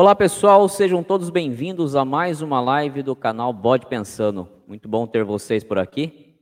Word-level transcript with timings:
Olá 0.00 0.14
pessoal, 0.14 0.68
sejam 0.68 1.02
todos 1.02 1.28
bem-vindos 1.28 1.96
a 1.96 2.04
mais 2.04 2.40
uma 2.40 2.60
live 2.60 3.02
do 3.02 3.16
canal 3.16 3.52
Bode 3.52 3.88
Pensando. 3.88 4.48
Muito 4.64 4.88
bom 4.88 5.08
ter 5.08 5.24
vocês 5.24 5.64
por 5.64 5.76
aqui. 5.76 6.40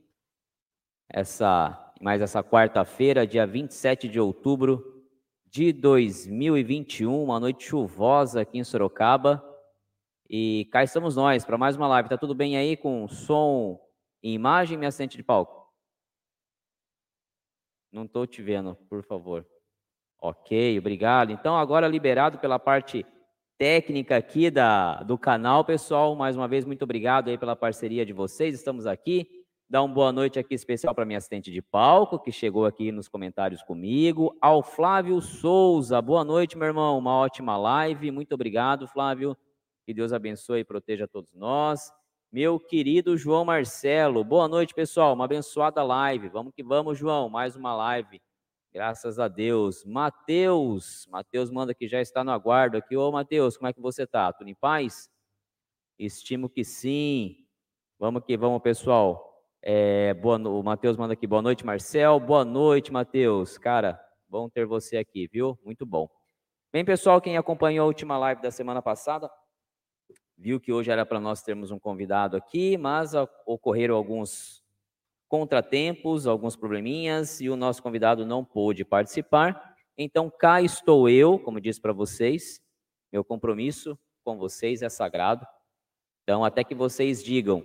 Essa, 1.09 1.91
mais 1.99 2.21
essa 2.21 2.43
quarta-feira, 2.43 3.25
dia 3.25 3.47
27 3.47 4.07
de 4.07 4.19
outubro 4.19 5.03
de 5.47 5.73
2021, 5.73 7.23
uma 7.23 7.39
noite 7.39 7.63
chuvosa 7.63 8.41
aqui 8.41 8.59
em 8.59 8.63
Sorocaba. 8.63 9.43
E 10.29 10.65
cá 10.71 10.83
estamos 10.83 11.15
nós 11.15 11.43
para 11.43 11.57
mais 11.57 11.75
uma 11.75 11.87
live. 11.87 12.09
Tá 12.09 12.17
tudo 12.19 12.35
bem 12.35 12.57
aí 12.57 12.77
com 12.77 13.07
som 13.07 13.83
e 14.21 14.35
imagem, 14.35 14.77
minha 14.77 14.89
assistente 14.89 15.17
de 15.17 15.23
palco? 15.23 15.67
Não 17.91 18.05
estou 18.05 18.27
te 18.27 18.39
vendo, 18.39 18.75
por 18.87 19.01
favor. 19.01 19.43
Ok, 20.21 20.77
obrigado. 20.77 21.31
Então, 21.31 21.57
agora 21.57 21.87
liberado 21.87 22.37
pela 22.37 22.59
parte 22.59 23.03
técnica 23.57 24.15
aqui 24.15 24.51
da, 24.51 25.01
do 25.03 25.17
canal, 25.17 25.65
pessoal. 25.65 26.15
Mais 26.15 26.35
uma 26.35 26.47
vez, 26.47 26.63
muito 26.63 26.83
obrigado 26.83 27.29
aí 27.29 27.37
pela 27.37 27.55
parceria 27.55 28.05
de 28.05 28.13
vocês. 28.13 28.55
Estamos 28.55 28.85
aqui. 28.85 29.27
Dá 29.69 29.83
uma 29.83 29.93
boa 29.93 30.11
noite 30.13 30.39
aqui 30.39 30.53
especial 30.53 30.95
para 30.95 31.05
minha 31.05 31.17
assistente 31.17 31.51
de 31.51 31.61
palco, 31.61 32.19
que 32.19 32.31
chegou 32.31 32.65
aqui 32.65 32.91
nos 32.91 33.09
comentários 33.09 33.61
comigo. 33.63 34.37
Ao 34.39 34.63
Flávio 34.63 35.19
Souza. 35.19 36.01
Boa 36.01 36.23
noite, 36.23 36.57
meu 36.57 36.67
irmão. 36.67 36.97
Uma 36.97 37.17
ótima 37.17 37.57
live. 37.57 38.11
Muito 38.11 38.33
obrigado, 38.33 38.87
Flávio. 38.87 39.35
Que 39.85 39.93
Deus 39.93 40.13
abençoe 40.13 40.61
e 40.61 40.65
proteja 40.65 41.07
todos 41.07 41.33
nós. 41.33 41.91
Meu 42.31 42.59
querido 42.59 43.17
João 43.17 43.43
Marcelo. 43.43 44.23
Boa 44.23 44.47
noite, 44.47 44.73
pessoal. 44.73 45.13
Uma 45.13 45.25
abençoada 45.25 45.83
live. 45.83 46.29
Vamos 46.29 46.53
que 46.53 46.63
vamos, 46.63 46.97
João. 46.97 47.29
Mais 47.29 47.55
uma 47.55 47.75
live. 47.75 48.21
Graças 48.77 49.17
a 49.17 49.27
Deus. 49.27 49.83
Mateus, 49.83 51.07
Mateus 51.09 51.49
manda 51.49 51.73
que 51.73 51.87
já 51.87 51.99
está 51.99 52.23
no 52.23 52.29
aguardo 52.29 52.77
aqui. 52.77 52.95
Ô, 52.95 53.11
Mateus, 53.11 53.57
como 53.57 53.67
é 53.67 53.73
que 53.73 53.81
você 53.81 54.03
está? 54.03 54.31
Tudo 54.31 54.51
em 54.51 54.53
paz? 54.53 55.09
Estimo 55.97 56.47
que 56.47 56.63
sim. 56.63 57.37
Vamos 57.97 58.23
que 58.23 58.37
vamos, 58.37 58.61
pessoal. 58.61 59.41
É, 59.63 60.13
boa, 60.13 60.37
o 60.37 60.61
Mateus 60.61 60.95
manda 60.95 61.13
aqui, 61.13 61.25
boa 61.25 61.41
noite, 61.41 61.65
Marcel. 61.65 62.19
Boa 62.19 62.45
noite, 62.45 62.93
Mateus. 62.93 63.57
Cara, 63.57 63.99
bom 64.29 64.47
ter 64.47 64.67
você 64.67 64.97
aqui, 64.97 65.27
viu? 65.27 65.57
Muito 65.65 65.83
bom. 65.83 66.07
Bem, 66.71 66.85
pessoal, 66.85 67.19
quem 67.19 67.35
acompanhou 67.35 67.85
a 67.85 67.87
última 67.87 68.15
live 68.19 68.43
da 68.43 68.51
semana 68.51 68.79
passada, 68.79 69.27
viu 70.37 70.59
que 70.59 70.71
hoje 70.71 70.91
era 70.91 71.03
para 71.03 71.19
nós 71.19 71.41
termos 71.41 71.71
um 71.71 71.79
convidado 71.79 72.37
aqui, 72.37 72.77
mas 72.77 73.13
ocorreram 73.43 73.95
alguns 73.95 74.63
contratempos, 75.27 76.25
alguns 76.25 76.55
probleminhas 76.55 77.41
e 77.41 77.49
o 77.49 77.55
nosso 77.55 77.81
convidado 77.81 78.25
não 78.25 78.43
pôde 78.43 78.85
participar. 78.85 79.75
Então, 79.97 80.29
cá 80.29 80.61
estou 80.61 81.09
eu, 81.09 81.39
como 81.39 81.59
disse 81.59 81.81
para 81.81 81.93
vocês, 81.93 82.61
meu 83.11 83.23
compromisso 83.23 83.97
com 84.23 84.37
vocês 84.37 84.81
é 84.81 84.89
sagrado. 84.89 85.45
Então, 86.23 86.43
até 86.43 86.63
que 86.63 86.75
vocês 86.75 87.23
digam 87.23 87.63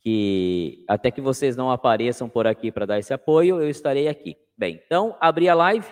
que, 0.00 0.84
até 0.88 1.10
que 1.10 1.20
vocês 1.20 1.56
não 1.56 1.70
apareçam 1.70 2.28
por 2.28 2.46
aqui 2.46 2.70
para 2.70 2.86
dar 2.86 2.98
esse 2.98 3.14
apoio, 3.14 3.60
eu 3.60 3.70
estarei 3.70 4.08
aqui. 4.08 4.36
Bem, 4.56 4.82
então, 4.84 5.16
abri 5.20 5.48
a 5.48 5.54
live, 5.54 5.86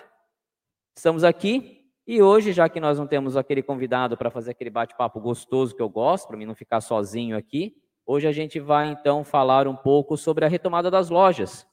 estamos 0.95 1.23
aqui 1.23 1.81
e 2.05 2.21
hoje, 2.21 2.51
já 2.51 2.67
que 2.67 2.79
nós 2.79 2.99
não 2.99 3.07
temos 3.07 3.37
aquele 3.37 3.63
convidado 3.63 4.17
para 4.17 4.29
fazer 4.29 4.51
aquele 4.51 4.69
bate-papo 4.69 5.19
gostoso 5.19 5.75
que 5.75 5.81
eu 5.81 5.89
gosto, 5.89 6.27
para 6.27 6.37
mim 6.37 6.45
não 6.45 6.55
ficar 6.55 6.81
sozinho 6.81 7.37
aqui, 7.37 7.80
Hoje 8.05 8.27
a 8.27 8.31
gente 8.31 8.59
vai 8.59 8.89
então 8.89 9.23
falar 9.23 9.67
um 9.67 9.75
pouco 9.75 10.17
sobre 10.17 10.43
a 10.43 10.47
retomada 10.47 10.89
das 10.89 11.09
lojas. 11.09 11.67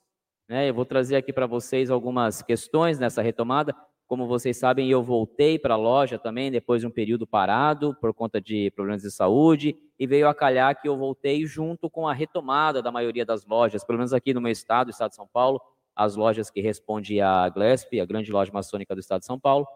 Né? 0.48 0.68
Eu 0.68 0.74
vou 0.74 0.84
trazer 0.84 1.16
aqui 1.16 1.32
para 1.32 1.46
vocês 1.46 1.90
algumas 1.90 2.42
questões 2.42 2.98
nessa 2.98 3.22
retomada. 3.22 3.74
Como 4.06 4.26
vocês 4.26 4.56
sabem, 4.56 4.88
eu 4.88 5.02
voltei 5.02 5.58
para 5.58 5.74
a 5.74 5.76
loja 5.76 6.18
também 6.18 6.50
depois 6.50 6.80
de 6.80 6.86
um 6.86 6.90
período 6.90 7.26
parado 7.26 7.94
por 8.00 8.14
conta 8.14 8.40
de 8.40 8.70
problemas 8.70 9.02
de 9.02 9.10
saúde 9.10 9.76
e 9.98 10.06
veio 10.06 10.28
a 10.28 10.34
calhar 10.34 10.80
que 10.80 10.88
eu 10.88 10.96
voltei 10.96 11.44
junto 11.44 11.90
com 11.90 12.08
a 12.08 12.14
retomada 12.14 12.80
da 12.80 12.90
maioria 12.90 13.26
das 13.26 13.44
lojas, 13.44 13.84
pelo 13.84 13.98
menos 13.98 14.14
aqui 14.14 14.32
no 14.32 14.40
meu 14.40 14.52
estado, 14.52 14.90
estado 14.90 15.10
de 15.10 15.16
São 15.16 15.28
Paulo, 15.30 15.60
as 15.94 16.16
lojas 16.16 16.50
que 16.50 16.60
respondem 16.60 17.20
à 17.20 17.48
Glesp, 17.50 18.00
a 18.00 18.06
grande 18.06 18.32
loja 18.32 18.52
maçônica 18.52 18.94
do 18.94 19.00
estado 19.00 19.20
de 19.20 19.26
São 19.26 19.38
Paulo. 19.38 19.66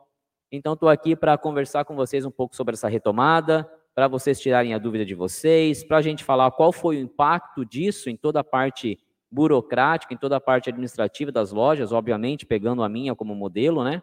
Então, 0.50 0.74
estou 0.74 0.88
aqui 0.88 1.16
para 1.16 1.36
conversar 1.36 1.84
com 1.84 1.96
vocês 1.96 2.24
um 2.24 2.30
pouco 2.30 2.54
sobre 2.54 2.74
essa 2.74 2.88
retomada, 2.88 3.68
para 3.94 4.08
vocês 4.08 4.40
tirarem 4.40 4.74
a 4.74 4.78
dúvida 4.78 5.04
de 5.04 5.14
vocês, 5.14 5.84
para 5.84 5.98
a 5.98 6.02
gente 6.02 6.24
falar 6.24 6.50
qual 6.52 6.72
foi 6.72 6.96
o 6.96 7.00
impacto 7.00 7.64
disso 7.64 8.08
em 8.08 8.16
toda 8.16 8.40
a 8.40 8.44
parte 8.44 8.98
burocrática, 9.30 10.12
em 10.12 10.16
toda 10.16 10.36
a 10.36 10.40
parte 10.40 10.68
administrativa 10.68 11.32
das 11.32 11.52
lojas, 11.52 11.92
obviamente 11.92 12.46
pegando 12.46 12.82
a 12.82 12.88
minha 12.88 13.14
como 13.14 13.34
modelo, 13.34 13.82
né? 13.82 14.02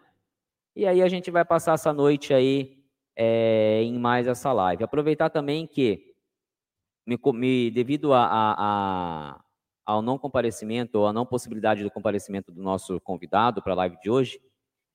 E 0.75 0.85
aí 0.87 1.01
a 1.01 1.09
gente 1.09 1.29
vai 1.29 1.43
passar 1.43 1.73
essa 1.73 1.91
noite 1.91 2.33
aí 2.33 2.79
é, 3.15 3.81
em 3.83 3.97
mais 3.97 4.27
essa 4.27 4.51
live. 4.53 4.83
Aproveitar 4.83 5.29
também 5.29 5.67
que, 5.67 6.15
me, 7.05 7.19
me, 7.33 7.69
devido 7.69 8.13
a, 8.13 8.23
a, 8.23 8.55
a, 8.57 9.43
ao 9.85 10.01
não 10.01 10.17
comparecimento, 10.17 10.99
ou 10.99 11.07
à 11.07 11.13
não 11.13 11.25
possibilidade 11.25 11.83
do 11.83 11.91
comparecimento 11.91 12.51
do 12.51 12.61
nosso 12.61 12.99
convidado 13.01 13.61
para 13.61 13.73
a 13.73 13.75
live 13.75 13.97
de 14.01 14.09
hoje, 14.09 14.39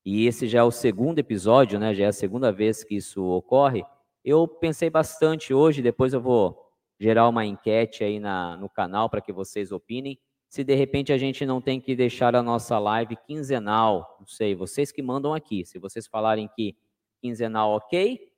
e 0.04 0.26
esse 0.26 0.46
já 0.46 0.60
é 0.60 0.62
o 0.62 0.70
segundo 0.70 1.18
episódio, 1.18 1.78
né? 1.78 1.94
Já 1.94 2.04
é 2.04 2.08
a 2.08 2.12
segunda 2.12 2.52
vez 2.52 2.84
que 2.84 2.96
isso 2.96 3.24
ocorre. 3.24 3.84
Eu 4.24 4.48
pensei 4.48 4.88
bastante 4.88 5.52
hoje, 5.52 5.82
depois 5.82 6.14
eu 6.14 6.20
vou 6.20 6.58
gerar 6.98 7.28
uma 7.28 7.44
enquete 7.44 8.02
aí 8.02 8.18
na, 8.18 8.56
no 8.56 8.70
canal 8.70 9.10
para 9.10 9.20
que 9.20 9.32
vocês 9.32 9.70
opinem. 9.70 10.18
Se 10.48 10.64
de 10.64 10.74
repente 10.74 11.12
a 11.12 11.18
gente 11.18 11.44
não 11.44 11.60
tem 11.60 11.80
que 11.80 11.94
deixar 11.94 12.34
a 12.34 12.42
nossa 12.42 12.78
live 12.78 13.16
quinzenal, 13.26 14.16
não 14.18 14.26
sei, 14.26 14.54
vocês 14.54 14.90
que 14.90 15.02
mandam 15.02 15.34
aqui. 15.34 15.66
Se 15.66 15.78
vocês 15.78 16.06
falarem 16.06 16.48
que 16.56 16.76
quinzenal 17.20 17.72
ok, 17.72 18.32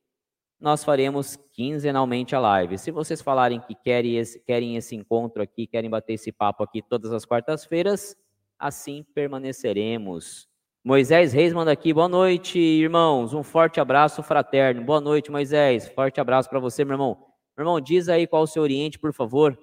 nós 0.59 0.83
faremos 0.83 1.37
quinzenalmente 1.53 2.35
a 2.35 2.41
live. 2.41 2.79
Se 2.79 2.91
vocês 2.91 3.21
falarem 3.21 3.61
que 3.61 3.75
querem 3.75 4.17
esse, 4.17 4.41
querem 4.41 4.77
esse 4.77 4.97
encontro 4.97 5.43
aqui, 5.43 5.67
querem 5.67 5.91
bater 5.91 6.15
esse 6.15 6.33
papo 6.33 6.65
aqui 6.65 6.83
todas 6.83 7.13
as 7.13 7.25
quartas-feiras, 7.25 8.17
assim 8.59 9.05
permaneceremos. 9.15 10.49
Moisés 10.87 11.33
Reis 11.33 11.53
manda 11.53 11.73
aqui, 11.73 11.93
boa 11.93 12.09
noite, 12.09 12.61
irmãos, 12.61 13.35
um 13.35 13.43
forte 13.43 13.81
abraço 13.81 14.23
fraterno. 14.23 14.85
Boa 14.85 15.01
noite, 15.01 15.33
Moisés, 15.33 15.89
forte 15.89 16.21
abraço 16.21 16.49
para 16.49 16.61
você, 16.61 16.85
meu 16.85 16.95
irmão. 16.95 17.19
Meu 17.57 17.65
irmão, 17.65 17.81
diz 17.81 18.09
aí 18.09 18.25
qual 18.25 18.45
o 18.45 18.47
seu 18.47 18.63
Oriente, 18.63 18.97
por 18.97 19.13
favor. 19.13 19.59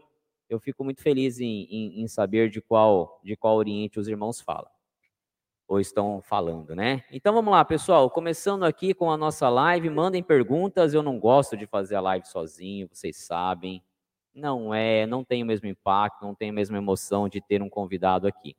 Eu 0.50 0.59
fico 0.59 0.84
muito 0.84 1.01
feliz 1.01 1.39
em, 1.39 1.63
em, 1.72 2.01
em 2.01 2.07
saber 2.09 2.50
de 2.50 2.59
qual, 2.59 3.22
de 3.23 3.38
qual 3.38 3.56
Oriente 3.56 4.01
os 4.01 4.09
irmãos 4.09 4.41
falam, 4.41 4.69
ou 5.66 5.79
estão 5.79 6.22
falando, 6.22 6.75
né? 6.75 7.06
Então 7.09 7.34
vamos 7.34 7.53
lá, 7.53 7.63
pessoal, 7.63 8.09
começando 8.09 8.63
aqui 8.66 8.94
com 8.94 9.09
a 9.09 9.16
nossa 9.16 9.47
live, 9.47 9.90
mandem 9.90 10.22
perguntas, 10.22 10.94
eu 10.94 11.01
não 11.01 11.17
gosto 11.17 11.55
de 11.55 11.66
fazer 11.66 11.95
a 11.95 12.01
live 12.01 12.28
sozinho, 12.28 12.90
vocês 12.91 13.16
sabem. 13.16 13.81
Não 14.35 14.73
é, 14.73 15.07
não 15.07 15.23
tem 15.23 15.41
o 15.41 15.45
mesmo 15.45 15.69
impacto, 15.69 16.22
não 16.22 16.35
tem 16.35 16.50
a 16.50 16.53
mesma 16.53 16.75
emoção 16.75 17.29
de 17.29 17.40
ter 17.40 17.61
um 17.61 17.69
convidado 17.69 18.28
aqui. 18.28 18.57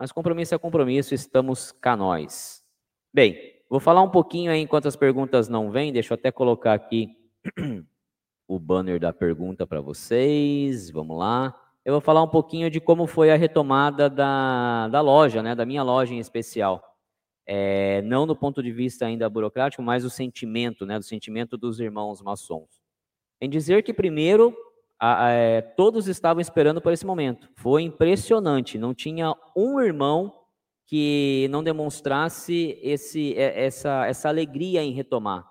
Mas 0.00 0.10
compromisso 0.10 0.54
é 0.54 0.58
compromisso, 0.58 1.14
estamos 1.14 1.72
cá 1.72 1.94
nós. 1.94 2.64
Bem, 3.12 3.38
vou 3.68 3.78
falar 3.78 4.00
um 4.00 4.08
pouquinho 4.08 4.50
aí 4.50 4.58
enquanto 4.58 4.88
as 4.88 4.96
perguntas 4.96 5.46
não 5.46 5.70
vêm, 5.70 5.92
deixa 5.92 6.14
eu 6.14 6.14
até 6.14 6.32
colocar 6.32 6.72
aqui 6.72 7.14
o 8.48 8.58
banner 8.58 8.98
da 8.98 9.12
pergunta 9.12 9.66
para 9.66 9.82
vocês. 9.82 10.88
Vamos 10.90 11.18
lá. 11.18 11.54
Eu 11.84 11.92
vou 11.92 12.00
falar 12.00 12.22
um 12.22 12.28
pouquinho 12.28 12.70
de 12.70 12.80
como 12.80 13.06
foi 13.06 13.30
a 13.30 13.36
retomada 13.36 14.08
da, 14.08 14.88
da 14.88 15.02
loja, 15.02 15.42
né, 15.42 15.54
da 15.54 15.66
minha 15.66 15.82
loja 15.82 16.14
em 16.14 16.18
especial. 16.18 16.82
É, 17.46 18.00
não 18.00 18.26
do 18.26 18.34
ponto 18.34 18.62
de 18.62 18.72
vista 18.72 19.04
ainda 19.04 19.28
burocrático, 19.28 19.82
mas 19.82 20.02
o 20.02 20.08
sentimento, 20.08 20.86
né, 20.86 20.98
do 20.98 21.04
sentimento 21.04 21.58
dos 21.58 21.78
irmãos 21.78 22.22
maçons. 22.22 22.80
Em 23.38 23.50
dizer 23.50 23.82
que 23.82 23.92
primeiro 23.92 24.56
a, 25.00 25.26
a, 25.26 25.30
é, 25.30 25.62
todos 25.62 26.06
estavam 26.06 26.42
esperando 26.42 26.80
por 26.80 26.92
esse 26.92 27.06
momento. 27.06 27.48
Foi 27.56 27.82
impressionante. 27.82 28.78
Não 28.78 28.92
tinha 28.94 29.34
um 29.56 29.80
irmão 29.80 30.32
que 30.86 31.48
não 31.50 31.64
demonstrasse 31.64 32.78
esse, 32.82 33.34
é, 33.34 33.64
essa, 33.64 34.06
essa 34.06 34.28
alegria 34.28 34.82
em 34.82 34.92
retomar. 34.92 35.48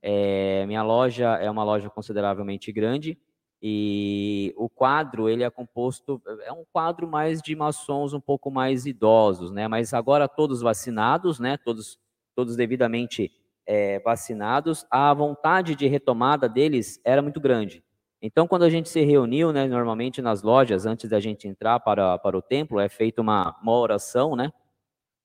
É, 0.00 0.64
minha 0.66 0.82
loja 0.82 1.36
é 1.36 1.50
uma 1.50 1.64
loja 1.64 1.90
consideravelmente 1.90 2.70
grande 2.70 3.18
e 3.60 4.52
o 4.56 4.68
quadro 4.68 5.26
ele 5.26 5.42
é 5.42 5.48
composto 5.48 6.20
é 6.42 6.52
um 6.52 6.64
quadro 6.70 7.08
mais 7.08 7.40
de 7.40 7.56
maçons 7.56 8.12
um 8.12 8.20
pouco 8.20 8.50
mais 8.50 8.84
idosos, 8.84 9.50
né? 9.50 9.66
Mas 9.66 9.94
agora 9.94 10.28
todos 10.28 10.60
vacinados, 10.60 11.40
né? 11.40 11.56
Todos 11.56 11.98
todos 12.36 12.54
devidamente 12.54 13.32
é, 13.66 13.98
vacinados. 14.00 14.84
A 14.90 15.14
vontade 15.14 15.74
de 15.74 15.86
retomada 15.86 16.46
deles 16.46 17.00
era 17.02 17.22
muito 17.22 17.40
grande. 17.40 17.82
Então, 18.26 18.48
quando 18.48 18.62
a 18.62 18.70
gente 18.70 18.88
se 18.88 19.04
reuniu, 19.04 19.52
né, 19.52 19.66
normalmente 19.66 20.22
nas 20.22 20.42
lojas, 20.42 20.86
antes 20.86 21.10
da 21.10 21.20
gente 21.20 21.46
entrar 21.46 21.78
para, 21.78 22.16
para 22.16 22.38
o 22.38 22.40
templo, 22.40 22.80
é 22.80 22.88
feita 22.88 23.20
uma, 23.20 23.54
uma 23.60 23.72
oração, 23.72 24.34
né, 24.34 24.50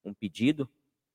um 0.03 0.13
pedido. 0.13 0.67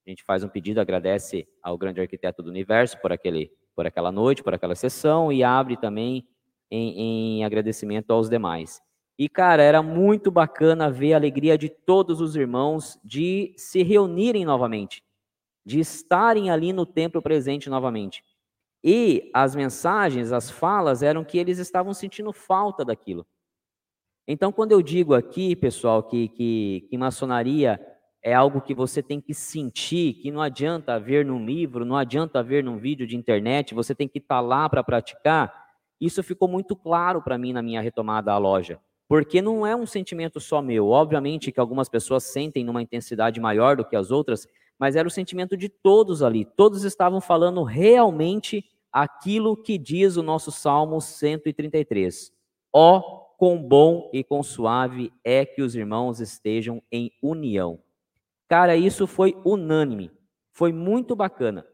A 0.07 0.09
gente 0.09 0.25
faz 0.25 0.43
um 0.43 0.49
pedido, 0.49 0.81
agradece 0.81 1.47
ao 1.63 1.77
grande 1.77 2.01
arquiteto 2.01 2.43
do 2.43 2.49
universo 2.49 2.99
por, 3.03 3.13
aquele, 3.13 3.53
por 3.77 3.87
aquela 3.87 4.11
noite, 4.11 4.43
por 4.43 4.55
aquela 4.55 4.75
sessão, 4.75 5.31
e 5.31 5.45
abre 5.45 5.77
também 5.77 6.27
em, 6.71 7.41
em 7.41 7.45
agradecimento 7.45 8.13
aos 8.13 8.31
demais. 8.31 8.81
E, 9.19 9.29
cara, 9.29 9.63
era 9.63 9.83
muito 9.83 10.31
bacana 10.31 10.91
ver 10.91 11.13
a 11.13 11.17
alegria 11.19 11.59
de 11.59 11.69
todos 11.69 12.19
os 12.19 12.35
irmãos 12.35 12.99
de 13.05 13.53
se 13.59 13.83
reunirem 13.83 14.47
novamente, 14.47 15.05
de 15.67 15.81
estarem 15.81 16.51
ali 16.51 16.73
no 16.73 16.87
templo 16.87 17.21
presente 17.21 17.69
novamente. 17.69 18.25
E 18.87 19.31
as 19.33 19.57
mensagens, 19.57 20.31
as 20.31 20.51
falas 20.51 21.03
eram 21.03 21.25
que 21.25 21.39
eles 21.39 21.59
estavam 21.59 21.95
sentindo 21.95 22.35
falta 22.35 22.85
daquilo. 22.85 23.27
Então, 24.29 24.53
quando 24.53 24.73
eu 24.73 24.83
digo 24.83 25.15
aqui, 25.15 25.57
pessoal, 25.57 26.03
que, 26.03 26.29
que, 26.29 26.87
que 26.91 26.99
maçonaria 26.99 27.81
é 28.23 28.35
algo 28.35 28.61
que 28.61 28.75
você 28.75 29.03
tem 29.03 29.23
que 29.23 29.33
sentir, 29.33 30.15
que 30.15 30.31
não 30.31 30.43
adianta 30.43 31.01
ver 31.01 31.25
num 31.25 31.45
livro, 31.45 31.85
não 31.87 31.97
adianta 31.97 32.43
ver 32.43 32.63
num 32.63 32.77
vídeo 32.77 33.07
de 33.07 33.17
internet, 33.17 33.75
você 33.75 33.95
tem 33.95 34.07
que 34.07 34.19
estar 34.19 34.37
tá 34.37 34.41
lá 34.43 34.69
para 34.69 34.85
praticar. 34.85 35.65
Isso 35.99 36.23
ficou 36.23 36.47
muito 36.47 36.77
claro 36.77 37.23
para 37.23 37.39
mim 37.39 37.55
na 37.55 37.63
minha 37.63 37.81
retomada 37.81 38.33
à 38.33 38.39
loja, 38.39 38.79
porque 39.09 39.41
não 39.41 39.67
é 39.67 39.75
um 39.75 39.87
sentimento 39.87 40.41
só 40.41 40.61
meu. 40.61 40.89
Obviamente 40.89 41.51
que 41.51 41.61
algumas 41.61 41.89
pessoas 41.89 42.25
sentem 42.25 42.65
numa 42.65 42.83
intensidade 42.83 43.41
maior 43.41 43.77
do 43.77 43.85
que 43.85 43.97
as 43.97 44.11
outras, 44.11 44.47
mas 44.79 44.95
era 44.95 45.09
o 45.09 45.11
sentimento 45.11 45.57
de 45.57 45.71
todos 45.71 46.23
ali. 46.23 46.45
Todos 46.45 46.85
estavam 46.85 47.21
falando 47.21 47.63
realmente 47.63 48.65
aquilo 48.95 49.57
que 49.57 49.77
diz 49.77 50.17
o 50.17 50.23
nosso 50.23 50.53
Salmo 50.53 51.01
133. 51.01 52.33
Ó, 52.73 52.99
oh, 52.99 53.25
quão 53.37 53.61
bom 53.61 54.09
e 54.13 54.23
quão 54.23 54.41
suave 54.41 55.13
é 55.25 55.45
que 55.45 55.61
os 55.61 55.75
irmãos 55.75 56.21
estejam 56.21 56.81
em 56.93 57.11
união. 57.21 57.81
Cara, 58.49 58.77
isso 58.77 59.09
foi 59.09 59.37
unânime. 59.45 60.13
Foi 60.53 60.73
muito 60.73 61.17
bacana. 61.17 61.67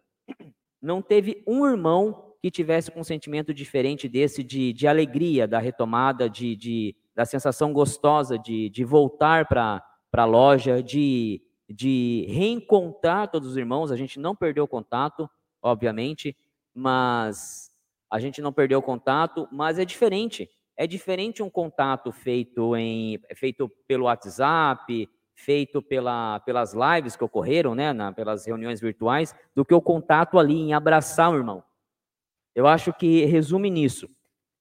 Não 0.81 1.03
teve 1.03 1.45
um 1.47 1.67
irmão 1.67 2.35
que 2.41 2.51
tivesse 2.51 2.91
um 2.97 3.05
sentimento 3.05 3.53
diferente 3.53 4.09
desse 4.09 4.43
de, 4.43 4.73
de 4.73 4.87
alegria 4.87 5.47
da 5.47 5.59
retomada, 5.59 6.29
de, 6.31 6.57
de 6.57 6.97
da 7.15 7.27
sensação 7.27 7.71
gostosa 7.71 8.39
de, 8.39 8.71
de 8.71 8.83
voltar 8.83 9.47
para 9.47 9.85
a 10.15 10.25
loja, 10.25 10.83
de, 10.83 11.43
de 11.69 12.25
reencontrar 12.31 13.31
todos 13.31 13.51
os 13.51 13.57
irmãos. 13.59 13.93
A 13.93 13.97
gente 13.97 14.19
não 14.19 14.35
perdeu 14.35 14.67
contato, 14.67 15.29
obviamente, 15.61 16.35
mas 16.75 17.71
a 18.11 18.19
gente 18.19 18.41
não 18.43 18.53
perdeu 18.53 18.83
contato, 18.83 19.49
mas 19.53 19.79
é 19.79 19.85
diferente. 19.85 20.49
É 20.77 20.87
diferente 20.87 21.43
um 21.43 21.51
contato 21.51 22.11
feito 22.11 22.75
em 22.77 23.21
feito 23.35 23.69
pelo 23.87 24.05
WhatsApp, 24.05 25.09
feito 25.35 25.83
pela, 25.83 26.41
pelas 26.41 26.75
lives 26.75 27.17
que 27.17 27.25
ocorreram, 27.25 27.75
né, 27.75 27.93
na, 27.93 28.13
pelas 28.13 28.47
reuniões 28.47 28.81
virtuais, 28.81 29.35
do 29.55 29.65
que 29.65 29.75
o 29.75 29.81
contato 29.81 30.39
ali 30.39 30.55
em 30.55 30.73
abraçar 30.73 31.31
o 31.31 31.37
irmão. 31.37 31.63
Eu 32.55 32.67
acho 32.67 32.93
que 32.93 33.25
resume 33.25 33.71
nisso. 33.71 34.09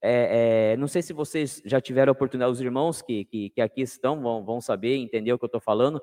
É, 0.02 0.72
é, 0.72 0.78
não 0.78 0.88
sei 0.88 1.02
se 1.02 1.12
vocês 1.12 1.62
já 1.66 1.82
tiveram 1.82 2.12
a 2.12 2.14
oportunidade, 2.14 2.52
os 2.52 2.62
irmãos 2.62 3.02
que, 3.02 3.26
que, 3.26 3.50
que 3.50 3.62
aqui 3.62 3.82
estão 3.82 4.22
vão, 4.22 4.46
vão 4.46 4.62
saber, 4.62 4.96
entender 4.96 5.34
o 5.34 5.38
que 5.38 5.44
eu 5.44 5.48
estou 5.48 5.60
falando, 5.60 6.02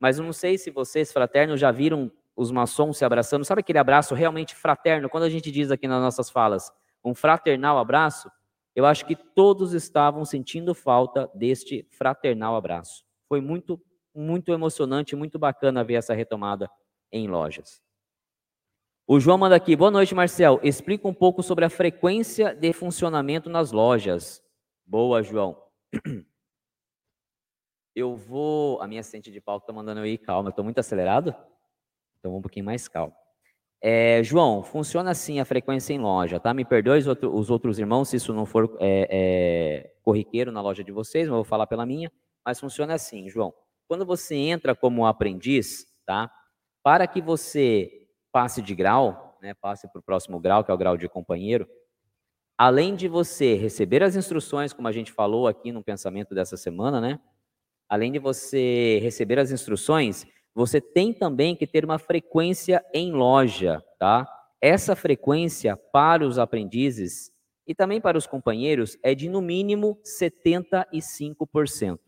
mas 0.00 0.18
não 0.18 0.32
sei 0.32 0.58
se 0.58 0.70
vocês, 0.70 1.12
fraternos, 1.12 1.60
já 1.60 1.70
viram 1.70 2.10
os 2.36 2.50
maçons 2.50 2.98
se 2.98 3.04
abraçando. 3.04 3.44
Sabe 3.44 3.60
aquele 3.60 3.78
abraço 3.78 4.14
realmente 4.14 4.54
fraterno? 4.54 5.08
Quando 5.08 5.24
a 5.24 5.30
gente 5.30 5.50
diz 5.50 5.70
aqui 5.70 5.88
nas 5.88 6.02
nossas 6.02 6.28
falas, 6.28 6.70
um 7.02 7.14
fraternal 7.14 7.78
abraço, 7.78 8.30
eu 8.74 8.84
acho 8.84 9.06
que 9.06 9.16
todos 9.16 9.72
estavam 9.72 10.24
sentindo 10.24 10.74
falta 10.74 11.30
deste 11.34 11.88
fraternal 11.90 12.54
abraço. 12.54 13.04
Foi 13.28 13.40
muito 13.40 13.80
muito 14.14 14.50
emocionante, 14.50 15.14
muito 15.14 15.38
bacana 15.38 15.84
ver 15.84 15.94
essa 15.94 16.14
retomada 16.14 16.70
em 17.12 17.28
lojas. 17.28 17.82
O 19.06 19.20
João 19.20 19.36
manda 19.38 19.54
aqui, 19.54 19.76
boa 19.76 19.90
noite, 19.90 20.14
Marcel. 20.14 20.58
Explica 20.62 21.06
um 21.06 21.14
pouco 21.14 21.42
sobre 21.42 21.64
a 21.64 21.70
frequência 21.70 22.54
de 22.54 22.72
funcionamento 22.72 23.50
nas 23.50 23.72
lojas. 23.72 24.42
Boa, 24.84 25.22
João. 25.22 25.62
Eu 27.94 28.14
vou. 28.14 28.80
A 28.82 28.86
minha 28.86 29.00
assistente 29.00 29.30
de 29.30 29.40
palco 29.40 29.64
está 29.64 29.72
mandando 29.72 30.00
eu 30.00 30.06
ir 30.06 30.18
calma. 30.18 30.50
Estou 30.50 30.62
muito 30.62 30.78
acelerado? 30.78 31.34
Então 32.26 32.32
vou 32.32 32.40
um 32.40 32.42
pouquinho 32.42 32.66
mais 32.66 32.88
calmo. 32.88 33.14
É, 33.80 34.20
João, 34.24 34.64
funciona 34.64 35.12
assim 35.12 35.38
a 35.38 35.44
frequência 35.44 35.94
em 35.94 35.98
loja, 36.00 36.40
tá? 36.40 36.52
Me 36.52 36.64
perdoe 36.64 36.98
os, 36.98 37.06
outro, 37.06 37.32
os 37.32 37.50
outros 37.50 37.78
irmãos 37.78 38.08
se 38.08 38.16
isso 38.16 38.34
não 38.34 38.44
for 38.44 38.76
é, 38.80 39.06
é, 39.08 39.94
corriqueiro 40.02 40.50
na 40.50 40.60
loja 40.60 40.82
de 40.82 40.90
vocês, 40.90 41.28
mas 41.28 41.30
eu 41.30 41.36
vou 41.36 41.44
falar 41.44 41.68
pela 41.68 41.86
minha. 41.86 42.10
Mas 42.44 42.58
funciona 42.58 42.94
assim, 42.94 43.28
João. 43.28 43.54
Quando 43.86 44.04
você 44.04 44.34
entra 44.34 44.74
como 44.74 45.06
aprendiz, 45.06 45.86
tá? 46.04 46.28
Para 46.82 47.06
que 47.06 47.20
você 47.20 48.08
passe 48.32 48.60
de 48.60 48.74
grau, 48.74 49.38
né, 49.40 49.54
passe 49.54 49.86
para 49.86 50.00
o 50.00 50.02
próximo 50.02 50.40
grau, 50.40 50.64
que 50.64 50.70
é 50.72 50.74
o 50.74 50.78
grau 50.78 50.96
de 50.96 51.08
companheiro, 51.08 51.68
além 52.58 52.96
de 52.96 53.06
você 53.06 53.54
receber 53.54 54.02
as 54.02 54.16
instruções, 54.16 54.72
como 54.72 54.88
a 54.88 54.92
gente 54.92 55.12
falou 55.12 55.46
aqui 55.46 55.70
no 55.70 55.84
pensamento 55.84 56.34
dessa 56.34 56.56
semana, 56.56 57.00
né? 57.00 57.20
Além 57.88 58.10
de 58.10 58.18
você 58.18 58.98
receber 59.00 59.38
as 59.38 59.52
instruções, 59.52 60.26
você 60.56 60.80
tem 60.80 61.12
também 61.12 61.54
que 61.54 61.66
ter 61.66 61.84
uma 61.84 61.98
frequência 61.98 62.82
em 62.94 63.12
loja, 63.12 63.84
tá? 63.98 64.26
Essa 64.58 64.96
frequência 64.96 65.76
para 65.76 66.26
os 66.26 66.38
aprendizes 66.38 67.30
e 67.66 67.74
também 67.74 68.00
para 68.00 68.16
os 68.16 68.26
companheiros 68.26 68.96
é 69.02 69.14
de 69.14 69.28
no 69.28 69.42
mínimo 69.42 69.98
75%, 70.02 71.98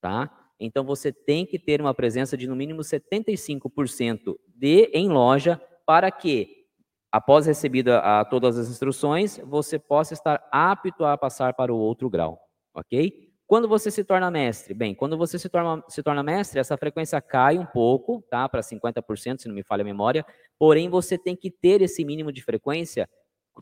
tá? 0.00 0.28
Então 0.58 0.84
você 0.84 1.12
tem 1.12 1.46
que 1.46 1.60
ter 1.60 1.80
uma 1.80 1.94
presença 1.94 2.36
de 2.36 2.48
no 2.48 2.56
mínimo 2.56 2.80
75% 2.80 4.34
de 4.48 4.90
em 4.92 5.08
loja 5.08 5.62
para 5.86 6.10
que 6.10 6.66
após 7.12 7.46
recebida 7.46 8.00
a, 8.00 8.24
todas 8.24 8.58
as 8.58 8.68
instruções, 8.68 9.38
você 9.44 9.78
possa 9.78 10.12
estar 10.12 10.44
apto 10.50 11.04
a 11.04 11.16
passar 11.16 11.54
para 11.54 11.72
o 11.72 11.78
outro 11.78 12.10
grau, 12.10 12.36
OK? 12.74 13.25
Quando 13.46 13.68
você 13.68 13.90
se 13.92 14.02
torna 14.02 14.28
mestre? 14.28 14.74
Bem, 14.74 14.92
quando 14.94 15.16
você 15.16 15.38
se 15.38 15.48
torna, 15.48 15.82
se 15.88 16.02
torna 16.02 16.22
mestre, 16.22 16.58
essa 16.58 16.76
frequência 16.76 17.20
cai 17.20 17.56
um 17.56 17.66
pouco, 17.66 18.20
tá? 18.28 18.48
Para 18.48 18.60
50%, 18.60 19.40
se 19.40 19.46
não 19.48 19.54
me 19.54 19.62
falha 19.62 19.82
a 19.82 19.84
memória. 19.84 20.26
Porém, 20.58 20.88
você 20.88 21.16
tem 21.16 21.36
que 21.36 21.50
ter 21.50 21.80
esse 21.80 22.04
mínimo 22.04 22.32
de 22.32 22.42
frequência 22.42 23.08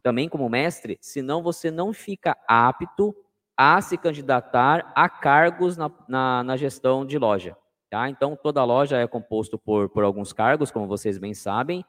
também 0.03 0.29
como 0.29 0.49
mestre, 0.49 0.99
senão 1.01 1.43
você 1.43 1.71
não 1.71 1.93
fica 1.93 2.37
apto 2.49 3.15
a 3.57 3.81
se 3.81 3.97
candidatar 3.97 4.93
a 4.97 5.09
cargos 5.09 5.77
na, 5.77 5.91
na, 6.09 6.43
na 6.43 6.57
gestão 6.57 7.05
de 7.05 7.19
loja. 7.19 7.57
Tá? 7.91 8.09
Então, 8.09 8.37
toda 8.43 8.65
loja 8.65 8.97
é 8.97 9.07
composto 9.07 9.59
por, 9.59 9.89
por 9.91 10.03
alguns 10.03 10.33
cargos, 10.33 10.71
como 10.71 10.89
vocês 10.89 11.19
bem 11.19 11.35
sabem. 11.35 11.85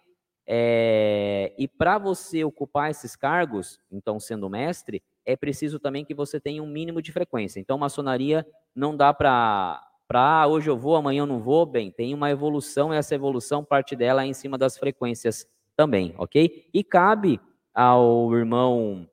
É, 0.46 1.54
e 1.58 1.68
para 1.68 1.98
você 1.98 2.44
ocupar 2.44 2.92
esses 2.92 3.16
cargos, 3.16 3.80
então 3.90 4.20
sendo 4.20 4.50
mestre, 4.50 5.02
é 5.26 5.36
preciso 5.36 5.80
também 5.80 6.06
que 6.06 6.14
você 6.14 6.40
tenha 6.40 6.62
um 6.62 6.68
mínimo 6.68 7.02
de 7.02 7.12
frequência. 7.12 7.60
Então, 7.60 7.78
maçonaria 7.78 8.46
não 8.76 8.96
dá 8.96 9.14
para 9.14 9.82
para 10.08 10.44
ah, 10.44 10.48
hoje 10.48 10.70
eu 10.70 10.78
vou, 10.78 10.96
amanhã 10.96 11.22
eu 11.22 11.26
não 11.26 11.40
vou, 11.40 11.66
bem, 11.66 11.90
tem 11.90 12.14
uma 12.14 12.30
evolução, 12.30 12.94
essa 12.94 13.16
evolução 13.16 13.66
parte 13.66 13.96
dela 13.96 14.24
é 14.24 14.28
em 14.28 14.34
cima 14.34 14.56
das 14.56 14.78
frequências 14.78 15.48
também, 15.76 16.14
ok? 16.20 16.70
E 16.72 16.84
cabe 16.84 17.40
ao 17.74 18.32
irmão 18.36 19.10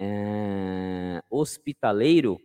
é, 0.00 1.22
hospitaleiro 1.30 2.40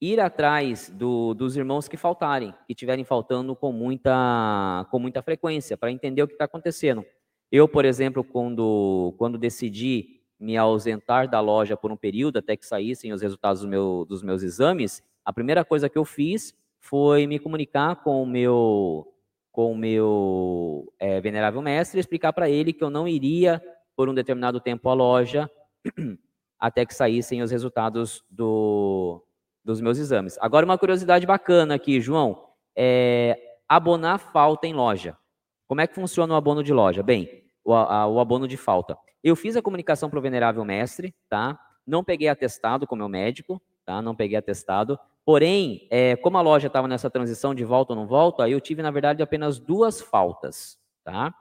ir 0.00 0.18
atrás 0.20 0.88
do, 0.88 1.34
dos 1.34 1.56
irmãos 1.56 1.88
que 1.88 1.96
faltarem, 1.96 2.52
que 2.66 2.72
estiverem 2.72 3.04
faltando 3.04 3.54
com 3.54 3.72
muita, 3.72 4.86
com 4.90 4.98
muita 4.98 5.20
frequência, 5.20 5.76
para 5.76 5.92
entender 5.92 6.22
o 6.22 6.28
que 6.28 6.34
está 6.34 6.44
acontecendo. 6.44 7.04
Eu, 7.50 7.68
por 7.68 7.84
exemplo, 7.84 8.24
quando, 8.24 9.14
quando 9.18 9.36
decidi 9.36 10.21
me 10.42 10.56
ausentar 10.56 11.28
da 11.28 11.40
loja 11.40 11.76
por 11.76 11.92
um 11.92 11.96
período, 11.96 12.38
até 12.38 12.56
que 12.56 12.66
saíssem 12.66 13.12
os 13.12 13.22
resultados 13.22 13.62
do 13.62 13.68
meu, 13.68 14.04
dos 14.08 14.22
meus 14.22 14.42
exames, 14.42 15.00
a 15.24 15.32
primeira 15.32 15.64
coisa 15.64 15.88
que 15.88 15.96
eu 15.96 16.04
fiz 16.04 16.52
foi 16.80 17.28
me 17.28 17.38
comunicar 17.38 18.02
com 18.02 18.20
o 18.20 18.26
meu, 18.26 19.06
com 19.52 19.70
o 19.70 19.76
meu 19.76 20.92
é, 20.98 21.20
venerável 21.20 21.62
mestre 21.62 21.98
e 21.98 22.00
explicar 22.00 22.32
para 22.32 22.50
ele 22.50 22.72
que 22.72 22.82
eu 22.82 22.90
não 22.90 23.06
iria 23.06 23.62
por 23.94 24.08
um 24.08 24.14
determinado 24.14 24.60
tempo 24.60 24.88
à 24.88 24.94
loja 24.94 25.48
até 26.58 26.84
que 26.84 26.94
saíssem 26.94 27.40
os 27.40 27.52
resultados 27.52 28.24
do, 28.28 29.24
dos 29.64 29.80
meus 29.80 29.96
exames. 29.96 30.36
Agora, 30.40 30.66
uma 30.66 30.76
curiosidade 30.76 31.24
bacana 31.24 31.76
aqui, 31.76 32.00
João, 32.00 32.48
é 32.74 33.38
abonar 33.68 34.18
falta 34.18 34.66
em 34.66 34.74
loja. 34.74 35.16
Como 35.68 35.80
é 35.80 35.86
que 35.86 35.94
funciona 35.94 36.34
o 36.34 36.36
abono 36.36 36.64
de 36.64 36.72
loja? 36.72 37.00
Bem, 37.00 37.44
o, 37.64 37.72
a, 37.72 38.08
o 38.08 38.18
abono 38.18 38.48
de 38.48 38.56
falta. 38.56 38.98
Eu 39.22 39.36
fiz 39.36 39.56
a 39.56 39.62
comunicação 39.62 40.10
para 40.10 40.18
o 40.18 40.22
venerável 40.22 40.64
mestre, 40.64 41.14
tá? 41.28 41.58
Não 41.86 42.02
peguei 42.02 42.28
atestado 42.28 42.86
com 42.86 42.96
meu 42.96 43.08
médico, 43.08 43.62
tá? 43.84 44.02
Não 44.02 44.14
peguei 44.14 44.36
atestado. 44.36 44.98
Porém, 45.24 45.86
é, 45.90 46.16
como 46.16 46.38
a 46.38 46.40
loja 46.40 46.66
estava 46.66 46.88
nessa 46.88 47.08
transição 47.08 47.54
de 47.54 47.64
volta 47.64 47.92
ou 47.92 47.98
não 47.98 48.06
volta, 48.06 48.48
eu 48.48 48.60
tive, 48.60 48.82
na 48.82 48.90
verdade, 48.90 49.22
apenas 49.22 49.60
duas 49.60 50.00
faltas, 50.00 50.78
tá? 51.04 51.32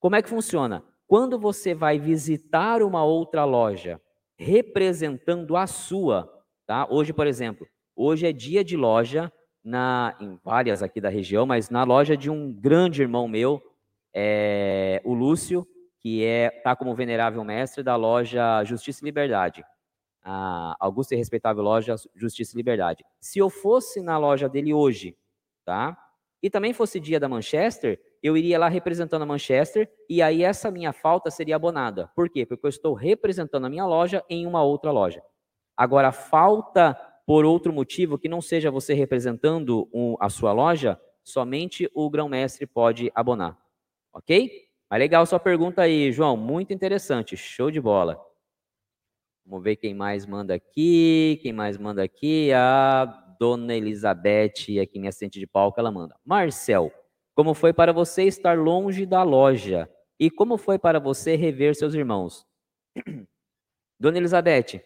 Como 0.00 0.16
é 0.16 0.22
que 0.22 0.28
funciona? 0.28 0.82
Quando 1.06 1.38
você 1.38 1.72
vai 1.72 1.98
visitar 1.98 2.82
uma 2.82 3.04
outra 3.04 3.44
loja 3.44 4.00
representando 4.36 5.56
a 5.56 5.66
sua, 5.66 6.28
tá? 6.66 6.86
Hoje, 6.90 7.12
por 7.12 7.26
exemplo, 7.26 7.66
hoje 7.94 8.26
é 8.26 8.32
dia 8.32 8.64
de 8.64 8.76
loja 8.76 9.32
na 9.64 10.16
em 10.20 10.38
várias 10.44 10.82
aqui 10.82 11.00
da 11.00 11.08
região, 11.08 11.46
mas 11.46 11.70
na 11.70 11.84
loja 11.84 12.16
de 12.16 12.30
um 12.30 12.52
grande 12.52 13.02
irmão 13.02 13.26
meu, 13.28 13.62
é, 14.12 15.00
o 15.04 15.14
Lúcio, 15.14 15.66
que 16.06 16.24
é 16.24 16.50
tá 16.50 16.76
como 16.76 16.94
venerável 16.94 17.42
mestre 17.42 17.82
da 17.82 17.96
loja 17.96 18.62
Justiça 18.62 19.02
e 19.02 19.06
Liberdade. 19.06 19.64
A 20.22 20.76
augusta 20.78 21.16
e 21.16 21.18
respeitável 21.18 21.64
loja 21.64 21.96
Justiça 22.14 22.54
e 22.54 22.58
Liberdade. 22.58 23.04
Se 23.20 23.40
eu 23.40 23.50
fosse 23.50 24.00
na 24.00 24.16
loja 24.16 24.48
dele 24.48 24.72
hoje, 24.72 25.18
tá? 25.64 25.98
e 26.40 26.48
também 26.48 26.72
fosse 26.72 27.00
dia 27.00 27.18
da 27.18 27.28
Manchester, 27.28 28.00
eu 28.22 28.36
iria 28.36 28.56
lá 28.56 28.68
representando 28.68 29.22
a 29.22 29.26
Manchester 29.26 29.90
e 30.08 30.22
aí 30.22 30.44
essa 30.44 30.70
minha 30.70 30.92
falta 30.92 31.28
seria 31.28 31.56
abonada. 31.56 32.08
Por 32.14 32.30
quê? 32.30 32.46
Porque 32.46 32.64
eu 32.64 32.70
estou 32.70 32.94
representando 32.94 33.64
a 33.64 33.68
minha 33.68 33.84
loja 33.84 34.24
em 34.30 34.46
uma 34.46 34.62
outra 34.62 34.92
loja. 34.92 35.20
Agora, 35.76 36.12
falta 36.12 36.94
por 37.26 37.44
outro 37.44 37.72
motivo 37.72 38.16
que 38.16 38.28
não 38.28 38.40
seja 38.40 38.70
você 38.70 38.94
representando 38.94 39.88
a 40.20 40.28
sua 40.28 40.52
loja, 40.52 41.00
somente 41.24 41.90
o 41.92 42.08
grão-mestre 42.08 42.64
pode 42.64 43.10
abonar. 43.12 43.58
Ok? 44.12 44.65
Mas 44.90 45.00
legal 45.00 45.26
sua 45.26 45.40
pergunta 45.40 45.82
aí, 45.82 46.12
João. 46.12 46.36
Muito 46.36 46.72
interessante. 46.72 47.36
Show 47.36 47.70
de 47.70 47.80
bola. 47.80 48.20
Vamos 49.44 49.62
ver 49.62 49.76
quem 49.76 49.94
mais 49.94 50.26
manda 50.26 50.54
aqui. 50.54 51.38
Quem 51.42 51.52
mais 51.52 51.76
manda 51.76 52.02
aqui? 52.02 52.52
A 52.52 53.04
dona 53.38 53.74
Elizabeth, 53.74 54.80
aqui 54.82 54.98
minha 54.98 55.10
assistente 55.10 55.38
de 55.38 55.46
palco, 55.46 55.78
ela 55.78 55.90
manda. 55.90 56.16
Marcel, 56.24 56.92
como 57.34 57.54
foi 57.54 57.72
para 57.72 57.92
você 57.92 58.24
estar 58.24 58.58
longe 58.58 59.04
da 59.04 59.22
loja? 59.22 59.88
E 60.18 60.30
como 60.30 60.56
foi 60.56 60.78
para 60.78 60.98
você 60.98 61.36
rever 61.36 61.74
seus 61.74 61.94
irmãos? 61.94 62.46
Dona 64.00 64.18
Elizabeth, 64.18 64.82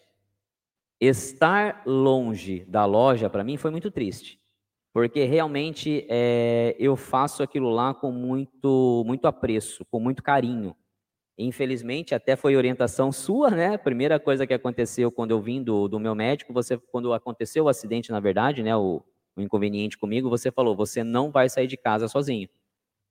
estar 1.00 1.82
longe 1.86 2.64
da 2.66 2.84
loja 2.84 3.30
para 3.30 3.44
mim 3.44 3.56
foi 3.56 3.70
muito 3.70 3.90
triste, 3.90 4.40
porque 4.92 5.24
realmente 5.24 6.06
é, 6.08 6.74
eu 6.78 6.96
faço 6.96 7.42
aquilo 7.42 7.70
lá 7.70 7.94
com 7.94 8.10
muito, 8.10 9.04
muito 9.06 9.26
apreço, 9.26 9.84
com 9.90 10.00
muito 10.00 10.22
carinho. 10.22 10.74
Infelizmente, 11.38 12.14
até 12.14 12.36
foi 12.36 12.56
orientação 12.56 13.10
sua, 13.12 13.50
né? 13.50 13.78
Primeira 13.78 14.18
coisa 14.18 14.46
que 14.46 14.54
aconteceu 14.54 15.10
quando 15.10 15.30
eu 15.30 15.40
vim 15.40 15.62
do, 15.62 15.88
do 15.88 16.00
meu 16.00 16.14
médico, 16.14 16.52
você, 16.52 16.76
quando 16.76 17.12
aconteceu 17.12 17.64
o 17.64 17.68
acidente, 17.68 18.10
na 18.10 18.20
verdade, 18.20 18.62
né? 18.62 18.76
O, 18.76 19.02
o 19.36 19.40
inconveniente 19.40 19.96
comigo, 19.96 20.28
você 20.28 20.50
falou, 20.50 20.74
você 20.74 21.04
não 21.04 21.30
vai 21.30 21.48
sair 21.48 21.66
de 21.66 21.76
casa 21.76 22.08
sozinho. 22.08 22.48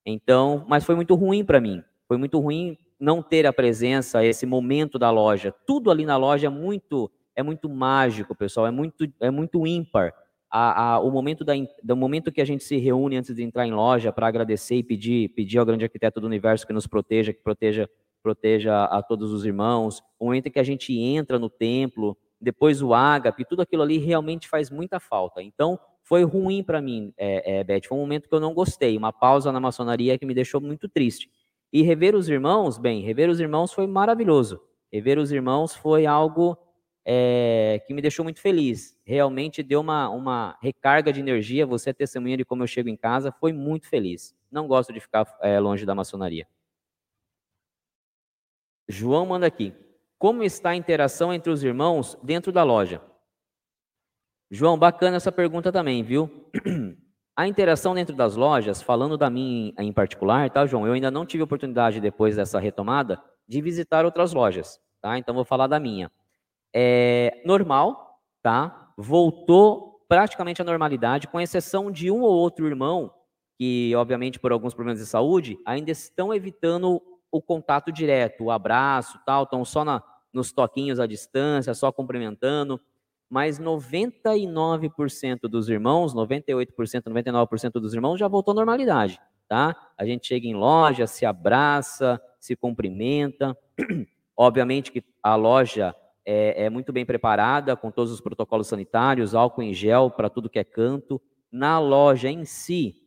Então, 0.06 0.66
mas 0.68 0.84
foi 0.84 0.96
muito 0.96 1.16
ruim 1.16 1.44
para 1.46 1.62
mim. 1.62 1.84
Foi 2.08 2.18
muito 2.18 2.40
ruim 2.40 2.78
não 3.00 3.22
ter 3.22 3.46
a 3.46 3.54
presença, 3.54 4.26
esse 4.26 4.46
momento 4.46 5.00
da 5.00 5.10
loja. 5.10 5.54
Tudo 5.66 5.90
ali 5.90 6.06
na 6.06 6.18
loja 6.18 6.48
é 6.48 6.50
muito 6.50 7.10
é 7.40 7.44
muito 7.44 7.70
mágico, 7.70 8.36
pessoal, 8.36 8.68
é 8.68 8.72
muito, 8.72 9.08
é 9.22 9.32
muito 9.32 9.66
ímpar. 9.66 10.14
A, 10.52 10.94
a, 10.94 11.00
o 11.00 11.12
momento 11.12 11.44
da, 11.44 11.54
do 11.84 11.96
momento 11.96 12.32
que 12.32 12.42
a 12.42 12.46
gente 12.46 12.64
se 12.64 12.78
reúne 12.78 13.18
antes 13.18 13.36
de 13.36 13.44
entrar 13.44 13.68
em 13.68 13.72
loja 13.72 14.12
para 14.12 14.28
agradecer 14.28 14.78
e 14.78 14.84
pedir, 14.84 15.30
pedir 15.30 15.60
ao 15.60 15.66
grande 15.66 15.84
arquiteto 15.84 16.20
do 16.20 16.28
universo 16.28 16.66
que 16.66 16.74
nos 16.74 16.88
proteja, 16.88 17.32
que 17.32 17.42
proteja, 17.42 17.90
proteja 18.24 18.86
a 18.86 19.04
todos 19.04 19.32
os 19.32 19.46
irmãos, 19.46 20.02
o 20.20 20.26
momento 20.26 20.48
em 20.48 20.52
que 20.52 20.60
a 20.60 20.64
gente 20.64 20.98
entra 20.98 21.38
no 21.38 21.50
templo, 21.50 22.18
depois 22.42 22.82
o 22.82 22.94
ágape, 22.94 23.46
tudo 23.46 23.62
aquilo 23.62 23.84
ali 23.84 23.98
realmente 23.98 24.48
faz 24.48 24.72
muita 24.72 25.00
falta. 25.00 25.44
Então, 25.44 25.80
foi 26.04 26.24
ruim 26.24 26.64
para 26.64 26.82
mim, 26.82 27.14
é, 27.18 27.60
é, 27.60 27.64
Beth, 27.64 27.82
foi 27.88 27.98
um 27.98 28.02
momento 28.02 28.28
que 28.28 28.34
eu 28.34 28.40
não 28.40 28.54
gostei, 28.54 28.98
uma 28.98 29.14
pausa 29.14 29.52
na 29.52 29.60
maçonaria 29.60 30.18
que 30.18 30.26
me 30.26 30.34
deixou 30.34 30.60
muito 30.60 30.90
triste. 30.90 31.30
E 31.72 31.84
rever 31.84 32.16
os 32.16 32.28
irmãos, 32.28 32.80
bem, 32.80 33.02
rever 33.02 33.30
os 33.30 33.40
irmãos 33.40 33.72
foi 33.72 33.86
maravilhoso. 33.86 34.60
Rever 34.92 35.20
os 35.20 35.32
irmãos 35.32 35.76
foi 35.76 36.08
algo 36.08 36.58
é, 37.06 37.84
que 37.86 37.94
me 37.94 38.02
deixou 38.02 38.24
muito 38.24 38.42
feliz. 38.42 38.98
Realmente 39.10 39.64
deu 39.64 39.82
uma, 39.82 40.08
uma 40.08 40.56
recarga 40.62 41.12
de 41.12 41.20
energia. 41.20 41.66
Você 41.66 41.90
é 41.90 41.94
testemunha 41.94 42.38
de 42.38 42.46
como 42.46 42.62
eu 42.62 42.68
chego 42.68 42.90
em 42.90 42.96
casa. 42.96 43.32
Foi 43.32 43.52
muito 43.52 43.90
feliz. 43.90 44.36
Não 44.52 44.68
gosto 44.68 44.94
de 44.94 45.00
ficar 45.00 45.26
é, 45.42 45.60
longe 45.60 45.84
da 45.84 45.96
maçonaria. 45.96 46.48
João 48.88 49.26
manda 49.26 49.48
aqui. 49.48 49.74
Como 50.20 50.44
está 50.44 50.70
a 50.70 50.76
interação 50.76 51.34
entre 51.34 51.52
os 51.52 51.64
irmãos 51.64 52.20
dentro 52.22 52.52
da 52.52 52.62
loja? 52.62 53.02
João, 54.52 54.78
bacana 54.78 55.18
essa 55.18 55.32
pergunta 55.32 55.72
também, 55.72 56.04
viu? 56.04 56.48
A 57.36 57.48
interação 57.48 57.96
dentro 57.96 58.16
das 58.16 58.36
lojas, 58.36 58.80
falando 58.82 59.18
da 59.18 59.30
minha 59.30 59.74
em 59.80 59.92
particular, 59.92 60.52
tá, 60.52 60.68
João? 60.68 60.86
Eu 60.86 60.94
ainda 60.94 61.10
não 61.10 61.26
tive 61.26 61.42
oportunidade, 61.42 62.02
depois 62.02 62.36
dessa 62.36 62.60
retomada, 62.60 63.20
de 63.48 63.60
visitar 63.60 64.06
outras 64.06 64.34
lojas, 64.34 64.80
tá? 65.02 65.18
Então, 65.18 65.34
vou 65.34 65.46
falar 65.46 65.66
da 65.66 65.80
minha 65.80 66.12
é, 66.76 67.42
normal, 67.46 68.20
tá? 68.44 68.89
Voltou 69.02 70.04
praticamente 70.10 70.62
à 70.62 70.66
normalidade, 70.66 71.28
com 71.28 71.40
exceção 71.40 71.90
de 71.90 72.12
um 72.12 72.22
ou 72.22 72.34
outro 72.34 72.68
irmão 72.68 73.14
que, 73.58 73.96
obviamente, 73.96 74.38
por 74.38 74.52
alguns 74.52 74.74
problemas 74.74 75.00
de 75.00 75.06
saúde, 75.06 75.58
ainda 75.66 75.90
estão 75.90 76.34
evitando 76.34 77.02
o 77.32 77.42
contato 77.42 77.94
direto, 77.94 78.44
o 78.44 78.52
abraço, 78.52 79.18
tal, 79.26 79.44
estão 79.44 79.64
só 79.64 79.86
na, 79.86 80.04
nos 80.34 80.52
toquinhos 80.52 81.00
à 81.00 81.08
distância, 81.08 81.74
só 81.74 81.94
cumprimentando. 81.94 82.78
Mas 83.30 83.58
99% 83.58 85.42
dos 85.44 85.70
irmãos, 85.70 86.14
98%, 86.14 86.68
99% 87.04 87.72
dos 87.74 87.94
irmãos 87.94 88.18
já 88.18 88.28
voltou 88.28 88.52
à 88.52 88.56
normalidade, 88.56 89.18
tá? 89.48 89.76
A 89.98 90.04
gente 90.04 90.28
chega 90.28 90.46
em 90.46 90.56
loja, 90.56 91.08
se 91.08 91.26
abraça, 91.26 92.20
se 92.38 92.54
cumprimenta. 92.54 93.56
Obviamente 94.36 94.92
que 94.92 95.04
a 95.24 95.36
loja 95.36 95.96
é, 96.32 96.66
é 96.66 96.70
muito 96.70 96.94
bem 96.94 97.04
preparada, 97.04 97.76
com 97.76 97.90
todos 97.90 98.12
os 98.12 98.22
protocolos 98.22 98.68
sanitários, 98.68 99.34
álcool 99.34 99.64
em 99.64 99.74
gel 99.74 100.12
para 100.12 100.30
tudo 100.30 100.48
que 100.48 100.60
é 100.60 100.64
canto. 100.64 101.20
Na 101.52 101.80
loja 101.80 102.30
em 102.30 102.46
si, 102.46 103.02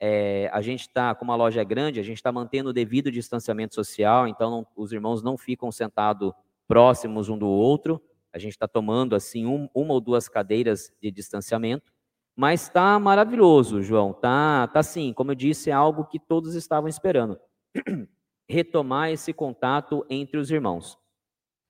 é, 0.00 0.48
a 0.50 0.62
gente 0.62 0.80
está, 0.80 1.14
como 1.14 1.30
a 1.32 1.36
loja 1.36 1.60
é 1.60 1.64
grande, 1.66 2.00
a 2.00 2.02
gente 2.02 2.16
está 2.16 2.32
mantendo 2.32 2.70
o 2.70 2.72
devido 2.72 3.12
distanciamento 3.12 3.74
social, 3.74 4.26
então 4.26 4.50
não, 4.50 4.66
os 4.74 4.90
irmãos 4.90 5.22
não 5.22 5.36
ficam 5.36 5.70
sentados 5.70 6.32
próximos 6.66 7.28
um 7.28 7.36
do 7.36 7.46
outro. 7.46 8.00
A 8.32 8.38
gente 8.38 8.52
está 8.52 8.66
tomando 8.66 9.14
assim 9.14 9.44
um, 9.44 9.68
uma 9.74 9.92
ou 9.92 10.00
duas 10.00 10.26
cadeiras 10.26 10.90
de 10.98 11.10
distanciamento, 11.10 11.92
mas 12.34 12.62
está 12.62 12.98
maravilhoso, 12.98 13.82
João. 13.82 14.14
Tá, 14.14 14.66
tá 14.68 14.82
sim, 14.82 15.12
como 15.12 15.32
eu 15.32 15.34
disse, 15.34 15.68
é 15.68 15.74
algo 15.74 16.06
que 16.06 16.18
todos 16.18 16.54
estavam 16.54 16.88
esperando. 16.88 17.38
Retomar 18.48 19.10
esse 19.10 19.34
contato 19.34 20.06
entre 20.08 20.38
os 20.38 20.50
irmãos. 20.50 21.01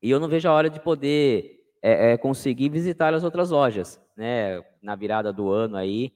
E 0.03 0.11
eu 0.11 0.19
não 0.19 0.29
vejo 0.29 0.49
a 0.49 0.53
hora 0.53 0.69
de 0.69 0.81
poder 0.81 1.61
é, 1.81 2.13
é, 2.13 2.17
conseguir 2.17 2.69
visitar 2.69 3.15
as 3.15 3.23
outras 3.23 3.51
lojas, 3.51 4.01
né? 4.17 4.61
Na 4.83 4.97
virada 4.97 5.33
do 5.33 5.51
ano 5.51 5.77
aí, 5.77 6.13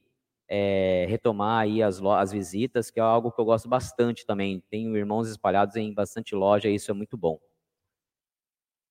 é, 0.49 1.07
retomar 1.09 1.63
aí 1.63 1.83
as, 1.83 2.03
as 2.03 2.33
visitas, 2.33 2.91
que 2.91 2.99
é 2.99 3.03
algo 3.03 3.31
que 3.31 3.41
eu 3.41 3.45
gosto 3.45 3.69
bastante 3.69 4.27
também. 4.27 4.63
Tenho 4.69 4.97
irmãos 4.97 5.29
espalhados 5.29 5.77
em 5.77 5.95
bastante 5.95 6.35
loja, 6.35 6.69
e 6.69 6.75
isso 6.75 6.91
é 6.91 6.95
muito 6.95 7.17
bom. 7.17 7.39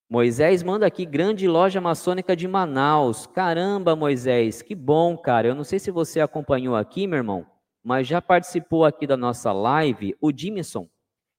Moisés 0.10 0.62
manda 0.62 0.86
aqui, 0.86 1.06
grande 1.06 1.48
loja 1.48 1.82
maçônica 1.82 2.36
de 2.36 2.48
Manaus. 2.48 3.26
Caramba, 3.26 3.96
Moisés, 3.96 4.62
que 4.62 4.76
bom, 4.76 5.18
cara. 5.18 5.48
Eu 5.48 5.56
não 5.56 5.64
sei 5.64 5.80
se 5.80 5.90
você 5.90 6.20
acompanhou 6.22 6.76
aqui, 6.76 7.08
meu 7.08 7.18
irmão, 7.18 7.46
mas 7.84 8.08
já 8.08 8.22
participou 8.22 8.86
aqui 8.86 9.08
da 9.08 9.18
nossa 9.18 9.52
live 9.52 10.16
o 10.22 10.32
Dimison. 10.32 10.88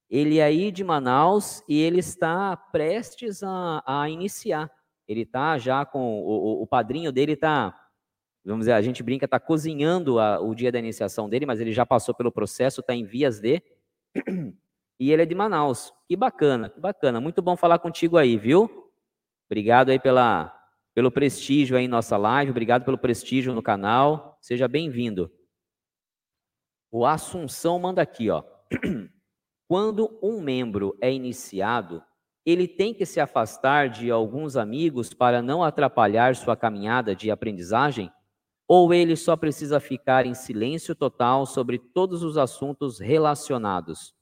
Ele 0.09 0.39
é 0.39 0.43
aí 0.43 0.71
de 0.71 0.83
Manaus 0.83 1.63
e 1.67 1.81
ele 1.81 1.99
está 1.99 2.55
prestes 2.55 3.43
a, 3.43 3.83
a 3.85 4.09
iniciar. 4.09 4.71
Ele 5.07 5.21
está 5.21 5.57
já 5.57 5.85
com 5.85 6.19
o, 6.19 6.61
o, 6.61 6.67
padrinho 6.67 7.11
dele 7.11 7.33
está, 7.33 7.77
vamos 8.43 8.61
dizer, 8.61 8.73
a 8.73 8.81
gente 8.81 9.03
brinca, 9.03 9.25
está 9.25 9.39
cozinhando 9.39 10.19
a, 10.19 10.39
o 10.39 10.53
dia 10.55 10.71
da 10.71 10.79
iniciação 10.79 11.29
dele, 11.29 11.45
mas 11.45 11.59
ele 11.59 11.71
já 11.71 11.85
passou 11.85 12.13
pelo 12.13 12.31
processo, 12.31 12.81
está 12.81 12.93
em 12.93 13.05
vias 13.05 13.39
de. 13.39 13.61
E 14.99 15.11
ele 15.11 15.21
é 15.21 15.25
de 15.25 15.35
Manaus. 15.35 15.93
Que 16.07 16.15
bacana, 16.15 16.69
que 16.69 16.79
bacana. 16.79 17.21
Muito 17.21 17.39
bom 17.39 17.55
falar 17.55 17.77
contigo 17.77 18.17
aí, 18.17 18.35
viu? 18.35 18.91
Obrigado 19.45 19.89
aí 19.89 19.99
pela, 19.99 20.51
pelo 20.95 21.11
prestígio 21.11 21.77
aí 21.77 21.85
em 21.85 21.87
nossa 21.87 22.17
live, 22.17 22.49
obrigado 22.49 22.83
pelo 22.83 22.97
prestígio 22.97 23.53
no 23.53 23.61
canal. 23.61 24.39
Seja 24.41 24.67
bem-vindo. 24.67 25.31
O 26.89 27.05
Assunção 27.05 27.77
manda 27.77 28.01
aqui, 28.01 28.29
ó. 28.29 28.43
Quando 29.67 30.17
um 30.23 30.39
membro 30.39 30.97
é 31.01 31.11
iniciado, 31.11 32.01
ele 32.45 32.67
tem 32.67 32.93
que 32.93 33.05
se 33.05 33.19
afastar 33.19 33.89
de 33.89 34.09
alguns 34.09 34.55
amigos 34.55 35.13
para 35.13 35.41
não 35.41 35.61
atrapalhar 35.61 36.33
sua 36.37 36.55
caminhada 36.55 37.13
de 37.13 37.29
aprendizagem? 37.29 38.09
Ou 38.65 38.93
ele 38.93 39.17
só 39.17 39.35
precisa 39.35 39.81
ficar 39.81 40.25
em 40.25 40.33
silêncio 40.33 40.95
total 40.95 41.45
sobre 41.45 41.77
todos 41.77 42.23
os 42.23 42.37
assuntos 42.37 42.99
relacionados? 42.99 44.15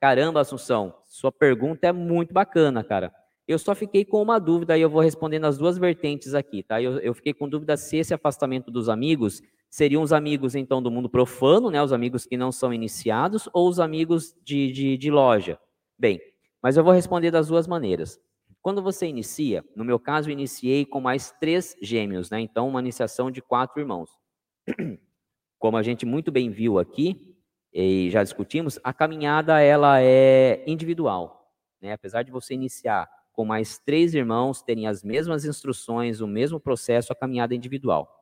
Caramba, 0.00 0.40
Assunção, 0.40 0.94
sua 1.06 1.30
pergunta 1.30 1.86
é 1.86 1.92
muito 1.92 2.34
bacana, 2.34 2.82
cara. 2.82 3.12
Eu 3.46 3.58
só 3.58 3.74
fiquei 3.74 4.04
com 4.04 4.20
uma 4.20 4.40
dúvida 4.40 4.76
e 4.76 4.80
eu 4.80 4.90
vou 4.90 5.02
responder 5.02 5.38
nas 5.38 5.58
duas 5.58 5.78
vertentes 5.78 6.34
aqui, 6.34 6.62
tá? 6.62 6.82
Eu, 6.82 6.98
eu 6.98 7.14
fiquei 7.14 7.32
com 7.32 7.48
dúvida 7.48 7.76
se 7.76 7.96
esse 7.96 8.14
afastamento 8.14 8.70
dos 8.70 8.88
amigos 8.88 9.42
seriam 9.70 10.02
os 10.02 10.12
amigos, 10.12 10.54
então, 10.54 10.82
do 10.82 10.90
mundo 10.90 11.08
profano, 11.08 11.70
né, 11.70 11.82
os 11.82 11.92
amigos 11.92 12.26
que 12.26 12.36
não 12.36 12.50
são 12.50 12.74
iniciados, 12.74 13.48
ou 13.52 13.68
os 13.68 13.78
amigos 13.78 14.34
de, 14.44 14.72
de, 14.72 14.98
de 14.98 15.10
loja? 15.10 15.58
Bem, 15.96 16.20
mas 16.62 16.76
eu 16.76 16.84
vou 16.84 16.92
responder 16.92 17.30
das 17.30 17.48
duas 17.48 17.66
maneiras. 17.66 18.20
Quando 18.60 18.82
você 18.82 19.06
inicia, 19.06 19.64
no 19.74 19.84
meu 19.84 19.98
caso, 19.98 20.28
eu 20.28 20.32
iniciei 20.32 20.84
com 20.84 21.00
mais 21.00 21.30
três 21.40 21.74
gêmeos, 21.80 22.28
né? 22.28 22.40
Então, 22.40 22.68
uma 22.68 22.80
iniciação 22.80 23.30
de 23.30 23.40
quatro 23.40 23.80
irmãos. 23.80 24.10
Como 25.58 25.76
a 25.76 25.82
gente 25.82 26.04
muito 26.04 26.30
bem 26.30 26.50
viu 26.50 26.78
aqui, 26.78 27.30
e 27.72 28.10
já 28.10 28.22
discutimos, 28.22 28.78
a 28.82 28.92
caminhada 28.92 29.60
ela 29.60 30.02
é 30.02 30.64
individual. 30.66 31.54
Né? 31.80 31.92
Apesar 31.92 32.22
de 32.22 32.32
você 32.32 32.54
iniciar 32.54 33.08
com 33.32 33.44
mais 33.44 33.78
três 33.78 34.12
irmãos, 34.12 34.62
terem 34.62 34.86
as 34.86 35.02
mesmas 35.02 35.44
instruções, 35.44 36.20
o 36.20 36.26
mesmo 36.26 36.58
processo, 36.60 37.12
a 37.12 37.16
caminhada 37.16 37.54
é 37.54 37.56
individual. 37.56 38.19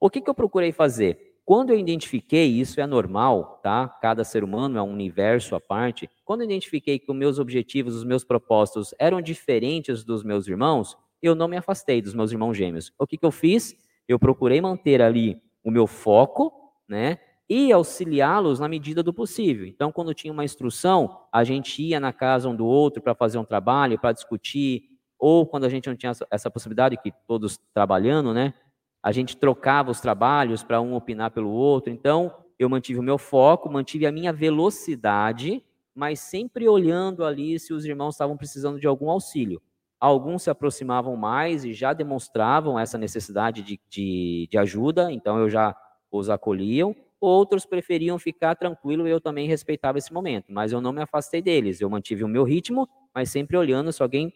O 0.00 0.08
que, 0.08 0.22
que 0.22 0.30
eu 0.30 0.34
procurei 0.34 0.72
fazer? 0.72 1.36
Quando 1.44 1.70
eu 1.70 1.78
identifiquei, 1.78 2.46
isso 2.46 2.80
é 2.80 2.86
normal, 2.86 3.60
tá? 3.62 3.86
Cada 3.86 4.24
ser 4.24 4.42
humano 4.42 4.78
é 4.78 4.82
um 4.82 4.92
universo 4.92 5.54
à 5.54 5.60
parte. 5.60 6.08
Quando 6.24 6.40
eu 6.40 6.46
identifiquei 6.46 6.98
que 6.98 7.10
os 7.10 7.16
meus 7.16 7.38
objetivos, 7.38 7.94
os 7.94 8.04
meus 8.04 8.24
propósitos 8.24 8.94
eram 8.98 9.20
diferentes 9.20 10.02
dos 10.02 10.24
meus 10.24 10.48
irmãos, 10.48 10.96
eu 11.20 11.34
não 11.34 11.48
me 11.48 11.58
afastei 11.58 12.00
dos 12.00 12.14
meus 12.14 12.32
irmãos 12.32 12.54
gêmeos. 12.54 12.92
O 12.98 13.06
que, 13.06 13.18
que 13.18 13.26
eu 13.26 13.30
fiz? 13.30 13.74
Eu 14.08 14.18
procurei 14.18 14.58
manter 14.60 15.02
ali 15.02 15.36
o 15.62 15.70
meu 15.70 15.86
foco, 15.86 16.50
né? 16.88 17.18
E 17.48 17.70
auxiliá-los 17.70 18.58
na 18.58 18.68
medida 18.68 19.02
do 19.02 19.12
possível. 19.12 19.66
Então, 19.66 19.92
quando 19.92 20.14
tinha 20.14 20.32
uma 20.32 20.44
instrução, 20.44 21.26
a 21.30 21.44
gente 21.44 21.82
ia 21.82 22.00
na 22.00 22.12
casa 22.12 22.48
um 22.48 22.56
do 22.56 22.64
outro 22.64 23.02
para 23.02 23.14
fazer 23.14 23.38
um 23.38 23.44
trabalho, 23.44 23.98
para 23.98 24.12
discutir, 24.12 24.84
ou 25.18 25.44
quando 25.44 25.64
a 25.64 25.68
gente 25.68 25.88
não 25.88 25.96
tinha 25.96 26.12
essa 26.30 26.50
possibilidade, 26.50 26.96
que 26.96 27.12
todos 27.26 27.58
trabalhando, 27.74 28.32
né? 28.32 28.54
A 29.02 29.12
gente 29.12 29.36
trocava 29.36 29.90
os 29.90 30.00
trabalhos 30.00 30.62
para 30.62 30.80
um 30.80 30.94
opinar 30.94 31.30
pelo 31.30 31.50
outro. 31.50 31.92
Então, 31.92 32.34
eu 32.58 32.68
mantive 32.68 32.98
o 32.98 33.02
meu 33.02 33.16
foco, 33.16 33.70
mantive 33.70 34.06
a 34.06 34.12
minha 34.12 34.32
velocidade, 34.32 35.64
mas 35.94 36.20
sempre 36.20 36.68
olhando 36.68 37.24
ali 37.24 37.58
se 37.58 37.72
os 37.72 37.84
irmãos 37.84 38.14
estavam 38.14 38.36
precisando 38.36 38.78
de 38.78 38.86
algum 38.86 39.10
auxílio. 39.10 39.62
Alguns 39.98 40.42
se 40.42 40.50
aproximavam 40.50 41.16
mais 41.16 41.64
e 41.64 41.72
já 41.72 41.92
demonstravam 41.92 42.78
essa 42.78 42.96
necessidade 42.98 43.62
de, 43.62 43.80
de, 43.88 44.48
de 44.50 44.58
ajuda, 44.58 45.12
então 45.12 45.38
eu 45.38 45.48
já 45.48 45.74
os 46.10 46.28
acolhiam. 46.30 46.94
Outros 47.20 47.66
preferiam 47.66 48.18
ficar 48.18 48.54
tranquilo 48.54 49.06
e 49.06 49.10
eu 49.10 49.20
também 49.20 49.46
respeitava 49.46 49.98
esse 49.98 50.12
momento, 50.12 50.46
mas 50.48 50.72
eu 50.72 50.80
não 50.80 50.92
me 50.92 51.02
afastei 51.02 51.42
deles. 51.42 51.80
Eu 51.80 51.90
mantive 51.90 52.24
o 52.24 52.28
meu 52.28 52.44
ritmo, 52.44 52.88
mas 53.14 53.30
sempre 53.30 53.56
olhando 53.56 53.92
se 53.92 54.02
alguém 54.02 54.32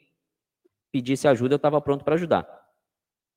pedisse 0.92 1.26
ajuda, 1.26 1.54
eu 1.54 1.56
estava 1.56 1.80
pronto 1.80 2.04
para 2.04 2.14
ajudar. 2.14 2.63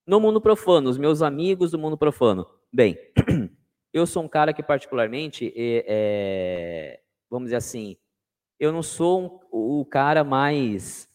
No 0.08 0.22
mundo 0.22 0.40
profano, 0.40 0.90
os 0.90 0.98
meus 0.98 1.22
amigos 1.22 1.72
do 1.72 1.78
mundo 1.78 1.98
profano. 1.98 2.48
Bem, 2.72 2.98
eu 3.92 4.08
sou 4.08 4.24
um 4.24 4.28
cara 4.30 4.54
que 4.54 4.64
particularmente, 4.64 5.54
é, 5.58 7.02
vamos 7.30 7.48
dizer 7.48 7.58
assim, 7.58 7.98
eu 8.58 8.72
não 8.72 8.82
sou 8.82 9.46
um, 9.52 9.80
o 9.82 9.86
cara 9.86 10.24
mais 10.24 11.10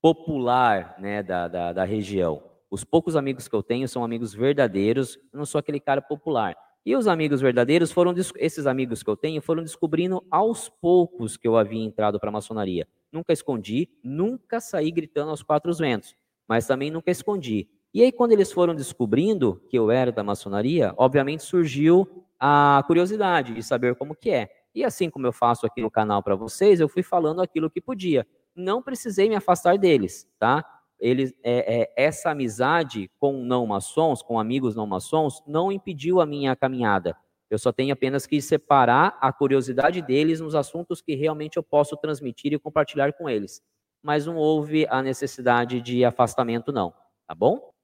popular 0.00 0.96
né, 0.98 1.22
da, 1.22 1.46
da, 1.46 1.72
da, 1.74 1.84
região. 1.84 2.42
Os 2.70 2.84
poucos 2.84 3.16
amigos 3.16 3.48
que 3.48 3.54
eu 3.54 3.62
tenho 3.62 3.86
são 3.86 4.02
amigos 4.02 4.32
verdadeiros, 4.32 5.16
eu 5.30 5.38
não 5.38 5.44
sou 5.44 5.58
aquele 5.58 5.78
cara 5.78 6.00
popular. 6.00 6.56
E 6.86 6.96
os 6.96 7.06
amigos 7.06 7.42
verdadeiros 7.42 7.92
foram, 7.92 8.14
esses 8.36 8.66
amigos 8.66 9.02
que 9.02 9.10
eu 9.10 9.16
tenho, 9.16 9.42
foram 9.42 9.62
descobrindo 9.62 10.24
aos 10.30 10.70
poucos 10.70 11.36
que 11.36 11.46
eu 11.46 11.54
havia 11.54 11.84
entrado 11.84 12.18
para 12.18 12.30
a 12.30 12.32
maçonaria. 12.32 12.88
Nunca 13.12 13.34
escondi, 13.34 13.90
nunca 14.02 14.58
saí 14.58 14.90
gritando 14.90 15.28
aos 15.30 15.42
quatro 15.42 15.70
ventos, 15.74 16.16
mas 16.48 16.66
também 16.66 16.90
nunca 16.90 17.10
escondi. 17.10 17.68
E 17.96 18.02
aí, 18.02 18.12
quando 18.12 18.32
eles 18.32 18.52
foram 18.52 18.74
descobrindo 18.74 19.58
que 19.70 19.78
eu 19.78 19.90
era 19.90 20.12
da 20.12 20.22
maçonaria, 20.22 20.92
obviamente 20.98 21.42
surgiu 21.42 22.06
a 22.38 22.84
curiosidade 22.86 23.54
de 23.54 23.62
saber 23.62 23.94
como 23.94 24.14
que 24.14 24.28
é. 24.28 24.50
E 24.74 24.84
assim 24.84 25.08
como 25.08 25.26
eu 25.26 25.32
faço 25.32 25.64
aqui 25.64 25.80
no 25.80 25.90
canal 25.90 26.22
para 26.22 26.36
vocês, 26.36 26.78
eu 26.78 26.90
fui 26.90 27.02
falando 27.02 27.40
aquilo 27.40 27.70
que 27.70 27.80
podia. 27.80 28.26
Não 28.54 28.82
precisei 28.82 29.30
me 29.30 29.34
afastar 29.34 29.78
deles, 29.78 30.28
tá? 30.38 30.62
Eles, 31.00 31.32
é, 31.42 31.84
é, 31.84 31.92
essa 31.96 32.32
amizade 32.32 33.10
com 33.18 33.42
não 33.42 33.66
maçons, 33.66 34.20
com 34.22 34.38
amigos 34.38 34.76
não 34.76 34.86
maçons, 34.86 35.42
não 35.46 35.72
impediu 35.72 36.20
a 36.20 36.26
minha 36.26 36.54
caminhada. 36.54 37.16
Eu 37.48 37.58
só 37.58 37.72
tenho 37.72 37.94
apenas 37.94 38.26
que 38.26 38.42
separar 38.42 39.16
a 39.22 39.32
curiosidade 39.32 40.02
deles 40.02 40.38
nos 40.38 40.54
assuntos 40.54 41.00
que 41.00 41.14
realmente 41.14 41.56
eu 41.56 41.62
posso 41.62 41.96
transmitir 41.96 42.52
e 42.52 42.58
compartilhar 42.58 43.14
com 43.14 43.26
eles. 43.26 43.62
Mas 44.02 44.26
não 44.26 44.36
houve 44.36 44.86
a 44.90 45.00
necessidade 45.00 45.80
de 45.80 46.04
afastamento, 46.04 46.70
não. 46.70 46.92
Tá 47.26 47.34
bom? 47.34 47.74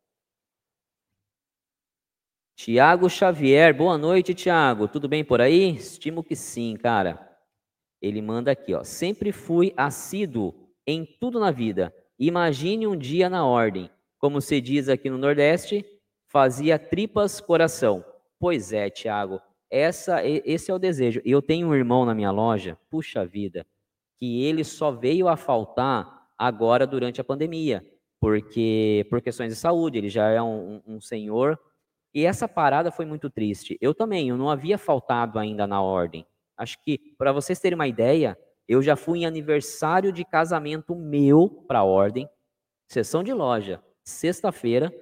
Tiago 2.54 3.08
Xavier, 3.08 3.74
boa 3.74 3.96
noite, 3.96 4.34
Tiago. 4.34 4.86
Tudo 4.86 5.08
bem 5.08 5.24
por 5.24 5.40
aí? 5.40 5.74
Estimo 5.74 6.22
que 6.22 6.36
sim, 6.36 6.76
cara. 6.76 7.18
Ele 8.00 8.20
manda 8.20 8.52
aqui, 8.52 8.74
ó. 8.74 8.84
Sempre 8.84 9.32
fui 9.32 9.72
assíduo 9.76 10.54
em 10.86 11.04
tudo 11.04 11.40
na 11.40 11.50
vida. 11.50 11.92
Imagine 12.18 12.86
um 12.86 12.96
dia 12.96 13.28
na 13.28 13.44
ordem. 13.44 13.90
Como 14.18 14.40
se 14.40 14.60
diz 14.60 14.88
aqui 14.88 15.08
no 15.10 15.18
Nordeste, 15.18 15.84
fazia 16.28 16.78
tripas 16.78 17.40
coração. 17.40 18.04
Pois 18.38 18.72
é, 18.72 18.90
Tiago. 18.90 19.40
Essa, 19.70 20.20
esse 20.24 20.70
é 20.70 20.74
o 20.74 20.78
desejo. 20.78 21.22
Eu 21.24 21.40
tenho 21.40 21.68
um 21.68 21.74
irmão 21.74 22.04
na 22.04 22.14
minha 22.14 22.30
loja, 22.30 22.78
puxa 22.90 23.24
vida, 23.24 23.66
que 24.18 24.44
ele 24.44 24.62
só 24.62 24.92
veio 24.92 25.26
a 25.26 25.36
faltar 25.36 26.28
agora 26.36 26.86
durante 26.86 27.20
a 27.20 27.24
pandemia, 27.24 27.84
porque 28.20 29.06
por 29.08 29.22
questões 29.22 29.48
de 29.48 29.58
saúde. 29.58 29.96
Ele 29.96 30.10
já 30.10 30.28
é 30.28 30.42
um, 30.42 30.82
um 30.86 31.00
senhor 31.00 31.58
e 32.14 32.26
essa 32.26 32.46
parada 32.46 32.90
foi 32.90 33.06
muito 33.06 33.30
triste. 33.30 33.78
Eu 33.80 33.94
também, 33.94 34.28
eu 34.28 34.36
não 34.36 34.50
havia 34.50 34.76
faltado 34.76 35.38
ainda 35.38 35.66
na 35.66 35.80
ordem. 35.80 36.26
Acho 36.56 36.80
que, 36.82 37.14
para 37.16 37.32
vocês 37.32 37.58
terem 37.58 37.74
uma 37.74 37.86
ideia, 37.86 38.38
eu 38.68 38.82
já 38.82 38.96
fui 38.96 39.20
em 39.20 39.26
aniversário 39.26 40.12
de 40.12 40.24
casamento 40.24 40.94
meu 40.94 41.48
para 41.66 41.80
a 41.80 41.84
ordem, 41.84 42.28
sessão 42.86 43.22
de 43.22 43.32
loja, 43.32 43.82
sexta-feira, 44.04 44.92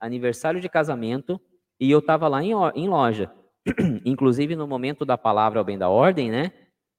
aniversário 0.00 0.60
de 0.60 0.68
casamento, 0.68 1.40
e 1.78 1.90
eu 1.90 2.00
estava 2.00 2.28
lá 2.28 2.42
em, 2.42 2.52
em, 2.74 2.88
loja. 2.88 3.30
Inclusive, 4.04 4.56
no 4.56 4.66
momento 4.66 5.04
da 5.04 5.16
palavra 5.16 5.60
ao 5.60 5.64
bem 5.64 5.78
da 5.78 5.88
ordem, 5.88 6.30
né? 6.30 6.52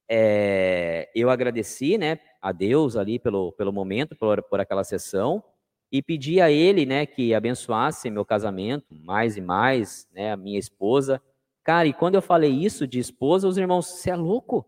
É, 0.10 1.10
eu 1.13 1.30
agradeci, 1.30 1.97
né, 1.97 2.17
a 2.41 2.53
Deus 2.53 2.95
ali 2.95 3.19
pelo, 3.19 3.51
pelo 3.51 3.73
momento, 3.73 4.15
por, 4.15 4.41
por 4.43 4.60
aquela 4.60 4.86
sessão, 4.86 5.43
e 5.91 6.02
pedi 6.02 6.41
a 6.41 6.52
ele, 6.52 6.86
né, 6.86 7.06
que 7.06 7.34
abençoasse 7.34 8.10
meu 8.10 8.26
casamento 8.26 8.93
mais 8.93 9.38
e 9.38 9.41
mais, 9.41 10.08
né, 10.13 10.34
a 10.34 10.38
minha 10.38 10.60
esposa. 10.60 11.21
Cara, 11.63 11.88
e 11.88 11.93
quando 11.93 12.15
eu 12.15 12.21
falei 12.21 12.52
isso 12.52 12.88
de 12.88 13.00
esposa, 13.00 13.47
os 13.47 13.58
irmãos, 13.58 13.88
você 13.88 14.10
é 14.10 14.15
louco? 14.15 14.65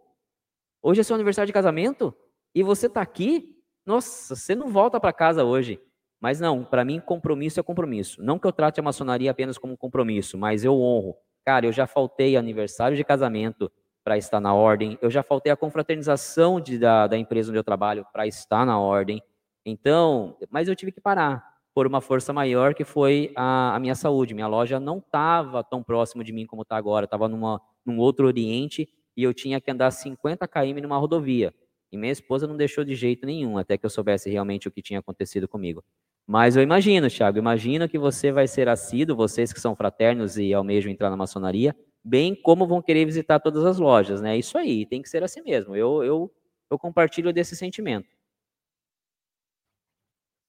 Hoje 0.81 1.01
é 1.01 1.03
seu 1.03 1.15
aniversário 1.15 1.47
de 1.47 1.53
casamento 1.53 2.15
e 2.53 2.63
você 2.63 2.87
está 2.87 3.01
aqui? 3.01 3.55
Nossa, 3.85 4.35
você 4.35 4.55
não 4.55 4.69
volta 4.69 4.99
para 4.99 5.13
casa 5.13 5.43
hoje. 5.43 5.79
Mas 6.21 6.39
não, 6.39 6.65
para 6.65 6.83
mim 6.83 6.99
compromisso 6.99 7.59
é 7.59 7.63
compromisso. 7.63 8.21
Não 8.21 8.37
que 8.37 8.45
eu 8.45 8.51
trate 8.51 8.79
a 8.79 8.83
maçonaria 8.83 9.31
apenas 9.31 9.57
como 9.57 9.77
compromisso, 9.77 10.37
mas 10.37 10.65
eu 10.65 10.73
honro. 10.79 11.15
Cara, 11.45 11.65
eu 11.65 11.71
já 11.71 11.87
faltei 11.87 12.35
aniversário 12.35 12.97
de 12.97 13.03
casamento 13.03 13.71
para 14.03 14.17
estar 14.17 14.39
na 14.39 14.53
ordem. 14.53 14.97
Eu 15.01 15.09
já 15.09 15.23
faltei 15.23 15.51
a 15.51 15.55
confraternização 15.55 16.59
de, 16.59 16.77
da, 16.77 17.07
da 17.07 17.17
empresa 17.17 17.49
onde 17.49 17.59
eu 17.59 17.63
trabalho 17.63 18.05
para 18.11 18.27
estar 18.27 18.65
na 18.65 18.79
ordem. 18.79 19.21
Então, 19.69 20.37
mas 20.49 20.67
eu 20.67 20.75
tive 20.75 20.91
que 20.91 21.01
parar 21.01 21.43
por 21.73 21.87
uma 21.87 22.01
força 22.01 22.33
maior 22.33 22.73
que 22.73 22.83
foi 22.83 23.31
a, 23.35 23.75
a 23.75 23.79
minha 23.79 23.95
saúde. 23.95 24.33
Minha 24.33 24.47
loja 24.47 24.79
não 24.79 24.97
estava 24.97 25.63
tão 25.63 25.81
próximo 25.81 26.23
de 26.23 26.33
mim 26.33 26.45
como 26.45 26.63
está 26.63 26.75
agora, 26.75 27.05
estava 27.05 27.27
num 27.27 27.99
outro 27.99 28.27
oriente 28.27 28.89
e 29.15 29.23
eu 29.23 29.33
tinha 29.33 29.61
que 29.61 29.71
andar 29.71 29.91
50 29.91 30.47
km 30.47 30.81
numa 30.81 30.97
rodovia. 30.97 31.53
E 31.91 31.97
minha 31.97 32.11
esposa 32.11 32.45
não 32.45 32.55
deixou 32.55 32.83
de 32.83 32.93
jeito 32.95 33.25
nenhum, 33.25 33.57
até 33.57 33.77
que 33.77 33.85
eu 33.85 33.89
soubesse 33.89 34.29
realmente 34.29 34.67
o 34.67 34.71
que 34.71 34.81
tinha 34.81 34.99
acontecido 34.99 35.47
comigo. 35.47 35.83
Mas 36.27 36.55
eu 36.55 36.61
imagino, 36.61 37.09
Thiago, 37.09 37.39
imagino 37.39 37.89
que 37.89 37.97
você 37.97 38.31
vai 38.31 38.47
ser 38.47 38.69
assíduo, 38.69 39.15
vocês 39.15 39.51
que 39.51 39.59
são 39.59 39.75
fraternos 39.75 40.37
e 40.37 40.53
almejam 40.53 40.91
entrar 40.91 41.09
na 41.09 41.17
maçonaria, 41.17 41.75
bem 42.03 42.35
como 42.35 42.67
vão 42.67 42.81
querer 42.81 43.05
visitar 43.05 43.39
todas 43.39 43.65
as 43.65 43.79
lojas, 43.79 44.21
né? 44.21 44.37
Isso 44.37 44.57
aí, 44.57 44.85
tem 44.85 45.01
que 45.01 45.09
ser 45.09 45.23
assim 45.23 45.41
mesmo. 45.41 45.75
Eu, 45.75 46.03
eu, 46.03 46.31
eu 46.69 46.77
compartilho 46.77 47.33
desse 47.33 47.55
sentimento. 47.55 48.18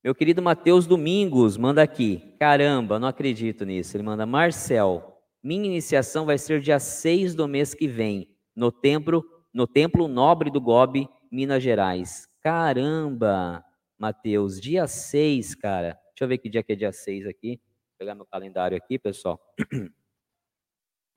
Meu 0.03 0.15
querido 0.15 0.41
Matheus 0.41 0.87
Domingos 0.87 1.59
manda 1.59 1.83
aqui. 1.83 2.35
Caramba, 2.39 2.99
não 2.99 3.07
acredito 3.07 3.67
nisso. 3.67 3.95
Ele 3.95 4.03
manda: 4.03 4.25
Marcel, 4.25 5.21
minha 5.43 5.67
iniciação 5.67 6.25
vai 6.25 6.39
ser 6.39 6.61
dia 6.61 6.79
6 6.79 7.35
do 7.35 7.47
mês 7.47 7.75
que 7.75 7.87
vem, 7.87 8.35
no 8.57 8.73
templo, 8.73 9.23
no 9.53 9.67
templo 9.67 10.09
Nobre 10.09 10.51
do 10.51 10.59
Gobe, 10.59 11.07
Minas 11.31 11.63
Gerais. 11.63 12.27
Caramba, 12.41 13.63
Matheus, 13.99 14.59
dia 14.59 14.87
6, 14.87 15.55
cara. 15.55 15.99
Deixa 16.09 16.25
eu 16.25 16.29
ver 16.29 16.39
que 16.39 16.49
dia 16.49 16.63
que 16.63 16.73
é 16.73 16.77
dia 16.77 16.93
6 16.93 17.27
aqui. 17.27 17.57
Vou 17.59 17.99
pegar 17.99 18.15
meu 18.15 18.25
calendário 18.25 18.79
aqui, 18.79 18.99
pessoal. 18.99 19.39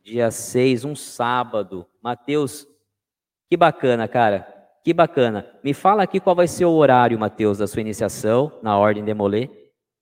dia 0.03 0.29
6, 0.29 0.83
um 0.83 0.93
sábado. 0.93 1.87
Matheus, 2.01 2.67
que 3.49 3.55
bacana, 3.55 4.09
cara. 4.09 4.52
Que 4.83 4.93
bacana. 4.93 5.49
Me 5.63 5.73
fala 5.73 6.03
aqui 6.03 6.19
qual 6.19 6.35
vai 6.35 6.45
ser 6.45 6.65
o 6.65 6.73
horário, 6.73 7.17
Matheus, 7.17 7.57
da 7.57 7.67
sua 7.67 7.79
iniciação 7.79 8.51
na 8.61 8.77
Ordem 8.77 9.01
Demolê. 9.01 9.49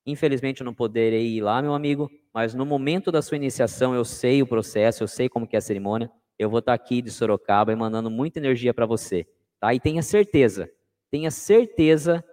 Infelizmente 0.08 0.62
eu 0.62 0.66
não 0.66 0.74
poderei 0.74 1.28
ir 1.38 1.42
lá, 1.42 1.62
meu 1.62 1.76
amigo, 1.76 2.10
mas 2.34 2.56
no 2.56 2.66
momento 2.66 3.12
da 3.12 3.22
sua 3.22 3.38
iniciação 3.38 3.94
eu 3.94 4.04
sei 4.04 4.42
o 4.42 4.48
processo, 4.48 5.04
eu 5.04 5.08
sei 5.08 5.30
como 5.30 5.48
que 5.48 5.56
é 5.56 5.60
a 5.60 5.62
cerimônia. 5.62 6.10
Eu 6.40 6.50
vou 6.50 6.58
estar 6.58 6.74
aqui 6.74 7.00
de 7.00 7.12
Sorocaba 7.12 7.72
e 7.72 7.76
mandando 7.76 8.10
muita 8.10 8.40
energia 8.40 8.74
para 8.74 8.88
você, 8.88 9.28
tá? 9.60 9.72
E 9.72 9.80
tenha 9.80 10.02
certeza, 10.02 10.68
tenha 11.12 11.30
certeza 11.30 12.26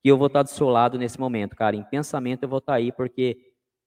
que 0.00 0.08
eu 0.08 0.16
vou 0.16 0.28
estar 0.28 0.44
do 0.44 0.48
seu 0.48 0.68
lado 0.68 0.96
nesse 0.96 1.18
momento, 1.18 1.56
cara. 1.56 1.74
Em 1.74 1.82
pensamento 1.82 2.44
eu 2.44 2.48
vou 2.48 2.58
estar 2.58 2.74
aí 2.74 2.92
porque 2.92 3.36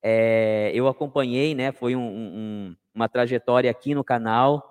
é, 0.03 0.71
eu 0.73 0.89
acompanhei, 0.89 1.55
né? 1.55 1.71
Foi 1.71 1.95
um, 1.95 2.01
um, 2.01 2.75
uma 2.93 3.07
trajetória 3.07 3.71
aqui 3.71 3.95
no 3.95 4.03
canal 4.03 4.68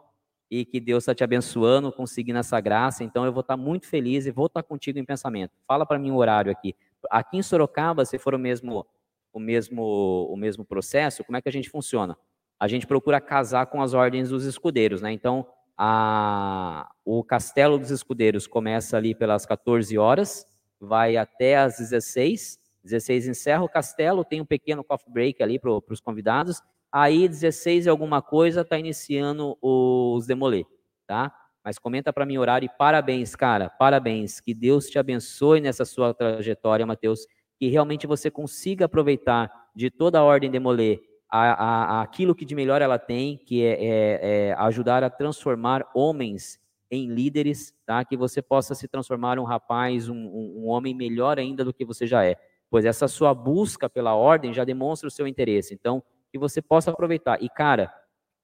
e 0.51 0.65
que 0.65 0.81
Deus 0.81 1.03
está 1.03 1.15
te 1.15 1.23
abençoando, 1.23 1.93
conseguindo 1.93 2.39
essa 2.39 2.61
graça. 2.61 3.05
Então 3.05 3.25
eu 3.25 3.33
vou 3.33 3.43
estar 3.43 3.57
tá 3.57 3.63
muito 3.63 3.87
feliz 3.87 4.27
e 4.27 4.31
vou 4.31 4.47
estar 4.47 4.63
tá 4.63 4.69
contigo 4.69 4.99
em 4.99 5.05
pensamento. 5.05 5.53
Fala 5.67 5.85
para 5.85 5.99
mim 5.99 6.11
o 6.11 6.17
horário 6.17 6.51
aqui. 6.51 6.75
Aqui 7.11 7.37
em 7.37 7.43
Sorocaba, 7.43 8.05
se 8.05 8.19
for 8.19 8.35
o 8.35 8.39
mesmo 8.39 8.87
o 9.33 9.39
mesmo 9.39 10.27
o 10.31 10.37
mesmo 10.37 10.65
processo, 10.65 11.23
como 11.23 11.37
é 11.37 11.43
que 11.43 11.49
a 11.49 11.53
gente 11.53 11.69
funciona? 11.69 12.17
a 12.59 12.67
gente 12.67 12.87
procura 12.87 13.21
casar 13.21 13.67
com 13.67 13.81
as 13.81 13.95
ordens 13.95 14.31
dos 14.31 14.45
escudeiros, 14.45 15.01
né? 15.01 15.13
Então, 15.13 15.47
a, 15.77 16.91
o 17.05 17.23
Castelo 17.23 17.79
dos 17.79 17.91
Escudeiros 17.91 18.47
começa 18.47 18.97
ali 18.97 19.15
pelas 19.15 19.47
14 19.47 19.97
horas, 19.97 20.45
vai 20.81 21.17
até 21.17 21.57
às 21.57 21.79
16. 21.79 22.59
16 22.83 23.29
encerra 23.29 23.63
o 23.63 23.69
castelo, 23.69 24.25
tem 24.25 24.41
um 24.41 24.47
pequeno 24.47 24.83
coffee 24.83 25.13
break 25.13 25.43
ali 25.43 25.59
para 25.59 25.71
os 25.71 26.01
convidados. 26.01 26.61
Aí, 26.93 27.29
16 27.29 27.87
e 27.87 27.89
alguma 27.89 28.23
coisa, 28.23 28.63
está 28.63 28.79
iniciando 28.79 29.57
os 29.61 30.27
demolê, 30.27 30.65
tá? 31.07 31.33
Mas 31.65 31.79
comenta 31.79 32.13
para 32.13 32.25
mim 32.25 32.39
o 32.39 32.41
horário 32.41 32.67
e 32.67 32.79
parabéns, 32.79 33.37
cara, 33.37 33.69
parabéns. 33.69 34.41
Que 34.41 34.55
Deus 34.55 34.89
te 34.89 34.99
abençoe 34.99 35.61
nessa 35.61 35.85
sua 35.85 36.15
trajetória, 36.15 36.87
Mateus. 36.87 37.27
Que 37.59 37.69
realmente 37.69 38.07
você 38.07 38.31
consiga 38.31 38.87
aproveitar 38.87 39.51
de 39.75 39.91
toda 39.91 40.19
a 40.19 40.25
ordem 40.25 40.51
demolê 40.51 41.01
a, 41.31 41.99
a, 41.99 42.03
aquilo 42.03 42.35
que 42.35 42.45
de 42.45 42.55
melhor 42.55 42.81
ela 42.81 42.99
tem, 42.99 43.37
que 43.37 43.63
é, 43.63 43.73
é, 43.73 44.21
é, 44.23 44.53
ajudar 44.55 45.05
a 45.05 45.11
transformar 45.11 45.87
homens 45.95 46.59
em 46.91 47.07
líderes, 47.07 47.75
tá? 47.85 48.03
Que 48.05 48.17
você 48.17 48.41
possa 48.41 48.75
se 48.75 48.89
transformar 48.89 49.39
um 49.39 49.45
rapaz, 49.45 50.09
um, 50.09 50.17
um, 50.17 50.63
um 50.63 50.69
homem 50.69 50.95
melhor 50.95 51.39
ainda 51.39 51.65
do 51.65 51.75
que 51.75 51.85
você 51.85 52.07
já 52.07 52.25
é. 52.25 52.37
Pois 52.71 52.85
essa 52.85 53.07
sua 53.09 53.35
busca 53.35 53.91
pela 53.91 54.15
ordem 54.15 54.55
já 54.55 54.65
demonstra 54.65 55.07
o 55.07 55.11
seu 55.11 55.27
interesse. 55.27 55.75
Então, 55.75 56.03
que 56.31 56.39
você 56.39 56.61
possa 56.63 56.91
aproveitar. 56.91 57.43
E, 57.43 57.49
cara, 57.49 57.93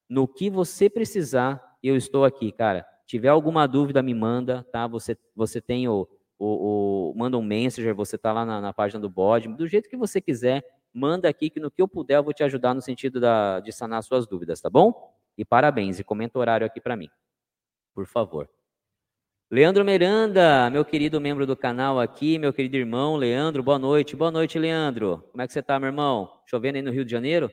no 0.08 0.26
que 0.26 0.50
você 0.50 0.88
precisar, 0.88 1.76
eu 1.82 1.96
estou 1.96 2.24
aqui, 2.24 2.52
cara. 2.52 2.86
Tiver 3.06 3.28
alguma 3.28 3.66
dúvida, 3.66 4.02
me 4.02 4.14
manda, 4.14 4.66
tá? 4.72 4.86
Você, 4.86 5.16
você 5.36 5.60
tem 5.60 5.88
o, 5.88 6.08
o, 6.38 7.10
o 7.10 7.14
manda 7.16 7.36
um 7.36 7.42
messenger, 7.42 7.94
você 7.94 8.16
tá 8.16 8.32
lá 8.32 8.46
na, 8.46 8.60
na 8.60 8.72
página 8.72 9.00
do 9.00 9.10
bode, 9.10 9.48
do 9.48 9.66
jeito 9.66 9.88
que 9.88 9.96
você 9.96 10.20
quiser 10.20 10.64
manda 10.94 11.28
aqui 11.28 11.50
que 11.50 11.58
no 11.58 11.70
que 11.70 11.82
eu 11.82 11.88
puder 11.88 12.18
eu 12.18 12.22
vou 12.22 12.32
te 12.32 12.44
ajudar 12.44 12.72
no 12.72 12.80
sentido 12.80 13.18
da, 13.18 13.58
de 13.58 13.72
sanar 13.72 14.02
suas 14.04 14.26
dúvidas, 14.26 14.60
tá 14.60 14.70
bom? 14.70 15.12
E 15.36 15.44
parabéns, 15.44 15.98
e 15.98 16.04
comenta 16.04 16.38
o 16.38 16.40
horário 16.40 16.64
aqui 16.64 16.80
para 16.80 16.96
mim, 16.96 17.10
por 17.92 18.06
favor. 18.06 18.48
Leandro 19.50 19.84
Miranda, 19.84 20.70
meu 20.70 20.84
querido 20.84 21.20
membro 21.20 21.46
do 21.46 21.56
canal 21.56 22.00
aqui, 22.00 22.38
meu 22.38 22.52
querido 22.52 22.76
irmão 22.76 23.16
Leandro, 23.16 23.62
boa 23.62 23.78
noite. 23.78 24.16
Boa 24.16 24.30
noite, 24.30 24.58
Leandro. 24.58 25.28
Como 25.30 25.42
é 25.42 25.46
que 25.46 25.52
você 25.52 25.62
tá, 25.62 25.78
meu 25.78 25.88
irmão? 25.88 26.40
Chovendo 26.46 26.76
aí 26.76 26.82
no 26.82 26.90
Rio 26.90 27.04
de 27.04 27.10
Janeiro? 27.10 27.52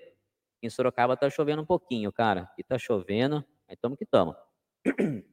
Em 0.62 0.70
Sorocaba 0.70 1.18
tá 1.18 1.30
chovendo 1.30 1.62
um 1.62 1.66
pouquinho, 1.66 2.12
cara. 2.12 2.42
Aqui 2.42 2.64
tá 2.64 2.78
chovendo, 2.78 3.44
aí 3.68 3.76
tamo 3.76 3.98
que 3.98 4.06
tamo. 4.06 4.36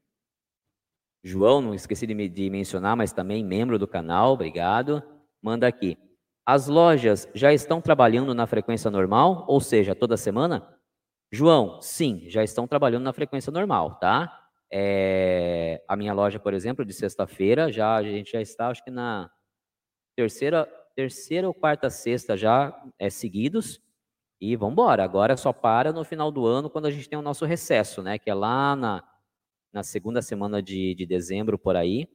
João, 1.22 1.60
não 1.60 1.74
esqueci 1.74 2.06
de, 2.06 2.28
de 2.28 2.50
mencionar, 2.50 2.96
mas 2.96 3.12
também 3.12 3.44
membro 3.44 3.78
do 3.78 3.86
canal, 3.86 4.32
obrigado. 4.32 5.02
Manda 5.42 5.66
aqui. 5.66 5.98
As 6.46 6.66
lojas 6.66 7.28
já 7.34 7.52
estão 7.52 7.80
trabalhando 7.80 8.34
na 8.34 8.46
frequência 8.46 8.90
normal, 8.90 9.44
ou 9.46 9.60
seja, 9.60 9.94
toda 9.94 10.16
semana? 10.16 10.66
João, 11.30 11.82
sim, 11.82 12.24
já 12.28 12.42
estão 12.42 12.66
trabalhando 12.66 13.04
na 13.04 13.12
frequência 13.12 13.52
normal, 13.52 13.98
tá? 13.98 14.48
É, 14.72 15.82
a 15.86 15.94
minha 15.96 16.14
loja, 16.14 16.38
por 16.38 16.54
exemplo, 16.54 16.84
de 16.84 16.92
sexta-feira, 16.94 17.70
já 17.70 17.96
a 17.96 18.02
gente 18.02 18.32
já 18.32 18.40
está, 18.40 18.68
acho 18.68 18.82
que 18.82 18.90
na 18.90 19.30
terceira, 20.16 20.66
terceira 20.96 21.46
ou 21.46 21.54
quarta 21.54 21.90
sexta 21.90 22.36
já 22.36 22.74
é 22.98 23.10
seguidos. 23.10 23.80
E 24.40 24.54
vamos 24.56 24.72
embora. 24.72 25.02
Agora 25.02 25.36
só 25.36 25.52
para 25.52 25.92
no 25.92 26.04
final 26.04 26.30
do 26.30 26.46
ano, 26.46 26.70
quando 26.70 26.86
a 26.86 26.90
gente 26.90 27.08
tem 27.08 27.18
o 27.18 27.22
nosso 27.22 27.44
recesso, 27.44 28.02
né? 28.02 28.18
Que 28.18 28.30
é 28.30 28.34
lá 28.34 28.76
na, 28.76 29.04
na 29.72 29.82
segunda 29.82 30.22
semana 30.22 30.62
de, 30.62 30.94
de 30.94 31.06
dezembro, 31.06 31.58
por 31.58 31.76
aí. 31.76 32.08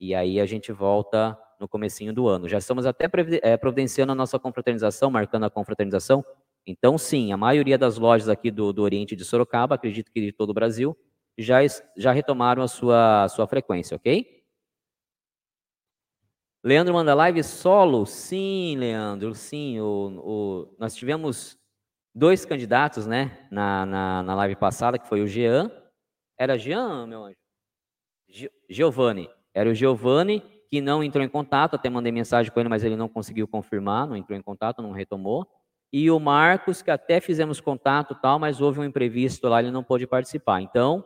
E 0.00 0.14
aí 0.14 0.40
a 0.40 0.46
gente 0.46 0.72
volta 0.72 1.38
no 1.60 1.68
comecinho 1.68 2.12
do 2.12 2.28
ano. 2.28 2.48
Já 2.48 2.58
estamos 2.58 2.86
até 2.86 3.08
é, 3.42 3.56
providenciando 3.56 4.12
a 4.12 4.14
nossa 4.14 4.38
confraternização, 4.38 5.10
marcando 5.10 5.44
a 5.44 5.50
confraternização. 5.50 6.24
Então, 6.66 6.98
sim, 6.98 7.32
a 7.32 7.36
maioria 7.36 7.78
das 7.78 7.96
lojas 7.96 8.28
aqui 8.28 8.50
do, 8.50 8.72
do 8.72 8.82
Oriente 8.82 9.14
de 9.14 9.24
Sorocaba, 9.24 9.76
acredito 9.76 10.10
que 10.10 10.20
de 10.20 10.32
todo 10.32 10.50
o 10.50 10.54
Brasil, 10.54 10.96
já, 11.38 11.58
já 11.96 12.12
retomaram 12.12 12.62
a 12.62 12.68
sua, 12.68 13.28
sua 13.28 13.46
frequência, 13.46 13.96
ok? 13.96 14.36
Leandro 16.64 16.94
manda 16.94 17.14
live 17.14 17.44
solo? 17.44 18.04
Sim, 18.04 18.76
Leandro, 18.76 19.34
sim. 19.34 19.78
O, 19.78 20.20
o, 20.24 20.76
nós 20.78 20.96
tivemos 20.96 21.56
dois 22.16 22.46
candidatos, 22.46 23.06
né, 23.06 23.46
na, 23.50 23.84
na, 23.84 24.22
na 24.22 24.34
live 24.36 24.56
passada, 24.56 24.98
que 24.98 25.06
foi 25.06 25.20
o 25.20 25.26
Jean. 25.26 25.70
Era 26.38 26.56
Jean, 26.56 27.06
meu 27.06 27.24
anjo? 27.24 27.36
Giovanni. 28.70 29.28
Era 29.54 29.68
o 29.68 29.74
Giovanni 29.74 30.42
que 30.70 30.80
não 30.80 31.04
entrou 31.04 31.22
em 31.22 31.28
contato, 31.28 31.74
até 31.74 31.90
mandei 31.90 32.10
mensagem 32.10 32.50
com 32.50 32.58
ele, 32.58 32.70
mas 32.70 32.82
ele 32.82 32.96
não 32.96 33.08
conseguiu 33.08 33.46
confirmar, 33.46 34.06
não 34.06 34.16
entrou 34.16 34.36
em 34.36 34.42
contato, 34.42 34.82
não 34.82 34.92
retomou. 34.92 35.46
E 35.92 36.10
o 36.10 36.18
Marcos, 36.18 36.82
que 36.82 36.90
até 36.90 37.20
fizemos 37.20 37.60
contato 37.60 38.14
tal, 38.14 38.38
mas 38.38 38.60
houve 38.60 38.80
um 38.80 38.84
imprevisto 38.84 39.46
lá, 39.46 39.60
ele 39.60 39.70
não 39.70 39.84
pôde 39.84 40.06
participar. 40.06 40.60
Então, 40.62 41.04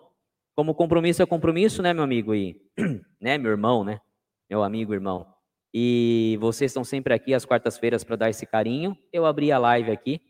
como 0.55 0.75
compromisso 0.75 1.23
é 1.23 1.27
compromisso, 1.27 1.83
né, 1.83 1.93
meu 1.93 2.05
amigo 2.05 2.35
e 2.35 2.57
né, 3.21 3.37
meu 3.37 3.51
irmão, 3.51 3.85
né? 3.85 4.01
Meu 4.49 4.63
amigo, 4.63 4.95
irmão. 4.95 5.27
E 5.75 6.39
vocês 6.41 6.71
estão 6.71 6.83
sempre 6.83 7.13
aqui 7.13 7.35
às 7.35 7.45
quartas-feiras 7.45 8.03
para 8.03 8.17
dar 8.17 8.31
esse 8.31 8.47
carinho. 8.47 8.97
Eu 9.13 9.27
abri 9.27 9.53
a 9.53 9.59
live 9.59 9.91
aqui 9.91 10.21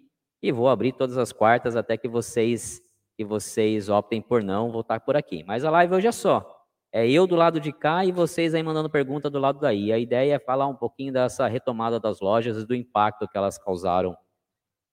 e 0.43 0.53
vou 0.53 0.69
abrir 0.69 0.93
todas 0.93 1.19
as 1.19 1.33
quartas 1.33 1.77
até 1.77 1.97
que 1.97 2.09
vocês 2.09 2.81
que 3.17 3.25
vocês 3.25 3.91
optem 3.91 4.23
por 4.23 4.43
não 4.43 4.73
voltar 4.73 5.01
por 5.01 5.15
aqui. 5.15 5.45
Mas 5.45 5.63
a 5.63 5.71
live 5.71 5.95
hoje 5.95 6.07
é 6.07 6.13
só. 6.13 6.59
É 6.91 7.07
eu 7.09 7.27
do 7.27 7.37
lado 7.37 7.61
de 7.61 7.71
cá 7.71 8.03
e 8.03 8.11
vocês 8.11 8.55
aí 8.55 8.63
mandando 8.63 8.89
pergunta 8.89 9.29
do 9.29 9.39
lado 9.39 9.61
daí. 9.61 9.93
A 9.93 9.99
ideia 9.99 10.37
é 10.37 10.39
falar 10.39 10.67
um 10.67 10.75
pouquinho 10.75 11.13
dessa 11.13 11.47
retomada 11.47 12.01
das 12.01 12.21
lojas 12.21 12.57
e 12.57 12.67
do 12.67 12.75
impacto 12.75 13.29
que 13.29 13.37
elas 13.37 13.59
causaram 13.59 14.17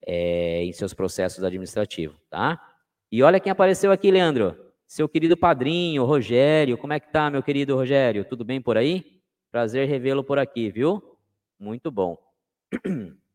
é, 0.06 0.64
em 0.66 0.74
seus 0.74 0.94
processos 0.94 1.44
administrativos, 1.44 2.18
tá? 2.30 2.62
E 3.10 3.24
olha 3.24 3.40
quem 3.40 3.52
apareceu 3.52 3.94
aqui, 3.94 4.12
Leandro. 4.12 4.58
Seu 4.86 5.08
querido 5.08 5.38
padrinho, 5.38 6.04
Rogério. 6.04 6.78
Como 6.78 6.92
é 6.94 7.00
que 7.00 7.12
tá, 7.12 7.30
meu 7.30 7.42
querido 7.42 7.76
Rogério? 7.76 8.26
Tudo 8.26 8.44
bem 8.44 8.62
por 8.62 8.78
aí? 8.78 9.22
Prazer 9.50 9.88
revê-lo 9.88 10.24
por 10.24 10.38
aqui, 10.38 10.70
viu? 10.70 11.02
Muito 11.58 11.90
bom. 11.90 12.18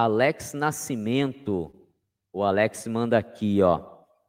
Alex 0.00 0.54
Nascimento. 0.54 1.74
O 2.32 2.44
Alex 2.44 2.86
manda 2.86 3.18
aqui, 3.18 3.60
ó. 3.60 3.84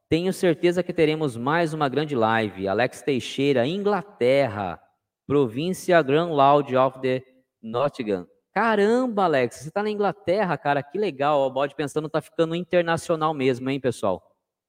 Tenho 0.09 0.33
certeza 0.33 0.81
que 0.81 0.91
teremos 0.91 1.37
mais 1.37 1.75
uma 1.75 1.87
grande 1.87 2.15
live. 2.15 2.67
Alex 2.67 3.03
Teixeira, 3.03 3.67
Inglaterra, 3.67 4.81
província 5.27 6.01
Grand 6.01 6.31
Loud 6.31 6.75
of 6.75 6.99
the 7.01 7.23
Nottingham. 7.61 8.27
Caramba, 8.51 9.25
Alex, 9.25 9.57
você 9.57 9.67
está 9.67 9.83
na 9.83 9.91
Inglaterra, 9.91 10.57
cara, 10.57 10.81
que 10.81 10.97
legal. 10.97 11.41
O 11.41 11.51
bode 11.51 11.75
pensando 11.75 12.09
tá 12.09 12.19
ficando 12.19 12.55
internacional 12.55 13.31
mesmo, 13.31 13.69
hein, 13.69 13.79
pessoal? 13.79 14.23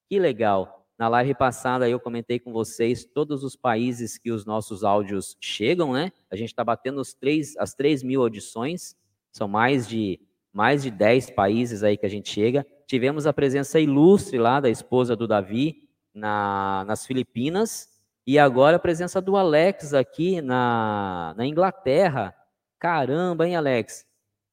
Que 0.07 0.19
legal. 0.19 0.87
Na 0.99 1.09
live 1.09 1.35
passada 1.35 1.89
eu 1.89 1.99
comentei 1.99 2.39
com 2.39 2.53
vocês 2.53 3.07
todos 3.07 3.43
os 3.43 3.57
países 3.57 4.19
que 4.19 4.31
os 4.31 4.45
nossos 4.45 4.85
áudios 4.85 5.35
chegam, 5.41 5.95
né? 5.95 6.13
A 6.31 6.37
gente 6.37 6.51
está 6.51 6.63
batendo 6.63 7.01
os 7.01 7.15
três, 7.15 7.57
as 7.57 7.73
3 7.73 8.03
mil 8.03 8.21
audições. 8.21 8.95
São 9.33 9.49
mais 9.49 9.89
de 9.89 10.21
mais 10.53 10.83
de 10.83 10.91
10 10.91 11.31
países 11.31 11.83
aí 11.83 11.97
que 11.97 12.07
a 12.07 12.11
gente 12.11 12.31
chega. 12.31 12.67
Tivemos 12.87 13.27
a 13.27 13.33
presença 13.33 13.79
ilustre 13.79 14.39
lá 14.39 14.61
da 14.61 14.69
esposa 14.69 15.15
do 15.15 15.27
Davi 15.27 15.89
na, 16.15 16.85
nas 16.87 17.07
Filipinas 17.07 17.89
e 18.27 18.39
agora 18.39 18.77
a 18.77 18.81
presença 18.81 19.21
do 19.21 19.37
Alex 19.37 19.95
aqui 19.95 20.41
na, 20.41 21.35
na 21.37 21.47
Inglaterra. 21.47 22.35
Caramba, 22.79 23.47
hein, 23.47 23.57
Alex? 23.57 24.05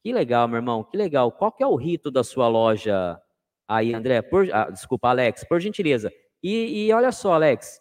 Que 0.02 0.12
legal, 0.12 0.46
meu 0.46 0.56
irmão, 0.56 0.84
que 0.84 0.96
legal. 0.96 1.32
Qual 1.32 1.50
que 1.50 1.62
é 1.62 1.66
o 1.66 1.74
rito 1.74 2.10
da 2.10 2.22
sua 2.22 2.48
loja 2.48 3.20
aí, 3.66 3.92
André? 3.92 4.22
Por, 4.22 4.48
ah, 4.52 4.70
desculpa, 4.70 5.08
Alex, 5.08 5.44
por 5.44 5.60
gentileza. 5.60 6.12
E, 6.42 6.86
e, 6.86 6.92
olha 6.92 7.10
só, 7.10 7.32
Alex, 7.32 7.80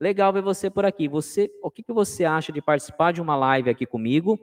legal 0.00 0.32
ver 0.32 0.42
você 0.42 0.70
por 0.70 0.84
aqui. 0.84 1.08
Você, 1.08 1.50
o 1.62 1.70
que, 1.70 1.82
que 1.82 1.92
você 1.92 2.24
acha 2.24 2.52
de 2.52 2.62
participar 2.62 3.12
de 3.12 3.20
uma 3.20 3.36
live 3.36 3.68
aqui 3.68 3.84
comigo 3.84 4.38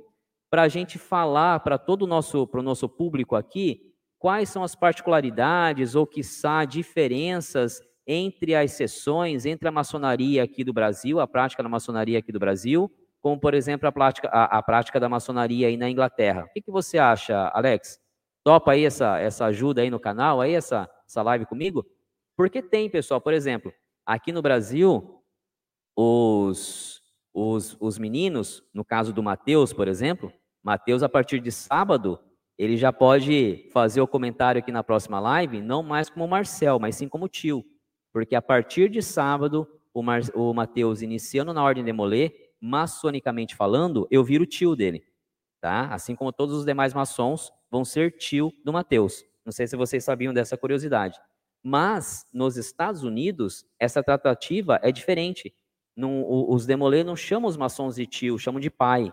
para 0.53 0.61
a 0.61 0.67
gente 0.67 0.99
falar 0.99 1.61
para 1.61 1.79
todo 1.79 2.03
o 2.03 2.07
nosso, 2.07 2.45
para 2.45 2.59
o 2.59 2.63
nosso 2.63 2.87
público 2.87 3.35
aqui 3.35 3.91
quais 4.19 4.49
são 4.49 4.61
as 4.61 4.75
particularidades 4.75 5.95
ou, 5.95 6.05
quiçá, 6.05 6.63
diferenças 6.63 7.81
entre 8.05 8.53
as 8.53 8.73
sessões, 8.73 9.47
entre 9.47 9.67
a 9.67 9.71
maçonaria 9.71 10.43
aqui 10.43 10.63
do 10.63 10.71
Brasil, 10.71 11.19
a 11.19 11.27
prática 11.27 11.63
da 11.63 11.69
maçonaria 11.69 12.19
aqui 12.19 12.31
do 12.31 12.37
Brasil, 12.37 12.87
como, 13.19 13.39
por 13.39 13.55
exemplo, 13.55 13.87
a 13.87 13.91
prática, 13.91 14.29
a, 14.31 14.59
a 14.59 14.61
prática 14.61 14.99
da 14.99 15.09
maçonaria 15.09 15.69
aí 15.69 15.75
na 15.75 15.89
Inglaterra. 15.89 16.43
O 16.43 16.53
que, 16.53 16.61
que, 16.61 16.69
você 16.69 16.99
acha, 16.99 17.49
Alex? 17.51 17.99
Topa 18.43 18.73
aí 18.73 18.85
essa, 18.85 19.17
essa 19.17 19.45
ajuda 19.45 19.81
aí 19.81 19.89
no 19.89 19.99
canal, 19.99 20.39
aí 20.39 20.53
essa, 20.53 20.87
essa 21.09 21.23
live 21.23 21.47
comigo? 21.47 21.83
Porque 22.37 22.61
tem, 22.61 22.91
pessoal, 22.91 23.19
por 23.19 23.33
exemplo, 23.33 23.73
aqui 24.05 24.31
no 24.31 24.43
Brasil, 24.43 25.19
os, 25.97 27.01
os, 27.33 27.75
os 27.79 27.97
meninos, 27.97 28.63
no 28.71 28.85
caso 28.85 29.11
do 29.11 29.23
Mateus, 29.23 29.73
por 29.73 29.87
exemplo, 29.87 30.31
Mateus, 30.63 31.03
a 31.03 31.09
partir 31.09 31.39
de 31.39 31.51
sábado, 31.51 32.17
ele 32.57 32.77
já 32.77 32.93
pode 32.93 33.69
fazer 33.73 33.99
o 33.99 34.07
comentário 34.07 34.59
aqui 34.59 34.71
na 34.71 34.83
próxima 34.83 35.19
live, 35.19 35.61
não 35.61 35.83
mais 35.83 36.09
como 36.09 36.27
Marcel, 36.27 36.79
mas 36.79 36.95
sim 36.95 37.09
como 37.09 37.27
tio. 37.27 37.65
Porque 38.13 38.35
a 38.35 38.41
partir 38.41 38.89
de 38.89 39.01
sábado, 39.01 39.67
o, 39.93 40.01
Mar, 40.01 40.21
o 40.33 40.53
Mateus 40.53 41.01
iniciando 41.01 41.53
na 41.53 41.63
ordem 41.63 41.83
de 41.83 41.91
Molê, 41.91 42.31
maçonicamente 42.61 43.55
falando, 43.55 44.07
eu 44.09 44.23
viro 44.23 44.45
tio 44.45 44.75
dele. 44.75 45.03
Tá? 45.59 45.87
Assim 45.93 46.15
como 46.15 46.31
todos 46.31 46.55
os 46.55 46.65
demais 46.65 46.93
maçons 46.93 47.51
vão 47.69 47.83
ser 47.83 48.11
tio 48.17 48.53
do 48.63 48.71
Mateus. 48.71 49.25
Não 49.45 49.51
sei 49.51 49.67
se 49.67 49.75
vocês 49.75 50.03
sabiam 50.03 50.33
dessa 50.33 50.55
curiosidade. 50.55 51.19
Mas 51.61 52.25
nos 52.33 52.55
Estados 52.55 53.03
Unidos, 53.03 53.65
essa 53.79 54.03
tratativa 54.03 54.79
é 54.81 54.91
diferente. 54.91 55.53
Os 55.97 56.65
demolê 56.65 57.03
não 57.03 57.15
chamam 57.15 57.49
os 57.49 57.57
maçons 57.57 57.95
de 57.95 58.05
tio, 58.05 58.37
chamam 58.37 58.59
de 58.59 58.69
pai, 58.69 59.11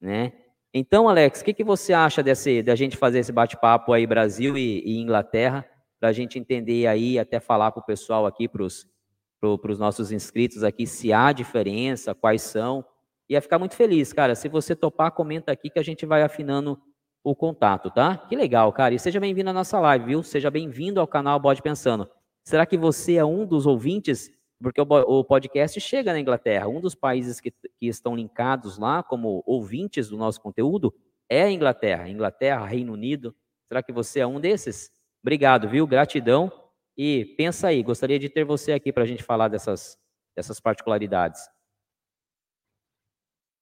né? 0.00 0.32
Então, 0.76 1.08
Alex, 1.08 1.40
o 1.40 1.44
que, 1.44 1.54
que 1.54 1.62
você 1.62 1.92
acha 1.92 2.20
desse, 2.20 2.60
da 2.60 2.74
gente 2.74 2.96
fazer 2.96 3.20
esse 3.20 3.30
bate-papo 3.30 3.92
aí 3.92 4.04
Brasil 4.08 4.58
e, 4.58 4.82
e 4.84 5.00
Inglaterra, 5.00 5.64
para 6.00 6.08
a 6.08 6.12
gente 6.12 6.36
entender 6.36 6.88
aí, 6.88 7.16
até 7.16 7.38
falar 7.38 7.70
para 7.70 7.80
o 7.80 7.86
pessoal 7.86 8.26
aqui, 8.26 8.48
para 8.48 8.64
os 8.64 9.78
nossos 9.78 10.10
inscritos 10.10 10.64
aqui, 10.64 10.84
se 10.84 11.12
há 11.12 11.30
diferença, 11.30 12.12
quais 12.12 12.42
são. 12.42 12.84
Ia 13.28 13.40
ficar 13.40 13.56
muito 13.60 13.76
feliz, 13.76 14.12
cara. 14.12 14.34
Se 14.34 14.48
você 14.48 14.74
topar, 14.74 15.12
comenta 15.12 15.52
aqui 15.52 15.70
que 15.70 15.78
a 15.78 15.82
gente 15.82 16.04
vai 16.04 16.22
afinando 16.22 16.76
o 17.22 17.36
contato, 17.36 17.88
tá? 17.88 18.16
Que 18.16 18.34
legal, 18.34 18.72
cara. 18.72 18.94
E 18.94 18.98
seja 18.98 19.20
bem-vindo 19.20 19.50
à 19.50 19.52
nossa 19.52 19.78
live, 19.78 20.06
viu? 20.06 20.22
Seja 20.24 20.50
bem-vindo 20.50 21.00
ao 21.00 21.06
canal 21.06 21.38
Bode 21.38 21.62
Pensando. 21.62 22.10
Será 22.42 22.66
que 22.66 22.76
você 22.76 23.14
é 23.14 23.24
um 23.24 23.46
dos 23.46 23.64
ouvintes? 23.64 24.28
Porque 24.64 24.80
o, 24.80 25.24
podcast 25.24 25.78
chega 25.78 26.14
na 26.14 26.18
Inglaterra. 26.18 26.66
Um 26.68 26.80
dos 26.80 26.94
países 26.94 27.38
que, 27.38 27.50
que 27.50 27.86
estão 27.86 28.16
linkados 28.16 28.78
lá 28.78 29.02
como 29.02 29.42
ouvintes 29.46 30.08
do 30.08 30.16
nosso 30.16 30.40
conteúdo 30.40 30.94
é 31.28 31.42
a 31.42 31.50
Inglaterra. 31.50 32.08
Inglaterra, 32.08 32.64
Reino 32.64 32.94
Unido. 32.94 33.36
Será 33.68 33.82
que 33.82 33.92
você 33.92 34.20
é 34.20 34.26
um 34.26 34.40
desses? 34.40 34.90
Obrigado, 35.22 35.68
viu? 35.68 35.86
Gratidão. 35.86 36.50
E 36.96 37.26
pensa 37.36 37.68
aí, 37.68 37.82
gostaria 37.82 38.18
de 38.18 38.30
ter 38.30 38.42
você 38.42 38.72
aqui 38.72 38.90
para 38.90 39.02
a 39.02 39.06
gente 39.06 39.22
falar 39.22 39.48
dessas, 39.48 39.98
dessas 40.34 40.58
particularidades. 40.58 41.42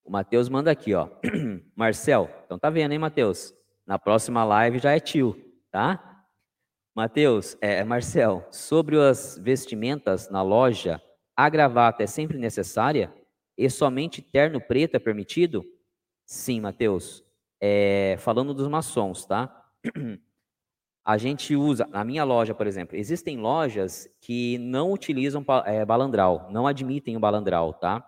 O 0.05 0.11
Matheus 0.13 0.49
manda 0.49 0.71
aqui, 0.71 0.95
ó. 0.95 1.09
Marcel, 1.75 2.31
então 2.45 2.61
tá 2.61 2.71
vendo, 2.71 2.93
hein, 2.93 2.99
Matheus? 3.01 3.53
Na 3.85 3.99
próxima 3.99 4.45
live 4.45 4.79
já 4.79 4.93
é 4.93 5.01
tio, 5.01 5.35
tá? 5.69 6.12
Matheus, 6.95 7.57
é, 7.61 7.77
é, 7.77 7.85
Marcel, 7.85 8.47
sobre 8.51 9.01
as 9.01 9.39
vestimentas 9.39 10.29
na 10.29 10.43
loja, 10.43 11.01
a 11.35 11.49
gravata 11.49 12.03
é 12.03 12.07
sempre 12.07 12.37
necessária? 12.37 13.13
E 13.57 13.69
somente 13.71 14.21
terno 14.21 14.61
preto 14.61 14.97
é 14.97 14.99
permitido? 14.99 15.65
Sim, 16.27 16.61
Matheus. 16.61 17.25
É, 17.61 18.17
falando 18.19 18.53
dos 18.53 18.69
maçons, 18.69 19.25
tá? 19.25 19.65
A 21.05 21.19
gente 21.19 21.57
usa, 21.57 21.85
na 21.89 22.05
minha 22.05 22.23
loja, 22.23 22.55
por 22.55 22.65
exemplo, 22.65 22.97
existem 22.97 23.37
lojas 23.37 24.09
que 24.21 24.57
não 24.59 24.93
utilizam 24.93 25.45
é, 25.65 25.85
balandral, 25.85 26.49
não 26.53 26.65
admitem 26.65 27.17
o 27.17 27.21
balandral, 27.21 27.75
tá? 27.75 28.07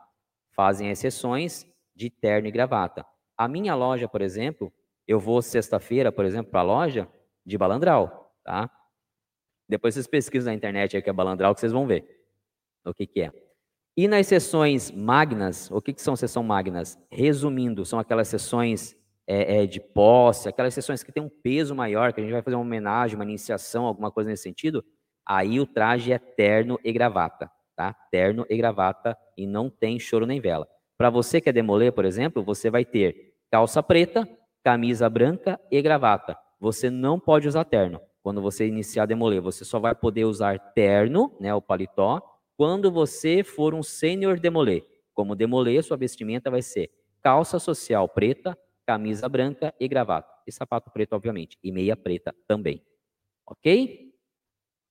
Fazem 0.53 0.91
exceções 0.91 1.67
de 1.97 2.09
terno 2.09 2.47
e 2.47 2.53
gravata. 2.53 3.05
A 3.37 3.49
minha 3.49 3.75
loja, 3.75 4.07
por 4.07 4.23
exemplo, 4.23 4.73
eu 5.09 5.19
vou 5.19 5.43
sexta-feira, 5.43 6.13
por 6.13 6.25
exemplo, 6.25 6.53
para 6.53 6.61
a 6.61 6.65
loja 6.65 7.09
de 7.45 7.59
balandral, 7.59 8.24
tá? 8.45 8.71
Depois 9.69 9.95
vocês 9.95 10.07
pesquisam 10.07 10.53
na 10.53 10.57
internet 10.57 10.97
aí 10.97 11.03
que 11.03 11.11
é 11.11 11.13
balandral 11.13 11.55
que 11.55 11.61
vocês 11.61 11.73
vão 11.73 11.87
ver 11.87 12.05
o 12.85 12.93
que, 12.93 13.07
que 13.07 13.23
é. 13.23 13.33
E 13.97 14.09
nas 14.09 14.27
sessões 14.27 14.91
magnas, 14.91 15.71
o 15.71 15.81
que, 15.81 15.93
que 15.93 16.03
são 16.03 16.17
sessões 16.17 16.47
magnas? 16.47 16.99
Resumindo, 17.11 17.85
são 17.85 17.99
aquelas 17.99 18.29
sessões 18.29 18.97
é, 19.27 19.63
é, 19.63 19.67
de 19.67 19.81
posse, 19.81 20.49
aquelas 20.49 20.75
sessões 20.75 21.03
que 21.03 21.13
tem 21.13 21.23
um 21.23 21.29
peso 21.29 21.75
maior, 21.75 22.13
que 22.13 22.21
a 22.21 22.23
gente 22.23 22.33
vai 22.33 22.43
fazer 22.43 22.57
uma 22.57 22.63
homenagem, 22.63 23.15
uma 23.15 23.25
iniciação, 23.25 23.87
alguma 23.87 24.11
coisa 24.11 24.29
nesse 24.29 24.43
sentido, 24.43 24.85
aí 25.25 25.61
o 25.61 25.67
traje 25.67 26.13
é 26.13 26.19
terno 26.19 26.79
e 26.85 26.93
gravata, 26.93 27.51
tá? 27.77 27.95
Terno 28.11 28.45
e 28.51 28.57
gravata 28.57 29.17
e 29.37 29.47
não 29.47 29.71
tem 29.71 29.99
choro 29.99 30.27
nem 30.27 30.41
vela. 30.41 30.69
Para 30.99 31.09
você 31.09 31.41
que 31.41 31.49
é 31.49 31.53
demoler, 31.53 31.93
por 31.93 32.05
exemplo, 32.05 32.43
você 32.43 32.71
vai 32.71 32.85
ter 32.85 33.35
calça 33.51 33.83
preta, 33.83 34.29
camisa 34.65 35.09
branca 35.09 35.61
e 35.71 35.81
gravata. 35.81 36.37
Você 36.61 36.91
não 36.91 37.19
pode 37.19 37.47
usar 37.47 37.65
terno. 37.65 38.01
Quando 38.25 38.41
você 38.41 38.67
iniciar 38.67 39.03
a 39.03 39.07
demoler, 39.07 39.43
você 39.43 39.67
só 39.67 39.79
vai 39.79 39.95
poder 39.95 40.25
usar 40.25 40.59
terno, 40.73 41.37
né, 41.39 41.55
o 41.55 41.61
paletó, 41.61 42.23
quando 42.57 42.91
você 42.91 43.45
for 43.45 43.75
um 43.75 43.83
sênior 43.83 44.41
demoler. 44.41 44.83
Como 45.13 45.37
demoler, 45.37 45.85
sua 45.85 45.99
vestimenta 45.99 46.51
vai 46.51 46.63
ser 46.63 46.91
calça 47.21 47.59
social 47.59 48.09
preta, 48.09 48.57
camisa 48.87 49.29
branca 49.29 49.75
e 49.79 49.87
gravata. 49.87 50.33
E 50.47 50.51
sapato 50.51 50.91
preto, 50.91 51.13
obviamente. 51.13 51.59
E 51.63 51.71
meia 51.71 51.95
preta 51.95 52.35
também. 52.49 52.83
Ok? 53.47 54.15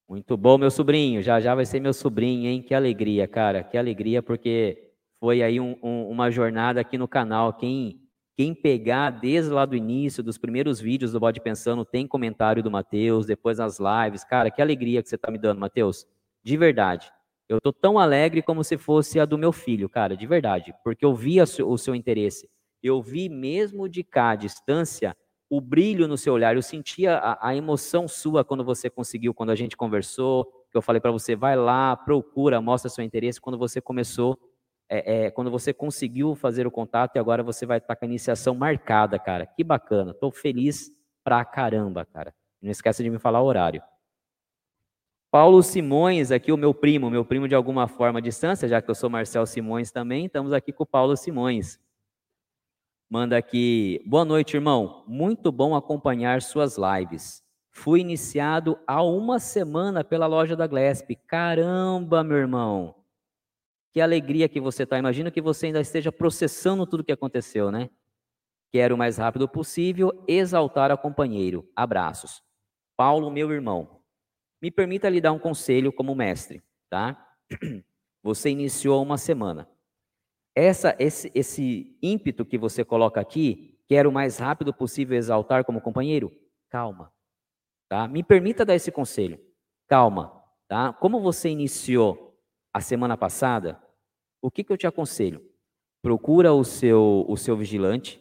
Muito 0.08 0.38
bom, 0.38 0.60
meu 0.60 0.70
sobrinho. 0.70 1.24
Já 1.24 1.40
já 1.40 1.56
vai 1.56 1.66
ser 1.66 1.80
meu 1.80 1.94
sobrinho, 1.94 2.48
hein? 2.48 2.62
Que 2.62 2.76
alegria, 2.76 3.28
cara. 3.28 3.64
Que 3.64 3.80
alegria, 3.80 4.22
porque 4.22 4.92
foi 5.20 5.42
aí 5.42 5.60
um, 5.60 5.76
um, 5.82 6.08
uma 6.08 6.30
jornada 6.30 6.82
aqui 6.82 7.00
no 7.00 7.08
canal. 7.08 7.52
Quem, 7.54 8.03
quem 8.36 8.54
pegar 8.56 9.12
desde 9.12 9.52
lá 9.52 9.66
do 9.66 9.76
início, 9.76 10.24
dos 10.24 10.38
primeiros 10.38 10.80
vídeos 10.80 11.12
do 11.12 11.20
Bode 11.20 11.40
Pensando, 11.40 11.86
tem 11.86 12.08
comentário 12.08 12.64
do 12.64 12.72
Matheus, 12.72 13.28
depois 13.28 13.60
nas 13.60 13.78
lives. 13.80 14.24
Cara, 14.24 14.50
que 14.50 14.62
alegria 14.62 15.04
que 15.04 15.10
você 15.10 15.16
está 15.16 15.30
me 15.30 15.38
dando, 15.38 15.60
Matheus. 15.60 16.08
De 16.44 16.58
verdade. 16.58 17.12
Eu 17.48 17.62
tô 17.62 17.72
tão 17.72 18.00
alegre 18.00 18.42
como 18.42 18.64
se 18.64 18.78
fosse 18.78 19.20
a 19.20 19.26
do 19.26 19.38
meu 19.38 19.52
filho, 19.52 19.88
cara, 19.88 20.18
de 20.18 20.26
verdade. 20.26 20.74
Porque 20.84 21.06
eu 21.06 21.14
vi 21.14 21.40
o 21.42 21.78
seu 21.78 21.94
interesse. 21.94 22.50
Eu 22.82 23.02
vi 23.02 23.30
mesmo 23.30 23.88
de 23.88 24.04
cá, 24.04 24.32
à 24.32 24.36
distância, 24.36 25.16
o 25.48 25.62
brilho 25.62 26.08
no 26.08 26.18
seu 26.18 26.34
olhar. 26.34 26.56
Eu 26.56 26.64
sentia 26.64 27.18
a, 27.18 27.50
a 27.50 27.56
emoção 27.56 28.08
sua 28.08 28.44
quando 28.44 28.64
você 28.64 28.90
conseguiu, 28.90 29.34
quando 29.34 29.52
a 29.52 29.56
gente 29.56 29.78
conversou. 29.78 30.46
Que 30.72 30.78
eu 30.78 30.82
falei 30.82 31.00
para 31.00 31.12
você, 31.12 31.36
vai 31.36 31.56
lá, 31.56 31.96
procura, 31.96 32.60
mostra 32.60 32.90
seu 32.90 33.04
interesse. 33.04 33.40
Quando 33.40 33.60
você 33.60 33.80
começou 33.80 34.40
é, 34.94 35.26
é, 35.26 35.32
quando 35.32 35.50
você 35.50 35.74
conseguiu 35.74 36.36
fazer 36.36 36.68
o 36.68 36.72
contato 36.72 37.16
e 37.16 37.20
agora 37.20 37.42
você 37.42 37.66
vai 37.66 37.80
estar 37.80 37.96
com 37.96 38.06
a 38.06 38.08
iniciação 38.08 38.54
marcada, 38.54 39.18
cara. 39.18 39.48
Que 39.48 39.64
bacana. 39.64 40.12
Estou 40.12 40.32
feliz 40.32 40.92
pra 41.24 41.44
caramba, 41.44 42.06
cara. 42.06 42.34
Não 42.62 42.70
esqueça 42.70 43.02
de 43.02 43.10
me 43.10 43.18
falar 43.18 43.42
o 43.42 43.46
horário. 43.46 43.82
Paulo 45.32 45.64
Simões, 45.64 46.32
aqui 46.32 46.52
o 46.52 46.58
meu 46.58 46.76
primo, 46.76 47.10
meu 47.10 47.26
primo 47.26 47.48
de 47.48 47.56
alguma 47.56 47.88
forma 47.88 48.20
à 48.20 48.22
distância, 48.22 48.68
já 48.68 48.82
que 48.84 48.92
eu 48.92 48.94
sou 48.94 49.10
Marcel 49.10 49.48
Simões 49.48 49.92
também, 49.92 50.28
estamos 50.28 50.54
aqui 50.54 50.72
com 50.72 50.84
o 50.84 50.88
Paulo 50.88 51.18
Simões. 51.18 51.80
Manda 53.10 53.36
aqui, 53.36 54.00
boa 54.06 54.24
noite, 54.24 54.56
irmão. 54.56 55.04
Muito 55.08 55.52
bom 55.52 55.76
acompanhar 55.76 56.42
suas 56.44 56.78
lives. 56.78 57.44
Fui 57.72 58.02
iniciado 58.02 58.78
há 58.86 59.02
uma 59.02 59.40
semana 59.40 60.04
pela 60.04 60.28
loja 60.28 60.56
da 60.56 60.68
Glesp. 60.68 61.16
Caramba, 61.28 62.24
meu 62.24 62.38
irmão. 62.38 63.03
Que 63.94 64.02
alegria 64.02 64.50
que 64.50 64.60
você 64.60 64.84
está. 64.84 64.98
Imagino 64.98 65.32
que 65.32 65.40
você 65.40 65.68
ainda 65.68 65.80
esteja 65.80 66.12
processando 66.12 66.88
tudo 66.88 67.02
o 67.02 67.04
que 67.04 67.12
aconteceu, 67.12 67.72
né? 67.72 67.92
Quero 68.72 68.96
o 68.96 68.98
mais 68.98 69.18
rápido 69.18 69.48
possível 69.48 70.24
exaltar 70.28 70.90
a 70.90 70.98
companheiro. 70.98 71.70
Abraços. 71.76 72.44
Paulo, 72.98 73.30
meu 73.30 73.52
irmão, 73.52 74.02
me 74.60 74.72
permita 74.72 75.10
lhe 75.10 75.22
dar 75.22 75.32
um 75.32 75.38
conselho 75.38 75.94
como 75.94 76.16
mestre, 76.16 76.64
tá? 76.90 77.36
Você 78.24 78.50
iniciou 78.50 79.04
uma 79.04 79.18
semana. 79.18 79.70
Essa, 80.56 80.96
esse, 80.98 81.32
esse 81.36 81.98
ímpeto 82.02 82.46
que 82.46 82.58
você 82.58 82.86
coloca 82.86 83.20
aqui, 83.20 83.78
quero 83.88 84.10
o 84.10 84.14
mais 84.14 84.38
rápido 84.38 84.74
possível 84.74 85.18
exaltar 85.18 85.66
como 85.66 85.82
companheiro, 85.82 86.32
calma, 86.70 87.12
tá? 87.90 88.08
Me 88.08 88.24
permita 88.24 88.64
dar 88.64 88.76
esse 88.76 88.92
conselho, 88.92 89.40
calma, 89.88 90.32
tá? 90.68 90.94
Como 90.94 91.20
você 91.20 91.50
iniciou 91.50 92.40
a 92.72 92.80
semana 92.80 93.18
passada, 93.18 93.83
o 94.44 94.52
que, 94.52 94.62
que 94.62 94.74
eu 94.74 94.78
te 94.78 94.86
aconselho? 94.86 95.42
Procura 96.02 96.54
o 96.54 96.66
seu, 96.66 97.26
o 97.30 97.38
seu 97.38 97.56
vigilante, 97.56 98.20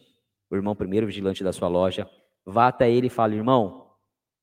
o 0.49 0.55
irmão 0.55 0.77
primeiro 0.77 1.05
vigilante 1.05 1.43
da 1.43 1.53
sua 1.53 1.67
loja, 1.67 2.09
vá 2.47 2.69
até 2.69 2.89
ele 2.89 3.09
e 3.09 3.11
fale, 3.11 3.35
irmão, 3.35 3.91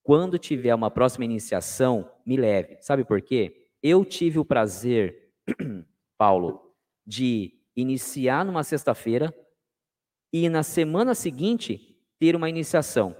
quando 0.04 0.38
tiver 0.38 0.76
uma 0.76 0.92
próxima 0.92 1.24
iniciação, 1.24 2.12
me 2.26 2.36
leve. 2.36 2.78
Sabe 2.82 3.06
por 3.06 3.22
quê? 3.22 3.70
Eu 3.82 4.04
tive 4.04 4.40
o 4.40 4.46
prazer, 4.46 5.32
Paulo, 6.20 6.74
de 7.08 7.54
iniciar 7.78 8.44
numa 8.44 8.64
sexta-feira 8.64 9.34
e 10.34 10.50
na 10.50 10.64
semana 10.64 11.16
seguinte 11.16 11.98
ter 12.20 12.36
uma 12.36 12.50
iniciação. 12.50 13.16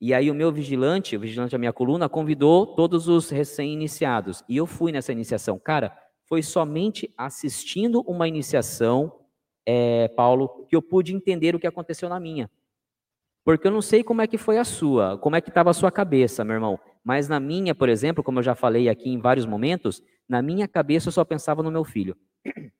E 0.00 0.14
aí 0.14 0.30
o 0.30 0.34
meu 0.34 0.52
vigilante, 0.52 1.16
o 1.16 1.20
vigilante 1.20 1.52
da 1.52 1.58
minha 1.58 1.72
coluna, 1.72 2.08
convidou 2.08 2.66
todos 2.76 3.08
os 3.08 3.30
recém-iniciados. 3.30 4.44
E 4.48 4.56
eu 4.56 4.66
fui 4.66 4.92
nessa 4.92 5.10
iniciação. 5.10 5.58
Cara, 5.58 6.05
foi 6.28 6.42
somente 6.42 7.12
assistindo 7.16 8.02
uma 8.06 8.28
iniciação, 8.28 9.20
é, 9.64 10.08
Paulo, 10.08 10.66
que 10.68 10.76
eu 10.76 10.82
pude 10.82 11.14
entender 11.14 11.54
o 11.54 11.58
que 11.58 11.66
aconteceu 11.66 12.08
na 12.08 12.20
minha. 12.20 12.50
Porque 13.44 13.66
eu 13.66 13.70
não 13.70 13.80
sei 13.80 14.02
como 14.02 14.22
é 14.22 14.26
que 14.26 14.36
foi 14.36 14.58
a 14.58 14.64
sua, 14.64 15.16
como 15.18 15.36
é 15.36 15.40
que 15.40 15.48
estava 15.48 15.70
a 15.70 15.74
sua 15.74 15.90
cabeça, 15.92 16.44
meu 16.44 16.54
irmão. 16.54 16.80
Mas 17.04 17.28
na 17.28 17.38
minha, 17.38 17.74
por 17.74 17.88
exemplo, 17.88 18.24
como 18.24 18.40
eu 18.40 18.42
já 18.42 18.56
falei 18.56 18.88
aqui 18.88 19.08
em 19.08 19.20
vários 19.20 19.46
momentos, 19.46 20.02
na 20.28 20.42
minha 20.42 20.66
cabeça 20.66 21.08
eu 21.08 21.12
só 21.12 21.24
pensava 21.24 21.62
no 21.62 21.70
meu 21.70 21.84
filho. 21.84 22.16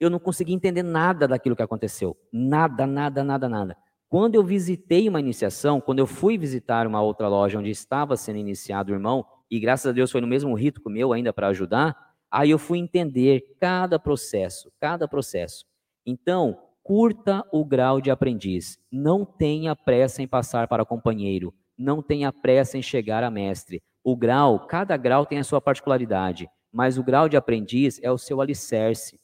Eu 0.00 0.10
não 0.10 0.18
conseguia 0.18 0.54
entender 0.54 0.82
nada 0.82 1.26
daquilo 1.26 1.54
que 1.54 1.62
aconteceu. 1.62 2.16
Nada, 2.30 2.84
nada, 2.84 3.22
nada, 3.22 3.48
nada. 3.48 3.76
Quando 4.08 4.34
eu 4.34 4.44
visitei 4.44 5.08
uma 5.08 5.20
iniciação, 5.20 5.80
quando 5.80 6.00
eu 6.00 6.06
fui 6.06 6.36
visitar 6.36 6.86
uma 6.86 7.00
outra 7.00 7.26
loja 7.28 7.58
onde 7.58 7.70
estava 7.70 8.16
sendo 8.16 8.38
iniciado 8.38 8.92
o 8.92 8.94
irmão, 8.94 9.24
e 9.50 9.58
graças 9.58 9.86
a 9.86 9.92
Deus 9.92 10.10
foi 10.10 10.20
no 10.20 10.26
mesmo 10.26 10.52
rito 10.54 10.80
que 10.80 10.88
o 10.88 10.92
meu 10.92 11.12
ainda 11.12 11.32
para 11.32 11.48
ajudar, 11.48 11.96
Aí 12.34 12.50
eu 12.50 12.58
fui 12.58 12.80
entender 12.80 13.56
cada 13.60 13.96
processo, 13.96 14.68
cada 14.80 15.06
processo. 15.06 15.64
Então, 16.04 16.58
curta 16.82 17.46
o 17.52 17.64
grau 17.64 18.00
de 18.00 18.10
aprendiz. 18.10 18.76
Não 18.90 19.24
tenha 19.24 19.76
pressa 19.76 20.20
em 20.20 20.26
passar 20.26 20.66
para 20.66 20.84
companheiro. 20.84 21.54
Não 21.78 22.02
tenha 22.02 22.32
pressa 22.32 22.76
em 22.76 22.82
chegar 22.82 23.22
a 23.22 23.30
mestre. 23.30 23.80
O 24.02 24.16
grau, 24.16 24.66
cada 24.66 24.96
grau 24.96 25.24
tem 25.24 25.38
a 25.38 25.44
sua 25.44 25.60
particularidade, 25.60 26.50
mas 26.72 26.98
o 26.98 27.04
grau 27.04 27.28
de 27.28 27.36
aprendiz 27.36 28.00
é 28.02 28.10
o 28.10 28.18
seu 28.18 28.40
alicerce. 28.40 29.20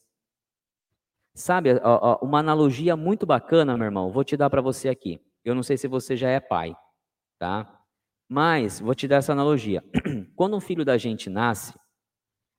Sabe, 1.35 1.70
uma 2.23 2.38
analogia 2.38 2.96
muito 2.96 3.27
bacana, 3.27 3.77
meu 3.77 3.87
irmão, 3.87 4.12
vou 4.12 4.23
te 4.23 4.37
dar 4.37 4.49
para 4.49 4.62
você 4.62 4.88
aqui. 4.88 5.20
Eu 5.44 5.57
não 5.57 5.64
sei 5.64 5.77
se 5.77 5.88
você 5.88 6.16
já 6.16 6.31
é 6.31 6.38
pai, 6.38 6.77
tá? 7.40 7.77
Mas 8.29 8.79
vou 8.79 8.94
te 8.94 9.09
dar 9.09 9.16
essa 9.16 9.33
analogia. 9.33 9.83
Quando 10.37 10.57
um 10.57 10.61
filho 10.61 10.85
da 10.85 10.96
gente 10.96 11.29
nasce, 11.29 11.75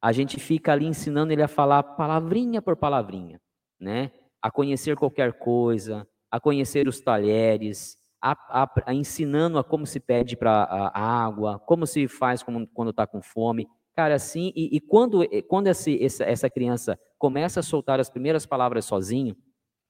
a 0.02 0.12
gente 0.12 0.40
fica 0.40 0.72
ali 0.72 0.86
ensinando 0.86 1.32
ele 1.32 1.44
a 1.44 1.48
falar 1.48 1.84
palavrinha 1.84 2.62
por 2.62 2.76
palavrinha, 2.76 3.40
né? 3.80 4.12
A 4.42 4.50
conhecer 4.50 4.98
qualquer 4.98 5.34
coisa, 5.34 6.08
a 6.32 6.40
conhecer 6.40 6.88
os 6.88 7.00
talheres, 7.00 7.98
a, 8.20 8.32
a, 8.64 8.72
a 8.88 8.94
ensinando 8.94 9.60
a 9.60 9.64
como 9.64 9.86
se 9.86 10.00
pede 10.00 10.36
para 10.36 10.64
a 10.64 11.24
água, 11.24 11.60
como 11.60 11.86
se 11.86 12.08
faz 12.08 12.42
como, 12.42 12.68
quando 12.68 12.90
está 12.90 13.06
com 13.06 13.22
fome. 13.22 13.68
Cara, 13.96 14.16
assim, 14.16 14.52
e, 14.56 14.76
e 14.76 14.80
quando, 14.80 15.22
quando 15.48 15.68
esse, 15.68 16.04
essa, 16.04 16.24
essa 16.24 16.50
criança 16.50 16.98
começa 17.20 17.60
a 17.60 17.64
soltar 17.64 18.00
as 18.00 18.10
primeiras 18.10 18.46
palavras 18.46 18.86
sozinho, 18.86 19.36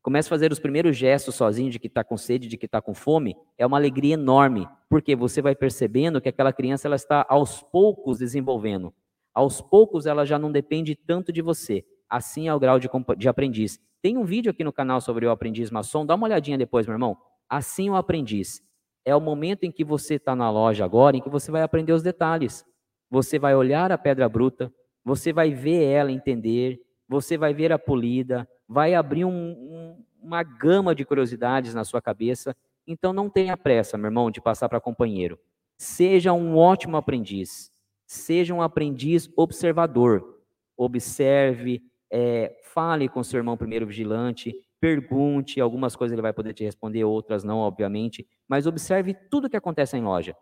começa 0.01 0.27
a 0.27 0.31
fazer 0.31 0.51
os 0.51 0.59
primeiros 0.59 0.97
gestos 0.97 1.35
sozinho 1.35 1.69
de 1.69 1.79
que 1.79 1.87
está 1.87 2.03
com 2.03 2.17
sede, 2.17 2.47
de 2.47 2.57
que 2.57 2.65
está 2.65 2.81
com 2.81 2.93
fome, 2.93 3.35
é 3.57 3.65
uma 3.65 3.77
alegria 3.77 4.15
enorme, 4.15 4.67
porque 4.89 5.15
você 5.15 5.41
vai 5.41 5.55
percebendo 5.55 6.19
que 6.19 6.27
aquela 6.27 6.51
criança 6.51 6.87
ela 6.87 6.95
está 6.95 7.25
aos 7.29 7.61
poucos 7.61 8.17
desenvolvendo. 8.17 8.93
Aos 9.33 9.61
poucos 9.61 10.05
ela 10.05 10.25
já 10.25 10.37
não 10.37 10.51
depende 10.51 10.95
tanto 10.95 11.31
de 11.31 11.41
você. 11.41 11.85
Assim 12.09 12.47
é 12.47 12.53
o 12.53 12.59
grau 12.59 12.79
de, 12.79 12.89
de 13.17 13.29
aprendiz. 13.29 13.79
Tem 14.01 14.17
um 14.17 14.25
vídeo 14.25 14.51
aqui 14.51 14.63
no 14.63 14.73
canal 14.73 14.99
sobre 14.99 15.25
o 15.25 15.31
aprendiz 15.31 15.71
maçom, 15.71 16.05
dá 16.05 16.15
uma 16.15 16.27
olhadinha 16.27 16.57
depois, 16.57 16.85
meu 16.85 16.95
irmão. 16.95 17.17
Assim 17.49 17.89
o 17.89 17.95
aprendiz. 17.95 18.61
É 19.05 19.15
o 19.15 19.21
momento 19.21 19.63
em 19.63 19.71
que 19.71 19.83
você 19.83 20.15
está 20.15 20.35
na 20.35 20.49
loja 20.51 20.83
agora, 20.83 21.17
em 21.17 21.21
que 21.21 21.29
você 21.29 21.51
vai 21.51 21.61
aprender 21.61 21.93
os 21.93 22.03
detalhes. 22.03 22.65
Você 23.09 23.39
vai 23.39 23.55
olhar 23.55 23.91
a 23.91 23.97
pedra 23.97 24.27
bruta, 24.27 24.73
você 25.03 25.33
vai 25.33 25.51
ver 25.51 25.83
ela 25.83 26.11
entender, 26.11 26.79
você 27.07 27.37
vai 27.37 27.53
ver 27.53 27.71
a 27.71 27.79
polida, 27.79 28.47
vai 28.67 28.93
abrir 28.93 29.25
um, 29.25 29.31
um, 29.31 30.03
uma 30.21 30.43
gama 30.43 30.93
de 30.93 31.03
curiosidades 31.03 31.73
na 31.73 31.83
sua 31.83 32.01
cabeça. 32.01 32.55
Então 32.85 33.11
não 33.13 33.29
tenha 33.29 33.57
pressa, 33.57 33.97
meu 33.97 34.07
irmão, 34.07 34.31
de 34.31 34.41
passar 34.41 34.69
para 34.69 34.79
companheiro. 34.79 35.39
Seja 35.77 36.33
um 36.33 36.57
ótimo 36.57 36.97
aprendiz. 36.97 37.70
Seja 38.11 38.53
um 38.53 38.61
aprendiz 38.61 39.31
observador. 39.37 40.37
Observe, 40.75 41.81
é, 42.11 42.59
fale 42.61 43.07
com 43.07 43.23
seu 43.23 43.37
irmão 43.37 43.55
primeiro 43.55 43.87
vigilante, 43.87 44.53
pergunte, 44.81 45.61
algumas 45.61 45.95
coisas 45.95 46.11
ele 46.11 46.21
vai 46.21 46.33
poder 46.33 46.53
te 46.53 46.61
responder, 46.61 47.05
outras 47.05 47.45
não, 47.45 47.59
obviamente, 47.59 48.27
mas 48.49 48.67
observe 48.67 49.13
tudo 49.13 49.49
que 49.49 49.55
acontece 49.55 49.95
em 49.95 50.03
loja. 50.03 50.35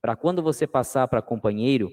Para 0.00 0.16
quando 0.16 0.42
você 0.42 0.66
passar 0.66 1.08
para 1.08 1.20
companheiro, 1.20 1.92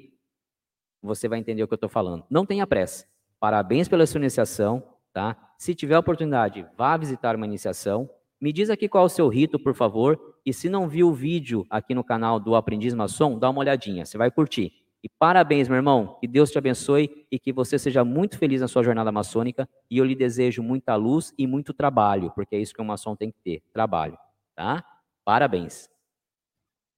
você 1.03 1.27
vai 1.27 1.39
entender 1.39 1.61
o 1.61 1.67
que 1.67 1.73
eu 1.73 1.75
estou 1.75 1.89
falando. 1.89 2.23
Não 2.29 2.45
tenha 2.45 2.65
pressa. 2.65 3.05
Parabéns 3.37 3.89
pela 3.89 4.05
sua 4.05 4.21
iniciação, 4.21 4.81
tá? 5.11 5.35
Se 5.57 5.75
tiver 5.75 5.97
oportunidade, 5.97 6.65
vá 6.77 6.95
visitar 6.95 7.35
uma 7.35 7.45
iniciação. 7.45 8.09
Me 8.39 8.53
diz 8.53 8.69
aqui 8.69 8.87
qual 8.87 9.03
é 9.03 9.07
o 9.07 9.09
seu 9.09 9.27
rito, 9.27 9.59
por 9.59 9.75
favor. 9.75 10.37
E 10.45 10.53
se 10.53 10.69
não 10.69 10.87
viu 10.87 11.09
o 11.09 11.13
vídeo 11.13 11.65
aqui 11.69 11.93
no 11.93 12.01
canal 12.01 12.39
do 12.39 12.55
Aprendiz 12.55 12.93
Maçom, 12.93 13.37
dá 13.37 13.49
uma 13.49 13.59
olhadinha, 13.59 14.05
você 14.05 14.17
vai 14.17 14.31
curtir. 14.31 14.86
E 15.07 15.09
parabéns, 15.17 15.69
meu 15.69 15.77
irmão. 15.77 16.17
Que 16.19 16.27
Deus 16.27 16.51
te 16.51 16.57
abençoe 16.57 17.25
e 17.31 17.39
que 17.39 17.53
você 17.53 17.79
seja 17.79 18.03
muito 18.03 18.37
feliz 18.37 18.59
na 18.59 18.67
sua 18.67 18.83
jornada 18.83 19.09
maçônica. 19.09 19.67
E 19.89 19.97
eu 19.97 20.03
lhe 20.03 20.13
desejo 20.13 20.61
muita 20.61 20.95
luz 20.97 21.33
e 21.37 21.47
muito 21.47 21.73
trabalho, 21.73 22.29
porque 22.31 22.57
é 22.57 22.59
isso 22.59 22.73
que 22.73 22.81
um 22.81 22.85
maçom 22.85 23.15
tem 23.15 23.31
que 23.31 23.39
ter: 23.39 23.63
trabalho. 23.71 24.17
Tá? 24.53 24.83
Parabéns. 25.23 25.89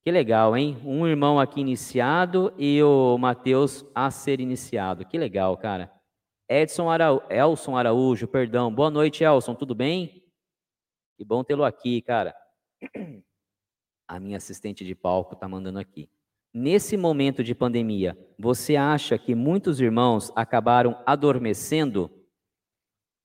Que 0.03 0.09
legal, 0.09 0.57
hein? 0.57 0.81
Um 0.83 1.05
irmão 1.05 1.39
aqui 1.39 1.61
iniciado 1.61 2.51
e 2.57 2.81
o 2.81 3.15
Mateus 3.19 3.85
a 3.93 4.09
ser 4.09 4.39
iniciado. 4.39 5.05
Que 5.05 5.15
legal, 5.15 5.55
cara. 5.55 5.93
Edson 6.49 6.89
Araújo, 6.89 7.27
Elson 7.29 7.77
Araújo, 7.77 8.27
perdão. 8.27 8.73
Boa 8.73 8.89
noite, 8.89 9.23
Elson. 9.23 9.53
Tudo 9.53 9.75
bem? 9.75 10.23
Que 11.15 11.23
bom 11.23 11.43
tê-lo 11.43 11.63
aqui, 11.63 12.01
cara. 12.01 12.35
A 14.07 14.19
minha 14.19 14.37
assistente 14.37 14.83
de 14.83 14.95
palco 14.95 15.35
tá 15.35 15.47
mandando 15.47 15.77
aqui. 15.77 16.09
Nesse 16.53 16.97
momento 16.97 17.43
de 17.43 17.53
pandemia, 17.53 18.17
você 18.37 18.75
acha 18.75 19.17
que 19.17 19.35
muitos 19.35 19.79
irmãos 19.79 20.31
acabaram 20.35 21.01
adormecendo? 21.05 22.09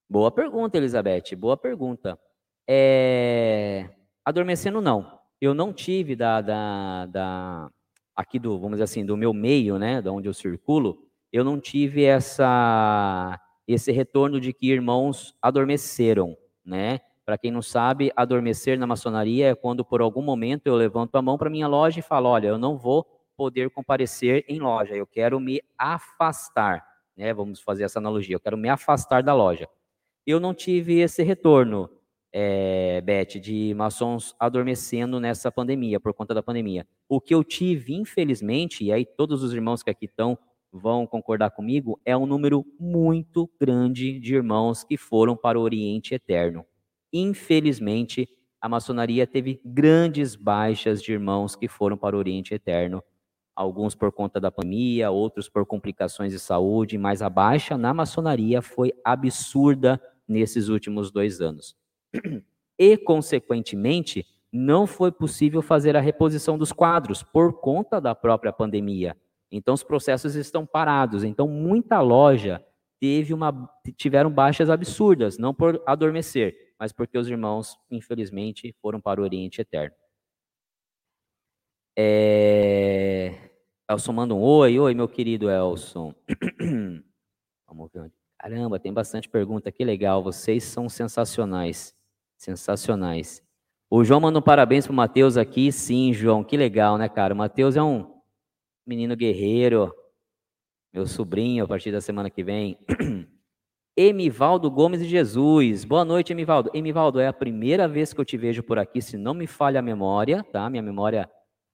Boa 0.09 0.31
pergunta, 0.31 0.77
Elizabeth, 0.77 1.35
boa 1.37 1.57
pergunta. 1.57 2.19
É... 2.69 3.89
Adormecendo 4.25 4.81
não. 4.81 5.19
Eu 5.41 5.55
não 5.55 5.73
tive 5.73 6.15
da, 6.15 6.41
da, 6.43 7.07
da, 7.07 7.71
aqui 8.15 8.39
do, 8.39 8.59
vamos 8.59 8.73
dizer 8.73 8.85
assim, 8.85 9.05
do 9.05 9.17
meu 9.17 9.33
meio, 9.33 9.79
né, 9.79 10.01
da 10.03 10.13
onde 10.13 10.29
eu 10.29 10.35
circulo, 10.35 11.07
eu 11.33 11.43
não 11.45 11.59
tive 11.59 12.05
essa 12.05 13.41
esse 13.67 13.91
retorno 13.91 14.39
de 14.39 14.53
que 14.53 14.71
irmãos 14.71 15.35
adormeceram, 15.41 16.37
né? 16.63 17.01
Para 17.25 17.39
quem 17.39 17.51
não 17.51 17.63
sabe, 17.63 18.13
adormecer 18.15 18.79
na 18.79 18.87
maçonaria 18.87 19.51
é 19.51 19.55
quando 19.55 19.85
por 19.85 20.03
algum 20.03 20.21
momento 20.21 20.67
eu 20.67 20.75
levanto 20.75 21.17
a 21.17 21.23
mão 21.23 21.39
para 21.39 21.49
minha 21.49 21.67
loja 21.67 22.01
e 22.01 22.03
falo, 22.03 22.29
olha, 22.29 22.49
eu 22.49 22.59
não 22.59 22.77
vou 22.77 23.07
poder 23.37 23.71
comparecer 23.71 24.45
em 24.47 24.61
loja, 24.61 24.95
eu 24.95 25.07
quero 25.07 25.41
me 25.41 25.61
afastar, 25.77 26.85
né? 27.17 27.33
Vamos 27.33 27.61
fazer 27.61 27.85
essa 27.85 27.99
analogia, 27.99 28.37
eu 28.37 28.41
quero 28.41 28.57
me 28.57 28.69
afastar 28.69 29.23
da 29.23 29.35
loja. 29.35 29.69
Eu 30.27 30.39
não 30.39 30.55
tive 30.55 31.01
esse 31.01 31.23
retorno, 31.23 31.91
é, 32.33 33.01
Beth, 33.01 33.41
de 33.41 33.75
maçons 33.75 34.35
adormecendo 34.39 35.19
nessa 35.19 35.51
pandemia, 35.51 35.99
por 35.99 36.13
conta 36.13 36.35
da 36.35 36.43
pandemia. 36.43 36.87
O 37.09 37.21
que 37.21 37.35
eu 37.35 37.43
tive, 37.43 37.95
infelizmente, 37.95 38.85
e 38.85 38.93
aí 38.93 39.05
todos 39.05 39.43
os 39.43 39.53
irmãos 39.53 39.83
que 39.83 39.91
aqui 39.91 40.07
estão 40.07 40.39
vão 40.71 41.07
concordar 41.07 41.51
comigo, 41.51 42.01
é 42.05 42.17
um 42.17 42.27
número 42.27 42.67
muito 42.79 43.49
grande 43.61 44.19
de 44.19 44.35
irmãos 44.35 44.83
que 44.83 44.97
foram 44.97 45.37
para 45.37 45.59
o 45.59 45.63
Oriente 45.63 46.15
Eterno. 46.15 46.67
Infelizmente, 47.15 48.29
a 48.61 48.69
maçonaria 48.69 49.27
teve 49.27 49.61
grandes 49.65 50.35
baixas 50.35 51.03
de 51.03 51.13
irmãos 51.13 51.55
que 51.57 51.69
foram 51.69 51.97
para 51.97 52.17
o 52.17 52.19
Oriente 52.19 52.53
Eterno 52.53 53.03
alguns 53.55 53.95
por 53.95 54.11
conta 54.11 54.41
da 54.41 54.51
pandemia, 54.51 55.11
outros 55.11 55.49
por 55.49 55.65
complicações 55.65 56.33
de 56.33 56.39
saúde, 56.39 56.99
mas 56.99 57.23
a 57.23 57.31
baixa 57.31 57.79
na 57.79 57.95
maçonaria 57.95 58.61
foi 58.61 58.93
absurda 59.05 60.01
nesses 60.27 60.69
últimos 60.69 61.11
dois 61.11 61.41
anos. 61.41 61.77
E, 62.77 62.97
consequentemente, 62.97 64.27
não 64.53 64.85
foi 64.85 65.13
possível 65.13 65.63
fazer 65.63 65.97
a 65.97 66.01
reposição 66.01 66.59
dos 66.59 66.73
quadros 66.73 67.23
por 67.23 67.61
conta 67.61 68.01
da 68.01 68.17
própria 68.17 68.53
pandemia. 68.53 69.17
Então, 69.49 69.75
os 69.75 69.85
processos 69.85 70.35
estão 70.35 70.67
parados. 70.67 71.23
Então, 71.23 71.47
muita 71.47 72.01
loja 72.01 72.61
teve 73.01 73.33
uma, 73.33 73.71
tiveram 73.97 74.29
baixas 74.29 74.69
absurdas, 74.69 75.39
não 75.39 75.55
por 75.55 75.81
adormecer, 75.87 76.57
mas 76.85 76.93
porque 76.93 77.17
os 77.17 77.27
irmãos, 77.27 77.79
infelizmente, 77.91 78.77
foram 78.83 79.01
para 79.01 79.19
o 79.19 79.25
Oriente 79.25 79.59
Eterno. 79.59 79.97
É... 81.97 83.51
Elson 83.89 84.13
manda 84.13 84.35
um 84.35 84.43
oi, 84.43 84.79
oi, 84.79 84.93
meu 84.93 85.09
querido 85.09 85.49
Elson. 85.49 86.15
Vamos 87.67 87.91
ver. 87.91 88.13
Caramba, 88.39 88.79
tem 88.79 88.93
bastante 88.93 89.31
pergunta, 89.31 89.73
que 89.73 89.83
legal. 89.83 90.23
Vocês 90.23 90.63
são 90.65 90.87
sensacionais. 90.91 91.97
Sensacionais. 92.37 93.43
O 93.89 94.05
João 94.05 94.21
manda 94.21 94.39
um 94.39 94.43
parabéns 94.43 94.87
pro 94.87 94.95
Matheus 94.95 95.39
aqui. 95.39 95.73
Sim, 95.73 96.13
João, 96.13 96.45
que 96.45 96.55
legal, 96.55 96.99
né, 96.99 97.09
cara? 97.09 97.33
O 97.33 97.37
Matheus 97.39 97.77
é 97.77 97.83
um 97.83 98.15
menino 98.87 99.17
guerreiro. 99.17 99.91
Meu 100.93 101.07
sobrinho, 101.07 101.65
a 101.65 101.67
partir 101.67 101.91
da 101.91 102.03
semana 102.03 102.29
que 102.29 102.45
vem. 102.45 102.79
Emivaldo 103.97 104.69
Gomes 104.73 105.01
de 105.01 105.09
Jesus. 105.09 105.85
Boa 105.85 106.05
noite, 106.05 106.33
Emivaldo. 106.33 106.69
Emivaldo, 106.75 107.21
é 107.21 107.29
a 107.29 107.33
primeira 107.33 107.87
vez 107.87 108.13
que 108.13 108.21
eu 108.21 108.25
te 108.25 108.37
vejo 108.37 108.61
por 108.61 108.77
aqui, 108.77 109.01
se 109.01 109.17
não 109.17 109.33
me 109.33 109.47
falha 109.47 109.79
a 109.79 109.83
memória, 109.83 110.45
tá? 110.53 110.69
Minha 110.69 110.83
memória 110.83 111.31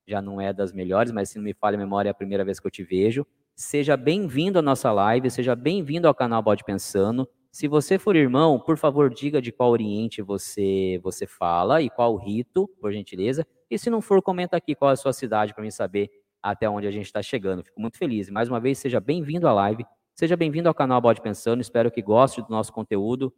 já 0.07 0.21
não 0.21 0.39
é 0.39 0.53
das 0.53 0.71
melhores, 0.71 1.13
mas 1.13 1.31
se 1.31 1.39
não 1.39 1.45
me 1.45 1.55
falha 1.55 1.77
a 1.77 1.79
memória, 1.79 2.11
é 2.11 2.13
a 2.13 2.15
primeira 2.15 2.45
vez 2.45 2.61
que 2.61 2.67
eu 2.67 2.71
te 2.71 2.85
vejo. 2.85 3.27
Seja 3.57 3.97
bem-vindo 3.97 4.59
à 4.59 4.63
nossa 4.63 4.93
live, 4.93 5.31
seja 5.31 5.57
bem-vindo 5.57 6.07
ao 6.07 6.15
canal 6.15 6.43
Bode 6.43 6.63
Pensando. 6.63 7.27
Se 7.51 7.67
você 7.67 7.99
for 7.99 8.15
irmão, 8.15 8.61
por 8.61 8.77
favor, 8.77 9.09
diga 9.09 9.41
de 9.41 9.51
qual 9.51 9.71
Oriente 9.71 10.21
você 10.21 11.01
você 11.03 11.27
fala 11.27 11.81
e 11.81 11.89
qual 11.89 12.15
rito, 12.17 12.69
por 12.83 12.93
gentileza. 12.93 13.47
E 13.71 13.79
se 13.79 13.89
não 13.89 14.03
for, 14.03 14.21
comenta 14.21 14.59
aqui 14.59 14.75
qual 14.75 14.91
é 14.91 14.93
a 14.93 14.97
sua 14.97 15.15
cidade 15.15 15.55
para 15.55 15.63
mim 15.63 15.71
saber 15.71 16.11
até 16.43 16.69
onde 16.69 16.87
a 16.87 16.91
gente 16.91 17.07
está 17.07 17.23
chegando. 17.23 17.65
Fico 17.65 17.81
muito 17.81 17.97
feliz. 17.97 18.29
Mais 18.29 18.47
uma 18.47 18.61
vez, 18.61 18.79
seja 18.79 19.01
bem-vindo 19.01 19.49
à 19.49 19.55
live, 19.55 19.87
seja 20.21 20.37
bem-vindo 20.37 20.69
ao 20.69 20.75
canal 20.75 21.01
Bode 21.01 21.23
Pensando. 21.23 21.63
Espero 21.63 21.91
que 21.91 22.03
goste 22.03 22.43
do 22.43 22.51
nosso 22.51 22.71
conteúdo 22.75 23.33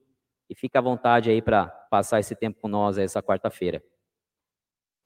e 0.50 0.54
fique 0.56 0.76
à 0.76 0.80
vontade 0.80 1.30
aí 1.30 1.40
para 1.40 1.68
passar 1.68 2.18
esse 2.18 2.34
tempo 2.34 2.60
com 2.60 2.66
nós 2.66 2.98
essa 2.98 3.22
quarta-feira 3.22 3.80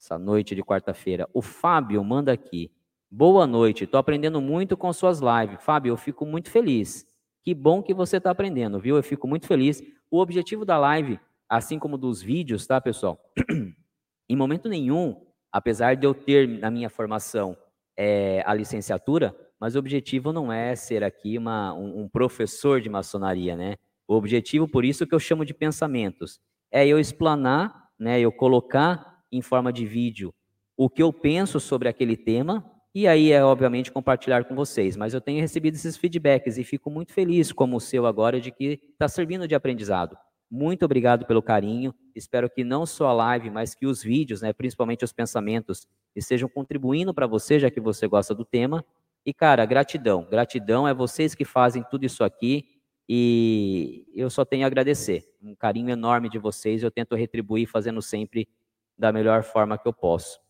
essa 0.01 0.19
noite 0.19 0.55
de 0.55 0.63
quarta-feira. 0.63 1.29
O 1.35 1.43
Fábio 1.43 2.03
manda 2.03 2.33
aqui. 2.33 2.73
Boa 3.11 3.47
noite, 3.47 3.85
estou 3.85 4.01
aprendendo 4.01 4.41
muito 4.41 4.75
com 4.75 4.91
suas 4.91 5.21
lives. 5.21 5.63
Fábio, 5.63 5.91
eu 5.91 5.99
fico 5.99 6.25
muito 6.25 6.51
feliz. 6.51 7.07
Que 7.43 7.55
bom 7.55 7.83
que 7.83 7.93
você 7.93 8.17
está 8.17 8.31
aprendendo, 8.31 8.81
viu? 8.81 8.97
Eu 8.97 9.03
fico 9.03 9.29
muito 9.29 9.47
feliz. 9.47 9.83
O 10.11 10.19
objetivo 10.19 10.65
da 10.65 10.79
live, 10.79 11.21
assim 11.47 11.79
como 11.79 11.99
dos 11.99 12.23
vídeos, 12.23 12.67
tá, 12.67 12.81
pessoal? 12.81 13.21
em 14.27 14.35
momento 14.35 14.67
nenhum, 14.67 15.27
apesar 15.53 15.95
de 15.95 16.07
eu 16.07 16.15
ter 16.15 16.49
na 16.49 16.71
minha 16.71 16.89
formação 16.89 17.55
é, 17.95 18.43
a 18.47 18.55
licenciatura, 18.55 19.37
mas 19.61 19.75
o 19.75 19.79
objetivo 19.79 20.33
não 20.33 20.53
é 20.53 20.75
ser 20.77 21.03
aqui 21.03 21.39
uma, 21.39 21.73
um, 21.75 22.03
um 22.03 22.09
professor 22.09 22.81
de 22.81 22.89
maçonaria, 22.89 23.57
né? 23.57 23.77
O 24.09 24.15
objetivo, 24.15 24.69
por 24.69 24.85
isso 24.85 25.07
que 25.07 25.15
eu 25.15 25.19
chamo 25.19 25.45
de 25.45 25.55
pensamentos, 25.55 26.41
é 26.71 26.87
eu 26.87 26.99
explanar, 26.99 27.89
né, 27.99 28.21
eu 28.21 28.31
colocar 28.31 29.21
em 29.33 29.43
forma 29.43 29.73
de 29.73 29.85
vídeo 29.85 30.33
o 30.77 30.91
que 30.91 31.03
eu 31.03 31.13
penso 31.13 31.59
sobre 31.59 31.89
aquele 31.89 32.17
tema 32.17 32.65
e 32.95 33.07
aí 33.07 33.31
é 33.31 33.45
obviamente 33.45 33.93
compartilhar 33.93 34.45
com 34.45 34.55
vocês. 34.55 34.97
Mas 34.97 35.13
eu 35.13 35.21
tenho 35.21 35.41
recebido 35.41 35.75
esses 35.75 35.97
feedbacks 35.97 36.57
e 36.57 36.65
fico 36.65 36.91
muito 36.91 37.13
feliz, 37.13 37.53
como 37.53 37.77
o 37.77 37.81
seu 37.81 38.07
agora, 38.07 38.41
de 38.41 38.51
que 38.51 38.81
está 38.93 39.09
servindo 39.09 39.47
de 39.47 39.55
aprendizado. 39.55 40.17
Muito 40.51 40.85
obrigado 40.85 41.27
pelo 41.27 41.43
carinho. 41.43 41.95
Espero 42.15 42.49
que 42.49 42.65
não 42.65 42.87
só 42.87 43.09
a 43.09 43.13
live, 43.13 43.51
mas 43.51 43.75
que 43.75 43.87
os 43.87 44.03
vídeos, 44.03 44.41
né, 44.41 44.53
principalmente 44.53 45.05
os 45.05 45.13
pensamentos, 45.13 45.87
estejam 46.15 46.49
contribuindo 46.49 47.13
para 47.13 47.27
você, 47.27 47.59
já 47.59 47.71
que 47.71 47.81
você 47.81 48.07
gosta 48.07 48.35
do 48.35 48.45
tema. 48.45 48.85
E, 49.27 49.35
cara, 49.35 49.67
gratidão. 49.67 50.25
Gratidão 50.25 50.87
é 50.87 50.95
vocês 50.95 51.35
que 51.35 51.45
fazem 51.45 51.83
tudo 51.83 52.07
isso 52.07 52.23
aqui. 52.23 52.81
E 53.09 54.07
eu 54.15 54.31
só 54.31 54.45
tenho 54.45 54.63
a 54.63 54.69
agradecer. 54.69 55.29
Um 55.43 55.57
carinho 55.57 55.91
enorme 55.91 56.29
de 56.29 56.39
vocês. 56.39 56.85
Eu 56.85 56.93
tento 56.93 57.17
retribuir 57.17 57.67
fazendo 57.67 58.01
sempre 58.01 58.49
da 58.97 59.13
melhor 59.13 59.43
forma 59.43 59.77
que 59.77 59.89
eu 59.89 59.93
posso. 59.93 60.41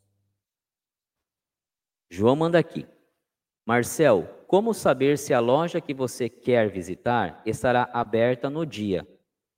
João 2.11 2.37
manda 2.37 2.59
aqui. 2.59 2.87
Marcel, 3.65 4.45
como 4.47 4.75
saber 4.75 5.17
se 5.17 5.33
a 5.33 5.41
loja 5.41 5.81
que 5.81 5.95
você 5.95 6.29
quer 6.29 6.71
visitar 6.71 7.43
estará 7.47 7.89
aberta 7.95 8.51
no 8.51 8.67
dia? 8.67 9.09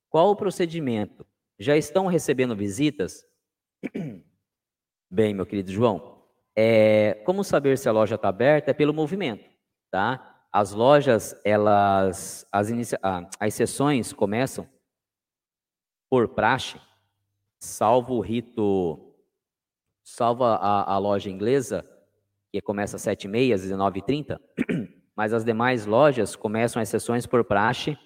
Qual 0.08 0.30
o 0.30 0.36
procedimento? 0.36 1.26
Já 1.58 1.76
estão 1.76 2.06
recebendo 2.06 2.54
visitas? 2.54 3.26
Bem, 5.10 5.34
meu 5.34 5.44
querido 5.44 5.72
João, 5.72 6.17
é, 6.60 7.14
como 7.24 7.44
saber 7.44 7.78
se 7.78 7.88
a 7.88 7.92
loja 7.92 8.16
está 8.16 8.30
aberta? 8.30 8.72
É 8.72 8.74
pelo 8.74 8.92
movimento, 8.92 9.48
tá? 9.92 10.42
As 10.52 10.72
lojas, 10.72 11.40
elas, 11.44 12.44
as, 12.50 12.68
inicia, 12.68 12.98
ah, 13.00 13.30
as 13.38 13.54
sessões 13.54 14.12
começam 14.12 14.68
por 16.10 16.26
praxe, 16.26 16.80
salvo 17.60 18.14
o 18.14 18.20
rito, 18.20 19.14
salvo 20.02 20.42
a, 20.42 20.82
a 20.82 20.98
loja 20.98 21.30
inglesa, 21.30 21.88
que 22.52 22.60
começa 22.60 22.96
às 22.96 23.02
7h30, 23.02 23.54
às 23.54 23.62
19h30, 23.62 24.40
mas 25.14 25.32
as 25.32 25.44
demais 25.44 25.86
lojas 25.86 26.34
começam 26.34 26.82
as 26.82 26.88
sessões 26.88 27.24
por 27.24 27.44
praxe 27.44 27.96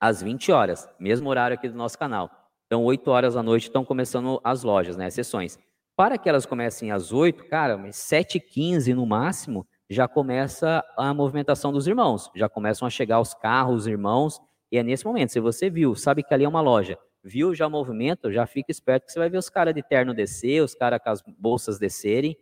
às 0.00 0.22
20 0.22 0.50
horas, 0.52 0.88
mesmo 0.98 1.28
horário 1.28 1.54
aqui 1.54 1.68
do 1.68 1.76
nosso 1.76 1.98
canal. 1.98 2.30
Então, 2.64 2.82
8 2.82 3.10
horas 3.10 3.34
da 3.34 3.42
noite 3.42 3.64
estão 3.64 3.84
começando 3.84 4.40
as 4.42 4.62
lojas, 4.62 4.96
né, 4.96 5.04
as 5.04 5.14
sessões. 5.14 5.58
Para 5.96 6.18
que 6.18 6.28
elas 6.28 6.44
comecem 6.44 6.90
às 6.90 7.12
8, 7.12 7.44
cara, 7.46 7.76
mas 7.78 7.96
7h15 7.96 8.94
no 8.94 9.06
máximo, 9.06 9.66
já 9.88 10.08
começa 10.08 10.84
a 10.96 11.14
movimentação 11.14 11.72
dos 11.72 11.86
irmãos, 11.86 12.30
já 12.34 12.48
começam 12.48 12.86
a 12.86 12.90
chegar 12.90 13.20
os 13.20 13.32
carros, 13.32 13.82
os 13.82 13.86
irmãos, 13.86 14.40
e 14.72 14.78
é 14.78 14.82
nesse 14.82 15.04
momento, 15.04 15.30
se 15.30 15.38
você 15.38 15.70
viu, 15.70 15.94
sabe 15.94 16.24
que 16.24 16.34
ali 16.34 16.44
é 16.44 16.48
uma 16.48 16.60
loja, 16.60 16.98
viu 17.22 17.54
já 17.54 17.66
o 17.66 17.70
movimento, 17.70 18.32
já 18.32 18.44
fica 18.44 18.72
esperto 18.72 19.06
que 19.06 19.12
você 19.12 19.18
vai 19.18 19.30
ver 19.30 19.38
os 19.38 19.48
caras 19.48 19.74
de 19.74 19.82
terno 19.82 20.12
descer, 20.12 20.62
os 20.62 20.74
caras 20.74 21.00
com 21.02 21.10
as 21.10 21.22
bolsas 21.38 21.78
descerem, 21.78 22.36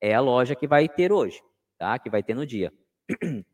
é 0.00 0.14
a 0.14 0.20
loja 0.20 0.54
que 0.54 0.66
vai 0.66 0.88
ter 0.88 1.12
hoje, 1.12 1.40
tá? 1.78 1.98
Que 1.98 2.10
vai 2.10 2.22
ter 2.22 2.34
no 2.34 2.46
dia. 2.46 2.72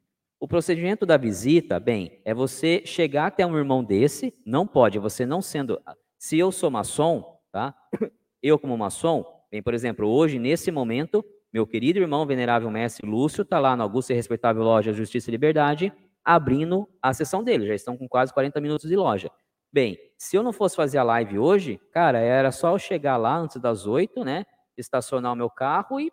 O 0.40 0.48
procedimento 0.48 1.06
da 1.06 1.16
visita, 1.16 1.80
bem, 1.80 2.20
é 2.22 2.34
você 2.34 2.82
chegar 2.84 3.28
até 3.28 3.46
um 3.46 3.56
irmão 3.56 3.82
desse, 3.82 4.34
não 4.44 4.66
pode, 4.66 4.98
você 4.98 5.24
não 5.24 5.40
sendo. 5.40 5.80
Se 6.18 6.38
eu 6.38 6.52
sou 6.52 6.70
maçom, 6.70 7.40
tá? 7.50 7.74
Eu, 8.42 8.58
como 8.58 8.76
maçom, 8.76 9.24
bem, 9.54 9.62
por 9.62 9.72
exemplo, 9.72 10.08
hoje, 10.08 10.36
nesse 10.36 10.72
momento, 10.72 11.24
meu 11.52 11.64
querido 11.64 12.00
irmão, 12.00 12.26
venerável 12.26 12.68
mestre 12.72 13.06
Lúcio, 13.08 13.42
está 13.42 13.60
lá 13.60 13.76
na 13.76 13.84
Augusta 13.84 14.12
e 14.12 14.16
Respeitável 14.16 14.64
Loja 14.64 14.92
Justiça 14.92 15.30
e 15.30 15.32
Liberdade, 15.32 15.92
abrindo 16.24 16.88
a 17.00 17.14
sessão 17.14 17.44
dele. 17.44 17.68
Já 17.68 17.74
estão 17.76 17.96
com 17.96 18.08
quase 18.08 18.34
40 18.34 18.60
minutos 18.60 18.88
de 18.88 18.96
loja. 18.96 19.30
Bem, 19.72 19.96
se 20.18 20.36
eu 20.36 20.42
não 20.42 20.52
fosse 20.52 20.74
fazer 20.74 20.98
a 20.98 21.04
live 21.04 21.38
hoje, 21.38 21.80
cara, 21.92 22.18
era 22.18 22.50
só 22.50 22.72
eu 22.72 22.78
chegar 22.80 23.16
lá 23.16 23.36
antes 23.36 23.60
das 23.60 23.86
8, 23.86 24.24
né? 24.24 24.44
Estacionar 24.76 25.32
o 25.32 25.36
meu 25.36 25.48
carro 25.48 26.00
e 26.00 26.10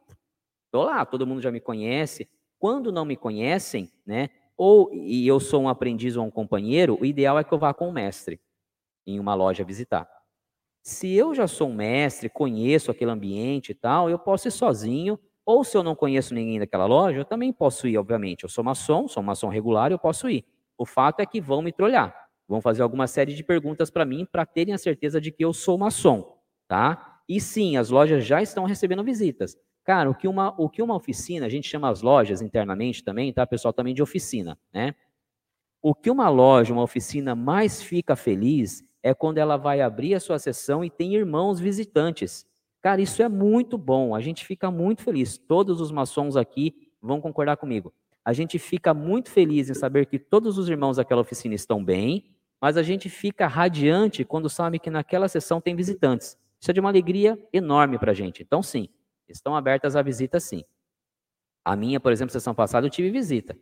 Estou 0.72 0.86
lá, 0.86 1.04
todo 1.04 1.28
mundo 1.28 1.42
já 1.42 1.52
me 1.52 1.60
conhece. 1.60 2.30
Quando 2.60 2.94
não 2.94 3.04
me 3.04 3.18
conhecem, 3.18 3.92
né? 4.06 4.30
Ou 4.56 4.94
e 4.94 5.28
eu 5.28 5.40
sou 5.40 5.64
um 5.64 5.68
aprendiz 5.68 6.16
ou 6.16 6.26
um 6.26 6.32
companheiro, 6.32 6.96
o 7.02 7.06
ideal 7.06 7.40
é 7.40 7.44
que 7.44 7.52
eu 7.52 7.58
vá 7.58 7.74
com 7.74 7.90
o 7.90 7.92
mestre 7.92 8.40
em 9.06 9.20
uma 9.20 9.34
loja 9.34 9.64
visitar. 9.64 10.08
Se 10.84 11.14
eu 11.14 11.34
já 11.36 11.48
sou 11.48 11.70
um 11.70 11.76
mestre, 11.76 12.30
conheço 12.30 12.90
aquele 12.90 13.12
ambiente 13.12 13.72
e 13.72 13.76
tal, 13.76 14.10
eu 14.10 14.18
posso 14.18 14.48
ir 14.48 14.52
sozinho. 14.52 15.20
Ou 15.46 15.64
se 15.64 15.76
eu 15.78 15.84
não 15.84 15.96
conheço 15.96 16.34
ninguém 16.34 16.60
daquela 16.60 16.86
loja, 16.86 17.20
eu 17.20 17.26
também 17.26 17.52
posso 17.52 17.88
ir, 17.88 17.98
obviamente. 17.98 18.44
Eu 18.44 18.50
sou 18.50 18.64
maçom, 18.64 19.08
sou 19.08 19.22
maçom 19.22 19.50
regular, 19.50 19.92
eu 19.92 20.00
posso 20.00 20.30
ir. 20.30 20.46
O 20.78 20.86
fato 20.86 21.20
é 21.20 21.26
que 21.26 21.42
vão 21.42 21.62
me 21.62 21.72
trolhar. 21.72 22.16
Vão 22.48 22.62
fazer 22.62 22.82
alguma 22.82 23.08
série 23.08 23.34
de 23.34 23.44
perguntas 23.44 23.90
para 23.90 24.06
mim 24.06 24.26
para 24.30 24.46
terem 24.46 24.74
a 24.74 24.78
certeza 24.78 25.22
de 25.22 25.32
que 25.32 25.44
eu 25.44 25.54
sou 25.54 25.78
maçom, 25.78 26.38
tá? 26.68 27.20
E 27.30 27.40
sim, 27.40 27.78
as 27.78 27.90
lojas 27.90 28.26
já 28.26 28.42
estão 28.42 28.66
recebendo 28.66 29.04
visitas. 29.04 29.56
Cara, 29.84 30.10
o 30.10 30.16
que 30.16 30.28
uma, 30.28 30.54
o 30.60 30.70
que 30.70 30.82
uma 30.82 30.96
oficina, 30.96 31.46
a 31.46 31.50
gente 31.50 31.68
chama 31.68 31.90
as 31.90 32.02
lojas 32.02 32.42
internamente 32.42 33.04
também, 33.04 33.32
tá, 33.32 33.46
pessoal, 33.48 33.74
também 33.74 33.94
de 33.94 34.04
oficina, 34.04 34.60
né? 34.74 34.94
O 35.82 35.96
que 35.96 36.10
uma 36.10 36.30
loja, 36.30 36.74
uma 36.74 36.84
oficina 36.84 37.36
mais 37.36 37.82
fica 37.82 38.16
feliz 38.16 38.84
é 39.04 39.14
quando 39.14 39.38
ela 39.38 39.58
vai 39.58 39.82
abrir 39.82 40.14
a 40.16 40.20
sua 40.20 40.40
sessão 40.40 40.84
e 40.84 40.90
tem 40.90 41.16
irmãos 41.16 41.60
visitantes. 41.60 42.46
Cara, 42.82 43.02
isso 43.02 43.22
é 43.22 43.30
muito 43.30 43.78
bom, 43.78 44.16
a 44.16 44.22
gente 44.22 44.46
fica 44.46 44.72
muito 44.72 45.02
feliz. 45.02 45.38
Todos 45.38 45.82
os 45.82 45.92
maçons 45.92 46.36
aqui 46.36 46.90
vão 47.02 47.22
concordar 47.22 47.58
comigo. 47.58 47.94
A 48.24 48.34
gente 48.34 48.60
fica 48.60 48.94
muito 48.94 49.30
feliz 49.30 49.70
em 49.70 49.74
saber 49.74 50.06
que 50.06 50.20
todos 50.20 50.58
os 50.58 50.70
irmãos 50.70 50.98
daquela 50.98 51.22
oficina 51.22 51.56
estão 51.56 51.84
bem, 51.84 52.26
mas 52.60 52.78
a 52.78 52.84
gente 52.84 53.10
fica 53.10 53.48
radiante 53.48 54.24
quando 54.24 54.50
sabe 54.50 54.80
que 54.80 54.90
naquela 54.90 55.28
sessão 55.28 55.60
tem 55.60 55.76
visitantes. 55.76 56.38
Isso 56.60 56.70
é 56.70 56.74
de 56.74 56.80
uma 56.80 56.90
alegria 56.90 57.38
enorme 57.52 57.98
para 57.98 58.12
a 58.12 58.14
gente. 58.14 58.44
Então, 58.44 58.62
sim, 58.62 58.88
Estão 59.32 59.56
abertas 59.56 59.96
a 59.96 60.02
visita, 60.02 60.40
sim. 60.40 60.64
A 61.64 61.76
minha, 61.76 62.00
por 62.00 62.12
exemplo, 62.12 62.32
sessão 62.32 62.54
passada, 62.54 62.86
eu 62.86 62.92
tive 62.92 63.10
visita. 63.10 63.58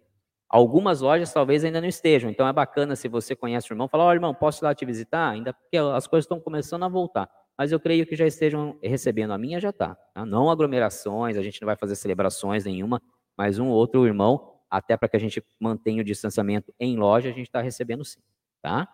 Algumas 0.49 0.99
lojas 0.99 1.31
talvez 1.31 1.63
ainda 1.63 1.79
não 1.79 1.87
estejam, 1.87 2.29
então 2.29 2.47
é 2.47 2.51
bacana 2.51 2.95
se 2.95 3.07
você 3.07 3.35
conhece 3.35 3.69
o 3.69 3.73
irmão, 3.73 3.87
falar, 3.87 4.05
ó 4.05 4.09
oh, 4.09 4.13
irmão, 4.13 4.33
posso 4.33 4.63
ir 4.63 4.65
lá 4.65 4.73
te 4.73 4.83
visitar? 4.83 5.29
Ainda 5.29 5.53
porque 5.53 5.77
as 5.77 6.07
coisas 6.07 6.25
estão 6.25 6.39
começando 6.39 6.83
a 6.83 6.87
voltar. 6.87 7.29
Mas 7.55 7.71
eu 7.71 7.79
creio 7.79 8.05
que 8.05 8.15
já 8.15 8.25
estejam 8.25 8.79
recebendo. 8.81 9.31
A 9.31 9.37
minha 9.37 9.59
já 9.59 9.69
está. 9.69 9.93
Tá? 9.95 10.25
Não 10.25 10.49
aglomerações, 10.49 11.37
a 11.37 11.43
gente 11.43 11.61
não 11.61 11.67
vai 11.67 11.75
fazer 11.75 11.95
celebrações 11.95 12.65
nenhuma, 12.65 13.01
mas 13.37 13.59
um 13.59 13.67
ou 13.67 13.75
outro 13.75 14.07
irmão, 14.07 14.55
até 14.69 14.97
para 14.97 15.07
que 15.07 15.17
a 15.17 15.19
gente 15.19 15.43
mantenha 15.59 16.01
o 16.01 16.05
distanciamento 16.05 16.73
em 16.79 16.97
loja, 16.97 17.29
a 17.29 17.33
gente 17.33 17.47
está 17.47 17.61
recebendo 17.61 18.03
sim. 18.03 18.21
Tá? 18.61 18.87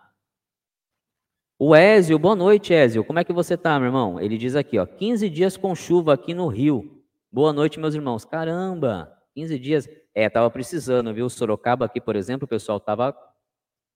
O 1.58 1.74
Ézio, 1.74 2.20
boa 2.20 2.36
noite, 2.36 2.74
Ézio. 2.74 3.06
Como 3.06 3.18
é 3.18 3.24
que 3.24 3.32
você 3.32 3.56
tá, 3.56 3.80
meu 3.80 3.88
irmão? 3.88 4.20
Ele 4.20 4.38
diz 4.38 4.58
aqui, 4.58 4.78
ó, 4.78 4.86
15 4.86 5.30
dias 5.30 5.56
com 5.56 5.74
chuva 5.74 6.14
aqui 6.14 6.34
no 6.34 6.48
Rio. 6.48 7.02
Boa 7.32 7.54
noite, 7.54 7.80
meus 7.80 7.96
irmãos. 7.96 8.26
Caramba, 8.26 9.16
15 9.36 9.60
dias. 9.60 9.90
É, 10.14 10.30
tava 10.30 10.50
precisando, 10.50 11.14
viu? 11.14 11.30
Sorocaba 11.30 11.86
aqui, 11.86 12.02
por 12.02 12.16
exemplo, 12.16 12.46
o 12.46 12.50
pessoal 12.50 12.80
tava 12.80 13.16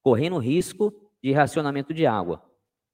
correndo 0.03 0.37
risco 0.37 0.93
de 1.23 1.31
racionamento 1.31 1.93
de 1.93 2.05
água. 2.05 2.43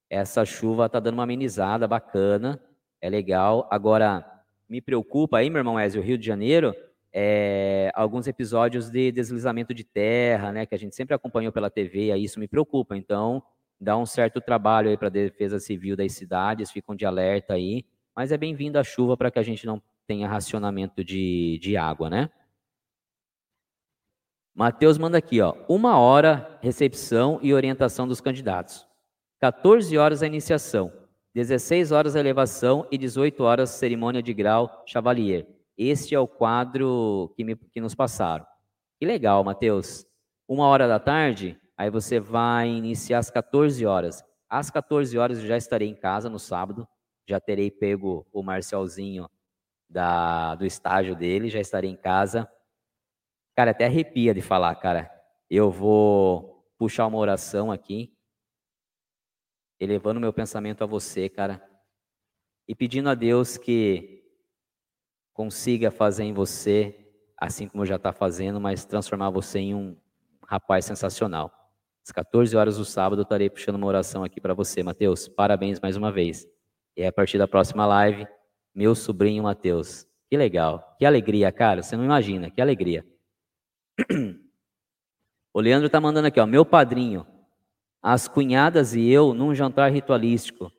Essa 0.09 0.45
chuva 0.45 0.87
tá 0.87 0.99
dando 0.99 1.15
uma 1.15 1.23
amenizada 1.23 1.87
bacana, 1.87 2.61
é 3.01 3.09
legal. 3.09 3.67
Agora, 3.71 4.23
me 4.69 4.79
preocupa 4.79 5.39
aí, 5.39 5.49
meu 5.49 5.59
irmão 5.59 5.79
Ézio, 5.79 6.01
Rio 6.01 6.17
de 6.17 6.25
Janeiro, 6.25 6.73
é, 7.11 7.91
alguns 7.95 8.27
episódios 8.27 8.89
de 8.89 9.11
deslizamento 9.11 9.73
de 9.73 9.83
terra, 9.83 10.51
né, 10.51 10.65
que 10.65 10.75
a 10.75 10.77
gente 10.77 10.95
sempre 10.95 11.15
acompanhou 11.15 11.51
pela 11.51 11.69
TV, 11.69 12.11
aí 12.11 12.23
isso 12.23 12.39
me 12.39 12.47
preocupa. 12.47 12.95
Então, 12.95 13.41
dá 13.79 13.97
um 13.97 14.05
certo 14.05 14.39
trabalho 14.39 14.89
aí 14.89 14.97
para 14.97 15.07
a 15.07 15.11
defesa 15.11 15.59
civil 15.59 15.95
das 15.95 16.13
cidades, 16.13 16.71
ficam 16.71 16.95
de 16.95 17.05
alerta 17.05 17.53
aí, 17.53 17.85
mas 18.15 18.31
é 18.31 18.37
bem-vindo 18.37 18.77
a 18.77 18.83
chuva 18.83 19.17
para 19.17 19.31
que 19.31 19.39
a 19.39 19.43
gente 19.43 19.65
não 19.65 19.81
tenha 20.07 20.27
racionamento 20.27 21.03
de, 21.03 21.59
de 21.61 21.75
água, 21.75 22.09
né? 22.09 22.29
Mateus 24.53 24.97
manda 24.97 25.17
aqui, 25.17 25.41
ó, 25.41 25.53
uma 25.67 25.97
hora 25.97 26.57
recepção 26.61 27.39
e 27.41 27.53
orientação 27.53 28.07
dos 28.07 28.21
candidatos, 28.21 28.87
14 29.39 29.97
horas 29.97 30.23
a 30.23 30.27
iniciação, 30.27 30.91
16 31.33 31.91
horas 31.91 32.15
a 32.15 32.19
elevação 32.19 32.87
e 32.89 32.97
18 32.97 33.43
horas 33.43 33.71
cerimônia 33.71 34.23
de 34.23 34.33
grau 34.33 34.83
Chevalier. 34.85 35.45
Este 35.77 36.15
é 36.15 36.19
o 36.19 36.27
quadro 36.27 37.33
que, 37.35 37.43
me, 37.43 37.55
que 37.55 37.81
nos 37.81 37.93
passaram. 37.93 38.45
Que 38.97 39.05
legal, 39.05 39.43
Mateus. 39.43 40.05
Uma 40.47 40.67
hora 40.67 40.87
da 40.87 40.99
tarde, 40.99 41.59
Aí 41.77 41.89
você 41.89 42.19
vai 42.19 42.69
iniciar 42.69 43.19
às 43.19 43.29
14 43.29 43.85
horas. 43.85 44.23
Às 44.49 44.69
14 44.69 45.17
horas 45.17 45.39
eu 45.39 45.47
já 45.47 45.57
estarei 45.57 45.89
em 45.89 45.95
casa 45.95 46.29
no 46.29 46.39
sábado. 46.39 46.87
Já 47.27 47.39
terei 47.39 47.69
pego 47.69 48.25
o 48.31 48.41
Marcelzinho 48.41 49.27
da, 49.95 50.55
do 50.55 50.65
estágio 50.65 51.15
dele, 51.15 51.49
já 51.49 51.61
estarei 51.61 51.89
em 51.89 51.95
casa. 51.95 52.51
Cara, 53.55 53.71
até 53.71 53.85
arrepia 53.85 54.33
de 54.33 54.41
falar, 54.41 54.75
cara. 54.75 55.09
Eu 55.49 55.71
vou 55.71 56.69
puxar 56.77 57.07
uma 57.07 57.17
oração 57.17 57.71
aqui, 57.71 58.13
elevando 59.79 60.19
meu 60.19 60.33
pensamento 60.33 60.83
a 60.83 60.87
você, 60.87 61.29
cara, 61.29 61.65
e 62.67 62.75
pedindo 62.75 63.07
a 63.09 63.15
Deus 63.15 63.57
que 63.57 64.21
consiga 65.31 65.89
fazer 65.89 66.25
em 66.25 66.33
você 66.33 67.01
assim 67.37 67.67
como 67.67 67.85
já 67.85 67.95
está 67.95 68.11
fazendo, 68.11 68.59
mas 68.59 68.85
transformar 68.85 69.29
você 69.29 69.59
em 69.59 69.75
um 69.75 69.97
rapaz 70.45 70.83
sensacional. 70.83 71.51
Às 72.03 72.11
14 72.11 72.55
horas 72.55 72.77
do 72.77 72.85
sábado, 72.85 73.21
eu 73.21 73.23
estarei 73.23 73.49
puxando 73.49 73.75
uma 73.75 73.87
oração 73.87 74.23
aqui 74.23 74.41
para 74.41 74.53
você, 74.53 74.83
Mateus. 74.83 75.27
Parabéns 75.27 75.79
mais 75.79 75.95
uma 75.95 76.11
vez. 76.11 76.45
E 76.97 77.05
a 77.05 77.11
partir 77.11 77.37
da 77.37 77.47
próxima 77.47 77.85
live, 77.85 78.27
meu 78.75 78.93
sobrinho 78.93 79.43
Mateus. 79.43 80.05
Que 80.29 80.37
legal, 80.37 80.95
que 80.99 81.05
alegria, 81.05 81.51
cara. 81.51 81.81
Você 81.81 81.95
não 81.95 82.03
imagina, 82.03 82.51
que 82.51 82.61
alegria. 82.61 83.05
O 85.53 85.61
Leandro 85.61 85.85
está 85.85 86.01
mandando 86.01 86.27
aqui, 86.27 86.37
ó, 86.37 86.45
meu 86.45 86.65
padrinho, 86.65 87.25
as 88.03 88.27
cunhadas 88.27 88.93
e 88.93 89.09
eu 89.09 89.33
num 89.33 89.55
jantar 89.55 89.89
ritualístico 89.89 90.69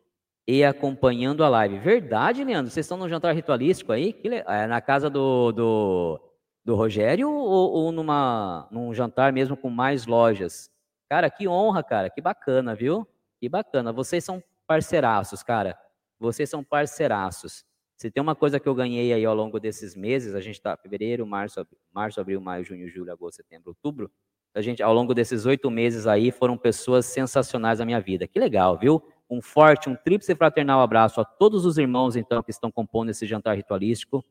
e 0.47 0.63
acompanhando 0.63 1.43
a 1.43 1.49
live. 1.49 1.79
Verdade, 1.79 2.45
Leandro? 2.45 2.71
Vocês 2.71 2.85
estão 2.85 2.99
num 2.99 3.09
jantar 3.09 3.35
ritualístico 3.35 3.91
aí? 3.91 4.15
Le... 4.23 4.45
é 4.47 4.67
na 4.67 4.83
casa 4.83 5.09
do, 5.09 5.51
do, 5.51 6.21
do 6.63 6.75
Rogério 6.75 7.31
ou, 7.31 7.73
ou 7.73 7.91
numa, 7.91 8.69
num 8.71 8.93
jantar 8.93 9.33
mesmo 9.33 9.57
com 9.57 9.71
mais 9.71 10.05
lojas? 10.05 10.71
Cara, 11.09 11.31
que 11.31 11.49
honra, 11.49 11.83
cara. 11.83 12.11
Que 12.11 12.21
bacana, 12.21 12.75
viu? 12.75 13.09
Que 13.41 13.49
bacana. 13.49 13.93
Vocês 13.93 14.23
são 14.23 14.43
parceiraços, 14.67 15.43
cara. 15.43 15.75
Vocês 16.21 16.51
são 16.51 16.63
parceiraços. 16.63 17.65
Se 17.97 18.11
tem 18.11 18.23
uma 18.23 18.35
coisa 18.37 18.61
que 18.61 18.69
eu 18.69 18.75
ganhei 18.75 19.13
aí 19.13 19.25
ao 19.25 19.35
longo 19.35 19.59
desses 19.59 19.97
meses, 19.97 20.35
a 20.35 20.41
gente 20.41 20.57
está 20.57 20.77
fevereiro, 20.77 21.27
março, 21.27 21.67
março, 21.93 22.21
abril, 22.21 22.41
maio, 22.41 22.63
junho, 22.63 22.89
julho, 22.89 23.11
agosto, 23.11 23.37
setembro, 23.37 23.71
outubro. 23.71 24.11
A 24.55 24.61
gente, 24.61 24.83
ao 24.83 24.93
longo 24.93 25.15
desses 25.15 25.47
oito 25.47 25.71
meses 25.71 26.07
aí, 26.07 26.31
foram 26.31 26.59
pessoas 26.59 27.07
sensacionais 27.07 27.79
na 27.79 27.87
minha 27.87 28.01
vida. 28.01 28.27
Que 28.29 28.39
legal, 28.39 28.79
viu? 28.79 29.03
Um 29.29 29.41
forte, 29.41 29.89
um 29.89 29.97
tríplice 29.97 30.35
fraternal 30.35 30.81
abraço 30.81 31.21
a 31.21 31.25
todos 31.25 31.65
os 31.65 31.79
irmãos, 31.79 32.17
então, 32.17 32.43
que 32.43 32.51
estão 32.51 32.71
compondo 32.71 33.11
esse 33.11 33.27
jantar 33.27 33.57
ritualístico. 33.57 34.25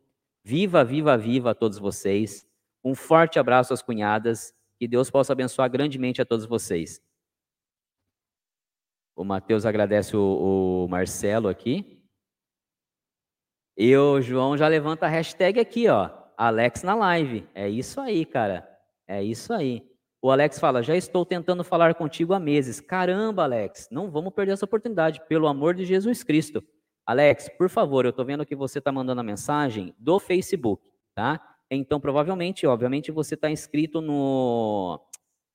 Viva, 0.43 0.83
viva, 0.83 1.17
viva 1.17 1.51
a 1.51 1.55
todos 1.55 1.79
vocês. 1.79 2.47
Um 2.83 2.93
forte 2.93 3.39
abraço 3.39 3.73
às 3.73 3.81
cunhadas. 3.81 4.53
Que 4.77 4.87
Deus 4.87 5.09
possa 5.09 5.33
abençoar 5.33 5.69
grandemente 5.71 6.21
a 6.21 6.25
todos 6.25 6.45
vocês. 6.45 7.01
O 9.15 9.23
Matheus 9.23 9.65
agradece 9.65 10.15
o, 10.15 10.85
o 10.85 10.87
Marcelo 10.87 11.47
aqui. 11.47 12.04
E 13.77 13.95
o 13.97 14.21
João 14.21 14.55
já 14.55 14.67
levanta 14.69 15.05
a 15.05 15.09
hashtag 15.09 15.59
aqui, 15.59 15.89
ó. 15.89 16.09
Alex 16.37 16.81
na 16.83 16.95
live. 16.95 17.45
É 17.53 17.67
isso 17.67 17.99
aí, 17.99 18.25
cara. 18.25 18.67
É 19.05 19.21
isso 19.21 19.53
aí. 19.53 19.83
O 20.21 20.31
Alex 20.31 20.59
fala: 20.59 20.81
já 20.81 20.95
estou 20.95 21.25
tentando 21.25 21.63
falar 21.63 21.93
contigo 21.95 22.33
há 22.33 22.39
meses. 22.39 22.79
Caramba, 22.79 23.43
Alex, 23.43 23.89
não 23.91 24.09
vamos 24.09 24.33
perder 24.33 24.53
essa 24.53 24.65
oportunidade, 24.65 25.21
pelo 25.27 25.47
amor 25.47 25.75
de 25.75 25.85
Jesus 25.85 26.23
Cristo. 26.23 26.63
Alex, 27.05 27.49
por 27.57 27.69
favor, 27.69 28.05
eu 28.05 28.09
estou 28.09 28.25
vendo 28.25 28.45
que 28.45 28.55
você 28.55 28.79
está 28.79 28.91
mandando 28.91 29.21
a 29.21 29.23
mensagem 29.23 29.93
do 29.99 30.19
Facebook, 30.19 30.81
tá? 31.13 31.39
Então, 31.69 31.99
provavelmente, 31.99 32.65
obviamente, 32.65 33.11
você 33.11 33.35
está 33.35 33.51
inscrito 33.51 33.99
no, 34.01 34.99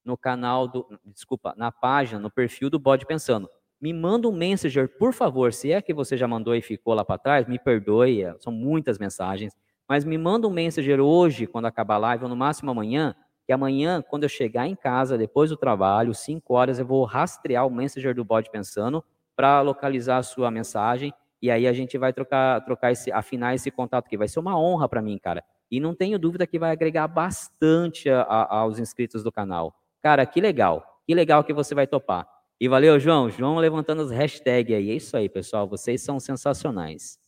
no 0.04 0.16
canal 0.16 0.68
do. 0.68 0.86
Desculpa, 1.06 1.54
na 1.56 1.72
página, 1.72 2.20
no 2.20 2.30
perfil 2.30 2.68
do 2.68 2.78
Bode 2.78 3.06
Pensando 3.06 3.48
me 3.80 3.92
manda 3.92 4.28
um 4.28 4.32
messenger, 4.32 4.88
por 4.98 5.12
favor. 5.12 5.52
Se 5.52 5.72
é 5.72 5.80
que 5.80 5.94
você 5.94 6.16
já 6.16 6.28
mandou 6.28 6.54
e 6.54 6.60
ficou 6.60 6.92
lá 6.92 7.04
para 7.04 7.18
trás, 7.18 7.46
me 7.46 7.58
perdoe, 7.58 8.22
é, 8.22 8.34
são 8.38 8.52
muitas 8.52 8.98
mensagens. 8.98 9.56
Mas 9.88 10.04
me 10.04 10.18
manda 10.18 10.46
um 10.46 10.50
messenger 10.50 11.00
hoje, 11.00 11.46
quando 11.46 11.66
acabar 11.66 11.94
a 11.94 11.98
live, 11.98 12.24
ou 12.24 12.28
no 12.28 12.36
máximo 12.36 12.70
amanhã, 12.70 13.14
que 13.46 13.52
amanhã, 13.52 14.02
quando 14.02 14.24
eu 14.24 14.28
chegar 14.28 14.68
em 14.68 14.76
casa, 14.76 15.18
depois 15.18 15.50
do 15.50 15.56
trabalho, 15.56 16.14
5 16.14 16.54
horas, 16.54 16.78
eu 16.78 16.86
vou 16.86 17.04
rastrear 17.04 17.66
o 17.66 17.70
messenger 17.70 18.14
do 18.14 18.24
Bode 18.24 18.50
Pensando 18.50 19.02
para 19.34 19.60
localizar 19.62 20.18
a 20.18 20.22
sua 20.22 20.50
mensagem. 20.50 21.12
E 21.42 21.50
aí 21.50 21.66
a 21.66 21.72
gente 21.72 21.96
vai 21.96 22.12
trocar, 22.12 22.62
trocar 22.64 22.92
esse, 22.92 23.10
afinar 23.10 23.54
esse 23.54 23.70
contato 23.70 24.08
que 24.08 24.16
vai 24.16 24.28
ser 24.28 24.38
uma 24.38 24.56
honra 24.56 24.88
para 24.88 25.00
mim, 25.00 25.18
cara. 25.18 25.42
E 25.70 25.80
não 25.80 25.94
tenho 25.94 26.18
dúvida 26.18 26.46
que 26.46 26.58
vai 26.58 26.70
agregar 26.70 27.08
bastante 27.08 28.10
a, 28.10 28.22
a, 28.22 28.58
aos 28.58 28.78
inscritos 28.78 29.24
do 29.24 29.32
canal. 29.32 29.74
Cara, 30.02 30.26
que 30.26 30.40
legal. 30.40 30.84
Que 31.06 31.14
legal 31.14 31.42
que 31.42 31.52
você 31.52 31.74
vai 31.74 31.86
topar. 31.86 32.28
E 32.60 32.68
valeu, 32.68 33.00
João. 33.00 33.30
João 33.30 33.56
levantando 33.56 34.02
as 34.02 34.10
hashtags 34.10 34.76
aí. 34.76 34.90
É 34.90 34.94
isso 34.94 35.16
aí, 35.16 35.30
pessoal. 35.30 35.66
Vocês 35.66 36.02
são 36.02 36.20
sensacionais. 36.20 37.18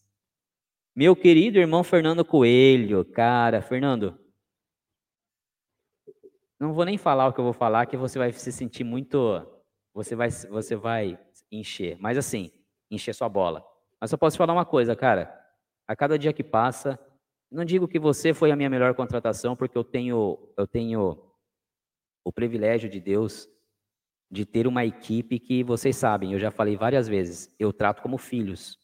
Meu 0.94 1.16
querido 1.16 1.58
irmão 1.58 1.82
Fernando 1.82 2.22
Coelho. 2.22 3.02
Cara, 3.02 3.62
Fernando. 3.62 4.20
Não 6.60 6.74
vou 6.74 6.84
nem 6.84 6.98
falar 6.98 7.28
o 7.28 7.32
que 7.32 7.40
eu 7.40 7.44
vou 7.44 7.54
falar, 7.54 7.86
que 7.86 7.96
você 7.96 8.18
vai 8.18 8.30
se 8.30 8.52
sentir 8.52 8.84
muito. 8.84 9.18
Você 9.94 10.14
vai, 10.14 10.30
você 10.30 10.76
vai 10.76 11.18
encher. 11.50 11.96
Mas 11.98 12.18
assim, 12.18 12.52
encher 12.90 13.14
sua 13.14 13.28
bola. 13.28 13.64
Mas 13.98 14.10
só 14.10 14.18
posso 14.18 14.36
falar 14.36 14.52
uma 14.52 14.66
coisa, 14.66 14.94
cara. 14.94 15.34
A 15.88 15.96
cada 15.96 16.18
dia 16.18 16.32
que 16.32 16.44
passa, 16.44 16.98
não 17.50 17.64
digo 17.64 17.88
que 17.88 17.98
você 17.98 18.34
foi 18.34 18.50
a 18.50 18.56
minha 18.56 18.68
melhor 18.68 18.94
contratação, 18.94 19.56
porque 19.56 19.76
eu 19.76 19.82
tenho, 19.82 20.38
eu 20.58 20.66
tenho 20.66 21.18
o 22.22 22.30
privilégio 22.30 22.88
de 22.90 23.00
Deus 23.00 23.48
de 24.32 24.46
ter 24.46 24.66
uma 24.66 24.82
equipe 24.82 25.38
que 25.38 25.62
vocês 25.62 25.94
sabem, 25.94 26.32
eu 26.32 26.38
já 26.38 26.50
falei 26.50 26.74
várias 26.74 27.06
vezes, 27.06 27.54
eu 27.58 27.70
trato 27.70 28.00
como 28.00 28.16
filhos. 28.16 28.78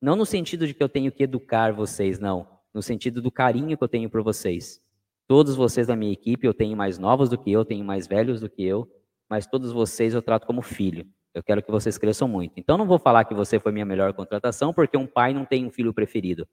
Não 0.00 0.14
no 0.14 0.24
sentido 0.24 0.68
de 0.68 0.72
que 0.72 0.80
eu 0.80 0.88
tenho 0.88 1.10
que 1.10 1.24
educar 1.24 1.72
vocês, 1.72 2.20
não. 2.20 2.48
No 2.72 2.80
sentido 2.80 3.20
do 3.20 3.28
carinho 3.28 3.76
que 3.76 3.82
eu 3.82 3.88
tenho 3.88 4.08
por 4.08 4.22
vocês. 4.22 4.80
Todos 5.26 5.56
vocês 5.56 5.88
da 5.88 5.96
minha 5.96 6.12
equipe, 6.12 6.46
eu 6.46 6.54
tenho 6.54 6.76
mais 6.76 6.96
novos 6.96 7.28
do 7.28 7.36
que 7.36 7.50
eu, 7.50 7.64
tenho 7.64 7.84
mais 7.84 8.06
velhos 8.06 8.40
do 8.40 8.48
que 8.48 8.62
eu, 8.62 8.88
mas 9.28 9.48
todos 9.48 9.72
vocês 9.72 10.14
eu 10.14 10.22
trato 10.22 10.46
como 10.46 10.62
filho. 10.62 11.04
Eu 11.34 11.42
quero 11.42 11.60
que 11.60 11.72
vocês 11.72 11.98
cresçam 11.98 12.28
muito. 12.28 12.52
Então 12.56 12.78
não 12.78 12.86
vou 12.86 13.00
falar 13.00 13.24
que 13.24 13.34
você 13.34 13.58
foi 13.58 13.72
minha 13.72 13.84
melhor 13.84 14.12
contratação, 14.14 14.72
porque 14.72 14.96
um 14.96 15.08
pai 15.08 15.34
não 15.34 15.44
tem 15.44 15.66
um 15.66 15.70
filho 15.70 15.92
preferido. 15.92 16.46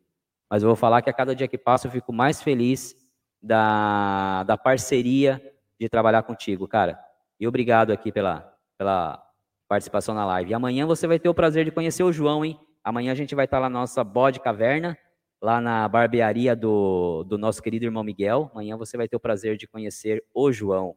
Mas 0.50 0.64
eu 0.64 0.68
vou 0.68 0.76
falar 0.76 1.04
que 1.04 1.12
a 1.12 1.14
cada 1.14 1.36
dia 1.36 1.48
que 1.48 1.60
passa 1.60 1.86
eu 1.88 1.92
fico 1.92 2.12
mais 2.12 2.42
feliz 2.42 2.96
da, 3.40 4.42
da 4.44 4.58
parceria 4.58 5.40
de 5.80 5.88
trabalhar 5.88 6.24
contigo, 6.24 6.68
cara. 6.68 7.05
E 7.40 7.48
obrigado 7.48 7.92
aqui 7.92 8.12
pela, 8.12 8.54
pela 8.78 9.22
participação 9.68 10.16
na 10.16 10.26
live. 10.26 10.52
E 10.52 10.54
amanhã 10.54 10.86
você 10.86 11.08
vai 11.08 11.20
ter 11.20 11.30
o 11.30 11.34
prazer 11.34 11.66
de 11.66 11.72
conhecer 11.72 12.04
o 12.04 12.12
João, 12.12 12.46
hein? 12.46 12.60
Amanhã 12.84 13.12
a 13.12 13.16
gente 13.16 13.36
vai 13.36 13.46
estar 13.46 13.60
lá 13.60 13.70
na 13.70 13.80
nossa 13.80 14.04
bode 14.04 14.40
caverna, 14.40 14.98
lá 15.42 15.60
na 15.60 15.88
barbearia 15.88 16.56
do, 16.56 17.24
do 17.24 17.38
nosso 17.38 17.62
querido 17.62 17.86
irmão 17.86 18.04
Miguel. 18.04 18.50
Amanhã 18.54 18.78
você 18.78 18.96
vai 18.96 19.08
ter 19.08 19.16
o 19.16 19.20
prazer 19.20 19.58
de 19.58 19.68
conhecer 19.68 20.24
o 20.34 20.52
João. 20.52 20.96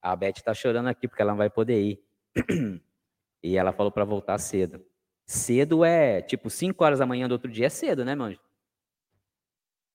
A 0.00 0.16
Beth 0.16 0.34
está 0.36 0.54
chorando 0.54 0.88
aqui 0.88 1.06
porque 1.06 1.22
ela 1.22 1.32
não 1.32 1.38
vai 1.38 1.50
poder 1.50 1.80
ir. 1.80 2.02
e 3.42 3.56
ela 3.56 3.72
falou 3.72 3.92
para 3.92 4.04
voltar 4.04 4.38
cedo. 4.38 4.84
Cedo 5.26 5.84
é 5.84 6.22
tipo 6.22 6.50
5 6.50 6.82
horas 6.82 6.98
da 6.98 7.06
manhã 7.06 7.28
do 7.28 7.32
outro 7.32 7.50
dia, 7.50 7.66
é 7.66 7.70
cedo, 7.70 8.04
né, 8.04 8.14
meu 8.14 8.34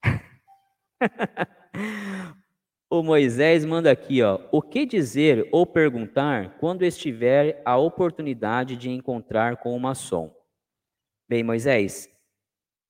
O 2.90 3.04
Moisés 3.04 3.66
manda 3.66 3.92
aqui, 3.92 4.24
ó, 4.24 4.40
o 4.50 4.62
que 4.62 4.86
dizer 4.86 5.50
ou 5.52 5.66
perguntar 5.66 6.58
quando 6.58 6.86
estiver 6.86 7.62
a 7.66 7.76
oportunidade 7.76 8.78
de 8.78 8.90
encontrar 8.90 9.58
com 9.58 9.76
o 9.76 9.80
maçom? 9.80 10.34
Bem, 11.28 11.44
Moisés, 11.44 12.10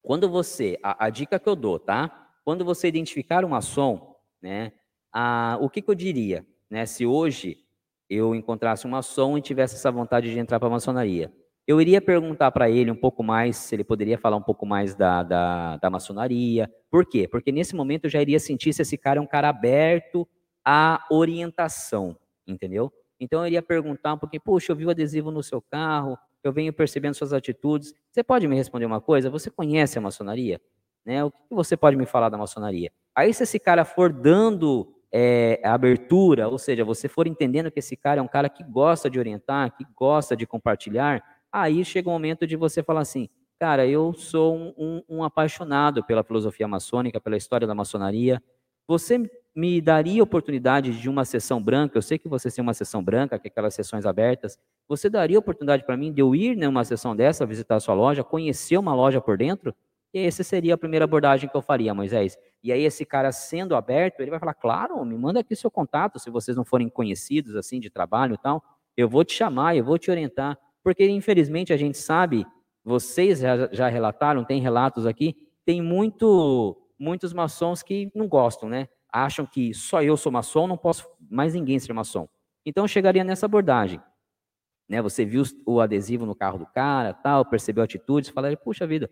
quando 0.03 0.29
você, 0.29 0.77
a, 0.83 1.07
a 1.07 1.09
dica 1.09 1.39
que 1.39 1.49
eu 1.49 1.55
dou, 1.55 1.79
tá? 1.79 2.29
Quando 2.45 2.63
você 2.63 2.87
identificar 2.87 3.43
um 3.43 3.49
maçom, 3.49 4.15
né, 4.39 4.71
a, 5.11 5.57
o 5.59 5.67
que, 5.67 5.81
que 5.81 5.89
eu 5.89 5.95
diria, 5.95 6.45
né, 6.69 6.85
se 6.85 7.03
hoje 7.03 7.57
eu 8.07 8.35
encontrasse 8.35 8.85
um 8.85 8.91
maçom 8.91 9.35
e 9.35 9.41
tivesse 9.41 9.75
essa 9.75 9.91
vontade 9.91 10.31
de 10.31 10.37
entrar 10.37 10.59
para 10.59 10.67
a 10.67 10.71
maçonaria? 10.71 11.33
Eu 11.67 11.81
iria 11.81 12.01
perguntar 12.01 12.49
para 12.51 12.69
ele 12.69 12.89
um 12.89 12.95
pouco 12.95 13.21
mais, 13.21 13.57
se 13.57 13.75
ele 13.75 13.83
poderia 13.83 14.17
falar 14.17 14.37
um 14.37 14.41
pouco 14.41 14.65
mais 14.65 14.95
da, 14.95 15.21
da, 15.21 15.75
da, 15.75 15.89
maçonaria. 15.89 16.71
Por 16.89 17.05
quê? 17.05 17.27
Porque 17.27 17.51
nesse 17.51 17.75
momento 17.75 18.05
eu 18.05 18.09
já 18.09 18.21
iria 18.21 18.39
sentir 18.39 18.71
se 18.71 18.81
esse 18.81 18.97
cara 18.97 19.19
é 19.19 19.21
um 19.21 19.27
cara 19.27 19.49
aberto 19.49 20.25
à 20.63 21.05
orientação, 21.11 22.17
entendeu? 22.47 22.89
Então 23.19 23.41
eu 23.41 23.47
iria 23.47 23.61
perguntar 23.61 24.13
um 24.13 24.17
pouquinho, 24.17 24.41
puxa, 24.41 24.71
eu 24.71 24.77
vi 24.77 24.85
o 24.85 24.89
adesivo 24.89 25.29
no 25.29 25.43
seu 25.43 25.61
carro, 25.61 26.17
eu 26.41 26.53
venho 26.53 26.71
percebendo 26.71 27.15
suas 27.15 27.33
atitudes. 27.33 27.93
Você 28.11 28.23
pode 28.23 28.47
me 28.47 28.55
responder 28.55 28.85
uma 28.85 29.01
coisa? 29.01 29.29
Você 29.29 29.51
conhece 29.51 29.97
a 29.97 30.01
maçonaria? 30.01 30.61
Né? 31.05 31.21
O 31.21 31.29
que 31.29 31.37
você 31.51 31.75
pode 31.75 31.97
me 31.97 32.05
falar 32.05 32.29
da 32.29 32.37
maçonaria? 32.37 32.93
Aí 33.13 33.33
se 33.33 33.43
esse 33.43 33.59
cara 33.59 33.83
for 33.83 34.13
dando 34.13 34.93
é, 35.11 35.59
abertura, 35.65 36.47
ou 36.47 36.57
seja, 36.57 36.85
você 36.85 37.09
for 37.09 37.27
entendendo 37.27 37.69
que 37.69 37.79
esse 37.79 37.97
cara 37.97 38.21
é 38.21 38.23
um 38.23 38.27
cara 38.27 38.47
que 38.47 38.63
gosta 38.63 39.09
de 39.09 39.19
orientar, 39.19 39.75
que 39.75 39.85
gosta 39.93 40.35
de 40.35 40.45
compartilhar, 40.45 41.21
Aí 41.51 41.83
chega 41.85 42.09
o 42.09 42.11
momento 42.11 42.45
de 42.45 42.55
você 42.55 42.83
falar 42.83 43.01
assim, 43.01 43.29
cara, 43.59 43.87
eu 43.87 44.13
sou 44.13 44.55
um, 44.55 44.73
um, 44.77 45.03
um 45.09 45.23
apaixonado 45.23 46.03
pela 46.03 46.23
filosofia 46.23 46.67
maçônica, 46.67 47.19
pela 47.19 47.37
história 47.37 47.65
da 47.65 47.73
maçonaria. 47.73 48.41
Você 48.87 49.29
me 49.55 49.81
daria 49.81 50.21
oportunidade 50.21 50.99
de 50.99 51.09
uma 51.09 51.25
sessão 51.25 51.61
branca? 51.61 51.97
Eu 51.97 52.01
sei 52.01 52.19
que 52.19 52.29
você 52.29 52.51
tem 52.51 52.61
uma 52.61 52.73
sessão 52.73 53.03
branca, 53.03 53.39
que 53.39 53.47
é 53.47 53.49
aquelas 53.49 53.73
sessões 53.73 54.05
abertas. 54.05 54.57
Você 54.87 55.09
daria 55.09 55.39
oportunidade 55.39 55.83
para 55.83 55.97
mim 55.97 56.13
de 56.13 56.21
eu 56.21 56.35
ir 56.35 56.55
numa 56.55 56.83
sessão 56.83 57.15
dessa, 57.15 57.45
visitar 57.45 57.75
a 57.75 57.79
sua 57.79 57.95
loja, 57.95 58.23
conhecer 58.23 58.77
uma 58.77 58.93
loja 58.93 59.19
por 59.19 59.37
dentro? 59.37 59.73
E 60.13 60.19
essa 60.19 60.43
seria 60.43 60.75
a 60.75 60.77
primeira 60.77 61.05
abordagem 61.05 61.49
que 61.49 61.55
eu 61.55 61.61
faria, 61.61 61.93
Moisés. 61.93 62.37
E 62.63 62.71
aí 62.71 62.83
esse 62.83 63.05
cara 63.05 63.31
sendo 63.31 63.75
aberto, 63.75 64.19
ele 64.19 64.31
vai 64.31 64.39
falar, 64.39 64.53
claro, 64.53 65.03
me 65.03 65.17
manda 65.17 65.39
aqui 65.39 65.55
seu 65.55 65.69
contato, 65.69 66.19
se 66.19 66.29
vocês 66.29 66.55
não 66.55 66.63
forem 66.63 66.89
conhecidos 66.89 67.55
assim 67.55 67.79
de 67.79 67.89
trabalho 67.89 68.35
e 68.35 68.37
tal, 68.37 68.63
eu 68.95 69.09
vou 69.09 69.23
te 69.23 69.33
chamar, 69.33 69.75
eu 69.75 69.83
vou 69.83 69.97
te 69.97 70.09
orientar. 70.09 70.57
Porque, 70.87 71.05
infelizmente, 71.05 71.73
a 71.73 71.75
gente 71.75 71.97
sabe, 71.97 72.47
vocês 72.81 73.39
já, 73.39 73.67
já 73.73 73.89
relataram, 73.89 74.45
tem 74.45 74.61
relatos 74.61 75.05
aqui, 75.05 75.35
tem 75.65 75.81
muito 75.81 76.81
muitos 76.97 77.33
maçons 77.33 77.83
que 77.83 78.09
não 78.15 78.25
gostam, 78.25 78.69
né? 78.69 78.87
Acham 79.11 79.45
que 79.45 79.73
só 79.73 80.01
eu 80.01 80.15
sou 80.15 80.31
maçom, 80.31 80.65
não 80.65 80.77
posso 80.77 81.05
mais 81.29 81.53
ninguém 81.53 81.77
ser 81.77 81.91
maçom. 81.91 82.25
Então 82.65 82.87
chegaria 82.87 83.21
nessa 83.21 83.47
abordagem. 83.47 83.99
Né? 84.87 85.01
Você 85.01 85.25
viu 85.25 85.43
o 85.65 85.81
adesivo 85.81 86.25
no 86.25 86.33
carro 86.33 86.57
do 86.57 86.65
cara, 86.65 87.13
tal, 87.13 87.43
percebeu 87.43 87.83
atitudes, 87.83 88.29
falaria, 88.29 88.55
puxa 88.55 88.87
vida, 88.87 89.09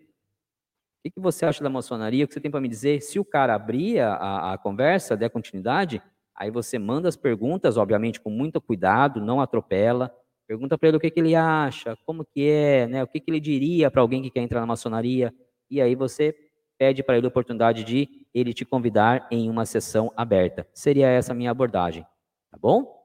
o 1.04 1.10
que, 1.10 1.20
você 1.20 1.44
acha 1.44 1.62
da 1.62 1.68
maçonaria? 1.68 2.24
O 2.24 2.28
que 2.28 2.32
você 2.32 2.40
tem 2.40 2.50
para 2.50 2.62
me 2.62 2.68
dizer? 2.68 3.02
Se 3.02 3.18
o 3.18 3.24
cara 3.24 3.54
abrir 3.54 4.00
a, 4.00 4.54
a 4.54 4.56
conversa, 4.56 5.14
der 5.14 5.28
continuidade, 5.28 6.02
aí 6.34 6.50
você 6.50 6.78
manda 6.78 7.06
as 7.06 7.18
perguntas, 7.18 7.76
obviamente 7.76 8.18
com 8.18 8.30
muito 8.30 8.62
cuidado, 8.62 9.20
não 9.20 9.42
atropela, 9.42 10.10
pergunta 10.46 10.78
para 10.78 10.88
ele 10.88 10.96
o 10.96 11.00
que, 11.00 11.10
que 11.10 11.20
ele 11.20 11.34
acha, 11.34 11.96
como 12.06 12.24
que 12.24 12.48
é, 12.48 12.86
né? 12.86 13.02
o 13.02 13.06
que, 13.06 13.20
que 13.20 13.30
ele 13.30 13.40
diria 13.40 13.90
para 13.90 14.00
alguém 14.00 14.22
que 14.22 14.30
quer 14.30 14.40
entrar 14.40 14.60
na 14.60 14.66
maçonaria, 14.66 15.34
e 15.70 15.80
aí 15.80 15.94
você 15.94 16.34
pede 16.78 17.02
para 17.02 17.16
ele 17.16 17.26
a 17.26 17.28
oportunidade 17.28 17.82
de 17.84 18.26
ele 18.32 18.52
te 18.52 18.64
convidar 18.64 19.26
em 19.30 19.48
uma 19.50 19.64
sessão 19.64 20.12
aberta. 20.16 20.66
Seria 20.74 21.08
essa 21.08 21.32
a 21.32 21.34
minha 21.34 21.50
abordagem, 21.50 22.04
tá 22.50 22.58
bom? 22.60 23.04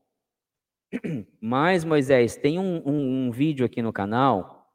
Mas, 1.39 1.84
Moisés, 1.84 2.36
tem 2.36 2.60
um, 2.60 2.82
um, 2.86 3.28
um 3.28 3.32
vídeo 3.32 3.66
aqui 3.66 3.82
no 3.82 3.94
canal, 3.94 4.70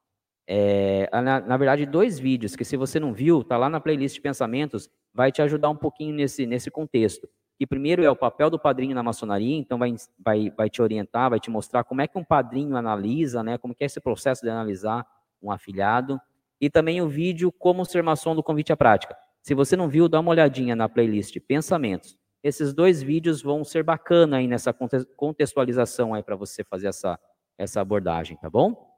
é, 0.49 1.09
na, 1.13 1.41
na, 1.41 1.57
verdade, 1.57 1.85
dois 1.85 2.19
vídeos, 2.19 2.57
que 2.57 2.65
se 2.65 2.77
você 2.77 2.99
não 2.99 3.13
viu, 3.13 3.45
tá 3.45 3.57
lá 3.57 3.69
na 3.69 3.81
playlist 3.81 4.15
de 4.15 4.21
pensamentos, 4.21 4.89
vai 5.13 5.33
te 5.33 5.43
ajudar 5.43 5.69
um 5.69 5.77
pouquinho 5.77 6.15
nesse, 6.15 6.47
nesse 6.47 6.71
contexto. 6.71 7.29
Que 7.59 7.67
primeiro 7.67 8.05
é 8.05 8.11
o 8.11 8.17
papel 8.17 8.51
do 8.51 8.59
padrinho 8.59 8.95
na 8.95 9.03
maçonaria, 9.03 9.57
então 9.57 9.79
vai, 9.79 9.95
vai, 10.19 10.51
vai 10.51 10.69
te 10.69 10.83
orientar, 10.83 11.31
vai 11.31 11.41
te 11.41 11.51
mostrar 11.51 11.85
como 11.85 12.03
é 12.03 12.07
que 12.07 12.19
um 12.19 12.25
padrinho 12.25 12.77
analisa, 12.77 13.43
né, 13.43 13.57
como 13.57 13.75
que 13.75 13.83
é 13.83 13.87
esse 13.87 14.01
processo 14.01 14.43
de 14.43 14.51
analisar 14.51 15.07
um 15.43 15.51
afiliado 15.51 16.21
e 16.61 16.69
também 16.71 17.01
o 17.01 17.09
vídeo 17.09 17.53
Como 17.53 17.85
Ser 17.85 18.03
Maçom 18.03 18.35
do 18.35 18.43
Convite 18.43 18.73
à 18.73 18.77
Prática. 18.77 19.17
Se 19.43 19.55
você 19.55 19.77
não 19.77 19.89
viu, 19.89 20.09
dá 20.09 20.21
uma 20.21 20.31
olhadinha 20.31 20.75
na 20.75 20.89
playlist 20.89 21.39
Pensamentos. 21.41 22.19
Esses 22.43 22.73
dois 22.73 23.03
vídeos 23.03 23.43
vão 23.43 23.65
ser 23.65 23.83
bacana 23.83 24.39
aí 24.39 24.47
nessa 24.47 24.73
contextualização 24.73 26.15
aí 26.15 26.23
para 26.23 26.37
você 26.37 26.63
fazer 26.65 26.89
essa, 26.89 27.19
essa 27.59 27.81
abordagem, 27.81 28.37
tá 28.37 28.49
bom? 28.49 28.95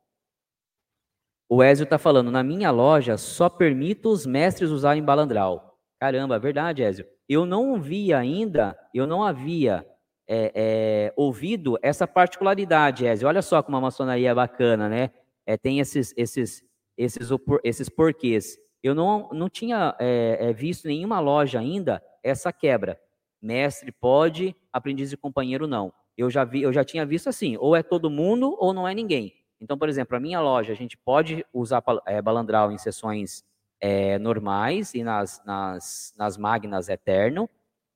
O 1.48 1.62
Ézio 1.62 1.84
está 1.84 1.96
falando, 1.96 2.30
na 2.30 2.42
minha 2.42 2.70
loja 2.70 3.16
só 3.16 3.48
permito 3.48 4.10
os 4.10 4.26
mestres 4.26 4.70
usarem 4.70 5.02
balandral. 5.02 5.67
Caramba, 6.00 6.38
verdade, 6.38 6.82
Ézio. 6.82 7.06
Eu 7.28 7.44
não 7.44 7.80
vi 7.80 8.12
ainda, 8.14 8.78
eu 8.94 9.06
não 9.06 9.22
havia 9.22 9.86
é, 10.26 10.52
é, 10.54 11.12
ouvido 11.16 11.78
essa 11.82 12.06
particularidade, 12.06 13.06
Ézio. 13.06 13.28
Olha 13.28 13.42
só 13.42 13.62
como 13.62 13.76
a 13.76 13.80
maçonaria 13.80 14.30
é 14.30 14.34
bacana, 14.34 14.88
né? 14.88 15.10
É, 15.46 15.56
tem 15.56 15.80
esses, 15.80 16.14
esses 16.16 16.62
esses, 16.98 17.28
esses 17.62 17.88
porquês. 17.88 18.58
Eu 18.82 18.94
não, 18.94 19.28
não 19.32 19.48
tinha 19.48 19.94
é, 19.98 20.52
visto 20.52 20.88
nenhuma 20.88 21.20
loja 21.20 21.60
ainda 21.60 22.02
essa 22.22 22.52
quebra. 22.52 23.00
Mestre 23.40 23.92
pode, 23.92 24.54
aprendiz 24.72 25.12
e 25.12 25.16
companheiro 25.16 25.66
não. 25.68 25.92
Eu 26.16 26.28
já 26.28 26.44
vi, 26.44 26.62
eu 26.62 26.72
já 26.72 26.84
tinha 26.84 27.06
visto 27.06 27.28
assim, 27.28 27.56
ou 27.56 27.76
é 27.76 27.82
todo 27.82 28.10
mundo 28.10 28.56
ou 28.58 28.72
não 28.72 28.86
é 28.86 28.92
ninguém. 28.92 29.32
Então, 29.60 29.78
por 29.78 29.88
exemplo, 29.88 30.16
a 30.16 30.20
minha 30.20 30.40
loja, 30.40 30.72
a 30.72 30.76
gente 30.76 30.96
pode 30.96 31.44
usar 31.52 31.82
é, 32.06 32.20
balandral 32.20 32.72
em 32.72 32.78
sessões 32.78 33.44
é, 33.80 34.18
normais 34.18 34.94
e 34.94 35.02
nas, 35.02 35.42
nas, 35.44 36.14
nas 36.16 36.36
magnas 36.36 36.88
eterno. 36.88 37.48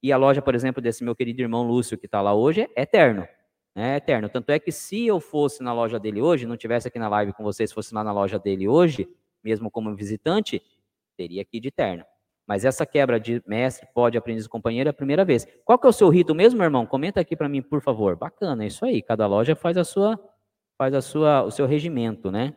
E 0.02 0.12
a 0.12 0.16
loja, 0.16 0.42
por 0.42 0.54
exemplo, 0.54 0.82
desse 0.82 1.04
meu 1.04 1.14
querido 1.14 1.40
irmão 1.42 1.62
Lúcio, 1.62 1.98
que 1.98 2.06
está 2.06 2.20
lá 2.20 2.34
hoje, 2.34 2.68
é 2.74 2.82
eterno 2.82 3.26
é 3.74 3.96
eterno. 3.96 4.28
Tanto 4.28 4.50
é 4.50 4.58
que 4.58 4.70
se 4.70 5.06
eu 5.06 5.20
fosse 5.20 5.62
na 5.62 5.72
loja 5.72 5.98
dele 5.98 6.20
hoje, 6.20 6.46
não 6.46 6.56
tivesse 6.56 6.88
aqui 6.88 6.98
na 6.98 7.08
live 7.08 7.32
com 7.32 7.42
vocês, 7.42 7.72
fosse 7.72 7.94
lá 7.94 8.04
na 8.04 8.12
loja 8.12 8.38
dele 8.38 8.68
hoje, 8.68 9.08
mesmo 9.42 9.70
como 9.70 9.94
visitante, 9.94 10.62
teria 11.16 11.42
aqui 11.42 11.58
de 11.58 11.70
terno. 11.70 12.04
Mas 12.46 12.64
essa 12.64 12.84
quebra 12.84 13.18
de 13.18 13.42
mestre, 13.46 13.88
pode, 13.94 14.18
aprendiz 14.18 14.46
companheiro 14.46 14.88
é 14.88 14.90
a 14.90 14.94
primeira 14.94 15.24
vez. 15.24 15.46
Qual 15.64 15.78
que 15.78 15.86
é 15.86 15.90
o 15.90 15.92
seu 15.92 16.08
rito 16.08 16.34
mesmo, 16.34 16.58
meu 16.58 16.64
irmão? 16.64 16.84
Comenta 16.84 17.20
aqui 17.20 17.36
para 17.36 17.48
mim, 17.48 17.62
por 17.62 17.80
favor. 17.80 18.16
Bacana, 18.16 18.64
é 18.64 18.66
isso 18.66 18.84
aí. 18.84 19.00
Cada 19.00 19.26
loja 19.26 19.54
faz 19.54 19.76
a 19.76 19.84
sua 19.84 20.18
faz 20.76 20.94
a 20.94 21.00
sua 21.00 21.44
o 21.44 21.50
seu 21.50 21.64
regimento, 21.64 22.30
né? 22.30 22.54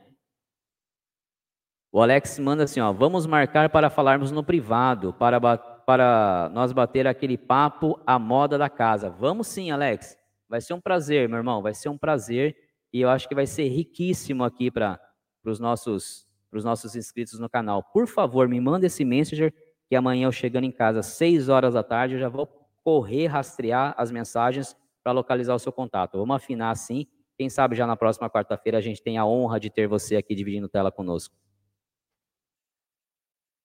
O 1.96 2.02
Alex 2.02 2.38
manda 2.40 2.66
assim, 2.66 2.82
ó, 2.82 2.92
vamos 2.92 3.26
marcar 3.26 3.70
para 3.70 3.90
falarmos 3.90 4.30
no 4.30 4.44
privado, 4.44 5.14
para 5.14 5.40
para 5.58 6.52
nós 6.54 6.74
bater 6.74 7.08
aquele 7.08 7.38
papo 7.38 7.98
à 8.06 8.20
moda 8.20 8.58
da 8.58 8.70
casa. 8.70 9.10
Vamos 9.10 9.48
sim, 9.48 9.72
Alex. 9.72 10.18
Vai 10.50 10.60
ser 10.60 10.74
um 10.74 10.82
prazer, 10.82 11.30
meu 11.30 11.38
irmão, 11.38 11.62
vai 11.62 11.74
ser 11.74 11.88
um 11.88 11.98
prazer 11.98 12.54
e 12.92 13.00
eu 13.00 13.08
acho 13.08 13.30
que 13.30 13.34
vai 13.34 13.48
ser 13.48 13.70
riquíssimo 13.70 14.44
aqui 14.44 14.70
para 14.70 15.00
os 15.46 15.58
nossos, 15.58 16.28
os 16.52 16.66
nossos 16.66 16.98
inscritos 16.98 17.40
no 17.40 17.50
canal. 17.50 17.82
Por 17.82 18.08
favor, 18.08 18.50
me 18.50 18.60
manda 18.60 18.88
esse 18.88 19.06
messenger 19.06 19.54
que 19.88 19.96
amanhã 19.96 20.28
eu 20.28 20.34
chegando 20.34 20.66
em 20.66 20.72
casa 20.74 21.00
às 21.00 21.06
6 21.06 21.48
horas 21.48 21.76
da 21.76 21.82
tarde, 21.82 22.16
eu 22.16 22.20
já 22.20 22.28
vou 22.28 22.46
correr, 22.84 23.28
rastrear 23.28 23.96
as 23.98 24.12
mensagens 24.12 24.76
para 25.02 25.14
localizar 25.14 25.56
o 25.56 25.60
seu 25.60 25.72
contato. 25.72 26.18
Vamos 26.18 26.36
afinar 26.36 26.72
assim. 26.72 27.08
Quem 27.38 27.50
sabe 27.50 27.74
já 27.74 27.88
na 27.88 27.96
próxima 27.96 28.30
quarta-feira 28.30 28.80
a 28.80 28.82
gente 28.82 29.02
tem 29.02 29.18
a 29.18 29.26
honra 29.26 29.62
de 29.62 29.70
ter 29.70 29.88
você 29.88 30.18
aqui 30.18 30.36
dividindo 30.36 30.68
tela 30.68 30.92
conosco. 30.92 31.45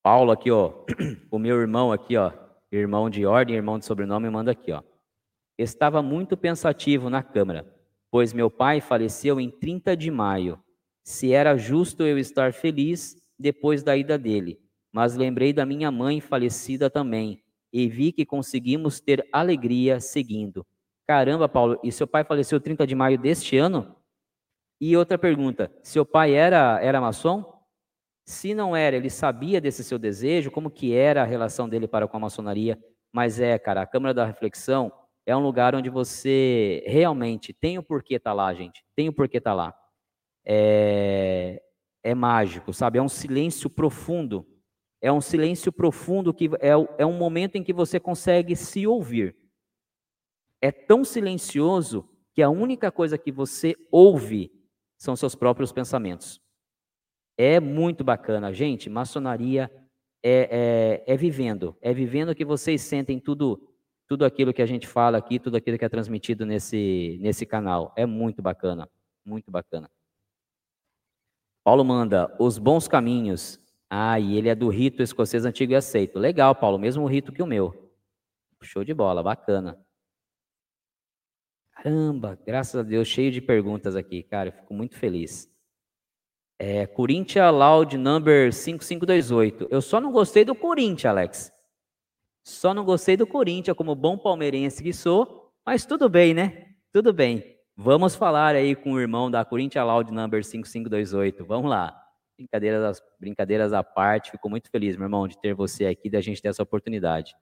Paulo 0.03 0.33
aqui, 0.33 0.51
ó, 0.51 0.85
o 1.31 1.39
meu 1.39 1.61
irmão 1.61 1.93
aqui, 1.93 2.17
ó, 2.17 2.33
irmão 2.73 3.11
de 3.11 3.27
ordem, 3.27 3.57
irmão 3.57 3.79
de 3.79 3.85
sobrenome, 3.85 4.31
manda 4.31 4.51
aqui, 4.53 4.73
ó. 4.73 4.83
Estava 5.59 6.03
muito 6.03 6.37
pensativo 6.37 7.11
na 7.11 7.23
Câmara, 7.23 7.71
pois 8.11 8.33
meu 8.33 8.51
pai 8.51 8.81
faleceu 8.81 9.39
em 9.39 9.51
30 9.51 9.95
de 9.95 10.11
maio. 10.11 10.59
Se 11.05 11.33
era 11.33 11.57
justo 11.57 12.03
eu 12.05 12.19
estar 12.19 12.53
feliz 12.55 13.17
depois 13.39 13.83
da 13.83 13.95
ida 13.97 14.17
dele, 14.17 14.59
mas 14.91 15.17
lembrei 15.17 15.53
da 15.53 15.67
minha 15.67 15.91
mãe 15.91 16.21
falecida 16.21 16.89
também 16.89 17.43
e 17.73 17.87
vi 17.89 18.11
que 18.11 18.25
conseguimos 18.25 19.01
ter 19.01 19.27
alegria 19.33 20.01
seguindo. 20.01 20.67
Caramba, 21.07 21.49
Paulo, 21.49 21.79
e 21.85 21.93
seu 21.93 22.07
pai 22.07 22.25
faleceu 22.25 22.61
30 22.61 22.87
de 22.87 22.95
maio 22.95 23.19
deste 23.19 23.59
ano? 23.59 23.97
E 24.81 24.97
outra 24.97 25.19
pergunta, 25.19 25.71
seu 25.83 26.07
pai 26.07 26.33
era 26.33 26.81
era 26.81 27.01
maçom? 27.01 27.60
Se 28.25 28.55
não 28.55 28.77
era, 28.77 28.97
ele 28.97 29.11
sabia 29.11 29.61
desse 29.61 29.83
seu 29.83 29.99
desejo, 29.99 30.51
como 30.51 30.71
que 30.71 30.95
era 30.95 31.23
a 31.23 31.27
relação 31.27 31.69
dele 31.69 31.89
para 31.89 32.07
com 32.07 32.17
a 32.17 32.21
maçonaria? 32.21 32.79
Mas 33.13 33.41
é, 33.41 33.59
cara, 33.59 33.83
a 33.83 33.87
Câmara 33.87 34.15
da 34.15 34.25
Reflexão 34.25 34.93
é 35.27 35.37
um 35.37 35.41
lugar 35.41 35.75
onde 35.75 35.91
você 35.91 36.83
realmente 36.87 37.53
tem 37.53 37.79
o 37.79 37.83
porquê 37.83 38.17
estar 38.17 38.31
tá 38.31 38.35
lá, 38.35 38.55
gente. 38.55 38.85
Tem 38.95 39.09
o 39.09 39.13
porquê 39.13 39.39
estar 39.39 39.51
tá 39.51 39.55
lá. 39.55 39.75
É, 40.45 41.63
é 42.03 42.15
mágico, 42.15 42.73
sabe? 42.73 42.99
É 42.99 43.03
um 43.03 43.09
silêncio 43.09 43.69
profundo. 43.69 44.47
É 45.01 45.11
um 45.11 45.21
silêncio 45.21 45.73
profundo 45.73 46.33
que 46.35 46.51
é, 46.61 46.71
é 46.99 47.07
um 47.07 47.17
momento 47.17 47.57
em 47.57 47.65
que 47.65 47.73
você 47.73 47.99
consegue 47.99 48.55
se 48.55 48.87
ouvir. 48.87 49.37
É 50.61 50.71
tão 50.71 51.05
silencioso 51.05 52.09
que 52.35 52.43
a 52.43 52.51
única 52.51 52.93
coisa 52.93 53.17
que 53.17 53.33
você 53.33 53.75
ouve 53.91 54.53
são 54.97 55.17
seus 55.17 55.35
próprios 55.35 55.73
pensamentos. 55.73 56.41
É 57.43 57.59
muito 57.59 58.05
bacana, 58.05 58.53
gente. 58.53 58.91
Maçonaria 58.91 59.71
é, 60.23 61.03
é, 61.07 61.15
é 61.15 61.17
vivendo, 61.17 61.75
é 61.81 61.91
vivendo 61.91 62.35
que 62.35 62.45
vocês 62.45 62.83
sentem 62.83 63.19
tudo 63.19 63.67
tudo 64.07 64.27
aquilo 64.27 64.53
que 64.53 64.61
a 64.61 64.67
gente 64.67 64.87
fala 64.87 65.17
aqui, 65.17 65.39
tudo 65.39 65.57
aquilo 65.57 65.79
que 65.79 65.85
é 65.85 65.89
transmitido 65.89 66.45
nesse, 66.45 67.17
nesse 67.23 67.47
canal. 67.47 67.95
É 67.97 68.05
muito 68.05 68.43
bacana, 68.43 68.87
muito 69.25 69.51
bacana. 69.51 69.89
Paulo 71.65 71.83
manda, 71.83 72.31
os 72.39 72.59
bons 72.59 72.87
caminhos. 72.87 73.59
Ah, 73.89 74.21
e 74.21 74.37
ele 74.37 74.51
é 74.51 74.55
do 74.55 74.69
rito 74.69 75.03
escocês 75.03 75.47
antigo 75.47 75.73
e 75.73 75.77
aceito. 75.77 76.19
Legal, 76.19 76.55
Paulo, 76.55 76.79
mesmo 76.79 77.07
rito 77.07 77.33
que 77.33 77.43
o 77.43 77.47
meu. 77.47 77.91
Show 78.63 78.85
de 78.85 78.93
bola, 78.93 79.23
bacana. 79.23 79.79
Caramba, 81.73 82.39
graças 82.45 82.75
a 82.75 82.83
Deus, 82.83 83.09
cheio 83.09 83.33
de 83.33 83.41
perguntas 83.41 83.97
aqui, 83.97 84.23
cara, 84.25 84.51
eu 84.51 84.53
fico 84.53 84.75
muito 84.75 84.95
feliz. 84.95 85.51
É, 86.63 86.87
Corinthians 86.87 87.55
Loud 87.55 87.97
Number 87.97 88.53
5528. 88.53 89.69
Eu 89.71 89.81
só 89.81 89.99
não 89.99 90.13
gostei 90.13 90.45
do 90.45 90.55
Corinthians, 90.55 91.07
Alex. 91.07 91.51
Só 92.45 92.75
não 92.75 92.85
gostei 92.85 93.17
do 93.17 93.27
Corinthians, 93.27 93.75
como 93.75 93.95
bom 93.95 94.19
palmeirense 94.19 94.83
que 94.83 94.93
sou, 94.93 95.51
mas 95.65 95.87
tudo 95.87 96.07
bem, 96.07 96.35
né? 96.35 96.67
Tudo 96.93 97.15
bem. 97.15 97.57
Vamos 97.75 98.15
falar 98.15 98.55
aí 98.55 98.77
com 98.77 98.93
o 98.93 99.01
irmão 99.01 99.31
da 99.31 99.43
Corinthians 99.43 99.87
Loud 99.87 100.13
Number 100.13 100.45
5528. 100.45 101.47
Vamos 101.47 101.71
lá. 101.71 101.99
Brincadeiras, 102.37 103.01
brincadeiras 103.19 103.73
à 103.73 103.83
parte, 103.83 104.31
fico 104.31 104.51
muito 104.51 104.69
feliz, 104.71 104.99
meu 104.99 105.07
irmão, 105.07 105.27
de 105.27 105.41
ter 105.41 105.55
você 105.55 105.87
aqui, 105.87 106.11
da 106.11 106.21
gente 106.21 106.43
ter 106.43 106.49
essa 106.49 106.63
oportunidade. 106.63 107.35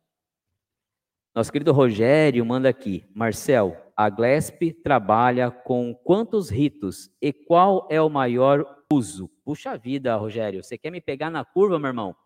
Nosso 1.34 1.50
querido 1.50 1.72
Rogério 1.72 2.46
manda 2.46 2.68
aqui. 2.68 3.04
Marcel, 3.12 3.76
a 3.96 4.08
Glesp 4.08 4.74
trabalha 4.80 5.50
com 5.50 5.92
quantos 5.92 6.50
ritos 6.50 7.10
e 7.20 7.32
qual 7.32 7.88
é 7.90 8.00
o 8.00 8.08
maior 8.08 8.77
uso? 8.93 9.28
Puxa 9.45 9.76
vida, 9.76 10.16
Rogério, 10.16 10.62
você 10.62 10.78
quer 10.78 10.91
me 10.91 11.01
pegar 11.01 11.30
na 11.30 11.45
curva, 11.45 11.78
meu 11.78 11.89
irmão? 11.89 12.16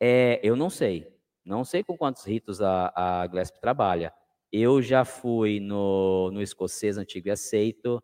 É, 0.00 0.40
eu 0.42 0.56
não 0.56 0.70
sei. 0.70 1.06
Não 1.44 1.64
sei 1.64 1.82
com 1.82 1.96
quantos 1.96 2.24
ritos 2.24 2.60
a, 2.60 2.92
a 2.94 3.26
Glesp 3.26 3.58
trabalha. 3.60 4.12
Eu 4.50 4.80
já 4.80 5.04
fui 5.04 5.60
no, 5.60 6.30
no 6.30 6.42
escocês 6.42 6.96
antigo 6.98 7.28
e 7.28 7.30
aceito, 7.30 8.02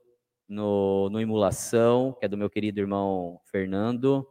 no, 0.48 1.08
no 1.10 1.20
Imulação, 1.20 2.14
que 2.18 2.26
é 2.26 2.28
do 2.28 2.36
meu 2.36 2.50
querido 2.50 2.80
irmão 2.80 3.40
Fernando. 3.50 4.28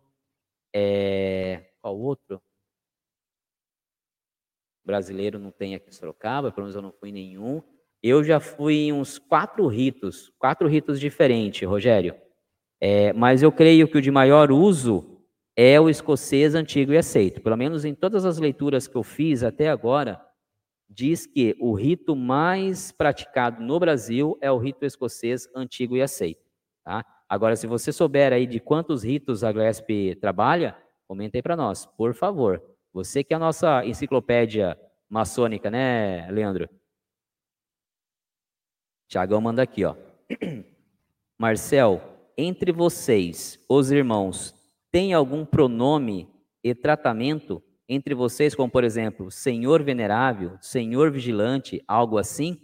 É, 0.73 1.71
qual 1.81 1.97
outro? 1.97 2.41
brasileiro 4.85 5.39
não 5.39 5.51
tem 5.51 5.75
aqui 5.75 5.89
em 5.89 5.93
Sorocaba, 5.93 6.51
pelo 6.51 6.65
menos 6.65 6.75
eu 6.75 6.81
não 6.81 6.91
fui 6.91 7.09
em 7.09 7.13
nenhum. 7.13 7.61
Eu 8.01 8.23
já 8.23 8.39
fui 8.39 8.75
em 8.75 8.93
uns 8.93 9.17
quatro 9.17 9.65
ritos, 9.67 10.29
quatro 10.37 10.67
ritos 10.67 10.99
diferentes, 10.99 11.67
Rogério. 11.67 12.15
É, 12.85 13.13
mas 13.13 13.41
eu 13.41 13.49
creio 13.49 13.87
que 13.87 13.97
o 13.97 14.01
de 14.01 14.11
maior 14.11 14.51
uso 14.51 15.23
é 15.55 15.79
o 15.79 15.89
escocês 15.89 16.53
antigo 16.53 16.91
e 16.91 16.97
aceito. 16.97 17.39
Pelo 17.39 17.55
menos 17.55 17.85
em 17.85 17.95
todas 17.95 18.25
as 18.25 18.37
leituras 18.37 18.89
que 18.89 18.97
eu 18.97 19.03
fiz 19.03 19.41
até 19.41 19.69
agora, 19.69 20.21
diz 20.89 21.25
que 21.25 21.55
o 21.61 21.73
rito 21.73 22.13
mais 22.13 22.91
praticado 22.91 23.63
no 23.63 23.79
Brasil 23.79 24.37
é 24.41 24.51
o 24.51 24.57
rito 24.57 24.83
escocês 24.83 25.47
antigo 25.55 25.95
e 25.95 26.01
aceito. 26.01 26.41
Tá? 26.83 27.05
Agora, 27.29 27.55
se 27.55 27.67
você 27.67 27.89
souber 27.89 28.33
aí 28.33 28.45
de 28.45 28.59
quantos 28.59 29.01
ritos 29.01 29.45
a 29.45 29.51
Glesp 29.53 30.17
trabalha, 30.19 30.77
comenta 31.07 31.37
aí 31.37 31.41
para 31.41 31.55
nós, 31.55 31.85
por 31.85 32.13
favor. 32.13 32.61
Você 32.91 33.23
que 33.23 33.33
é 33.33 33.37
a 33.37 33.39
nossa 33.39 33.85
enciclopédia 33.85 34.77
maçônica, 35.09 35.71
né, 35.71 36.29
Leandro? 36.29 36.69
Tiagão 39.07 39.39
manda 39.39 39.61
aqui, 39.61 39.85
ó. 39.85 39.95
Marcel, 41.39 42.12
entre 42.37 42.71
vocês, 42.71 43.59
os 43.69 43.91
irmãos, 43.91 44.53
tem 44.91 45.13
algum 45.13 45.45
pronome 45.45 46.29
e 46.63 46.73
tratamento 46.73 47.61
entre 47.87 48.15
vocês, 48.15 48.55
como 48.55 48.71
por 48.71 48.83
exemplo, 48.83 49.29
Senhor 49.29 49.83
venerável, 49.83 50.57
Senhor 50.61 51.11
vigilante, 51.11 51.83
algo 51.87 52.17
assim? 52.17 52.59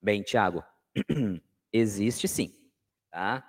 Bem, 0.00 0.22
Tiago, 0.22 0.64
existe 1.72 2.26
sim, 2.26 2.52
tá? 3.10 3.44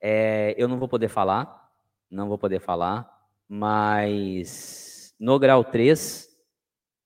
É, 0.00 0.54
eu 0.58 0.68
não 0.68 0.78
vou 0.78 0.88
poder 0.88 1.08
falar, 1.08 1.70
não 2.10 2.28
vou 2.28 2.38
poder 2.38 2.60
falar, 2.60 3.08
mas 3.48 5.14
no 5.18 5.38
grau 5.38 5.64
3 5.64 6.28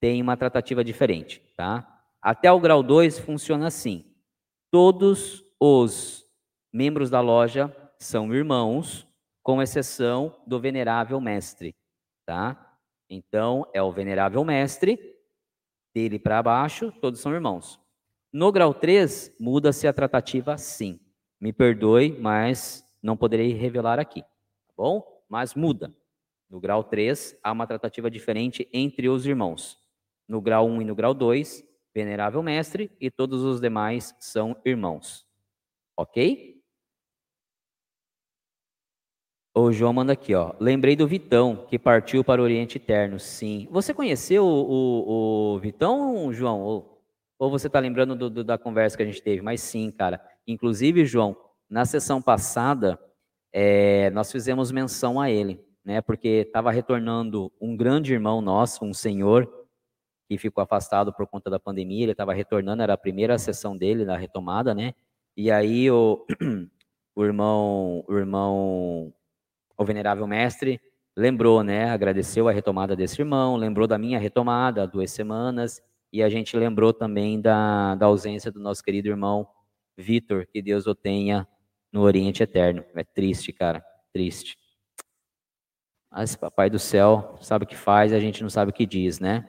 tem 0.00 0.22
uma 0.22 0.36
tratativa 0.36 0.82
diferente, 0.84 1.42
tá? 1.56 2.00
Até 2.20 2.50
o 2.50 2.60
grau 2.60 2.82
2 2.82 3.18
funciona 3.18 3.66
assim. 3.68 4.04
Todos 4.70 5.44
os 5.60 6.25
membros 6.76 7.08
da 7.08 7.22
loja 7.22 7.74
são 7.98 8.34
irmãos, 8.34 9.08
com 9.42 9.62
exceção 9.62 10.36
do 10.46 10.60
venerável 10.60 11.18
mestre, 11.18 11.74
tá? 12.26 12.78
Então, 13.08 13.66
é 13.72 13.82
o 13.82 13.90
venerável 13.90 14.44
mestre, 14.44 14.98
dele 15.94 16.18
para 16.18 16.42
baixo, 16.42 16.92
todos 17.00 17.20
são 17.20 17.32
irmãos. 17.32 17.80
No 18.30 18.52
grau 18.52 18.74
3, 18.74 19.34
muda-se 19.40 19.88
a 19.88 19.92
tratativa 19.92 20.58
sim. 20.58 21.00
Me 21.40 21.50
perdoe, 21.50 22.14
mas 22.20 22.84
não 23.02 23.16
poderei 23.16 23.54
revelar 23.54 23.98
aqui, 23.98 24.20
tá 24.20 24.74
bom? 24.76 25.02
Mas 25.30 25.54
muda. 25.54 25.96
No 26.50 26.60
grau 26.60 26.84
3, 26.84 27.38
há 27.42 27.52
uma 27.52 27.66
tratativa 27.66 28.10
diferente 28.10 28.68
entre 28.70 29.08
os 29.08 29.24
irmãos. 29.24 29.78
No 30.28 30.42
grau 30.42 30.66
1 30.66 30.82
e 30.82 30.84
no 30.84 30.94
grau 30.94 31.14
2, 31.14 31.64
venerável 31.94 32.42
mestre, 32.42 32.94
e 33.00 33.10
todos 33.10 33.42
os 33.44 33.62
demais 33.62 34.14
são 34.20 34.54
irmãos. 34.62 35.26
Ok? 35.96 36.55
O 39.58 39.72
João 39.72 39.90
manda 39.90 40.12
aqui, 40.12 40.34
ó. 40.34 40.52
Lembrei 40.60 40.94
do 40.94 41.08
Vitão, 41.08 41.64
que 41.66 41.78
partiu 41.78 42.22
para 42.22 42.42
o 42.42 42.44
Oriente 42.44 42.76
Eterno. 42.76 43.18
Sim. 43.18 43.66
Você 43.70 43.94
conheceu 43.94 44.44
o, 44.44 44.48
o, 44.50 45.54
o 45.54 45.58
Vitão, 45.58 46.30
João? 46.30 46.60
Ou, 46.60 47.02
ou 47.38 47.50
você 47.50 47.66
está 47.66 47.80
lembrando 47.80 48.14
do, 48.14 48.28
do, 48.28 48.44
da 48.44 48.58
conversa 48.58 48.98
que 48.98 49.02
a 49.02 49.06
gente 49.06 49.22
teve? 49.22 49.40
Mas 49.40 49.62
sim, 49.62 49.90
cara. 49.90 50.20
Inclusive, 50.46 51.06
João, 51.06 51.34
na 51.70 51.86
sessão 51.86 52.20
passada, 52.20 53.00
é, 53.50 54.10
nós 54.10 54.30
fizemos 54.30 54.70
menção 54.70 55.18
a 55.18 55.30
ele, 55.30 55.58
né? 55.82 56.02
Porque 56.02 56.28
estava 56.28 56.70
retornando 56.70 57.50
um 57.58 57.74
grande 57.74 58.12
irmão 58.12 58.42
nosso, 58.42 58.84
um 58.84 58.92
senhor, 58.92 59.50
que 60.28 60.36
ficou 60.36 60.62
afastado 60.62 61.14
por 61.14 61.26
conta 61.26 61.48
da 61.48 61.58
pandemia, 61.58 62.02
ele 62.02 62.12
estava 62.12 62.34
retornando, 62.34 62.82
era 62.82 62.92
a 62.92 62.98
primeira 62.98 63.38
sessão 63.38 63.74
dele 63.74 64.04
na 64.04 64.18
retomada, 64.18 64.74
né? 64.74 64.92
E 65.34 65.50
aí 65.50 65.90
o, 65.90 66.26
o 67.16 67.24
irmão, 67.24 68.04
o 68.06 68.18
irmão, 68.18 69.14
o 69.76 69.84
venerável 69.84 70.26
mestre 70.26 70.80
lembrou, 71.16 71.62
né? 71.62 71.90
Agradeceu 71.90 72.48
a 72.48 72.52
retomada 72.52 72.94
desse 72.94 73.20
irmão, 73.22 73.56
lembrou 73.56 73.86
da 73.86 73.96
minha 73.96 74.18
retomada, 74.18 74.86
duas 74.86 75.10
semanas, 75.10 75.80
e 76.12 76.22
a 76.22 76.28
gente 76.28 76.56
lembrou 76.56 76.92
também 76.92 77.40
da, 77.40 77.94
da 77.94 78.06
ausência 78.06 78.52
do 78.52 78.60
nosso 78.60 78.82
querido 78.82 79.08
irmão 79.08 79.48
Vitor, 79.96 80.46
que 80.46 80.60
Deus 80.60 80.86
o 80.86 80.94
tenha 80.94 81.48
no 81.90 82.02
Oriente 82.02 82.42
Eterno. 82.42 82.84
É 82.94 83.02
triste, 83.02 83.52
cara, 83.52 83.84
triste. 84.12 84.58
Mas 86.10 86.36
Papai 86.36 86.68
do 86.68 86.78
Céu 86.78 87.36
sabe 87.40 87.64
o 87.64 87.68
que 87.68 87.76
faz, 87.76 88.12
a 88.12 88.20
gente 88.20 88.42
não 88.42 88.50
sabe 88.50 88.70
o 88.70 88.74
que 88.74 88.86
diz, 88.86 89.18
né? 89.18 89.48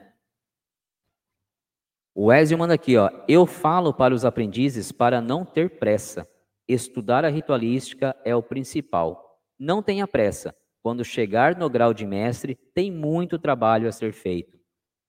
O 2.14 2.32
Ezio 2.32 2.58
manda 2.58 2.74
aqui, 2.74 2.96
ó. 2.96 3.10
Eu 3.28 3.46
falo 3.46 3.94
para 3.94 4.14
os 4.14 4.24
aprendizes 4.24 4.90
para 4.90 5.20
não 5.20 5.44
ter 5.44 5.78
pressa. 5.78 6.28
Estudar 6.66 7.24
a 7.24 7.28
ritualística 7.28 8.16
é 8.24 8.34
o 8.34 8.42
principal. 8.42 9.27
Não 9.58 9.82
tenha 9.82 10.06
pressa. 10.06 10.54
Quando 10.82 11.04
chegar 11.04 11.56
no 11.56 11.68
grau 11.68 11.92
de 11.92 12.06
mestre, 12.06 12.54
tem 12.74 12.90
muito 12.90 13.38
trabalho 13.38 13.88
a 13.88 13.92
ser 13.92 14.12
feito. 14.12 14.58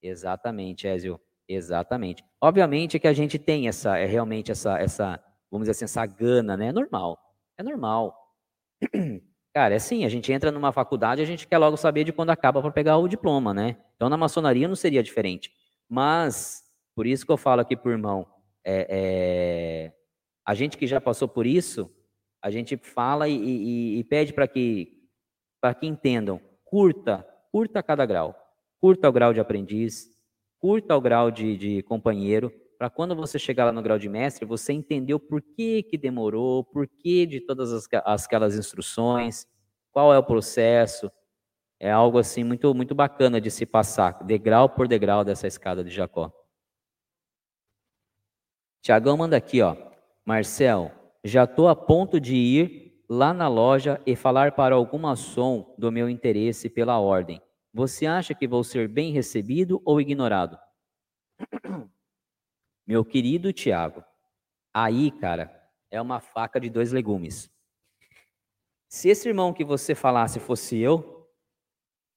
Exatamente, 0.02 0.88
Ezio. 0.88 1.20
Exatamente. 1.48 2.24
Obviamente 2.42 3.00
que 3.00 3.08
a 3.08 3.14
gente 3.14 3.40
tem 3.40 3.68
essa, 3.68 3.98
é 3.98 4.06
realmente 4.06 4.52
essa, 4.52 4.78
essa, 4.78 5.24
vamos 5.50 5.68
dizer 5.68 5.72
assim, 5.72 5.86
essa 5.86 6.06
gana, 6.06 6.56
né? 6.56 6.68
É 6.68 6.72
normal. 6.72 7.18
É 7.58 7.64
normal. 7.64 8.16
Cara, 9.54 9.74
é 9.74 9.78
assim, 9.78 10.06
a 10.06 10.10
gente 10.10 10.32
entra 10.32 10.52
numa 10.52 10.72
faculdade, 10.72 11.22
a 11.22 11.26
gente 11.26 11.48
quer 11.48 11.58
logo 11.58 11.76
saber 11.76 12.04
de 12.04 12.14
quando 12.14 12.30
acaba 12.30 12.62
para 12.62 12.72
pegar 12.72 12.98
o 12.98 13.08
diploma, 13.08 13.54
né? 13.54 13.78
Então 13.96 14.08
na 14.08 14.16
maçonaria 14.16 14.68
não 14.68 14.76
seria 14.76 15.02
diferente. 15.02 15.52
Mas 15.90 16.64
por 16.96 17.08
isso 17.08 17.26
que 17.26 17.32
eu 17.32 17.38
falo 17.38 17.62
aqui 17.62 17.76
por 17.76 17.92
irmão, 17.92 18.28
é, 18.64 18.88
é, 18.90 19.94
a 20.46 20.54
gente 20.54 20.78
que 20.78 20.86
já 20.86 21.02
passou 21.02 21.28
por 21.28 21.48
isso, 21.48 21.92
a 22.42 22.50
gente 22.50 22.78
fala 22.78 23.28
e, 23.28 23.36
e, 23.36 24.00
e 24.00 24.04
pede 24.04 24.34
para 24.34 24.48
que, 24.48 25.08
que 25.80 25.88
entendam, 25.88 26.40
curta, 26.64 27.26
curta 27.52 27.84
cada 27.84 28.06
grau, 28.06 28.36
curta 28.80 29.10
o 29.10 29.12
grau 29.12 29.34
de 29.34 29.40
aprendiz, 29.40 30.12
curta 30.60 30.96
o 30.96 31.02
grau 31.02 31.32
de, 31.32 31.58
de 31.58 31.84
companheiro, 31.84 32.52
para 32.80 32.90
quando 32.90 33.14
você 33.14 33.38
chegar 33.38 33.66
lá 33.66 33.74
no 33.74 33.82
grau 33.82 34.00
de 34.00 34.08
mestre, 34.08 34.46
você 34.46 34.72
entendeu 34.72 35.20
por 35.20 35.42
que, 35.42 35.84
que 35.84 35.98
demorou, 35.98 36.64
por 36.64 36.88
que 36.88 37.26
de 37.26 37.42
todas 37.42 37.74
as, 37.74 37.86
aquelas 38.06 38.56
instruções, 38.56 39.46
qual 39.92 40.14
é 40.14 40.18
o 40.18 40.24
processo. 40.24 41.12
É 41.78 41.92
algo 41.92 42.18
assim 42.18 42.42
muito, 42.42 42.74
muito 42.74 42.96
bacana 42.96 43.42
de 43.42 43.52
se 43.52 43.66
passar, 43.66 44.24
degrau 44.24 44.70
por 44.70 44.88
degrau 44.88 45.26
dessa 45.26 45.46
escada 45.46 45.84
de 45.84 45.90
Jacó. 45.90 46.32
Tiagão 48.82 49.18
manda 49.18 49.36
aqui, 49.36 49.62
ó. 49.62 49.76
Marcel, 50.26 50.90
já 51.24 51.44
estou 51.44 51.68
a 51.68 51.76
ponto 51.76 52.20
de 52.20 52.36
ir 52.36 53.04
lá 53.10 53.34
na 53.34 53.48
loja 53.48 54.02
e 54.06 54.16
falar 54.16 54.54
para 54.54 54.76
alguma 54.76 55.16
som 55.16 55.74
do 55.78 55.92
meu 55.92 56.10
interesse 56.10 56.70
pela 56.70 57.00
ordem. 57.00 57.42
Você 57.74 58.06
acha 58.06 58.34
que 58.34 58.48
vou 58.48 58.64
ser 58.64 58.88
bem 58.88 59.12
recebido 59.12 59.82
ou 59.86 60.00
ignorado? 60.00 60.58
Meu 62.86 63.06
querido 63.06 63.54
Tiago, 63.54 64.04
aí, 64.74 65.12
cara, 65.12 65.56
é 65.92 66.02
uma 66.02 66.20
faca 66.20 66.60
de 66.60 66.70
dois 66.70 66.92
legumes. 66.92 67.52
Se 68.88 69.10
esse 69.10 69.28
irmão 69.30 69.54
que 69.54 69.64
você 69.64 69.94
falasse 69.94 70.40
fosse 70.40 70.80
eu, 70.80 71.30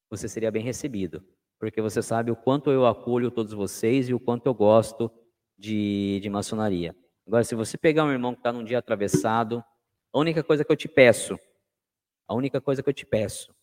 você 0.09 0.27
seria 0.29 0.51
bem 0.51 0.63
recebido, 0.63 1.23
porque 1.59 1.83
você 1.83 2.03
sabe 2.03 2.31
o 2.31 2.37
quanto 2.37 2.71
eu 2.71 2.87
acolho 2.87 3.31
todos 3.31 3.53
vocês 3.53 4.09
e 4.09 4.15
o 4.15 4.21
quanto 4.21 4.47
eu 4.47 4.55
gosto 4.55 5.11
de, 5.59 6.19
de 6.23 6.31
maçonaria. 6.31 6.97
Agora, 7.27 7.45
se 7.45 7.55
você 7.55 7.79
pegar 7.79 8.05
um 8.05 8.11
irmão 8.11 8.35
que 8.35 8.41
está 8.41 8.53
num 8.53 8.65
dia 8.65 8.79
atravessado, 8.79 9.65
a 10.13 10.19
única 10.19 10.43
coisa 10.43 10.65
que 10.65 10.73
eu 10.73 10.77
te 10.77 10.89
peço, 10.89 11.39
a 12.27 12.35
única 12.35 12.61
coisa 12.61 12.83
que 12.83 12.89
eu 12.89 12.95
te 12.95 13.07
peço, 13.07 13.55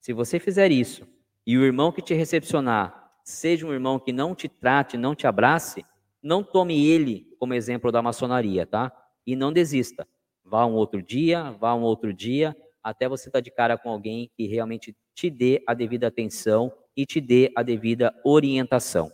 se 0.00 0.12
você 0.12 0.38
fizer 0.38 0.70
isso 0.70 1.06
e 1.46 1.56
o 1.56 1.64
irmão 1.64 1.92
que 1.92 2.02
te 2.02 2.14
recepcionar 2.14 3.12
seja 3.24 3.66
um 3.66 3.72
irmão 3.72 3.98
que 3.98 4.12
não 4.12 4.34
te 4.34 4.48
trate, 4.48 4.96
não 4.96 5.14
te 5.14 5.26
abrace, 5.26 5.84
não 6.22 6.42
tome 6.42 6.86
ele 6.86 7.34
como 7.38 7.54
exemplo 7.54 7.92
da 7.92 8.02
maçonaria, 8.02 8.66
tá? 8.66 8.92
E 9.26 9.36
não 9.36 9.52
desista. 9.52 10.06
Vá 10.44 10.64
um 10.66 10.74
outro 10.74 11.02
dia, 11.02 11.50
vá 11.52 11.74
um 11.74 11.82
outro 11.82 12.12
dia, 12.12 12.56
até 12.82 13.08
você 13.08 13.28
estar 13.28 13.38
tá 13.38 13.42
de 13.42 13.50
cara 13.50 13.76
com 13.76 13.90
alguém 13.90 14.30
que 14.34 14.46
realmente 14.46 14.96
te 15.14 15.28
dê 15.28 15.62
a 15.66 15.74
devida 15.74 16.06
atenção 16.06 16.72
e 16.96 17.04
te 17.04 17.20
dê 17.20 17.52
a 17.54 17.62
devida 17.62 18.14
orientação. 18.24 19.12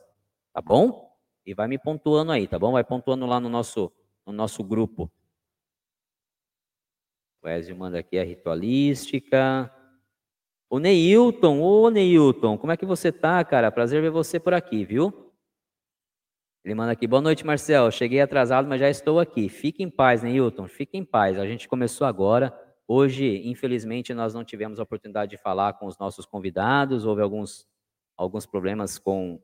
Tá 0.52 0.62
bom? 0.62 1.03
E 1.46 1.54
vai 1.54 1.68
me 1.68 1.78
pontuando 1.78 2.32
aí, 2.32 2.48
tá 2.48 2.58
bom? 2.58 2.72
Vai 2.72 2.84
pontuando 2.84 3.26
lá 3.26 3.38
no 3.38 3.48
nosso, 3.48 3.92
no 4.26 4.32
nosso 4.32 4.64
grupo. 4.64 5.10
O 7.42 7.48
Ezio 7.48 7.76
manda 7.76 7.98
aqui 7.98 8.18
a 8.18 8.24
ritualística. 8.24 9.70
O 10.70 10.78
Neilton, 10.78 11.60
ô 11.60 11.90
Neilton, 11.90 12.56
como 12.56 12.72
é 12.72 12.76
que 12.76 12.86
você 12.86 13.12
tá, 13.12 13.44
cara? 13.44 13.70
Prazer 13.70 14.00
ver 14.00 14.10
você 14.10 14.40
por 14.40 14.54
aqui, 14.54 14.84
viu? 14.84 15.32
Ele 16.64 16.74
manda 16.74 16.92
aqui, 16.92 17.06
boa 17.06 17.20
noite, 17.20 17.44
Marcel. 17.44 17.90
Cheguei 17.90 18.22
atrasado, 18.22 18.66
mas 18.66 18.80
já 18.80 18.88
estou 18.88 19.20
aqui. 19.20 19.50
Fique 19.50 19.82
em 19.82 19.90
paz, 19.90 20.22
Neilton, 20.22 20.66
fique 20.66 20.96
em 20.96 21.04
paz. 21.04 21.38
A 21.38 21.46
gente 21.46 21.68
começou 21.68 22.06
agora. 22.06 22.58
Hoje, 22.88 23.46
infelizmente, 23.46 24.14
nós 24.14 24.32
não 24.32 24.42
tivemos 24.44 24.80
a 24.80 24.82
oportunidade 24.82 25.30
de 25.30 25.36
falar 25.36 25.74
com 25.74 25.86
os 25.86 25.98
nossos 25.98 26.24
convidados. 26.24 27.04
Houve 27.04 27.20
alguns 27.20 27.68
alguns 28.16 28.46
problemas 28.46 28.98
com, 28.98 29.40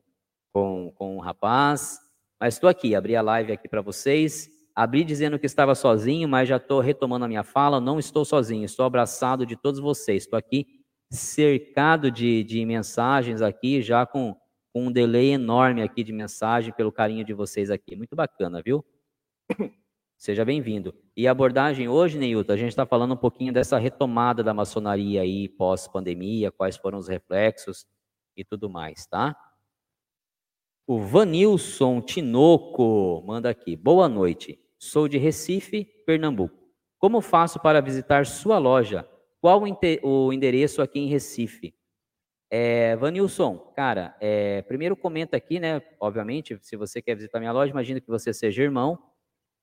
com, 0.51 0.91
com 0.95 1.17
o 1.17 1.19
rapaz, 1.19 1.99
mas 2.39 2.55
estou 2.55 2.69
aqui, 2.69 2.95
abri 2.95 3.15
a 3.15 3.21
live 3.21 3.51
aqui 3.51 3.67
para 3.67 3.81
vocês. 3.81 4.49
Abri 4.75 5.03
dizendo 5.03 5.37
que 5.37 5.45
estava 5.45 5.75
sozinho, 5.75 6.27
mas 6.27 6.49
já 6.49 6.57
estou 6.57 6.79
retomando 6.79 7.25
a 7.25 7.27
minha 7.27 7.43
fala. 7.43 7.79
Não 7.79 7.99
estou 7.99 8.25
sozinho, 8.25 8.65
estou 8.65 8.83
abraçado 8.83 9.45
de 9.45 9.55
todos 9.55 9.79
vocês. 9.79 10.23
Estou 10.23 10.39
aqui 10.39 10.65
cercado 11.11 12.09
de, 12.09 12.43
de 12.43 12.65
mensagens 12.65 13.41
aqui, 13.41 13.81
já 13.81 14.05
com, 14.05 14.35
com 14.73 14.87
um 14.87 14.91
delay 14.91 15.31
enorme 15.31 15.83
aqui 15.83 16.03
de 16.03 16.11
mensagem, 16.11 16.73
pelo 16.73 16.91
carinho 16.91 17.23
de 17.23 17.33
vocês 17.33 17.69
aqui. 17.69 17.95
Muito 17.95 18.15
bacana, 18.15 18.61
viu? 18.63 18.83
Seja 20.17 20.45
bem-vindo. 20.45 20.95
E 21.15 21.27
a 21.27 21.31
abordagem 21.31 21.89
hoje, 21.89 22.17
Neilton, 22.17 22.53
a 22.53 22.57
gente 22.57 22.69
está 22.69 22.85
falando 22.85 23.13
um 23.13 23.17
pouquinho 23.17 23.51
dessa 23.53 23.77
retomada 23.77 24.43
da 24.43 24.53
maçonaria 24.53 25.21
aí 25.21 25.49
pós-pandemia, 25.49 26.51
quais 26.51 26.77
foram 26.77 26.97
os 26.97 27.07
reflexos 27.07 27.85
e 28.37 28.43
tudo 28.43 28.69
mais, 28.69 29.05
tá? 29.05 29.35
O 30.93 30.99
Vanilson 30.99 32.01
Tinoco 32.01 33.23
manda 33.25 33.49
aqui. 33.49 33.77
Boa 33.77 34.09
noite. 34.09 34.59
Sou 34.77 35.07
de 35.07 35.17
Recife, 35.17 35.85
Pernambuco. 36.05 36.53
Como 36.99 37.21
faço 37.21 37.61
para 37.61 37.79
visitar 37.79 38.25
sua 38.25 38.57
loja? 38.57 39.07
Qual 39.39 39.63
o 40.03 40.33
endereço 40.33 40.81
aqui 40.81 40.99
em 40.99 41.07
Recife? 41.07 41.73
É, 42.49 42.97
Vanilson, 42.97 43.57
cara, 43.73 44.17
é, 44.19 44.63
primeiro 44.63 44.97
comenta 44.97 45.37
aqui, 45.37 45.61
né? 45.61 45.81
Obviamente, 45.97 46.59
se 46.61 46.75
você 46.75 47.01
quer 47.01 47.15
visitar 47.15 47.39
minha 47.39 47.53
loja, 47.53 47.71
imagino 47.71 48.01
que 48.01 48.09
você 48.09 48.33
seja 48.33 48.61
irmão. 48.61 48.99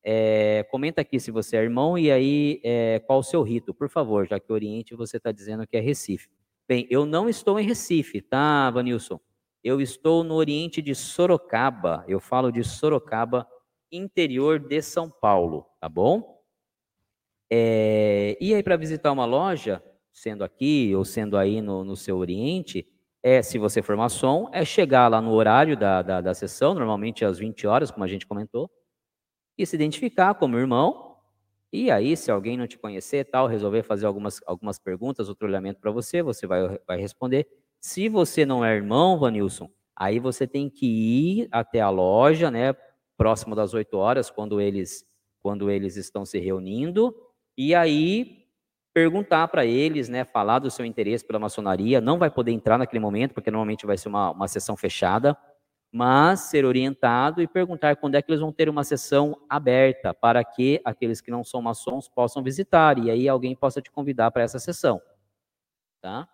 É, 0.02 0.66
comenta 0.70 1.02
aqui 1.02 1.20
se 1.20 1.30
você 1.30 1.58
é 1.58 1.62
irmão 1.62 1.98
e 1.98 2.10
aí 2.10 2.58
é, 2.64 3.00
qual 3.00 3.18
o 3.18 3.22
seu 3.22 3.42
rito, 3.42 3.74
por 3.74 3.90
favor, 3.90 4.26
já 4.26 4.40
que 4.40 4.50
Oriente 4.50 4.94
você 4.94 5.18
está 5.18 5.30
dizendo 5.30 5.66
que 5.66 5.76
é 5.76 5.80
Recife. 5.80 6.30
Bem, 6.66 6.86
eu 6.88 7.04
não 7.04 7.28
estou 7.28 7.60
em 7.60 7.66
Recife, 7.66 8.22
tá, 8.22 8.70
Vanilson? 8.70 9.20
Eu 9.62 9.80
estou 9.80 10.22
no 10.24 10.34
Oriente 10.34 10.80
de 10.80 10.94
Sorocaba. 10.94 12.04
Eu 12.08 12.20
falo 12.20 12.50
de 12.50 12.62
Sorocaba, 12.64 13.46
interior 13.90 14.58
de 14.58 14.80
São 14.82 15.10
Paulo, 15.10 15.66
tá 15.80 15.88
bom? 15.88 16.38
É, 17.50 18.36
e 18.40 18.54
aí, 18.54 18.62
para 18.62 18.76
visitar 18.76 19.10
uma 19.10 19.24
loja, 19.24 19.82
sendo 20.12 20.44
aqui 20.44 20.92
ou 20.94 21.04
sendo 21.04 21.36
aí 21.36 21.60
no, 21.62 21.82
no 21.84 21.96
seu 21.96 22.18
Oriente, 22.18 22.86
é, 23.22 23.42
se 23.42 23.58
você 23.58 23.82
for 23.82 23.96
maçom, 23.96 24.48
é 24.52 24.64
chegar 24.64 25.08
lá 25.08 25.20
no 25.20 25.32
horário 25.32 25.76
da, 25.76 26.02
da, 26.02 26.20
da 26.20 26.34
sessão, 26.34 26.74
normalmente 26.74 27.24
às 27.24 27.38
20 27.38 27.66
horas, 27.66 27.90
como 27.90 28.04
a 28.04 28.08
gente 28.08 28.26
comentou, 28.26 28.70
e 29.58 29.66
se 29.66 29.76
identificar 29.76 30.34
como 30.34 30.58
irmão. 30.58 31.16
E 31.72 31.90
aí, 31.90 32.16
se 32.16 32.30
alguém 32.30 32.56
não 32.56 32.66
te 32.66 32.78
conhecer 32.78 33.24
tal, 33.26 33.46
resolver 33.46 33.82
fazer 33.82 34.06
algumas, 34.06 34.40
algumas 34.46 34.78
perguntas, 34.78 35.28
outro 35.28 35.46
treinamento 35.46 35.80
para 35.80 35.90
você, 35.90 36.22
você 36.22 36.46
vai, 36.46 36.78
vai 36.86 36.98
responder. 36.98 37.46
Se 37.80 38.08
você 38.08 38.44
não 38.44 38.64
é 38.64 38.74
irmão, 38.74 39.18
Vanilson, 39.18 39.70
aí 39.96 40.18
você 40.18 40.46
tem 40.46 40.68
que 40.68 40.86
ir 40.86 41.48
até 41.50 41.80
a 41.80 41.90
loja, 41.90 42.50
né, 42.50 42.74
próximo 43.16 43.54
das 43.54 43.74
8 43.74 43.96
horas, 43.96 44.30
quando 44.30 44.60
eles, 44.60 45.04
quando 45.40 45.70
eles 45.70 45.96
estão 45.96 46.24
se 46.24 46.38
reunindo, 46.38 47.14
e 47.56 47.74
aí 47.74 48.46
perguntar 48.92 49.46
para 49.48 49.64
eles, 49.64 50.08
né, 50.08 50.24
falar 50.24 50.58
do 50.58 50.70
seu 50.70 50.84
interesse 50.84 51.24
pela 51.24 51.38
maçonaria. 51.38 52.00
Não 52.00 52.18
vai 52.18 52.30
poder 52.30 52.50
entrar 52.52 52.78
naquele 52.78 53.00
momento, 53.00 53.32
porque 53.34 53.50
normalmente 53.50 53.86
vai 53.86 53.96
ser 53.96 54.08
uma, 54.08 54.32
uma 54.32 54.48
sessão 54.48 54.76
fechada 54.76 55.36
mas 55.92 56.40
ser 56.40 56.64
orientado 56.64 57.40
e 57.40 57.48
perguntar 57.48 57.96
quando 57.96 58.14
é 58.14 58.22
que 58.22 58.30
eles 58.30 58.40
vão 58.40 58.52
ter 58.52 58.68
uma 58.68 58.84
sessão 58.84 59.40
aberta 59.48 60.12
para 60.12 60.44
que 60.44 60.80
aqueles 60.84 61.20
que 61.20 61.30
não 61.30 61.42
são 61.42 61.62
maçons 61.62 62.08
possam 62.08 62.42
visitar 62.42 62.98
e 62.98 63.10
aí 63.10 63.28
alguém 63.28 63.56
possa 63.56 63.80
te 63.80 63.90
convidar 63.90 64.30
para 64.30 64.42
essa 64.42 64.58
sessão, 64.58 65.00
tá? 66.00 66.28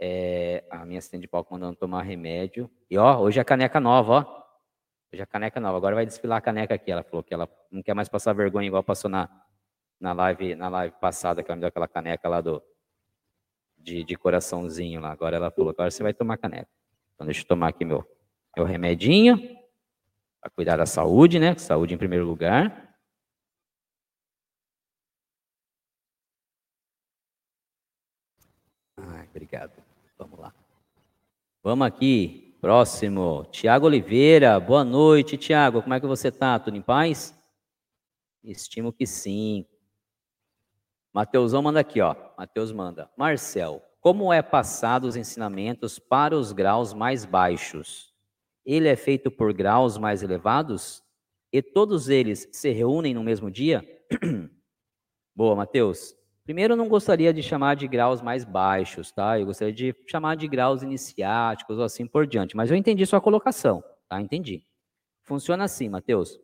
É, 0.00 0.64
a 0.70 0.86
minha 0.86 0.98
assistente 0.98 1.20
de 1.22 1.28
palco 1.28 1.52
mandando 1.52 1.76
tomar 1.76 2.02
remédio. 2.02 2.70
E 2.90 2.96
ó, 2.96 3.20
hoje 3.20 3.38
é 3.38 3.42
a 3.42 3.44
caneca 3.44 3.78
nova, 3.78 4.12
ó. 4.12 4.40
Hoje 5.12 5.20
é 5.20 5.22
a 5.22 5.26
caneca 5.26 5.60
nova. 5.60 5.76
Agora 5.76 5.94
vai 5.94 6.06
desfilar 6.06 6.38
a 6.38 6.40
caneca 6.40 6.74
aqui. 6.74 6.90
Ela 6.90 7.02
falou 7.02 7.22
que 7.22 7.34
ela 7.34 7.48
não 7.70 7.82
quer 7.82 7.94
mais 7.94 8.08
passar 8.08 8.32
vergonha 8.32 8.66
igual 8.66 8.82
passou 8.82 9.10
na, 9.10 9.28
na, 10.00 10.12
live, 10.12 10.54
na 10.54 10.68
live 10.68 10.94
passada, 11.00 11.42
que 11.42 11.50
ela 11.50 11.56
me 11.56 11.60
deu 11.60 11.68
aquela 11.68 11.88
caneca 11.88 12.28
lá 12.28 12.40
do 12.40 12.62
de, 13.76 14.02
de 14.04 14.16
coraçãozinho 14.16 15.00
lá. 15.00 15.10
Agora 15.10 15.36
ela 15.36 15.50
falou, 15.50 15.70
agora 15.70 15.90
você 15.90 16.02
vai 16.02 16.14
tomar 16.14 16.38
caneca. 16.38 16.68
Então, 17.14 17.26
deixa 17.26 17.42
eu 17.42 17.46
tomar 17.46 17.68
aqui 17.68 17.84
meu, 17.84 18.06
meu 18.56 18.64
remedinho, 18.64 19.38
para 20.40 20.50
cuidar 20.50 20.76
da 20.76 20.86
saúde, 20.86 21.38
né? 21.38 21.54
Saúde 21.56 21.94
em 21.94 21.98
primeiro 21.98 22.24
lugar. 22.26 22.90
Obrigado. 29.30 29.79
Vamos 31.62 31.86
aqui, 31.86 32.56
próximo. 32.58 33.44
Tiago 33.52 33.84
Oliveira, 33.84 34.58
boa 34.58 34.82
noite, 34.82 35.36
Tiago. 35.36 35.82
Como 35.82 35.92
é 35.92 36.00
que 36.00 36.06
você 36.06 36.28
está? 36.28 36.58
Tudo 36.58 36.78
em 36.78 36.80
paz? 36.80 37.38
Estimo 38.42 38.90
que 38.90 39.06
sim. 39.06 39.66
Mateusão 41.12 41.60
manda 41.60 41.78
aqui, 41.78 42.00
ó. 42.00 42.16
Mateus 42.38 42.72
manda. 42.72 43.10
Marcel, 43.14 43.82
como 44.00 44.32
é 44.32 44.40
passado 44.40 45.04
os 45.04 45.16
ensinamentos 45.16 45.98
para 45.98 46.34
os 46.34 46.50
graus 46.50 46.94
mais 46.94 47.26
baixos? 47.26 48.10
Ele 48.64 48.88
é 48.88 48.96
feito 48.96 49.30
por 49.30 49.52
graus 49.52 49.98
mais 49.98 50.22
elevados? 50.22 51.02
E 51.52 51.60
todos 51.60 52.08
eles 52.08 52.48
se 52.52 52.70
reúnem 52.70 53.12
no 53.12 53.22
mesmo 53.22 53.50
dia? 53.50 53.84
Boa, 55.36 55.54
Mateus. 55.54 56.16
Primeiro, 56.50 56.72
eu 56.72 56.76
não 56.76 56.88
gostaria 56.88 57.32
de 57.32 57.44
chamar 57.44 57.76
de 57.76 57.86
graus 57.86 58.20
mais 58.20 58.44
baixos, 58.44 59.12
tá? 59.12 59.38
Eu 59.38 59.46
gostaria 59.46 59.72
de 59.72 59.94
chamar 60.04 60.34
de 60.34 60.48
graus 60.48 60.82
iniciáticos 60.82 61.78
ou 61.78 61.84
assim 61.84 62.08
por 62.08 62.26
diante. 62.26 62.56
Mas 62.56 62.72
eu 62.72 62.76
entendi 62.76 63.06
sua 63.06 63.20
colocação, 63.20 63.84
tá? 64.08 64.20
Entendi. 64.20 64.66
Funciona 65.22 65.62
assim, 65.62 65.88
Mateus. 65.88 66.40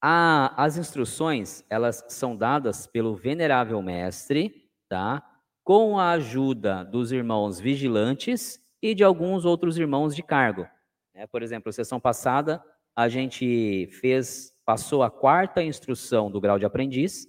as 0.00 0.76
instruções, 0.76 1.64
elas 1.68 2.04
são 2.08 2.36
dadas 2.36 2.86
pelo 2.86 3.16
venerável 3.16 3.82
mestre, 3.82 4.70
tá? 4.88 5.20
com 5.64 5.98
a 5.98 6.10
ajuda 6.12 6.84
dos 6.84 7.10
irmãos 7.10 7.58
vigilantes 7.58 8.60
e 8.80 8.94
de 8.94 9.02
alguns 9.02 9.44
outros 9.44 9.76
irmãos 9.76 10.14
de 10.14 10.22
cargo. 10.22 10.68
É, 11.14 11.26
por 11.26 11.42
exemplo, 11.42 11.72
sessão 11.72 11.98
passada, 11.98 12.62
a 12.94 13.08
gente 13.08 13.88
fez, 14.00 14.54
passou 14.64 15.02
a 15.02 15.10
quarta 15.10 15.64
instrução 15.64 16.30
do 16.30 16.40
grau 16.40 16.60
de 16.60 16.64
aprendiz, 16.64 17.26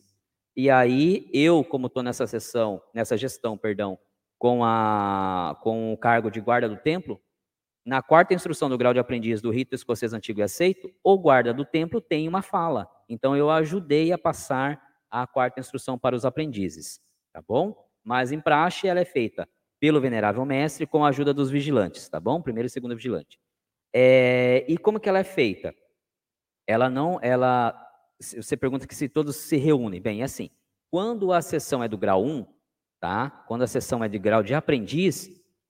e 0.55 0.69
aí 0.69 1.29
eu, 1.33 1.63
como 1.63 1.87
estou 1.87 2.03
nessa 2.03 2.27
sessão, 2.27 2.81
nessa 2.93 3.17
gestão, 3.17 3.57
perdão, 3.57 3.97
com, 4.37 4.63
a, 4.63 5.57
com 5.61 5.93
o 5.93 5.97
cargo 5.97 6.29
de 6.29 6.41
guarda 6.41 6.67
do 6.67 6.77
templo, 6.77 7.21
na 7.85 8.01
quarta 8.01 8.33
instrução 8.33 8.69
do 8.69 8.77
grau 8.77 8.93
de 8.93 8.99
aprendiz 8.99 9.41
do 9.41 9.49
rito 9.49 9.73
escocês 9.73 10.13
antigo 10.13 10.39
e 10.39 10.43
aceito, 10.43 10.91
o 11.03 11.17
guarda 11.17 11.53
do 11.53 11.65
templo 11.65 11.99
tem 11.99 12.27
uma 12.27 12.41
fala. 12.41 12.87
Então 13.09 13.35
eu 13.35 13.49
ajudei 13.49 14.11
a 14.11 14.17
passar 14.17 14.81
a 15.09 15.25
quarta 15.25 15.59
instrução 15.59 15.97
para 15.97 16.15
os 16.15 16.25
aprendizes, 16.25 17.01
tá 17.33 17.41
bom? 17.41 17.75
mas 18.03 18.31
em 18.31 18.39
praxe 18.39 18.87
ela 18.87 18.99
é 18.99 19.05
feita 19.05 19.47
pelo 19.79 20.01
venerável 20.01 20.45
mestre 20.45 20.85
com 20.85 21.03
a 21.03 21.09
ajuda 21.09 21.33
dos 21.33 21.49
vigilantes, 21.49 22.07
tá 22.07 22.19
bom? 22.19 22.41
Primeiro 22.41 22.67
e 22.67 22.69
segundo 22.69 22.95
vigilante. 22.95 23.39
É, 23.93 24.65
e 24.67 24.77
como 24.77 24.99
que 24.99 25.09
ela 25.09 25.19
é 25.19 25.23
feita? 25.23 25.73
Ela 26.67 26.89
não, 26.89 27.19
ela, 27.21 27.75
você 28.21 28.55
pergunta 28.55 28.87
que 28.87 28.95
se 28.95 29.09
todos 29.09 29.35
se 29.35 29.57
reúnem. 29.57 30.01
Bem, 30.01 30.21
é 30.21 30.23
assim, 30.23 30.49
quando 30.89 31.33
a 31.33 31.41
sessão 31.41 31.83
é 31.83 31.87
do 31.87 31.97
grau 31.97 32.23
1, 32.23 32.45
tá? 32.99 33.29
Quando 33.47 33.63
a 33.63 33.67
sessão 33.67 34.03
é 34.03 34.07
de 34.07 34.19
grau 34.19 34.43
de 34.43 34.53
aprendiz, 34.53 35.29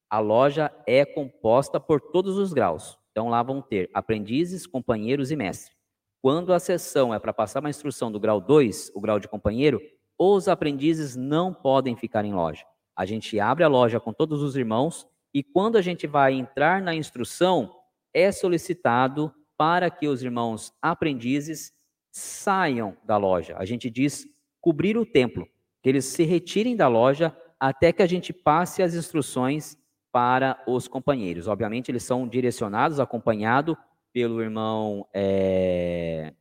a 0.10 0.20
loja 0.20 0.72
é 0.86 1.06
composta 1.06 1.80
por 1.80 2.02
todos 2.02 2.38
os 2.38 2.52
graus. 2.52 2.98
Então 3.12 3.30
lá 3.30 3.42
vão 3.42 3.62
ter 3.62 3.90
aprendizes, 3.94 4.68
companheiros 4.68 5.32
e 5.32 5.36
mestre. 5.36 5.74
Quando 6.22 6.54
a 6.54 6.60
sessão 6.60 7.14
é 7.14 7.20
para 7.20 7.34
passar 7.34 7.60
uma 7.60 7.70
instrução 7.70 8.12
do 8.12 8.20
grau 8.20 8.40
2, 8.40 8.92
o 8.94 9.02
grau 9.02 9.20
de 9.20 9.28
companheiro, 9.28 9.82
os 10.20 10.48
aprendizes 10.48 11.16
não 11.16 11.54
podem 11.54 11.96
ficar 11.96 12.26
em 12.26 12.34
loja. 12.34 12.64
A 12.96 13.06
gente 13.06 13.40
abre 13.40 13.64
a 13.64 13.68
loja 13.68 14.00
com 14.00 14.14
todos 14.14 14.44
os 14.44 14.56
irmãos 14.56 15.08
e 15.34 15.42
quando 15.42 15.78
a 15.78 15.82
gente 15.82 16.06
vai 16.06 16.34
entrar 16.34 16.82
na 16.82 16.94
instrução, 16.94 17.74
é 18.14 18.32
solicitado 18.32 19.34
para 19.58 19.90
que 19.90 20.08
os 20.08 20.22
irmãos 20.22 20.74
aprendizes 20.82 21.74
saiam 22.12 22.96
da 23.04 23.18
loja. 23.18 23.56
A 23.58 23.66
gente 23.66 23.90
diz 23.90 24.28
cobrir 24.60 24.98
o 24.98 25.06
templo, 25.06 25.48
que 25.82 25.90
eles 25.90 26.06
se 26.06 26.24
retirem 26.24 26.76
da 26.76 26.88
loja 26.88 27.36
até 27.60 27.92
que 27.92 28.02
a 28.02 28.08
gente 28.08 28.34
passe 28.34 28.84
as 28.84 28.94
instruções 28.94 29.78
para 30.12 30.62
os 30.68 30.88
companheiros. 30.88 31.48
Obviamente, 31.48 31.90
eles 31.90 32.04
são 32.04 32.28
direcionados, 32.28 33.00
acompanhados 33.00 33.76
pelo 34.12 34.42
irmão 34.42 35.08
é, 35.14 36.34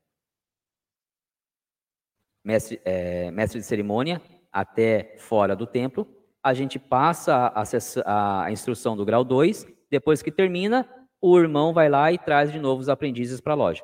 mestre, 2.45 2.81
é, 2.85 3.31
mestre 3.31 3.61
de 3.61 3.67
cerimônia 3.67 4.21
até 4.53 5.15
fora 5.19 5.55
do 5.55 5.67
templo. 5.67 6.07
A 6.43 6.53
gente 6.53 6.79
passa 6.79 7.53
a, 7.55 8.45
a 8.45 8.51
instrução 8.51 8.97
do 8.97 9.05
grau 9.05 9.23
2. 9.23 9.67
Depois 9.91 10.23
que 10.23 10.33
termina, 10.33 10.89
o 11.21 11.39
irmão 11.39 11.73
vai 11.73 11.89
lá 11.89 12.11
e 12.11 12.19
traz 12.19 12.51
de 12.51 12.59
novo 12.59 12.81
os 12.81 12.89
aprendizes 12.89 13.41
para 13.41 13.53
a 13.53 13.57
loja. 13.57 13.83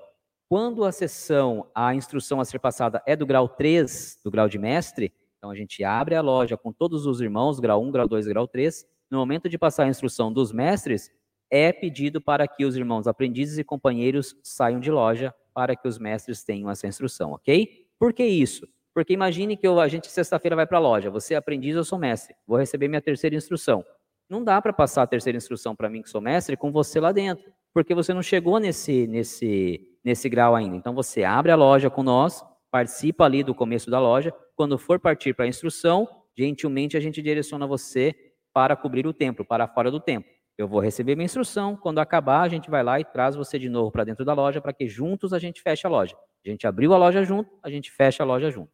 Quando 0.49 0.85
a 0.85 0.93
sessão, 0.93 1.69
a 1.75 1.93
instrução 1.93 2.41
a 2.41 2.45
ser 2.45 2.61
passada 2.61 3.03
é 3.05 3.17
do 3.17 3.27
grau 3.27 3.49
3, 3.49 4.21
do 4.25 4.31
grau 4.31 4.49
de 4.49 4.59
mestre, 4.59 5.13
então 5.39 5.51
a 5.51 5.57
gente 5.57 5.83
abre 5.83 6.15
a 6.15 6.23
loja 6.23 6.57
com 6.57 6.73
todos 6.73 7.05
os 7.05 7.21
irmãos, 7.21 7.59
grau 7.59 7.83
1, 7.83 7.91
grau 7.91 8.07
2, 8.07 8.29
grau 8.29 8.47
3, 8.47 8.87
no 9.11 9.19
momento 9.19 9.49
de 9.49 9.59
passar 9.59 9.85
a 9.85 9.89
instrução 9.89 10.33
dos 10.33 10.53
mestres, 10.53 11.11
é 11.51 11.73
pedido 11.73 12.21
para 12.21 12.47
que 12.47 12.65
os 12.65 12.77
irmãos 12.77 13.09
aprendizes 13.09 13.59
e 13.59 13.65
companheiros 13.65 14.37
saiam 14.41 14.79
de 14.79 14.91
loja 14.91 15.35
para 15.53 15.75
que 15.75 15.89
os 15.89 15.99
mestres 15.99 16.45
tenham 16.45 16.71
essa 16.71 16.87
instrução, 16.87 17.33
ok? 17.33 17.87
Por 17.99 18.13
que 18.13 18.25
isso? 18.25 18.69
Porque 18.95 19.13
imagine 19.13 19.57
que 19.57 19.67
eu, 19.67 19.81
a 19.81 19.89
gente 19.89 20.09
sexta-feira 20.09 20.55
vai 20.55 20.67
para 20.67 20.79
a 20.79 20.81
loja, 20.81 21.11
você 21.11 21.35
é 21.35 21.37
aprendiz, 21.37 21.75
eu 21.75 21.85
sou 21.85 21.99
mestre, 21.99 22.37
vou 22.47 22.57
receber 22.57 22.87
minha 22.87 23.03
terceira 23.03 23.35
instrução. 23.35 23.85
Não 24.29 24.45
dá 24.45 24.63
para 24.63 24.73
passar 24.73 25.03
a 25.03 25.07
terceira 25.09 25.37
instrução 25.37 25.75
para 25.75 25.91
mim 25.91 26.03
que 26.03 26.11
sou 26.11 26.21
mestre 26.21 26.57
com 26.57 26.71
você 26.71 27.01
lá 27.01 27.11
dentro, 27.11 27.53
porque 27.77 27.95
você 27.95 28.15
não 28.15 28.23
chegou 28.23 28.59
nesse, 28.59 29.07
nesse, 29.07 29.87
nesse 30.03 30.31
grau 30.31 30.55
ainda. 30.55 30.75
Então 30.75 30.95
você 30.95 31.25
abre 31.25 31.53
a 31.53 31.57
loja 31.57 31.91
com 31.91 32.03
nós, 32.03 32.43
participa 32.71 33.27
ali 33.27 33.43
do 33.43 33.55
começo 33.55 33.91
da 33.91 34.01
loja, 34.01 34.33
quando 34.55 34.79
for 34.79 34.99
partir 34.99 35.35
para 35.35 35.45
a 35.45 35.49
instrução, 35.49 36.09
gentilmente 36.35 36.97
a 36.97 37.01
gente 37.01 37.21
direciona 37.21 37.67
você 37.67 38.33
para 38.51 38.75
cobrir 38.75 39.07
o 39.07 39.13
templo, 39.13 39.45
para 39.45 39.69
fora 39.69 39.91
do 39.91 40.01
templo. 40.01 40.33
Eu 40.57 40.67
vou 40.67 40.81
receber 40.81 41.17
minha 41.17 41.27
instrução, 41.27 41.77
quando 41.77 41.99
acabar, 41.99 42.41
a 42.41 42.49
gente 42.49 42.71
vai 42.71 42.83
lá 42.83 42.99
e 42.99 43.05
traz 43.05 43.37
você 43.37 43.59
de 43.59 43.69
novo 43.69 43.93
para 43.93 44.05
dentro 44.05 44.25
da 44.25 44.33
loja 44.33 44.59
para 44.59 44.73
que 44.73 44.89
juntos 44.89 45.35
a 45.35 45.39
gente 45.39 45.61
feche 45.61 45.87
a 45.87 45.91
loja. 45.91 46.17
A 46.47 46.49
gente 46.49 46.67
abriu 46.67 46.95
a 46.95 46.97
loja 46.97 47.25
junto, 47.25 47.59
a 47.63 47.69
gente 47.69 47.91
fecha 47.91 48.23
a 48.23 48.27
loja 48.27 48.51
junto. 48.51 48.73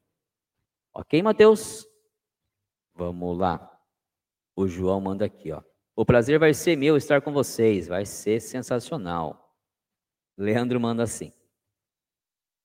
Ok, 0.94 1.20
Mateus? 1.24 1.84
Vamos 2.94 3.36
lá. 3.36 3.68
O 4.54 4.68
João 4.68 5.00
manda 5.00 5.24
aqui, 5.24 5.50
ó. 5.50 5.60
O 5.94 6.04
prazer 6.06 6.38
vai 6.38 6.54
ser 6.54 6.76
meu 6.76 6.96
estar 6.96 7.20
com 7.20 7.32
vocês, 7.32 7.86
vai 7.86 8.06
ser 8.06 8.40
sensacional. 8.40 9.54
Leandro 10.36 10.80
manda 10.80 11.02
assim. 11.02 11.32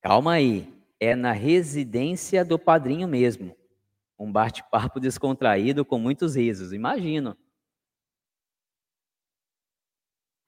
Calma 0.02 0.34
aí, 0.34 0.74
é 1.00 1.16
na 1.16 1.34
residência 1.34 2.46
do 2.46 2.58
padrinho 2.58 3.08
mesmo. 3.08 3.56
Um 4.18 4.32
bate-papo 4.32 5.00
descontraído 5.00 5.84
com 5.84 6.00
muitos 6.00 6.36
risos, 6.36 6.72
imagino. 6.72 7.38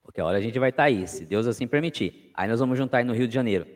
Porque 0.01 0.21
a 0.21 0.25
hora 0.25 0.37
a 0.37 0.41
gente 0.41 0.57
vai 0.57 0.69
estar 0.69 0.83
tá 0.83 0.87
aí, 0.87 1.07
se 1.07 1.25
Deus 1.25 1.45
assim 1.45 1.67
permitir. 1.67 2.31
Aí 2.33 2.47
nós 2.47 2.59
vamos 2.59 2.77
juntar 2.77 2.99
aí 2.99 3.03
no 3.03 3.13
Rio 3.13 3.27
de 3.27 3.33
Janeiro. 3.33 3.67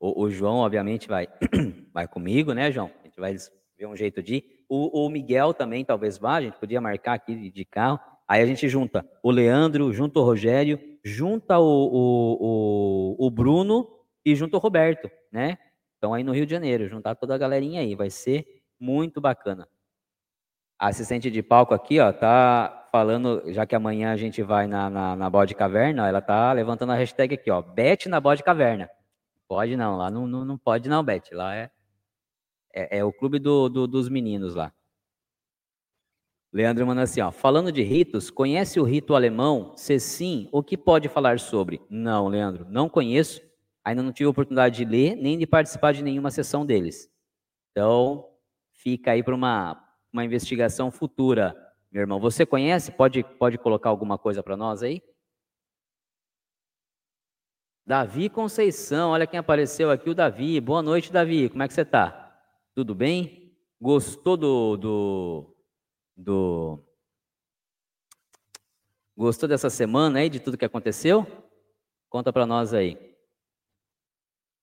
O, 0.00 0.22
o 0.22 0.30
João, 0.30 0.56
obviamente, 0.56 1.06
vai, 1.06 1.28
vai 1.92 2.08
comigo, 2.08 2.52
né, 2.52 2.72
João? 2.72 2.90
A 3.00 3.04
gente 3.06 3.20
vai 3.20 3.36
ver 3.76 3.86
um 3.86 3.94
jeito 3.94 4.22
de 4.22 4.36
ir. 4.36 4.64
O, 4.68 5.04
o, 5.04 5.08
Miguel 5.08 5.54
também 5.54 5.84
talvez 5.84 6.18
vá, 6.18 6.36
a 6.36 6.42
gente 6.42 6.58
podia 6.58 6.80
marcar 6.80 7.14
aqui 7.14 7.50
de 7.50 7.64
carro. 7.64 8.00
Aí 8.28 8.42
a 8.42 8.46
gente 8.46 8.68
junta 8.68 9.08
o 9.22 9.30
Leandro, 9.30 9.90
junta 9.90 10.20
o 10.20 10.22
Rogério, 10.22 10.78
junta 11.02 11.58
o, 11.58 11.64
o, 11.64 13.16
o, 13.18 13.26
o 13.26 13.30
Bruno 13.30 13.88
e 14.22 14.36
junta 14.36 14.58
o 14.58 14.60
Roberto, 14.60 15.10
né? 15.32 15.56
Então 15.96 16.12
aí 16.12 16.22
no 16.22 16.32
Rio 16.32 16.44
de 16.44 16.52
Janeiro, 16.52 16.86
juntar 16.88 17.14
toda 17.14 17.34
a 17.34 17.38
galerinha 17.38 17.80
aí, 17.80 17.94
vai 17.94 18.10
ser 18.10 18.62
muito 18.78 19.18
bacana. 19.18 19.66
A 20.78 20.88
assistente 20.88 21.30
de 21.30 21.42
palco 21.42 21.72
aqui, 21.72 21.98
ó, 21.98 22.12
tá 22.12 22.88
falando, 22.92 23.42
já 23.52 23.66
que 23.66 23.74
amanhã 23.74 24.12
a 24.12 24.16
gente 24.16 24.42
vai 24.42 24.66
na, 24.66 24.90
na, 24.90 25.16
na 25.16 25.30
Bode 25.30 25.54
Caverna, 25.54 26.06
ela 26.06 26.20
tá 26.20 26.52
levantando 26.52 26.92
a 26.92 26.96
hashtag 26.96 27.34
aqui, 27.34 27.50
ó, 27.50 27.62
Bet 27.62 28.08
na 28.08 28.20
Bode 28.20 28.44
Caverna. 28.44 28.90
Pode 29.48 29.74
não, 29.74 29.96
lá 29.96 30.10
não, 30.10 30.26
não, 30.26 30.44
não 30.44 30.58
pode 30.58 30.88
não, 30.88 31.02
Bet, 31.02 31.34
lá 31.34 31.56
é, 31.56 31.70
é, 32.74 32.98
é 32.98 33.04
o 33.04 33.12
clube 33.12 33.38
do, 33.38 33.70
do, 33.70 33.86
dos 33.86 34.10
meninos 34.10 34.54
lá. 34.54 34.72
Leandro 36.52 36.86
manda 36.86 37.02
assim, 37.02 37.20
ó, 37.20 37.30
falando 37.30 37.70
de 37.70 37.82
ritos, 37.82 38.30
conhece 38.30 38.80
o 38.80 38.84
rito 38.84 39.14
alemão? 39.14 39.74
Se 39.76 40.00
sim, 40.00 40.48
o 40.50 40.62
que 40.62 40.78
pode 40.78 41.08
falar 41.08 41.38
sobre? 41.38 41.80
Não, 41.90 42.26
Leandro, 42.26 42.66
não 42.70 42.88
conheço, 42.88 43.42
ainda 43.84 44.02
não 44.02 44.12
tive 44.12 44.28
oportunidade 44.28 44.76
de 44.76 44.84
ler, 44.84 45.14
nem 45.16 45.38
de 45.38 45.46
participar 45.46 45.92
de 45.92 46.02
nenhuma 46.02 46.30
sessão 46.30 46.64
deles. 46.64 47.10
Então, 47.70 48.26
fica 48.72 49.12
aí 49.12 49.22
para 49.22 49.34
uma, 49.34 49.78
uma 50.10 50.24
investigação 50.24 50.90
futura, 50.90 51.54
meu 51.92 52.00
irmão. 52.00 52.18
Você 52.18 52.46
conhece? 52.46 52.92
Pode, 52.92 53.22
pode 53.22 53.58
colocar 53.58 53.90
alguma 53.90 54.16
coisa 54.16 54.42
para 54.42 54.56
nós 54.56 54.82
aí? 54.82 55.02
Davi 57.86 58.28
Conceição, 58.28 59.10
olha 59.10 59.26
quem 59.26 59.38
apareceu 59.38 59.90
aqui, 59.90 60.08
o 60.08 60.14
Davi. 60.14 60.60
Boa 60.60 60.82
noite, 60.82 61.12
Davi. 61.12 61.48
Como 61.48 61.62
é 61.62 61.68
que 61.68 61.74
você 61.74 61.82
está? 61.82 62.38
Tudo 62.74 62.94
bem? 62.94 63.54
Gostou 63.80 64.36
do, 64.36 64.76
do, 64.76 65.57
do. 66.18 66.82
Gostou 69.16 69.48
dessa 69.48 69.70
semana 69.70 70.18
aí, 70.18 70.28
de 70.28 70.40
tudo 70.40 70.58
que 70.58 70.64
aconteceu? 70.64 71.26
Conta 72.08 72.32
para 72.32 72.46
nós 72.46 72.74
aí. 72.74 72.98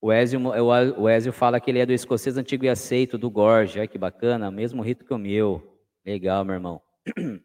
O 0.02 0.12
Ezio, 0.14 0.40
o 0.98 1.10
Ezio 1.10 1.34
fala 1.34 1.60
que 1.60 1.72
ele 1.72 1.80
é 1.80 1.86
do 1.86 1.94
escocês 1.94 2.38
antigo 2.38 2.66
e 2.66 2.70
aceito, 2.70 3.18
do 3.18 3.30
Gorge. 3.30 3.80
Olha 3.80 3.88
que 3.88 3.98
bacana, 3.98 4.52
mesmo 4.52 4.84
rito 4.84 5.06
que 5.06 5.14
o 5.14 5.18
meu. 5.18 5.80
Legal, 6.06 6.46
meu 6.46 6.56
irmão. 6.56 6.82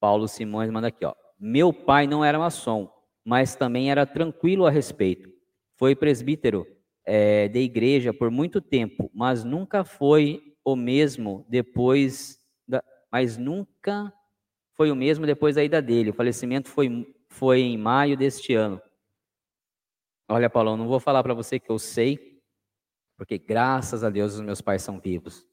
Paulo 0.00 0.26
Simões 0.26 0.70
manda 0.70 0.88
aqui, 0.88 1.04
ó. 1.04 1.14
Meu 1.38 1.72
pai 1.72 2.06
não 2.06 2.24
era 2.24 2.38
maçom, 2.38 2.90
mas 3.24 3.54
também 3.56 3.90
era 3.90 4.06
tranquilo 4.06 4.64
a 4.64 4.70
respeito. 4.70 5.28
Foi 5.76 5.94
presbítero 5.94 6.66
é, 7.04 7.48
de 7.48 7.58
igreja 7.58 8.14
por 8.14 8.30
muito 8.30 8.60
tempo, 8.60 9.10
mas 9.14 9.44
nunca 9.44 9.84
foi 9.84 10.54
o 10.64 10.74
mesmo 10.74 11.44
depois 11.48 12.38
da, 12.38 12.45
mas 13.16 13.38
nunca 13.38 14.12
foi 14.74 14.90
o 14.90 14.94
mesmo 14.94 15.24
depois 15.24 15.54
da 15.54 15.64
ida 15.64 15.80
dele. 15.80 16.10
O 16.10 16.12
falecimento 16.12 16.68
foi, 16.68 17.14
foi 17.30 17.60
em 17.60 17.78
maio 17.78 18.14
deste 18.14 18.52
ano. 18.52 18.78
Olha, 20.28 20.50
Paulão, 20.50 20.76
não 20.76 20.86
vou 20.86 21.00
falar 21.00 21.22
para 21.22 21.32
você 21.32 21.58
que 21.58 21.70
eu 21.70 21.78
sei, 21.78 22.42
porque 23.16 23.38
graças 23.38 24.04
a 24.04 24.10
Deus 24.10 24.34
os 24.34 24.42
meus 24.42 24.60
pais 24.60 24.82
são 24.82 25.00
vivos. 25.00 25.46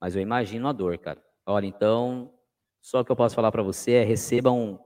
Mas 0.00 0.16
eu 0.16 0.22
imagino 0.22 0.66
a 0.66 0.72
dor, 0.72 0.96
cara. 0.96 1.22
Olha, 1.44 1.66
então, 1.66 2.32
só 2.80 3.00
o 3.00 3.04
que 3.04 3.12
eu 3.12 3.16
posso 3.16 3.34
falar 3.34 3.52
para 3.52 3.62
você 3.62 3.92
é 3.92 4.04
receba 4.04 4.50
um, 4.50 4.78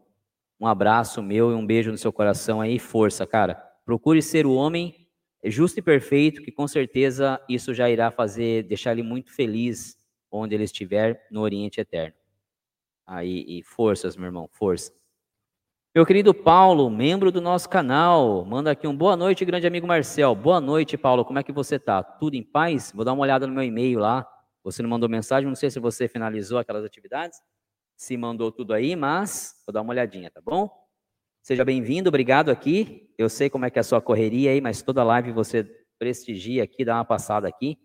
um 0.59 0.67
abraço 0.67 1.23
meu 1.23 1.53
e 1.53 1.55
um 1.55 1.65
beijo 1.65 1.93
no 1.93 1.99
seu 1.99 2.13
coração 2.13 2.61
aí, 2.61 2.81
força, 2.81 3.25
cara. 3.25 3.55
Procure 3.85 4.21
ser 4.21 4.47
o 4.47 4.55
homem 4.55 5.09
justo 5.45 5.79
e 5.79 5.83
perfeito, 5.83 6.43
que 6.43 6.51
com 6.51 6.67
certeza 6.67 7.41
isso 7.49 7.73
já 7.73 7.89
irá 7.89 8.11
fazer, 8.11 8.65
deixar 8.65 8.91
ele 8.91 9.05
muito 9.05 9.33
feliz 9.33 9.97
onde 10.37 10.55
ele 10.55 10.65
estiver 10.65 11.27
no 11.31 11.41
Oriente 11.41 11.81
Eterno. 11.81 12.15
Aí, 13.07 13.45
e 13.47 13.63
forças, 13.63 14.17
meu 14.17 14.27
irmão, 14.27 14.49
força. 14.53 14.93
Meu 15.95 16.05
querido 16.05 16.35
Paulo, 16.35 16.91
membro 16.91 17.33
do 17.33 17.41
nosso 17.41 17.71
canal, 17.71 18.45
manda 18.45 18.71
aqui 18.71 18.87
um 18.87 18.95
boa 18.95 19.17
noite, 19.17 19.45
grande 19.45 19.67
amigo 19.67 19.87
Marcel. 19.87 20.35
Boa 20.35 20.61
noite, 20.61 20.99
Paulo. 20.99 21.25
Como 21.25 21.39
é 21.39 21.43
que 21.43 21.53
você 21.53 21.79
tá? 21.79 22.03
Tudo 22.03 22.35
em 22.35 22.43
paz? 22.43 22.93
Vou 22.95 23.05
dar 23.05 23.15
uma 23.15 23.23
olhada 23.23 23.47
no 23.47 23.55
meu 23.55 23.63
e-mail 23.63 23.99
lá. 23.99 24.29
Você 24.63 24.83
não 24.83 24.91
mandou 24.91 25.09
mensagem, 25.09 25.49
não 25.49 25.55
sei 25.55 25.71
se 25.71 25.81
você 25.81 26.07
finalizou 26.09 26.59
aquelas 26.59 26.85
atividades, 26.85 27.41
se 27.97 28.17
mandou 28.17 28.53
tudo 28.53 28.75
aí, 28.75 28.95
mas 28.95 29.55
vou 29.67 29.73
dar 29.73 29.81
uma 29.81 29.93
olhadinha, 29.93 30.31
tá 30.31 30.41
bom? 30.45 30.69
Seja 31.41 31.65
bem-vindo, 31.65 32.09
obrigado 32.09 32.51
aqui. 32.51 33.09
Eu 33.17 33.29
sei 33.29 33.49
como 33.49 33.65
é 33.65 33.71
que 33.71 33.79
é 33.79 33.81
a 33.81 33.85
sua 33.85 34.03
correria 34.03 34.51
aí, 34.51 34.61
mas 34.61 34.83
toda 34.83 35.05
live 35.05 35.31
você 35.31 35.65
prestigia 35.99 36.65
aqui, 36.65 36.85
dá 36.85 36.97
uma 36.97 37.05
passada 37.05 37.49
aqui. 37.49 37.79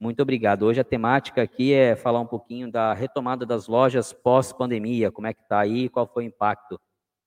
Muito 0.00 0.22
obrigado. 0.22 0.62
Hoje 0.62 0.80
a 0.80 0.84
temática 0.84 1.42
aqui 1.42 1.74
é 1.74 1.94
falar 1.94 2.20
um 2.20 2.26
pouquinho 2.26 2.72
da 2.72 2.94
retomada 2.94 3.44
das 3.44 3.68
lojas 3.68 4.14
pós-pandemia, 4.14 5.12
como 5.12 5.26
é 5.26 5.34
que 5.34 5.46
tá 5.46 5.60
aí, 5.60 5.90
qual 5.90 6.06
foi 6.06 6.24
o 6.24 6.26
impacto 6.26 6.80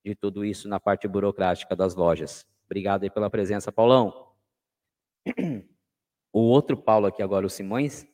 de 0.03 0.15
tudo 0.15 0.43
isso 0.43 0.67
na 0.67 0.79
parte 0.79 1.07
burocrática 1.07 1.75
das 1.75 1.93
lojas. 1.93 2.47
Obrigado 2.65 3.03
aí 3.03 3.11
pela 3.11 3.29
presença, 3.29 3.71
Paulão. 3.71 4.31
O 6.33 6.39
outro 6.39 6.75
Paulo 6.75 7.05
aqui 7.05 7.21
agora, 7.21 7.45
o 7.45 7.49
Simões, 7.49 8.07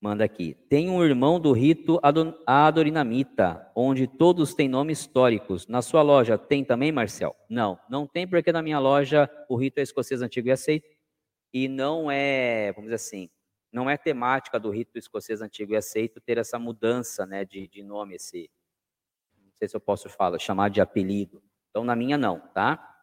manda 0.00 0.24
aqui. 0.24 0.54
Tem 0.68 0.90
um 0.90 1.04
irmão 1.04 1.38
do 1.38 1.52
rito 1.52 2.00
adorinamita, 2.44 3.70
onde 3.76 4.08
todos 4.08 4.54
têm 4.54 4.68
nomes 4.68 4.98
históricos. 4.98 5.68
Na 5.68 5.82
sua 5.82 6.02
loja 6.02 6.36
tem 6.36 6.64
também, 6.64 6.90
Marcel? 6.90 7.36
Não, 7.48 7.78
não 7.88 8.08
tem 8.08 8.26
porque 8.26 8.50
na 8.50 8.60
minha 8.60 8.80
loja 8.80 9.30
o 9.48 9.54
rito 9.54 9.78
é 9.78 9.82
escocês 9.82 10.20
antigo 10.20 10.48
e 10.48 10.50
aceito. 10.50 10.88
E 11.54 11.68
não 11.68 12.10
é, 12.10 12.72
vamos 12.72 12.90
dizer 12.90 12.96
assim, 12.96 13.30
não 13.72 13.88
é 13.88 13.96
temática 13.96 14.58
do 14.58 14.70
rito 14.70 14.98
escocês 14.98 15.40
antigo 15.40 15.72
e 15.72 15.76
aceito 15.76 16.20
ter 16.20 16.38
essa 16.38 16.58
mudança 16.58 17.26
né, 17.26 17.44
de, 17.44 17.68
de 17.68 17.82
nome, 17.82 18.16
esse, 18.16 18.50
sei 19.58 19.68
se 19.68 19.76
eu 19.76 19.80
posso 19.80 20.08
falar, 20.08 20.38
chamar 20.38 20.70
de 20.70 20.80
apelido. 20.80 21.42
Então, 21.70 21.84
na 21.84 21.94
minha, 21.96 22.16
não, 22.16 22.40
tá? 22.48 22.96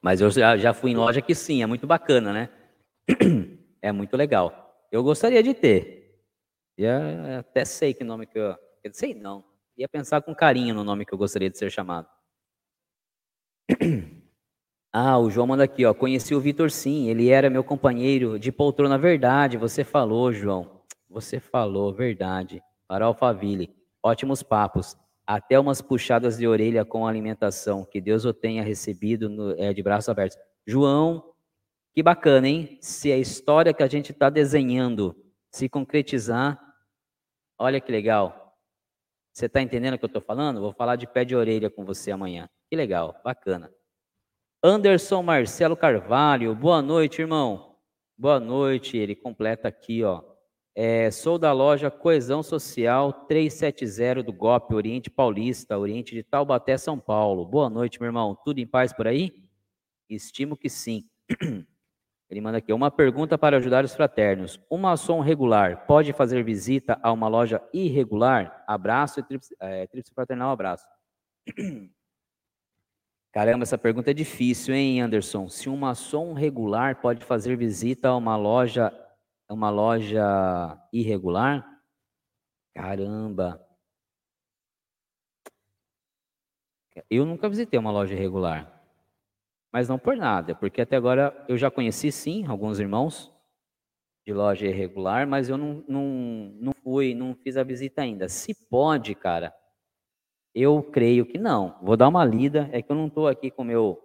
Mas 0.00 0.20
eu 0.20 0.30
já, 0.30 0.56
já 0.56 0.74
fui 0.74 0.90
em 0.90 0.96
loja 0.96 1.22
que 1.22 1.34
sim, 1.34 1.62
é 1.62 1.66
muito 1.66 1.86
bacana, 1.86 2.32
né? 2.32 2.48
É 3.84 3.90
muito 3.90 4.16
legal. 4.16 4.86
Eu 4.92 5.02
gostaria 5.02 5.42
de 5.42 5.52
ter. 5.54 6.22
E 6.78 6.86
até 6.86 7.64
sei 7.64 7.92
que 7.92 8.04
nome 8.04 8.26
que 8.26 8.38
eu. 8.38 8.56
Eu 8.84 8.94
sei 8.94 9.12
não. 9.12 9.44
Ia 9.76 9.88
pensar 9.88 10.22
com 10.22 10.32
carinho 10.32 10.72
no 10.72 10.84
nome 10.84 11.04
que 11.04 11.12
eu 11.12 11.18
gostaria 11.18 11.50
de 11.50 11.58
ser 11.58 11.68
chamado. 11.68 12.08
Ah, 14.92 15.18
o 15.18 15.30
João 15.30 15.46
manda 15.46 15.64
aqui, 15.64 15.84
ó. 15.86 15.94
Conheci 15.94 16.34
o 16.34 16.40
Vitor 16.40 16.70
sim, 16.70 17.08
ele 17.08 17.30
era 17.30 17.48
meu 17.48 17.64
companheiro 17.64 18.38
de 18.38 18.52
poltrona. 18.52 18.98
Verdade, 18.98 19.56
você 19.56 19.84
falou, 19.84 20.32
João. 20.32 20.82
Você 21.08 21.40
falou, 21.40 21.92
verdade 21.92 22.62
para 22.86 23.06
Alphaville. 23.06 23.74
Ótimos 24.02 24.42
papos. 24.42 24.96
Até 25.26 25.58
umas 25.58 25.80
puxadas 25.80 26.36
de 26.36 26.46
orelha 26.46 26.84
com 26.84 27.06
alimentação. 27.06 27.84
Que 27.84 28.00
Deus 28.00 28.26
o 28.26 28.34
tenha 28.34 28.62
recebido 28.62 29.30
no, 29.30 29.52
é, 29.58 29.72
de 29.72 29.82
braços 29.82 30.10
abertos. 30.10 30.36
João, 30.66 31.24
que 31.94 32.02
bacana, 32.02 32.48
hein? 32.48 32.76
Se 32.82 33.10
a 33.10 33.16
história 33.16 33.72
que 33.72 33.82
a 33.82 33.88
gente 33.88 34.12
está 34.12 34.28
desenhando 34.28 35.16
se 35.50 35.68
concretizar, 35.68 36.60
Olha 37.62 37.80
que 37.80 37.92
legal. 37.92 38.58
Você 39.32 39.46
está 39.46 39.62
entendendo 39.62 39.94
o 39.94 39.98
que 39.98 40.04
eu 40.04 40.08
estou 40.08 40.20
falando? 40.20 40.60
Vou 40.60 40.72
falar 40.72 40.96
de 40.96 41.06
pé 41.06 41.24
de 41.24 41.36
orelha 41.36 41.70
com 41.70 41.84
você 41.84 42.10
amanhã. 42.10 42.50
Que 42.68 42.74
legal, 42.74 43.14
bacana. 43.22 43.72
Anderson 44.64 45.24
Marcelo 45.24 45.76
Carvalho, 45.76 46.54
boa 46.54 46.80
noite, 46.80 47.20
irmão. 47.20 47.74
Boa 48.16 48.38
noite. 48.38 48.96
Ele 48.96 49.16
completa 49.16 49.66
aqui, 49.66 50.04
ó. 50.04 50.22
É, 50.72 51.10
sou 51.10 51.36
da 51.36 51.52
loja 51.52 51.90
Coesão 51.90 52.44
Social 52.44 53.12
370 53.12 54.22
do 54.22 54.32
GOP, 54.32 54.72
Oriente 54.72 55.10
Paulista, 55.10 55.76
Oriente 55.76 56.14
de 56.14 56.22
Taubaté, 56.22 56.78
São 56.78 56.96
Paulo. 56.96 57.44
Boa 57.44 57.68
noite, 57.68 57.98
meu 57.98 58.06
irmão. 58.06 58.38
Tudo 58.44 58.60
em 58.60 58.66
paz 58.66 58.92
por 58.92 59.08
aí? 59.08 59.32
Estimo 60.08 60.56
que 60.56 60.70
sim. 60.70 61.10
Ele 62.30 62.40
manda 62.40 62.58
aqui, 62.58 62.72
uma 62.72 62.88
pergunta 62.88 63.36
para 63.36 63.56
ajudar 63.56 63.84
os 63.84 63.96
fraternos. 63.96 64.60
Um 64.70 64.78
maçom 64.78 65.18
regular 65.18 65.88
pode 65.88 66.12
fazer 66.12 66.44
visita 66.44 67.00
a 67.02 67.10
uma 67.10 67.26
loja 67.26 67.60
irregular? 67.74 68.62
Abraço 68.68 69.18
e 69.18 69.24
tríplice, 69.24 69.56
é, 69.60 69.88
fraternal 70.14 70.52
abraço. 70.52 70.86
Caramba, 73.32 73.62
essa 73.62 73.78
pergunta 73.78 74.10
é 74.10 74.14
difícil, 74.14 74.74
hein, 74.74 75.00
Anderson? 75.00 75.48
Se 75.48 75.68
um 75.68 75.76
maçom 75.76 76.34
regular 76.34 77.00
pode 77.00 77.24
fazer 77.24 77.56
visita 77.56 78.08
a 78.08 78.16
uma 78.16 78.36
loja 78.36 78.92
uma 79.50 79.70
loja 79.70 80.78
irregular? 80.92 81.66
Caramba. 82.74 83.60
Eu 87.10 87.24
nunca 87.24 87.48
visitei 87.48 87.78
uma 87.78 87.90
loja 87.90 88.14
irregular. 88.14 88.80
Mas 89.72 89.88
não 89.88 89.98
por 89.98 90.16
nada, 90.16 90.54
porque 90.54 90.82
até 90.82 90.96
agora 90.96 91.44
eu 91.48 91.56
já 91.56 91.70
conheci 91.70 92.12
sim 92.12 92.46
alguns 92.46 92.78
irmãos 92.78 93.32
de 94.26 94.32
loja 94.32 94.66
irregular, 94.66 95.26
mas 95.26 95.48
eu 95.48 95.56
não, 95.56 95.84
não, 95.88 96.04
não 96.60 96.74
fui, 96.82 97.14
não 97.14 97.34
fiz 97.34 97.56
a 97.56 97.64
visita 97.64 98.02
ainda. 98.02 98.28
Se 98.28 98.54
pode, 98.68 99.14
cara, 99.14 99.54
eu 100.54 100.82
creio 100.82 101.26
que 101.26 101.38
não. 101.38 101.78
Vou 101.82 101.96
dar 101.96 102.08
uma 102.08 102.24
lida, 102.24 102.68
é 102.72 102.82
que 102.82 102.90
eu 102.90 102.96
não 102.96 103.06
estou 103.06 103.28
aqui 103.28 103.50
com 103.50 103.64
meu 103.64 104.00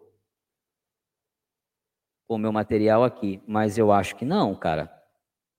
com 2.27 2.37
meu 2.37 2.51
material 2.51 3.05
aqui, 3.05 3.41
mas 3.47 3.77
eu 3.77 3.89
acho 3.89 4.15
que 4.17 4.25
não, 4.25 4.53
cara. 4.53 4.91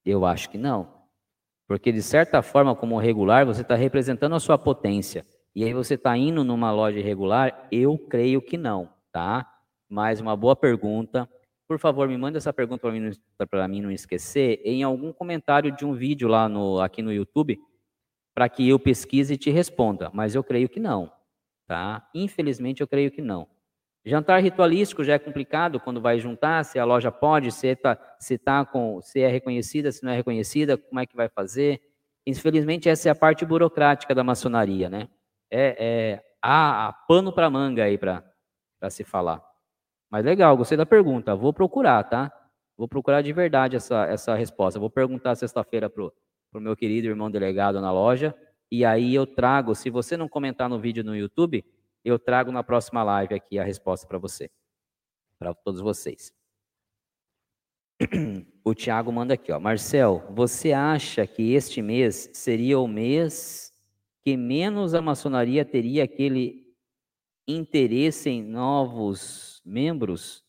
Eu 0.05 0.27
acho 0.27 0.51
que 0.51 0.59
não. 0.59 0.99
Porque, 1.67 1.91
de 1.91 2.03
certa 2.03 2.43
forma, 2.43 2.77
como 2.77 2.99
regular, 2.99 3.47
você 3.47 3.63
está 3.63 3.75
representando 3.75 4.35
a 4.35 4.41
sua 4.41 4.59
potência. 4.59 5.27
E 5.55 5.65
aí 5.65 5.73
você 5.73 5.95
está 5.95 6.17
indo 6.17 6.45
numa 6.45 6.71
loja 6.71 6.99
irregular? 6.99 7.67
Eu 7.73 7.99
creio 7.99 8.43
que 8.43 8.59
não, 8.59 8.91
tá? 9.11 9.51
Mais 9.89 10.21
uma 10.21 10.37
boa 10.37 10.55
pergunta. 10.55 11.29
Por 11.67 11.79
favor, 11.79 12.07
me 12.07 12.17
mande 12.17 12.37
essa 12.39 12.53
pergunta 12.53 12.83
para 12.83 12.93
mim, 12.93 13.11
para 13.51 13.69
mim 13.69 13.81
não 13.81 13.91
esquecer 13.91 14.61
em 14.65 14.83
algum 14.83 15.13
comentário 15.13 15.71
de 15.75 15.85
um 15.85 15.95
vídeo 15.95 16.29
lá 16.29 16.49
no, 16.49 16.81
aqui 16.81 17.03
no 17.03 17.13
YouTube, 17.13 17.59
para 18.39 18.49
que 18.49 18.69
eu 18.69 18.79
pesquise 18.79 19.35
e 19.35 19.37
te 19.37 19.51
responda. 19.51 20.13
Mas 20.15 20.37
eu 20.37 20.45
creio 20.45 20.69
que 20.69 20.79
não, 20.79 21.11
tá? 21.67 22.09
Infelizmente, 22.15 22.81
eu 22.81 22.87
creio 22.87 23.11
que 23.11 23.21
não. 23.21 23.49
Jantar 24.05 24.41
ritualístico 24.41 25.03
já 25.03 25.15
é 25.15 25.19
complicado 25.19 25.81
quando 25.81 26.01
vai 26.01 26.21
juntar, 26.21 26.65
se 26.65 26.79
a 26.79 26.85
loja 26.85 27.11
pode, 27.11 27.51
se 27.51 27.67
está 27.67 27.99
se 28.21 28.39
tá 28.39 28.65
com, 28.65 29.03
se 29.03 29.21
é 29.21 29.27
reconhecida, 29.27 29.91
se 29.91 30.05
não 30.05 30.13
é 30.13 30.15
reconhecida, 30.15 30.79
como 30.79 31.01
é 31.01 31.05
que 31.05 31.17
vai 31.17 31.29
fazer. 31.29 31.83
Infelizmente, 32.25 32.89
essa 32.89 33.09
é 33.09 33.11
a 33.11 33.15
parte 33.15 33.45
burocrática 33.45 34.15
da 34.15 34.23
maçonaria, 34.23 34.89
né? 34.89 35.09
É, 35.51 35.77
é 35.77 36.25
há, 36.41 36.87
há 36.87 36.93
pano 36.93 37.33
para 37.33 37.51
manga 37.51 37.83
aí 37.83 37.99
para 37.99 38.23
se 38.89 39.03
falar. 39.03 39.43
Mas 40.09 40.25
legal, 40.25 40.57
gostei 40.57 40.79
da 40.79 40.87
pergunta. 40.87 41.35
Vou 41.35 41.53
procurar, 41.53 42.05
tá? 42.05 42.33
Vou 42.77 42.87
procurar 42.87 43.21
de 43.21 43.33
verdade 43.33 43.75
essa, 43.75 44.07
essa 44.07 44.37
resposta. 44.37 44.79
Vou 44.79 44.89
perguntar 44.89 45.35
sexta-feira 45.35 45.91
pro, 45.91 46.15
pro 46.51 46.61
meu 46.61 46.77
querido 46.77 47.09
irmão 47.09 47.31
delegado 47.31 47.81
na 47.81 47.93
loja. 47.93 48.35
E 48.71 48.85
aí 48.85 49.15
eu 49.15 49.27
trago, 49.27 49.75
se 49.75 49.91
você 49.91 50.17
não 50.17 50.29
comentar 50.29 50.69
no 50.69 50.79
vídeo 50.79 51.03
no 51.03 51.17
YouTube, 51.17 51.65
eu 52.05 52.19
trago 52.19 52.53
na 52.53 52.63
próxima 52.63 53.03
live 53.03 53.35
aqui 53.35 53.59
a 53.59 53.65
resposta 53.65 54.07
para 54.07 54.19
você, 54.19 54.51
para 55.39 55.55
todos 55.55 55.81
vocês. 55.81 56.33
O 58.65 58.75
Tiago 58.75 59.11
manda 59.11 59.33
aqui, 59.33 59.51
ó. 59.51 59.59
Marcel, 59.59 60.27
você 60.31 60.75
acha 60.75 61.27
que 61.27 61.55
este 61.55 61.81
mês 61.81 62.29
seria 62.35 62.79
o 62.79 62.87
mês 62.87 63.73
que 64.23 64.37
menos 64.37 64.93
a 64.93 65.01
maçonaria 65.01 65.65
teria 65.65 66.05
aquele 66.05 66.67
interesse 67.47 68.29
em 68.29 68.43
novos 68.43 69.63
membros 69.65 70.45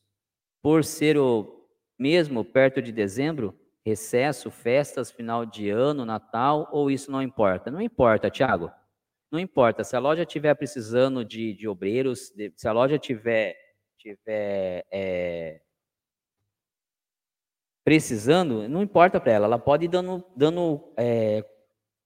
por 0.62 0.84
ser 0.84 1.18
o 1.18 1.66
mesmo 1.98 2.44
perto 2.44 2.82
de 2.82 2.92
dezembro, 2.92 3.58
recesso, 3.90 4.52
festas, 4.52 5.12
final 5.12 5.46
de 5.46 5.70
ano, 5.70 6.06
Natal, 6.06 6.70
ou 6.72 6.90
isso 6.90 7.12
não 7.12 7.22
importa? 7.22 7.72
Não 7.72 7.82
importa, 7.82 8.30
Tiago. 8.30 8.72
Não 9.32 9.40
importa, 9.40 9.84
se 9.84 9.96
a 9.96 10.00
loja 10.00 10.24
estiver 10.24 10.56
precisando 10.56 11.24
de, 11.24 11.54
de 11.54 11.68
obreiros, 11.68 12.32
de, 12.36 12.52
se 12.56 12.68
a 12.68 12.72
loja 12.72 12.98
tiver, 12.98 13.56
tiver 13.98 14.86
é, 14.92 15.62
precisando, 17.84 18.68
não 18.68 18.82
importa 18.82 19.20
para 19.20 19.32
ela, 19.32 19.46
ela 19.46 19.60
pode 19.60 19.86
ir 19.86 19.88
dando, 19.88 20.24
dando 20.36 20.94
é, 20.98 21.46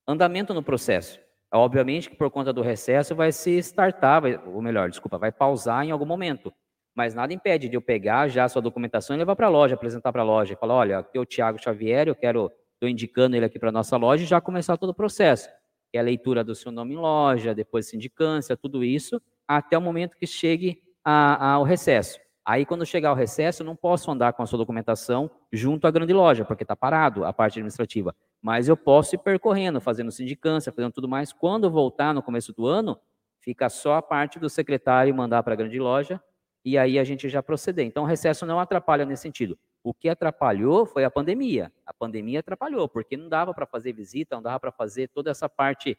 andamento 0.08 0.54
no 0.54 0.64
processo. 0.64 1.20
Obviamente 1.52 2.10
que 2.10 2.16
por 2.16 2.32
conta 2.32 2.52
do 2.52 2.62
recesso 2.62 3.16
vai 3.16 3.32
se 3.32 3.58
startar, 3.60 4.22
vai, 4.22 4.36
ou 4.48 4.62
melhor, 4.62 4.90
desculpa, 4.90 5.18
vai 5.18 5.32
pausar 5.32 5.86
em 5.86 5.92
algum 5.92 6.06
momento. 6.06 6.54
Mas 6.96 7.14
nada 7.14 7.34
impede 7.34 7.68
de 7.68 7.76
eu 7.76 7.82
pegar 7.82 8.28
já 8.28 8.44
a 8.44 8.50
sua 8.50 8.62
documentação 8.62 9.16
e 9.16 9.20
levar 9.20 9.36
para 9.36 9.48
a 9.48 9.50
loja, 9.50 9.76
apresentar 9.76 10.12
para 10.12 10.22
a 10.22 10.26
loja 10.26 10.54
e 10.54 10.56
falar, 10.56 10.76
olha, 10.76 11.00
aqui 11.00 11.18
é 11.18 11.22
o 11.22 11.26
Tiago 11.26 11.62
Xavier, 11.62 12.08
eu 12.08 12.16
quero, 12.16 12.52
estou 12.74 12.88
indicando 12.88 13.36
ele 13.36 13.46
aqui 13.46 13.58
para 13.58 13.70
a 13.70 13.72
nossa 13.72 13.98
loja 13.98 14.24
e 14.24 14.28
já 14.28 14.40
começar 14.40 14.78
todo 14.78 14.90
o 14.90 14.94
processo 14.94 15.50
que 15.94 15.98
é 15.98 16.00
a 16.00 16.04
leitura 16.04 16.44
do 16.44 16.56
seu 16.56 16.72
nome 16.72 16.96
em 16.96 16.98
loja, 16.98 17.54
depois 17.54 17.88
sindicância, 17.88 18.58
tudo 18.58 18.84
isso, 18.84 19.22
até 19.48 19.78
o 19.78 19.82
momento 19.82 20.18
que 20.18 20.26
chegue 20.26 20.82
a, 21.06 21.54
ao 21.54 21.64
recesso. 21.64 22.20
Aí, 22.44 22.66
quando 22.66 22.84
chegar 22.84 23.10
ao 23.10 23.16
recesso, 23.16 23.64
não 23.64 23.76
posso 23.76 24.10
andar 24.10 24.34
com 24.34 24.42
a 24.42 24.48
sua 24.48 24.58
documentação 24.58 25.30
junto 25.52 25.86
à 25.86 25.92
grande 25.92 26.12
loja, 26.12 26.44
porque 26.44 26.64
está 26.64 26.76
parado 26.76 27.24
a 27.24 27.32
parte 27.32 27.60
administrativa. 27.60 28.16
Mas 28.42 28.68
eu 28.68 28.76
posso 28.76 29.14
ir 29.14 29.20
percorrendo, 29.20 29.80
fazendo 29.80 30.12
sindicância, 30.12 30.72
fazendo 30.72 30.92
tudo 30.92 31.08
mais. 31.08 31.32
Quando 31.32 31.70
voltar 31.70 32.12
no 32.12 32.24
começo 32.24 32.52
do 32.54 32.66
ano, 32.66 33.00
fica 33.40 33.70
só 33.70 33.94
a 33.94 34.02
parte 34.02 34.40
do 34.40 34.50
secretário 34.50 35.14
mandar 35.14 35.44
para 35.44 35.54
a 35.54 35.56
grande 35.56 35.78
loja, 35.78 36.20
e 36.66 36.78
aí 36.78 36.98
a 36.98 37.04
gente 37.04 37.28
já 37.28 37.44
proceder. 37.44 37.86
Então, 37.86 38.04
o 38.04 38.06
recesso 38.06 38.46
não 38.46 38.60
atrapalha 38.60 39.06
nesse 39.06 39.24
sentido. 39.24 39.58
O 39.84 39.94
que 39.94 40.08
atrapalhou 40.08 40.86
foi 40.86 41.04
a 41.04 41.12
pandemia. 41.12 41.72
A 41.86 41.94
pandemia 41.94 42.40
atrapalhou, 42.40 42.88
porque 42.88 43.18
não 43.18 43.28
dava 43.28 43.54
para 43.54 43.66
fazer 43.66 43.92
visita, 43.92 44.36
não 44.36 44.44
dava 44.44 44.60
para 44.60 44.72
fazer 44.72 45.10
toda 45.10 45.30
essa 45.30 45.50
parte 45.50 45.98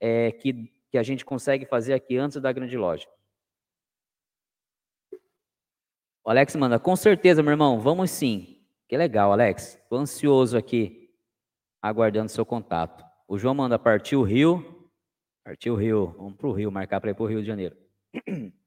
é, 0.00 0.32
que, 0.32 0.72
que 0.90 0.98
a 0.98 1.02
gente 1.02 1.24
consegue 1.24 1.64
fazer 1.64 1.94
aqui 1.94 2.16
antes 2.16 2.40
da 2.40 2.50
grande 2.50 2.76
loja. 2.76 3.06
O 6.24 6.30
Alex 6.30 6.56
manda, 6.56 6.78
com 6.78 6.96
certeza, 6.96 7.42
meu 7.42 7.52
irmão, 7.52 7.80
vamos 7.80 8.10
sim. 8.10 8.60
Que 8.88 8.96
legal, 8.96 9.32
Alex. 9.32 9.76
Estou 9.76 9.98
ansioso 9.98 10.56
aqui, 10.56 11.08
aguardando 11.80 12.28
seu 12.28 12.44
contato. 12.44 13.04
O 13.28 13.38
João 13.38 13.54
manda 13.54 13.78
partir 13.78 14.16
o 14.16 14.22
Rio. 14.22 14.90
Partiu 15.44 15.74
o 15.74 15.76
Rio. 15.76 16.14
Vamos 16.18 16.36
para 16.36 16.48
o 16.48 16.52
Rio, 16.52 16.70
marcar 16.72 17.00
para 17.00 17.12
ir 17.12 17.14
para 17.14 17.22
o 17.22 17.26
Rio 17.26 17.40
de 17.40 17.46
Janeiro. 17.46 17.76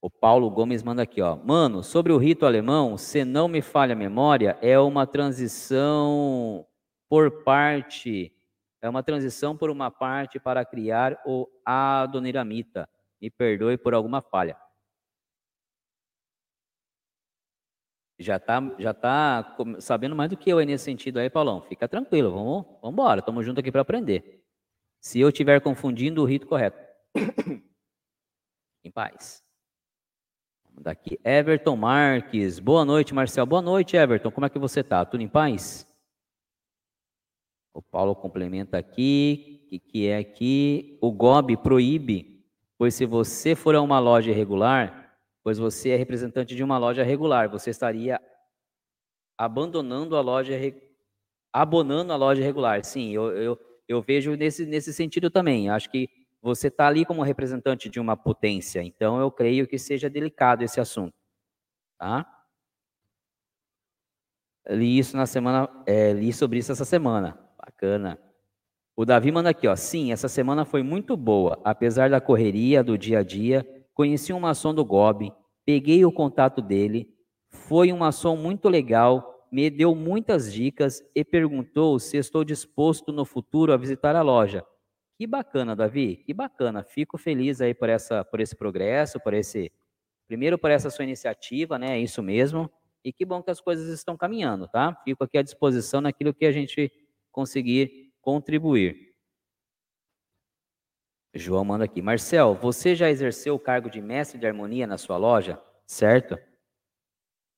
O 0.00 0.08
Paulo 0.08 0.48
Gomes 0.48 0.82
manda 0.82 1.02
aqui, 1.02 1.20
ó. 1.20 1.36
Mano, 1.36 1.82
sobre 1.82 2.12
o 2.12 2.18
rito 2.18 2.46
alemão, 2.46 2.96
se 2.96 3.24
não 3.24 3.48
me 3.48 3.60
falha 3.60 3.94
a 3.94 3.96
memória, 3.96 4.56
é 4.62 4.78
uma 4.78 5.06
transição 5.06 6.64
por 7.08 7.42
parte, 7.42 8.32
é 8.80 8.88
uma 8.88 9.02
transição 9.02 9.56
por 9.56 9.70
uma 9.70 9.90
parte 9.90 10.38
para 10.38 10.64
criar 10.64 11.20
o 11.26 11.48
Adoniramita. 11.64 12.88
Me 13.20 13.28
perdoe 13.28 13.76
por 13.76 13.92
alguma 13.92 14.22
falha. 14.22 14.56
Já 18.20 18.38
tá, 18.38 18.60
já 18.78 18.94
tá 18.94 19.56
sabendo 19.80 20.14
mais 20.14 20.30
do 20.30 20.36
que 20.36 20.50
eu 20.50 20.58
aí 20.58 20.66
nesse 20.66 20.84
sentido 20.84 21.18
aí, 21.18 21.30
Paulão. 21.30 21.62
Fica 21.62 21.88
tranquilo, 21.88 22.32
vamos, 22.32 22.66
vamos 22.80 22.92
embora. 22.92 23.20
Estamos 23.20 23.44
juntos 23.44 23.60
aqui 23.60 23.72
para 23.72 23.82
aprender. 23.82 24.44
Se 25.00 25.18
eu 25.20 25.28
estiver 25.28 25.60
confundindo 25.60 26.22
o 26.22 26.24
rito 26.24 26.46
correto. 26.46 26.78
em 28.84 28.90
paz. 28.90 29.47
Daqui, 30.80 31.18
Everton 31.24 31.76
Marques. 31.76 32.58
Boa 32.58 32.84
noite, 32.84 33.12
Marcel. 33.12 33.44
Boa 33.44 33.60
noite, 33.60 33.96
Everton. 33.96 34.30
Como 34.30 34.46
é 34.46 34.48
que 34.48 34.58
você 34.58 34.80
está? 34.80 35.04
Tudo 35.04 35.22
em 35.22 35.28
paz? 35.28 35.86
O 37.74 37.82
Paulo 37.82 38.14
complementa 38.14 38.78
aqui, 38.78 39.66
que, 39.68 39.78
que 39.78 40.06
é 40.06 40.18
aqui, 40.18 40.98
o 41.00 41.12
GOB 41.12 41.56
proíbe, 41.56 42.44
pois 42.76 42.94
se 42.94 43.04
você 43.04 43.54
for 43.54 43.74
a 43.74 43.80
uma 43.80 43.98
loja 43.98 44.32
regular, 44.32 45.16
pois 45.42 45.58
você 45.58 45.90
é 45.90 45.96
representante 45.96 46.54
de 46.54 46.64
uma 46.64 46.78
loja 46.78 47.02
regular, 47.02 47.48
você 47.48 47.70
estaria 47.70 48.20
abandonando 49.36 50.16
a 50.16 50.20
loja, 50.20 50.54
abonando 51.52 52.12
a 52.12 52.16
loja 52.16 52.42
regular. 52.42 52.84
Sim, 52.84 53.12
eu, 53.12 53.30
eu, 53.36 53.58
eu 53.86 54.02
vejo 54.02 54.34
nesse, 54.34 54.64
nesse 54.64 54.92
sentido 54.92 55.30
também. 55.30 55.70
Acho 55.70 55.90
que 55.90 56.08
você 56.48 56.68
está 56.68 56.86
ali 56.86 57.04
como 57.04 57.22
representante 57.22 57.90
de 57.90 58.00
uma 58.00 58.16
potência, 58.16 58.82
então 58.82 59.20
eu 59.20 59.30
creio 59.30 59.66
que 59.68 59.78
seja 59.78 60.08
delicado 60.08 60.62
esse 60.64 60.80
assunto, 60.80 61.14
tá? 61.98 62.26
Li 64.68 64.98
isso 64.98 65.16
na 65.16 65.26
semana, 65.26 65.68
é, 65.86 66.12
li 66.12 66.32
sobre 66.32 66.58
isso 66.58 66.72
essa 66.72 66.84
semana, 66.84 67.38
bacana. 67.58 68.18
O 68.96 69.04
Davi 69.04 69.30
manda 69.30 69.50
aqui, 69.50 69.68
ó. 69.68 69.76
Sim, 69.76 70.10
essa 70.10 70.28
semana 70.28 70.64
foi 70.64 70.82
muito 70.82 71.16
boa. 71.16 71.60
Apesar 71.64 72.10
da 72.10 72.20
correria 72.20 72.82
do 72.82 72.98
dia 72.98 73.20
a 73.20 73.22
dia, 73.22 73.66
conheci 73.94 74.32
um 74.32 74.40
maçom 74.40 74.74
do 74.74 74.84
Gobi, 74.84 75.32
peguei 75.64 76.04
o 76.04 76.12
contato 76.12 76.62
dele, 76.62 77.08
foi 77.48 77.92
um 77.92 77.98
maçom 77.98 78.36
muito 78.36 78.68
legal, 78.68 79.46
me 79.52 79.70
deu 79.70 79.94
muitas 79.94 80.52
dicas 80.52 81.02
e 81.14 81.24
perguntou 81.24 81.98
se 81.98 82.16
estou 82.16 82.42
disposto 82.42 83.12
no 83.12 83.24
futuro 83.24 83.72
a 83.72 83.76
visitar 83.76 84.16
a 84.16 84.22
loja. 84.22 84.64
Que 85.18 85.26
bacana, 85.26 85.74
Davi, 85.74 86.16
que 86.18 86.32
bacana. 86.32 86.84
Fico 86.84 87.18
feliz 87.18 87.60
aí 87.60 87.74
por 87.74 87.88
essa 87.88 88.24
por 88.24 88.38
esse 88.38 88.54
progresso, 88.54 89.18
por 89.18 89.34
esse 89.34 89.72
primeiro 90.28 90.56
por 90.56 90.70
essa 90.70 90.90
sua 90.90 91.04
iniciativa, 91.04 91.76
né? 91.76 91.96
É 91.96 92.00
isso 92.00 92.22
mesmo. 92.22 92.70
E 93.04 93.12
que 93.12 93.24
bom 93.24 93.42
que 93.42 93.50
as 93.50 93.60
coisas 93.60 93.88
estão 93.88 94.16
caminhando, 94.16 94.68
tá? 94.68 94.94
Fico 95.02 95.24
aqui 95.24 95.36
à 95.36 95.42
disposição 95.42 96.00
naquilo 96.00 96.32
que 96.32 96.46
a 96.46 96.52
gente 96.52 96.92
conseguir 97.32 98.12
contribuir. 98.20 99.12
João 101.34 101.64
manda 101.64 101.84
aqui. 101.84 102.00
Marcel, 102.00 102.54
você 102.54 102.94
já 102.94 103.10
exerceu 103.10 103.56
o 103.56 103.60
cargo 103.60 103.90
de 103.90 104.00
mestre 104.00 104.38
de 104.38 104.46
harmonia 104.46 104.86
na 104.86 104.98
sua 104.98 105.16
loja? 105.16 105.60
Certo? 105.84 106.38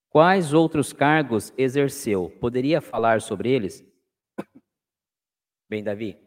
Quais 0.09 0.55
outros 0.55 0.95
cargos 0.95 1.53
exerceu? 1.59 2.31
Poderia 2.41 2.81
falar 2.81 3.21
sobre 3.21 3.51
eles? 3.51 3.85
Bem, 5.69 5.85
Davi, 5.85 6.19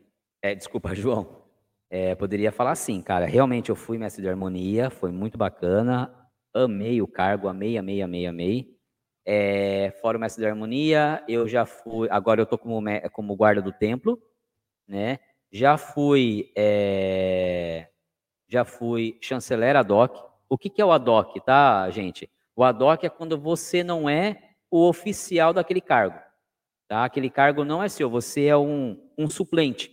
é, 0.44 0.54
desculpa, 0.54 0.94
João. 0.94 1.42
É, 1.90 2.16
poderia 2.16 2.52
falar 2.52 2.76
sim, 2.76 3.02
cara. 3.02 3.26
Realmente 3.26 3.70
eu 3.70 3.76
fui 3.76 3.98
mestre 3.98 4.22
de 4.22 4.28
harmonia, 4.30 4.90
foi 4.90 5.12
muito 5.12 5.38
bacana. 5.38 6.14
Amei 6.54 7.02
o 7.02 7.08
cargo, 7.08 7.48
amei, 7.48 7.78
amei, 7.78 8.02
amei, 8.02 8.28
amei. 8.28 8.78
É, 9.26 9.92
fora 10.02 10.18
o 10.18 10.22
mestre 10.22 10.44
de 10.44 10.50
harmonia, 10.50 11.24
eu 11.28 11.48
já 11.48 11.66
fui. 11.66 12.10
Agora 12.12 12.42
eu 12.42 12.46
tô 12.46 12.58
como, 12.58 12.82
como 13.14 13.36
guarda 13.36 13.62
do 13.62 13.72
templo, 13.72 14.22
né? 14.88 15.20
Já 15.52 15.78
fui, 15.78 16.52
é, 16.58 17.88
já 18.50 18.66
fui 18.66 19.18
chanceler 19.22 19.76
ad 19.76 19.92
hoc. 19.92 20.18
O 20.50 20.58
que, 20.58 20.70
que 20.70 20.82
é 20.82 20.86
o 20.86 20.92
ad 20.92 21.10
hoc, 21.10 21.40
tá, 21.46 21.90
gente? 21.92 22.30
O 22.56 22.64
ad 22.64 22.84
hoc 22.84 23.04
é 23.04 23.10
quando 23.10 23.40
você 23.40 23.84
não 23.84 24.10
é 24.10 24.56
o 24.70 24.88
oficial 24.90 25.54
daquele 25.54 25.82
cargo. 25.82 26.20
Tá? 26.88 27.06
Aquele 27.06 27.30
cargo 27.30 27.64
não 27.64 27.82
é 27.82 27.88
seu, 27.88 28.10
você 28.10 28.46
é 28.46 28.58
um, 28.58 29.00
um 29.18 29.30
suplente. 29.30 29.93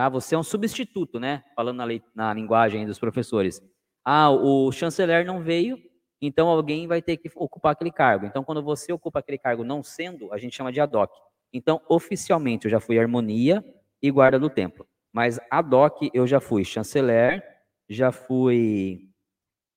Tá? 0.00 0.08
Você 0.08 0.34
é 0.34 0.38
um 0.38 0.42
substituto, 0.42 1.20
né? 1.20 1.44
Falando 1.54 1.76
na, 1.76 1.84
lei, 1.84 2.02
na 2.14 2.32
linguagem 2.32 2.86
dos 2.86 2.98
professores. 2.98 3.60
Ah, 4.02 4.30
o 4.30 4.72
chanceler 4.72 5.26
não 5.26 5.42
veio, 5.42 5.76
então 6.22 6.48
alguém 6.48 6.86
vai 6.86 7.02
ter 7.02 7.18
que 7.18 7.30
ocupar 7.36 7.72
aquele 7.72 7.92
cargo. 7.92 8.24
Então, 8.24 8.42
quando 8.42 8.62
você 8.62 8.94
ocupa 8.94 9.18
aquele 9.18 9.36
cargo 9.36 9.62
não 9.62 9.82
sendo, 9.82 10.32
a 10.32 10.38
gente 10.38 10.56
chama 10.56 10.72
de 10.72 10.80
ad 10.80 10.96
hoc. 10.96 11.12
Então, 11.52 11.82
oficialmente, 11.86 12.64
eu 12.64 12.70
já 12.70 12.80
fui 12.80 12.98
harmonia 12.98 13.62
e 14.00 14.10
guarda 14.10 14.38
do 14.38 14.48
templo. 14.48 14.88
Mas 15.12 15.38
ad 15.50 15.74
hoc 15.74 16.08
eu 16.14 16.26
já 16.26 16.40
fui 16.40 16.64
chanceler, 16.64 17.44
já 17.86 18.10
fui 18.10 19.06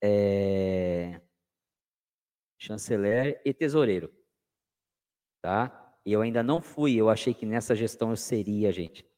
é, 0.01 1.19
chanceler 2.57 3.41
e 3.43 3.53
tesoureiro. 3.53 4.09
Tá? 5.41 5.93
E 6.05 6.13
eu 6.13 6.21
ainda 6.21 6.41
não 6.41 6.61
fui, 6.61 6.95
eu 6.95 7.09
achei 7.09 7.33
que 7.33 7.45
nessa 7.45 7.75
gestão 7.75 8.11
eu 8.11 8.15
seria, 8.15 8.71
gente. 8.71 9.11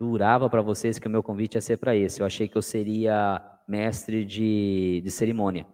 Jurava 0.00 0.50
para 0.50 0.60
vocês 0.60 0.98
que 0.98 1.06
o 1.06 1.10
meu 1.10 1.22
convite 1.22 1.54
ia 1.54 1.60
ser 1.60 1.76
para 1.76 1.94
esse. 1.94 2.20
Eu 2.20 2.26
achei 2.26 2.48
que 2.48 2.56
eu 2.56 2.62
seria 2.62 3.40
mestre 3.66 4.24
de, 4.24 5.00
de 5.02 5.10
cerimônia. 5.10 5.66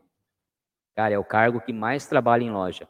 Cara, 0.94 1.14
é 1.14 1.18
o 1.18 1.24
cargo 1.24 1.60
que 1.60 1.72
mais 1.72 2.06
trabalha 2.06 2.44
em 2.44 2.50
loja. 2.50 2.86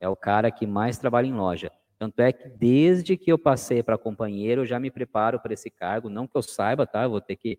É 0.00 0.08
o 0.08 0.16
cara 0.16 0.50
que 0.50 0.66
mais 0.66 0.96
trabalha 0.98 1.26
em 1.26 1.34
loja. 1.34 1.70
Tanto 1.98 2.20
é 2.20 2.32
que 2.32 2.48
desde 2.48 3.14
que 3.18 3.30
eu 3.30 3.38
passei 3.38 3.82
para 3.82 3.98
companheiro, 3.98 4.62
eu 4.62 4.66
já 4.66 4.80
me 4.80 4.90
preparo 4.90 5.38
para 5.38 5.52
esse 5.52 5.70
cargo. 5.70 6.08
Não 6.08 6.26
que 6.26 6.34
eu 6.34 6.42
saiba, 6.42 6.86
tá? 6.86 7.02
Eu 7.02 7.10
vou 7.10 7.20
ter 7.20 7.36
que. 7.36 7.58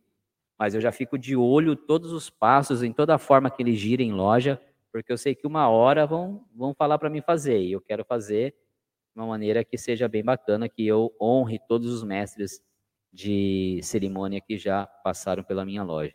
Mas 0.57 0.73
eu 0.73 0.81
já 0.81 0.91
fico 0.91 1.18
de 1.18 1.35
olho 1.35 1.76
todos 1.76 2.11
os 2.11 2.30
passos, 2.30 2.81
em 2.81 2.91
toda 2.91 3.14
a 3.14 3.19
forma 3.19 3.52
que 3.52 3.61
ele 3.61 3.76
gira 3.76 4.02
em 4.02 4.11
loja, 4.11 4.60
porque 4.91 5.11
eu 5.11 5.18
sei 5.18 5.35
que 5.35 5.45
uma 5.45 5.69
hora 5.69 6.07
vão, 6.07 6.43
vão 6.56 6.73
falar 6.73 6.98
para 6.98 7.10
mim 7.10 7.22
fazer, 7.22 7.60
e 7.61 7.72
eu 7.72 7.81
quero 7.81 8.03
fazer 8.03 8.52
de 9.15 9.19
uma 9.19 9.27
maneira 9.27 9.64
que 9.64 9.77
seja 9.77 10.07
bem 10.07 10.23
bacana, 10.23 10.69
que 10.69 10.85
eu 10.85 11.15
honre 11.19 11.60
todos 11.68 11.91
os 11.91 12.03
mestres 12.03 12.61
de 13.12 13.80
cerimônia 13.84 14.42
que 14.42 14.58
já 14.58 14.86
passaram 14.86 15.44
pela 15.44 15.66
minha 15.66 15.84
loja. 15.84 16.14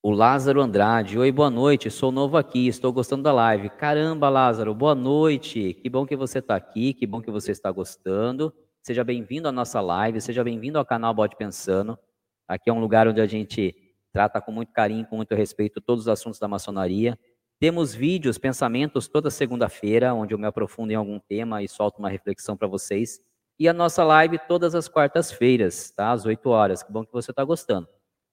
O 0.00 0.10
Lázaro 0.10 0.60
Andrade, 0.60 1.18
oi, 1.18 1.32
boa 1.32 1.50
noite, 1.50 1.90
sou 1.90 2.12
novo 2.12 2.36
aqui, 2.36 2.68
estou 2.68 2.92
gostando 2.92 3.24
da 3.24 3.32
live. 3.32 3.68
Caramba, 3.68 4.28
Lázaro, 4.28 4.72
boa 4.72 4.94
noite, 4.94 5.74
que 5.74 5.90
bom 5.90 6.06
que 6.06 6.14
você 6.14 6.38
está 6.38 6.54
aqui, 6.54 6.94
que 6.94 7.04
bom 7.04 7.20
que 7.20 7.30
você 7.30 7.50
está 7.50 7.70
gostando. 7.72 8.54
Seja 8.80 9.02
bem-vindo 9.02 9.48
à 9.48 9.52
nossa 9.52 9.80
live, 9.80 10.20
seja 10.20 10.44
bem-vindo 10.44 10.78
ao 10.78 10.86
canal 10.86 11.12
Bode 11.12 11.36
Pensando. 11.36 11.98
Aqui 12.46 12.70
é 12.70 12.72
um 12.72 12.80
lugar 12.80 13.08
onde 13.08 13.20
a 13.20 13.26
gente 13.26 13.74
trata 14.12 14.40
com 14.40 14.52
muito 14.52 14.72
carinho, 14.72 15.04
com 15.04 15.16
muito 15.16 15.34
respeito 15.34 15.80
todos 15.80 16.04
os 16.04 16.08
assuntos 16.08 16.38
da 16.38 16.46
maçonaria. 16.46 17.18
Temos 17.60 17.92
vídeos, 17.92 18.38
pensamentos 18.38 19.08
toda 19.08 19.30
segunda-feira, 19.32 20.14
onde 20.14 20.32
eu 20.32 20.38
me 20.38 20.46
aprofundo 20.46 20.92
em 20.92 20.96
algum 20.96 21.18
tema 21.18 21.60
e 21.60 21.68
solto 21.68 21.98
uma 21.98 22.08
reflexão 22.08 22.56
para 22.56 22.68
vocês. 22.68 23.20
E 23.58 23.68
a 23.68 23.72
nossa 23.72 24.04
live 24.04 24.38
todas 24.46 24.74
as 24.74 24.88
quartas-feiras, 24.88 25.90
tá? 25.90 26.12
Às 26.12 26.24
8 26.24 26.48
horas. 26.48 26.82
Que 26.82 26.92
bom 26.92 27.04
que 27.04 27.12
você 27.12 27.32
está 27.32 27.42
gostando. 27.44 27.88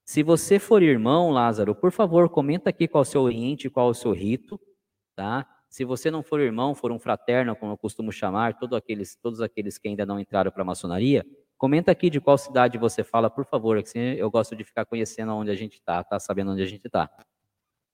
Se 0.05 0.21
você 0.21 0.59
for 0.59 0.83
irmão, 0.83 1.31
Lázaro, 1.31 1.73
por 1.73 1.91
favor, 1.91 2.29
comenta 2.29 2.69
aqui 2.69 2.87
qual 2.87 3.01
é 3.01 3.07
o 3.07 3.09
seu 3.09 3.21
oriente, 3.21 3.69
qual 3.69 3.87
é 3.87 3.91
o 3.91 3.93
seu 3.95 4.11
rito, 4.11 4.59
tá? 5.15 5.47
Se 5.67 5.83
você 5.83 6.11
não 6.11 6.21
for 6.21 6.39
irmão, 6.39 6.75
for 6.75 6.91
um 6.91 6.99
fraterno, 6.99 7.55
como 7.55 7.71
eu 7.71 7.77
costumo 7.77 8.11
chamar, 8.11 8.59
todos 8.59 8.77
aqueles, 8.77 9.15
todos 9.15 9.41
aqueles 9.41 9.79
que 9.79 9.87
ainda 9.87 10.05
não 10.05 10.19
entraram 10.19 10.51
para 10.51 10.61
a 10.61 10.65
maçonaria, 10.65 11.25
Comenta 11.57 11.89
aqui 11.89 12.09
de 12.09 12.19
qual 12.19 12.37
cidade 12.37 12.77
você 12.77 13.03
fala, 13.03 13.29
por 13.29 13.45
favor, 13.45 13.81
que 13.81 13.97
eu 13.97 14.29
gosto 14.29 14.55
de 14.55 14.63
ficar 14.63 14.85
conhecendo 14.85 15.33
onde 15.33 15.49
a 15.49 15.55
gente 15.55 15.75
está, 15.75 16.03
tá 16.03 16.19
sabendo 16.19 16.51
onde 16.51 16.61
a 16.61 16.65
gente 16.65 16.85
está. 16.85 17.09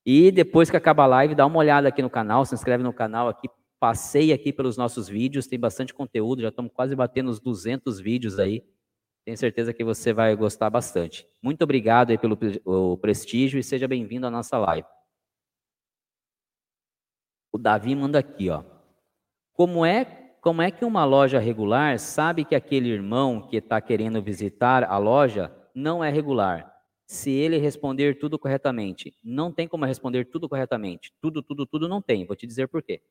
E 0.03 0.31
depois 0.31 0.71
que 0.71 0.77
acaba 0.77 1.03
a 1.03 1.07
live, 1.07 1.35
dá 1.35 1.45
uma 1.45 1.59
olhada 1.59 1.87
aqui 1.87 2.01
no 2.01 2.09
canal, 2.09 2.43
se 2.43 2.55
inscreve 2.55 2.83
no 2.83 2.91
canal 2.91 3.27
aqui, 3.27 3.47
passei 3.81 4.31
aqui 4.31 4.53
pelos 4.53 4.77
nossos 4.77 5.09
vídeos, 5.09 5.47
tem 5.47 5.59
bastante 5.59 5.91
conteúdo, 5.91 6.43
já 6.43 6.49
estamos 6.49 6.71
quase 6.71 6.95
batendo 6.95 7.31
os 7.31 7.39
200 7.39 7.99
vídeos 7.99 8.37
aí. 8.37 8.63
Tenho 9.25 9.35
certeza 9.35 9.73
que 9.73 9.83
você 9.83 10.13
vai 10.13 10.35
gostar 10.35 10.69
bastante. 10.69 11.27
Muito 11.41 11.63
obrigado 11.63 12.11
aí 12.11 12.17
pelo 12.17 12.37
prestígio 12.97 13.59
e 13.59 13.63
seja 13.63 13.87
bem-vindo 13.87 14.27
à 14.27 14.29
nossa 14.29 14.55
live. 14.59 14.87
O 17.51 17.57
Davi 17.57 17.95
manda 17.95 18.19
aqui, 18.19 18.51
ó. 18.51 18.63
Como 19.51 19.83
é 19.83 20.35
como 20.41 20.61
é 20.61 20.69
que 20.69 20.85
uma 20.85 21.03
loja 21.03 21.39
regular 21.39 21.97
sabe 21.99 22.45
que 22.45 22.55
aquele 22.55 22.89
irmão 22.89 23.47
que 23.47 23.57
está 23.57 23.81
querendo 23.81 24.21
visitar 24.21 24.83
a 24.83 24.97
loja 24.99 25.51
não 25.73 26.03
é 26.03 26.09
regular? 26.11 26.71
Se 27.07 27.31
ele 27.31 27.57
responder 27.57 28.19
tudo 28.19 28.37
corretamente, 28.37 29.15
não 29.23 29.51
tem 29.51 29.67
como 29.67 29.85
responder 29.85 30.25
tudo 30.25 30.47
corretamente. 30.47 31.11
Tudo, 31.19 31.41
tudo, 31.41 31.65
tudo 31.65 31.87
não 31.87 32.01
tem. 32.01 32.25
Vou 32.25 32.35
te 32.35 32.47
dizer 32.47 32.67
por 32.67 32.81
quê. 32.83 33.01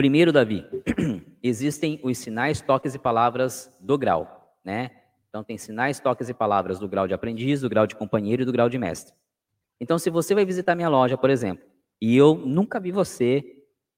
Primeiro, 0.00 0.32
Davi, 0.32 0.64
existem 1.44 2.00
os 2.02 2.16
sinais, 2.16 2.62
toques 2.62 2.94
e 2.94 2.98
palavras 2.98 3.70
do 3.78 3.98
grau, 3.98 4.56
né? 4.64 4.90
Então 5.28 5.44
tem 5.44 5.58
sinais, 5.58 6.00
toques 6.00 6.30
e 6.30 6.32
palavras 6.32 6.78
do 6.78 6.88
grau 6.88 7.06
de 7.06 7.12
aprendiz, 7.12 7.60
do 7.60 7.68
grau 7.68 7.86
de 7.86 7.94
companheiro 7.94 8.40
e 8.40 8.44
do 8.46 8.50
grau 8.50 8.66
de 8.70 8.78
mestre. 8.78 9.12
Então, 9.78 9.98
se 9.98 10.08
você 10.08 10.34
vai 10.34 10.46
visitar 10.46 10.74
minha 10.74 10.88
loja, 10.88 11.18
por 11.18 11.28
exemplo, 11.28 11.62
e 12.00 12.16
eu 12.16 12.34
nunca 12.34 12.80
vi 12.80 12.90
você, 12.90 13.44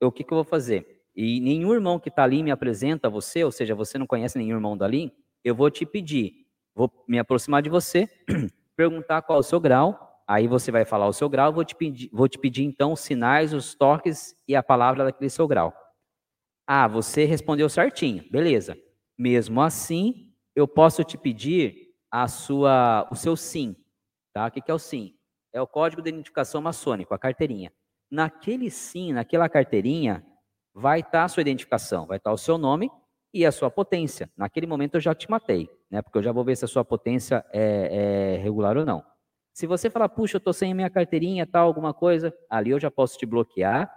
o 0.03 0.11
que, 0.11 0.25
que 0.25 0.33
eu 0.33 0.39
vou 0.39 0.45
fazer? 0.45 1.05
E 1.15 1.39
nenhum 1.39 1.73
irmão 1.73 2.01
que 2.01 2.09
está 2.09 2.25
ali 2.25 2.43
me 2.43 2.51
apresenta 2.51 3.09
você, 3.09 3.45
ou 3.45 3.53
seja, 3.53 3.73
você 3.73 3.97
não 3.97 4.07
conhece 4.09 4.37
nenhum 4.37 4.57
irmão 4.57 4.77
dali, 4.77 5.13
eu 5.45 5.55
vou 5.55 5.71
te 5.71 5.87
pedir, 5.87 6.33
vou 6.75 6.91
me 7.07 7.21
aproximar 7.21 7.63
de 7.63 7.71
você, 7.71 8.09
perguntar 8.75 9.23
qual 9.23 9.37
é 9.37 9.41
o 9.41 9.45
seu 9.45 9.61
grau, 9.61 10.21
aí 10.27 10.49
você 10.49 10.73
vai 10.73 10.85
falar 10.85 11.07
o 11.07 11.13
seu 11.13 11.29
grau, 11.29 11.53
vou 11.53 11.65
te 11.65 11.77
pedir, 11.77 12.11
vou 12.13 12.27
te 12.27 12.41
pedir 12.41 12.65
então 12.65 12.93
os 12.93 12.99
sinais, 12.99 13.55
os 13.55 13.77
toques 13.77 14.35
e 14.49 14.57
a 14.57 14.65
palavra 14.65 15.05
daquele 15.05 15.31
seu 15.31 15.47
grau. 15.47 15.73
Ah, 16.67 16.87
você 16.89 17.25
respondeu 17.25 17.69
certinho, 17.69 18.25
beleza. 18.31 18.77
Mesmo 19.19 19.61
assim, 19.61 20.33
eu 20.55 20.67
posso 20.67 21.05
te 21.05 21.19
pedir 21.19 21.95
a 22.11 22.29
sua, 22.29 23.09
o 23.11 23.15
seu 23.17 23.37
sim, 23.37 23.77
tá? 24.33 24.47
O 24.47 24.51
que 24.51 24.71
é 24.71 24.75
o 24.75 24.79
sim? 24.79 25.15
É 25.53 25.61
o 25.61 25.67
código 25.67 26.03
de 26.03 26.09
identificação 26.09 26.63
maçônico, 26.63 27.15
a 27.15 27.19
carteirinha 27.19 27.73
naquele 28.13 28.71
sim, 28.71 29.15
naquela 29.15 29.49
carteirinha, 29.49 30.23
vai 30.75 31.01
estar 31.01 31.11
tá 31.11 31.25
a 31.25 31.29
sua 31.29 31.41
identificação, 31.41 32.07
vai 32.07 32.19
estar 32.19 32.29
tá 32.29 32.35
o 32.35 32.39
seu 32.39 32.59
nome 32.59 32.91
e 33.33 33.47
a 33.47 33.51
sua 33.51 33.71
potência. 33.71 34.31
Naquele 34.37 34.67
momento 34.67 34.97
eu 34.97 35.01
já 35.01 35.15
te 35.15 35.31
matei, 35.31 35.67
né? 35.91 36.03
Porque 36.03 36.19
eu 36.19 36.23
já 36.23 36.31
vou 36.31 36.45
ver 36.45 36.55
se 36.57 36.67
a 36.67 36.69
sua 36.69 36.85
potência 36.85 37.43
é, 37.51 38.35
é 38.35 38.43
regular 38.43 38.77
ou 38.77 38.85
não. 38.85 39.03
Se 39.55 39.67
você 39.67 39.89
falar, 39.89 40.11
puxa, 40.11 40.37
eu 40.37 40.39
estou 40.39 40.53
sem 40.53 40.73
a 40.73 40.75
minha 40.75 40.91
carteirinha, 40.91 41.47
tal, 41.47 41.67
alguma 41.67 41.95
coisa, 41.95 42.35
ali 42.51 42.71
eu 42.71 42.79
já 42.79 42.91
posso 42.91 43.19
te 43.19 43.25
bloquear, 43.25 43.91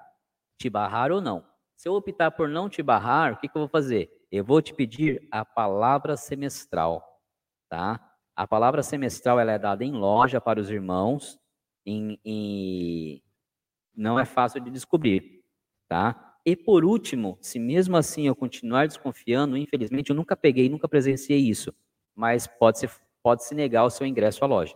te 0.57 0.69
barrar 0.69 1.11
ou 1.11 1.19
não. 1.21 1.45
Se 1.75 1.89
eu 1.89 1.93
optar 1.93 2.31
por 2.31 2.47
não 2.47 2.69
te 2.69 2.81
barrar, 2.81 3.33
o 3.33 3.37
que, 3.37 3.47
que 3.47 3.55
eu 3.55 3.61
vou 3.61 3.69
fazer? 3.69 4.09
Eu 4.31 4.43
vou 4.43 4.61
te 4.61 4.73
pedir 4.73 5.27
a 5.31 5.43
palavra 5.43 6.15
semestral, 6.15 7.21
tá? 7.69 7.99
A 8.35 8.47
palavra 8.47 8.81
semestral 8.83 9.39
ela 9.39 9.51
é 9.51 9.59
dada 9.59 9.83
em 9.83 9.91
loja 9.91 10.41
para 10.41 10.59
os 10.59 10.69
irmãos, 10.69 11.39
em, 11.85 12.19
em, 12.25 13.23
não 13.95 14.19
é 14.19 14.25
fácil 14.25 14.59
de 14.61 14.69
descobrir, 14.69 15.43
tá? 15.87 16.37
E 16.45 16.55
por 16.55 16.85
último, 16.85 17.37
se 17.41 17.59
mesmo 17.59 17.97
assim 17.97 18.27
eu 18.27 18.35
continuar 18.35 18.87
desconfiando, 18.87 19.57
infelizmente 19.57 20.09
eu 20.09 20.15
nunca 20.15 20.35
peguei, 20.35 20.69
nunca 20.69 20.87
presenciei 20.87 21.39
isso, 21.39 21.73
mas 22.15 22.47
pode 22.47 22.79
se 22.79 22.89
pode 23.23 23.43
se 23.43 23.55
negar 23.55 23.83
o 23.83 23.89
seu 23.89 24.05
ingresso 24.05 24.43
à 24.43 24.47
loja, 24.47 24.75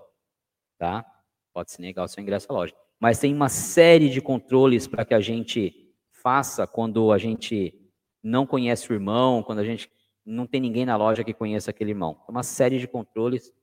tá? 0.79 1.05
Pode 1.53 1.71
se 1.71 1.79
negar 1.79 2.05
o 2.05 2.07
seu 2.07 2.21
ingresso 2.21 2.47
à 2.51 2.55
loja. 2.55 2.73
Mas 2.99 3.19
tem 3.19 3.33
uma 3.33 3.47
série 3.47 4.09
de 4.09 4.19
controles 4.21 4.87
para 4.87 5.05
que 5.05 5.13
a 5.13 5.19
gente 5.19 5.88
faça 6.21 6.67
quando 6.67 7.11
a 7.11 7.17
gente 7.17 7.73
não 8.21 8.45
conhece 8.45 8.91
o 8.91 8.93
irmão, 8.93 9.41
quando 9.43 9.59
a 9.59 9.63
gente 9.63 9.89
não 10.25 10.45
tem 10.45 10.61
ninguém 10.61 10.85
na 10.85 10.95
loja 10.95 11.23
que 11.23 11.33
conheça 11.33 11.71
aquele 11.71 11.91
irmão. 11.91 12.21
Uma 12.27 12.43
série 12.43 12.79
de 12.79 12.87
controles 12.87 13.53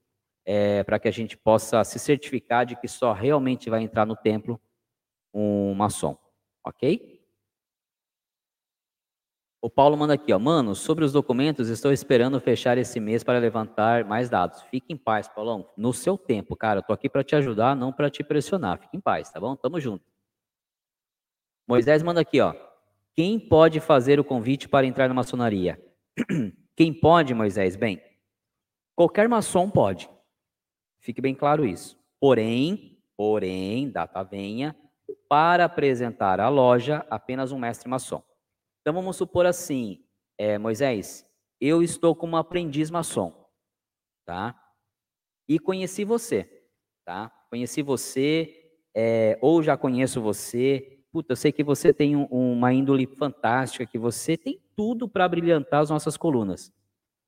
é, 0.45 0.83
para 0.83 0.99
que 0.99 1.07
a 1.07 1.11
gente 1.11 1.37
possa 1.37 1.83
se 1.83 1.99
certificar 1.99 2.65
de 2.65 2.75
que 2.75 2.87
só 2.87 3.13
realmente 3.13 3.69
vai 3.69 3.81
entrar 3.81 4.05
no 4.05 4.15
templo 4.15 4.59
um 5.33 5.73
maçom, 5.73 6.17
ok? 6.65 7.17
O 9.61 9.69
Paulo 9.69 9.97
manda 9.97 10.13
aqui, 10.13 10.31
ó, 10.31 10.39
mano, 10.39 10.75
sobre 10.75 11.03
os 11.03 11.11
documentos, 11.11 11.67
estou 11.67 11.91
esperando 11.91 12.39
fechar 12.39 12.77
esse 12.77 12.99
mês 12.99 13.23
para 13.23 13.39
levantar 13.39 14.05
mais 14.05 14.29
dados. 14.29 14.61
Fique 14.63 14.93
em 14.93 14.97
paz, 14.97 15.27
Paulão. 15.27 15.67
No 15.75 15.91
seu 15.93 16.17
tempo, 16.17 16.55
cara, 16.55 16.81
tô 16.81 16.93
aqui 16.93 17.09
para 17.09 17.23
te 17.23 17.35
ajudar, 17.35 17.75
não 17.75 17.91
para 17.91 18.09
te 18.09 18.23
pressionar. 18.23 18.79
Fique 18.79 18.95
em 18.95 19.01
paz, 19.01 19.31
tá 19.31 19.39
bom? 19.39 19.55
Tamo 19.55 19.79
junto. 19.79 20.05
Moisés 21.67 22.01
manda 22.01 22.21
aqui, 22.21 22.39
ó. 22.39 22.55
Quem 23.13 23.39
pode 23.39 23.79
fazer 23.79 24.19
o 24.19 24.23
convite 24.23 24.69
para 24.69 24.85
entrar 24.85 25.07
na 25.07 25.13
maçonaria? 25.13 25.77
Quem 26.77 26.93
pode, 26.93 27.33
Moisés? 27.33 27.75
Bem, 27.75 28.01
qualquer 28.95 29.27
maçom 29.27 29.69
pode. 29.69 30.09
Fique 31.01 31.19
bem 31.19 31.35
claro 31.35 31.65
isso. 31.65 31.99
Porém, 32.19 33.01
porém, 33.17 33.89
data 33.89 34.23
venha, 34.23 34.75
para 35.27 35.65
apresentar 35.65 36.39
a 36.39 36.47
loja, 36.47 37.05
apenas 37.09 37.51
um 37.51 37.59
mestre 37.59 37.89
maçom. 37.89 38.23
Então 38.81 38.93
vamos 38.93 39.17
supor 39.17 39.45
assim, 39.45 40.05
é, 40.37 40.57
Moisés, 40.57 41.25
eu 41.59 41.83
estou 41.83 42.15
como 42.15 42.37
aprendiz 42.37 42.89
maçom, 42.89 43.33
tá? 44.25 44.57
E 45.49 45.59
conheci 45.59 46.05
você, 46.05 46.65
tá? 47.03 47.29
Conheci 47.49 47.81
você, 47.81 48.71
é, 48.95 49.37
ou 49.41 49.61
já 49.61 49.75
conheço 49.75 50.21
você. 50.21 50.96
Puta, 51.11 51.33
eu 51.33 51.35
sei 51.35 51.51
que 51.51 51.63
você 51.63 51.93
tem 51.93 52.15
um, 52.15 52.25
uma 52.25 52.73
índole 52.73 53.05
fantástica, 53.05 53.85
que 53.85 53.97
você 53.97 54.37
tem 54.37 54.59
tudo 54.75 55.07
para 55.07 55.27
brilhantar 55.27 55.81
as 55.81 55.89
nossas 55.89 56.17
colunas. 56.17 56.71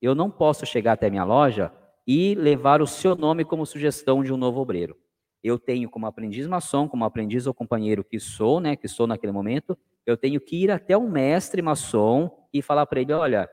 Eu 0.01 0.13
não 0.13 0.29
posso 0.29 0.65
chegar 0.65 0.93
até 0.93 1.09
minha 1.09 1.23
loja 1.23 1.71
e 2.07 2.35
levar 2.35 2.81
o 2.81 2.87
seu 2.87 3.15
nome 3.15 3.45
como 3.45 3.65
sugestão 3.65 4.23
de 4.23 4.33
um 4.33 4.37
novo 4.37 4.59
obreiro. 4.59 4.97
Eu 5.43 5.57
tenho 5.57 5.89
como 5.89 6.05
aprendiz 6.05 6.47
maçom, 6.47 6.87
como 6.87 7.05
aprendiz 7.05 7.47
ou 7.47 7.53
companheiro 7.53 8.03
que 8.03 8.19
sou, 8.19 8.59
né, 8.59 8.75
que 8.75 8.87
sou 8.87 9.07
naquele 9.07 9.31
momento, 9.31 9.77
eu 10.05 10.17
tenho 10.17 10.41
que 10.41 10.63
ir 10.63 10.71
até 10.71 10.97
um 10.97 11.09
mestre 11.09 11.61
maçom 11.61 12.47
e 12.53 12.61
falar 12.61 12.85
para 12.85 12.99
ele: 12.99 13.13
olha, 13.13 13.49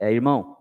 é, 0.00 0.12
irmão, 0.12 0.56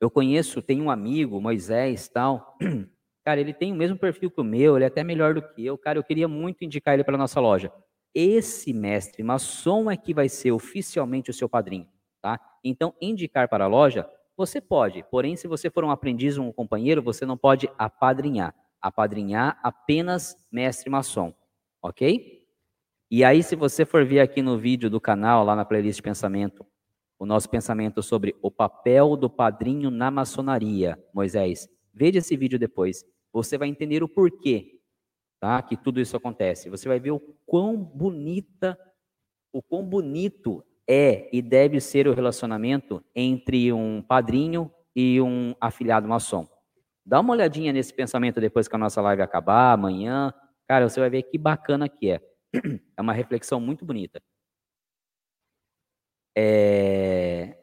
eu 0.00 0.10
conheço, 0.10 0.60
tenho 0.60 0.84
um 0.84 0.90
amigo, 0.90 1.40
Moisés 1.40 2.08
tal. 2.08 2.58
Cara, 3.24 3.40
ele 3.40 3.54
tem 3.54 3.72
o 3.72 3.76
mesmo 3.76 3.96
perfil 3.96 4.30
que 4.30 4.40
o 4.40 4.44
meu, 4.44 4.76
ele 4.76 4.84
é 4.84 4.88
até 4.88 5.04
melhor 5.04 5.34
do 5.34 5.42
que 5.42 5.64
eu. 5.64 5.78
Cara, 5.78 5.98
eu 5.98 6.02
queria 6.02 6.26
muito 6.26 6.64
indicar 6.64 6.94
ele 6.94 7.04
para 7.04 7.16
nossa 7.16 7.38
loja. 7.38 7.72
Esse 8.14 8.72
mestre 8.72 9.22
maçom 9.22 9.90
é 9.90 9.96
que 9.96 10.12
vai 10.12 10.28
ser 10.28 10.52
oficialmente 10.52 11.30
o 11.30 11.34
seu 11.34 11.48
padrinho, 11.48 11.88
tá? 12.20 12.38
Então, 12.62 12.94
indicar 13.00 13.48
para 13.48 13.64
a 13.64 13.68
loja, 13.68 14.08
você 14.36 14.60
pode. 14.60 15.02
Porém, 15.10 15.36
se 15.36 15.48
você 15.48 15.70
for 15.70 15.84
um 15.84 15.90
aprendiz 15.90 16.36
ou 16.36 16.46
um 16.46 16.52
companheiro, 16.52 17.02
você 17.02 17.24
não 17.24 17.36
pode 17.36 17.68
apadrinhar. 17.78 18.54
Apadrinhar 18.80 19.58
apenas 19.62 20.36
mestre 20.50 20.90
maçom, 20.90 21.32
ok? 21.80 22.42
E 23.10 23.24
aí, 23.24 23.42
se 23.42 23.54
você 23.54 23.84
for 23.84 24.04
ver 24.04 24.20
aqui 24.20 24.42
no 24.42 24.58
vídeo 24.58 24.90
do 24.90 25.00
canal, 25.00 25.44
lá 25.44 25.54
na 25.54 25.64
playlist 25.64 26.02
Pensamento, 26.02 26.66
o 27.18 27.24
nosso 27.24 27.48
pensamento 27.48 28.02
sobre 28.02 28.34
o 28.42 28.50
papel 28.50 29.16
do 29.16 29.30
padrinho 29.30 29.90
na 29.90 30.10
maçonaria, 30.10 30.98
Moisés, 31.14 31.68
veja 31.94 32.18
esse 32.18 32.36
vídeo 32.36 32.58
depois. 32.58 33.04
Você 33.32 33.56
vai 33.56 33.68
entender 33.68 34.02
o 34.02 34.08
porquê 34.08 34.81
tá, 35.42 35.60
que 35.60 35.76
tudo 35.76 36.00
isso 36.00 36.16
acontece. 36.16 36.70
Você 36.70 36.88
vai 36.88 37.00
ver 37.00 37.10
o 37.10 37.18
quão 37.44 37.76
bonita, 37.76 38.78
o 39.52 39.60
quão 39.60 39.84
bonito 39.84 40.64
é 40.88 41.28
e 41.36 41.42
deve 41.42 41.80
ser 41.80 42.06
o 42.06 42.14
relacionamento 42.14 43.04
entre 43.12 43.72
um 43.72 44.00
padrinho 44.00 44.72
e 44.94 45.20
um 45.20 45.52
afiliado 45.60 46.06
maçom. 46.06 46.46
Dá 47.04 47.18
uma 47.18 47.32
olhadinha 47.32 47.72
nesse 47.72 47.92
pensamento 47.92 48.40
depois 48.40 48.68
que 48.68 48.76
a 48.76 48.78
nossa 48.78 49.02
live 49.02 49.20
acabar, 49.20 49.72
amanhã. 49.72 50.32
Cara, 50.68 50.88
você 50.88 51.00
vai 51.00 51.10
ver 51.10 51.24
que 51.24 51.36
bacana 51.36 51.88
que 51.88 52.10
é. 52.10 52.20
É 52.96 53.02
uma 53.02 53.12
reflexão 53.12 53.60
muito 53.60 53.84
bonita. 53.84 54.22
É... 56.38 57.58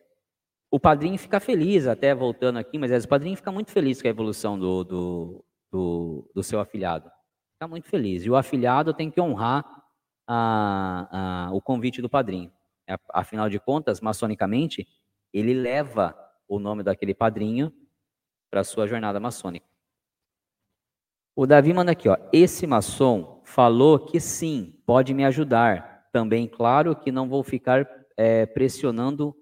O 0.70 0.78
padrinho 0.82 1.18
fica 1.18 1.40
feliz, 1.40 1.88
até 1.88 2.14
voltando 2.14 2.60
aqui, 2.60 2.78
mas 2.78 2.92
é, 2.92 2.98
o 2.98 3.08
padrinho 3.08 3.38
fica 3.38 3.54
muito 3.54 3.72
feliz 3.72 4.02
com 4.02 4.08
a 4.10 4.12
evolução 4.12 4.60
do, 4.60 4.84
do, 4.84 5.46
do, 5.72 6.32
do 6.36 6.44
seu 6.44 6.60
afilhado. 6.60 7.10
Fica 7.60 7.68
muito 7.68 7.90
feliz. 7.90 8.24
E 8.24 8.30
o 8.30 8.38
afilhado 8.38 8.94
tem 8.94 9.12
que 9.12 9.20
honrar 9.20 9.66
a, 10.26 11.48
a, 11.50 11.54
o 11.54 11.62
convite 11.62 12.02
do 12.02 12.10
padrinho. 12.10 12.50
É, 12.88 12.96
afinal 13.10 13.50
de 13.50 13.60
contas, 13.60 14.00
maçonicamente, 14.00 14.88
ele 15.34 15.54
leva 15.54 16.18
o 16.48 16.58
nome 16.58 16.84
daquele 16.84 17.14
padrinho 17.14 17.70
para 18.50 18.62
a 18.62 18.64
sua 18.64 18.88
jornada 18.88 19.20
maçônica. 19.20 19.68
O 21.36 21.46
Davi 21.46 21.74
manda 21.74 21.92
aqui, 21.92 22.08
ó. 22.08 22.16
Esse 22.32 22.66
maçom 22.66 23.42
falou 23.44 24.00
que 24.00 24.22
sim, 24.22 24.82
pode 24.86 25.14
me 25.14 25.26
ajudar. 25.26 26.08
Também, 26.14 26.48
claro 26.48 26.96
que 26.96 27.12
não 27.12 27.28
vou 27.28 27.44
ficar 27.44 27.86
é, 28.16 28.46
pressionando. 28.46 29.36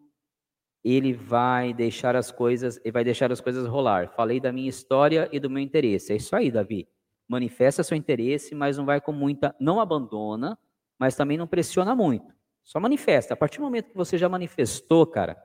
Ele 0.83 1.13
vai 1.13 1.71
deixar 1.71 2.15
as 2.15 2.31
coisas, 2.31 2.79
ele 2.83 2.91
vai 2.91 3.03
deixar 3.03 3.31
as 3.31 3.39
coisas 3.39 3.67
rolar. 3.67 4.09
Falei 4.15 4.39
da 4.39 4.51
minha 4.51 4.69
história 4.69 5.29
e 5.31 5.39
do 5.39 5.51
meu 5.51 5.61
interesse. 5.61 6.13
É 6.13 6.15
isso 6.15 6.35
aí, 6.35 6.49
Davi. 6.49 6.87
Manifesta 7.27 7.83
seu 7.83 7.97
interesse, 7.97 8.55
mas 8.55 8.77
não 8.77 8.85
vai 8.85 9.01
com 9.01 9.11
muita, 9.11 9.55
não 9.59 9.79
abandona, 9.79 10.57
mas 10.97 11.15
também 11.15 11.37
não 11.37 11.47
pressiona 11.47 11.95
muito. 11.95 12.33
Só 12.63 12.79
manifesta. 12.79 13.33
A 13.33 13.37
partir 13.37 13.59
do 13.59 13.63
momento 13.63 13.91
que 13.91 13.97
você 13.97 14.17
já 14.17 14.27
manifestou, 14.27 15.05
cara, 15.05 15.37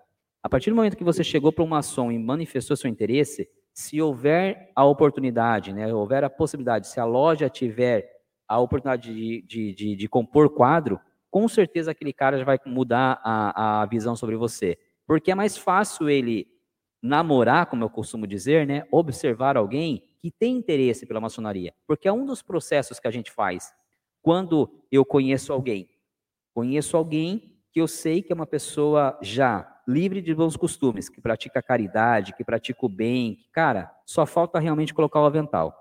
a 0.42 0.48
partir 0.48 0.70
do 0.70 0.76
momento 0.76 0.96
que 0.96 1.04
você 1.04 1.22
chegou 1.22 1.52
para 1.52 1.62
um 1.62 1.68
maçom 1.68 2.10
e 2.10 2.18
manifestou 2.18 2.76
seu 2.76 2.90
interesse, 2.90 3.48
se 3.72 4.02
houver 4.02 4.70
a 4.74 4.84
oportunidade, 4.84 5.72
né, 5.72 5.92
houver 5.94 6.24
a 6.24 6.30
possibilidade, 6.30 6.88
se 6.88 6.98
a 7.00 7.04
loja 7.04 7.48
tiver 7.48 8.10
a 8.46 8.58
oportunidade 8.58 9.14
de, 9.14 9.42
de, 9.42 9.74
de, 9.74 9.96
de 9.96 10.08
compor 10.08 10.50
quadro, 10.50 11.00
com 11.30 11.48
certeza 11.48 11.92
aquele 11.92 12.12
cara 12.12 12.38
já 12.38 12.44
vai 12.44 12.58
mudar 12.66 13.20
a, 13.24 13.82
a 13.82 13.86
visão 13.86 14.14
sobre 14.14 14.36
você. 14.36 14.76
Porque 15.06 15.30
é 15.30 15.34
mais 15.34 15.56
fácil 15.56 16.10
ele 16.10 16.46
namorar, 17.00 17.66
como 17.66 17.84
eu 17.84 17.88
costumo 17.88 18.26
dizer, 18.26 18.66
né, 18.66 18.84
observar 18.90 19.56
alguém 19.56 20.02
que 20.22 20.30
tem 20.30 20.56
interesse 20.56 21.04
pela 21.04 21.20
maçonaria. 21.20 21.74
Porque 21.84 22.06
é 22.06 22.12
um 22.12 22.24
dos 22.24 22.42
processos 22.42 23.00
que 23.00 23.08
a 23.08 23.10
gente 23.10 23.32
faz 23.32 23.74
quando 24.22 24.72
eu 24.90 25.04
conheço 25.04 25.52
alguém. 25.52 25.90
Conheço 26.54 26.96
alguém 26.96 27.60
que 27.72 27.80
eu 27.80 27.88
sei 27.88 28.22
que 28.22 28.32
é 28.32 28.34
uma 28.34 28.46
pessoa 28.46 29.18
já 29.20 29.68
livre 29.88 30.22
de 30.22 30.32
bons 30.32 30.56
costumes, 30.56 31.08
que 31.08 31.20
pratica 31.20 31.60
caridade, 31.60 32.34
que 32.34 32.44
pratica 32.44 32.86
o 32.86 32.88
bem. 32.88 33.38
Cara, 33.52 33.92
só 34.06 34.24
falta 34.24 34.60
realmente 34.60 34.94
colocar 34.94 35.20
o 35.20 35.24
avental. 35.24 35.76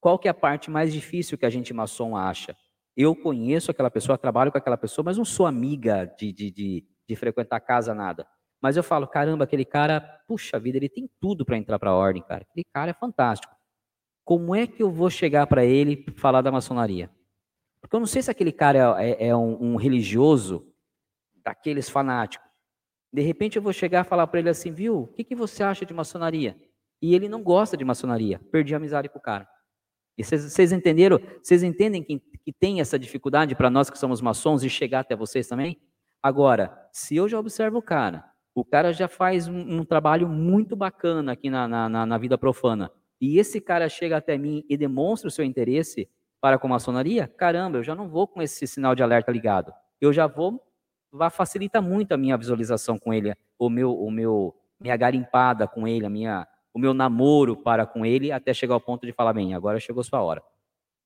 Qual 0.00 0.18
que 0.18 0.28
é 0.28 0.30
a 0.30 0.34
parte 0.34 0.70
mais 0.70 0.90
difícil 0.90 1.36
que 1.36 1.44
a 1.44 1.50
gente 1.50 1.74
maçom 1.74 2.16
acha? 2.16 2.56
Eu 2.96 3.14
conheço 3.14 3.70
aquela 3.70 3.90
pessoa, 3.90 4.16
trabalho 4.16 4.50
com 4.50 4.56
aquela 4.56 4.78
pessoa, 4.78 5.04
mas 5.04 5.18
não 5.18 5.24
sou 5.26 5.44
amiga 5.44 6.06
de, 6.18 6.32
de, 6.32 6.50
de, 6.50 6.86
de 7.06 7.16
frequentar 7.16 7.60
casa, 7.60 7.94
nada. 7.94 8.26
Mas 8.66 8.76
eu 8.76 8.82
falo, 8.82 9.06
caramba, 9.06 9.44
aquele 9.44 9.64
cara, 9.64 10.00
puxa 10.26 10.58
vida, 10.58 10.76
ele 10.76 10.88
tem 10.88 11.08
tudo 11.20 11.44
para 11.44 11.56
entrar 11.56 11.78
para 11.78 11.90
a 11.90 11.94
ordem, 11.94 12.20
cara. 12.20 12.44
Aquele 12.50 12.66
cara 12.74 12.90
é 12.90 12.94
fantástico. 12.94 13.54
Como 14.24 14.56
é 14.56 14.66
que 14.66 14.82
eu 14.82 14.90
vou 14.90 15.08
chegar 15.08 15.46
para 15.46 15.64
ele 15.64 16.04
e 16.04 16.10
falar 16.18 16.42
da 16.42 16.50
maçonaria? 16.50 17.08
Porque 17.80 17.94
eu 17.94 18.00
não 18.00 18.08
sei 18.08 18.22
se 18.22 18.28
aquele 18.28 18.50
cara 18.50 19.00
é, 19.00 19.10
é, 19.10 19.28
é 19.28 19.36
um, 19.36 19.74
um 19.74 19.76
religioso 19.76 20.66
daqueles 21.44 21.88
fanáticos. 21.88 22.44
De 23.12 23.22
repente 23.22 23.54
eu 23.54 23.62
vou 23.62 23.72
chegar 23.72 24.04
e 24.04 24.08
falar 24.08 24.26
para 24.26 24.40
ele 24.40 24.48
assim, 24.48 24.72
viu, 24.72 25.02
o 25.02 25.06
que, 25.06 25.22
que 25.22 25.36
você 25.36 25.62
acha 25.62 25.86
de 25.86 25.94
maçonaria? 25.94 26.60
E 27.00 27.14
ele 27.14 27.28
não 27.28 27.44
gosta 27.44 27.76
de 27.76 27.84
maçonaria. 27.84 28.40
Perdi 28.50 28.74
a 28.74 28.78
amizade 28.78 29.08
com 29.08 29.20
o 29.20 29.22
cara. 29.22 29.48
E 30.18 30.24
vocês 30.24 30.72
entenderam? 30.72 31.20
Vocês 31.40 31.62
entendem 31.62 32.02
que, 32.02 32.18
que 32.18 32.52
tem 32.52 32.80
essa 32.80 32.98
dificuldade 32.98 33.54
para 33.54 33.70
nós 33.70 33.88
que 33.88 33.96
somos 33.96 34.20
maçons 34.20 34.62
de 34.62 34.68
chegar 34.68 35.02
até 35.02 35.14
vocês 35.14 35.46
também? 35.46 35.80
Agora, 36.20 36.76
se 36.90 37.14
eu 37.14 37.28
já 37.28 37.38
observo 37.38 37.78
o 37.78 37.82
cara, 37.82 38.24
o 38.56 38.64
cara 38.64 38.90
já 38.90 39.06
faz 39.06 39.46
um, 39.48 39.80
um 39.80 39.84
trabalho 39.84 40.26
muito 40.26 40.74
bacana 40.74 41.32
aqui 41.32 41.50
na, 41.50 41.68
na, 41.68 42.06
na, 42.06 42.18
vida 42.18 42.38
profana, 42.38 42.90
e 43.20 43.38
esse 43.38 43.60
cara 43.60 43.86
chega 43.86 44.16
até 44.16 44.38
mim 44.38 44.64
e 44.66 44.78
demonstra 44.78 45.28
o 45.28 45.30
seu 45.30 45.44
interesse 45.44 46.08
para 46.40 46.58
com 46.58 46.66
a 46.66 46.70
maçonaria, 46.70 47.28
caramba, 47.28 47.76
eu 47.76 47.82
já 47.82 47.94
não 47.94 48.08
vou 48.08 48.26
com 48.26 48.40
esse 48.40 48.66
sinal 48.66 48.94
de 48.94 49.02
alerta 49.02 49.30
ligado. 49.30 49.72
Eu 50.00 50.10
já 50.10 50.26
vou, 50.26 50.62
vai 51.12 51.28
facilita 51.28 51.82
muito 51.82 52.12
a 52.12 52.16
minha 52.16 52.36
visualização 52.36 52.98
com 52.98 53.12
ele, 53.12 53.34
o 53.58 53.68
meu, 53.68 53.92
o 53.92 54.10
meu, 54.10 54.56
minha 54.80 54.96
garimpada 54.96 55.68
com 55.68 55.86
ele, 55.86 56.06
a 56.06 56.10
minha 56.10 56.46
o 56.72 56.78
meu 56.78 56.92
namoro 56.92 57.56
para 57.56 57.86
com 57.86 58.04
ele 58.04 58.30
até 58.30 58.52
chegar 58.52 58.74
ao 58.74 58.80
ponto 58.80 59.06
de 59.06 59.12
falar, 59.12 59.32
bem, 59.32 59.54
agora 59.54 59.80
chegou 59.80 60.02
sua 60.02 60.22
hora. 60.22 60.42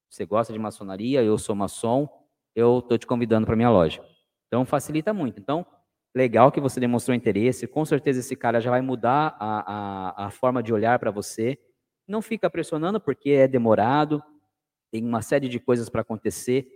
Você 0.09 0.25
gosta 0.25 0.53
de 0.53 0.59
maçonaria, 0.59 1.23
eu 1.23 1.39
sou 1.39 1.55
maçom, 1.55 2.09
eu 2.55 2.81
estou 2.81 2.99
te 2.99 3.07
convidando 3.07 3.47
para 3.47 3.55
minha 3.55 3.71
loja. 3.71 4.03
Então 4.49 4.65
facilita 4.65 5.15
muito. 5.15 5.39
Então, 5.39 5.65
legal 6.15 6.51
que 6.51 6.61
você 6.61 6.81
demonstrou 6.81 7.15
interesse. 7.15 7.67
Com 7.67 7.85
certeza 7.85 8.21
esse 8.21 8.37
cara 8.37 8.61
já 8.61 8.71
vai 8.71 8.81
mudar 8.81 9.37
a, 9.39 10.25
a, 10.25 10.27
a 10.27 10.31
forma 10.31 10.63
de 10.63 10.73
olhar 10.73 10.99
para 10.99 11.11
você. 11.11 11.59
Não 12.07 12.21
fica 12.21 12.51
pressionando 12.51 13.01
porque 13.01 13.31
é 13.31 13.47
demorado, 13.47 14.23
tem 14.91 15.05
uma 15.05 15.23
série 15.23 15.49
de 15.49 15.61
coisas 15.61 15.89
para 15.89 16.01
acontecer, 16.01 16.67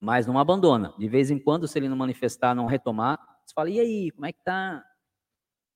mas 0.00 0.26
não 0.26 0.38
abandona. 0.38 0.94
De 0.98 1.08
vez 1.08 1.30
em 1.30 1.38
quando, 1.38 1.66
se 1.66 1.78
ele 1.78 1.88
não 1.88 1.96
manifestar, 1.96 2.54
não 2.54 2.66
retomar, 2.66 3.18
você 3.44 3.52
fala, 3.54 3.70
e 3.70 3.80
aí, 3.80 4.10
como 4.12 4.26
é 4.26 4.32
que 4.32 4.42
tá? 4.44 4.84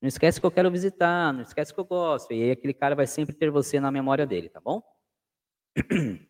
Não 0.01 0.07
esquece 0.07 0.39
que 0.39 0.45
eu 0.45 0.51
quero 0.51 0.71
visitar, 0.71 1.33
não 1.33 1.41
esquece 1.41 1.73
que 1.73 1.79
eu 1.79 1.85
gosto. 1.85 2.31
E 2.31 2.43
aí 2.43 2.51
aquele 2.51 2.73
cara 2.73 2.95
vai 2.95 3.07
sempre 3.07 3.35
ter 3.35 3.49
você 3.49 3.79
na 3.79 3.91
memória 3.91 4.25
dele, 4.25 4.47
tá 4.47 4.61
bom? 4.61 4.81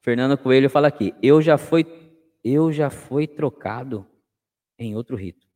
Fernando 0.00 0.38
Coelho 0.38 0.70
fala 0.70 0.86
aqui, 0.86 1.12
eu 1.20 1.42
já 1.42 1.58
fui, 1.58 1.84
eu 2.44 2.72
já 2.72 2.88
fui 2.88 3.26
trocado 3.26 4.06
em 4.78 4.94
outro 4.94 5.16
rito. 5.16 5.46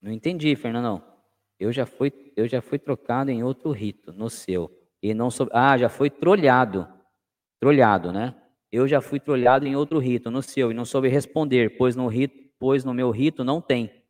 Não 0.00 0.10
entendi, 0.10 0.54
Fernandão. 0.56 1.02
Eu 1.58 1.72
já 1.72 1.86
fui, 1.86 2.12
eu 2.36 2.48
já 2.48 2.60
fui 2.60 2.78
trocado 2.78 3.30
em 3.30 3.42
outro 3.44 3.70
rito, 3.70 4.12
no 4.12 4.28
seu. 4.28 4.70
E 5.00 5.14
não 5.14 5.30
sou, 5.30 5.48
ah, 5.52 5.78
já 5.78 5.88
foi 5.88 6.10
trolhado. 6.10 6.88
Trolhado, 7.60 8.12
né? 8.12 8.34
Eu 8.70 8.88
já 8.88 9.00
fui 9.00 9.20
trolhado 9.20 9.66
em 9.66 9.76
outro 9.76 9.98
rito, 9.98 10.30
no 10.30 10.42
seu, 10.42 10.70
e 10.70 10.74
não 10.74 10.84
soube 10.84 11.08
responder, 11.08 11.76
pois 11.76 11.94
no 11.94 12.08
rito, 12.08 12.50
pois 12.58 12.84
no 12.84 12.92
meu 12.92 13.10
rito 13.10 13.44
não 13.44 13.60
tem. 13.60 14.02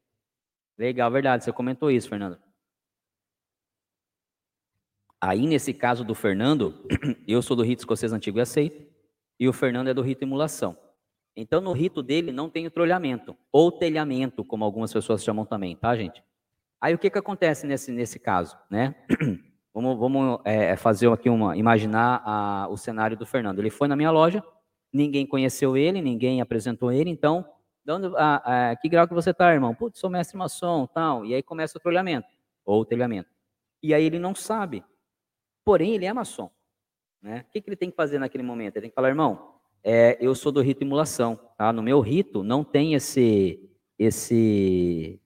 Legal, 0.78 1.10
verdade, 1.10 1.44
você 1.44 1.52
comentou 1.52 1.90
isso, 1.90 2.08
Fernando. 2.08 2.38
Aí, 5.20 5.46
nesse 5.46 5.74
caso 5.74 6.04
do 6.04 6.14
Fernando, 6.14 6.86
eu 7.28 7.42
sou 7.42 7.56
do 7.56 7.62
rito 7.62 7.80
escocês 7.80 8.12
antigo 8.12 8.38
e 8.38 8.40
aceito, 8.40 8.90
e 9.38 9.48
o 9.48 9.52
Fernando 9.52 9.88
é 9.88 9.94
do 9.94 10.02
rito 10.02 10.24
emulação. 10.24 10.76
Então, 11.34 11.60
no 11.60 11.72
rito 11.72 12.02
dele 12.02 12.30
não 12.30 12.50
tem 12.50 12.66
o 12.66 12.70
trolhamento, 12.70 13.36
ou 13.50 13.72
telhamento, 13.72 14.44
como 14.44 14.64
algumas 14.64 14.92
pessoas 14.92 15.24
chamam 15.24 15.46
também, 15.46 15.74
tá, 15.74 15.96
gente? 15.96 16.22
Aí, 16.80 16.94
o 16.94 16.98
que 16.98 17.08
que 17.08 17.18
acontece 17.18 17.66
nesse, 17.66 17.90
nesse 17.90 18.18
caso, 18.18 18.58
né? 18.70 18.94
Vamos, 19.74 19.98
vamos 19.98 20.38
é, 20.44 20.76
fazer 20.76 21.10
aqui 21.10 21.30
uma, 21.30 21.56
imaginar 21.56 22.22
a, 22.26 22.68
o 22.68 22.76
cenário 22.76 23.16
do 23.16 23.24
Fernando. 23.24 23.58
Ele 23.58 23.70
foi 23.70 23.88
na 23.88 23.96
minha 23.96 24.10
loja, 24.10 24.44
ninguém 24.92 25.26
conheceu 25.26 25.78
ele, 25.78 26.02
ninguém 26.02 26.42
apresentou 26.42 26.92
ele, 26.92 27.08
então, 27.08 27.42
dando, 27.82 28.14
a, 28.18 28.70
a, 28.72 28.76
que 28.76 28.86
grau 28.86 29.08
que 29.08 29.14
você 29.14 29.30
está, 29.30 29.50
irmão? 29.50 29.74
Putz, 29.74 29.98
sou 29.98 30.10
mestre 30.10 30.36
maçom, 30.36 30.86
tal. 30.86 31.24
E 31.24 31.34
aí 31.34 31.42
começa 31.42 31.78
o 31.78 31.80
trolhamento, 31.80 32.28
ou 32.66 32.82
o 32.82 32.84
telhamento. 32.84 33.30
E 33.82 33.94
aí 33.94 34.04
ele 34.04 34.18
não 34.18 34.34
sabe, 34.34 34.84
porém 35.64 35.94
ele 35.94 36.04
é 36.04 36.12
maçom. 36.12 36.50
Né? 37.22 37.46
O 37.48 37.50
que, 37.50 37.62
que 37.62 37.70
ele 37.70 37.76
tem 37.76 37.90
que 37.90 37.96
fazer 37.96 38.18
naquele 38.18 38.44
momento? 38.44 38.76
Ele 38.76 38.82
tem 38.82 38.90
que 38.90 38.94
falar, 38.94 39.08
irmão, 39.08 39.54
é, 39.84 40.16
eu 40.20 40.34
sou 40.34 40.52
do 40.52 40.60
rito 40.60 40.84
imulação, 40.84 41.38
tá? 41.56 41.72
No 41.72 41.82
meu 41.82 42.00
rito 42.00 42.42
não 42.42 42.62
tem 42.62 42.94
esse, 42.94 43.58
esse, 43.98 45.20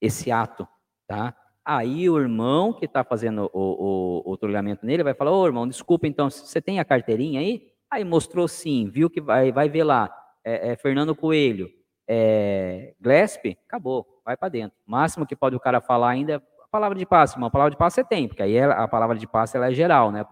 esse 0.00 0.30
ato, 0.30 0.66
tá? 1.06 1.36
Aí 1.64 2.08
o 2.10 2.18
irmão 2.18 2.72
que 2.72 2.86
está 2.86 3.04
fazendo 3.04 3.48
o, 3.52 4.22
o, 4.24 4.32
o 4.32 4.36
trolhamento 4.36 4.84
nele 4.84 5.04
vai 5.04 5.14
falar, 5.14 5.30
ô 5.30 5.46
irmão, 5.46 5.68
desculpa, 5.68 6.06
então, 6.06 6.28
você 6.28 6.60
tem 6.60 6.80
a 6.80 6.84
carteirinha 6.84 7.40
aí? 7.40 7.68
Aí 7.90 8.04
mostrou 8.04 8.48
sim, 8.48 8.88
viu 8.88 9.08
que 9.08 9.20
vai, 9.20 9.52
vai 9.52 9.68
ver 9.68 9.84
lá, 9.84 10.12
é, 10.44 10.72
é 10.72 10.76
Fernando 10.76 11.14
Coelho, 11.14 11.70
é, 12.08 12.94
Glesp, 13.00 13.56
acabou, 13.68 14.20
vai 14.24 14.36
para 14.36 14.48
dentro. 14.48 14.76
Máximo 14.84 15.26
que 15.26 15.36
pode 15.36 15.54
o 15.54 15.60
cara 15.60 15.80
falar 15.80 16.10
ainda 16.10 16.32
é 16.32 16.36
a 16.36 16.68
palavra 16.70 16.98
de 16.98 17.06
passe, 17.06 17.36
uma 17.36 17.50
palavra 17.50 17.70
de 17.70 17.76
passe 17.76 17.96
você 17.96 18.04
tem, 18.04 18.26
porque 18.26 18.42
aí 18.42 18.58
a 18.58 18.88
palavra 18.88 19.16
de 19.16 19.26
passe 19.26 19.56
ela 19.56 19.70
é 19.70 19.74
geral, 19.74 20.10
né, 20.10 20.24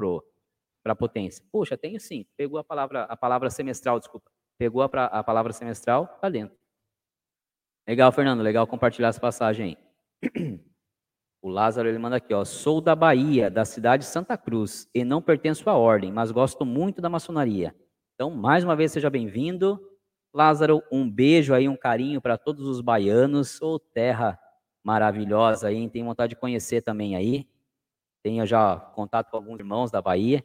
para 0.83 0.95
potência. 0.95 1.45
Puxa, 1.53 1.77
tenho 1.77 2.01
sim, 2.01 2.27
pegou 2.37 2.59
a 2.59 2.65
palavra, 2.65 3.03
a 3.05 3.17
palavra 3.17 3.51
semestral, 3.51 3.99
desculpa, 3.99 4.31
pegou 4.59 4.83
a, 4.83 4.87
a 4.87 5.23
palavra 5.23 5.53
semestral, 5.53 6.07
tá 6.21 6.29
dentro. 6.29 6.57
Legal, 7.89 8.13
Fernando, 8.13 8.43
legal 8.43 8.67
compartilhar 8.67 9.09
essa 9.09 9.21
passagem 9.21 9.77
aí. 10.23 10.61
O 11.43 11.49
Lázaro 11.49 11.89
ele 11.89 11.99
manda 11.99 12.17
aqui, 12.17 12.35
ó. 12.35 12.45
Sou 12.45 12.83
da 12.83 12.95
Bahia, 12.95 13.51
da 13.51 13.65
cidade 13.65 14.03
de 14.03 14.11
Santa 14.11 14.37
Cruz, 14.37 14.89
e 14.95 15.05
não 15.05 15.23
pertenço 15.23 15.71
à 15.71 15.75
ordem, 15.75 16.13
mas 16.13 16.31
gosto 16.31 16.67
muito 16.67 17.01
da 17.01 17.09
maçonaria. 17.09 17.75
Então, 18.15 18.31
mais 18.31 18.63
uma 18.63 18.77
vez, 18.77 18.93
seja 18.93 19.09
bem-vindo. 19.09 19.81
Lázaro, 20.35 20.83
um 20.93 21.11
beijo 21.11 21.55
aí, 21.55 21.67
um 21.67 21.77
carinho 21.77 22.21
para 22.21 22.37
todos 22.37 22.67
os 22.67 22.83
baianos. 22.83 23.61
Ô, 23.63 23.77
oh, 23.77 23.79
terra 23.79 24.39
maravilhosa 24.85 25.69
aí, 25.69 25.89
tem 25.89 26.05
vontade 26.05 26.35
de 26.35 26.41
conhecer 26.41 26.83
também 26.83 27.17
aí. 27.17 27.49
Tenho 28.23 28.47
já 28.47 28.77
contato 28.79 29.31
com 29.31 29.39
alguns 29.39 29.59
irmãos 29.59 29.91
da 29.91 30.03
Bahia. 30.03 30.45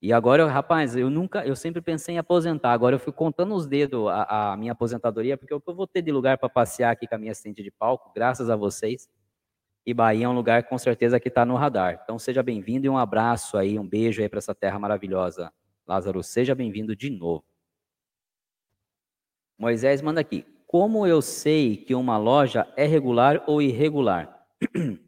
E 0.00 0.12
agora, 0.12 0.46
rapaz, 0.46 0.94
eu 0.94 1.10
nunca, 1.10 1.44
eu 1.44 1.56
sempre 1.56 1.82
pensei 1.82 2.14
em 2.14 2.18
aposentar. 2.18 2.72
Agora 2.72 2.94
eu 2.94 3.00
fui 3.00 3.12
contando 3.12 3.54
os 3.54 3.66
dedos 3.66 4.06
a, 4.08 4.52
a 4.52 4.56
minha 4.56 4.72
aposentadoria, 4.72 5.36
porque 5.36 5.58
que 5.58 5.70
eu 5.70 5.74
vou 5.74 5.88
ter 5.88 6.02
de 6.02 6.12
lugar 6.12 6.38
para 6.38 6.48
passear 6.48 6.92
aqui 6.92 7.06
com 7.08 7.16
a 7.16 7.18
minha 7.18 7.32
assistente 7.32 7.62
de 7.64 7.70
palco, 7.70 8.12
graças 8.14 8.48
a 8.48 8.54
vocês. 8.54 9.08
E 9.84 9.92
Bahia 9.92 10.26
é 10.26 10.28
um 10.28 10.34
lugar 10.34 10.64
com 10.64 10.78
certeza 10.78 11.18
que 11.18 11.28
está 11.28 11.44
no 11.44 11.56
radar. 11.56 12.00
Então 12.04 12.18
seja 12.18 12.42
bem-vindo 12.42 12.86
e 12.86 12.88
um 12.88 12.96
abraço 12.96 13.56
aí, 13.56 13.78
um 13.78 13.88
beijo 13.88 14.22
aí 14.22 14.28
para 14.28 14.38
essa 14.38 14.54
terra 14.54 14.78
maravilhosa. 14.78 15.52
Lázaro, 15.86 16.22
seja 16.22 16.54
bem-vindo 16.54 16.94
de 16.94 17.10
novo. 17.10 17.44
Moisés 19.58 20.00
manda 20.00 20.20
aqui. 20.20 20.46
Como 20.66 21.06
eu 21.06 21.20
sei 21.20 21.76
que 21.76 21.94
uma 21.94 22.18
loja 22.18 22.72
é 22.76 22.86
regular 22.86 23.42
ou 23.48 23.60
irregular? 23.60 24.46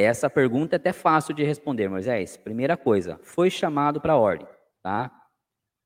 Essa 0.00 0.30
pergunta 0.30 0.76
é 0.76 0.78
até 0.78 0.92
fácil 0.92 1.34
de 1.34 1.42
responder, 1.42 1.88
Moisés. 1.88 2.36
Primeira 2.36 2.76
coisa, 2.76 3.18
foi 3.24 3.50
chamado 3.50 4.00
para 4.00 4.12
a 4.12 4.16
ordem, 4.16 4.46
tá? 4.80 5.10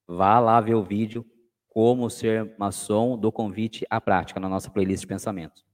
Vá 0.06 0.38
lá 0.38 0.60
ver 0.60 0.74
o 0.74 0.82
vídeo 0.82 1.24
Como 1.66 2.10
Ser 2.10 2.54
Maçom 2.58 3.16
do 3.16 3.32
Convite 3.32 3.86
à 3.88 4.02
Prática 4.02 4.38
na 4.38 4.50
nossa 4.50 4.70
playlist 4.70 5.00
de 5.00 5.06
pensamentos. 5.06 5.64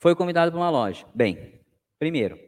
Foi 0.00 0.14
convidado 0.14 0.52
para 0.52 0.60
uma 0.60 0.70
loja. 0.70 1.04
Bem, 1.12 1.60
primeiro, 1.98 2.38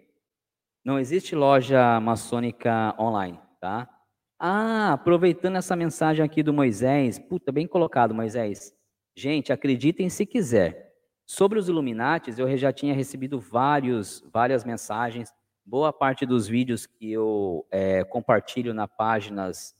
não 0.84 0.96
existe 0.96 1.34
loja 1.34 1.98
maçônica 1.98 2.94
online, 3.00 3.40
tá? 3.60 3.90
Ah, 4.38 4.92
aproveitando 4.92 5.56
essa 5.56 5.74
mensagem 5.74 6.24
aqui 6.24 6.40
do 6.40 6.54
Moisés, 6.54 7.18
puta, 7.18 7.50
bem 7.50 7.66
colocado, 7.66 8.14
Moisés. 8.14 8.72
Gente, 9.16 9.52
acreditem 9.52 10.08
se 10.08 10.24
quiser. 10.24 10.87
Sobre 11.30 11.58
os 11.58 11.68
Illuminates, 11.68 12.38
eu 12.38 12.56
já 12.56 12.72
tinha 12.72 12.94
recebido 12.94 13.38
vários, 13.38 14.24
várias 14.32 14.64
mensagens. 14.64 15.32
Boa 15.64 15.92
parte 15.92 16.24
dos 16.24 16.48
vídeos 16.48 16.86
que 16.86 17.12
eu 17.12 17.66
é, 17.70 18.02
compartilho 18.02 18.72
nas 18.72 18.88
páginas 18.96 19.76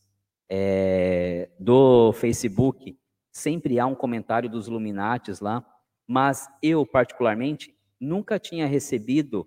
é, 0.49 1.49
do 1.59 2.13
Facebook, 2.13 2.99
sempre 3.33 3.81
há 3.81 3.87
um 3.87 3.95
comentário 3.95 4.49
dos 4.49 4.69
Illuminates 4.69 5.41
lá 5.41 5.65
mas 6.09 6.49
eu, 6.63 6.87
particularmente, 6.87 7.77
nunca 8.01 8.39
tinha 8.39 8.67
recebido 8.67 9.47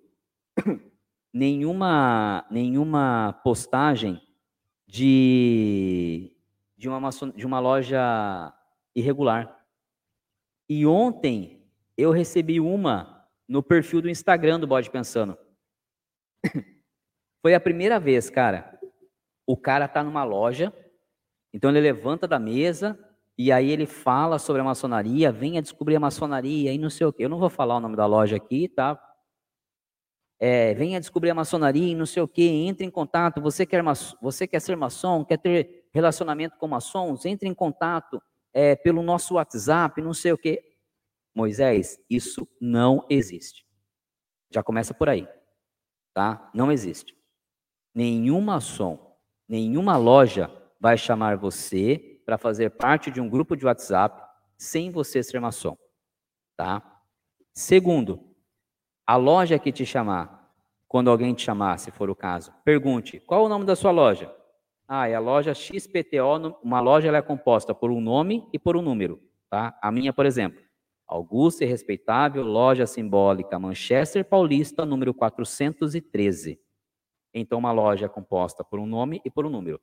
nenhuma, 1.33 2.45
nenhuma 2.51 3.41
postagem 3.43 4.21
de, 4.85 6.31
de, 6.77 6.87
uma, 6.87 7.09
de 7.35 7.45
uma 7.47 7.59
loja 7.59 8.53
irregular. 8.95 9.65
E 10.69 10.85
ontem 10.85 11.60
eu 12.01 12.11
recebi 12.11 12.59
uma 12.59 13.27
no 13.47 13.61
perfil 13.61 14.01
do 14.01 14.09
Instagram 14.09 14.59
do 14.59 14.67
Bode 14.67 14.89
Pensando. 14.89 15.37
Foi 17.41 17.53
a 17.53 17.59
primeira 17.59 17.99
vez, 17.99 18.29
cara. 18.29 18.79
O 19.45 19.57
cara 19.57 19.87
tá 19.87 20.03
numa 20.03 20.23
loja, 20.23 20.73
então 21.53 21.69
ele 21.69 21.81
levanta 21.81 22.27
da 22.27 22.39
mesa, 22.39 22.97
e 23.37 23.51
aí 23.51 23.69
ele 23.69 23.85
fala 23.85 24.37
sobre 24.39 24.61
a 24.61 24.65
maçonaria, 24.65 25.31
venha 25.31 25.61
descobrir 25.61 25.95
a 25.95 25.99
maçonaria 25.99 26.71
e 26.71 26.77
não 26.77 26.89
sei 26.89 27.07
o 27.07 27.13
quê. 27.13 27.25
Eu 27.25 27.29
não 27.29 27.39
vou 27.39 27.49
falar 27.49 27.77
o 27.77 27.79
nome 27.79 27.95
da 27.95 28.05
loja 28.05 28.35
aqui, 28.35 28.67
tá? 28.69 29.01
É, 30.39 30.73
venha 30.73 30.99
descobrir 30.99 31.29
a 31.29 31.35
maçonaria 31.35 31.91
e 31.91 31.95
não 31.95 32.05
sei 32.05 32.23
o 32.23 32.27
quê, 32.27 32.43
entre 32.43 32.85
em 32.85 32.89
contato. 32.89 33.41
Você 33.41 33.65
quer, 33.65 33.83
você 34.21 34.47
quer 34.47 34.59
ser 34.59 34.75
maçom, 34.75 35.25
quer 35.25 35.37
ter 35.37 35.87
relacionamento 35.93 36.57
com 36.57 36.67
maçons? 36.67 37.25
Entre 37.25 37.47
em 37.47 37.53
contato 37.53 38.21
é, 38.53 38.75
pelo 38.75 39.03
nosso 39.03 39.35
WhatsApp, 39.35 40.01
não 40.01 40.13
sei 40.13 40.31
o 40.31 40.37
quê. 40.37 40.70
Moisés, 41.33 41.97
isso 42.09 42.47
não 42.59 43.05
existe. 43.09 43.65
Já 44.49 44.61
começa 44.61 44.93
por 44.93 45.09
aí, 45.09 45.27
tá? 46.13 46.49
Não 46.53 46.71
existe. 46.71 47.15
Nenhum 47.93 48.41
maçom, 48.41 49.17
nenhuma 49.47 49.97
loja 49.97 50.51
vai 50.79 50.97
chamar 50.97 51.37
você 51.37 52.21
para 52.25 52.37
fazer 52.37 52.71
parte 52.71 53.11
de 53.11 53.21
um 53.21 53.29
grupo 53.29 53.55
de 53.55 53.65
WhatsApp 53.65 54.21
sem 54.57 54.91
você 54.91 55.23
ser 55.23 55.39
maçom, 55.39 55.77
tá? 56.57 57.01
Segundo, 57.53 58.35
a 59.05 59.15
loja 59.15 59.59
que 59.59 59.71
te 59.71 59.85
chamar, 59.85 60.53
quando 60.87 61.09
alguém 61.09 61.33
te 61.33 61.43
chamar, 61.43 61.77
se 61.79 61.91
for 61.91 62.09
o 62.09 62.15
caso, 62.15 62.53
pergunte: 62.63 63.19
qual 63.21 63.45
o 63.45 63.49
nome 63.49 63.65
da 63.65 63.75
sua 63.75 63.91
loja? 63.91 64.33
Ah, 64.87 65.07
é 65.07 65.15
a 65.15 65.19
loja 65.19 65.53
XPTO. 65.53 66.57
Uma 66.61 66.81
loja 66.81 67.07
ela 67.07 67.17
é 67.17 67.21
composta 67.21 67.73
por 67.73 67.91
um 67.91 68.01
nome 68.01 68.47
e 68.51 68.59
por 68.59 68.75
um 68.75 68.81
número, 68.81 69.21
tá? 69.49 69.77
A 69.81 69.89
minha, 69.89 70.11
por 70.11 70.25
exemplo, 70.25 70.61
Augusta 71.11 71.65
e 71.65 71.67
Respeitável, 71.67 72.41
Loja 72.41 72.87
Simbólica 72.87 73.59
Manchester 73.59 74.23
Paulista, 74.23 74.85
número 74.85 75.13
413. 75.13 76.57
Então, 77.33 77.59
uma 77.59 77.73
loja 77.73 78.05
é 78.05 78.09
composta 78.09 78.63
por 78.63 78.79
um 78.79 78.85
nome 78.85 79.21
e 79.25 79.29
por 79.29 79.45
um 79.45 79.49
número. 79.49 79.81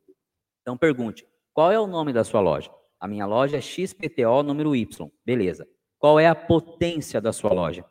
Então, 0.63 0.79
pergunte: 0.79 1.29
qual 1.53 1.71
é 1.71 1.79
o 1.79 1.87
nome 1.87 2.15
da 2.15 2.25
sua 2.25 2.41
loja? 2.41 2.71
A 2.99 3.07
minha 3.07 3.27
loja 3.27 3.59
é 3.59 3.61
XPTO 3.61 4.43
número 4.43 4.75
Y. 4.75 5.11
Beleza. 5.23 5.69
Qual 5.99 6.19
é 6.19 6.27
a 6.27 6.35
potência 6.35 7.21
da 7.21 7.31
sua 7.31 7.53
loja? 7.53 7.85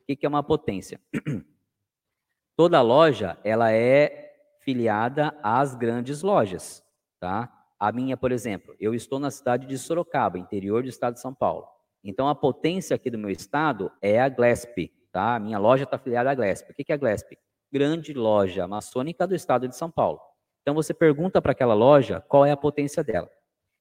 O 0.00 0.16
que 0.16 0.24
é 0.24 0.28
uma 0.28 0.42
potência? 0.42 0.98
Toda 2.56 2.80
loja, 2.80 3.38
ela 3.44 3.70
é 3.70 4.34
filiada 4.60 5.38
às 5.42 5.74
grandes 5.74 6.22
lojas, 6.22 6.82
tá? 7.20 7.52
A 7.78 7.92
minha, 7.92 8.16
por 8.16 8.32
exemplo, 8.32 8.74
eu 8.80 8.94
estou 8.94 9.18
na 9.18 9.30
cidade 9.30 9.66
de 9.66 9.76
Sorocaba, 9.76 10.38
interior 10.38 10.82
do 10.82 10.88
estado 10.88 11.14
de 11.14 11.20
São 11.20 11.34
Paulo. 11.34 11.75
Então, 12.06 12.28
a 12.28 12.34
potência 12.34 12.94
aqui 12.94 13.10
do 13.10 13.18
meu 13.18 13.30
estado 13.30 13.90
é 14.00 14.20
a 14.20 14.28
Glesp, 14.28 14.92
tá? 15.10 15.34
A 15.34 15.40
minha 15.40 15.58
loja 15.58 15.82
está 15.82 15.98
filiada 15.98 16.30
à 16.30 16.34
Glesp. 16.34 16.70
O 16.70 16.74
que 16.74 16.92
é 16.92 16.94
a 16.94 16.98
Glesp? 16.98 17.36
Grande 17.72 18.14
loja 18.14 18.68
maçônica 18.68 19.26
do 19.26 19.34
estado 19.34 19.66
de 19.66 19.74
São 19.76 19.90
Paulo. 19.90 20.20
Então, 20.62 20.72
você 20.72 20.94
pergunta 20.94 21.42
para 21.42 21.50
aquela 21.50 21.74
loja 21.74 22.20
qual 22.28 22.46
é 22.46 22.52
a 22.52 22.56
potência 22.56 23.02
dela. 23.02 23.28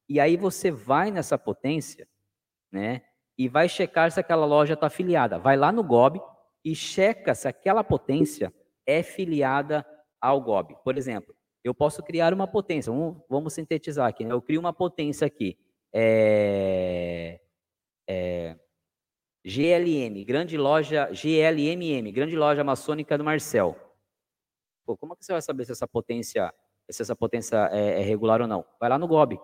E 0.09 0.19
aí 0.19 0.35
você 0.35 0.71
vai 0.71 1.11
nessa 1.11 1.37
potência, 1.37 2.07
né? 2.71 3.03
E 3.37 3.47
vai 3.47 3.69
checar 3.69 4.11
se 4.11 4.19
aquela 4.19 4.45
loja 4.45 4.73
está 4.73 4.89
filiada. 4.89 5.37
Vai 5.37 5.55
lá 5.55 5.71
no 5.71 5.83
GOB 5.83 6.19
e 6.63 6.73
checa 6.73 7.35
se 7.35 7.47
aquela 7.47 7.83
potência 7.83 8.51
é 8.87 9.03
filiada 9.03 9.85
ao 10.19 10.41
GOB. 10.41 10.75
Por 10.83 10.97
exemplo, 10.97 11.35
eu 11.63 11.75
posso 11.75 12.01
criar 12.01 12.33
uma 12.33 12.47
potência. 12.47 12.91
Vamos, 12.91 13.21
vamos 13.29 13.53
sintetizar 13.53 14.07
aqui. 14.07 14.25
Né? 14.25 14.33
Eu 14.33 14.41
crio 14.41 14.59
uma 14.59 14.73
potência 14.73 15.27
aqui. 15.27 15.57
É, 15.93 17.39
é, 18.07 18.55
GLM, 19.43 20.23
grande 20.25 20.57
loja, 20.57 21.09
GLMM, 21.11 22.11
grande 22.11 22.35
loja 22.35 22.63
maçônica 22.63 23.17
do 23.17 23.23
Marcel. 23.23 23.75
Pô, 24.85 24.97
como 24.97 25.13
é 25.13 25.15
que 25.15 25.25
você 25.25 25.31
vai 25.31 25.41
saber 25.41 25.65
se 25.65 25.71
essa 25.71 25.87
potência, 25.87 26.53
se 26.89 27.01
essa 27.01 27.15
potência 27.15 27.69
é, 27.71 28.01
é 28.01 28.03
regular 28.03 28.41
ou 28.41 28.47
não? 28.47 28.65
Vai 28.79 28.89
lá 28.89 28.97
no 28.97 29.07
GOB. 29.07 29.39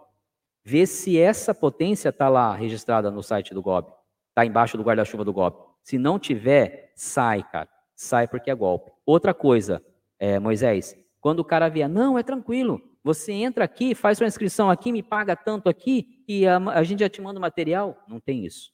Vê 0.64 0.86
se 0.86 1.20
essa 1.20 1.54
potência 1.54 2.10
está 2.10 2.30
lá 2.30 2.54
registrada 2.54 3.10
no 3.10 3.24
site 3.24 3.54
do 3.54 3.62
GOB. 3.62 3.92
Está 4.30 4.46
embaixo 4.46 4.78
do 4.78 4.84
guarda-chuva 4.84 5.24
do 5.24 5.34
GOB. 5.34 5.56
Se 5.84 5.98
não 5.98 6.20
tiver, 6.20 6.92
sai, 6.96 7.44
cara. 7.44 7.70
Sai 7.96 8.28
porque 8.28 8.50
é 8.50 8.56
golpe. 8.56 8.92
Outra 9.06 9.34
coisa, 9.34 9.84
é, 10.20 10.40
Moisés, 10.40 10.96
quando 11.20 11.40
o 11.40 11.46
cara 11.46 11.70
vier, 11.70 11.90
não, 11.90 12.18
é 12.18 12.24
tranquilo. 12.24 12.82
Você 13.04 13.32
entra 13.32 13.66
aqui, 13.66 13.96
faz 13.96 14.18
sua 14.18 14.28
inscrição 14.28 14.70
aqui, 14.70 14.92
me 14.92 15.02
paga 15.02 15.36
tanto 15.36 15.68
aqui 15.68 16.24
e 16.28 16.46
a, 16.46 16.58
a 16.58 16.84
gente 16.84 17.00
já 17.00 17.10
te 17.10 17.22
manda 17.22 17.40
o 17.40 17.42
material. 17.42 17.98
Não 18.08 18.20
tem 18.20 18.46
isso. 18.46 18.72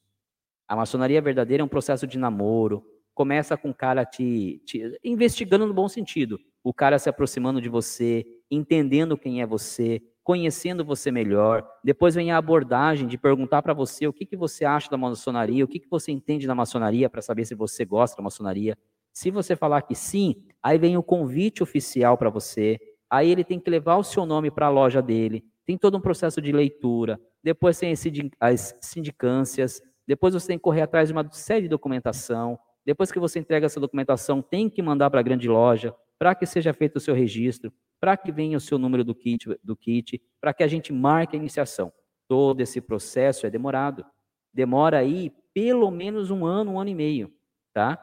A 0.67 0.75
maçonaria 0.75 1.21
verdadeira 1.21 1.61
é 1.61 1.65
um 1.65 1.69
processo 1.69 2.05
de 2.05 2.17
namoro. 2.17 2.83
Começa 3.13 3.55
com 3.55 3.69
o 3.69 3.73
cara 3.73 4.05
te, 4.05 4.61
te 4.65 4.99
investigando 5.03 5.65
no 5.65 5.73
bom 5.73 5.87
sentido. 5.87 6.39
O 6.61 6.73
cara 6.73 6.99
se 6.99 7.09
aproximando 7.09 7.61
de 7.61 7.69
você, 7.69 8.25
entendendo 8.51 9.17
quem 9.17 9.41
é 9.41 9.45
você, 9.45 10.01
conhecendo 10.21 10.83
você 10.83 11.09
melhor. 11.09 11.65
Depois 11.81 12.13
vem 12.13 12.31
a 12.31 12.37
abordagem 12.37 13.07
de 13.07 13.17
perguntar 13.17 13.61
para 13.61 13.73
você 13.73 14.05
o 14.05 14.11
que, 14.11 14.25
que 14.25 14.35
você 14.35 14.65
acha 14.65 14.89
da 14.89 14.97
maçonaria, 14.97 15.63
o 15.63 15.67
que, 15.69 15.79
que 15.79 15.89
você 15.89 16.11
entende 16.11 16.45
da 16.45 16.53
maçonaria, 16.53 17.09
para 17.09 17.21
saber 17.21 17.45
se 17.45 17.55
você 17.55 17.85
gosta 17.85 18.17
da 18.17 18.23
maçonaria. 18.23 18.77
Se 19.13 19.31
você 19.31 19.55
falar 19.55 19.83
que 19.83 19.95
sim, 19.95 20.43
aí 20.61 20.77
vem 20.77 20.97
o 20.97 21.01
convite 21.01 21.63
oficial 21.63 22.17
para 22.17 22.29
você, 22.29 22.77
aí 23.09 23.31
ele 23.31 23.43
tem 23.43 23.59
que 23.59 23.69
levar 23.69 23.97
o 23.97 24.03
seu 24.03 24.25
nome 24.25 24.51
para 24.51 24.67
a 24.67 24.69
loja 24.69 25.01
dele, 25.01 25.45
tem 25.65 25.77
todo 25.77 25.97
um 25.97 26.01
processo 26.01 26.41
de 26.41 26.51
leitura, 26.51 27.19
depois 27.43 27.77
tem 27.77 27.93
as 28.39 28.75
sindicâncias, 28.81 29.81
depois 30.07 30.33
você 30.33 30.47
tem 30.47 30.57
que 30.57 30.63
correr 30.63 30.81
atrás 30.81 31.09
de 31.09 31.13
uma 31.13 31.29
série 31.31 31.63
de 31.63 31.67
documentação, 31.69 32.57
depois 32.85 33.11
que 33.11 33.19
você 33.19 33.39
entrega 33.39 33.65
essa 33.65 33.79
documentação, 33.79 34.41
tem 34.41 34.69
que 34.69 34.81
mandar 34.81 35.09
para 35.09 35.19
a 35.19 35.23
grande 35.23 35.47
loja, 35.47 35.93
para 36.17 36.33
que 36.33 36.45
seja 36.45 36.73
feito 36.73 36.95
o 36.95 37.01
seu 37.01 37.13
registro, 37.13 37.71
para 37.99 38.15
que 38.15 38.31
venha 38.31 38.57
o 38.57 38.61
seu 38.61 38.77
número 38.77 39.03
do 39.03 39.13
kit, 39.13 39.47
do 39.63 39.75
kit 39.75 40.21
para 40.39 40.53
que 40.53 40.63
a 40.63 40.67
gente 40.67 40.93
marque 40.93 41.35
a 41.35 41.39
iniciação. 41.39 41.91
Todo 42.27 42.61
esse 42.61 42.79
processo 42.79 43.45
é 43.45 43.49
demorado. 43.49 44.05
Demora 44.53 44.99
aí 44.99 45.31
pelo 45.53 45.89
menos 45.91 46.31
um 46.31 46.45
ano, 46.45 46.73
um 46.73 46.79
ano 46.79 46.89
e 46.89 46.95
meio, 46.95 47.33
tá? 47.73 47.97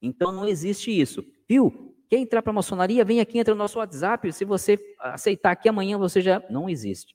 Então 0.00 0.32
não 0.32 0.46
existe 0.46 0.90
isso. 0.90 1.24
Viu? 1.48 1.93
Quer 2.14 2.20
entrar 2.20 2.42
para 2.42 2.52
a 2.52 2.54
maçonaria? 2.54 3.04
Vem 3.04 3.18
aqui, 3.18 3.40
entra 3.40 3.56
no 3.56 3.58
nosso 3.58 3.80
WhatsApp. 3.80 4.32
Se 4.32 4.44
você 4.44 4.78
aceitar 5.00 5.50
aqui 5.50 5.68
amanhã, 5.68 5.98
você 5.98 6.20
já. 6.20 6.40
Não 6.48 6.68
existe. 6.68 7.12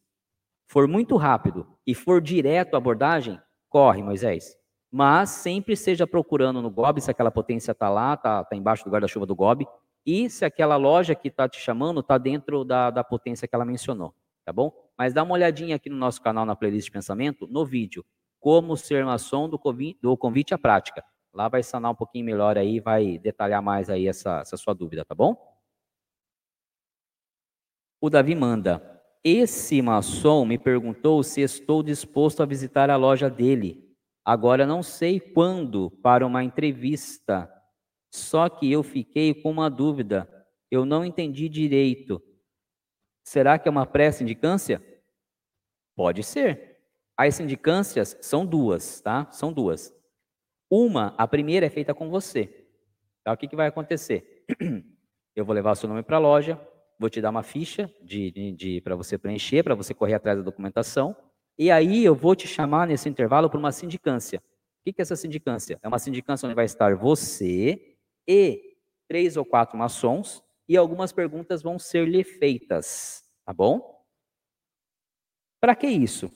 For 0.68 0.90
muito 0.90 1.16
rápido 1.16 1.66
e 1.88 1.96
for 1.96 2.20
direto 2.20 2.74
a 2.74 2.80
abordagem, 2.80 3.40
corre, 3.70 4.04
Moisés. 4.04 4.58
Mas 4.92 5.30
sempre 5.30 5.78
seja 5.78 6.06
procurando 6.06 6.62
no 6.62 6.70
GOB 6.70 7.00
se 7.00 7.10
aquela 7.10 7.32
potência 7.32 7.72
está 7.72 7.88
lá, 7.88 8.16
está 8.16 8.44
tá 8.44 8.58
embaixo 8.58 8.84
do 8.84 8.92
guarda-chuva 8.92 9.26
do 9.26 9.34
GOB, 9.34 9.66
e 10.06 10.30
se 10.30 10.44
aquela 10.44 10.76
loja 10.76 11.16
que 11.16 11.30
está 11.30 11.48
te 11.48 11.62
chamando 11.62 12.02
está 12.02 12.18
dentro 12.18 12.66
da, 12.66 12.92
da 12.92 13.02
potência 13.02 13.48
que 13.48 13.56
ela 13.56 13.64
mencionou, 13.64 14.14
tá 14.44 14.52
bom? 14.52 14.70
Mas 14.98 15.14
dá 15.14 15.24
uma 15.24 15.36
olhadinha 15.36 15.78
aqui 15.78 15.90
no 15.90 15.96
nosso 15.96 16.22
canal, 16.22 16.46
na 16.46 16.58
playlist 16.58 16.88
de 16.88 16.92
pensamento, 16.92 17.48
no 17.48 17.66
vídeo, 17.66 18.06
como 18.38 18.76
ser 18.76 19.06
maçom 19.06 19.48
do 19.48 19.58
convite 20.18 20.54
à 20.54 20.58
prática. 20.58 21.02
Lá 21.34 21.48
vai 21.48 21.64
sanar 21.64 21.92
um 21.92 21.96
pouquinho 21.96 22.26
melhor 22.26 22.58
aí, 22.58 22.80
vai 22.80 23.18
detalhar 23.18 23.62
mais 23.62 23.90
aí 23.90 24.08
essa, 24.08 24.40
essa 24.42 24.58
sua 24.58 24.74
dúvida, 24.74 25.06
tá 25.06 25.14
bom? 25.14 25.36
O 28.02 28.10
Davi 28.10 28.34
manda. 28.34 29.02
Esse 29.24 29.82
maçom 29.82 30.46
me 30.46 30.58
perguntou 30.58 31.22
se 31.24 31.42
estou 31.42 31.84
disposto 31.84 32.42
a 32.42 32.46
visitar 32.46 32.90
a 32.90 32.96
loja 32.96 33.30
dele. 33.30 33.94
Agora 34.24 34.66
não 34.66 34.82
sei 34.82 35.20
quando 35.20 35.92
para 36.02 36.26
uma 36.26 36.44
entrevista. 36.44 37.52
Só 38.10 38.48
que 38.48 38.72
eu 38.72 38.82
fiquei 38.82 39.34
com 39.34 39.52
uma 39.52 39.70
dúvida. 39.70 40.28
Eu 40.72 40.86
não 40.86 41.04
entendi 41.04 41.50
direito. 41.50 42.22
Será 43.24 43.60
que 43.60 43.68
é 43.68 43.72
uma 43.72 43.86
pré-sindicância? 43.86 44.82
Pode 45.96 46.24
ser. 46.24 46.80
As 47.18 47.36
sindicâncias 47.36 48.18
são 48.22 48.46
duas, 48.46 49.02
tá? 49.02 49.30
São 49.32 49.52
duas. 49.52 49.94
Uma, 50.70 51.16
a 51.18 51.28
primeira 51.28 51.66
é 51.66 51.70
feita 51.70 51.94
com 51.94 52.10
você. 52.10 52.68
Tá? 53.24 53.34
O 53.34 53.38
que, 53.38 53.48
que 53.48 53.56
vai 53.56 53.68
acontecer? 53.68 54.46
Eu 55.36 55.46
vou 55.46 55.56
levar 55.56 55.72
o 55.72 55.76
seu 55.76 55.88
nome 55.88 56.04
para 56.04 56.18
a 56.18 56.20
loja, 56.20 56.60
vou 57.00 57.10
te 57.10 57.22
dar 57.22 57.30
uma 57.30 57.44
ficha 57.44 57.90
de, 58.02 58.30
de, 58.32 58.52
de 58.52 58.82
para 58.82 58.96
você 58.96 59.18
preencher, 59.18 59.64
para 59.64 59.76
você 59.76 59.94
correr 59.94 60.16
atrás 60.16 60.38
da 60.38 60.44
documentação, 60.44 61.16
e 61.58 61.72
aí 61.72 62.04
eu 62.04 62.14
vou 62.14 62.36
te 62.36 62.48
chamar 62.48 62.88
nesse 62.88 63.08
intervalo 63.08 63.50
para 63.50 63.60
uma 63.60 63.72
sindicância. 63.72 64.40
O 64.40 64.84
que, 64.84 64.94
que 64.94 65.02
é 65.02 65.04
essa 65.04 65.16
sindicância? 65.16 65.80
É 65.82 65.88
uma 65.88 66.00
sindicância 66.00 66.46
onde 66.46 66.56
vai 66.56 66.66
estar 66.66 66.96
você 66.96 67.96
e 68.28 68.76
três 69.08 69.38
ou 69.38 69.46
quatro 69.46 69.78
maçons, 69.78 70.44
e 70.68 70.78
algumas 70.78 71.12
perguntas 71.12 71.64
vão 71.64 71.80
ser 71.80 72.08
lhe 72.08 72.24
feitas, 72.24 73.24
tá 73.44 73.52
bom? 73.52 74.06
Para 75.60 75.76
que 75.76 75.88
isso? 75.88 76.32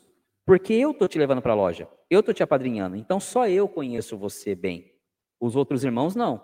Porque 0.46 0.74
eu 0.74 0.92
estou 0.92 1.08
te 1.08 1.18
levando 1.18 1.42
para 1.42 1.54
a 1.54 1.56
loja, 1.56 1.88
eu 2.10 2.20
estou 2.20 2.34
te 2.34 2.44
apadrinhando, 2.44 2.96
então 2.98 3.20
só 3.20 3.48
eu 3.48 3.68
conheço 3.68 4.18
você 4.18 4.54
bem. 4.54 4.92
Os 5.40 5.56
outros 5.56 5.84
irmãos 5.84 6.16
não. 6.16 6.44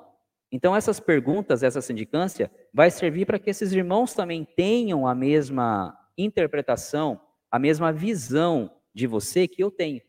Então 0.52 0.76
essas 0.76 1.00
perguntas, 1.00 1.64
essa 1.64 1.82
sindicância, 1.82 2.50
vai 2.74 2.90
servir 2.90 3.26
para 3.26 3.38
que 3.38 3.50
esses 3.50 3.72
irmãos 3.74 4.14
também 4.14 4.46
tenham 4.56 5.06
a 5.06 5.14
mesma 5.14 5.98
interpretação, 6.18 7.20
a 7.52 7.60
mesma 7.60 7.92
visão 7.92 8.72
de 8.94 9.06
você 9.06 9.48
que 9.48 9.64
eu 9.64 9.70
tenho, 9.70 10.02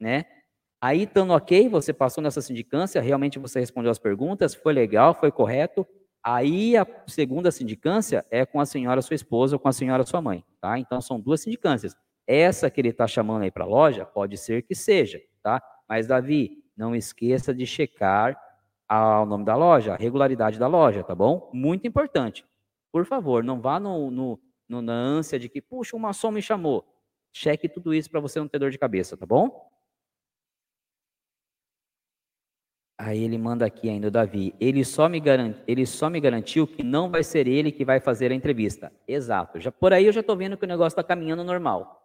né? 0.00 0.24
Aí, 0.80 1.02
estando 1.02 1.32
ok, 1.32 1.68
você 1.68 1.92
passou 1.92 2.22
nessa 2.22 2.40
sindicância, 2.40 3.00
realmente 3.00 3.38
você 3.38 3.58
respondeu 3.58 3.90
as 3.90 3.98
perguntas, 3.98 4.54
foi 4.54 4.72
legal, 4.72 5.12
foi 5.12 5.32
correto. 5.32 5.84
Aí, 6.22 6.76
a 6.76 6.86
segunda 7.08 7.50
sindicância 7.50 8.24
é 8.30 8.46
com 8.46 8.60
a 8.60 8.66
senhora 8.66 9.02
sua 9.02 9.16
esposa 9.16 9.56
ou 9.56 9.60
com 9.60 9.68
a 9.68 9.72
senhora 9.72 10.04
sua 10.04 10.22
mãe, 10.22 10.44
tá? 10.60 10.78
Então, 10.78 11.00
são 11.00 11.18
duas 11.18 11.40
sindicâncias. 11.40 11.96
Essa 12.30 12.70
que 12.70 12.78
ele 12.78 12.90
está 12.90 13.06
chamando 13.06 13.44
aí 13.44 13.50
para 13.50 13.64
a 13.64 13.66
loja, 13.66 14.04
pode 14.04 14.36
ser 14.36 14.62
que 14.62 14.74
seja, 14.74 15.18
tá? 15.42 15.62
Mas, 15.88 16.06
Davi, 16.06 16.62
não 16.76 16.94
esqueça 16.94 17.54
de 17.54 17.64
checar 17.66 18.38
o 18.90 19.24
nome 19.24 19.46
da 19.46 19.56
loja, 19.56 19.94
a 19.94 19.96
regularidade 19.96 20.58
da 20.58 20.66
loja, 20.66 21.02
tá 21.02 21.14
bom? 21.14 21.50
Muito 21.54 21.86
importante. 21.86 22.44
Por 22.92 23.06
favor, 23.06 23.42
não 23.42 23.62
vá 23.62 23.80
no, 23.80 24.10
no, 24.10 24.38
no 24.68 24.82
na 24.82 24.92
ânsia 24.92 25.38
de 25.38 25.48
que, 25.48 25.62
puxa, 25.62 25.96
uma 25.96 26.08
maçom 26.08 26.30
me 26.30 26.42
chamou. 26.42 26.84
Cheque 27.32 27.66
tudo 27.66 27.94
isso 27.94 28.10
para 28.10 28.20
você 28.20 28.38
não 28.38 28.48
ter 28.48 28.58
dor 28.58 28.70
de 28.70 28.78
cabeça, 28.78 29.16
tá 29.16 29.24
bom? 29.24 29.66
Aí 32.98 33.22
ele 33.22 33.38
manda 33.38 33.64
aqui 33.64 33.88
ainda 33.88 34.08
o 34.08 34.10
Davi. 34.10 34.54
Ele 34.60 34.84
só, 34.84 35.08
me 35.08 35.22
ele 35.66 35.86
só 35.86 36.10
me 36.10 36.20
garantiu 36.20 36.66
que 36.66 36.82
não 36.82 37.10
vai 37.10 37.22
ser 37.22 37.46
ele 37.46 37.72
que 37.72 37.86
vai 37.86 38.00
fazer 38.00 38.32
a 38.32 38.34
entrevista. 38.34 38.92
Exato. 39.06 39.58
Já, 39.58 39.72
por 39.72 39.94
aí 39.94 40.04
eu 40.04 40.12
já 40.12 40.20
estou 40.20 40.36
vendo 40.36 40.58
que 40.58 40.64
o 40.64 40.68
negócio 40.68 40.94
está 40.94 41.02
caminhando 41.02 41.42
normal 41.42 41.98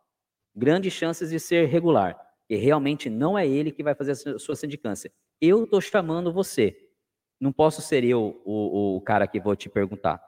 grandes 0.56 0.94
chances 0.94 1.30
de 1.30 1.40
ser 1.40 1.68
regular. 1.68 2.20
E 2.50 2.56
realmente 2.56 3.10
não 3.10 3.38
é 3.38 3.48
ele 3.48 3.72
que 3.72 3.84
vai 3.84 3.96
fazer 3.96 4.12
a 4.12 4.40
sua 4.40 4.56
sindicância. 4.56 5.12
Eu 5.42 5.64
estou 5.64 5.82
chamando 5.82 6.32
você. 6.32 6.78
Não 7.40 7.52
posso 7.52 7.82
ser 7.82 8.04
eu 8.04 8.42
o, 8.46 8.98
o 8.98 9.02
cara 9.02 9.28
que 9.28 9.40
vou 9.40 9.56
te 9.56 9.70
perguntar. 9.70 10.22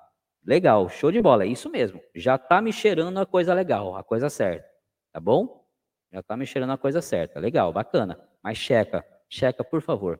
Legal, 0.46 0.90
show 0.90 1.12
de 1.12 1.22
bola, 1.22 1.44
é 1.44 1.48
isso 1.48 1.70
mesmo. 1.70 2.02
Já 2.14 2.36
está 2.36 2.62
me 2.62 2.72
cheirando 2.72 3.20
a 3.20 3.26
coisa 3.26 3.54
legal, 3.54 3.96
a 3.96 4.04
coisa 4.04 4.30
certa. 4.30 4.68
Tá 5.12 5.20
bom? 5.20 5.66
Já 6.12 6.20
está 6.20 6.38
me 6.38 6.46
cheirando 6.46 6.74
a 6.74 6.78
coisa 6.78 7.02
certa. 7.02 7.40
Legal, 7.40 7.72
bacana. 7.74 8.20
Mas 8.44 8.58
checa, 8.58 9.06
checa, 9.30 9.64
por 9.64 9.82
favor. 9.82 10.20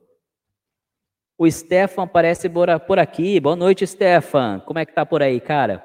O 1.38 1.50
Stefan 1.50 2.04
aparece 2.04 2.48
por 2.48 2.98
aqui. 2.98 3.38
Boa 3.38 3.54
noite, 3.54 3.86
Stefan. 3.86 4.60
Como 4.60 4.78
é 4.78 4.86
que 4.86 4.94
tá 4.94 5.04
por 5.04 5.22
aí, 5.22 5.40
cara? 5.40 5.84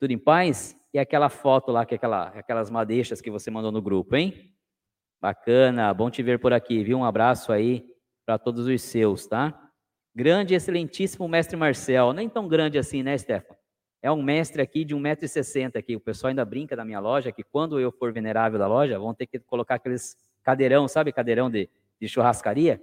Tudo 0.00 0.10
em 0.10 0.18
paz? 0.18 0.76
E 0.92 0.98
aquela 0.98 1.28
foto 1.28 1.70
lá, 1.70 1.86
que 1.86 1.94
é 1.94 1.96
aquela, 1.96 2.28
aquelas 2.28 2.70
madeixas 2.70 3.20
que 3.20 3.30
você 3.30 3.50
mandou 3.50 3.70
no 3.70 3.80
grupo, 3.80 4.16
hein? 4.16 4.54
Bacana, 5.20 5.92
bom 5.94 6.10
te 6.10 6.22
ver 6.22 6.38
por 6.38 6.52
aqui, 6.52 6.82
viu? 6.82 6.98
Um 6.98 7.04
abraço 7.04 7.52
aí 7.52 7.86
para 8.24 8.38
todos 8.38 8.66
os 8.66 8.82
seus, 8.82 9.26
tá? 9.26 9.70
Grande, 10.14 10.54
excelentíssimo 10.54 11.28
mestre 11.28 11.56
Marcel. 11.56 12.12
Nem 12.12 12.28
tão 12.28 12.48
grande 12.48 12.78
assim, 12.78 13.02
né, 13.02 13.16
Stefan? 13.16 13.54
É 14.02 14.10
um 14.10 14.22
mestre 14.22 14.62
aqui 14.62 14.84
de 14.84 14.94
1,60m 14.96 15.76
aqui. 15.76 15.94
O 15.94 16.00
pessoal 16.00 16.30
ainda 16.30 16.44
brinca 16.44 16.74
na 16.74 16.84
minha 16.84 17.00
loja 17.00 17.30
que 17.30 17.44
quando 17.44 17.78
eu 17.78 17.92
for 17.92 18.12
venerável 18.12 18.58
da 18.58 18.66
loja, 18.66 18.98
vão 18.98 19.14
ter 19.14 19.26
que 19.26 19.38
colocar 19.40 19.74
aqueles 19.74 20.16
cadeirão, 20.42 20.88
sabe 20.88 21.12
cadeirão 21.12 21.50
de, 21.50 21.68
de 22.00 22.08
churrascaria? 22.08 22.82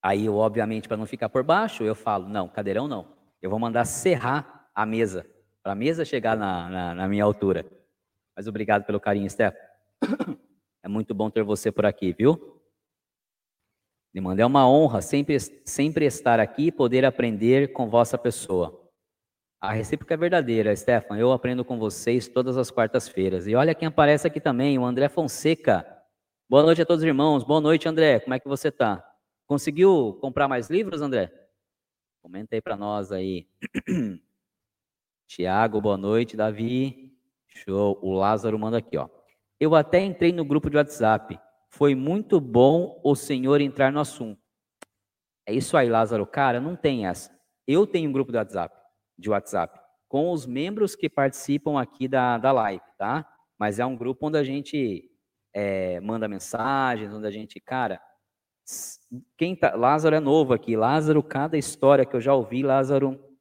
Aí 0.00 0.26
eu, 0.26 0.36
obviamente, 0.36 0.88
para 0.88 0.96
não 0.96 1.06
ficar 1.06 1.28
por 1.28 1.42
baixo, 1.42 1.84
eu 1.84 1.94
falo, 1.94 2.28
não, 2.28 2.48
cadeirão 2.48 2.88
não. 2.88 3.16
Eu 3.40 3.50
vou 3.50 3.58
mandar 3.58 3.84
serrar 3.84 4.68
a 4.74 4.86
mesa, 4.86 5.26
para 5.62 5.72
a 5.72 5.76
mesa 5.76 6.04
chegar 6.04 6.36
na, 6.36 6.68
na, 6.68 6.94
na, 6.94 7.08
minha 7.08 7.24
altura. 7.24 7.64
Mas 8.36 8.46
obrigado 8.46 8.84
pelo 8.84 9.00
carinho, 9.00 9.30
Stefan. 9.30 9.56
É 10.82 10.88
muito 10.88 11.14
bom 11.14 11.30
ter 11.30 11.44
você 11.44 11.70
por 11.70 11.86
aqui, 11.86 12.12
viu? 12.12 12.60
Demanda 14.12 14.42
é 14.42 14.46
uma 14.46 14.68
honra 14.68 15.00
sempre, 15.00 15.38
sempre 15.64 16.04
estar 16.04 16.40
aqui 16.40 16.66
e 16.66 16.72
poder 16.72 17.04
aprender 17.04 17.72
com 17.72 17.88
vossa 17.88 18.18
pessoa. 18.18 18.82
A 19.60 19.72
recíproca 19.72 20.14
é 20.14 20.16
verdadeira, 20.16 20.74
Stefan. 20.74 21.16
Eu 21.16 21.30
aprendo 21.30 21.64
com 21.64 21.78
vocês 21.78 22.26
todas 22.26 22.56
as 22.56 22.68
quartas-feiras. 22.68 23.46
E 23.46 23.54
olha 23.54 23.76
quem 23.76 23.86
aparece 23.86 24.26
aqui 24.26 24.40
também, 24.40 24.76
o 24.76 24.84
André 24.84 25.08
Fonseca. 25.08 25.86
Boa 26.50 26.64
noite 26.64 26.82
a 26.82 26.84
todos 26.84 27.02
os 27.02 27.06
irmãos. 27.06 27.44
Boa 27.44 27.60
noite, 27.60 27.88
André. 27.88 28.18
Como 28.18 28.34
é 28.34 28.40
que 28.40 28.48
você 28.48 28.68
está? 28.68 29.08
Conseguiu 29.46 30.18
comprar 30.20 30.48
mais 30.48 30.68
livros, 30.68 31.00
André? 31.00 31.32
Comenta 32.20 32.56
aí 32.56 32.60
para 32.60 32.76
nós 32.76 33.12
aí. 33.12 33.46
Tiago, 35.34 35.80
boa 35.80 35.96
noite. 35.96 36.36
Davi, 36.36 37.10
show. 37.48 37.98
O 38.02 38.12
Lázaro 38.12 38.58
manda 38.58 38.76
aqui, 38.76 38.98
ó. 38.98 39.08
Eu 39.58 39.74
até 39.74 39.98
entrei 39.98 40.30
no 40.30 40.44
grupo 40.44 40.68
de 40.68 40.76
WhatsApp. 40.76 41.40
Foi 41.70 41.94
muito 41.94 42.38
bom 42.38 43.00
o 43.02 43.14
senhor 43.14 43.62
entrar 43.62 43.90
no 43.90 43.98
assunto. 43.98 44.38
É 45.46 45.54
isso 45.54 45.74
aí, 45.74 45.88
Lázaro. 45.88 46.26
Cara, 46.26 46.60
não 46.60 46.76
tem 46.76 47.06
essa. 47.06 47.34
Eu 47.66 47.86
tenho 47.86 48.10
um 48.10 48.12
grupo 48.12 48.30
de 48.30 48.36
WhatsApp, 48.36 48.76
de 49.18 49.30
WhatsApp 49.30 49.80
com 50.06 50.32
os 50.32 50.44
membros 50.44 50.94
que 50.94 51.08
participam 51.08 51.80
aqui 51.80 52.06
da, 52.06 52.36
da 52.36 52.52
live, 52.52 52.84
tá? 52.98 53.26
Mas 53.58 53.78
é 53.78 53.86
um 53.86 53.96
grupo 53.96 54.26
onde 54.26 54.36
a 54.36 54.44
gente 54.44 55.10
é, 55.54 55.98
manda 56.00 56.28
mensagens, 56.28 57.10
onde 57.10 57.26
a 57.26 57.30
gente, 57.30 57.58
cara, 57.58 57.98
quem 59.38 59.56
tá, 59.56 59.74
Lázaro 59.76 60.14
é 60.14 60.20
novo 60.20 60.52
aqui. 60.52 60.76
Lázaro, 60.76 61.22
cada 61.22 61.56
história 61.56 62.04
que 62.04 62.14
eu 62.14 62.20
já 62.20 62.34
ouvi, 62.34 62.62
Lázaro, 62.62 63.31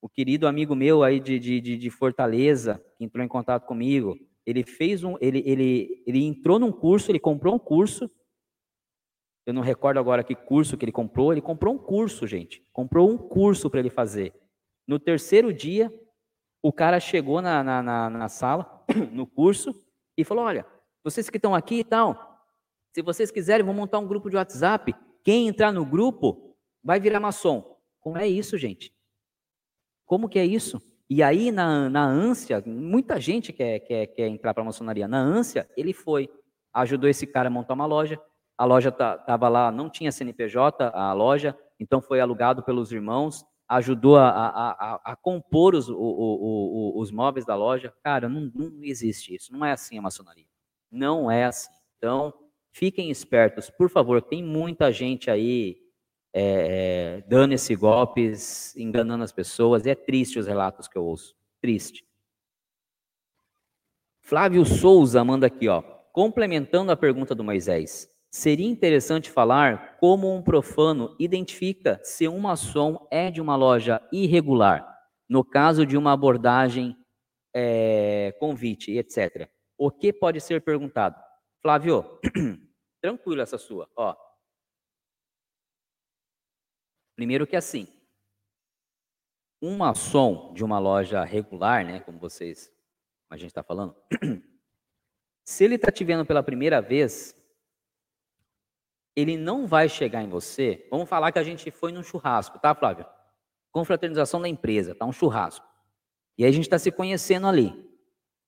o 0.00 0.08
querido 0.08 0.46
amigo 0.46 0.74
meu 0.74 1.02
aí 1.02 1.18
de, 1.20 1.38
de, 1.38 1.60
de 1.60 1.90
Fortaleza, 1.90 2.82
que 2.96 3.04
entrou 3.04 3.24
em 3.24 3.28
contato 3.28 3.66
comigo, 3.66 4.16
ele 4.46 4.64
fez 4.64 5.04
um, 5.04 5.16
ele, 5.20 5.42
ele, 5.44 6.02
ele 6.06 6.24
entrou 6.24 6.58
num 6.58 6.72
curso, 6.72 7.10
ele 7.10 7.18
comprou 7.18 7.54
um 7.54 7.58
curso. 7.58 8.10
Eu 9.44 9.52
não 9.52 9.62
recordo 9.62 9.98
agora 9.98 10.24
que 10.24 10.34
curso 10.34 10.76
que 10.76 10.84
ele 10.84 10.92
comprou. 10.92 11.32
Ele 11.32 11.40
comprou 11.40 11.74
um 11.74 11.78
curso, 11.78 12.26
gente. 12.26 12.62
Comprou 12.72 13.10
um 13.10 13.18
curso 13.18 13.68
para 13.68 13.80
ele 13.80 13.90
fazer. 13.90 14.32
No 14.86 14.98
terceiro 14.98 15.52
dia, 15.52 15.92
o 16.62 16.72
cara 16.72 16.98
chegou 17.00 17.42
na, 17.42 17.62
na, 17.62 17.82
na, 17.82 18.10
na 18.10 18.28
sala, 18.28 18.84
no 19.12 19.26
curso, 19.26 19.74
e 20.16 20.24
falou: 20.24 20.44
Olha, 20.44 20.66
vocês 21.04 21.28
que 21.28 21.36
estão 21.36 21.54
aqui 21.54 21.80
e 21.80 21.84
tal, 21.84 22.42
se 22.94 23.02
vocês 23.02 23.30
quiserem, 23.30 23.64
vou 23.64 23.74
montar 23.74 23.98
um 23.98 24.06
grupo 24.06 24.30
de 24.30 24.36
WhatsApp. 24.36 24.94
Quem 25.22 25.48
entrar 25.48 25.72
no 25.72 25.84
grupo 25.84 26.56
vai 26.82 26.98
virar 26.98 27.20
maçom. 27.20 27.76
Como 28.00 28.16
é 28.16 28.26
isso, 28.26 28.56
gente? 28.56 28.92
Como 30.08 30.26
que 30.26 30.38
é 30.38 30.44
isso? 30.44 30.80
E 31.08 31.22
aí, 31.22 31.52
na, 31.52 31.88
na 31.90 32.04
ânsia, 32.04 32.62
muita 32.66 33.20
gente 33.20 33.52
quer, 33.52 33.78
quer, 33.80 34.06
quer 34.06 34.26
entrar 34.26 34.54
para 34.54 34.62
a 34.62 34.66
maçonaria. 34.66 35.06
Na 35.06 35.18
ânsia, 35.18 35.68
ele 35.76 35.92
foi, 35.92 36.30
ajudou 36.72 37.10
esse 37.10 37.26
cara 37.26 37.48
a 37.48 37.50
montar 37.50 37.74
uma 37.74 37.84
loja. 37.84 38.18
A 38.56 38.64
loja 38.64 38.88
estava 38.88 39.48
lá, 39.50 39.70
não 39.70 39.90
tinha 39.90 40.10
CNPJ, 40.10 40.90
a 40.94 41.12
loja, 41.12 41.56
então 41.78 42.00
foi 42.00 42.20
alugado 42.20 42.62
pelos 42.62 42.90
irmãos, 42.90 43.44
ajudou 43.68 44.16
a, 44.16 44.30
a, 44.30 44.70
a, 44.70 45.00
a 45.12 45.16
compor 45.16 45.74
os, 45.74 45.90
o, 45.90 45.94
o, 45.94 46.96
o, 46.96 47.00
os 47.00 47.10
móveis 47.10 47.44
da 47.44 47.54
loja. 47.54 47.92
Cara, 48.02 48.28
não, 48.28 48.50
não 48.54 48.82
existe 48.82 49.34
isso, 49.34 49.52
não 49.52 49.64
é 49.64 49.72
assim 49.72 49.98
a 49.98 50.02
maçonaria. 50.02 50.46
Não 50.90 51.30
é 51.30 51.44
assim. 51.44 51.70
Então, 51.98 52.32
fiquem 52.72 53.10
espertos, 53.10 53.68
por 53.68 53.90
favor, 53.90 54.22
tem 54.22 54.42
muita 54.42 54.90
gente 54.90 55.30
aí 55.30 55.76
é, 56.32 57.20
é, 57.20 57.24
dando 57.28 57.52
esses 57.52 57.76
golpes, 57.76 58.76
enganando 58.76 59.24
as 59.24 59.32
pessoas. 59.32 59.86
É 59.86 59.94
triste 59.94 60.38
os 60.38 60.46
relatos 60.46 60.88
que 60.88 60.96
eu 60.96 61.04
ouço. 61.04 61.34
Triste. 61.60 62.04
Flávio 64.20 64.64
Souza 64.64 65.24
manda 65.24 65.46
aqui, 65.46 65.68
ó. 65.68 65.82
Complementando 66.12 66.92
a 66.92 66.96
pergunta 66.96 67.34
do 67.34 67.44
Moisés, 67.44 68.08
seria 68.30 68.68
interessante 68.68 69.30
falar 69.30 69.96
como 69.98 70.34
um 70.34 70.42
profano 70.42 71.16
identifica 71.18 72.00
se 72.02 72.28
um 72.28 72.38
maçom 72.38 73.06
é 73.10 73.30
de 73.30 73.40
uma 73.40 73.56
loja 73.56 74.02
irregular, 74.12 74.86
no 75.28 75.44
caso 75.44 75.86
de 75.86 75.96
uma 75.96 76.12
abordagem 76.12 76.96
é, 77.54 78.34
convite, 78.38 78.92
etc. 78.92 79.48
O 79.78 79.90
que 79.90 80.12
pode 80.12 80.40
ser 80.40 80.60
perguntado? 80.60 81.16
Flávio, 81.62 82.04
tranquilo 83.00 83.40
essa 83.40 83.58
sua, 83.58 83.88
ó. 83.96 84.14
Primeiro 87.18 87.48
que 87.48 87.56
assim, 87.56 87.88
um 89.60 89.76
maçom 89.76 90.54
de 90.54 90.62
uma 90.62 90.78
loja 90.78 91.24
regular, 91.24 91.84
né, 91.84 91.98
como 91.98 92.16
vocês, 92.16 92.72
a 93.28 93.36
gente 93.36 93.48
está 93.48 93.60
falando, 93.60 93.96
se 95.44 95.64
ele 95.64 95.74
está 95.74 95.90
te 95.90 96.04
vendo 96.04 96.24
pela 96.24 96.44
primeira 96.44 96.80
vez, 96.80 97.34
ele 99.16 99.36
não 99.36 99.66
vai 99.66 99.88
chegar 99.88 100.22
em 100.22 100.28
você. 100.28 100.86
Vamos 100.92 101.08
falar 101.08 101.32
que 101.32 101.40
a 101.40 101.42
gente 101.42 101.72
foi 101.72 101.90
num 101.90 102.04
churrasco, 102.04 102.56
tá, 102.60 102.72
Flávio? 102.72 103.04
Confraternização 103.72 104.40
da 104.40 104.48
empresa, 104.48 104.94
tá 104.94 105.04
um 105.04 105.10
churrasco. 105.10 105.66
E 106.38 106.44
aí 106.44 106.50
a 106.50 106.52
gente 106.52 106.66
está 106.66 106.78
se 106.78 106.92
conhecendo 106.92 107.48
ali. 107.48 107.74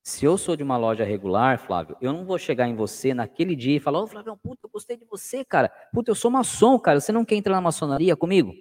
Se 0.02 0.24
eu 0.24 0.38
sou 0.38 0.56
de 0.56 0.62
uma 0.62 0.76
loja 0.76 1.04
regular, 1.04 1.58
Flávio, 1.58 1.96
eu 2.00 2.12
não 2.12 2.24
vou 2.24 2.38
chegar 2.38 2.66
em 2.66 2.74
você 2.74 3.12
naquele 3.12 3.54
dia 3.54 3.76
e 3.76 3.80
falar, 3.80 4.00
ô 4.00 4.04
oh, 4.04 4.06
Flávio, 4.06 4.36
puta, 4.42 4.60
eu 4.64 4.70
gostei 4.70 4.96
de 4.96 5.04
você, 5.04 5.44
cara. 5.44 5.70
Puta, 5.92 6.10
eu 6.10 6.14
sou 6.14 6.30
maçom, 6.30 6.78
cara. 6.78 7.00
Você 7.00 7.12
não 7.12 7.24
quer 7.24 7.34
entrar 7.34 7.54
na 7.54 7.60
maçonaria 7.60 8.16
comigo? 8.16 8.52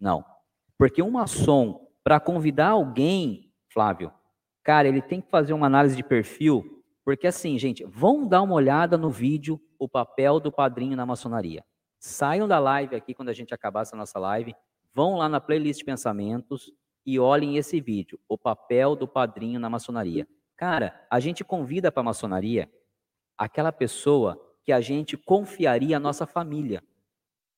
Não. 0.00 0.24
Porque 0.76 1.00
um 1.00 1.10
maçom, 1.10 1.88
para 2.02 2.18
convidar 2.18 2.70
alguém, 2.70 3.52
Flávio, 3.72 4.12
cara, 4.64 4.88
ele 4.88 5.00
tem 5.00 5.20
que 5.20 5.30
fazer 5.30 5.52
uma 5.52 5.66
análise 5.66 5.94
de 5.94 6.02
perfil. 6.02 6.82
Porque 7.04 7.26
assim, 7.26 7.58
gente, 7.58 7.84
vão 7.84 8.26
dar 8.26 8.42
uma 8.42 8.54
olhada 8.54 8.98
no 8.98 9.10
vídeo 9.10 9.60
o 9.78 9.88
papel 9.88 10.40
do 10.40 10.52
padrinho 10.52 10.96
na 10.96 11.06
maçonaria. 11.06 11.64
Saiam 11.98 12.48
da 12.48 12.58
live 12.58 12.96
aqui 12.96 13.14
quando 13.14 13.28
a 13.28 13.32
gente 13.32 13.54
acabar 13.54 13.82
essa 13.82 13.96
nossa 13.96 14.18
live, 14.18 14.54
vão 14.94 15.16
lá 15.16 15.28
na 15.28 15.40
playlist 15.40 15.84
Pensamentos 15.84 16.72
e 17.06 17.18
olhem 17.18 17.56
esse 17.56 17.80
vídeo, 17.80 18.18
o 18.28 18.36
papel 18.36 18.94
do 18.96 19.08
padrinho 19.08 19.60
na 19.60 19.70
maçonaria. 19.70 20.26
Cara, 20.60 21.06
a 21.10 21.18
gente 21.18 21.42
convida 21.42 21.90
para 21.90 22.02
a 22.02 22.04
maçonaria 22.04 22.70
aquela 23.38 23.72
pessoa 23.72 24.38
que 24.62 24.70
a 24.70 24.78
gente 24.78 25.16
confiaria 25.16 25.96
a 25.96 25.98
nossa 25.98 26.26
família. 26.26 26.84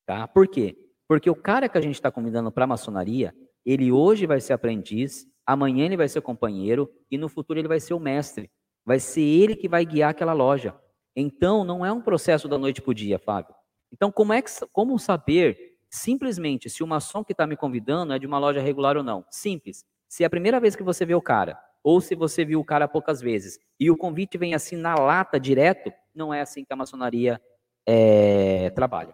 Tá? 0.05 0.25
Por 0.25 0.47
quê? 0.47 0.77
Porque 1.05 1.29
o 1.29 1.35
cara 1.35 1.67
que 1.67 1.77
a 1.77 1.81
gente 1.81 1.95
está 1.95 2.09
convidando 2.09 2.49
para 2.49 2.63
a 2.63 2.67
maçonaria, 2.67 3.35
ele 3.65 3.91
hoje 3.91 4.25
vai 4.25 4.39
ser 4.39 4.53
aprendiz, 4.53 5.27
amanhã 5.45 5.83
ele 5.85 5.97
vai 5.97 6.07
ser 6.07 6.21
companheiro 6.21 6.89
e 7.11 7.17
no 7.17 7.27
futuro 7.27 7.59
ele 7.59 7.67
vai 7.67 7.81
ser 7.81 7.93
o 7.93 7.99
mestre. 7.99 8.49
Vai 8.85 9.01
ser 9.01 9.19
ele 9.19 9.57
que 9.57 9.67
vai 9.67 9.85
guiar 9.85 10.11
aquela 10.11 10.31
loja. 10.31 10.73
Então, 11.13 11.65
não 11.65 11.85
é 11.85 11.91
um 11.91 12.01
processo 12.01 12.47
da 12.47 12.57
noite 12.57 12.81
para 12.81 12.91
o 12.91 12.95
dia, 12.95 13.19
Fábio. 13.19 13.53
Então, 13.91 14.13
como, 14.13 14.31
é 14.31 14.41
que, 14.41 14.49
como 14.71 14.97
saber 14.97 15.77
simplesmente 15.89 16.69
se 16.69 16.81
o 16.81 16.87
maçom 16.87 17.21
que 17.21 17.33
está 17.33 17.45
me 17.45 17.57
convidando 17.57 18.13
é 18.13 18.17
de 18.17 18.25
uma 18.25 18.39
loja 18.39 18.61
regular 18.61 18.95
ou 18.95 19.03
não? 19.03 19.25
Simples. 19.29 19.83
Se 20.07 20.23
é 20.23 20.25
a 20.25 20.29
primeira 20.29 20.57
vez 20.57 20.73
que 20.73 20.83
você 20.83 21.05
vê 21.05 21.13
o 21.13 21.21
cara, 21.21 21.59
ou 21.83 21.99
se 21.99 22.15
você 22.15 22.45
viu 22.45 22.59
o 22.59 22.65
cara 22.65 22.87
poucas 22.87 23.19
vezes 23.19 23.59
e 23.79 23.91
o 23.91 23.97
convite 23.97 24.37
vem 24.37 24.53
assim 24.53 24.75
na 24.75 24.95
lata 24.95 25.39
direto, 25.39 25.91
não 26.15 26.33
é 26.33 26.41
assim 26.41 26.63
que 26.63 26.71
a 26.71 26.75
maçonaria 26.75 27.41
é, 27.85 28.69
trabalha. 28.71 29.13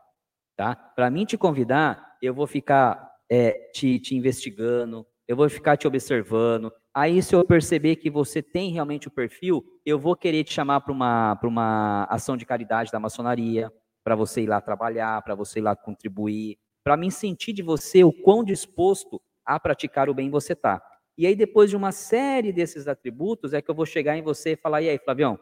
Tá? 0.55 0.75
Para 0.75 1.09
mim 1.09 1.25
te 1.25 1.37
convidar, 1.37 2.17
eu 2.21 2.33
vou 2.33 2.45
ficar 2.45 3.09
é, 3.29 3.51
te, 3.73 3.99
te 3.99 4.15
investigando, 4.15 5.07
eu 5.27 5.35
vou 5.35 5.49
ficar 5.49 5.77
te 5.77 5.87
observando. 5.87 6.71
Aí, 6.93 7.21
se 7.21 7.35
eu 7.35 7.45
perceber 7.45 7.95
que 7.95 8.09
você 8.09 8.41
tem 8.41 8.71
realmente 8.71 9.07
o 9.07 9.11
perfil, 9.11 9.63
eu 9.85 9.97
vou 9.97 10.15
querer 10.15 10.43
te 10.43 10.53
chamar 10.53 10.81
para 10.81 10.91
uma, 10.91 11.39
uma 11.43 12.03
ação 12.05 12.35
de 12.35 12.45
caridade 12.45 12.91
da 12.91 12.99
maçonaria, 12.99 13.71
para 14.03 14.15
você 14.15 14.41
ir 14.41 14.47
lá 14.47 14.59
trabalhar, 14.59 15.21
para 15.21 15.35
você 15.35 15.59
ir 15.59 15.61
lá 15.61 15.75
contribuir, 15.75 16.57
para 16.83 16.97
mim 16.97 17.09
sentir 17.09 17.53
de 17.53 17.61
você 17.61 18.03
o 18.03 18.11
quão 18.11 18.43
disposto 18.43 19.21
a 19.45 19.59
praticar 19.59 20.09
o 20.09 20.13
bem 20.13 20.29
você 20.29 20.53
está. 20.53 20.81
E 21.19 21.27
aí, 21.27 21.35
depois 21.35 21.69
de 21.69 21.75
uma 21.75 21.91
série 21.91 22.53
desses 22.53 22.87
atributos, 22.87 23.53
é 23.53 23.61
que 23.61 23.69
eu 23.69 23.75
vou 23.75 23.85
chegar 23.85 24.15
em 24.15 24.21
você 24.21 24.51
e 24.51 24.55
falar: 24.55 24.81
e 24.81 24.87
aí, 24.87 24.97
Flavião, 24.97 25.37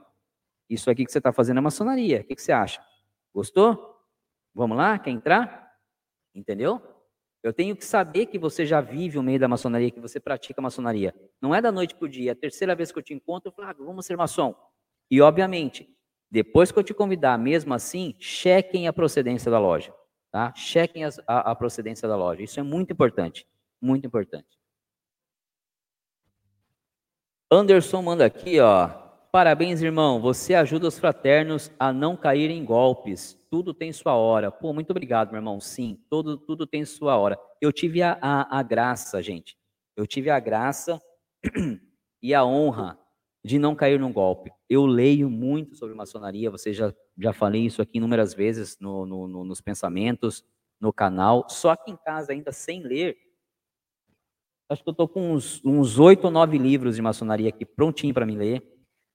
isso 0.67 0.89
aqui 0.89 1.05
que 1.05 1.11
você 1.11 1.19
está 1.19 1.31
fazendo 1.31 1.59
é 1.59 1.61
maçonaria, 1.61 2.21
o 2.21 2.23
que, 2.23 2.35
que 2.35 2.41
você 2.41 2.51
acha? 2.51 2.81
Gostou? 3.31 3.95
Vamos 4.55 4.75
lá? 4.75 4.97
Quer 4.97 5.11
entrar? 5.11 5.71
Entendeu? 6.33 6.81
Eu 7.43 7.53
tenho 7.53 7.75
que 7.75 7.85
saber 7.85 8.25
que 8.25 8.39
você 8.39 8.65
já 8.65 8.81
vive 8.81 9.19
o 9.19 9.23
meio 9.23 9.39
da 9.39 9.47
maçonaria, 9.47 9.91
que 9.91 9.99
você 9.99 10.19
pratica 10.19 10.59
maçonaria. 10.59 11.13
Não 11.39 11.53
é 11.53 11.61
da 11.61 11.71
noite 11.71 11.93
para 11.93 12.05
o 12.05 12.09
dia. 12.09 12.31
É 12.31 12.33
a 12.33 12.35
terceira 12.35 12.75
vez 12.75 12.91
que 12.91 12.97
eu 12.97 13.03
te 13.03 13.13
encontro, 13.13 13.49
eu 13.49 13.53
falo, 13.53 13.67
ah, 13.69 13.75
vamos 13.77 14.03
ser 14.03 14.17
maçom. 14.17 14.55
E, 15.11 15.21
obviamente, 15.21 15.87
depois 16.31 16.71
que 16.71 16.79
eu 16.79 16.83
te 16.83 16.91
convidar, 16.91 17.37
mesmo 17.37 17.75
assim, 17.75 18.15
chequem 18.17 18.87
a 18.87 18.93
procedência 18.93 19.51
da 19.51 19.59
loja. 19.59 19.93
Tá? 20.31 20.51
Chequem 20.55 21.05
a, 21.05 21.09
a, 21.27 21.51
a 21.51 21.55
procedência 21.55 22.07
da 22.07 22.15
loja. 22.15 22.41
Isso 22.41 22.59
é 22.59 22.63
muito 22.63 22.91
importante. 22.91 23.47
Muito 23.79 24.07
importante. 24.07 24.56
Anderson 27.49 28.01
manda 28.01 28.25
aqui, 28.25 28.59
ó. 28.59 28.89
Parabéns, 29.31 29.81
irmão. 29.81 30.19
Você 30.19 30.53
ajuda 30.53 30.87
os 30.87 30.99
fraternos 30.99 31.71
a 31.79 31.93
não 31.93 32.17
caírem 32.17 32.59
em 32.59 32.65
golpes. 32.65 33.39
Tudo 33.49 33.73
tem 33.73 33.93
sua 33.93 34.15
hora. 34.15 34.51
Pô, 34.51 34.73
muito 34.73 34.91
obrigado, 34.91 35.29
meu 35.29 35.37
irmão. 35.37 35.59
Sim, 35.61 35.97
tudo, 36.09 36.37
tudo 36.37 36.67
tem 36.67 36.83
sua 36.83 37.15
hora. 37.15 37.39
Eu 37.61 37.71
tive 37.71 38.01
a, 38.01 38.17
a, 38.21 38.59
a 38.59 38.63
graça, 38.63 39.21
gente. 39.21 39.57
Eu 39.95 40.05
tive 40.05 40.29
a 40.29 40.39
graça 40.41 41.01
e 42.21 42.33
a 42.33 42.43
honra 42.43 42.99
de 43.45 43.57
não 43.57 43.75
cair 43.75 43.97
num 43.97 44.11
golpe. 44.11 44.51
Eu 44.69 44.85
leio 44.85 45.29
muito 45.29 45.75
sobre 45.77 45.95
maçonaria, 45.95 46.51
você 46.51 46.73
já, 46.73 46.93
já 47.17 47.31
falei 47.31 47.65
isso 47.65 47.81
aqui 47.81 47.97
inúmeras 47.97 48.33
vezes 48.33 48.77
no, 48.79 49.05
no, 49.05 49.25
no, 49.25 49.45
nos 49.45 49.61
pensamentos, 49.61 50.43
no 50.81 50.91
canal, 50.91 51.47
só 51.49 51.75
que 51.77 51.89
em 51.89 51.95
casa 51.95 52.33
ainda 52.33 52.51
sem 52.51 52.83
ler. 52.83 53.15
Acho 54.69 54.83
que 54.83 54.89
eu 54.89 54.91
estou 54.91 55.07
com 55.07 55.33
uns 55.33 55.99
oito 55.99 56.25
ou 56.25 56.31
nove 56.31 56.57
livros 56.57 56.97
de 56.97 57.01
maçonaria 57.01 57.49
aqui 57.49 57.65
prontinho 57.65 58.13
para 58.13 58.25
me 58.25 58.35
ler, 58.35 58.61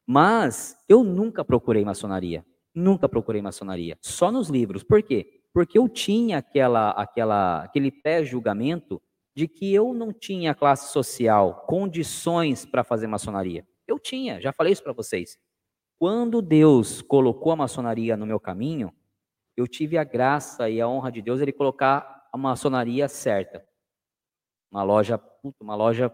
mas 0.07 0.77
eu 0.89 1.05
nunca 1.05 1.45
procurei 1.45 1.85
maçonaria, 1.85 2.45
nunca 2.75 3.09
procurei 3.09 3.43
maçonaria, 3.43 3.99
só 4.01 4.33
nos 4.33 4.49
livros. 4.49 4.83
Por 4.83 5.03
quê? 5.03 5.43
Porque 5.53 5.79
eu 5.79 5.89
tinha 5.89 6.39
aquela, 6.39 6.91
aquela, 6.91 7.65
aquele 7.65 7.91
pré-julgamento 7.91 9.01
de 9.37 9.47
que 9.47 9.73
eu 9.73 9.93
não 9.93 10.13
tinha 10.13 10.55
classe 10.55 10.91
social, 10.93 11.67
condições 11.67 12.65
para 12.65 12.83
fazer 12.83 13.07
maçonaria. 13.07 13.67
Eu 13.87 13.99
tinha, 13.99 14.41
já 14.41 14.53
falei 14.53 14.73
isso 14.73 14.83
para 14.83 14.93
vocês. 14.93 15.39
Quando 15.99 16.43
Deus 16.43 17.03
colocou 17.03 17.53
a 17.53 17.57
maçonaria 17.57 18.17
no 18.17 18.27
meu 18.27 18.41
caminho, 18.41 18.93
eu 19.57 19.69
tive 19.69 19.99
a 19.99 20.05
graça 20.05 20.69
e 20.69 20.81
a 20.81 20.89
honra 20.89 21.13
de 21.13 21.21
Deus 21.21 21.41
ele 21.41 21.53
colocar 21.53 22.27
a 22.33 22.39
maçonaria 22.39 23.07
certa. 23.07 23.63
Uma 24.71 24.83
loja, 24.83 25.21
uma 25.61 25.75
loja 25.75 26.13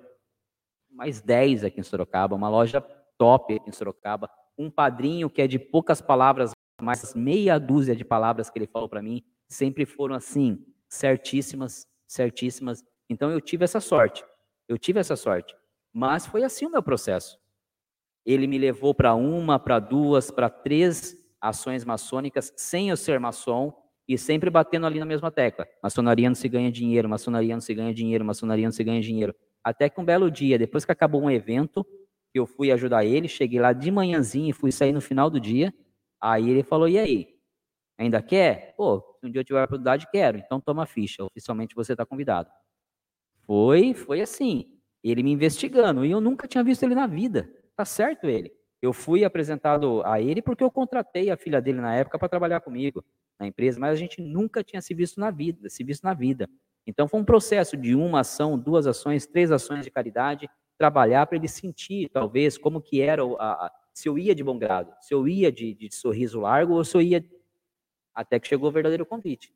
mais 0.90 1.20
10 1.20 1.64
aqui 1.64 1.80
em 1.80 1.82
Sorocaba, 1.82 2.34
uma 2.34 2.48
loja 2.48 2.80
top 3.18 3.54
aqui 3.54 3.68
em 3.68 3.72
Sorocaba, 3.72 4.30
um 4.56 4.70
padrinho 4.70 5.28
que 5.28 5.42
é 5.42 5.46
de 5.46 5.58
poucas 5.58 6.00
palavras, 6.00 6.52
mais 6.80 7.14
meia 7.14 7.58
dúzia 7.58 7.94
de 7.94 8.04
palavras 8.04 8.48
que 8.48 8.58
ele 8.58 8.66
falou 8.66 8.88
para 8.88 9.02
mim, 9.02 9.22
sempre 9.48 9.84
foram 9.84 10.14
assim, 10.14 10.64
certíssimas, 10.88 11.86
certíssimas. 12.06 12.84
Então 13.08 13.30
eu 13.30 13.40
tive 13.40 13.64
essa 13.64 13.80
sorte. 13.80 14.24
Eu 14.68 14.78
tive 14.78 15.00
essa 15.00 15.16
sorte. 15.16 15.56
Mas 15.92 16.26
foi 16.26 16.44
assim 16.44 16.66
o 16.66 16.70
meu 16.70 16.82
processo. 16.82 17.38
Ele 18.24 18.46
me 18.46 18.58
levou 18.58 18.94
para 18.94 19.14
uma, 19.14 19.58
para 19.58 19.78
duas, 19.78 20.30
para 20.30 20.50
três 20.50 21.16
ações 21.40 21.84
maçônicas 21.84 22.52
sem 22.56 22.90
eu 22.90 22.96
ser 22.96 23.18
maçom 23.18 23.72
e 24.08 24.16
sempre 24.18 24.50
batendo 24.50 24.86
ali 24.86 24.98
na 24.98 25.04
mesma 25.04 25.30
tecla. 25.30 25.66
Maçonaria 25.82 26.28
não 26.28 26.34
se 26.34 26.48
ganha 26.48 26.72
dinheiro, 26.72 27.08
maçonaria 27.08 27.54
não 27.54 27.60
se 27.60 27.74
ganha 27.74 27.92
dinheiro, 27.92 28.24
maçonaria 28.24 28.64
não 28.64 28.72
se 28.72 28.82
ganha 28.82 29.00
dinheiro. 29.00 29.34
Até 29.62 29.88
que 29.90 30.00
um 30.00 30.04
belo 30.04 30.30
dia, 30.30 30.58
depois 30.58 30.84
que 30.84 30.92
acabou 30.92 31.22
um 31.22 31.30
evento, 31.30 31.86
eu 32.34 32.46
fui 32.46 32.72
ajudar 32.72 33.04
ele, 33.04 33.28
cheguei 33.28 33.60
lá 33.60 33.72
de 33.72 33.90
manhãzinha 33.90 34.50
e 34.50 34.52
fui 34.52 34.72
sair 34.72 34.92
no 34.92 35.00
final 35.00 35.28
do 35.28 35.38
dia. 35.40 35.74
Aí 36.20 36.48
ele 36.50 36.62
falou: 36.62 36.88
"E 36.88 36.98
aí? 36.98 37.28
Ainda 37.98 38.22
quer? 38.22 38.74
Pô, 38.76 39.00
se 39.20 39.26
um 39.26 39.30
dia 39.30 39.40
eu 39.40 39.44
tiver 39.44 39.60
a 39.60 39.64
oportunidade, 39.64 40.08
quero. 40.10 40.38
Então 40.38 40.60
toma 40.60 40.84
a 40.84 40.86
ficha. 40.86 41.24
Oficialmente 41.24 41.74
você 41.74 41.92
está 41.92 42.06
convidado." 42.06 42.50
Foi, 43.46 43.94
foi 43.94 44.20
assim. 44.20 44.66
Ele 45.02 45.22
me 45.22 45.32
investigando 45.32 46.04
e 46.04 46.10
eu 46.10 46.20
nunca 46.20 46.46
tinha 46.46 46.62
visto 46.64 46.82
ele 46.82 46.94
na 46.94 47.06
vida. 47.06 47.50
Tá 47.76 47.84
certo 47.84 48.26
ele. 48.26 48.52
Eu 48.82 48.92
fui 48.92 49.24
apresentado 49.24 50.02
a 50.04 50.20
ele 50.20 50.42
porque 50.42 50.62
eu 50.62 50.70
contratei 50.70 51.30
a 51.30 51.36
filha 51.36 51.60
dele 51.60 51.80
na 51.80 51.94
época 51.94 52.18
para 52.18 52.28
trabalhar 52.28 52.60
comigo 52.60 53.04
na 53.38 53.46
empresa, 53.46 53.78
mas 53.78 53.92
a 53.92 53.96
gente 53.96 54.20
nunca 54.20 54.64
tinha 54.64 54.80
se 54.82 54.94
visto 54.94 55.20
na 55.20 55.30
vida, 55.30 55.68
se 55.68 55.84
visto 55.84 56.02
na 56.02 56.14
vida. 56.14 56.48
Então 56.86 57.06
foi 57.06 57.20
um 57.20 57.24
processo 57.24 57.76
de 57.76 57.94
uma 57.94 58.20
ação, 58.20 58.58
duas 58.58 58.86
ações, 58.86 59.26
três 59.26 59.52
ações 59.52 59.84
de 59.84 59.90
caridade, 59.90 60.48
trabalhar 60.78 61.26
para 61.26 61.36
ele 61.36 61.48
sentir, 61.48 62.08
talvez, 62.08 62.56
como 62.56 62.80
que 62.80 63.00
era, 63.00 63.22
a, 63.22 63.66
a, 63.66 63.72
se 63.92 64.08
eu 64.08 64.18
ia 64.18 64.34
de 64.34 64.42
bom 64.42 64.58
grado, 64.58 64.94
se 65.00 65.12
eu 65.12 65.28
ia 65.28 65.52
de, 65.52 65.74
de 65.74 65.94
sorriso 65.94 66.40
largo 66.40 66.74
ou 66.74 66.84
se 66.84 66.96
eu 66.96 67.02
ia 67.02 67.24
até 68.14 68.40
que 68.40 68.48
chegou 68.48 68.68
o 68.68 68.72
verdadeiro 68.72 69.04
convite. 69.04 69.52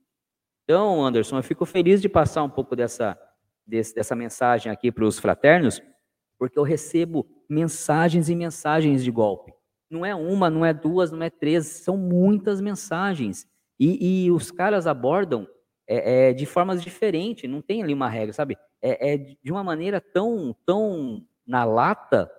Então, 0.64 1.04
Anderson, 1.04 1.38
eu 1.38 1.42
fico 1.42 1.64
feliz 1.64 2.00
de 2.00 2.08
passar 2.08 2.42
um 2.42 2.50
pouco 2.50 2.76
dessa, 2.76 3.18
desse, 3.66 3.94
dessa 3.94 4.14
mensagem 4.14 4.70
aqui 4.70 4.92
para 4.92 5.04
os 5.04 5.18
fraternos, 5.18 5.80
porque 6.38 6.58
eu 6.58 6.62
recebo 6.62 7.26
mensagens 7.48 8.28
e 8.28 8.34
mensagens 8.34 9.02
de 9.02 9.10
golpe. 9.10 9.52
Não 9.90 10.06
é 10.06 10.14
uma, 10.14 10.48
não 10.48 10.64
é 10.64 10.72
duas, 10.72 11.10
não 11.10 11.22
é 11.22 11.30
três, 11.30 11.66
são 11.66 11.96
muitas 11.96 12.60
mensagens. 12.60 13.46
E, 13.78 14.24
e 14.26 14.30
os 14.30 14.50
caras 14.50 14.86
abordam 14.86 15.46
é, 15.86 16.28
é, 16.28 16.32
de 16.32 16.46
formas 16.46 16.82
diferentes, 16.82 17.50
não 17.50 17.60
tem 17.60 17.82
ali 17.82 17.92
uma 17.92 18.08
regra, 18.08 18.32
sabe? 18.32 18.56
É, 18.80 19.14
é 19.14 19.16
de 19.16 19.50
uma 19.50 19.64
maneira 19.64 20.00
tão, 20.00 20.54
tão 20.64 21.24
na 21.46 21.64
lata 21.64 22.30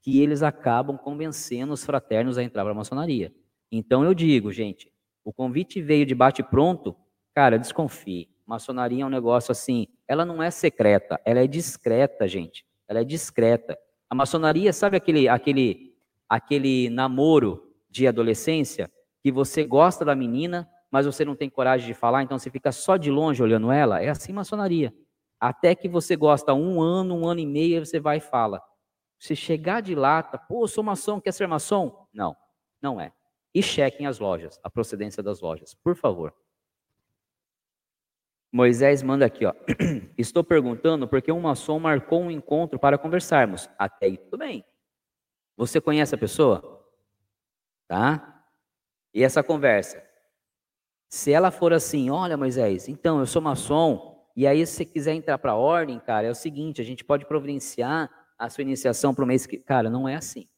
que 0.00 0.20
eles 0.20 0.42
acabam 0.42 0.96
convencendo 0.96 1.72
os 1.72 1.84
fraternos 1.84 2.38
a 2.38 2.42
entrar 2.42 2.62
para 2.62 2.72
a 2.72 2.76
maçonaria. 2.76 3.34
Então 3.70 4.04
eu 4.04 4.14
digo, 4.14 4.50
gente, 4.50 4.92
o 5.24 5.32
convite 5.32 5.80
veio 5.82 6.06
de 6.06 6.14
bate-pronto, 6.14 6.96
cara, 7.34 7.58
desconfie. 7.58 8.28
Maçonaria 8.46 9.02
é 9.02 9.06
um 9.06 9.10
negócio 9.10 9.52
assim, 9.52 9.86
ela 10.08 10.24
não 10.24 10.42
é 10.42 10.50
secreta, 10.50 11.20
ela 11.24 11.40
é 11.40 11.46
discreta, 11.46 12.26
gente. 12.26 12.64
Ela 12.88 13.00
é 13.00 13.04
discreta. 13.04 13.78
A 14.08 14.14
maçonaria, 14.14 14.72
sabe 14.72 14.96
aquele, 14.96 15.28
aquele, 15.28 15.94
aquele 16.28 16.90
namoro 16.90 17.72
de 17.88 18.08
adolescência 18.08 18.90
que 19.22 19.30
você 19.30 19.64
gosta 19.64 20.04
da 20.04 20.14
menina, 20.14 20.68
mas 20.90 21.06
você 21.06 21.24
não 21.24 21.36
tem 21.36 21.48
coragem 21.48 21.86
de 21.86 21.94
falar, 21.94 22.22
então 22.22 22.38
você 22.38 22.50
fica 22.50 22.72
só 22.72 22.96
de 22.96 23.10
longe 23.10 23.42
olhando 23.42 23.70
ela? 23.70 24.02
É 24.02 24.08
assim 24.08 24.32
maçonaria. 24.32 24.94
Até 25.38 25.74
que 25.74 25.88
você 25.88 26.16
gosta 26.16 26.52
um 26.52 26.80
ano, 26.82 27.14
um 27.14 27.26
ano 27.26 27.40
e 27.40 27.46
meio, 27.46 27.84
você 27.84 27.98
vai 27.98 28.18
e 28.18 28.20
fala. 28.20 28.62
Se 29.18 29.36
chegar 29.36 29.80
de 29.80 29.94
lata, 29.94 30.38
pô, 30.38 30.66
sou 30.66 30.82
maçom, 30.82 31.20
quer 31.20 31.32
ser 31.32 31.46
maçom? 31.46 32.06
Não, 32.12 32.36
não 32.80 33.00
é. 33.00 33.12
E 33.54 33.62
chequem 33.62 34.06
as 34.06 34.18
lojas, 34.18 34.58
a 34.62 34.70
procedência 34.70 35.22
das 35.22 35.40
lojas, 35.40 35.74
por 35.74 35.94
favor. 35.96 36.34
Moisés 38.52 39.02
manda 39.02 39.24
aqui, 39.24 39.46
ó. 39.46 39.54
Estou 40.18 40.42
perguntando 40.42 41.06
porque 41.06 41.30
um 41.30 41.40
maçom 41.40 41.78
marcou 41.78 42.20
um 42.20 42.30
encontro 42.30 42.78
para 42.78 42.98
conversarmos. 42.98 43.70
Até 43.78 44.06
aí 44.06 44.16
tudo 44.16 44.38
bem. 44.38 44.64
Você 45.56 45.80
conhece 45.80 46.14
a 46.14 46.18
pessoa? 46.18 46.84
Tá? 47.86 48.39
E 49.12 49.24
essa 49.24 49.42
conversa? 49.42 50.02
Se 51.08 51.32
ela 51.32 51.50
for 51.50 51.72
assim, 51.72 52.10
olha 52.10 52.36
Moisés, 52.36 52.88
então 52.88 53.18
eu 53.18 53.26
sou 53.26 53.42
maçom, 53.42 54.24
e 54.36 54.46
aí 54.46 54.64
se 54.64 54.74
você 54.74 54.84
quiser 54.84 55.14
entrar 55.14 55.38
para 55.38 55.52
a 55.52 55.56
ordem, 55.56 55.98
cara, 55.98 56.28
é 56.28 56.30
o 56.30 56.34
seguinte, 56.34 56.80
a 56.80 56.84
gente 56.84 57.04
pode 57.04 57.26
providenciar 57.26 58.08
a 58.38 58.48
sua 58.48 58.62
iniciação 58.62 59.12
para 59.12 59.24
o 59.24 59.26
mês 59.26 59.44
que... 59.44 59.58
Cara, 59.58 59.90
não 59.90 60.08
é 60.08 60.14
assim. 60.14 60.48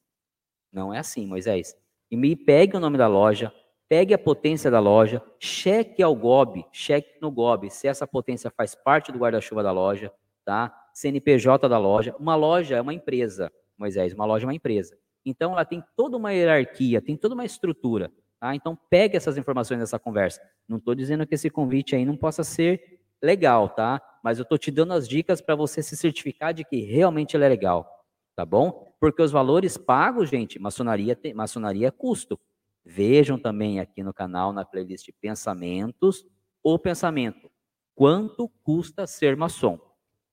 Não 0.70 0.92
é 0.92 0.98
assim, 0.98 1.26
Moisés. 1.26 1.74
E 2.10 2.16
me 2.16 2.36
pegue 2.36 2.76
o 2.76 2.80
nome 2.80 2.98
da 2.98 3.08
loja, 3.08 3.52
pegue 3.88 4.12
a 4.12 4.18
potência 4.18 4.70
da 4.70 4.78
loja, 4.78 5.22
cheque 5.40 6.02
ao 6.02 6.14
GOB, 6.14 6.66
cheque 6.70 7.18
no 7.20 7.30
GOB 7.30 7.70
se 7.70 7.88
essa 7.88 8.06
potência 8.06 8.50
faz 8.50 8.74
parte 8.74 9.10
do 9.10 9.18
guarda-chuva 9.18 9.62
da 9.62 9.72
loja, 9.72 10.12
tá? 10.44 10.72
CNPJ 10.94 11.68
da 11.68 11.78
loja. 11.78 12.14
Uma 12.18 12.36
loja 12.36 12.76
é 12.76 12.80
uma 12.80 12.94
empresa, 12.94 13.50
Moisés, 13.76 14.12
uma 14.12 14.26
loja 14.26 14.44
é 14.44 14.48
uma 14.48 14.54
empresa. 14.54 14.96
Então 15.24 15.52
ela 15.52 15.64
tem 15.64 15.82
toda 15.96 16.16
uma 16.16 16.32
hierarquia, 16.32 17.00
tem 17.00 17.16
toda 17.16 17.34
uma 17.34 17.44
estrutura, 17.44 18.12
tá? 18.42 18.56
Então 18.56 18.76
pegue 18.90 19.16
essas 19.16 19.38
informações 19.38 19.78
nessa 19.78 20.00
conversa. 20.00 20.40
Não 20.68 20.78
estou 20.78 20.96
dizendo 20.96 21.24
que 21.24 21.36
esse 21.36 21.48
convite 21.48 21.94
aí 21.94 22.04
não 22.04 22.16
possa 22.16 22.42
ser 22.42 23.00
legal, 23.22 23.68
tá? 23.68 24.02
Mas 24.20 24.38
eu 24.38 24.42
estou 24.42 24.58
te 24.58 24.68
dando 24.68 24.94
as 24.94 25.08
dicas 25.08 25.40
para 25.40 25.54
você 25.54 25.80
se 25.80 25.96
certificar 25.96 26.52
de 26.52 26.64
que 26.64 26.80
realmente 26.80 27.36
ele 27.36 27.44
é 27.44 27.48
legal, 27.48 28.04
tá 28.34 28.44
bom? 28.44 28.92
Porque 28.98 29.22
os 29.22 29.30
valores 29.30 29.76
pagos, 29.76 30.28
gente, 30.28 30.58
maçonaria, 30.58 31.16
maçonaria 31.36 31.86
é 31.86 31.90
custo. 31.92 32.38
Vejam 32.84 33.38
também 33.38 33.78
aqui 33.78 34.02
no 34.02 34.12
canal, 34.12 34.52
na 34.52 34.64
playlist 34.64 35.08
Pensamentos, 35.20 36.26
o 36.64 36.76
pensamento. 36.76 37.48
Quanto 37.94 38.48
custa 38.64 39.06
ser 39.06 39.36
maçom? 39.36 39.78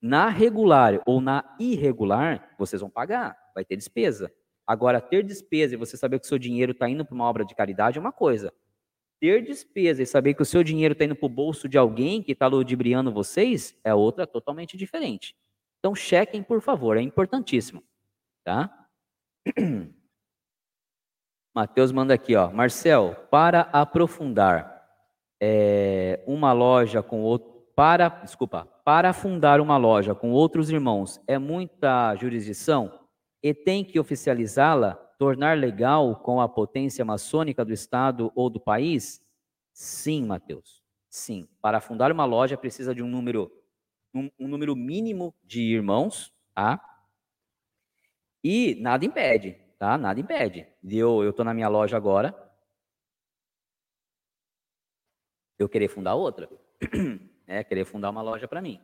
Na 0.02 0.28
regular 0.28 1.00
ou 1.06 1.20
na 1.20 1.44
irregular, 1.60 2.56
vocês 2.58 2.80
vão 2.80 2.90
pagar, 2.90 3.36
vai 3.54 3.64
ter 3.64 3.76
despesa. 3.76 4.32
Agora, 4.70 5.00
ter 5.00 5.24
despesa 5.24 5.74
e 5.74 5.76
você 5.76 5.96
saber 5.96 6.20
que 6.20 6.26
o 6.26 6.28
seu 6.28 6.38
dinheiro 6.38 6.70
está 6.70 6.88
indo 6.88 7.04
para 7.04 7.12
uma 7.12 7.24
obra 7.24 7.44
de 7.44 7.56
caridade 7.56 7.98
é 7.98 8.00
uma 8.00 8.12
coisa. 8.12 8.54
Ter 9.18 9.42
despesa 9.42 10.00
e 10.00 10.06
saber 10.06 10.34
que 10.34 10.42
o 10.42 10.44
seu 10.44 10.62
dinheiro 10.62 10.92
está 10.92 11.04
indo 11.04 11.16
para 11.16 11.26
o 11.26 11.28
bolso 11.28 11.68
de 11.68 11.76
alguém 11.76 12.22
que 12.22 12.30
está 12.30 12.46
ludibriando 12.46 13.10
vocês 13.10 13.76
é 13.82 13.92
outra 13.92 14.28
totalmente 14.28 14.76
diferente. 14.76 15.34
Então, 15.80 15.92
chequem, 15.92 16.40
por 16.40 16.60
favor, 16.60 16.96
é 16.96 17.00
importantíssimo. 17.00 17.82
Tá? 18.44 18.86
Mateus 21.52 21.90
manda 21.90 22.14
aqui, 22.14 22.36
ó. 22.36 22.52
Marcel, 22.52 23.26
para 23.28 23.62
aprofundar, 23.72 24.88
é, 25.42 26.22
uma 26.28 26.52
loja 26.52 27.02
com 27.02 27.22
outro, 27.22 27.50
para, 27.74 28.08
desculpa, 28.08 28.66
para 28.84 29.12
fundar 29.12 29.60
uma 29.60 29.76
loja 29.76 30.14
com 30.14 30.30
outros 30.30 30.70
irmãos 30.70 31.20
é 31.26 31.38
muita 31.38 32.14
jurisdição 32.14 32.99
e 33.42 33.54
tem 33.54 33.84
que 33.84 33.98
oficializá-la, 33.98 34.94
tornar 35.18 35.56
legal 35.56 36.16
com 36.16 36.40
a 36.40 36.48
potência 36.48 37.04
maçônica 37.04 37.64
do 37.64 37.72
estado 37.72 38.32
ou 38.34 38.50
do 38.50 38.60
país? 38.60 39.24
Sim, 39.72 40.26
Mateus. 40.26 40.82
Sim. 41.08 41.48
Para 41.60 41.80
fundar 41.80 42.12
uma 42.12 42.24
loja 42.24 42.56
precisa 42.56 42.94
de 42.94 43.02
um 43.02 43.08
número 43.08 43.50
um, 44.14 44.30
um 44.38 44.48
número 44.48 44.74
mínimo 44.74 45.34
de 45.44 45.62
irmãos, 45.62 46.34
tá? 46.54 46.80
E 48.42 48.74
nada 48.80 49.04
impede, 49.04 49.56
tá? 49.78 49.96
Nada 49.96 50.18
impede. 50.18 50.66
Eu 50.82 51.22
eu 51.22 51.32
tô 51.32 51.44
na 51.44 51.54
minha 51.54 51.68
loja 51.68 51.96
agora, 51.96 52.34
eu 55.58 55.68
querer 55.68 55.88
fundar 55.88 56.14
outra. 56.14 56.48
é, 57.46 57.62
querer 57.62 57.84
fundar 57.84 58.10
uma 58.10 58.22
loja 58.22 58.48
para 58.48 58.62
mim. 58.62 58.80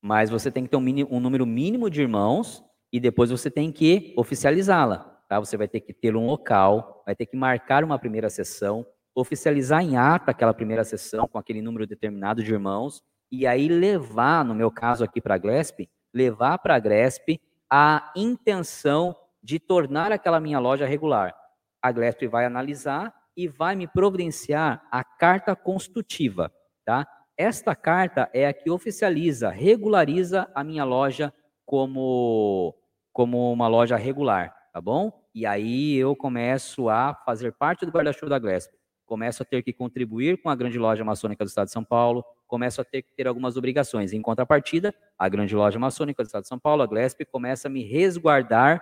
Mas 0.00 0.30
você 0.30 0.50
tem 0.50 0.64
que 0.64 0.70
ter 0.70 0.76
um, 0.76 0.80
mínimo, 0.80 1.08
um, 1.10 1.20
número 1.20 1.46
mínimo 1.46 1.88
de 1.90 2.02
irmãos 2.02 2.64
e 2.92 2.98
depois 2.98 3.30
você 3.30 3.50
tem 3.50 3.70
que 3.70 4.14
oficializá-la. 4.16 4.98
Tá? 5.28 5.38
Você 5.38 5.56
vai 5.56 5.68
ter 5.68 5.80
que 5.80 5.92
ter 5.92 6.16
um 6.16 6.26
local, 6.26 7.02
vai 7.06 7.14
ter 7.14 7.26
que 7.26 7.36
marcar 7.36 7.84
uma 7.84 7.98
primeira 7.98 8.28
sessão, 8.28 8.84
oficializar 9.14 9.82
em 9.82 9.96
ata 9.96 10.30
aquela 10.30 10.54
primeira 10.54 10.84
sessão 10.84 11.28
com 11.28 11.38
aquele 11.38 11.62
número 11.62 11.86
determinado 11.86 12.42
de 12.42 12.52
irmãos 12.52 13.02
e 13.30 13.46
aí 13.46 13.68
levar, 13.68 14.44
no 14.44 14.54
meu 14.54 14.70
caso 14.70 15.04
aqui 15.04 15.20
para 15.20 15.36
a 15.36 15.38
Glesp, 15.38 15.88
levar 16.12 16.58
para 16.58 16.74
a 16.74 16.80
Glesp 16.80 17.40
a 17.70 18.12
intenção 18.16 19.14
de 19.42 19.58
tornar 19.60 20.10
aquela 20.10 20.40
minha 20.40 20.58
loja 20.58 20.84
regular. 20.84 21.34
A 21.80 21.92
Glesp 21.92 22.26
vai 22.26 22.44
analisar 22.44 23.14
e 23.36 23.46
vai 23.46 23.76
me 23.76 23.86
providenciar 23.86 24.86
a 24.90 25.04
carta 25.04 25.54
constitutiva, 25.54 26.52
tá? 26.84 27.06
Esta 27.36 27.74
carta 27.74 28.28
é 28.34 28.46
a 28.46 28.52
que 28.52 28.68
oficializa, 28.68 29.48
regulariza 29.48 30.50
a 30.54 30.62
minha 30.62 30.84
loja 30.84 31.32
como, 31.64 32.74
como 33.12 33.52
uma 33.52 33.68
loja 33.68 33.96
regular, 33.96 34.54
tá 34.72 34.80
bom? 34.80 35.12
E 35.34 35.46
aí 35.46 35.96
eu 35.96 36.14
começo 36.16 36.88
a 36.88 37.14
fazer 37.24 37.52
parte 37.52 37.84
do 37.84 37.92
guarda-chuva 37.92 38.30
da 38.30 38.38
Glesp. 38.38 38.72
Começo 39.06 39.42
a 39.42 39.46
ter 39.46 39.62
que 39.62 39.72
contribuir 39.72 40.40
com 40.40 40.48
a 40.48 40.54
grande 40.54 40.78
loja 40.78 41.04
maçônica 41.04 41.44
do 41.44 41.48
Estado 41.48 41.66
de 41.66 41.72
São 41.72 41.84
Paulo, 41.84 42.24
começo 42.46 42.80
a 42.80 42.84
ter 42.84 43.02
que 43.02 43.12
ter 43.14 43.26
algumas 43.26 43.56
obrigações. 43.56 44.12
Em 44.12 44.22
contrapartida, 44.22 44.94
a 45.18 45.28
grande 45.28 45.54
loja 45.54 45.78
maçônica 45.78 46.22
do 46.22 46.26
Estado 46.26 46.42
de 46.42 46.48
São 46.48 46.58
Paulo, 46.58 46.82
a 46.82 46.86
Glesp, 46.86 47.24
começa 47.24 47.68
a 47.68 47.70
me 47.70 47.82
resguardar 47.82 48.80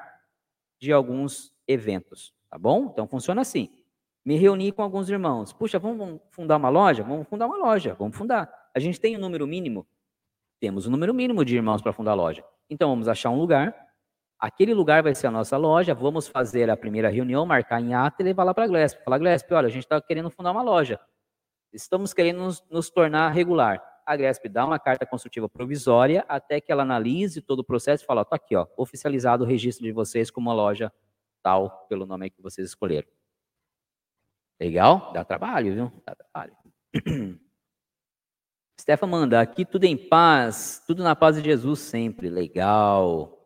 de 0.79 0.93
alguns 0.93 1.53
eventos, 1.67 2.35
tá 2.51 2.59
bom? 2.59 2.91
Então 2.93 3.07
funciona 3.09 3.41
assim 3.41 3.71
me 4.29 4.37
reuni 4.37 4.71
com 4.71 4.83
alguns 4.83 5.09
irmãos. 5.09 5.55
Puxa, 5.55 5.79
vamos 5.79 6.21
fundar 6.31 6.59
uma 6.59 6.69
loja? 6.69 7.03
Vamos 7.03 7.27
fundar 7.27 7.47
uma 7.47 7.57
loja, 7.57 7.97
vamos 7.99 8.15
fundar. 8.15 8.53
A 8.75 8.79
gente 8.79 9.01
tem 9.01 9.17
um 9.17 9.21
número 9.21 9.47
mínimo? 9.47 9.87
Temos 10.61 10.87
um 10.87 10.91
número 10.91 11.15
mínimo 11.15 11.43
de 11.47 11.57
irmãos 11.57 11.81
para 11.81 11.95
fundar 11.95 12.11
a 12.11 12.15
loja. 12.15 12.45
Então 12.69 12.91
vamos 12.91 13.09
achar 13.09 13.31
um 13.31 13.39
lugar. 13.39 13.75
Aquele 14.39 14.73
lugar 14.73 15.03
vai 15.03 15.15
ser 15.15 15.27
a 15.27 15.31
nossa 15.31 15.57
loja. 15.57 15.95
Vamos 15.95 16.29
fazer 16.29 16.71
a 16.71 16.77
primeira 16.77 17.09
reunião, 17.09 17.45
marcar 17.45 17.81
em 17.81 17.95
ata 17.95 18.23
e 18.23 18.25
levar 18.25 18.45
lá 18.45 18.55
para 18.55 18.65
a 18.65 18.69
Glesp. 18.69 19.03
Falar, 19.03 19.19
Glesp, 19.19 19.51
olha, 19.53 19.67
a 19.67 19.71
gente 19.71 19.83
está 19.83 20.01
querendo 20.01 20.31
fundar 20.31 20.53
uma 20.53 20.63
loja. 20.63 21.01
Estamos 21.73 22.15
querendo 22.15 22.39
nos, 22.39 22.65
nos 22.71 22.89
tornar 22.89 23.31
regular. 23.31 23.83
A 24.07 24.17
Glesp 24.17 24.49
dá 24.49 24.65
uma 24.65 24.79
carta 24.79 25.05
construtiva 25.05 25.49
provisória 25.49 26.25
até 26.29 26.61
que 26.61 26.73
ela 26.73 26.83
analise 26.83 27.43
todo 27.43 27.61
o 27.61 27.65
processo 27.65 28.05
e 28.05 28.07
fala, 28.07 28.23
está 28.23 28.37
aqui, 28.37 28.57
ó, 28.57 28.67
oficializado 28.77 29.45
o 29.45 29.47
registro 29.47 29.85
de 29.85 29.93
vocês 29.93 30.31
como 30.31 30.49
uma 30.49 30.55
loja 30.55 30.93
tal, 31.43 31.87
pelo 31.89 32.07
nome 32.07 32.31
que 32.31 32.41
vocês 32.41 32.69
escolheram. 32.69 33.09
Legal? 34.61 35.13
Dá 35.13 35.25
trabalho, 35.25 35.75
viu? 35.75 35.93
Dá 36.07 36.15
trabalho. 36.15 36.57
Stefan 38.81 39.07
manda, 39.09 39.41
aqui 39.41 39.65
tudo 39.65 39.85
em 39.85 39.97
paz, 39.97 40.83
tudo 40.87 41.03
na 41.03 41.15
paz 41.15 41.37
de 41.37 41.43
Jesus 41.43 41.81
sempre. 41.81 42.31
Legal. 42.31 43.38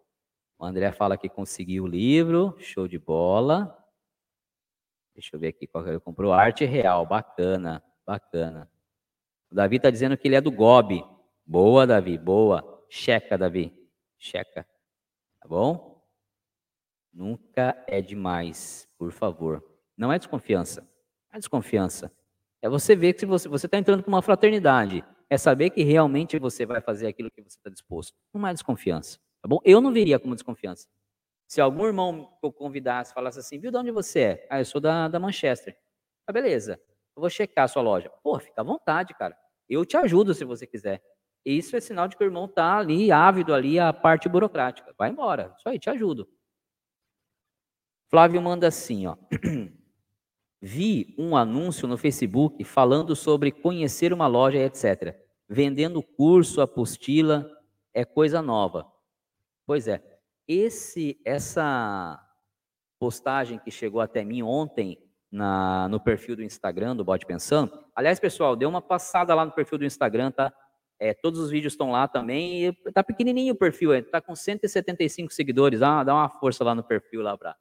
O 0.62 0.64
André 0.64 0.92
fala 0.92 1.18
que 1.18 1.28
conseguiu 1.28 1.82
o 1.82 1.88
livro, 1.88 2.54
show 2.60 2.86
de 2.86 2.96
bola. 2.96 3.76
Deixa 5.12 5.34
eu 5.34 5.40
ver 5.40 5.48
aqui 5.48 5.66
qual 5.66 5.82
que 5.82 5.90
ele 5.90 5.98
comprou. 5.98 6.32
Arte 6.32 6.64
real, 6.64 7.04
bacana, 7.04 7.82
bacana. 8.06 8.70
O 9.50 9.56
Davi 9.56 9.78
está 9.78 9.90
dizendo 9.90 10.16
que 10.16 10.28
ele 10.28 10.36
é 10.36 10.40
do 10.40 10.52
GOB. 10.52 11.04
Boa, 11.44 11.84
Davi, 11.84 12.16
boa. 12.16 12.86
Checa, 12.88 13.36
Davi. 13.36 13.76
Checa. 14.16 14.64
Tá 15.40 15.48
bom? 15.48 16.00
Nunca 17.12 17.76
é 17.88 18.00
demais, 18.00 18.88
por 18.96 19.10
favor. 19.10 19.68
Não 19.96 20.12
é 20.12 20.18
desconfiança. 20.18 20.88
A 21.32 21.40
desconfiança 21.40 22.16
é 22.62 22.68
você 22.68 22.94
ver 22.94 23.14
que 23.14 23.26
você 23.26 23.48
está 23.48 23.78
entrando 23.78 24.04
com 24.04 24.12
uma 24.12 24.22
fraternidade. 24.22 25.04
É 25.28 25.36
saber 25.36 25.70
que 25.70 25.82
realmente 25.82 26.38
você 26.38 26.64
vai 26.64 26.80
fazer 26.80 27.08
aquilo 27.08 27.32
que 27.32 27.42
você 27.42 27.58
está 27.58 27.68
disposto. 27.68 28.14
Não 28.32 28.46
é 28.46 28.52
desconfiança. 28.52 29.18
Tá 29.42 29.48
bom? 29.48 29.58
Eu 29.64 29.80
não 29.80 29.92
viria 29.92 30.20
como 30.20 30.34
desconfiança. 30.34 30.88
Se 31.48 31.60
algum 31.60 31.84
irmão 31.84 32.32
que 32.40 32.46
eu 32.46 32.52
convidasse 32.52 33.12
falasse 33.12 33.40
assim, 33.40 33.58
viu 33.58 33.70
de 33.70 33.76
onde 33.76 33.90
você 33.90 34.20
é? 34.20 34.46
Ah, 34.48 34.60
eu 34.60 34.64
sou 34.64 34.80
da, 34.80 35.08
da 35.08 35.18
Manchester. 35.18 35.76
Ah, 36.26 36.32
beleza. 36.32 36.80
Eu 37.16 37.20
vou 37.20 37.28
checar 37.28 37.64
a 37.64 37.68
sua 37.68 37.82
loja. 37.82 38.08
Pô, 38.22 38.38
fica 38.38 38.60
à 38.60 38.64
vontade, 38.64 39.12
cara. 39.14 39.36
Eu 39.68 39.84
te 39.84 39.96
ajudo 39.96 40.32
se 40.32 40.44
você 40.44 40.66
quiser. 40.66 41.02
Isso 41.44 41.74
é 41.76 41.80
sinal 41.80 42.06
de 42.06 42.16
que 42.16 42.22
o 42.22 42.26
irmão 42.26 42.44
está 42.44 42.78
ali, 42.78 43.10
ávido 43.10 43.52
ali, 43.52 43.78
a 43.78 43.92
parte 43.92 44.28
burocrática. 44.28 44.94
Vai 44.96 45.10
embora. 45.10 45.54
Isso 45.58 45.68
aí, 45.68 45.78
te 45.78 45.90
ajudo. 45.90 46.28
Flávio 48.08 48.40
manda 48.40 48.68
assim, 48.68 49.06
ó. 49.06 49.16
Vi 50.60 51.14
um 51.18 51.36
anúncio 51.36 51.88
no 51.88 51.98
Facebook 51.98 52.62
falando 52.62 53.16
sobre 53.16 53.50
conhecer 53.50 54.12
uma 54.12 54.28
loja, 54.28 54.58
etc. 54.58 55.16
Vendendo 55.48 56.02
curso, 56.02 56.60
apostila, 56.60 57.50
é 57.92 58.04
coisa 58.04 58.40
nova. 58.40 58.91
Pois 59.72 59.88
é. 59.88 60.02
Esse, 60.46 61.18
essa 61.24 62.22
postagem 63.00 63.58
que 63.58 63.70
chegou 63.70 64.02
até 64.02 64.22
mim 64.22 64.42
ontem 64.42 64.98
na, 65.30 65.88
no 65.88 65.98
perfil 65.98 66.36
do 66.36 66.42
Instagram 66.42 66.94
do 66.94 67.02
Bode 67.02 67.24
Pensando. 67.24 67.82
Aliás, 67.96 68.20
pessoal, 68.20 68.54
dê 68.54 68.66
uma 68.66 68.82
passada 68.82 69.34
lá 69.34 69.46
no 69.46 69.52
perfil 69.52 69.78
do 69.78 69.86
Instagram, 69.86 70.30
tá? 70.30 70.52
É, 71.00 71.14
todos 71.14 71.40
os 71.40 71.50
vídeos 71.50 71.72
estão 71.72 71.90
lá 71.90 72.06
também. 72.06 72.66
E 72.66 72.92
tá 72.92 73.02
pequenininho 73.02 73.54
o 73.54 73.56
perfil, 73.56 73.94
está 73.94 74.20
com 74.20 74.36
175 74.36 75.32
seguidores. 75.32 75.80
Ah, 75.80 76.04
dá 76.04 76.16
uma 76.16 76.28
força 76.28 76.62
lá 76.62 76.74
no 76.74 76.84
perfil 76.84 77.22
lá 77.22 77.38
para 77.38 77.56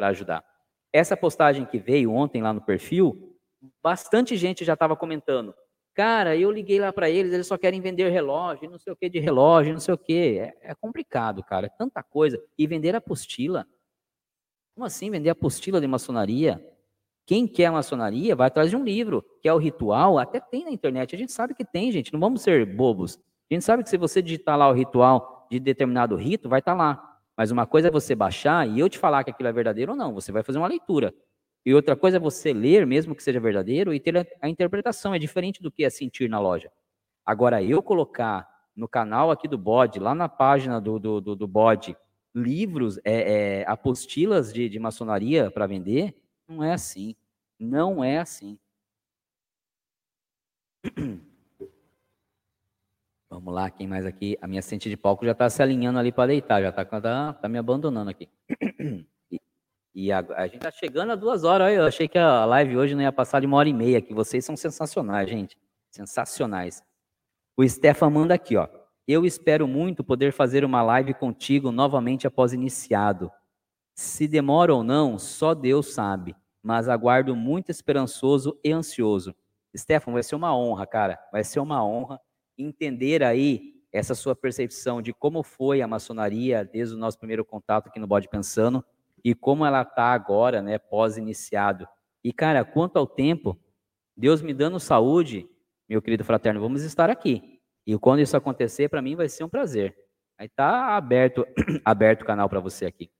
ajudar. 0.00 0.44
Essa 0.92 1.16
postagem 1.16 1.64
que 1.64 1.78
veio 1.78 2.12
ontem 2.12 2.42
lá 2.42 2.52
no 2.52 2.60
perfil, 2.60 3.38
bastante 3.82 4.36
gente 4.36 4.66
já 4.66 4.74
estava 4.74 4.94
comentando. 4.94 5.54
Cara, 5.94 6.36
eu 6.36 6.50
liguei 6.50 6.80
lá 6.80 6.92
para 6.92 7.08
eles, 7.08 7.32
eles 7.32 7.46
só 7.46 7.56
querem 7.56 7.80
vender 7.80 8.10
relógio, 8.10 8.68
não 8.68 8.78
sei 8.78 8.92
o 8.92 8.96
que 8.96 9.08
de 9.08 9.20
relógio, 9.20 9.72
não 9.72 9.80
sei 9.80 9.94
o 9.94 9.98
que. 9.98 10.38
É, 10.40 10.54
é, 10.60 10.74
complicado, 10.74 11.42
cara, 11.44 11.66
é 11.66 11.68
tanta 11.68 12.02
coisa. 12.02 12.42
E 12.58 12.66
vender 12.66 12.96
apostila. 12.96 13.64
Como 14.74 14.84
assim 14.84 15.08
vender 15.08 15.30
apostila 15.30 15.80
de 15.80 15.86
maçonaria? 15.86 16.60
Quem 17.24 17.46
quer 17.46 17.70
maçonaria 17.70 18.34
vai 18.34 18.48
atrás 18.48 18.70
de 18.70 18.76
um 18.76 18.82
livro, 18.82 19.24
que 19.40 19.48
é 19.48 19.54
o 19.54 19.56
ritual, 19.56 20.18
até 20.18 20.40
tem 20.40 20.64
na 20.64 20.70
internet. 20.72 21.14
A 21.14 21.18
gente 21.18 21.32
sabe 21.32 21.54
que 21.54 21.64
tem, 21.64 21.92
gente, 21.92 22.12
não 22.12 22.18
vamos 22.18 22.42
ser 22.42 22.66
bobos. 22.66 23.16
A 23.48 23.54
gente 23.54 23.64
sabe 23.64 23.84
que 23.84 23.88
se 23.88 23.96
você 23.96 24.20
digitar 24.20 24.58
lá 24.58 24.68
o 24.68 24.72
ritual 24.72 25.46
de 25.48 25.60
determinado 25.60 26.16
rito, 26.16 26.48
vai 26.48 26.58
estar 26.58 26.72
tá 26.72 26.76
lá. 26.78 27.20
Mas 27.36 27.52
uma 27.52 27.66
coisa 27.66 27.86
é 27.88 27.90
você 27.90 28.16
baixar 28.16 28.68
e 28.68 28.80
eu 28.80 28.88
te 28.88 28.98
falar 28.98 29.22
que 29.22 29.30
aquilo 29.30 29.48
é 29.48 29.52
verdadeiro 29.52 29.92
ou 29.92 29.98
não. 29.98 30.12
Você 30.12 30.32
vai 30.32 30.42
fazer 30.42 30.58
uma 30.58 30.66
leitura. 30.66 31.14
E 31.64 31.74
outra 31.74 31.96
coisa 31.96 32.18
é 32.18 32.20
você 32.20 32.52
ler, 32.52 32.86
mesmo 32.86 33.14
que 33.14 33.22
seja 33.22 33.40
verdadeiro, 33.40 33.94
e 33.94 34.00
ter 34.00 34.28
a, 34.40 34.48
interpretação. 34.48 35.14
É 35.14 35.18
diferente 35.18 35.62
do 35.62 35.70
que 35.70 35.84
é 35.84 35.90
sentir 35.90 36.28
na 36.28 36.38
loja. 36.38 36.70
Agora, 37.24 37.62
eu 37.62 37.82
colocar 37.82 38.46
no 38.76 38.86
canal 38.86 39.30
aqui 39.30 39.48
do 39.48 39.56
Bode, 39.56 39.98
lá 39.98 40.14
na 40.14 40.28
página 40.28 40.78
do, 40.80 40.98
do, 40.98 41.20
do, 41.20 41.36
do 41.36 41.46
Bode, 41.46 41.96
livros, 42.34 42.98
é, 42.98 43.60
é, 43.60 43.64
apostilas 43.66 44.52
de, 44.52 44.68
de 44.68 44.78
maçonaria 44.78 45.50
para 45.50 45.66
vender, 45.66 46.14
não 46.46 46.62
é 46.62 46.74
assim. 46.74 47.16
Não 47.58 48.04
é 48.04 48.18
assim. 48.18 48.58
Vamos 53.30 53.54
lá, 53.54 53.70
quem 53.70 53.86
mais 53.86 54.04
aqui? 54.04 54.36
A 54.40 54.46
minha 54.46 54.58
assistente 54.58 54.90
de 54.90 54.96
palco 54.96 55.24
já 55.24 55.32
está 55.32 55.48
se 55.48 55.62
alinhando 55.62 55.98
ali 55.98 56.12
para 56.12 56.28
deitar, 56.28 56.60
já 56.62 56.68
está 56.68 56.84
tá, 56.84 57.32
tá 57.32 57.48
me 57.48 57.58
abandonando 57.58 58.10
aqui. 58.10 58.28
E, 59.94 60.10
a, 60.10 60.18
a, 60.36 60.46
gente 60.46 60.56
está 60.56 60.72
chegando 60.72 61.12
a 61.12 61.14
duas 61.14 61.44
horas. 61.44 61.72
Eu 61.72 61.84
achei 61.86 62.08
que 62.08 62.18
a 62.18 62.44
live 62.44 62.76
hoje 62.76 62.94
não 62.94 63.02
ia 63.02 63.12
passar 63.12 63.40
de 63.40 63.46
uma 63.46 63.56
hora 63.56 63.68
e 63.68 63.72
meia, 63.72 64.02
que 64.02 64.12
vocês 64.12 64.44
são 64.44 64.56
sensacionais, 64.56 65.30
gente. 65.30 65.56
Sensacionais. 65.90 66.82
O 67.56 67.66
Stefan 67.68 68.10
manda 68.10 68.34
aqui, 68.34 68.56
ó. 68.56 68.68
Eu 69.06 69.24
espero 69.24 69.68
muito 69.68 70.02
poder 70.02 70.32
fazer 70.32 70.64
uma 70.64 70.82
live 70.82 71.14
contigo 71.14 71.70
novamente 71.70 72.26
após 72.26 72.52
iniciado. 72.52 73.30
Se 73.94 74.26
demora 74.26 74.74
ou 74.74 74.82
não, 74.82 75.18
só 75.18 75.54
Deus 75.54 75.94
sabe. 75.94 76.34
Mas 76.60 76.88
aguardo 76.88 77.36
muito 77.36 77.70
esperançoso 77.70 78.58
e 78.64 78.72
ansioso. 78.72 79.34
Stefan, 79.76 80.12
vai 80.12 80.22
ser 80.22 80.34
uma 80.34 80.56
honra, 80.56 80.86
cara. 80.86 81.20
Vai 81.30 81.44
ser 81.44 81.60
uma 81.60 81.84
honra 81.84 82.18
entender 82.58 83.22
aí 83.22 83.74
essa 83.92 84.14
sua 84.14 84.34
percepção 84.34 85.00
de 85.00 85.12
como 85.12 85.44
foi 85.44 85.82
a 85.82 85.86
maçonaria 85.86 86.64
desde 86.64 86.94
o 86.96 86.98
nosso 86.98 87.18
primeiro 87.18 87.44
contato 87.44 87.88
aqui 87.88 88.00
no 88.00 88.06
Bode 88.08 88.28
Pensando 88.28 88.84
e 89.24 89.34
como 89.34 89.64
ela 89.64 89.80
está 89.80 90.12
agora, 90.12 90.60
né, 90.60 90.78
pós-iniciado. 90.78 91.88
E, 92.22 92.32
cara, 92.32 92.64
quanto 92.64 92.98
ao 92.98 93.06
tempo, 93.06 93.58
Deus 94.14 94.42
me 94.42 94.52
dando 94.52 94.78
saúde, 94.78 95.48
meu 95.88 96.02
querido 96.02 96.24
fraterno, 96.24 96.60
vamos 96.60 96.82
estar 96.82 97.08
aqui. 97.08 97.60
E 97.86 97.98
quando 97.98 98.20
isso 98.20 98.36
acontecer, 98.36 98.88
para 98.88 99.00
mim 99.02 99.16
vai 99.16 99.28
ser 99.28 99.44
um 99.44 99.48
prazer. 99.48 99.96
Aí 100.38 100.48
tá 100.48 100.96
aberto, 100.96 101.46
aberto 101.84 102.22
o 102.22 102.26
canal 102.26 102.48
para 102.48 102.60
você 102.60 102.84
aqui. 102.84 103.10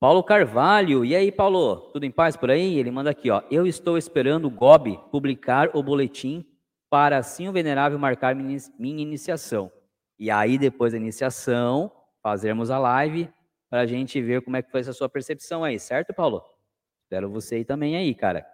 Paulo 0.00 0.22
Carvalho, 0.22 1.04
e 1.04 1.14
aí, 1.14 1.30
Paulo, 1.32 1.90
tudo 1.92 2.04
em 2.04 2.10
paz 2.10 2.36
por 2.36 2.50
aí? 2.50 2.78
Ele 2.78 2.90
manda 2.90 3.10
aqui, 3.10 3.30
ó. 3.30 3.42
Eu 3.50 3.66
estou 3.66 3.96
esperando 3.96 4.46
o 4.46 4.50
GOB 4.50 4.98
publicar 5.10 5.74
o 5.74 5.82
boletim 5.82 6.44
para 6.90 7.16
assim 7.16 7.48
o 7.48 7.52
venerável 7.52 7.98
marcar 7.98 8.34
minha 8.34 8.58
iniciação. 8.78 9.72
E 10.18 10.30
aí, 10.30 10.58
depois 10.58 10.92
da 10.92 10.98
iniciação, 10.98 11.90
fazermos 12.22 12.70
a 12.70 12.78
live 12.78 13.32
para 13.70 13.80
a 13.80 13.86
gente 13.86 14.20
ver 14.20 14.42
como 14.42 14.56
é 14.56 14.62
que 14.62 14.70
foi 14.70 14.80
essa 14.80 14.92
sua 14.92 15.08
percepção 15.08 15.64
aí, 15.64 15.78
certo, 15.78 16.14
Paulo? 16.14 16.42
Espero 17.04 17.30
você 17.30 17.56
aí 17.56 17.64
também 17.64 17.96
aí, 17.96 18.14
cara. 18.14 18.46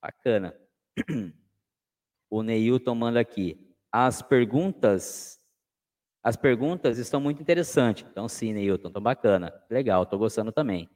Bacana. 0.00 0.54
O 2.28 2.42
Neilton 2.42 2.94
manda 2.94 3.20
aqui. 3.20 3.56
As 3.90 4.20
perguntas, 4.20 5.40
as 6.22 6.36
perguntas 6.36 6.98
estão 6.98 7.20
muito 7.20 7.40
interessantes. 7.40 8.04
Então, 8.10 8.28
sim, 8.28 8.52
Neilton, 8.52 8.88
estão 8.88 9.00
bacana. 9.00 9.54
Legal, 9.70 10.02
estou 10.02 10.18
gostando 10.18 10.50
também. 10.50 10.90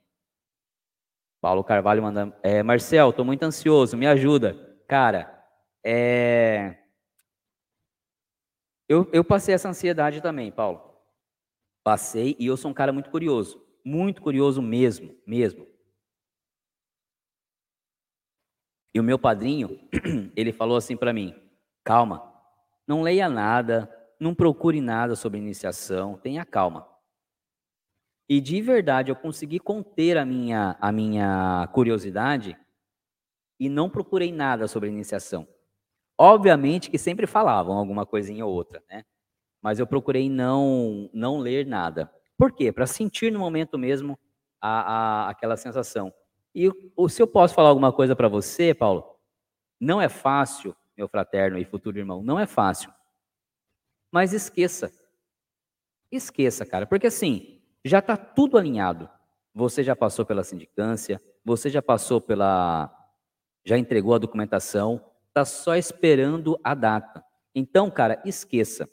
Paulo 1.41 1.65
Carvalho 1.65 2.03
manda. 2.03 2.37
É, 2.43 2.62
Marcel, 2.62 3.11
estou 3.11 3.24
muito 3.24 3.43
ansioso, 3.45 3.97
me 3.97 4.07
ajuda. 4.07 4.55
Cara, 4.87 5.43
é... 5.85 6.77
eu, 8.89 9.09
eu 9.12 9.24
passei 9.24 9.55
essa 9.55 9.69
ansiedade 9.69 10.20
também, 10.20 10.51
Paulo. 10.51 10.89
Passei 11.82 12.36
e 12.39 12.47
eu 12.47 12.57
sou 12.57 12.70
um 12.70 12.74
cara 12.74 12.93
muito 12.93 13.11
curioso. 13.11 13.65
Muito 13.85 14.20
curioso 14.20 14.61
mesmo, 14.61 15.16
mesmo. 15.27 15.66
E 18.94 19.01
o 19.01 19.05
meu 19.05 19.19
padrinho, 19.19 19.78
ele 20.36 20.52
falou 20.52 20.77
assim 20.77 20.97
para 20.97 21.12
mim: 21.12 21.35
calma, 21.85 22.23
não 22.86 23.02
leia 23.02 23.28
nada, 23.28 23.89
não 24.19 24.35
procure 24.35 24.81
nada 24.81 25.16
sobre 25.16 25.39
iniciação, 25.39 26.19
tenha 26.19 26.44
calma. 26.44 26.86
E 28.28 28.40
de 28.40 28.61
verdade 28.61 29.11
eu 29.11 29.16
consegui 29.16 29.59
conter 29.59 30.16
a 30.16 30.24
minha, 30.24 30.77
a 30.81 30.93
minha 30.93 31.69
curiosidade 31.73 32.57
e 33.59 33.69
não 33.69 33.90
procurei 33.90 34.32
nada 34.32 34.69
sobre 34.69 34.89
iniciação. 34.89 35.48
Obviamente 36.19 36.90
que 36.90 36.98
sempre 36.98 37.27
falavam 37.27 37.77
alguma 37.77 38.07
coisinha 38.07 38.44
ou 38.44 38.52
outra, 38.52 38.82
né? 38.89 39.05
Mas 39.62 39.78
eu 39.78 39.87
procurei 39.87 40.28
não, 40.28 41.11
não 41.12 41.39
ler 41.39 41.66
nada. 41.66 42.11
Por 42.37 42.53
quê? 42.53 42.73
Para 42.73 42.87
sentir 42.87 43.31
no 43.31 43.39
momento 43.39 43.78
mesmo 43.78 44.19
a, 44.61 44.81
a, 45.27 45.31
aquela 45.31 45.57
sensação. 45.57 46.12
E 46.55 46.70
se 47.09 47.23
eu 47.23 47.27
posso 47.27 47.55
falar 47.55 47.69
alguma 47.69 47.93
coisa 47.93 48.16
para 48.16 48.28
você, 48.28 48.74
Paulo, 48.74 49.16
não 49.78 50.01
é 50.01 50.09
fácil, 50.09 50.74
meu 50.97 51.09
fraterno 51.09 51.59
e 51.59 51.65
futuro 51.65 51.99
irmão, 51.99 52.23
não 52.23 52.39
é 52.39 52.47
fácil. 52.47 52.93
Mas 54.11 54.32
esqueça. 54.32 54.91
Esqueça, 56.11 56.66
cara, 56.66 56.87
porque 56.87 57.07
assim, 57.07 57.62
já 57.85 58.01
está 58.01 58.16
tudo 58.16 58.59
alinhado. 58.59 59.09
Você 59.55 59.82
já 59.82 59.95
passou 59.95 60.24
pela 60.27 60.45
sindicância, 60.45 61.20
você 61.45 61.70
já 61.70 61.81
passou 61.81 62.20
pela. 62.20 62.93
já 63.65 63.78
entregou 63.78 64.15
a 64.15 64.19
documentação, 64.19 65.05
está 65.28 65.45
só 65.45 65.77
esperando 65.77 66.59
a 66.62 66.74
data. 66.74 67.24
Então, 67.55 67.91
cara, 67.91 68.20
esqueça. 68.24 68.89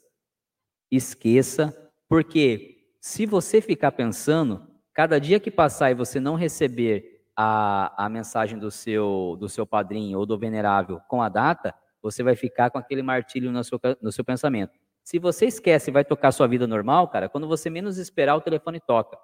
Esqueça, 0.92 1.92
porque 2.08 2.78
se 3.00 3.26
você 3.26 3.62
ficar 3.62 3.92
pensando, 3.92 4.68
cada 4.94 5.20
dia 5.20 5.40
que 5.40 5.52
passar 5.52 5.92
e 5.92 5.96
você 5.96 6.20
não 6.20 6.36
receber 6.36 7.24
a, 7.36 8.06
a 8.06 8.10
mensagem 8.10 8.58
do 8.58 8.72
seu, 8.72 9.38
do 9.40 9.48
seu 9.48 9.66
padrinho 9.66 10.18
ou 10.18 10.26
do 10.26 10.38
venerável 10.38 11.00
com 11.08 11.22
a 11.22 11.30
data, 11.30 11.76
você 12.02 12.24
vai 12.24 12.36
ficar 12.36 12.70
com 12.72 12.78
aquele 12.78 13.02
martírio 13.02 13.52
no 13.52 13.64
seu, 13.64 13.80
no 14.02 14.12
seu 14.12 14.26
pensamento. 14.26 14.78
Se 15.04 15.20
você 15.20 15.46
esquece 15.46 15.90
e 15.90 15.94
vai 15.94 16.04
tocar 16.04 16.32
sua 16.32 16.48
vida 16.48 16.68
normal, 16.68 17.08
cara, 17.08 17.30
quando 17.30 17.48
você 17.48 17.70
menos 17.70 17.98
esperar, 17.98 18.36
o 18.36 18.42
telefone 18.42 18.80
toca. 18.80 19.18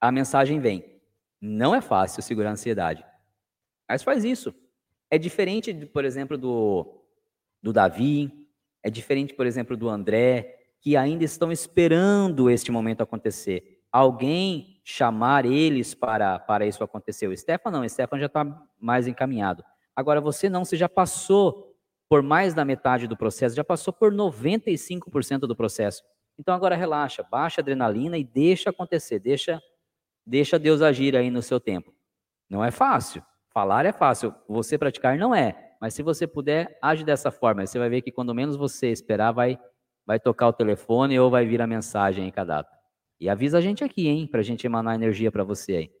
A 0.00 0.10
mensagem 0.10 0.60
vem. 0.60 1.00
Não 1.40 1.74
é 1.74 1.80
fácil 1.80 2.22
segurar 2.22 2.50
a 2.50 2.52
ansiedade. 2.52 3.04
Mas 3.88 4.02
faz 4.02 4.24
isso. 4.24 4.54
É 5.10 5.16
diferente, 5.18 5.72
por 5.86 6.04
exemplo, 6.04 6.36
do, 6.36 7.02
do 7.62 7.72
Davi, 7.72 8.41
é 8.82 8.90
diferente, 8.90 9.34
por 9.34 9.46
exemplo, 9.46 9.76
do 9.76 9.88
André, 9.88 10.58
que 10.80 10.96
ainda 10.96 11.24
estão 11.24 11.52
esperando 11.52 12.50
este 12.50 12.72
momento 12.72 13.02
acontecer 13.02 13.82
alguém 13.92 14.80
chamar 14.82 15.44
eles 15.44 15.94
para, 15.94 16.38
para 16.38 16.66
isso 16.66 16.82
acontecer. 16.82 17.28
O 17.28 17.36
Stefan 17.36 17.70
não, 17.70 17.82
o 17.82 17.88
Stefan 17.88 18.18
já 18.18 18.26
está 18.26 18.44
mais 18.80 19.06
encaminhado. 19.06 19.62
Agora, 19.94 20.20
você 20.20 20.48
não, 20.48 20.64
você 20.64 20.76
já 20.76 20.88
passou 20.88 21.76
por 22.08 22.22
mais 22.22 22.54
da 22.54 22.64
metade 22.64 23.06
do 23.06 23.16
processo, 23.16 23.54
já 23.54 23.62
passou 23.62 23.92
por 23.92 24.12
95% 24.12 25.40
do 25.40 25.54
processo. 25.54 26.02
Então 26.38 26.54
agora 26.54 26.74
relaxa, 26.74 27.22
baixa 27.22 27.60
a 27.60 27.62
adrenalina 27.62 28.18
e 28.18 28.24
deixa 28.24 28.70
acontecer, 28.70 29.18
deixa, 29.18 29.62
deixa 30.26 30.58
Deus 30.58 30.82
agir 30.82 31.14
aí 31.14 31.30
no 31.30 31.42
seu 31.42 31.60
tempo. 31.60 31.94
Não 32.48 32.64
é 32.64 32.70
fácil. 32.70 33.22
Falar 33.48 33.84
é 33.84 33.92
fácil, 33.92 34.34
você 34.48 34.78
praticar 34.78 35.16
não 35.18 35.34
é. 35.34 35.71
Mas 35.82 35.94
se 35.94 36.02
você 36.04 36.28
puder, 36.28 36.78
age 36.80 37.02
dessa 37.02 37.32
forma. 37.32 37.66
Você 37.66 37.76
vai 37.76 37.88
ver 37.88 38.02
que 38.02 38.12
quando 38.12 38.32
menos 38.32 38.54
você 38.54 38.92
esperar, 38.92 39.32
vai, 39.32 39.58
vai 40.06 40.20
tocar 40.20 40.46
o 40.46 40.52
telefone 40.52 41.18
ou 41.18 41.28
vai 41.28 41.44
vir 41.44 41.60
a 41.60 41.66
mensagem 41.66 42.24
em 42.24 42.30
cada 42.30 42.58
data. 42.58 42.78
E 43.18 43.28
avisa 43.28 43.58
a 43.58 43.60
gente 43.60 43.82
aqui, 43.82 44.06
hein, 44.06 44.28
para 44.28 44.38
a 44.38 44.44
gente 44.44 44.64
emanar 44.64 44.94
energia 44.94 45.32
para 45.32 45.42
você 45.42 45.72
aí. 45.74 45.92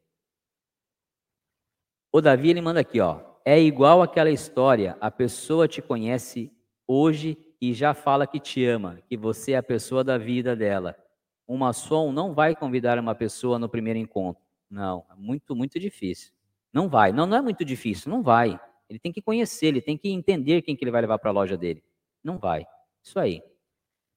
O 2.12 2.20
Davi, 2.20 2.50
ele 2.50 2.60
manda 2.60 2.78
aqui, 2.78 3.00
ó. 3.00 3.22
É 3.44 3.60
igual 3.60 4.02
aquela 4.02 4.30
história, 4.30 4.96
a 5.00 5.10
pessoa 5.10 5.66
te 5.66 5.82
conhece 5.82 6.52
hoje 6.86 7.36
e 7.60 7.74
já 7.74 7.92
fala 7.92 8.24
que 8.24 8.38
te 8.38 8.64
ama, 8.64 9.00
que 9.08 9.16
você 9.16 9.52
é 9.52 9.56
a 9.56 9.64
pessoa 9.64 10.04
da 10.04 10.16
vida 10.16 10.54
dela. 10.54 10.96
Uma 11.44 11.72
som 11.72 12.12
não 12.12 12.32
vai 12.32 12.54
convidar 12.54 13.00
uma 13.00 13.16
pessoa 13.16 13.58
no 13.58 13.68
primeiro 13.68 13.98
encontro. 13.98 14.44
Não, 14.70 15.04
é 15.10 15.16
muito, 15.16 15.56
muito 15.56 15.80
difícil. 15.80 16.32
Não 16.72 16.88
vai. 16.88 17.10
Não, 17.10 17.26
não 17.26 17.38
é 17.38 17.42
muito 17.42 17.64
difícil, 17.64 18.08
não 18.08 18.22
vai. 18.22 18.60
Ele 18.92 18.98
tem 18.98 19.10
que 19.10 19.22
conhecer, 19.22 19.68
ele 19.68 19.80
tem 19.80 19.96
que 19.96 20.10
entender 20.10 20.60
quem 20.60 20.76
que 20.76 20.84
ele 20.84 20.90
vai 20.90 21.00
levar 21.00 21.18
para 21.18 21.30
a 21.30 21.32
loja 21.32 21.56
dele. 21.56 21.82
Não 22.22 22.38
vai. 22.38 22.66
Isso 23.02 23.18
aí. 23.18 23.42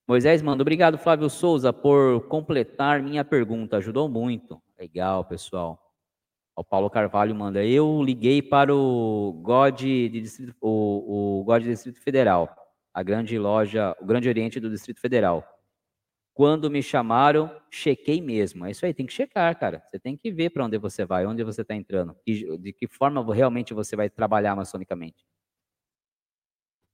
Moisés 0.08 0.42
manda, 0.42 0.62
obrigado 0.62 0.98
Flávio 0.98 1.30
Souza 1.30 1.72
por 1.72 2.28
completar 2.28 3.02
minha 3.02 3.24
pergunta, 3.24 3.78
ajudou 3.78 4.10
muito. 4.10 4.62
Legal, 4.78 5.24
pessoal. 5.24 5.80
O 6.56 6.64
Paulo 6.64 6.90
Carvalho 6.90 7.34
manda, 7.34 7.64
eu 7.66 8.04
liguei 8.04 8.42
para 8.42 8.76
o 8.76 9.34
God 9.42 9.76
de 9.76 10.10
Distrito, 10.10 10.56
o, 10.62 11.40
o 11.40 11.44
God 11.46 11.64
Distrito 11.64 12.02
Federal, 12.02 12.54
a 12.94 13.02
grande 13.02 13.40
loja, 13.40 13.96
o 14.02 14.06
Grande 14.06 14.28
Oriente 14.28 14.60
do 14.60 14.70
Distrito 14.70 15.00
Federal. 15.00 15.55
Quando 16.36 16.70
me 16.70 16.84
chamaram, 16.84 17.50
chequei 17.72 18.22
mesmo. 18.22 18.66
É 18.66 18.72
isso 18.72 18.86
aí, 18.86 18.94
tem 18.94 19.06
que 19.06 19.14
checar, 19.14 19.58
cara. 19.58 19.82
Você 19.88 19.98
tem 19.98 20.18
que 20.18 20.30
ver 20.30 20.50
para 20.50 20.66
onde 20.66 20.78
você 20.78 21.06
vai, 21.06 21.26
onde 21.26 21.42
você 21.46 21.62
está 21.62 21.74
entrando, 21.74 22.14
de 22.28 22.74
que 22.74 22.88
forma 22.90 23.34
realmente 23.34 23.74
você 23.74 23.96
vai 23.96 24.10
trabalhar 24.10 24.54
maçonicamente. 24.54 25.26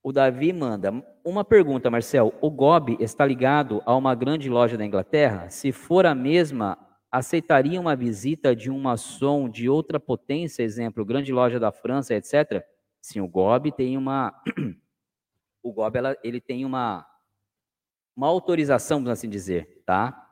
O 0.03 0.11
Davi 0.11 0.53
manda 0.53 0.93
uma 1.25 1.43
pergunta, 1.43 1.89
Marcel. 1.89 2.31
O 2.39 2.51
GOB 2.51 2.97
está 2.99 3.25
ligado 3.25 3.81
a 3.83 3.95
uma 3.95 4.13
grande 4.13 4.47
loja 4.47 4.77
da 4.77 4.85
Inglaterra? 4.85 5.49
Se 5.49 5.71
for 5.71 6.05
a 6.05 6.13
mesma, 6.13 6.77
aceitaria 7.11 7.81
uma 7.81 7.95
visita 7.95 8.55
de 8.55 8.69
um 8.69 8.79
maçom 8.79 9.49
de 9.49 9.67
outra 9.67 9.99
potência, 9.99 10.61
exemplo, 10.61 11.03
grande 11.03 11.33
loja 11.33 11.59
da 11.59 11.71
França, 11.71 12.13
etc? 12.13 12.63
Sim, 13.01 13.21
o 13.21 13.27
GOB 13.27 13.71
tem 13.71 13.97
uma 13.97 14.39
o 15.63 15.73
GOB 15.73 15.97
ela, 15.97 16.17
ele 16.23 16.39
tem 16.39 16.63
uma 16.63 17.07
uma 18.15 18.27
autorização, 18.27 18.97
vamos 18.97 19.11
assim 19.11 19.29
dizer, 19.29 19.83
tá? 19.85 20.31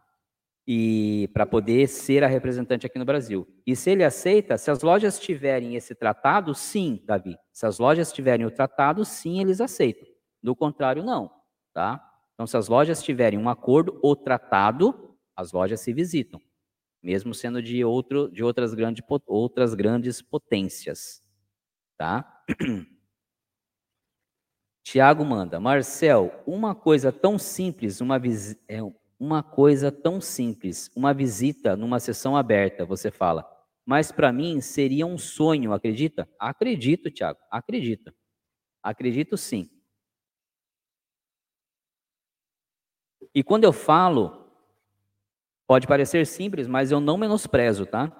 e 0.71 1.27
para 1.33 1.47
poder 1.47 1.87
ser 1.87 2.23
a 2.23 2.27
representante 2.27 2.85
aqui 2.85 2.99
no 2.99 3.03
Brasil. 3.03 3.47
E 3.65 3.75
se 3.75 3.89
ele 3.89 4.03
aceita, 4.03 4.55
se 4.55 4.69
as 4.69 4.83
lojas 4.83 5.19
tiverem 5.19 5.75
esse 5.75 5.95
tratado, 5.95 6.53
sim, 6.53 7.01
Davi. 7.07 7.35
Se 7.51 7.65
as 7.65 7.79
lojas 7.79 8.13
tiverem 8.13 8.45
o 8.45 8.51
tratado, 8.51 9.03
sim, 9.03 9.41
eles 9.41 9.59
aceitam. 9.59 10.07
Do 10.43 10.55
contrário, 10.55 11.01
não, 11.01 11.31
tá? 11.73 11.99
Então, 12.35 12.45
se 12.45 12.55
as 12.55 12.67
lojas 12.67 13.01
tiverem 13.01 13.39
um 13.39 13.49
acordo 13.49 13.99
ou 14.03 14.15
tratado, 14.15 15.17
as 15.35 15.51
lojas 15.51 15.79
se 15.81 15.91
visitam, 15.91 16.39
mesmo 17.01 17.33
sendo 17.33 17.63
de 17.63 17.83
outro, 17.83 18.29
de 18.31 18.43
outras 18.43 18.75
grandes, 18.75 19.03
outras 19.25 19.73
grandes 19.73 20.21
potências, 20.21 21.23
tá? 21.97 22.43
Tiago 24.83 25.23
manda, 25.23 25.59
Marcel, 25.59 26.43
uma 26.47 26.73
coisa 26.73 27.11
tão 27.11 27.37
simples, 27.37 28.01
uma, 28.01 28.19
é, 28.67 28.79
uma 29.19 29.43
coisa 29.43 29.91
tão 29.91 30.19
simples, 30.21 30.89
uma 30.95 31.13
visita 31.13 31.75
numa 31.75 31.99
sessão 31.99 32.35
aberta, 32.35 32.85
você 32.85 33.11
fala. 33.11 33.45
Mas 33.85 34.11
para 34.11 34.31
mim 34.31 34.61
seria 34.61 35.05
um 35.05 35.17
sonho, 35.17 35.73
acredita? 35.73 36.27
Acredito, 36.39 37.11
Tiago, 37.11 37.39
acredito. 37.51 38.13
Acredito 38.81 39.35
sim. 39.35 39.69
E 43.33 43.43
quando 43.43 43.63
eu 43.63 43.73
falo, 43.73 44.51
pode 45.67 45.85
parecer 45.85 46.25
simples, 46.25 46.67
mas 46.67 46.91
eu 46.91 46.99
não 46.99 47.17
menosprezo, 47.17 47.85
tá? 47.85 48.11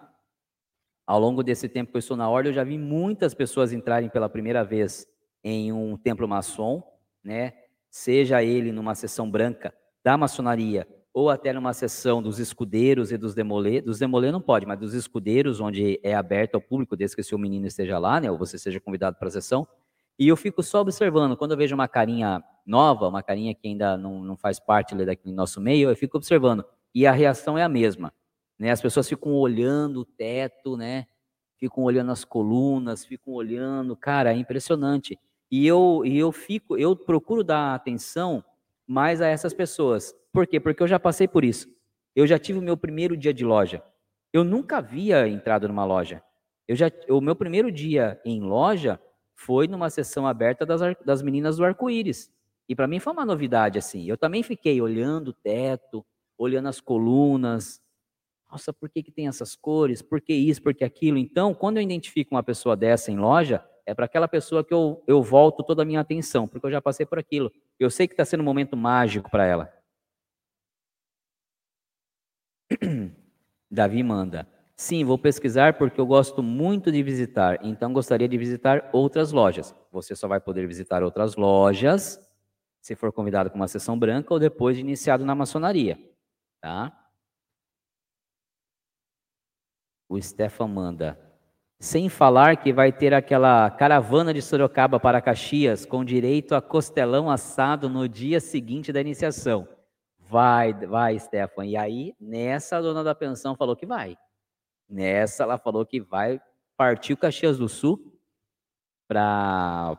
Ao 1.08 1.20
longo 1.20 1.42
desse 1.42 1.68
tempo 1.68 1.92
que 1.92 1.98
eu 1.98 2.00
estou 2.00 2.16
na 2.16 2.30
ordem, 2.30 2.52
eu 2.52 2.56
já 2.56 2.64
vi 2.64 2.78
muitas 2.78 3.34
pessoas 3.34 3.74
entrarem 3.74 4.10
pela 4.10 4.30
primeira 4.30 4.64
vez 4.64 5.08
em 5.44 5.72
um 5.72 5.98
templo 5.98 6.28
maçom, 6.28 6.84
né? 7.24 7.54
seja 7.90 8.44
ele 8.44 8.72
numa 8.72 8.96
sessão 8.96 9.30
branca 9.30 9.74
da 10.04 10.18
maçonaria 10.18 10.88
ou 11.14 11.30
até 11.30 11.52
numa 11.52 11.74
sessão 11.74 12.22
dos 12.22 12.40
escudeiros 12.40 13.12
e 13.12 13.18
dos 13.18 13.34
demolê. 13.34 13.82
Dos 13.82 14.00
demolê 14.00 14.32
não 14.32 14.42
pode, 14.42 14.66
mas 14.66 14.80
dos 14.80 14.94
escudeiros, 14.94 15.60
onde 15.60 16.00
é 16.04 16.14
aberto 16.14 16.56
ao 16.56 16.62
público, 16.62 16.96
desde 16.96 17.16
que 17.16 17.22
o 17.22 17.26
seu 17.26 17.38
menino 17.38 17.66
esteja 17.66 17.98
lá, 17.98 18.22
né, 18.22 18.30
ou 18.30 18.38
você 18.38 18.58
seja 18.58 18.80
convidado 18.80 19.18
para 19.18 19.28
a 19.28 19.32
sessão. 19.32 19.68
E 20.18 20.28
eu 20.28 20.38
fico 20.38 20.62
só 20.62 20.82
observando, 20.82 21.36
quando 21.36 21.52
eu 21.52 21.58
vejo 21.58 21.74
uma 21.74 21.88
carinha 21.88 22.44
nova, 22.66 23.08
uma 23.08 23.24
carinha 23.24 23.56
que 23.56 23.68
ainda 23.68 23.98
não, 23.98 24.22
não 24.24 24.38
faz 24.38 24.60
parte 24.60 24.94
ali 24.94 25.06
daquele 25.06 25.34
nosso 25.34 25.60
meio, 25.60 25.90
eu 25.90 25.96
fico 25.96 26.18
observando. 26.18 26.64
E 26.94 27.08
a 27.08 27.12
reação 27.12 27.58
é 27.58 27.64
a 27.64 27.70
mesma. 27.70 28.14
Né? 28.58 28.70
As 28.70 28.82
pessoas 28.82 29.08
ficam 29.08 29.34
olhando 29.34 30.02
o 30.02 30.06
teto, 30.06 30.78
né? 30.78 31.08
ficam 31.58 31.84
olhando 31.84 32.12
as 32.12 32.24
colunas, 32.24 33.04
ficam 33.04 33.34
olhando, 33.34 33.96
cara, 33.96 34.34
é 34.34 34.38
impressionante. 34.38 35.20
E 35.52 35.66
eu, 35.66 36.04
e 36.06 36.18
eu 36.18 36.32
fico, 36.32 36.78
eu 36.78 36.96
procuro 36.96 37.44
dar 37.44 37.74
atenção 37.74 38.44
mais 38.86 39.22
a 39.22 39.28
essas 39.28 39.54
pessoas. 39.54 40.16
Por 40.32 40.46
quê? 40.46 40.60
Porque 40.60 40.82
eu 40.82 40.88
já 40.88 41.00
passei 41.00 41.28
por 41.28 41.44
isso. 41.44 41.68
Eu 42.16 42.28
já 42.28 42.38
tive 42.38 42.60
o 42.60 42.62
meu 42.62 42.78
primeiro 42.78 43.18
dia 43.18 43.34
de 43.34 43.46
loja. 43.46 43.84
Eu 44.32 44.44
nunca 44.44 44.78
havia 44.78 45.28
entrado 45.28 45.68
numa 45.68 45.86
loja. 45.86 46.24
Eu 46.68 46.76
já, 46.76 46.92
o 47.10 47.20
meu 47.20 47.36
primeiro 47.36 47.72
dia 47.72 48.22
em 48.24 48.42
loja 48.42 49.00
foi 49.34 49.68
numa 49.68 49.90
sessão 49.90 50.28
aberta 50.28 50.66
das, 50.66 50.82
das 51.04 51.22
meninas 51.22 51.58
do 51.58 51.66
arco-íris. 51.66 52.32
E 52.68 52.76
para 52.76 52.88
mim 52.88 53.00
foi 53.00 53.14
uma 53.14 53.26
novidade 53.26 53.80
assim. 53.80 54.06
Eu 54.06 54.18
também 54.18 54.44
fiquei 54.44 54.80
olhando 54.80 55.30
o 55.30 55.34
teto, 55.34 56.06
olhando 56.38 56.68
as 56.68 56.80
colunas. 56.80 57.82
Nossa, 58.52 58.72
por 58.72 58.90
que, 58.90 59.02
que 59.02 59.12
tem 59.12 59.28
essas 59.28 59.56
cores? 59.56 60.02
Por 60.02 60.22
que 60.22 60.34
isso? 60.34 60.62
Por 60.62 60.76
que 60.76 60.84
aquilo? 60.84 61.18
Então, 61.18 61.54
quando 61.54 61.78
eu 61.78 61.84
identifico 61.84 62.36
uma 62.36 62.44
pessoa 62.44 62.76
dessa 62.76 63.12
em 63.12 63.18
loja, 63.18 63.64
é 63.90 63.94
para 63.96 64.06
aquela 64.06 64.28
pessoa 64.28 64.64
que 64.64 64.72
eu, 64.72 65.04
eu 65.08 65.24
volto 65.24 65.64
toda 65.64 65.82
a 65.82 65.86
minha 65.86 66.00
atenção, 66.00 66.48
porque 66.48 66.68
eu 66.68 66.72
já 66.72 66.80
passei 66.80 67.08
por 67.08 67.18
aquilo. 67.18 67.52
Eu 67.80 67.90
sei 67.90 68.08
que 68.08 68.14
está 68.14 68.24
sendo 68.24 68.42
um 68.42 68.44
momento 68.44 68.78
mágico 68.78 69.32
para 69.32 69.48
ela. 69.48 69.74
Davi 73.70 74.04
manda. 74.04 74.48
Sim, 74.76 75.04
vou 75.04 75.18
pesquisar 75.18 75.74
porque 75.76 76.00
eu 76.00 76.06
gosto 76.06 76.44
muito 76.44 76.92
de 76.92 77.02
visitar, 77.02 77.60
então 77.66 77.92
gostaria 77.92 78.30
de 78.30 78.38
visitar 78.38 78.92
outras 78.94 79.32
lojas. 79.32 79.76
Você 79.92 80.16
só 80.16 80.28
vai 80.28 80.40
poder 80.40 80.68
visitar 80.68 81.02
outras 81.02 81.36
lojas 81.36 82.22
se 82.80 82.96
for 82.96 83.12
convidado 83.12 83.50
com 83.50 83.56
uma 83.56 83.68
sessão 83.68 83.98
branca 83.98 84.32
ou 84.32 84.40
depois 84.40 84.76
de 84.78 84.82
iniciado 84.82 85.26
na 85.26 85.34
maçonaria, 85.34 85.98
tá? 86.62 86.96
O 90.08 90.22
Stefan 90.22 90.68
manda. 90.68 91.29
Sem 91.82 92.10
falar 92.10 92.58
que 92.58 92.74
vai 92.74 92.92
ter 92.92 93.14
aquela 93.14 93.72
caravana 93.72 94.34
de 94.34 94.42
Sorocaba 94.42 95.00
para 95.00 95.22
Caxias 95.22 95.86
com 95.86 96.04
direito 96.04 96.54
a 96.54 96.62
costelão 96.62 97.30
assado 97.30 97.88
no 97.88 98.06
dia 98.06 98.42
seguinte 98.42 98.92
da 98.92 99.00
iniciação. 99.00 99.66
Vai, 100.20 100.74
vai, 100.74 101.18
Stefan. 101.18 101.66
E 101.66 101.78
aí, 101.78 102.14
nessa, 102.20 102.76
a 102.76 102.82
dona 102.82 103.02
da 103.02 103.16
pensão 103.16 103.56
falou 103.56 103.78
que 103.78 103.86
vai. 103.86 104.18
Nessa, 104.90 105.44
ela 105.44 105.58
falou 105.58 105.86
que 105.86 106.02
vai 106.02 106.42
partir 106.76 107.14
o 107.14 107.18
Caxias 107.18 107.58
do 107.58 107.70
Sul 107.70 108.14
para 109.08 109.96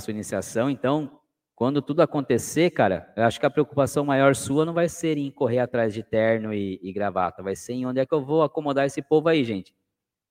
sua 0.00 0.10
iniciação. 0.10 0.68
Então, 0.68 1.20
quando 1.54 1.80
tudo 1.80 2.02
acontecer, 2.02 2.70
cara, 2.70 3.12
eu 3.16 3.22
acho 3.22 3.38
que 3.38 3.46
a 3.46 3.50
preocupação 3.50 4.04
maior 4.04 4.34
sua 4.34 4.64
não 4.64 4.74
vai 4.74 4.88
ser 4.88 5.16
em 5.16 5.30
correr 5.30 5.60
atrás 5.60 5.94
de 5.94 6.02
terno 6.02 6.52
e, 6.52 6.80
e 6.82 6.92
gravata, 6.92 7.44
vai 7.44 7.54
ser 7.54 7.74
em 7.74 7.86
onde 7.86 8.00
é 8.00 8.06
que 8.06 8.12
eu 8.12 8.24
vou 8.24 8.42
acomodar 8.42 8.86
esse 8.86 9.00
povo 9.00 9.28
aí, 9.28 9.44
gente 9.44 9.72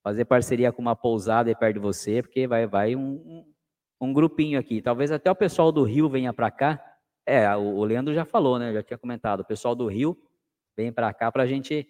fazer 0.03 0.25
parceria 0.25 0.71
com 0.71 0.81
uma 0.81 0.95
pousada 0.95 1.49
aí 1.49 1.55
perto 1.55 1.75
de 1.75 1.79
você, 1.79 2.21
porque 2.21 2.47
vai, 2.47 2.65
vai 2.65 2.95
um, 2.95 3.45
um, 3.99 4.13
grupinho 4.13 4.59
aqui. 4.59 4.81
Talvez 4.81 5.11
até 5.11 5.29
o 5.29 5.35
pessoal 5.35 5.71
do 5.71 5.83
Rio 5.83 6.09
venha 6.09 6.33
para 6.33 6.49
cá. 6.49 6.83
É, 7.25 7.55
o, 7.55 7.75
o 7.75 7.83
Leandro 7.83 8.13
já 8.13 8.25
falou, 8.25 8.57
né? 8.57 8.73
Já 8.73 8.83
tinha 8.83 8.97
comentado. 8.97 9.41
O 9.41 9.45
pessoal 9.45 9.75
do 9.75 9.87
Rio 9.87 10.17
vem 10.75 10.91
para 10.91 11.13
cá 11.13 11.31
para 11.31 11.43
a 11.43 11.47
gente 11.47 11.87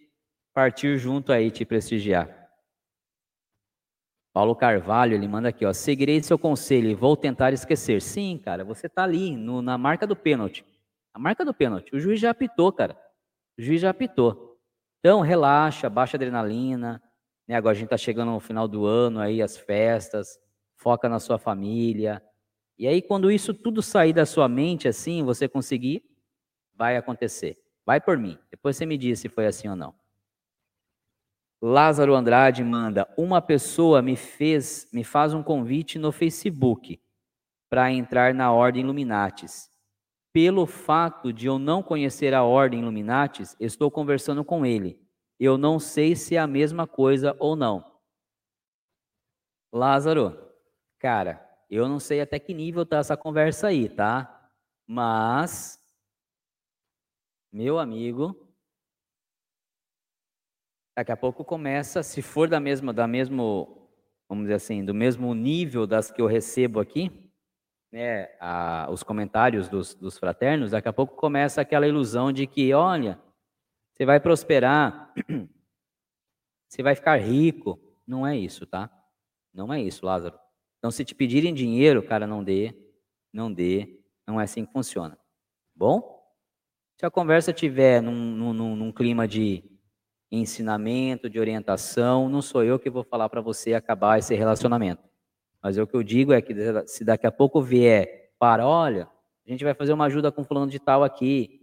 partir 0.54 0.98
junto 0.98 1.32
aí, 1.32 1.50
te 1.50 1.66
prestigiar. 1.66 2.42
Paulo 4.34 4.56
Carvalho, 4.56 5.14
ele 5.14 5.28
manda 5.28 5.50
aqui, 5.50 5.66
ó. 5.66 5.74
Seguirei 5.74 6.22
seu 6.24 6.40
conselho 6.40 6.90
e 6.90 6.96
vou 6.96 7.18
tentar 7.18 7.52
esquecer. 7.52 8.02
Sim, 8.02 8.38
cara, 8.38 8.64
você 8.64 8.88
tá 8.88 9.04
ali 9.04 9.36
no, 9.36 9.62
na 9.62 9.78
marca 9.78 10.08
do 10.08 10.16
pênalti. 10.16 10.66
A 11.14 11.20
marca 11.20 11.44
do 11.44 11.54
pênalti. 11.54 11.94
O 11.94 12.00
juiz 12.00 12.20
já 12.20 12.30
apitou, 12.30 12.72
cara. 12.72 12.98
O 13.58 13.62
juiz 13.62 13.82
já 13.82 13.90
apitou. 13.90 14.58
Então, 15.00 15.20
relaxa, 15.20 15.90
baixa 15.90 16.16
adrenalina, 16.16 17.02
né? 17.48 17.56
Agora 17.56 17.72
a 17.72 17.76
gente 17.76 17.86
está 17.86 17.98
chegando 17.98 18.32
no 18.32 18.40
final 18.40 18.68
do 18.68 18.86
ano, 18.86 19.20
aí 19.20 19.42
as 19.42 19.58
festas, 19.58 20.40
foca 20.76 21.08
na 21.08 21.20
sua 21.20 21.38
família. 21.38 22.22
E 22.78 22.88
aí, 22.88 23.02
quando 23.02 23.32
isso 23.32 23.54
tudo 23.54 23.82
sair 23.82 24.14
da 24.14 24.26
sua 24.26 24.48
mente, 24.48 24.88
assim, 24.88 25.24
você 25.24 25.48
conseguir, 25.48 26.04
vai 26.74 26.98
acontecer. 26.98 27.58
Vai 27.86 28.02
por 28.02 28.18
mim. 28.18 28.38
Depois 28.50 28.78
você 28.78 28.86
me 28.86 28.98
diz 28.98 29.20
se 29.20 29.30
foi 29.30 29.46
assim 29.46 29.68
ou 29.68 29.76
não. 29.76 29.94
Lázaro 31.62 32.16
Andrade 32.16 32.64
manda: 32.64 33.08
Uma 33.16 33.42
pessoa 33.42 34.02
me 34.02 34.16
fez, 34.16 34.90
me 34.92 35.04
faz 35.04 35.34
um 35.34 35.44
convite 35.44 36.00
no 36.00 36.12
Facebook 36.12 37.00
para 37.70 37.92
entrar 37.92 38.34
na 38.34 38.52
Ordem 38.52 38.82
Illuminatis. 38.84 39.70
Pelo 40.34 40.66
fato 40.66 41.32
de 41.32 41.46
eu 41.46 41.60
não 41.60 41.84
conhecer 41.84 42.34
a 42.34 42.44
Ordem 42.44 42.80
Illuminatis, 42.80 43.56
estou 43.60 43.92
conversando 43.92 44.44
com 44.44 44.66
ele. 44.66 45.00
Eu 45.44 45.58
não 45.58 45.80
sei 45.80 46.16
se 46.16 46.36
é 46.36 46.40
a 46.40 46.46
mesma 46.46 46.86
coisa 46.86 47.36
ou 47.40 47.56
não. 47.56 47.84
Lázaro, 49.74 50.40
cara, 51.00 51.44
eu 51.68 51.90
não 51.90 52.00
sei 52.00 52.22
até 52.22 52.38
que 52.38 52.54
nível 52.54 52.86
tá 52.86 52.98
essa 52.98 53.18
conversa 53.18 53.70
aí, 53.70 53.90
tá? 53.90 54.52
Mas, 54.86 55.84
meu 57.52 57.80
amigo, 57.80 58.54
daqui 60.96 61.12
a 61.12 61.18
pouco 61.18 61.44
começa, 61.44 62.04
se 62.04 62.22
for 62.22 62.48
da 62.48 62.60
mesma, 62.60 62.94
da 62.94 63.08
mesmo, 63.08 63.90
vamos 64.30 64.44
dizer 64.44 64.54
assim, 64.54 64.86
do 64.86 64.94
mesmo 64.94 65.34
nível 65.34 65.88
das 65.88 66.12
que 66.12 66.22
eu 66.22 66.28
recebo 66.28 66.80
aqui, 66.80 67.10
né, 67.92 68.26
a, 68.40 68.88
os 68.92 69.02
comentários 69.02 69.68
dos, 69.68 69.96
dos 69.96 70.20
fraternos, 70.20 70.70
daqui 70.70 70.88
a 70.88 70.94
pouco 70.94 71.16
começa 71.16 71.62
aquela 71.62 71.88
ilusão 71.88 72.32
de 72.32 72.46
que, 72.46 72.72
olha, 72.76 73.20
você 74.02 74.06
vai 74.06 74.20
prosperar, 74.20 75.14
você 76.68 76.82
vai 76.82 76.96
ficar 76.96 77.18
rico. 77.18 77.80
Não 78.08 78.26
é 78.26 78.36
isso, 78.36 78.66
tá? 78.66 78.90
Não 79.54 79.72
é 79.72 79.80
isso, 79.80 80.04
Lázaro. 80.04 80.40
Então, 80.80 80.90
se 80.90 81.06
te 81.06 81.14
pedirem 81.14 81.54
dinheiro, 81.54 82.02
cara, 82.02 82.26
não 82.26 82.44
dê, 82.44 82.76
não 83.32 83.54
dê. 83.54 84.02
Não 84.26 84.42
é 84.42 84.46
assim 84.46 84.66
que 84.66 84.72
funciona. 84.72 85.16
Bom? 85.76 86.20
Se 87.00 87.06
a 87.06 87.12
conversa 87.12 87.54
tiver 87.54 88.02
num, 88.02 88.52
num, 88.52 88.76
num 88.76 88.92
clima 88.92 89.28
de 89.28 89.64
ensinamento, 90.32 91.30
de 91.30 91.40
orientação, 91.40 92.28
não 92.28 92.42
sou 92.42 92.64
eu 92.64 92.80
que 92.80 92.90
vou 92.90 93.04
falar 93.04 93.30
para 93.30 93.40
você 93.40 93.76
acabar 93.76 94.18
esse 94.18 94.34
relacionamento. 94.34 95.04
Mas 95.62 95.78
o 95.78 95.86
que 95.86 95.96
eu 95.96 96.02
digo 96.02 96.34
é 96.34 96.42
que 96.42 96.56
se 96.88 97.06
daqui 97.06 97.28
a 97.28 97.32
pouco 97.32 97.62
vier 97.62 98.32
para, 98.40 98.68
olha, 98.68 99.08
a 99.46 99.52
gente 99.52 99.64
vai 99.64 99.76
fazer 99.76 99.94
uma 99.94 100.06
ajuda 100.06 100.32
com 100.32 100.44
fulano 100.44 100.72
de 100.72 100.80
tal 100.80 101.04
aqui, 101.04 101.61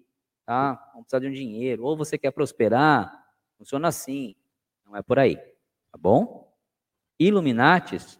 tá? 0.48 0.76
Vamos 0.94 1.02
precisar 1.02 1.18
de 1.18 1.26
um 1.26 1.30
dinheiro. 1.30 1.84
Ou 1.84 1.94
você 1.94 2.16
quer 2.16 2.30
prosperar, 2.30 3.28
funciona 3.58 3.88
assim. 3.88 4.34
Não 4.82 4.96
é 4.96 5.02
por 5.02 5.18
aí, 5.18 5.36
tá 5.36 5.98
bom? 5.98 6.50
Illuminates, 7.20 8.18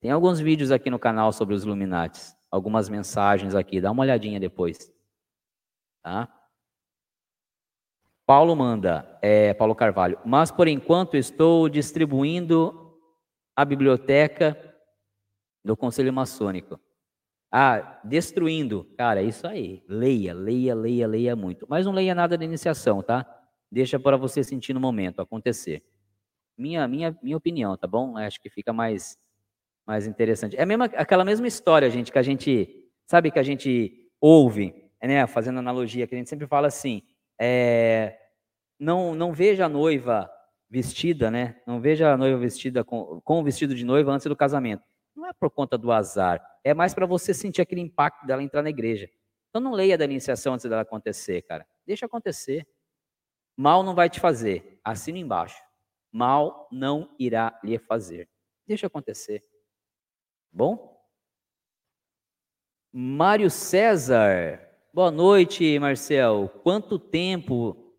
tem 0.00 0.10
alguns 0.10 0.40
vídeos 0.40 0.72
aqui 0.72 0.90
no 0.90 0.98
canal 0.98 1.32
sobre 1.32 1.54
os 1.54 1.62
Illuminates, 1.62 2.36
algumas 2.50 2.88
mensagens 2.88 3.54
aqui, 3.54 3.80
dá 3.80 3.92
uma 3.92 4.02
olhadinha 4.02 4.40
depois, 4.40 4.92
tá? 6.02 6.28
Paulo 8.26 8.56
manda, 8.56 9.18
é, 9.22 9.54
Paulo 9.54 9.76
Carvalho, 9.76 10.18
mas 10.24 10.50
por 10.50 10.66
enquanto 10.66 11.16
estou 11.16 11.68
distribuindo 11.68 12.98
a 13.54 13.64
biblioteca 13.64 14.58
do 15.64 15.76
Conselho 15.76 16.12
Maçônico. 16.12 16.80
Ah, 17.50 18.00
destruindo. 18.04 18.84
Cara, 18.96 19.22
é 19.22 19.24
isso 19.24 19.46
aí. 19.46 19.82
Leia, 19.88 20.34
leia, 20.34 20.74
leia, 20.74 21.06
leia 21.06 21.36
muito. 21.36 21.66
Mas 21.68 21.86
não 21.86 21.92
leia 21.92 22.14
nada 22.14 22.36
da 22.36 22.44
iniciação, 22.44 23.02
tá? 23.02 23.26
Deixa 23.70 23.98
para 23.98 24.16
você 24.16 24.42
sentir 24.44 24.72
no 24.72 24.80
momento 24.80 25.20
acontecer. 25.20 25.82
Minha, 26.58 26.86
minha, 26.88 27.16
minha 27.22 27.36
opinião, 27.36 27.76
tá 27.76 27.86
bom? 27.86 28.16
Acho 28.16 28.40
que 28.40 28.50
fica 28.50 28.72
mais, 28.72 29.18
mais 29.86 30.06
interessante. 30.06 30.56
É 30.56 30.66
mesma, 30.66 30.86
aquela 30.86 31.24
mesma 31.24 31.46
história, 31.46 31.90
gente, 31.90 32.12
que 32.12 32.18
a 32.18 32.22
gente, 32.22 32.68
sabe, 33.06 33.30
que 33.30 33.38
a 33.38 33.42
gente 33.42 34.10
ouve, 34.20 34.74
né? 35.02 35.26
Fazendo 35.26 35.58
analogia, 35.58 36.06
que 36.06 36.14
a 36.14 36.18
gente 36.18 36.30
sempre 36.30 36.46
fala 36.46 36.68
assim, 36.68 37.02
é, 37.40 38.18
não, 38.78 39.14
não 39.14 39.32
veja 39.32 39.66
a 39.66 39.68
noiva 39.68 40.30
vestida, 40.68 41.30
né? 41.30 41.56
Não 41.66 41.80
veja 41.80 42.12
a 42.12 42.16
noiva 42.16 42.38
vestida 42.38 42.84
com, 42.84 43.20
com 43.22 43.40
o 43.40 43.44
vestido 43.44 43.74
de 43.74 43.84
noiva 43.84 44.12
antes 44.12 44.26
do 44.26 44.36
casamento. 44.36 44.82
Não 45.16 45.26
é 45.26 45.32
por 45.32 45.50
conta 45.50 45.78
do 45.78 45.90
azar 45.90 46.40
é 46.66 46.74
mais 46.74 46.92
para 46.92 47.06
você 47.06 47.32
sentir 47.32 47.62
aquele 47.62 47.80
impacto 47.80 48.26
dela 48.26 48.42
entrar 48.42 48.60
na 48.60 48.70
igreja. 48.70 49.08
Então 49.48 49.62
não 49.62 49.70
leia 49.70 49.96
da 49.96 50.04
iniciação 50.04 50.54
antes 50.54 50.68
dela 50.68 50.82
acontecer, 50.82 51.42
cara. 51.42 51.64
Deixa 51.86 52.06
acontecer. 52.06 52.66
Mal 53.56 53.84
não 53.84 53.94
vai 53.94 54.10
te 54.10 54.18
fazer. 54.18 54.80
Assina 54.82 55.16
embaixo. 55.16 55.62
Mal 56.10 56.66
não 56.72 57.14
irá 57.20 57.56
lhe 57.62 57.78
fazer. 57.78 58.28
Deixa 58.66 58.88
acontecer. 58.88 59.44
Bom? 60.50 61.00
Mário 62.92 63.48
César. 63.48 64.60
Boa 64.92 65.12
noite, 65.12 65.78
Marcel. 65.78 66.48
Quanto 66.64 66.98
tempo, 66.98 67.94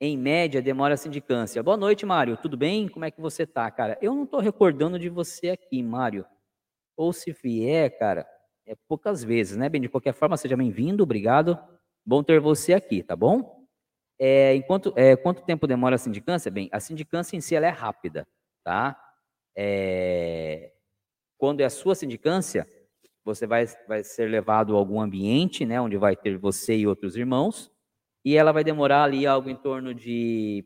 em 0.00 0.18
média, 0.18 0.60
demora 0.60 0.94
a 0.94 0.96
sindicância? 0.96 1.62
Boa 1.62 1.76
noite, 1.76 2.04
Mário. 2.04 2.36
Tudo 2.36 2.56
bem? 2.56 2.88
Como 2.88 3.04
é 3.04 3.10
que 3.12 3.20
você 3.20 3.46
tá, 3.46 3.70
cara? 3.70 3.96
Eu 4.02 4.16
não 4.16 4.24
estou 4.24 4.40
recordando 4.40 4.98
de 4.98 5.08
você 5.08 5.50
aqui, 5.50 5.80
Mário. 5.80 6.26
Ou 6.96 7.12
se 7.12 7.32
vier, 7.32 7.98
cara, 7.98 8.26
é 8.66 8.74
poucas 8.88 9.22
vezes, 9.22 9.56
né? 9.56 9.68
Bem, 9.68 9.80
de 9.80 9.88
qualquer 9.88 10.14
forma, 10.14 10.36
seja 10.36 10.56
bem-vindo, 10.56 11.02
obrigado. 11.02 11.58
Bom 12.04 12.22
ter 12.22 12.40
você 12.40 12.72
aqui, 12.74 13.02
tá 13.02 13.16
bom? 13.16 13.64
É, 14.18 14.54
enquanto, 14.54 14.92
é, 14.96 15.16
quanto 15.16 15.42
tempo 15.44 15.66
demora 15.66 15.96
a 15.96 15.98
sindicância? 15.98 16.50
Bem, 16.50 16.68
a 16.72 16.80
sindicância 16.80 17.36
em 17.36 17.40
si 17.40 17.54
ela 17.54 17.66
é 17.66 17.70
rápida, 17.70 18.26
tá? 18.62 18.98
É, 19.56 20.72
quando 21.38 21.60
é 21.60 21.64
a 21.64 21.70
sua 21.70 21.94
sindicância, 21.94 22.66
você 23.24 23.46
vai, 23.46 23.66
vai 23.88 24.04
ser 24.04 24.30
levado 24.30 24.74
a 24.74 24.78
algum 24.78 25.00
ambiente, 25.00 25.64
né, 25.64 25.80
onde 25.80 25.96
vai 25.96 26.14
ter 26.14 26.36
você 26.36 26.76
e 26.76 26.86
outros 26.86 27.16
irmãos, 27.16 27.70
e 28.24 28.36
ela 28.36 28.52
vai 28.52 28.64
demorar 28.64 29.04
ali 29.04 29.26
algo 29.26 29.48
em 29.50 29.56
torno 29.56 29.94
de 29.94 30.64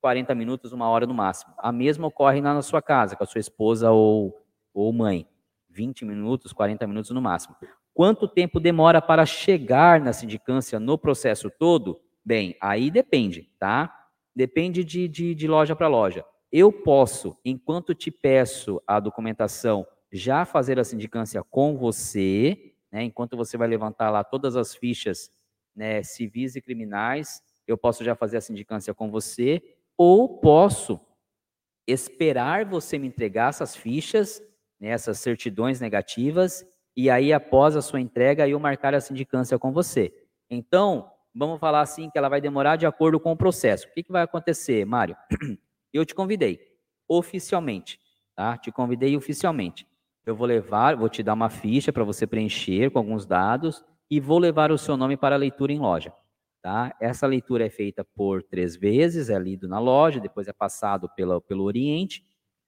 40 0.00 0.34
minutos, 0.34 0.72
uma 0.72 0.88
hora 0.88 1.06
no 1.06 1.14
máximo. 1.14 1.54
A 1.58 1.72
mesma 1.72 2.06
ocorre 2.06 2.40
na 2.40 2.60
sua 2.62 2.82
casa, 2.82 3.16
com 3.16 3.24
a 3.24 3.26
sua 3.26 3.40
esposa 3.40 3.90
ou, 3.90 4.44
ou 4.72 4.92
mãe. 4.92 5.26
20 5.78 6.04
minutos, 6.04 6.52
40 6.52 6.84
minutos 6.88 7.12
no 7.12 7.22
máximo. 7.22 7.54
Quanto 7.94 8.26
tempo 8.26 8.58
demora 8.58 9.00
para 9.00 9.24
chegar 9.24 10.00
na 10.00 10.12
sindicância 10.12 10.80
no 10.80 10.98
processo 10.98 11.48
todo? 11.48 12.00
Bem, 12.24 12.56
aí 12.60 12.90
depende, 12.90 13.48
tá? 13.60 13.94
Depende 14.34 14.82
de, 14.82 15.06
de, 15.06 15.36
de 15.36 15.46
loja 15.46 15.76
para 15.76 15.86
loja. 15.86 16.24
Eu 16.50 16.72
posso, 16.72 17.36
enquanto 17.44 17.94
te 17.94 18.10
peço 18.10 18.82
a 18.86 18.98
documentação 18.98 19.86
já 20.10 20.44
fazer 20.44 20.80
a 20.80 20.84
sindicância 20.84 21.44
com 21.44 21.76
você, 21.76 22.74
né, 22.90 23.04
enquanto 23.04 23.36
você 23.36 23.56
vai 23.56 23.68
levantar 23.68 24.10
lá 24.10 24.24
todas 24.24 24.56
as 24.56 24.74
fichas 24.74 25.30
né, 25.76 26.02
civis 26.02 26.56
e 26.56 26.60
criminais, 26.60 27.40
eu 27.68 27.78
posso 27.78 28.02
já 28.02 28.16
fazer 28.16 28.38
a 28.38 28.40
sindicância 28.40 28.92
com 28.92 29.10
você, 29.10 29.62
ou 29.96 30.40
posso 30.40 30.98
esperar 31.86 32.64
você 32.64 32.98
me 32.98 33.06
entregar 33.06 33.50
essas 33.50 33.76
fichas, 33.76 34.42
né, 34.80 34.96
certidões 34.98 35.80
negativas, 35.80 36.66
e 36.96 37.08
aí 37.10 37.32
após 37.32 37.76
a 37.76 37.82
sua 37.82 38.00
entrega 38.00 38.48
eu 38.48 38.58
marcar 38.58 38.94
a 38.94 39.00
sindicância 39.00 39.58
com 39.58 39.72
você. 39.72 40.12
Então, 40.50 41.10
vamos 41.34 41.60
falar 41.60 41.80
assim 41.80 42.10
que 42.10 42.18
ela 42.18 42.28
vai 42.28 42.40
demorar 42.40 42.76
de 42.76 42.86
acordo 42.86 43.20
com 43.20 43.32
o 43.32 43.36
processo. 43.36 43.86
O 43.86 43.92
que, 43.92 44.02
que 44.02 44.12
vai 44.12 44.22
acontecer, 44.22 44.84
Mário? 44.84 45.16
Eu 45.92 46.04
te 46.04 46.14
convidei 46.14 46.60
oficialmente, 47.08 47.98
tá? 48.36 48.56
Te 48.58 48.70
convidei 48.70 49.16
oficialmente. 49.16 49.86
Eu 50.26 50.36
vou 50.36 50.46
levar, 50.46 50.94
vou 50.94 51.08
te 51.08 51.22
dar 51.22 51.32
uma 51.32 51.48
ficha 51.48 51.90
para 51.90 52.04
você 52.04 52.26
preencher 52.26 52.90
com 52.90 52.98
alguns 52.98 53.24
dados 53.24 53.82
e 54.10 54.20
vou 54.20 54.38
levar 54.38 54.70
o 54.70 54.76
seu 54.76 54.96
nome 54.96 55.16
para 55.16 55.36
leitura 55.36 55.72
em 55.72 55.78
loja. 55.78 56.12
Tá? 56.62 56.94
Essa 57.00 57.26
leitura 57.26 57.64
é 57.64 57.70
feita 57.70 58.04
por 58.04 58.42
três 58.42 58.76
vezes, 58.76 59.30
é 59.30 59.38
lido 59.38 59.68
na 59.68 59.78
loja, 59.78 60.20
depois 60.20 60.48
é 60.48 60.52
passado 60.52 61.08
pela, 61.16 61.40
pelo 61.40 61.64
Oriente. 61.64 62.24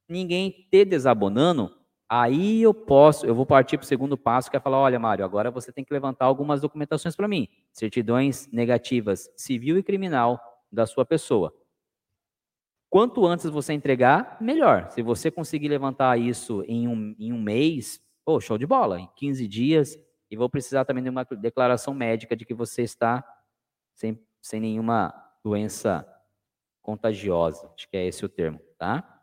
Ninguém 0.09 0.67
te 0.71 0.85
desabonando, 0.85 1.71
aí 2.11 2.61
eu 2.61 2.75
posso, 2.75 3.25
eu 3.25 3.35
vou 3.35 3.47
partir 3.47 3.79
para 3.79 3.85
o 3.85 3.87
segundo 3.87 4.19
passo, 4.19 4.51
que 4.51 4.57
é 4.57 4.61
falar, 4.61 4.79
olha, 4.79 4.99
Mário, 4.99 5.25
agora 5.25 5.49
você 5.49 5.73
tem 5.73 5.85
que 5.85 5.93
levantar 5.95 6.25
algumas 6.25 6.61
documentações 6.61 7.15
para 7.15 7.29
mim. 7.29 7.47
Certidões 7.73 8.49
negativas 8.53 9.31
civil 9.37 9.79
e 9.79 9.83
criminal 9.83 10.41
da 10.73 10.87
sua 10.87 11.07
pessoa. 11.07 11.55
Quanto 12.89 13.25
antes 13.25 13.49
você 13.49 13.73
entregar, 13.73 14.37
melhor. 14.41 14.91
Se 14.91 15.01
você 15.01 15.31
conseguir 15.31 15.69
levantar 15.69 16.19
isso 16.19 16.65
em 16.67 16.89
um, 16.89 17.15
em 17.17 17.33
um 17.33 17.41
mês, 17.41 18.03
show 18.41 18.59
de 18.59 18.67
bola, 18.67 19.01
em 19.01 19.09
15 19.17 19.47
dias, 19.47 19.99
e 20.29 20.37
vou 20.37 20.51
precisar 20.51 20.85
também 20.85 21.03
de 21.03 21.11
uma 21.11 21.25
declaração 21.25 21.95
médica 21.95 22.37
de 22.37 22.45
que 22.45 22.55
você 22.55 22.83
está 22.83 23.25
sem, 23.95 24.21
sem 24.41 24.61
nenhuma 24.61 25.15
doença 25.45 26.07
contagiosa. 26.83 27.71
Acho 27.77 27.89
que 27.89 27.97
é 27.97 28.07
esse 28.07 28.25
o 28.25 28.29
termo, 28.29 28.61
tá? 28.79 29.20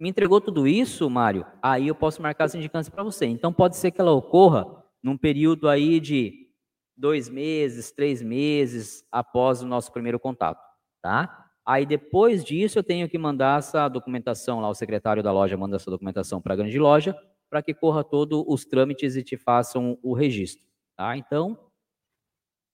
Me 0.00 0.08
entregou 0.08 0.40
tudo 0.40 0.68
isso, 0.68 1.10
Mário, 1.10 1.44
aí 1.60 1.88
eu 1.88 1.94
posso 1.94 2.22
marcar 2.22 2.44
as 2.44 2.54
indicâncias 2.54 2.94
para 2.94 3.02
você. 3.02 3.26
Então 3.26 3.52
pode 3.52 3.76
ser 3.76 3.90
que 3.90 4.00
ela 4.00 4.12
ocorra 4.12 4.66
num 5.02 5.16
período 5.16 5.68
aí 5.68 5.98
de 5.98 6.48
dois 6.96 7.28
meses, 7.28 7.90
três 7.90 8.22
meses 8.22 9.04
após 9.10 9.62
o 9.62 9.66
nosso 9.66 9.92
primeiro 9.92 10.18
contato, 10.18 10.60
tá? 11.02 11.46
Aí 11.66 11.84
depois 11.84 12.44
disso 12.44 12.78
eu 12.78 12.82
tenho 12.82 13.08
que 13.08 13.18
mandar 13.18 13.58
essa 13.58 13.88
documentação 13.88 14.60
lá, 14.60 14.68
o 14.68 14.74
secretário 14.74 15.22
da 15.22 15.32
loja 15.32 15.56
manda 15.56 15.76
essa 15.76 15.90
documentação 15.90 16.40
para 16.40 16.54
a 16.54 16.56
grande 16.56 16.78
loja, 16.78 17.16
para 17.50 17.62
que 17.62 17.74
corra 17.74 18.04
todos 18.04 18.44
os 18.46 18.64
trâmites 18.64 19.16
e 19.16 19.22
te 19.22 19.36
façam 19.36 19.98
o 20.02 20.14
registro. 20.14 20.64
Tá? 20.96 21.16
Então, 21.16 21.58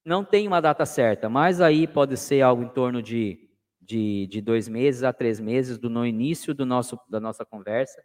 não 0.05 0.23
tem 0.23 0.47
uma 0.47 0.61
data 0.61 0.85
certa, 0.85 1.27
mas 1.27 1.59
aí 1.59 1.87
pode 1.87 2.17
ser 2.17 2.41
algo 2.41 2.63
em 2.63 2.69
torno 2.69 3.01
de, 3.01 3.49
de, 3.85 4.27
de 4.27 4.41
dois 4.41 4.67
meses 4.67 5.03
a 5.03 5.13
três 5.13 5.39
meses 5.39 5.77
do 5.77 5.89
no 5.89 6.05
início 6.05 6.53
do 6.53 6.65
nosso, 6.65 6.99
da 7.07 7.19
nossa 7.19 7.45
conversa, 7.45 8.03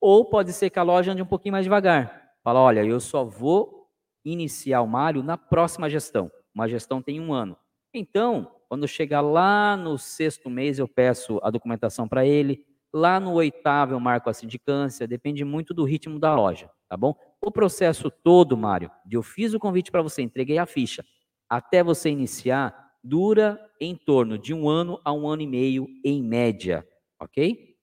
ou 0.00 0.24
pode 0.24 0.52
ser 0.52 0.70
que 0.70 0.78
a 0.78 0.82
loja 0.82 1.12
ande 1.12 1.22
um 1.22 1.26
pouquinho 1.26 1.52
mais 1.52 1.64
devagar. 1.64 2.30
Fala, 2.42 2.60
olha, 2.60 2.84
eu 2.84 3.00
só 3.00 3.24
vou 3.24 3.88
iniciar 4.24 4.82
o 4.82 4.86
Mário 4.86 5.22
na 5.22 5.36
próxima 5.36 5.90
gestão. 5.90 6.30
Uma 6.54 6.68
gestão 6.68 7.02
tem 7.02 7.20
um 7.20 7.32
ano. 7.32 7.56
Então, 7.92 8.50
quando 8.68 8.86
chegar 8.86 9.20
lá 9.20 9.76
no 9.76 9.98
sexto 9.98 10.48
mês, 10.50 10.78
eu 10.78 10.88
peço 10.88 11.40
a 11.42 11.50
documentação 11.50 12.08
para 12.08 12.24
ele. 12.26 12.64
Lá 12.92 13.18
no 13.18 13.32
oitavo, 13.34 13.94
eu 13.94 14.00
marco 14.00 14.30
a 14.30 14.32
sindicância. 14.32 15.06
Depende 15.06 15.44
muito 15.44 15.74
do 15.74 15.84
ritmo 15.84 16.18
da 16.18 16.34
loja, 16.34 16.70
tá 16.88 16.96
bom? 16.96 17.14
O 17.40 17.50
processo 17.50 18.10
todo, 18.10 18.56
Mário, 18.56 18.90
de 19.04 19.16
eu 19.16 19.22
fiz 19.22 19.54
o 19.54 19.58
convite 19.58 19.90
para 19.90 20.02
você, 20.02 20.22
entreguei 20.22 20.58
a 20.58 20.66
ficha, 20.66 21.04
até 21.48 21.82
você 21.82 22.10
iniciar, 22.10 22.85
dura 23.06 23.60
em 23.80 23.94
torno 23.94 24.36
de 24.36 24.52
um 24.52 24.68
ano 24.68 25.00
a 25.04 25.12
um 25.12 25.28
ano 25.28 25.42
e 25.42 25.46
meio, 25.46 25.86
em 26.04 26.22
média, 26.22 26.86
ok? 27.20 27.76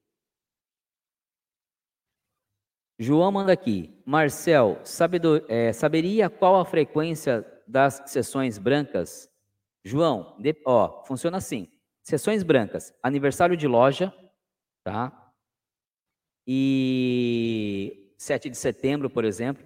João 2.99 3.31
manda 3.31 3.51
aqui. 3.51 4.01
Marcel, 4.05 4.81
é, 5.47 5.73
saberia 5.73 6.29
qual 6.29 6.59
a 6.59 6.65
frequência 6.65 7.45
das 7.67 8.03
sessões 8.05 8.57
brancas 8.57 9.33
João, 9.83 10.35
de, 10.39 10.55
ó, 10.65 11.03
funciona 11.03 11.37
assim. 11.37 11.67
Sessões 12.03 12.41
brancas, 12.41 12.93
aniversário 13.03 13.57
de 13.57 13.67
loja, 13.67 14.13
tá? 14.83 15.31
E 16.47 18.13
7 18.17 18.49
de 18.49 18.57
setembro, 18.57 19.09
por 19.09 19.25
exemplo, 19.25 19.63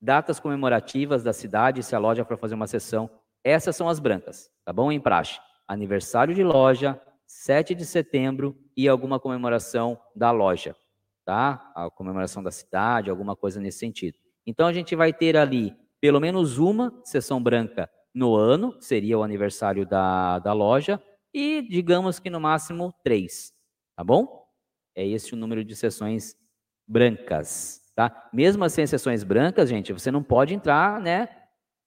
datas 0.00 0.40
comemorativas 0.40 1.22
da 1.22 1.32
cidade, 1.32 1.82
se 1.82 1.94
a 1.94 1.98
loja 1.98 2.24
for 2.24 2.38
fazer 2.38 2.54
uma 2.54 2.66
sessão, 2.66 3.10
essas 3.44 3.76
são 3.76 3.88
as 3.88 3.98
brancas, 3.98 4.50
tá 4.64 4.72
bom? 4.72 4.90
Em 4.92 5.00
praxe. 5.00 5.38
Aniversário 5.66 6.34
de 6.34 6.42
loja, 6.42 7.00
7 7.26 7.74
de 7.74 7.86
setembro 7.86 8.56
e 8.76 8.88
alguma 8.88 9.20
comemoração 9.20 9.98
da 10.14 10.30
loja, 10.30 10.74
tá? 11.24 11.72
A 11.74 11.88
comemoração 11.90 12.42
da 12.42 12.50
cidade, 12.50 13.08
alguma 13.08 13.36
coisa 13.36 13.60
nesse 13.60 13.78
sentido. 13.78 14.18
Então 14.44 14.66
a 14.66 14.72
gente 14.72 14.96
vai 14.96 15.12
ter 15.12 15.36
ali 15.36 15.76
pelo 16.00 16.18
menos 16.18 16.58
uma 16.58 16.92
sessão 17.04 17.42
branca 17.42 17.88
no 18.12 18.34
ano, 18.34 18.76
seria 18.80 19.18
o 19.18 19.22
aniversário 19.22 19.86
da, 19.86 20.38
da 20.38 20.52
loja, 20.52 21.00
e 21.32 21.62
digamos 21.62 22.18
que 22.18 22.30
no 22.30 22.40
máximo 22.40 22.92
três, 23.04 23.52
tá 23.94 24.02
bom? 24.02 24.44
É 24.94 25.06
esse 25.06 25.34
o 25.34 25.36
número 25.36 25.64
de 25.64 25.76
sessões 25.76 26.34
brancas, 26.88 27.80
tá? 27.94 28.28
Mesmo 28.32 28.64
assim, 28.64 28.84
sessões 28.86 29.22
brancas, 29.22 29.68
gente, 29.68 29.92
você 29.92 30.10
não 30.10 30.22
pode 30.22 30.54
entrar, 30.54 31.00
né? 31.00 31.28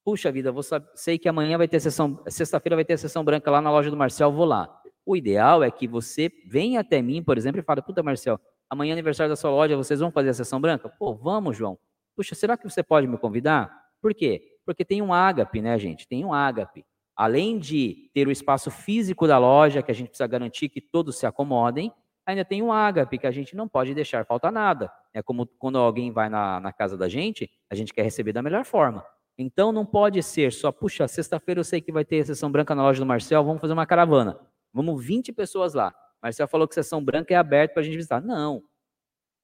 Puxa 0.04 0.32
vida, 0.32 0.52
vou 0.52 0.64
sei 0.96 1.18
que 1.18 1.30
amanhã 1.30 1.58
vai 1.58 1.68
ter 1.68 1.80
sessão, 1.80 2.22
sexta-feira 2.28 2.76
vai 2.76 2.84
ter 2.84 2.98
sessão 2.98 3.24
branca 3.24 3.50
lá 3.50 3.62
na 3.62 3.72
loja 3.72 3.90
do 3.90 3.96
Marcel, 3.96 4.32
vou 4.32 4.46
lá. 4.46 4.82
O 5.06 5.16
ideal 5.16 5.64
é 5.64 5.72
que 5.72 5.88
você 5.88 6.32
venha 6.46 6.82
até 6.82 7.02
mim, 7.02 7.24
por 7.24 7.38
exemplo, 7.38 7.60
e 7.60 7.64
fale, 7.64 7.82
puta, 7.82 8.04
Marcel, 8.04 8.40
amanhã 8.70 8.92
é 8.92 8.94
aniversário 8.94 9.30
da 9.30 9.36
sua 9.36 9.52
loja, 9.52 9.78
vocês 9.78 10.00
vão 10.00 10.12
fazer 10.12 10.30
a 10.30 10.34
sessão 10.34 10.60
branca? 10.60 10.90
Pô, 10.90 11.14
vamos, 11.14 11.56
João. 11.56 11.78
Puxa, 12.16 12.36
será 12.36 12.58
que 12.58 12.70
você 12.70 12.84
pode 12.84 13.08
me 13.08 13.18
convidar? 13.18 13.72
Por 14.02 14.14
quê? 14.14 14.58
Porque 14.66 14.84
tem 14.84 15.02
um 15.02 15.14
ágape, 15.14 15.62
né, 15.62 15.78
gente? 15.80 16.08
Tem 16.08 16.26
um 16.26 16.34
ágape. 16.34 16.86
Além 17.16 17.58
de 17.58 18.10
ter 18.14 18.28
o 18.28 18.32
espaço 18.32 18.70
físico 18.72 19.26
da 19.28 19.38
loja, 19.38 19.82
que 19.82 19.92
a 19.92 19.96
gente 19.96 20.10
precisa 20.10 20.28
garantir 20.28 20.68
que 20.68 20.82
todos 20.82 21.18
se 21.18 21.26
acomodem, 21.26 21.92
ainda 22.26 22.44
tem 22.44 22.62
um 22.62 22.72
ágape, 22.72 23.18
que 23.18 23.28
a 23.28 23.32
gente 23.32 23.56
não 23.56 23.68
pode 23.68 23.94
deixar 23.94 24.26
faltar 24.26 24.52
nada. 24.52 24.92
É 25.14 25.22
como 25.22 25.46
quando 25.46 25.78
alguém 25.78 26.12
vai 26.12 26.30
na, 26.30 26.60
na 26.60 26.74
casa 26.74 26.98
da 26.98 27.08
gente, 27.08 27.50
a 27.70 27.76
gente 27.76 27.94
quer 27.94 28.04
receber 28.04 28.34
da 28.34 28.42
melhor 28.42 28.66
forma. 28.66 29.06
Então 29.38 29.72
não 29.72 29.86
pode 29.86 30.22
ser 30.22 30.52
só, 30.52 30.72
puxa, 30.72 31.08
sexta-feira 31.08 31.60
eu 31.60 31.64
sei 31.64 31.82
que 31.82 31.92
vai 31.92 32.06
ter 32.06 32.26
sessão 32.26 32.52
branca 32.52 32.76
na 32.76 32.84
loja 32.84 33.00
do 33.00 33.06
Marcel, 33.06 33.44
vamos 33.44 33.62
fazer 33.62 33.74
uma 33.74 33.86
caravana. 33.86 34.40
Vamos 34.72 35.04
20 35.04 35.32
pessoas 35.34 35.74
lá. 35.74 35.94
Marcel 36.22 36.48
falou 36.48 36.68
que 36.68 36.76
sessão 36.76 37.04
branca 37.04 37.34
é 37.34 37.38
aberta 37.38 37.74
para 37.74 37.82
a 37.82 37.84
gente 37.84 37.96
visitar. 37.96 38.22
Não, 38.22 38.64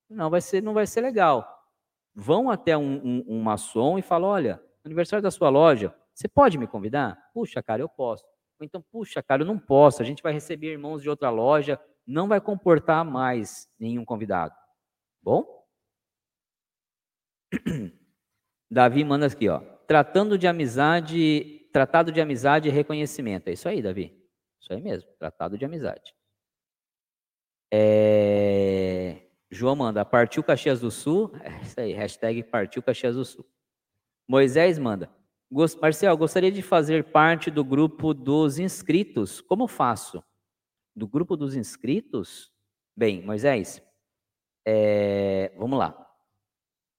não 0.10 0.30
vai 0.30 0.42
ser, 0.42 0.62
não 0.62 0.74
vai 0.74 0.88
ser 0.88 1.02
legal. 1.02 1.46
Vão 2.14 2.50
até 2.50 2.78
um, 2.78 2.96
um, 3.04 3.26
um 3.28 3.42
maçom 3.42 3.98
e 3.98 4.02
falam, 4.02 4.30
olha, 4.30 4.64
aniversário 4.84 5.24
da 5.24 5.32
sua 5.32 5.50
loja, 5.50 5.94
você 6.14 6.28
pode 6.28 6.58
me 6.58 6.68
convidar? 6.68 7.18
Puxa, 7.34 7.62
cara, 7.62 7.82
eu 7.82 7.90
posso. 7.90 8.24
Ou 8.60 8.66
então, 8.66 8.84
puxa, 8.92 9.24
cara, 9.24 9.44
eu 9.44 9.46
não 9.46 9.58
posso. 9.58 10.02
A 10.02 10.06
gente 10.06 10.22
vai 10.22 10.34
receber 10.34 10.72
irmãos 10.72 11.02
de 11.02 11.10
outra 11.10 11.30
loja, 11.30 11.80
não 12.06 12.28
vai 12.28 12.42
comportar 12.42 13.06
mais 13.06 13.70
nenhum 13.80 14.04
convidado. 14.04 14.54
Bom? 15.22 15.46
Davi 18.70 19.04
manda 19.04 19.26
aqui, 19.26 19.48
ó. 19.48 19.79
Tratando 19.90 20.38
de 20.38 20.46
amizade, 20.46 21.68
tratado 21.74 22.12
de 22.12 22.22
amizade 22.22 22.68
e 22.68 22.72
reconhecimento. 22.72 23.48
É 23.48 23.54
isso 23.54 23.68
aí, 23.68 23.82
Davi. 23.82 24.16
Isso 24.62 24.72
aí 24.72 24.80
mesmo, 24.80 25.10
tratado 25.18 25.58
de 25.58 25.66
amizade. 25.66 26.14
É... 27.74 29.24
João 29.50 29.76
manda, 29.76 30.06
partiu 30.06 30.44
Caxias 30.44 30.80
do 30.80 30.92
Sul. 30.92 31.32
É 31.44 31.62
isso 31.64 31.80
aí, 31.80 31.92
hashtag 31.94 32.44
partiu 32.44 32.84
Caxias 32.84 33.16
do 33.16 33.26
Sul. 33.26 33.44
Moisés 34.28 34.78
manda, 34.78 35.10
Marcel, 35.82 36.16
gostaria 36.16 36.52
de 36.52 36.62
fazer 36.62 37.06
parte 37.06 37.50
do 37.50 37.66
grupo 37.66 38.14
dos 38.14 38.60
inscritos. 38.60 39.42
Como 39.42 39.68
faço? 39.68 40.24
Do 40.96 41.08
grupo 41.08 41.36
dos 41.36 41.56
inscritos? 41.56 42.52
Bem, 42.96 43.24
Moisés, 43.24 43.82
é... 44.68 45.52
vamos 45.58 45.80
lá. 45.80 46.09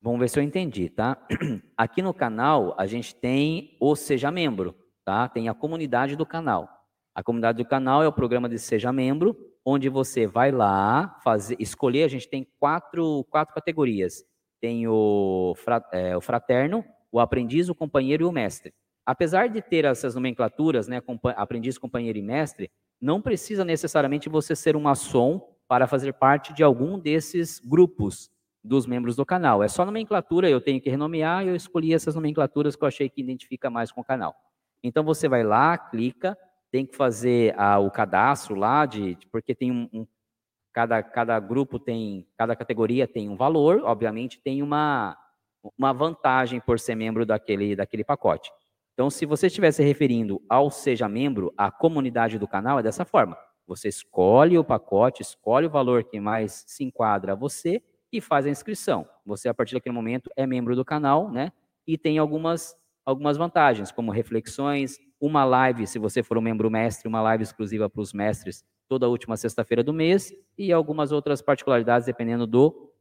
Vamos 0.03 0.19
ver 0.19 0.31
se 0.31 0.39
eu 0.39 0.43
entendi, 0.43 0.89
tá? 0.89 1.19
Aqui 1.77 2.01
no 2.01 2.15
canal 2.15 2.75
a 2.79 2.87
gente 2.87 3.15
tem 3.15 3.77
o 3.79 3.95
Seja 3.95 4.31
Membro, 4.31 4.75
tá? 5.05 5.29
Tem 5.29 5.47
a 5.51 5.55
comunidade 5.55 6.17
do 6.17 6.25
canal. 6.25 6.69
A 7.15 7.23
comunidade 7.23 7.63
do 7.63 7.69
canal 7.69 8.03
é 8.03 8.09
o 8.09 8.13
programa 8.13 8.49
de 8.49 8.59
Seja 8.59 8.91
Membro, 8.95 9.37
onde 9.63 9.91
você 9.91 10.27
vai 10.27 10.51
lá 10.51 11.21
fazer, 11.23 11.55
escolher. 11.61 12.05
A 12.05 12.09
gente 12.09 12.27
tem 12.27 12.49
quatro, 12.59 13.27
quatro 13.29 13.55
categorias. 13.55 14.25
Tem 14.59 14.89
o, 14.89 15.55
é, 15.93 16.17
o 16.17 16.21
fraterno, 16.23 16.83
o 17.13 17.21
aprendiz, 17.21 17.69
o 17.69 17.75
companheiro 17.75 18.23
e 18.23 18.27
o 18.27 18.33
mestre. 18.33 18.73
Apesar 19.05 19.51
de 19.51 19.61
ter 19.61 19.85
essas 19.85 20.15
nomenclaturas, 20.15 20.89
né, 20.89 21.03
aprendiz, 21.37 21.77
companheiro 21.77 22.19
e 22.19 22.23
mestre, 22.23 22.71
não 22.99 23.21
precisa 23.21 23.67
necessariamente 23.67 24.31
você 24.31 24.57
ser 24.57 24.77
um 24.77 24.81
maçom 24.81 25.47
para 25.69 25.87
fazer 25.87 26.15
parte 26.15 26.55
de 26.55 26.63
algum 26.63 26.99
desses 26.99 27.61
grupos 27.61 28.31
dos 28.63 28.87
membros 28.87 29.17
do 29.17 29.25
canal. 29.25 29.63
É 29.63 29.69
só 29.69 29.85
nomenclatura, 29.85 30.49
eu 30.49 30.61
tenho 30.61 30.81
que 30.81 30.91
renomear, 30.91 31.45
e 31.45 31.49
eu 31.49 31.57
escolhi 31.57 31.95
essas 31.95 32.15
nomenclaturas 32.15 32.77
que 32.77 32.85
eu 32.85 32.89
achei 32.89 33.09
que 33.09 33.21
identifica 33.21 33.71
mais 33.71 33.91
com 33.91 34.01
o 34.01 34.05
canal. 34.05 34.35
Então 34.83 35.03
você 35.05 35.29
vai 35.29 35.43
lá, 35.43 35.77
clica, 35.77 36.37
tem 36.71 36.87
que 36.87 36.97
fazer 36.97 37.55
ah, 37.59 37.79
o 37.79 37.91
cadastro 37.91 38.55
lá, 38.55 38.87
de, 38.87 39.19
porque 39.31 39.55
tem 39.55 39.71
um, 39.71 39.89
um, 39.93 40.07
cada, 40.73 41.03
cada 41.03 41.41
grupo 41.41 41.79
tem, 41.79 42.27
cada 42.37 42.55
categoria 42.55 43.09
tem 43.09 43.29
um 43.29 43.37
valor, 43.37 43.83
obviamente 43.85 44.41
tem 44.41 44.63
uma, 44.63 45.17
uma 45.77 45.93
vantagem 45.93 46.61
por 46.61 46.79
ser 46.79 46.95
membro 46.95 47.27
daquele, 47.27 47.75
daquele 47.75 48.05
pacote. 48.05 48.51
Então, 48.95 49.09
se 49.09 49.25
você 49.25 49.47
estiver 49.47 49.73
se 49.73 49.83
referindo 49.83 50.43
ao 50.49 50.71
Seja 50.71 51.09
Membro, 51.09 51.53
a 51.57 51.71
comunidade 51.71 52.39
do 52.39 52.47
canal, 52.47 52.79
é 52.79 52.83
dessa 52.83 53.05
forma. 53.05 53.37
Você 53.67 53.89
escolhe 53.89 54.59
o 54.59 54.65
pacote, 54.65 55.23
escolhe 55.23 55.67
o 55.67 55.71
valor 55.71 56.05
que 56.05 56.21
mais 56.21 56.65
se 56.67 56.85
enquadra 56.85 57.33
a 57.33 57.37
você 57.37 57.83
e 58.13 58.21
faz 58.21 58.47
a 58.47 58.51
inscrição. 58.51 59.09
Você, 59.25 59.49
a 59.49 59.55
partir 59.55 59.75
daquele 59.75 59.95
momento, 59.95 60.31
é 60.37 60.47
membro 60.47 60.75
do 60.75 60.85
canal, 60.85 61.31
né? 61.31 61.53
E 61.87 61.97
tem 61.97 62.19
algumas, 62.19 62.77
algumas 63.05 63.37
vantagens, 63.37 63.93
como 63.93 64.11
reflexões, 64.11 64.99
uma 65.21 65.45
live, 65.45 65.87
se 65.87 65.99
você 65.99 66.23
for 66.23 66.39
um 66.39 66.41
membro 66.41 66.71
mestre, 66.71 67.09
uma 67.09 67.21
live 67.21 67.43
exclusiva 67.43 67.89
para 67.89 68.01
os 68.01 68.13
mestres 68.13 68.65
toda 68.89 69.09
última 69.09 69.37
sexta-feira 69.37 69.85
do 69.85 69.93
mês 69.93 70.33
e 70.59 70.73
algumas 70.73 71.13
outras 71.13 71.41
particularidades 71.41 72.07
dependendo 72.07 72.45
do 72.45 72.93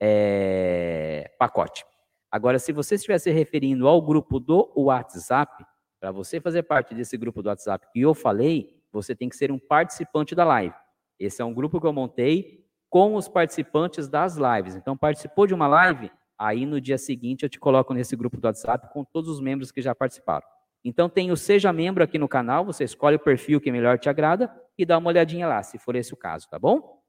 é, 0.00 1.30
pacote. 1.38 1.84
Agora, 2.30 2.58
se 2.58 2.72
você 2.72 2.96
estiver 2.96 3.18
se 3.18 3.30
referindo 3.30 3.86
ao 3.86 4.02
grupo 4.02 4.40
do 4.40 4.72
WhatsApp, 4.76 5.64
para 6.00 6.10
você 6.10 6.40
fazer 6.40 6.64
parte 6.64 6.94
desse 6.94 7.16
grupo 7.16 7.42
do 7.42 7.48
WhatsApp 7.48 7.86
que 7.92 8.00
eu 8.00 8.14
falei, 8.14 8.82
você 8.92 9.14
tem 9.14 9.28
que 9.28 9.36
ser 9.36 9.52
um 9.52 9.58
participante 9.58 10.34
da 10.34 10.44
live. 10.44 10.74
Esse 11.18 11.40
é 11.40 11.44
um 11.44 11.54
grupo 11.54 11.80
que 11.80 11.86
eu 11.86 11.92
montei 11.92 12.67
com 12.88 13.14
os 13.14 13.28
participantes 13.28 14.08
das 14.08 14.36
lives. 14.36 14.74
Então, 14.74 14.96
participou 14.96 15.46
de 15.46 15.54
uma 15.54 15.66
live, 15.66 16.10
aí 16.38 16.64
no 16.64 16.80
dia 16.80 16.96
seguinte 16.96 17.42
eu 17.42 17.48
te 17.48 17.58
coloco 17.58 17.92
nesse 17.92 18.14
grupo 18.14 18.40
do 18.40 18.46
WhatsApp 18.46 18.92
com 18.92 19.04
todos 19.04 19.28
os 19.28 19.40
membros 19.40 19.72
que 19.72 19.82
já 19.82 19.94
participaram. 19.94 20.46
Então 20.84 21.08
tem 21.08 21.30
o 21.32 21.36
Seja 21.36 21.72
Membro 21.72 22.04
aqui 22.04 22.18
no 22.18 22.28
canal, 22.28 22.64
você 22.64 22.84
escolhe 22.84 23.16
o 23.16 23.20
perfil 23.20 23.60
que 23.60 23.72
melhor 23.72 23.98
te 23.98 24.08
agrada 24.08 24.54
e 24.76 24.86
dá 24.86 24.96
uma 24.96 25.08
olhadinha 25.08 25.46
lá, 25.48 25.62
se 25.62 25.76
for 25.78 25.96
esse 25.96 26.14
o 26.14 26.16
caso, 26.16 26.48
tá 26.48 26.58
bom? 26.58 27.02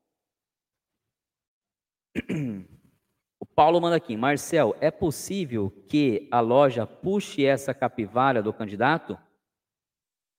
O 3.39 3.45
Paulo 3.45 3.79
manda 3.79 3.95
aqui, 3.95 4.17
Marcel, 4.17 4.75
é 4.81 4.89
possível 4.89 5.71
que 5.87 6.27
a 6.31 6.39
loja 6.39 6.87
puxe 6.87 7.45
essa 7.45 7.73
capivara 7.73 8.41
do 8.41 8.51
candidato? 8.51 9.17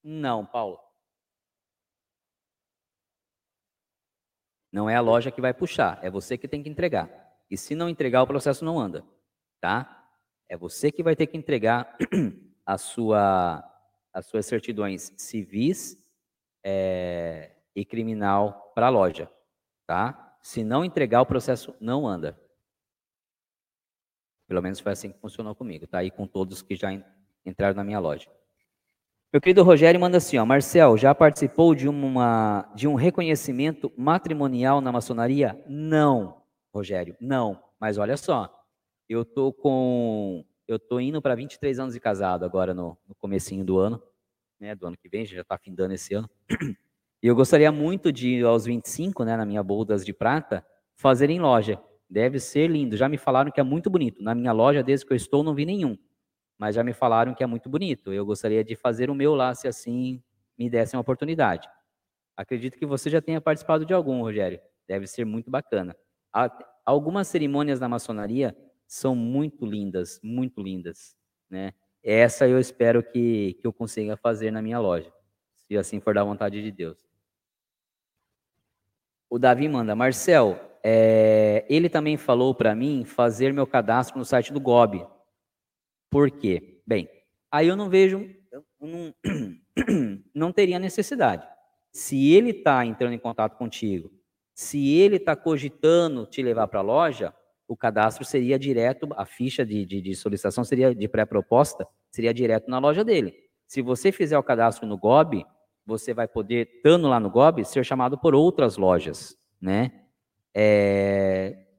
Não, 0.02 0.44
Paulo. 0.44 0.78
Não 4.72 4.88
é 4.88 4.94
a 4.94 5.00
loja 5.00 5.30
que 5.30 5.40
vai 5.40 5.52
puxar, 5.52 5.98
é 6.02 6.10
você 6.10 6.38
que 6.38 6.46
tem 6.46 6.62
que 6.62 6.68
entregar. 6.68 7.10
E 7.50 7.56
se 7.56 7.74
não 7.74 7.88
entregar, 7.88 8.22
o 8.22 8.26
processo 8.26 8.64
não 8.64 8.78
anda, 8.78 9.04
tá? 9.60 10.08
É 10.48 10.56
você 10.56 10.92
que 10.92 11.02
vai 11.02 11.16
ter 11.16 11.26
que 11.26 11.36
entregar 11.36 11.96
a 12.64 12.78
sua, 12.78 13.64
as 14.12 14.26
suas 14.26 14.46
certidões 14.46 15.12
civis 15.16 16.00
é, 16.64 17.52
e 17.74 17.84
criminal 17.84 18.72
para 18.74 18.86
a 18.86 18.90
loja, 18.90 19.28
tá? 19.86 20.36
Se 20.40 20.62
não 20.62 20.84
entregar, 20.84 21.20
o 21.20 21.26
processo 21.26 21.74
não 21.80 22.06
anda. 22.06 22.38
Pelo 24.46 24.62
menos 24.62 24.80
foi 24.80 24.92
assim 24.92 25.12
que 25.12 25.18
funcionou 25.18 25.54
comigo, 25.54 25.86
tá? 25.86 26.02
E 26.02 26.10
com 26.10 26.26
todos 26.26 26.62
que 26.62 26.76
já 26.76 26.90
entraram 27.44 27.76
na 27.76 27.84
minha 27.84 27.98
loja. 27.98 28.28
Meu 29.32 29.40
querido 29.40 29.62
Rogério 29.62 30.00
manda 30.00 30.16
assim, 30.16 30.38
ó, 30.38 30.44
Marcel, 30.44 30.96
já 30.96 31.14
participou 31.14 31.72
de, 31.72 31.88
uma, 31.88 32.68
de 32.74 32.88
um 32.88 32.96
reconhecimento 32.96 33.92
matrimonial 33.96 34.80
na 34.80 34.90
maçonaria? 34.90 35.56
Não, 35.68 36.42
Rogério, 36.74 37.16
não. 37.20 37.62
Mas 37.78 37.96
olha 37.96 38.16
só, 38.16 38.52
eu 39.08 39.24
tô 39.24 39.52
com 39.52 40.44
eu 40.66 40.80
tô 40.80 40.98
indo 40.98 41.22
para 41.22 41.36
23 41.36 41.78
anos 41.78 41.94
de 41.94 42.00
casado 42.00 42.44
agora 42.44 42.74
no, 42.74 42.98
no 43.08 43.14
comecinho 43.14 43.64
do 43.64 43.78
ano, 43.78 44.02
né, 44.58 44.74
do 44.74 44.86
ano 44.86 44.96
que 44.96 45.08
vem, 45.08 45.24
já 45.24 45.42
está 45.42 45.56
findando 45.56 45.94
esse 45.94 46.12
ano. 46.12 46.28
E 47.22 47.26
eu 47.26 47.34
gostaria 47.34 47.70
muito 47.70 48.10
de, 48.10 48.42
aos 48.42 48.64
25, 48.64 49.24
né, 49.24 49.36
na 49.36 49.44
minha 49.44 49.62
boldas 49.62 50.04
de 50.04 50.12
prata, 50.12 50.64
fazer 50.96 51.28
em 51.28 51.38
loja. 51.38 51.78
Deve 52.08 52.40
ser 52.40 52.68
lindo. 52.70 52.96
Já 52.96 53.08
me 53.08 53.18
falaram 53.18 53.50
que 53.50 53.60
é 53.60 53.62
muito 53.62 53.90
bonito. 53.90 54.22
Na 54.22 54.34
minha 54.34 54.52
loja, 54.52 54.82
desde 54.82 55.04
que 55.04 55.12
eu 55.12 55.16
estou, 55.16 55.42
não 55.42 55.54
vi 55.54 55.66
nenhum. 55.66 55.98
Mas 56.60 56.74
já 56.74 56.84
me 56.84 56.92
falaram 56.92 57.34
que 57.34 57.42
é 57.42 57.46
muito 57.46 57.70
bonito. 57.70 58.12
Eu 58.12 58.26
gostaria 58.26 58.62
de 58.62 58.76
fazer 58.76 59.08
o 59.08 59.14
meu 59.14 59.34
lá, 59.34 59.54
se 59.54 59.66
assim 59.66 60.22
me 60.58 60.68
dessem 60.68 60.98
uma 60.98 61.00
oportunidade. 61.00 61.66
Acredito 62.36 62.76
que 62.76 62.84
você 62.84 63.08
já 63.08 63.22
tenha 63.22 63.40
participado 63.40 63.86
de 63.86 63.94
algum, 63.94 64.20
Rogério. 64.20 64.60
Deve 64.86 65.06
ser 65.06 65.24
muito 65.24 65.50
bacana. 65.50 65.96
Algumas 66.84 67.28
cerimônias 67.28 67.80
na 67.80 67.88
maçonaria 67.88 68.54
são 68.86 69.16
muito 69.16 69.64
lindas, 69.64 70.20
muito 70.22 70.60
lindas, 70.62 71.16
né? 71.48 71.72
Essa 72.02 72.46
eu 72.46 72.58
espero 72.58 73.02
que, 73.02 73.54
que 73.54 73.66
eu 73.66 73.72
consiga 73.72 74.14
fazer 74.18 74.50
na 74.50 74.60
minha 74.60 74.78
loja, 74.78 75.10
se 75.54 75.78
assim 75.78 75.98
for 75.98 76.12
da 76.12 76.22
vontade 76.22 76.62
de 76.62 76.70
Deus. 76.70 76.98
O 79.30 79.38
Davi 79.38 79.66
manda, 79.66 79.96
Marcel, 79.96 80.60
é, 80.84 81.64
ele 81.70 81.88
também 81.88 82.18
falou 82.18 82.54
para 82.54 82.74
mim 82.74 83.04
fazer 83.06 83.50
meu 83.50 83.66
cadastro 83.66 84.18
no 84.18 84.26
site 84.26 84.52
do 84.52 84.60
GOB. 84.60 85.06
Por 86.10 86.30
quê? 86.30 86.82
Bem, 86.86 87.08
aí 87.50 87.68
eu 87.68 87.76
não 87.76 87.88
vejo, 87.88 88.28
eu 88.52 88.64
não, 88.80 89.14
não 90.34 90.52
teria 90.52 90.78
necessidade. 90.78 91.46
Se 91.92 92.32
ele 92.32 92.50
está 92.50 92.84
entrando 92.84 93.14
em 93.14 93.18
contato 93.18 93.56
contigo, 93.56 94.10
se 94.52 94.94
ele 94.98 95.16
está 95.16 95.34
cogitando 95.34 96.26
te 96.26 96.42
levar 96.42 96.68
para 96.68 96.80
a 96.80 96.82
loja, 96.82 97.34
o 97.66 97.76
cadastro 97.76 98.24
seria 98.24 98.58
direto, 98.58 99.08
a 99.16 99.24
ficha 99.24 99.64
de, 99.64 99.86
de, 99.86 100.02
de 100.02 100.14
solicitação 100.14 100.64
seria 100.64 100.94
de 100.94 101.08
pré-proposta, 101.08 101.86
seria 102.10 102.34
direto 102.34 102.68
na 102.68 102.78
loja 102.78 103.04
dele. 103.04 103.32
Se 103.66 103.80
você 103.80 104.10
fizer 104.10 104.36
o 104.36 104.42
cadastro 104.42 104.86
no 104.86 104.98
GOB, 104.98 105.46
você 105.86 106.12
vai 106.12 106.26
poder, 106.26 106.68
estando 106.74 107.08
lá 107.08 107.20
no 107.20 107.30
GOB, 107.30 107.64
ser 107.64 107.84
chamado 107.84 108.18
por 108.18 108.34
outras 108.34 108.76
lojas, 108.76 109.36
né? 109.60 109.92
É... 110.52 111.69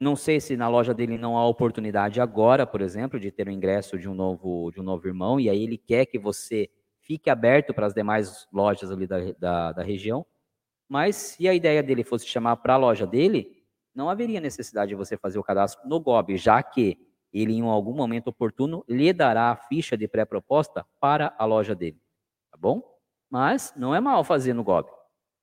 Não 0.00 0.16
sei 0.16 0.40
se 0.40 0.56
na 0.56 0.68
loja 0.68 0.92
dele 0.92 1.16
não 1.16 1.36
há 1.36 1.46
oportunidade 1.46 2.20
agora, 2.20 2.66
por 2.66 2.80
exemplo, 2.80 3.18
de 3.18 3.30
ter 3.30 3.46
o 3.46 3.50
ingresso 3.50 3.98
de 3.98 4.08
um 4.08 4.14
novo, 4.14 4.70
de 4.72 4.80
um 4.80 4.82
novo 4.82 5.06
irmão, 5.06 5.38
e 5.38 5.48
aí 5.48 5.62
ele 5.62 5.78
quer 5.78 6.06
que 6.06 6.18
você 6.18 6.68
fique 7.00 7.30
aberto 7.30 7.72
para 7.72 7.86
as 7.86 7.94
demais 7.94 8.46
lojas 8.52 8.90
ali 8.90 9.06
da, 9.06 9.18
da, 9.38 9.72
da 9.72 9.82
região. 9.82 10.26
Mas 10.88 11.16
se 11.16 11.48
a 11.48 11.54
ideia 11.54 11.82
dele 11.82 12.02
fosse 12.02 12.26
chamar 12.26 12.56
para 12.56 12.74
a 12.74 12.78
loja 12.78 13.06
dele, 13.06 13.62
não 13.94 14.10
haveria 14.10 14.40
necessidade 14.40 14.88
de 14.88 14.94
você 14.94 15.16
fazer 15.16 15.38
o 15.38 15.44
cadastro 15.44 15.88
no 15.88 16.00
GOB, 16.00 16.36
já 16.36 16.62
que 16.62 16.98
ele, 17.32 17.52
em 17.54 17.62
algum 17.62 17.94
momento 17.94 18.28
oportuno, 18.28 18.84
lhe 18.88 19.12
dará 19.12 19.50
a 19.50 19.56
ficha 19.56 19.96
de 19.96 20.08
pré-proposta 20.08 20.84
para 21.00 21.34
a 21.38 21.44
loja 21.44 21.74
dele. 21.74 22.00
Tá 22.50 22.56
bom? 22.56 22.82
Mas 23.28 23.72
não 23.76 23.94
é 23.94 24.00
mal 24.00 24.22
fazer 24.24 24.52
no 24.52 24.64
GOB. 24.64 24.88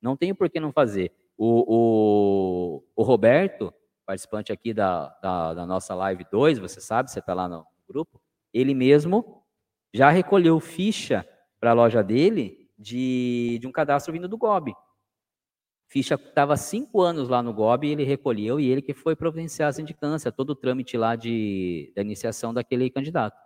Não 0.01 0.15
tem 0.15 0.33
por 0.33 0.49
que 0.49 0.59
não 0.59 0.71
fazer. 0.71 1.11
O, 1.37 1.65
o, 1.67 2.83
o 2.95 3.03
Roberto, 3.03 3.73
participante 4.05 4.51
aqui 4.51 4.73
da, 4.73 5.07
da, 5.21 5.53
da, 5.53 5.65
nossa 5.65 5.93
live 5.95 6.25
2, 6.31 6.59
você 6.59 6.81
sabe, 6.81 7.11
você 7.11 7.19
está 7.19 7.33
lá 7.33 7.47
no 7.47 7.65
grupo, 7.87 8.21
ele 8.53 8.73
mesmo 8.73 9.43
já 9.93 10.09
recolheu 10.09 10.59
ficha 10.59 11.27
para 11.59 11.71
a 11.71 11.73
loja 11.73 12.03
dele 12.03 12.69
de, 12.77 13.57
de 13.59 13.67
um 13.67 13.71
cadastro 13.71 14.13
vindo 14.13 14.27
do 14.27 14.37
GOB. 14.37 14.73
Ficha 15.87 16.15
estava 16.15 16.55
cinco 16.55 17.01
anos 17.01 17.27
lá 17.27 17.43
no 17.43 17.53
GOB 17.53 17.87
ele 17.87 18.03
recolheu 18.03 18.59
e 18.59 18.69
ele 18.69 18.81
que 18.81 18.93
foi 18.93 19.15
providenciar 19.15 19.69
a 19.69 19.73
sindicância, 19.73 20.31
todo 20.31 20.51
o 20.51 20.55
trâmite 20.55 20.97
lá 20.97 21.15
de, 21.15 21.91
da 21.95 22.01
iniciação 22.01 22.53
daquele 22.53 22.89
candidato. 22.89 23.37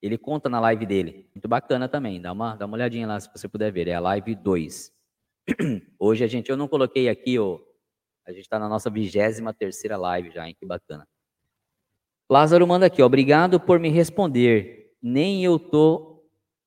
Ele 0.00 0.16
conta 0.16 0.48
na 0.48 0.60
live 0.60 0.86
dele. 0.86 1.28
Muito 1.34 1.48
bacana 1.48 1.88
também. 1.88 2.20
Dá 2.20 2.32
uma, 2.32 2.54
dá 2.54 2.66
uma 2.66 2.76
olhadinha 2.76 3.06
lá 3.06 3.18
se 3.18 3.28
você 3.34 3.48
puder 3.48 3.72
ver. 3.72 3.88
É 3.88 3.94
a 3.94 4.00
live 4.00 4.36
2. 4.36 4.92
Hoje 5.98 6.22
a 6.22 6.26
gente, 6.28 6.50
eu 6.50 6.56
não 6.56 6.68
coloquei 6.68 7.08
aqui, 7.08 7.38
ó, 7.38 7.58
a 8.26 8.32
gente 8.32 8.42
está 8.42 8.58
na 8.58 8.68
nossa 8.68 8.90
23 8.90 9.40
terceira 9.56 9.96
live 9.96 10.30
já, 10.30 10.48
hein? 10.48 10.56
Que 10.58 10.66
bacana. 10.66 11.06
Lázaro 12.28 12.66
manda 12.66 12.86
aqui, 12.86 13.00
obrigado 13.00 13.60
por 13.60 13.78
me 13.78 13.88
responder. 13.88 14.90
Nem 15.00 15.44
eu 15.44 15.60
tô 15.60 16.24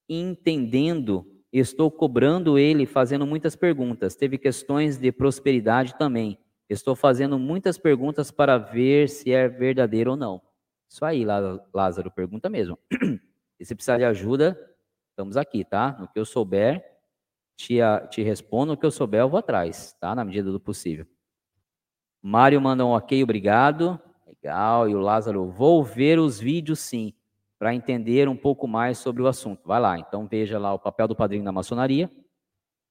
entendendo, 0.08 1.26
estou 1.52 1.92
cobrando 1.92 2.58
ele, 2.58 2.86
fazendo 2.86 3.28
muitas 3.28 3.58
perguntas. 3.58 4.16
Teve 4.16 4.38
questões 4.38 4.98
de 4.98 5.12
prosperidade 5.12 5.98
também. 5.98 6.40
Estou 6.70 6.96
fazendo 6.96 7.38
muitas 7.38 7.78
perguntas 7.78 8.32
para 8.32 8.58
ver 8.58 9.10
se 9.10 9.34
é 9.34 9.50
verdadeiro 9.50 10.12
ou 10.12 10.18
não. 10.18 10.42
Isso 10.88 11.04
aí, 11.04 11.26
Lázaro, 11.26 12.10
pergunta 12.12 12.50
mesmo. 12.50 12.78
E 13.62 13.66
se 13.66 13.76
precisar 13.76 13.98
de 13.98 14.06
ajuda, 14.06 14.58
estamos 15.10 15.36
aqui, 15.36 15.66
tá? 15.66 15.98
No 16.00 16.08
que 16.08 16.18
eu 16.18 16.24
souber, 16.24 16.82
te, 17.58 17.80
te 18.10 18.24
respondo. 18.24 18.72
No 18.72 18.78
que 18.78 18.86
eu 18.86 18.92
souber, 18.92 19.20
eu 19.20 19.28
vou 19.28 19.38
atrás, 19.38 19.94
tá? 20.00 20.16
Na 20.16 20.24
medida 20.24 20.50
do 20.50 20.62
possível. 20.62 21.06
Mário 22.22 22.60
manda 22.62 22.86
um 22.86 22.90
ok, 22.90 23.24
obrigado. 23.24 24.00
Legal. 24.28 24.90
E 24.90 24.96
o 24.96 25.00
Lázaro, 25.00 25.50
vou 25.50 25.84
ver 25.84 26.20
os 26.20 26.40
vídeos 26.40 26.80
sim, 26.80 27.14
para 27.58 27.74
entender 27.74 28.28
um 28.30 28.36
pouco 28.36 28.68
mais 28.68 28.98
sobre 28.98 29.22
o 29.22 29.28
assunto. 29.28 29.62
Vai 29.66 29.80
lá, 29.80 30.00
então 30.00 30.28
veja 30.28 30.58
lá 30.58 30.74
o 30.74 30.80
papel 30.80 31.08
do 31.08 31.16
padrinho 31.16 31.44
na 31.44 31.52
maçonaria, 31.52 32.10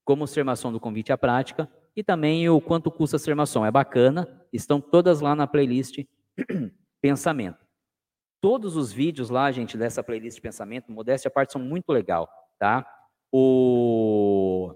como 0.04 0.26
ser 0.26 0.44
maçom 0.44 0.72
do 0.72 0.80
convite 0.80 1.12
à 1.12 1.18
prática 1.18 1.68
e 1.96 2.02
também 2.02 2.48
o 2.48 2.60
quanto 2.60 2.90
custa 2.90 3.18
ser 3.18 3.34
maçom. 3.34 3.64
É 3.64 3.70
bacana, 3.70 4.28
estão 4.52 4.80
todas 4.80 5.20
lá 5.20 5.34
na 5.34 5.46
playlist 5.46 6.04
Pensamento. 7.00 7.58
Todos 8.40 8.76
os 8.76 8.92
vídeos 8.92 9.30
lá, 9.30 9.50
gente, 9.50 9.76
dessa 9.76 10.02
playlist 10.02 10.40
pensamento, 10.40 10.92
modéstia 10.92 11.28
à 11.28 11.30
parte, 11.30 11.52
são 11.52 11.60
muito 11.60 11.90
legal, 11.92 12.28
tá? 12.56 12.86
O, 13.32 14.74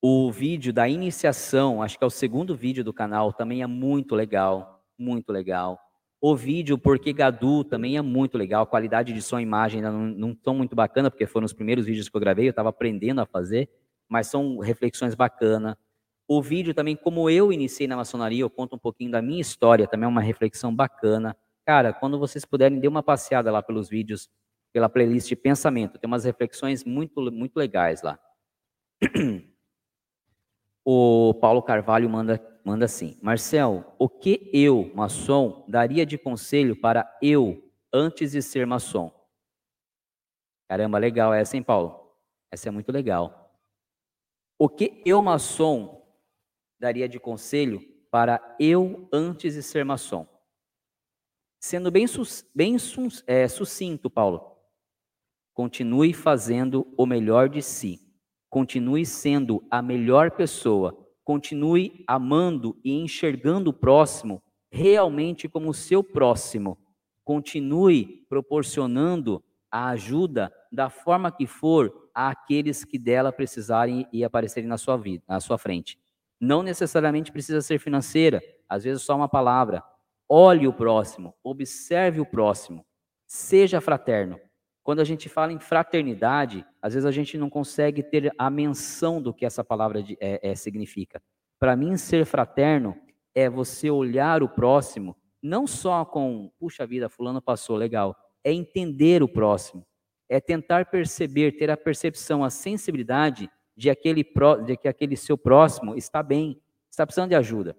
o 0.00 0.30
vídeo 0.30 0.72
da 0.72 0.88
iniciação, 0.88 1.82
acho 1.82 1.98
que 1.98 2.04
é 2.04 2.06
o 2.06 2.10
segundo 2.10 2.54
vídeo 2.54 2.84
do 2.84 2.92
canal, 2.92 3.32
também 3.32 3.62
é 3.62 3.66
muito 3.66 4.14
legal, 4.14 4.84
muito 4.96 5.32
legal. 5.32 5.78
O 6.20 6.36
vídeo 6.36 6.78
Porque 6.78 7.12
Gadu 7.12 7.64
também 7.64 7.96
é 7.96 8.02
muito 8.02 8.38
legal, 8.38 8.62
a 8.62 8.66
qualidade 8.66 9.12
de 9.12 9.22
som 9.22 9.38
e 9.38 9.42
imagem 9.42 9.84
ainda 9.84 9.92
não 9.92 10.32
estão 10.32 10.54
muito 10.54 10.74
bacana, 10.74 11.10
porque 11.10 11.26
foram 11.26 11.46
os 11.46 11.52
primeiros 11.52 11.86
vídeos 11.86 12.08
que 12.08 12.16
eu 12.16 12.20
gravei, 12.20 12.46
eu 12.46 12.50
estava 12.50 12.68
aprendendo 12.68 13.20
a 13.20 13.26
fazer, 13.26 13.68
mas 14.08 14.28
são 14.28 14.58
reflexões 14.58 15.14
bacanas. 15.14 15.76
O 16.26 16.42
vídeo 16.42 16.74
também, 16.74 16.94
como 16.94 17.30
eu 17.30 17.52
iniciei 17.52 17.88
na 17.88 17.96
maçonaria, 17.96 18.42
eu 18.42 18.50
conto 18.50 18.76
um 18.76 18.78
pouquinho 18.78 19.10
da 19.10 19.22
minha 19.22 19.40
história, 19.40 19.86
também 19.86 20.04
é 20.04 20.08
uma 20.08 20.20
reflexão 20.20 20.74
bacana. 20.74 21.36
Cara, 21.64 21.92
quando 21.92 22.18
vocês 22.18 22.44
puderem, 22.44 22.78
dê 22.78 22.88
uma 22.88 23.02
passeada 23.02 23.50
lá 23.50 23.62
pelos 23.62 23.88
vídeos, 23.88 24.28
pela 24.72 24.88
playlist 24.88 25.28
de 25.28 25.36
pensamento. 25.36 25.98
Tem 25.98 26.06
umas 26.06 26.24
reflexões 26.24 26.84
muito, 26.84 27.20
muito 27.32 27.56
legais 27.56 28.02
lá. 28.02 28.18
O 30.90 31.34
Paulo 31.34 31.62
Carvalho 31.62 32.08
manda, 32.08 32.40
manda 32.64 32.86
assim: 32.86 33.18
Marcel, 33.20 33.94
o 33.98 34.08
que 34.08 34.50
eu, 34.54 34.90
maçom, 34.94 35.66
daria 35.68 36.06
de 36.06 36.16
conselho 36.16 36.74
para 36.80 37.14
eu 37.20 37.62
antes 37.92 38.32
de 38.32 38.40
ser 38.40 38.66
maçom? 38.66 39.12
Caramba, 40.66 40.96
legal 40.96 41.34
essa, 41.34 41.58
hein, 41.58 41.62
Paulo? 41.62 42.16
Essa 42.50 42.70
é 42.70 42.72
muito 42.72 42.90
legal. 42.90 43.54
O 44.58 44.66
que 44.66 45.02
eu, 45.04 45.20
maçom, 45.20 46.08
daria 46.80 47.06
de 47.06 47.20
conselho 47.20 47.82
para 48.10 48.56
eu 48.58 49.06
antes 49.12 49.52
de 49.52 49.62
ser 49.62 49.84
maçom? 49.84 50.26
Sendo 51.60 51.90
bem, 51.90 52.06
bem 52.54 52.76
é, 53.26 53.46
sucinto, 53.46 54.08
Paulo, 54.08 54.56
continue 55.52 56.14
fazendo 56.14 56.90
o 56.96 57.04
melhor 57.04 57.50
de 57.50 57.60
si. 57.60 58.07
Continue 58.48 59.04
sendo 59.04 59.62
a 59.70 59.82
melhor 59.82 60.30
pessoa. 60.30 60.96
Continue 61.24 62.04
amando 62.06 62.78
e 62.84 62.92
enxergando 62.92 63.70
o 63.70 63.72
próximo 63.72 64.42
realmente 64.70 65.48
como 65.48 65.74
seu 65.74 66.02
próximo. 66.02 66.78
Continue 67.24 68.24
proporcionando 68.28 69.42
a 69.70 69.88
ajuda 69.90 70.52
da 70.72 70.88
forma 70.88 71.30
que 71.30 71.46
for 71.46 72.10
àqueles 72.14 72.84
que 72.84 72.98
dela 72.98 73.30
precisarem 73.30 74.06
e 74.12 74.24
aparecerem 74.24 74.68
na 74.68 74.78
sua 74.78 74.96
vida, 74.96 75.24
na 75.28 75.40
sua 75.40 75.58
frente. 75.58 75.98
Não 76.40 76.62
necessariamente 76.62 77.30
precisa 77.30 77.60
ser 77.60 77.78
financeira, 77.78 78.40
às 78.68 78.84
vezes 78.84 79.02
só 79.02 79.14
uma 79.14 79.28
palavra, 79.28 79.82
Olhe 80.30 80.68
o 80.68 80.72
próximo, 80.74 81.34
observe 81.42 82.20
o 82.20 82.26
próximo, 82.26 82.84
seja 83.26 83.80
fraterno. 83.80 84.38
Quando 84.88 85.00
a 85.00 85.04
gente 85.04 85.28
fala 85.28 85.52
em 85.52 85.58
fraternidade, 85.58 86.64
às 86.80 86.94
vezes 86.94 87.04
a 87.04 87.10
gente 87.10 87.36
não 87.36 87.50
consegue 87.50 88.02
ter 88.02 88.32
a 88.38 88.48
menção 88.48 89.20
do 89.20 89.34
que 89.34 89.44
essa 89.44 89.62
palavra 89.62 90.02
de, 90.02 90.16
é, 90.18 90.40
é, 90.50 90.54
significa. 90.54 91.22
Para 91.58 91.76
mim, 91.76 91.94
ser 91.98 92.24
fraterno 92.24 92.96
é 93.34 93.50
você 93.50 93.90
olhar 93.90 94.42
o 94.42 94.48
próximo, 94.48 95.14
não 95.42 95.66
só 95.66 96.06
com, 96.06 96.50
puxa 96.58 96.86
vida, 96.86 97.10
fulano 97.10 97.42
passou, 97.42 97.76
legal. 97.76 98.16
É 98.42 98.50
entender 98.50 99.22
o 99.22 99.28
próximo, 99.28 99.86
é 100.26 100.40
tentar 100.40 100.86
perceber, 100.86 101.58
ter 101.58 101.70
a 101.70 101.76
percepção, 101.76 102.42
a 102.42 102.48
sensibilidade 102.48 103.50
de, 103.76 103.90
aquele, 103.90 104.24
de 104.64 104.74
que 104.74 104.88
aquele 104.88 105.18
seu 105.18 105.36
próximo 105.36 105.96
está 105.96 106.22
bem, 106.22 106.62
está 106.90 107.04
precisando 107.04 107.28
de 107.28 107.36
ajuda. 107.36 107.76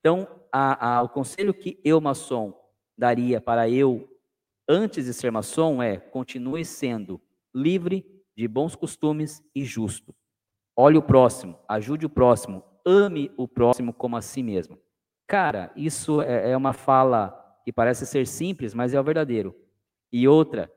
Então, 0.00 0.28
a, 0.52 0.98
a, 0.98 1.02
o 1.02 1.08
conselho 1.08 1.54
que 1.54 1.80
eu, 1.82 1.98
maçom, 2.02 2.52
daria 2.98 3.40
para 3.40 3.66
eu, 3.70 4.06
antes 4.68 5.06
de 5.06 5.14
ser 5.14 5.30
maçom, 5.30 5.82
é 5.82 5.96
continue 5.96 6.64
sendo 6.64 7.20
livre 7.54 8.04
de 8.36 8.46
bons 8.46 8.76
costumes 8.76 9.42
e 9.54 9.64
justo. 9.64 10.14
Olhe 10.76 10.96
o 10.96 11.02
próximo, 11.02 11.58
ajude 11.68 12.06
o 12.06 12.10
próximo, 12.10 12.62
ame 12.86 13.32
o 13.36 13.48
próximo 13.48 13.92
como 13.92 14.16
a 14.16 14.22
si 14.22 14.42
mesmo. 14.42 14.78
Cara, 15.26 15.72
isso 15.74 16.22
é, 16.22 16.52
é 16.52 16.56
uma 16.56 16.72
fala 16.72 17.34
que 17.64 17.72
parece 17.72 18.06
ser 18.06 18.26
simples, 18.26 18.74
mas 18.74 18.94
é 18.94 19.00
o 19.00 19.04
verdadeiro. 19.04 19.54
E 20.12 20.26
outra, 20.26 20.72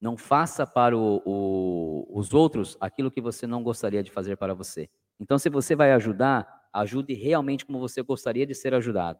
não 0.00 0.16
faça 0.16 0.66
para 0.66 0.96
o, 0.96 1.22
o, 1.24 2.18
os 2.18 2.32
outros 2.32 2.76
aquilo 2.80 3.10
que 3.10 3.20
você 3.20 3.46
não 3.46 3.62
gostaria 3.62 4.02
de 4.02 4.10
fazer 4.10 4.36
para 4.36 4.54
você. 4.54 4.88
Então, 5.18 5.38
se 5.38 5.50
você 5.50 5.76
vai 5.76 5.92
ajudar, 5.92 6.68
ajude 6.72 7.12
realmente 7.14 7.66
como 7.66 7.78
você 7.78 8.00
gostaria 8.02 8.46
de 8.46 8.54
ser 8.54 8.74
ajudado, 8.74 9.18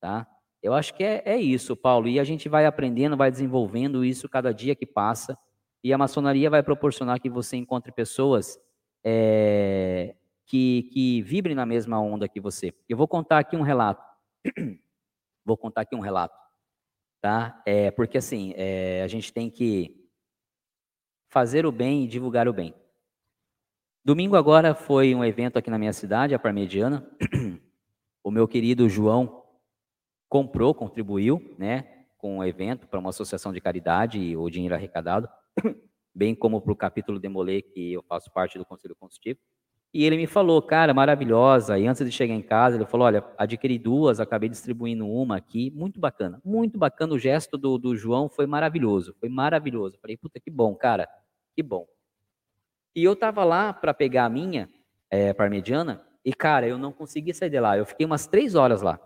tá? 0.00 0.26
Eu 0.62 0.74
acho 0.74 0.94
que 0.94 1.02
é, 1.02 1.22
é 1.24 1.36
isso, 1.36 1.76
Paulo, 1.76 2.08
e 2.08 2.20
a 2.20 2.24
gente 2.24 2.48
vai 2.48 2.66
aprendendo, 2.66 3.16
vai 3.16 3.30
desenvolvendo 3.30 4.04
isso 4.04 4.28
cada 4.28 4.54
dia 4.54 4.76
que 4.76 4.86
passa, 4.86 5.36
e 5.82 5.92
a 5.92 5.98
maçonaria 5.98 6.48
vai 6.48 6.62
proporcionar 6.62 7.20
que 7.20 7.28
você 7.28 7.56
encontre 7.56 7.90
pessoas 7.90 8.60
é, 9.04 10.14
que, 10.46 10.84
que 10.92 11.22
vibrem 11.22 11.56
na 11.56 11.66
mesma 11.66 12.00
onda 12.00 12.28
que 12.28 12.40
você. 12.40 12.72
Eu 12.88 12.96
vou 12.96 13.08
contar 13.08 13.40
aqui 13.40 13.56
um 13.56 13.62
relato. 13.62 14.04
vou 15.44 15.56
contar 15.56 15.80
aqui 15.80 15.96
um 15.96 16.00
relato, 16.00 16.38
tá? 17.20 17.60
É, 17.66 17.90
porque 17.90 18.18
assim, 18.18 18.54
é, 18.56 19.02
a 19.02 19.08
gente 19.08 19.32
tem 19.32 19.50
que 19.50 20.08
fazer 21.28 21.66
o 21.66 21.72
bem 21.72 22.04
e 22.04 22.06
divulgar 22.06 22.46
o 22.46 22.52
bem. 22.52 22.72
Domingo 24.04 24.36
agora 24.36 24.74
foi 24.74 25.14
um 25.14 25.24
evento 25.24 25.58
aqui 25.58 25.70
na 25.70 25.78
minha 25.78 25.92
cidade, 25.92 26.34
a 26.34 26.38
Parmediana. 26.38 27.08
O 28.24 28.30
meu 28.30 28.46
querido 28.46 28.88
João 28.88 29.41
comprou, 30.32 30.72
contribuiu, 30.72 31.54
né, 31.58 32.06
com 32.16 32.38
o 32.38 32.44
evento 32.44 32.88
para 32.88 32.98
uma 32.98 33.10
associação 33.10 33.52
de 33.52 33.60
caridade 33.60 34.18
e 34.18 34.34
o 34.34 34.48
dinheiro 34.48 34.74
arrecadado, 34.74 35.28
bem 36.14 36.34
como 36.34 36.58
para 36.58 36.72
o 36.72 36.76
capítulo 36.76 37.20
Demolê, 37.20 37.60
que 37.60 37.92
eu 37.92 38.02
faço 38.02 38.32
parte 38.32 38.56
do 38.56 38.64
Conselho 38.64 38.96
Consultivo. 38.96 39.38
E 39.92 40.06
ele 40.06 40.16
me 40.16 40.26
falou, 40.26 40.62
cara, 40.62 40.94
maravilhosa. 40.94 41.78
E 41.78 41.86
antes 41.86 42.02
de 42.02 42.10
chegar 42.10 42.32
em 42.32 42.40
casa, 42.40 42.76
ele 42.76 42.86
falou: 42.86 43.08
olha, 43.08 43.22
adquiri 43.36 43.78
duas, 43.78 44.20
acabei 44.20 44.48
distribuindo 44.48 45.06
uma 45.06 45.36
aqui. 45.36 45.70
Muito 45.72 46.00
bacana, 46.00 46.40
muito 46.42 46.78
bacana. 46.78 47.12
O 47.12 47.18
gesto 47.18 47.58
do, 47.58 47.76
do 47.76 47.94
João 47.94 48.30
foi 48.30 48.46
maravilhoso, 48.46 49.14
foi 49.20 49.28
maravilhoso. 49.28 49.98
Falei, 50.00 50.16
puta, 50.16 50.40
que 50.40 50.50
bom, 50.50 50.74
cara, 50.74 51.06
que 51.54 51.62
bom. 51.62 51.86
E 52.96 53.04
eu 53.04 53.14
tava 53.14 53.44
lá 53.44 53.70
para 53.70 53.92
pegar 53.92 54.24
a 54.24 54.30
minha 54.30 54.66
é, 55.10 55.34
parmegiana 55.34 56.02
e, 56.24 56.32
cara, 56.32 56.66
eu 56.66 56.78
não 56.78 56.90
consegui 56.90 57.34
sair 57.34 57.50
de 57.50 57.60
lá. 57.60 57.76
Eu 57.76 57.84
fiquei 57.84 58.06
umas 58.06 58.26
três 58.26 58.54
horas 58.54 58.80
lá. 58.80 58.98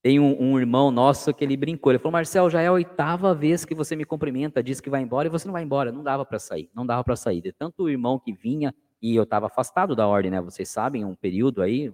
Tem 0.00 0.20
um, 0.20 0.40
um, 0.40 0.58
irmão 0.58 0.90
nosso 0.90 1.34
que 1.34 1.44
ele 1.44 1.56
brincou. 1.56 1.90
Ele 1.90 1.98
falou: 1.98 2.12
Marcel, 2.12 2.48
já 2.48 2.62
é 2.62 2.68
a 2.68 2.72
oitava 2.72 3.34
vez 3.34 3.64
que 3.64 3.74
você 3.74 3.96
me 3.96 4.04
cumprimenta, 4.04 4.62
diz 4.62 4.80
que 4.80 4.88
vai 4.88 5.02
embora 5.02 5.26
e 5.26 5.30
você 5.30 5.46
não 5.46 5.52
vai 5.52 5.62
embora. 5.62 5.90
Não 5.90 6.02
dava 6.02 6.24
para 6.24 6.38
sair, 6.38 6.70
não 6.74 6.86
dava 6.86 7.02
para 7.02 7.16
sair. 7.16 7.40
De 7.40 7.52
tanto 7.52 7.84
o 7.84 7.90
irmão 7.90 8.18
que 8.18 8.32
vinha 8.32 8.74
e 9.02 9.14
eu 9.14 9.24
estava 9.24 9.46
afastado 9.46 9.96
da 9.96 10.06
ordem, 10.06 10.30
né? 10.30 10.40
Vocês 10.40 10.68
sabem, 10.68 11.04
um 11.04 11.14
período 11.14 11.62
aí, 11.62 11.92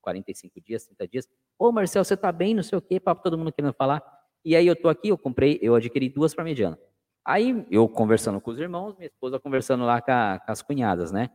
45 0.00 0.60
dias, 0.60 0.86
30 0.86 1.08
dias. 1.08 1.28
Ô, 1.58 1.70
Marcel, 1.70 2.04
você 2.04 2.16
tá 2.16 2.32
bem? 2.32 2.54
Não 2.54 2.62
sei 2.62 2.78
o 2.78 2.82
quê, 2.82 2.98
papo 2.98 3.22
todo 3.22 3.38
mundo 3.38 3.52
querendo 3.52 3.72
falar. 3.74 4.02
E 4.44 4.54
aí 4.54 4.66
eu 4.66 4.76
tô 4.76 4.88
aqui, 4.88 5.08
eu 5.08 5.18
comprei, 5.18 5.58
eu 5.62 5.74
adquiri 5.74 6.08
duas 6.08 6.34
parmegianas. 6.34 6.78
Aí 7.24 7.66
eu 7.70 7.88
conversando 7.88 8.40
com 8.40 8.50
os 8.50 8.58
irmãos, 8.58 8.94
minha 8.96 9.08
esposa 9.08 9.40
conversando 9.40 9.84
lá 9.84 10.00
com, 10.00 10.12
a, 10.12 10.38
com 10.38 10.52
as 10.52 10.62
cunhadas, 10.62 11.10
né? 11.10 11.30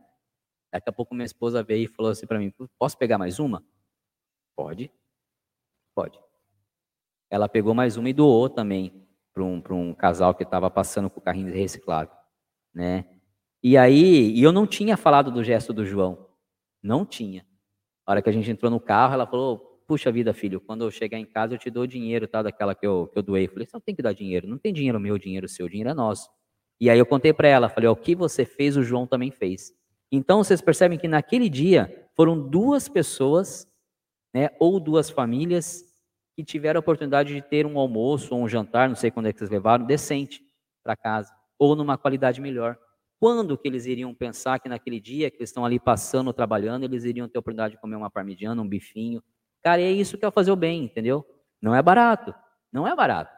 Daqui 0.72 0.88
a 0.88 0.92
pouco 0.92 1.14
minha 1.14 1.26
esposa 1.26 1.62
veio 1.62 1.84
e 1.84 1.88
falou 1.88 2.12
assim 2.12 2.26
para 2.26 2.38
mim: 2.38 2.50
Posso 2.78 2.96
pegar 2.96 3.18
mais 3.18 3.38
uma? 3.38 3.62
Pode. 4.56 4.90
Pode. 5.94 6.18
Ela 7.30 7.48
pegou 7.48 7.74
mais 7.74 7.96
uma 7.96 8.08
e 8.08 8.12
doou 8.12 8.48
também 8.48 9.06
para 9.32 9.42
um, 9.42 9.62
um 9.70 9.94
casal 9.94 10.34
que 10.34 10.42
estava 10.42 10.70
passando 10.70 11.08
com 11.08 11.20
o 11.20 11.22
carrinho 11.22 11.52
reciclável. 11.52 12.14
Né? 12.74 13.06
E 13.62 13.76
aí, 13.76 14.30
e 14.32 14.42
eu 14.42 14.52
não 14.52 14.66
tinha 14.66 14.96
falado 14.96 15.30
do 15.30 15.42
gesto 15.42 15.72
do 15.72 15.84
João. 15.84 16.28
Não 16.82 17.06
tinha. 17.06 17.46
A 18.04 18.12
hora 18.12 18.22
que 18.22 18.28
a 18.28 18.32
gente 18.32 18.50
entrou 18.50 18.70
no 18.70 18.80
carro, 18.80 19.14
ela 19.14 19.26
falou: 19.26 19.82
Puxa 19.86 20.10
vida, 20.10 20.34
filho, 20.34 20.60
quando 20.60 20.84
eu 20.84 20.90
chegar 20.90 21.18
em 21.18 21.24
casa 21.24 21.54
eu 21.54 21.58
te 21.58 21.70
dou 21.70 21.86
dinheiro, 21.86 22.26
tá? 22.26 22.42
Daquela 22.42 22.74
que 22.74 22.86
eu, 22.86 23.08
que 23.12 23.18
eu 23.18 23.22
doei. 23.22 23.46
Eu 23.46 23.50
falei: 23.50 23.66
Você 23.66 23.74
não 23.74 23.80
tem 23.80 23.94
que 23.94 24.02
dar 24.02 24.12
dinheiro. 24.12 24.48
Não 24.48 24.58
tem 24.58 24.72
dinheiro 24.72 24.98
meu, 24.98 25.16
dinheiro 25.16 25.48
seu, 25.48 25.68
dinheiro 25.68 25.90
é 25.90 25.94
nosso. 25.94 26.28
E 26.80 26.90
aí 26.90 26.98
eu 26.98 27.06
contei 27.06 27.32
para 27.32 27.48
ela, 27.48 27.68
falei: 27.68 27.88
O 27.88 27.96
que 27.96 28.14
você 28.14 28.44
fez, 28.44 28.76
o 28.76 28.82
João 28.82 29.06
também 29.06 29.30
fez. 29.30 29.72
Então 30.10 30.42
vocês 30.42 30.60
percebem 30.60 30.98
que 30.98 31.08
naquele 31.08 31.48
dia 31.48 32.08
foram 32.14 32.38
duas 32.38 32.88
pessoas, 32.88 33.66
né, 34.32 34.50
ou 34.58 34.80
duas 34.80 35.10
famílias 35.10 35.84
que 36.34 36.44
tiveram 36.44 36.78
a 36.78 36.80
oportunidade 36.80 37.34
de 37.34 37.42
ter 37.42 37.66
um 37.66 37.78
almoço 37.78 38.34
ou 38.34 38.42
um 38.42 38.48
jantar, 38.48 38.88
não 38.88 38.96
sei 38.96 39.10
quando 39.10 39.26
é 39.26 39.32
que 39.32 39.38
vocês 39.38 39.50
levaram, 39.50 39.84
decente 39.84 40.42
para 40.82 40.96
casa, 40.96 41.32
ou 41.58 41.76
numa 41.76 41.98
qualidade 41.98 42.40
melhor. 42.40 42.78
Quando 43.20 43.56
que 43.56 43.68
eles 43.68 43.86
iriam 43.86 44.12
pensar 44.14 44.58
que 44.58 44.68
naquele 44.68 44.98
dia 44.98 45.30
que 45.30 45.36
eles 45.36 45.50
estão 45.50 45.64
ali 45.64 45.78
passando, 45.78 46.32
trabalhando, 46.32 46.84
eles 46.84 47.04
iriam 47.04 47.28
ter 47.28 47.38
a 47.38 47.40
oportunidade 47.40 47.74
de 47.74 47.80
comer 47.80 47.96
uma 47.96 48.10
parmigiana, 48.10 48.60
um 48.60 48.66
bifinho? 48.66 49.22
Cara, 49.62 49.80
é 49.80 49.90
isso 49.90 50.18
que 50.18 50.24
é 50.24 50.30
fazer 50.30 50.50
o 50.50 50.56
bem, 50.56 50.84
entendeu? 50.84 51.24
Não 51.60 51.74
é 51.74 51.80
barato, 51.80 52.34
não 52.72 52.88
é 52.88 52.96
barato. 52.96 53.32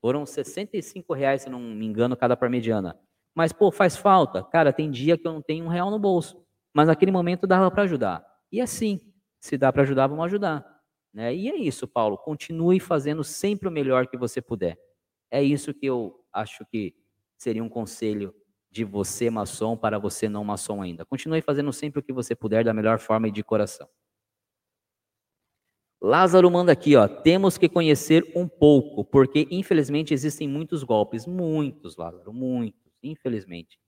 Foram 0.00 0.24
65 0.24 1.12
reais, 1.12 1.42
se 1.42 1.50
não 1.50 1.60
me 1.60 1.84
engano, 1.84 2.16
cada 2.16 2.36
parmigiana. 2.36 2.98
Mas, 3.34 3.52
pô, 3.52 3.70
faz 3.70 3.96
falta. 3.96 4.42
Cara, 4.44 4.72
tem 4.72 4.90
dia 4.90 5.18
que 5.18 5.26
eu 5.26 5.32
não 5.32 5.42
tenho 5.42 5.66
um 5.66 5.68
real 5.68 5.90
no 5.90 5.98
bolso. 5.98 6.42
Mas 6.72 6.86
naquele 6.86 7.10
momento 7.10 7.46
dava 7.46 7.70
para 7.70 7.82
ajudar. 7.82 8.24
E 8.50 8.60
assim, 8.60 9.00
se 9.46 9.56
dá 9.56 9.72
para 9.72 9.82
ajudar, 9.82 10.06
vamos 10.06 10.24
ajudar. 10.26 10.64
Né? 11.12 11.34
E 11.34 11.48
é 11.48 11.56
isso, 11.56 11.86
Paulo. 11.88 12.18
Continue 12.18 12.80
fazendo 12.80 13.24
sempre 13.24 13.68
o 13.68 13.72
melhor 13.72 14.06
que 14.06 14.16
você 14.16 14.42
puder. 14.42 14.78
É 15.30 15.42
isso 15.42 15.72
que 15.72 15.86
eu 15.86 16.22
acho 16.32 16.64
que 16.66 16.94
seria 17.36 17.62
um 17.62 17.68
conselho 17.68 18.34
de 18.70 18.84
você, 18.84 19.30
maçom, 19.30 19.76
para 19.76 19.98
você 19.98 20.28
não 20.28 20.44
maçom 20.44 20.82
ainda. 20.82 21.04
Continue 21.04 21.40
fazendo 21.40 21.72
sempre 21.72 22.00
o 22.00 22.02
que 22.02 22.12
você 22.12 22.34
puder 22.34 22.64
da 22.64 22.74
melhor 22.74 22.98
forma 22.98 23.28
e 23.28 23.30
de 23.32 23.42
coração. 23.42 23.88
Lázaro 26.00 26.50
manda 26.50 26.72
aqui, 26.72 26.94
ó. 26.94 27.08
Temos 27.08 27.56
que 27.56 27.68
conhecer 27.68 28.30
um 28.36 28.46
pouco, 28.46 29.04
porque 29.04 29.48
infelizmente 29.50 30.12
existem 30.12 30.46
muitos 30.46 30.82
golpes. 30.82 31.26
Muitos, 31.26 31.96
Lázaro, 31.96 32.32
muitos 32.32 32.86
infelizmente. 33.02 33.78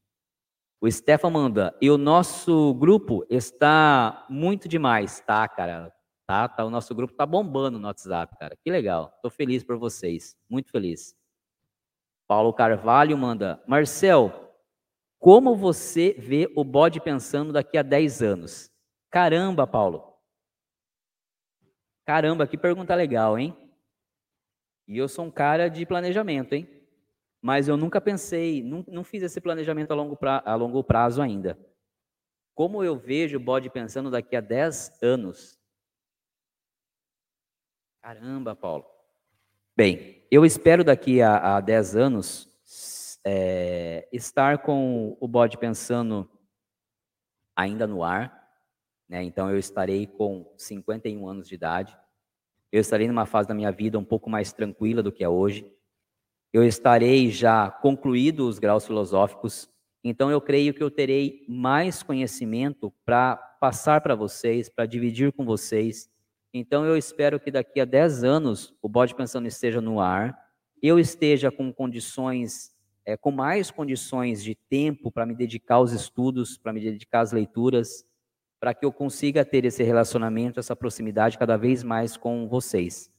O 0.80 0.90
Stefan 0.90 1.30
manda, 1.30 1.76
e 1.80 1.90
o 1.90 1.98
nosso 1.98 2.72
grupo 2.74 3.26
está 3.28 4.24
muito 4.30 4.68
demais, 4.68 5.20
tá, 5.20 5.48
cara? 5.48 5.92
Tá, 6.24 6.46
tá, 6.46 6.64
o 6.64 6.70
nosso 6.70 6.94
grupo 6.94 7.14
tá 7.14 7.26
bombando 7.26 7.78
no 7.78 7.86
WhatsApp, 7.88 8.36
cara. 8.38 8.56
Que 8.62 8.70
legal. 8.70 9.18
Tô 9.20 9.28
feliz 9.28 9.64
por 9.64 9.76
vocês, 9.76 10.36
muito 10.48 10.70
feliz. 10.70 11.16
Paulo 12.28 12.52
Carvalho 12.52 13.16
manda, 13.18 13.60
Marcel, 13.66 14.54
como 15.18 15.56
você 15.56 16.14
vê 16.18 16.52
o 16.54 16.62
bode 16.62 17.00
pensando 17.00 17.52
daqui 17.52 17.76
a 17.76 17.82
10 17.82 18.22
anos? 18.22 18.70
Caramba, 19.10 19.66
Paulo. 19.66 20.14
Caramba, 22.06 22.46
que 22.46 22.56
pergunta 22.56 22.94
legal, 22.94 23.36
hein? 23.36 23.56
E 24.86 24.96
eu 24.96 25.08
sou 25.08 25.24
um 25.24 25.30
cara 25.30 25.68
de 25.68 25.84
planejamento, 25.84 26.52
hein? 26.54 26.77
Mas 27.40 27.68
eu 27.68 27.76
nunca 27.76 28.00
pensei, 28.00 28.62
não, 28.62 28.84
não 28.88 29.04
fiz 29.04 29.22
esse 29.22 29.40
planejamento 29.40 29.92
a 29.92 29.94
longo, 29.94 30.16
pra, 30.16 30.42
a 30.44 30.54
longo 30.54 30.82
prazo 30.82 31.22
ainda. 31.22 31.58
Como 32.54 32.82
eu 32.82 32.98
vejo 32.98 33.36
o 33.36 33.40
bode 33.40 33.70
pensando 33.70 34.10
daqui 34.10 34.34
a 34.34 34.40
10 34.40 34.98
anos? 35.02 35.58
Caramba, 38.02 38.56
Paulo. 38.56 38.84
Bem, 39.76 40.26
eu 40.30 40.44
espero 40.44 40.82
daqui 40.82 41.22
a, 41.22 41.56
a 41.56 41.60
10 41.60 41.94
anos 41.94 42.50
é, 43.24 44.08
estar 44.12 44.58
com 44.58 45.16
o 45.20 45.28
bode 45.28 45.56
pensando 45.56 46.28
ainda 47.54 47.86
no 47.86 48.02
ar. 48.02 48.36
Né? 49.08 49.22
Então, 49.22 49.48
eu 49.48 49.58
estarei 49.58 50.08
com 50.08 50.52
51 50.56 51.28
anos 51.28 51.48
de 51.48 51.54
idade. 51.54 51.96
Eu 52.72 52.80
estarei 52.80 53.06
numa 53.06 53.24
fase 53.24 53.46
da 53.46 53.54
minha 53.54 53.70
vida 53.70 53.98
um 53.98 54.04
pouco 54.04 54.28
mais 54.28 54.52
tranquila 54.52 55.02
do 55.02 55.12
que 55.12 55.22
é 55.22 55.28
hoje 55.28 55.77
eu 56.52 56.64
estarei 56.64 57.30
já 57.30 57.70
concluído 57.70 58.48
os 58.48 58.58
graus 58.58 58.86
filosóficos, 58.86 59.68
então 60.02 60.30
eu 60.30 60.40
creio 60.40 60.72
que 60.72 60.82
eu 60.82 60.90
terei 60.90 61.44
mais 61.48 62.02
conhecimento 62.02 62.92
para 63.04 63.36
passar 63.36 64.00
para 64.00 64.14
vocês, 64.14 64.68
para 64.68 64.86
dividir 64.86 65.32
com 65.32 65.44
vocês. 65.44 66.08
Então 66.54 66.84
eu 66.84 66.96
espero 66.96 67.38
que 67.38 67.50
daqui 67.50 67.80
a 67.80 67.84
10 67.84 68.24
anos 68.24 68.74
o 68.80 68.88
Bode 68.88 69.14
Pensando 69.14 69.46
esteja 69.46 69.80
no 69.80 70.00
ar, 70.00 70.38
eu 70.80 70.98
esteja 70.98 71.50
com 71.50 71.72
condições, 71.72 72.74
é, 73.04 73.16
com 73.16 73.30
mais 73.30 73.70
condições 73.70 74.42
de 74.42 74.54
tempo 74.54 75.10
para 75.10 75.26
me 75.26 75.34
dedicar 75.34 75.76
aos 75.76 75.92
estudos, 75.92 76.56
para 76.56 76.72
me 76.72 76.80
dedicar 76.80 77.20
às 77.20 77.32
leituras, 77.32 78.04
para 78.60 78.72
que 78.72 78.84
eu 78.84 78.92
consiga 78.92 79.44
ter 79.44 79.64
esse 79.64 79.82
relacionamento, 79.82 80.58
essa 80.58 80.74
proximidade 80.74 81.38
cada 81.38 81.56
vez 81.56 81.82
mais 81.82 82.16
com 82.16 82.48
vocês. 82.48 83.10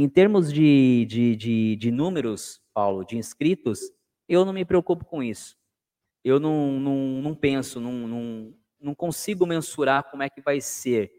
Em 0.00 0.08
termos 0.08 0.52
de, 0.52 1.04
de, 1.06 1.34
de, 1.34 1.74
de 1.74 1.90
números, 1.90 2.62
Paulo, 2.72 3.04
de 3.04 3.16
inscritos, 3.18 3.80
eu 4.28 4.44
não 4.44 4.52
me 4.52 4.64
preocupo 4.64 5.04
com 5.04 5.24
isso. 5.24 5.56
Eu 6.22 6.38
não, 6.38 6.78
não, 6.78 6.96
não 7.20 7.34
penso, 7.34 7.80
não, 7.80 8.06
não, 8.06 8.54
não 8.80 8.94
consigo 8.94 9.44
mensurar 9.44 10.08
como 10.08 10.22
é 10.22 10.30
que 10.30 10.40
vai 10.40 10.60
ser 10.60 11.10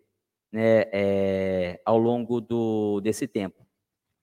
né, 0.49 0.83
é, 0.93 1.81
ao 1.85 1.97
longo 1.97 2.39
do, 2.39 3.01
desse 3.01 3.27
tempo. 3.27 3.65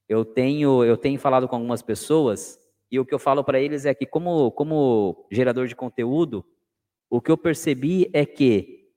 Eu 0.09 0.25
tenho, 0.25 0.85
eu 0.85 0.97
tenho 0.97 1.19
falado 1.19 1.47
com 1.47 1.57
algumas 1.57 1.83
pessoas 1.83 2.59
e 2.91 2.99
o 2.99 3.05
que 3.05 3.13
eu 3.13 3.19
falo 3.19 3.45
para 3.45 3.61
eles 3.61 3.85
é 3.85 3.95
que, 3.95 4.07
como, 4.07 4.51
como 4.53 5.27
gerador 5.31 5.67
de 5.67 5.77
conteúdo, 5.77 6.43
o 7.11 7.21
que 7.21 7.31
eu 7.31 7.37
percebi 7.37 8.09
é 8.13 8.25
que 8.25 8.89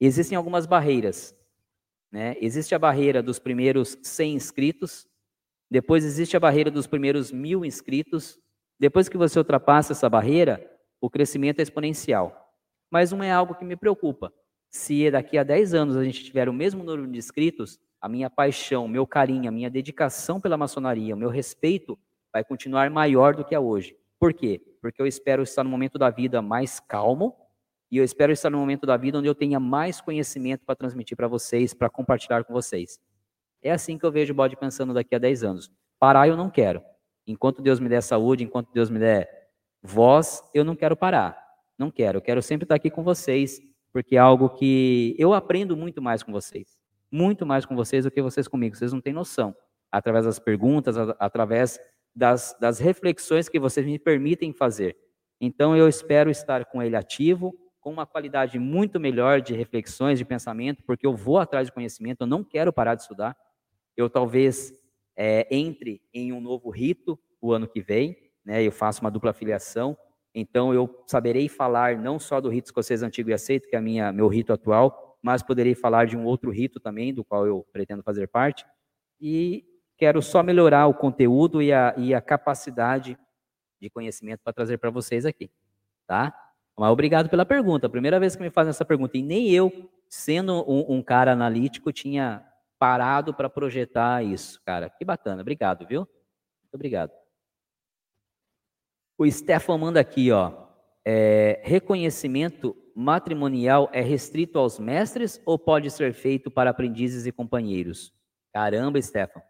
existem 0.00 0.36
algumas 0.36 0.66
barreiras. 0.66 1.35
Né? 2.10 2.36
Existe 2.40 2.74
a 2.74 2.78
barreira 2.78 3.22
dos 3.22 3.38
primeiros 3.38 3.98
100 4.02 4.34
inscritos, 4.34 5.06
depois 5.70 6.04
existe 6.04 6.36
a 6.36 6.40
barreira 6.40 6.70
dos 6.70 6.86
primeiros 6.86 7.32
mil 7.32 7.64
inscritos. 7.64 8.38
Depois 8.78 9.08
que 9.08 9.16
você 9.16 9.38
ultrapassa 9.38 9.92
essa 9.92 10.08
barreira, 10.08 10.64
o 11.00 11.10
crescimento 11.10 11.58
é 11.58 11.62
exponencial. 11.62 12.54
Mas 12.90 13.10
não 13.10 13.22
é 13.22 13.32
algo 13.32 13.54
que 13.54 13.64
me 13.64 13.76
preocupa. 13.76 14.32
Se 14.70 15.10
daqui 15.10 15.36
a 15.36 15.42
10 15.42 15.74
anos 15.74 15.96
a 15.96 16.04
gente 16.04 16.24
tiver 16.24 16.48
o 16.48 16.52
mesmo 16.52 16.84
número 16.84 17.10
de 17.10 17.18
inscritos, 17.18 17.80
a 18.00 18.08
minha 18.08 18.30
paixão, 18.30 18.86
meu 18.86 19.06
carinho, 19.06 19.48
a 19.48 19.52
minha 19.52 19.70
dedicação 19.70 20.40
pela 20.40 20.56
maçonaria, 20.56 21.14
o 21.14 21.18
meu 21.18 21.30
respeito 21.30 21.98
vai 22.32 22.44
continuar 22.44 22.90
maior 22.90 23.34
do 23.34 23.44
que 23.44 23.54
é 23.54 23.58
hoje. 23.58 23.96
Por 24.18 24.32
quê? 24.32 24.60
Porque 24.80 25.00
eu 25.00 25.06
espero 25.06 25.42
estar 25.42 25.64
no 25.64 25.70
momento 25.70 25.98
da 25.98 26.10
vida 26.10 26.40
mais 26.40 26.78
calmo 26.78 27.34
e 27.90 27.98
eu 27.98 28.04
espero 28.04 28.32
estar 28.32 28.50
no 28.50 28.58
momento 28.58 28.86
da 28.86 28.96
vida 28.96 29.18
onde 29.18 29.28
eu 29.28 29.34
tenha 29.34 29.60
mais 29.60 30.00
conhecimento 30.00 30.64
para 30.64 30.74
transmitir 30.74 31.16
para 31.16 31.28
vocês, 31.28 31.72
para 31.72 31.88
compartilhar 31.88 32.44
com 32.44 32.52
vocês. 32.52 32.98
É 33.62 33.70
assim 33.70 33.96
que 33.96 34.04
eu 34.04 34.12
vejo 34.12 34.32
o 34.32 34.36
bode 34.36 34.56
pensando 34.56 34.92
daqui 34.92 35.14
a 35.14 35.18
10 35.18 35.44
anos. 35.44 35.70
Parar 35.98 36.28
eu 36.28 36.36
não 36.36 36.50
quero. 36.50 36.82
Enquanto 37.26 37.62
Deus 37.62 37.80
me 37.80 37.88
der 37.88 38.02
saúde, 38.02 38.44
enquanto 38.44 38.72
Deus 38.72 38.90
me 38.90 38.98
der 38.98 39.28
voz, 39.82 40.42
eu 40.54 40.64
não 40.64 40.76
quero 40.76 40.96
parar. 40.96 41.36
Não 41.78 41.90
quero. 41.90 42.18
Eu 42.18 42.22
quero 42.22 42.42
sempre 42.42 42.64
estar 42.64 42.74
aqui 42.74 42.90
com 42.90 43.02
vocês, 43.02 43.60
porque 43.92 44.16
é 44.16 44.18
algo 44.18 44.50
que 44.50 45.14
eu 45.18 45.32
aprendo 45.32 45.76
muito 45.76 46.02
mais 46.02 46.22
com 46.22 46.32
vocês. 46.32 46.76
Muito 47.10 47.46
mais 47.46 47.64
com 47.64 47.74
vocês 47.74 48.04
do 48.04 48.10
que 48.10 48.20
vocês 48.20 48.48
comigo. 48.48 48.76
Vocês 48.76 48.92
não 48.92 49.00
têm 49.00 49.12
noção. 49.12 49.54
Através 49.90 50.26
das 50.26 50.38
perguntas, 50.38 50.96
através 51.18 51.78
das, 52.14 52.56
das 52.60 52.78
reflexões 52.78 53.48
que 53.48 53.60
vocês 53.60 53.86
me 53.86 53.98
permitem 53.98 54.52
fazer. 54.52 54.96
Então 55.40 55.76
eu 55.76 55.88
espero 55.88 56.30
estar 56.30 56.64
com 56.64 56.82
ele 56.82 56.96
ativo, 56.96 57.54
com 57.86 57.92
uma 57.92 58.04
qualidade 58.04 58.58
muito 58.58 58.98
melhor 58.98 59.40
de 59.40 59.54
reflexões, 59.54 60.18
de 60.18 60.24
pensamento, 60.24 60.82
porque 60.82 61.06
eu 61.06 61.14
vou 61.14 61.38
atrás 61.38 61.68
de 61.68 61.72
conhecimento, 61.72 62.22
eu 62.22 62.26
não 62.26 62.42
quero 62.42 62.72
parar 62.72 62.96
de 62.96 63.02
estudar 63.02 63.36
eu 63.96 64.10
talvez 64.10 64.72
é, 65.16 65.46
entre 65.54 66.02
em 66.12 66.32
um 66.32 66.40
novo 66.40 66.68
rito 66.68 67.16
o 67.40 67.52
ano 67.52 67.68
que 67.68 67.80
vem, 67.80 68.16
né? 68.44 68.60
Eu 68.60 68.72
faço 68.72 69.02
uma 69.02 69.10
dupla 69.10 69.32
filiação, 69.32 69.96
então 70.34 70.74
eu 70.74 71.02
saberei 71.06 71.48
falar 71.48 71.96
não 71.96 72.18
só 72.18 72.40
do 72.40 72.48
rito 72.48 72.66
escocês 72.66 73.04
antigo 73.04 73.30
e 73.30 73.32
aceito, 73.32 73.68
que 73.68 73.76
é 73.76 73.78
a 73.78 73.82
minha 73.82 74.12
meu 74.12 74.26
rito 74.26 74.52
atual, 74.52 75.16
mas 75.22 75.44
poderei 75.44 75.76
falar 75.76 76.06
de 76.06 76.16
um 76.16 76.24
outro 76.24 76.50
rito 76.50 76.78
também, 76.78 77.14
do 77.14 77.24
qual 77.24 77.46
eu 77.46 77.64
pretendo 77.72 78.02
fazer 78.02 78.26
parte. 78.26 78.66
E 79.20 79.64
quero 79.96 80.20
só 80.20 80.42
melhorar 80.42 80.88
o 80.88 80.94
conteúdo 80.94 81.62
e 81.62 81.72
a, 81.72 81.94
e 81.96 82.12
a 82.12 82.20
capacidade 82.20 83.16
de 83.80 83.88
conhecimento 83.88 84.40
para 84.42 84.52
trazer 84.52 84.76
para 84.76 84.90
vocês 84.90 85.24
aqui, 85.24 85.48
tá? 86.06 86.34
Mas 86.78 86.90
obrigado 86.90 87.28
pela 87.30 87.46
pergunta. 87.46 87.88
Primeira 87.88 88.20
vez 88.20 88.36
que 88.36 88.42
me 88.42 88.50
fazem 88.50 88.70
essa 88.70 88.84
pergunta 88.84 89.16
e 89.16 89.22
nem 89.22 89.50
eu, 89.50 89.90
sendo 90.08 90.64
um, 90.70 90.96
um 90.96 91.02
cara 91.02 91.32
analítico, 91.32 91.92
tinha 91.92 92.46
parado 92.78 93.32
para 93.32 93.48
projetar 93.48 94.22
isso, 94.22 94.60
cara. 94.64 94.90
Que 94.90 95.04
bacana. 95.04 95.40
Obrigado, 95.40 95.86
viu? 95.86 96.00
Muito 96.00 96.74
obrigado. 96.74 97.12
O 99.16 99.30
Stefan 99.30 99.78
manda 99.78 99.98
aqui, 99.98 100.30
ó. 100.30 100.52
é, 101.02 101.60
reconhecimento 101.64 102.76
matrimonial 102.94 103.88
é 103.92 104.00
restrito 104.00 104.58
aos 104.58 104.78
mestres 104.78 105.40
ou 105.44 105.58
pode 105.58 105.90
ser 105.90 106.12
feito 106.12 106.50
para 106.50 106.70
aprendizes 106.70 107.26
e 107.26 107.32
companheiros? 107.32 108.12
Caramba, 108.52 109.00
Stefan. 109.00 109.42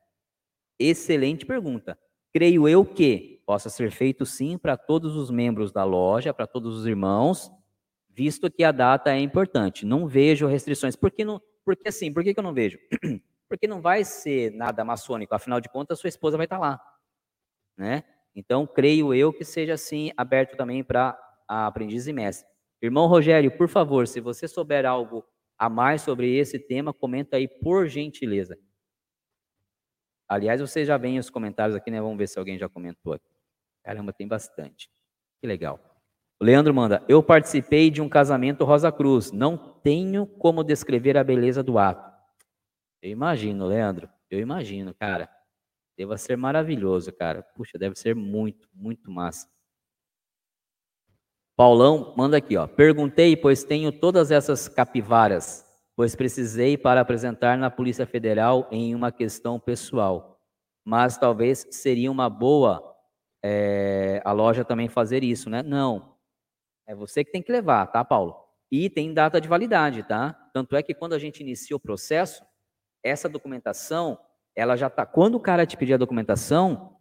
Excelente 0.78 1.46
pergunta. 1.46 1.98
Creio 2.36 2.68
eu 2.68 2.84
que 2.84 3.42
possa 3.46 3.70
ser 3.70 3.90
feito 3.90 4.26
sim 4.26 4.58
para 4.58 4.76
todos 4.76 5.16
os 5.16 5.30
membros 5.30 5.72
da 5.72 5.84
loja, 5.84 6.34
para 6.34 6.46
todos 6.46 6.76
os 6.76 6.86
irmãos, 6.86 7.50
visto 8.10 8.50
que 8.50 8.62
a 8.62 8.70
data 8.70 9.10
é 9.10 9.18
importante. 9.18 9.86
Não 9.86 10.06
vejo 10.06 10.46
restrições. 10.46 10.94
Por 10.94 11.10
que 11.10 11.24
não? 11.24 11.40
Porque 11.64 11.88
assim, 11.88 12.12
por 12.12 12.22
que, 12.22 12.34
eu 12.36 12.42
não 12.42 12.52
vejo? 12.52 12.78
Porque 13.48 13.66
não 13.66 13.80
vai 13.80 14.04
ser 14.04 14.52
nada 14.52 14.84
maçônico, 14.84 15.34
afinal 15.34 15.62
de 15.62 15.70
contas, 15.70 15.98
sua 15.98 16.08
esposa 16.08 16.36
vai 16.36 16.44
estar 16.44 16.58
lá. 16.58 16.78
Né? 17.74 18.04
Então, 18.34 18.66
creio 18.66 19.14
eu 19.14 19.32
que 19.32 19.42
seja 19.42 19.72
assim 19.72 20.10
aberto 20.14 20.58
também 20.58 20.84
para 20.84 21.18
aprendiz 21.48 22.06
e 22.06 22.12
mestre. 22.12 22.46
Irmão 22.82 23.06
Rogério, 23.06 23.50
por 23.56 23.66
favor, 23.70 24.06
se 24.06 24.20
você 24.20 24.46
souber 24.46 24.84
algo 24.84 25.24
a 25.56 25.70
mais 25.70 26.02
sobre 26.02 26.36
esse 26.36 26.58
tema, 26.58 26.92
comenta 26.92 27.38
aí 27.38 27.48
por 27.48 27.88
gentileza. 27.88 28.58
Aliás, 30.28 30.60
vocês 30.60 30.86
já 30.86 30.96
veem 30.96 31.18
os 31.18 31.30
comentários 31.30 31.76
aqui, 31.76 31.90
né? 31.90 32.00
Vamos 32.00 32.18
ver 32.18 32.28
se 32.28 32.38
alguém 32.38 32.58
já 32.58 32.68
comentou 32.68 33.12
aqui. 33.12 33.30
Caramba, 33.84 34.12
tem 34.12 34.26
bastante. 34.26 34.90
Que 35.40 35.46
legal. 35.46 35.80
O 36.40 36.44
Leandro 36.44 36.74
manda: 36.74 37.04
Eu 37.08 37.22
participei 37.22 37.90
de 37.90 38.02
um 38.02 38.08
casamento 38.08 38.64
Rosa 38.64 38.90
Cruz. 38.90 39.30
Não 39.30 39.56
tenho 39.56 40.26
como 40.26 40.64
descrever 40.64 41.16
a 41.16 41.24
beleza 41.24 41.62
do 41.62 41.78
ato. 41.78 42.12
Eu 43.00 43.10
imagino, 43.10 43.66
Leandro. 43.66 44.08
Eu 44.30 44.40
imagino, 44.40 44.92
cara. 44.92 45.30
Deva 45.96 46.18
ser 46.18 46.36
maravilhoso, 46.36 47.12
cara. 47.12 47.42
Puxa, 47.42 47.78
deve 47.78 47.96
ser 47.96 48.14
muito, 48.14 48.68
muito 48.74 49.10
massa. 49.10 49.48
Paulão 51.56 52.12
manda 52.16 52.36
aqui, 52.36 52.56
ó. 52.56 52.66
Perguntei, 52.66 53.34
pois 53.34 53.64
tenho 53.64 53.90
todas 53.90 54.30
essas 54.30 54.68
capivaras 54.68 55.65
pois 55.96 56.14
precisei 56.14 56.76
para 56.76 57.00
apresentar 57.00 57.56
na 57.56 57.70
Polícia 57.70 58.06
Federal 58.06 58.68
em 58.70 58.94
uma 58.94 59.10
questão 59.10 59.58
pessoal. 59.58 60.38
Mas 60.84 61.16
talvez 61.16 61.66
seria 61.70 62.12
uma 62.12 62.28
boa 62.30 62.94
é, 63.42 64.20
a 64.24 64.32
loja 64.32 64.64
também 64.64 64.88
fazer 64.88 65.24
isso, 65.24 65.48
né? 65.48 65.62
Não. 65.62 66.16
É 66.86 66.94
você 66.94 67.24
que 67.24 67.32
tem 67.32 67.42
que 67.42 67.50
levar, 67.50 67.86
tá, 67.86 68.04
Paulo? 68.04 68.36
E 68.70 68.90
tem 68.90 69.14
data 69.14 69.40
de 69.40 69.48
validade, 69.48 70.02
tá? 70.02 70.32
Tanto 70.52 70.76
é 70.76 70.82
que 70.82 70.94
quando 70.94 71.14
a 71.14 71.18
gente 71.18 71.40
inicia 71.40 71.76
o 71.76 71.80
processo, 71.80 72.44
essa 73.02 73.28
documentação, 73.28 74.18
ela 74.54 74.76
já 74.76 74.90
tá. 74.90 75.06
Quando 75.06 75.36
o 75.36 75.40
cara 75.40 75.66
te 75.66 75.76
pedir 75.76 75.94
a 75.94 75.98
documentação, 75.98 76.96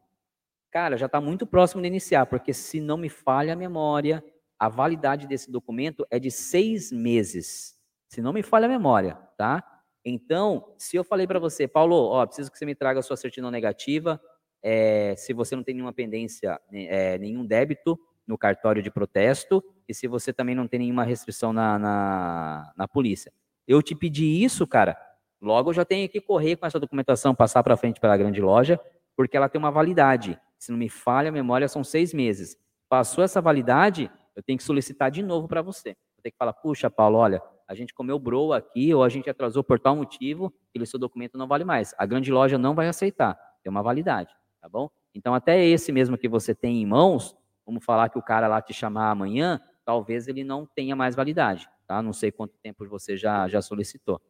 cara, 0.71 0.97
já 0.97 1.07
está 1.07 1.19
muito 1.19 1.45
próximo 1.47 1.81
de 1.81 1.87
iniciar, 1.87 2.27
porque 2.27 2.53
se 2.53 2.79
não 2.79 2.97
me 2.97 3.09
falha 3.09 3.53
a 3.53 3.55
memória, 3.55 4.23
a 4.59 4.69
validade 4.69 5.27
desse 5.27 5.51
documento 5.51 6.05
é 6.11 6.19
de 6.19 6.29
seis 6.29 6.91
meses. 6.91 7.74
Se 8.15 8.21
não 8.21 8.31
me 8.31 8.41
falha 8.41 8.65
a 8.65 8.69
memória, 8.69 9.17
tá? 9.37 9.61
Então, 10.05 10.73
se 10.77 10.95
eu 10.95 11.03
falei 11.03 11.27
para 11.27 11.37
você, 11.37 11.67
Paulo, 11.67 11.95
ó, 11.97 12.25
preciso 12.25 12.49
que 12.49 12.57
você 12.57 12.65
me 12.65 12.73
traga 12.73 13.01
a 13.01 13.03
sua 13.03 13.17
certidão 13.17 13.51
negativa, 13.51 14.21
é, 14.63 15.13
se 15.17 15.33
você 15.33 15.53
não 15.53 15.63
tem 15.63 15.75
nenhuma 15.75 15.91
pendência, 15.91 16.57
é, 16.71 17.17
nenhum 17.17 17.45
débito 17.45 17.99
no 18.25 18.37
cartório 18.37 18.81
de 18.81 18.89
protesto, 18.89 19.61
e 19.85 19.93
se 19.93 20.07
você 20.07 20.31
também 20.31 20.55
não 20.55 20.65
tem 20.65 20.79
nenhuma 20.79 21.03
restrição 21.03 21.51
na, 21.51 21.77
na, 21.77 22.73
na 22.77 22.87
polícia. 22.87 23.33
Eu 23.67 23.81
te 23.81 23.93
pedi 23.93 24.41
isso, 24.41 24.65
cara, 24.65 24.97
logo 25.41 25.71
eu 25.71 25.73
já 25.73 25.83
tenho 25.83 26.07
que 26.07 26.21
correr 26.21 26.55
com 26.55 26.65
essa 26.65 26.79
documentação, 26.79 27.35
passar 27.35 27.63
para 27.63 27.75
frente 27.75 27.99
pela 27.99 28.15
grande 28.15 28.39
loja, 28.39 28.79
porque 29.13 29.35
ela 29.35 29.49
tem 29.49 29.59
uma 29.59 29.71
validade. 29.71 30.39
Se 30.57 30.71
não 30.71 30.77
me 30.77 30.87
falha 30.87 31.27
a 31.27 31.33
memória, 31.33 31.67
são 31.67 31.83
seis 31.83 32.13
meses. 32.13 32.55
Passou 32.87 33.25
essa 33.25 33.41
validade, 33.41 34.09
eu 34.33 34.41
tenho 34.41 34.57
que 34.57 34.63
solicitar 34.63 35.11
de 35.11 35.21
novo 35.21 35.49
para 35.49 35.61
você. 35.61 35.89
Eu 35.89 36.23
tenho 36.23 36.31
que 36.31 36.37
falar, 36.39 36.53
puxa, 36.53 36.89
Paulo, 36.89 37.17
olha, 37.17 37.41
a 37.67 37.73
gente 37.73 37.93
comeu 37.93 38.19
bro 38.19 38.53
aqui 38.53 38.93
ou 38.93 39.03
a 39.03 39.09
gente 39.09 39.29
atrasou 39.29 39.63
por 39.63 39.79
tal 39.79 39.95
motivo, 39.95 40.53
ele 40.73 40.85
seu 40.85 40.99
documento 40.99 41.37
não 41.37 41.47
vale 41.47 41.63
mais. 41.63 41.93
A 41.97 42.05
grande 42.05 42.31
loja 42.31 42.57
não 42.57 42.75
vai 42.75 42.87
aceitar, 42.87 43.37
tem 43.63 43.69
uma 43.69 43.81
validade, 43.81 44.33
tá 44.61 44.69
bom? 44.69 44.89
Então 45.13 45.33
até 45.33 45.63
esse 45.65 45.91
mesmo 45.91 46.17
que 46.17 46.27
você 46.27 46.53
tem 46.53 46.81
em 46.81 46.85
mãos, 46.85 47.35
vamos 47.65 47.83
falar 47.83 48.09
que 48.09 48.17
o 48.19 48.23
cara 48.23 48.47
lá 48.47 48.61
te 48.61 48.73
chamar 48.73 49.11
amanhã, 49.11 49.59
talvez 49.83 50.27
ele 50.27 50.43
não 50.43 50.65
tenha 50.65 50.95
mais 50.95 51.15
validade, 51.15 51.69
tá? 51.87 52.01
Não 52.01 52.13
sei 52.13 52.31
quanto 52.31 52.57
tempo 52.61 52.87
você 52.87 53.17
já 53.17 53.47
já 53.47 53.61
solicitou. 53.61 54.21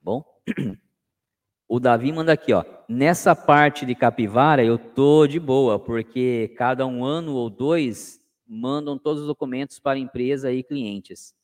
Bom? 0.00 0.24
O 1.68 1.80
Davi 1.80 2.12
manda 2.12 2.32
aqui, 2.32 2.52
ó. 2.52 2.64
Nessa 2.86 3.34
parte 3.34 3.86
de 3.86 3.94
capivara 3.94 4.62
eu 4.62 4.76
tô 4.78 5.26
de 5.26 5.40
boa, 5.40 5.78
porque 5.78 6.54
cada 6.54 6.86
um 6.86 7.02
ano 7.02 7.34
ou 7.34 7.48
dois 7.48 8.20
mandam 8.46 8.98
todos 8.98 9.22
os 9.22 9.26
documentos 9.26 9.78
para 9.78 9.98
empresa 9.98 10.52
e 10.52 10.62
clientes. 10.62 11.34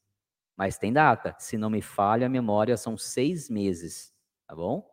Mas 0.59 0.77
tem 0.77 0.93
data. 0.93 1.37
Se 1.39 1.57
não 1.57 1.71
me 1.71 1.81
falha 1.81 2.27
a 2.27 2.29
memória, 2.29 2.77
são 2.77 2.99
seis 2.99 3.49
meses. 3.49 4.13
Tá 4.49 4.57
bom? 4.57 4.85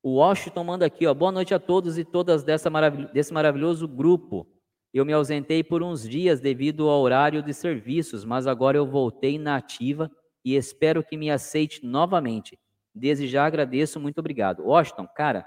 O 0.00 0.14
Washington 0.18 0.62
manda 0.62 0.86
aqui, 0.86 1.04
ó. 1.04 1.12
Boa 1.12 1.32
noite 1.32 1.52
a 1.52 1.58
todos 1.58 1.98
e 1.98 2.04
todas 2.04 2.44
dessa 2.44 2.70
desse 3.12 3.34
maravilhoso 3.34 3.88
grupo. 3.88 4.46
Eu 4.94 5.04
me 5.04 5.12
ausentei 5.12 5.64
por 5.64 5.82
uns 5.82 6.08
dias 6.08 6.40
devido 6.40 6.88
ao 6.88 7.00
horário 7.00 7.42
de 7.42 7.52
serviços, 7.52 8.24
mas 8.24 8.46
agora 8.46 8.76
eu 8.76 8.86
voltei 8.86 9.36
na 9.36 9.56
ativa 9.56 10.08
e 10.44 10.54
espero 10.54 11.02
que 11.02 11.16
me 11.16 11.28
aceite 11.28 11.84
novamente. 11.84 12.56
Desde 12.94 13.26
já 13.26 13.44
agradeço, 13.44 13.98
muito 13.98 14.18
obrigado. 14.18 14.64
Washington, 14.64 15.08
cara, 15.08 15.44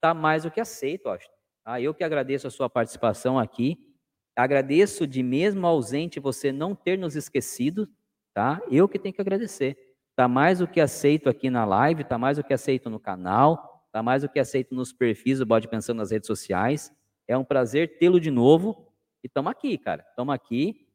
tá 0.00 0.12
mais 0.12 0.42
do 0.42 0.50
que 0.50 0.60
aceito, 0.60 1.06
Washington. 1.06 1.32
Ah, 1.64 1.80
eu 1.80 1.94
que 1.94 2.02
agradeço 2.02 2.48
a 2.48 2.50
sua 2.50 2.68
participação 2.68 3.38
aqui 3.38 3.91
Agradeço 4.34 5.06
de 5.06 5.22
mesmo 5.22 5.66
ausente 5.66 6.18
você 6.18 6.50
não 6.50 6.74
ter 6.74 6.98
nos 6.98 7.16
esquecido, 7.16 7.88
tá? 8.32 8.60
Eu 8.70 8.88
que 8.88 8.98
tenho 8.98 9.14
que 9.14 9.20
agradecer. 9.20 9.76
Tá 10.16 10.28
mais 10.28 10.58
do 10.58 10.68
que 10.68 10.80
aceito 10.80 11.28
aqui 11.28 11.50
na 11.50 11.64
live, 11.64 12.04
tá 12.04 12.18
mais 12.18 12.36
do 12.36 12.44
que 12.44 12.52
aceito 12.52 12.90
no 12.90 13.00
canal, 13.00 13.86
tá 13.92 14.02
mais 14.02 14.22
do 14.22 14.28
que 14.28 14.38
aceito 14.38 14.74
nos 14.74 14.92
perfis 14.92 15.38
do 15.38 15.46
Bode 15.46 15.68
Pensando 15.68 15.98
nas 15.98 16.10
redes 16.10 16.26
sociais. 16.26 16.92
É 17.26 17.36
um 17.36 17.44
prazer 17.44 17.98
tê-lo 17.98 18.20
de 18.20 18.30
novo. 18.30 18.92
E 19.22 19.26
estamos 19.26 19.50
aqui, 19.50 19.78
cara. 19.78 20.04
Estamos 20.08 20.34
aqui. 20.34 20.86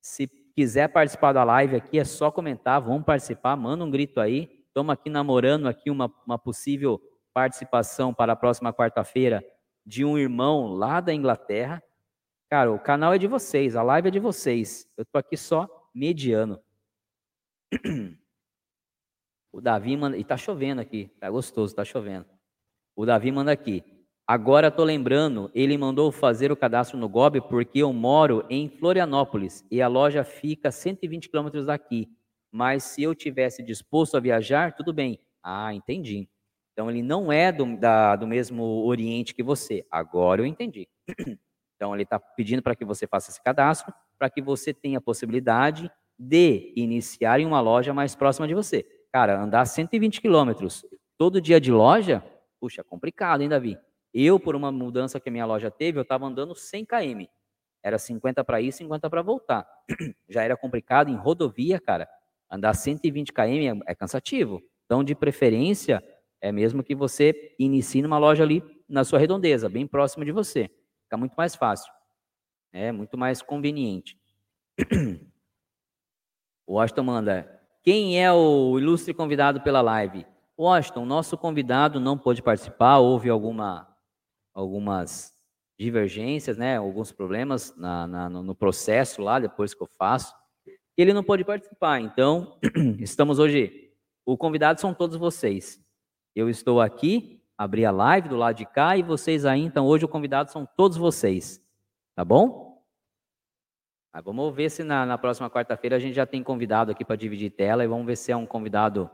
Se 0.00 0.26
quiser 0.54 0.88
participar 0.88 1.32
da 1.32 1.44
live 1.44 1.76
aqui, 1.76 1.98
é 1.98 2.04
só 2.04 2.30
comentar, 2.30 2.80
vamos 2.80 3.04
participar, 3.04 3.56
manda 3.56 3.84
um 3.84 3.90
grito 3.90 4.20
aí. 4.20 4.64
Estamos 4.66 4.92
aqui 4.92 5.10
namorando 5.10 5.66
aqui 5.66 5.90
uma, 5.90 6.12
uma 6.26 6.38
possível 6.38 7.00
participação 7.32 8.12
para 8.12 8.32
a 8.32 8.36
próxima 8.36 8.72
quarta-feira 8.72 9.44
de 9.84 10.04
um 10.04 10.18
irmão 10.18 10.66
lá 10.66 11.00
da 11.00 11.12
Inglaterra. 11.12 11.82
Cara, 12.52 12.70
o 12.70 12.78
canal 12.78 13.14
é 13.14 13.18
de 13.18 13.26
vocês, 13.26 13.74
a 13.74 13.82
live 13.82 14.08
é 14.08 14.10
de 14.10 14.18
vocês. 14.18 14.86
Eu 14.94 15.06
tô 15.06 15.16
aqui 15.16 15.38
só 15.38 15.66
mediano. 15.94 16.60
O 19.50 19.58
Davi 19.58 19.96
manda. 19.96 20.18
E 20.18 20.22
tá 20.22 20.36
chovendo 20.36 20.78
aqui. 20.78 21.10
Tá 21.18 21.30
gostoso, 21.30 21.74
tá 21.74 21.82
chovendo. 21.82 22.26
O 22.94 23.06
Davi 23.06 23.32
manda 23.32 23.50
aqui. 23.50 23.82
Agora 24.26 24.70
tô 24.70 24.84
lembrando, 24.84 25.50
ele 25.54 25.78
mandou 25.78 26.12
fazer 26.12 26.52
o 26.52 26.56
cadastro 26.56 26.98
no 26.98 27.08
GOB 27.08 27.40
porque 27.48 27.78
eu 27.78 27.90
moro 27.90 28.44
em 28.50 28.68
Florianópolis 28.68 29.64
e 29.70 29.80
a 29.80 29.88
loja 29.88 30.22
fica 30.22 30.70
120 30.70 31.30
quilômetros 31.30 31.64
daqui. 31.64 32.06
Mas 32.50 32.84
se 32.84 33.02
eu 33.02 33.14
tivesse 33.14 33.62
disposto 33.62 34.14
a 34.14 34.20
viajar, 34.20 34.74
tudo 34.74 34.92
bem. 34.92 35.18
Ah, 35.42 35.72
entendi. 35.72 36.28
Então 36.74 36.90
ele 36.90 37.02
não 37.02 37.32
é 37.32 37.50
do, 37.50 37.78
da, 37.78 38.14
do 38.14 38.26
mesmo 38.26 38.84
Oriente 38.84 39.34
que 39.34 39.42
você. 39.42 39.86
Agora 39.90 40.42
eu 40.42 40.46
entendi. 40.46 40.86
Então, 41.82 41.94
ele 41.94 42.04
está 42.04 42.16
pedindo 42.16 42.62
para 42.62 42.76
que 42.76 42.84
você 42.84 43.08
faça 43.08 43.32
esse 43.32 43.42
cadastro, 43.42 43.92
para 44.16 44.30
que 44.30 44.40
você 44.40 44.72
tenha 44.72 44.98
a 44.98 45.00
possibilidade 45.00 45.90
de 46.16 46.72
iniciar 46.76 47.40
em 47.40 47.44
uma 47.44 47.60
loja 47.60 47.92
mais 47.92 48.14
próxima 48.14 48.46
de 48.46 48.54
você. 48.54 48.86
Cara, 49.12 49.42
andar 49.42 49.64
120 49.64 50.20
quilômetros 50.20 50.86
todo 51.18 51.40
dia 51.40 51.60
de 51.60 51.72
loja, 51.72 52.22
puxa, 52.60 52.84
complicado, 52.84 53.42
hein, 53.42 53.48
Davi? 53.48 53.76
Eu, 54.14 54.38
por 54.38 54.54
uma 54.54 54.70
mudança 54.70 55.18
que 55.18 55.28
a 55.28 55.32
minha 55.32 55.44
loja 55.44 55.72
teve, 55.72 55.98
eu 55.98 56.02
estava 56.02 56.24
andando 56.24 56.54
100 56.54 56.84
km. 56.84 57.24
Era 57.82 57.98
50 57.98 58.44
para 58.44 58.60
ir, 58.60 58.70
50 58.70 59.10
para 59.10 59.20
voltar. 59.20 59.66
Já 60.30 60.44
era 60.44 60.56
complicado 60.56 61.10
em 61.10 61.16
rodovia, 61.16 61.80
cara. 61.80 62.08
Andar 62.48 62.74
120 62.74 63.32
km 63.32 63.82
é, 63.86 63.90
é 63.90 63.94
cansativo. 63.96 64.62
Então, 64.84 65.02
de 65.02 65.16
preferência, 65.16 66.00
é 66.40 66.52
mesmo 66.52 66.84
que 66.84 66.94
você 66.94 67.56
inicie 67.58 68.02
numa 68.02 68.18
loja 68.18 68.44
ali 68.44 68.62
na 68.88 69.02
sua 69.02 69.18
redondeza, 69.18 69.68
bem 69.68 69.84
próxima 69.84 70.24
de 70.24 70.30
você. 70.30 70.70
Fica 71.12 71.18
muito 71.18 71.34
mais 71.34 71.54
fácil. 71.54 71.92
É 72.72 72.90
muito 72.90 73.18
mais 73.18 73.42
conveniente. 73.42 74.18
O 76.64 76.74
Washington 76.74 77.02
manda. 77.02 77.60
Quem 77.82 78.22
é 78.22 78.32
o 78.32 78.78
ilustre 78.78 79.12
convidado 79.12 79.60
pela 79.60 79.82
live? 79.82 80.24
Washington, 80.56 81.04
nosso 81.04 81.36
convidado 81.36 81.98
não 81.98 82.16
pôde 82.16 82.40
participar, 82.40 82.98
houve 82.98 83.28
alguma, 83.28 83.92
algumas 84.54 85.34
divergências, 85.78 86.56
né, 86.56 86.76
alguns 86.76 87.10
problemas 87.10 87.76
na, 87.76 88.06
na, 88.06 88.28
no 88.30 88.54
processo 88.54 89.20
lá, 89.20 89.40
depois 89.40 89.74
que 89.74 89.82
eu 89.82 89.88
faço. 89.98 90.32
Ele 90.96 91.12
não 91.12 91.24
pôde 91.24 91.44
participar, 91.44 92.00
então 92.00 92.58
estamos 93.00 93.40
hoje. 93.40 93.92
O 94.24 94.38
convidado 94.38 94.80
são 94.80 94.94
todos 94.94 95.16
vocês. 95.16 95.78
Eu 96.34 96.48
estou 96.48 96.80
aqui 96.80 97.41
abrir 97.62 97.84
a 97.84 97.90
live 97.90 98.28
do 98.28 98.36
lado 98.36 98.56
de 98.56 98.66
cá 98.66 98.96
e 98.96 99.02
vocês 99.02 99.44
aí, 99.44 99.60
então 99.60 99.86
hoje 99.86 100.04
o 100.04 100.08
convidado 100.08 100.50
são 100.50 100.66
todos 100.76 100.96
vocês. 100.96 101.62
Tá 102.14 102.24
bom? 102.24 102.82
Vamos 104.24 104.54
ver 104.54 104.70
se 104.70 104.84
na, 104.84 105.06
na 105.06 105.16
próxima 105.16 105.48
quarta-feira 105.48 105.96
a 105.96 105.98
gente 105.98 106.14
já 106.14 106.26
tem 106.26 106.42
convidado 106.42 106.90
aqui 106.90 107.04
para 107.04 107.16
dividir 107.16 107.50
tela 107.50 107.82
e 107.82 107.88
vamos 107.88 108.04
ver 108.04 108.16
se 108.16 108.30
é 108.30 108.36
um 108.36 108.44
convidado 108.44 109.10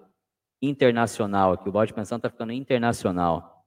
internacional 0.61 1.53
aqui. 1.53 1.69
O 1.69 1.73
Balde 1.73 1.95
Pensão 1.95 2.17
está 2.17 2.29
ficando 2.29 2.53
internacional. 2.53 3.65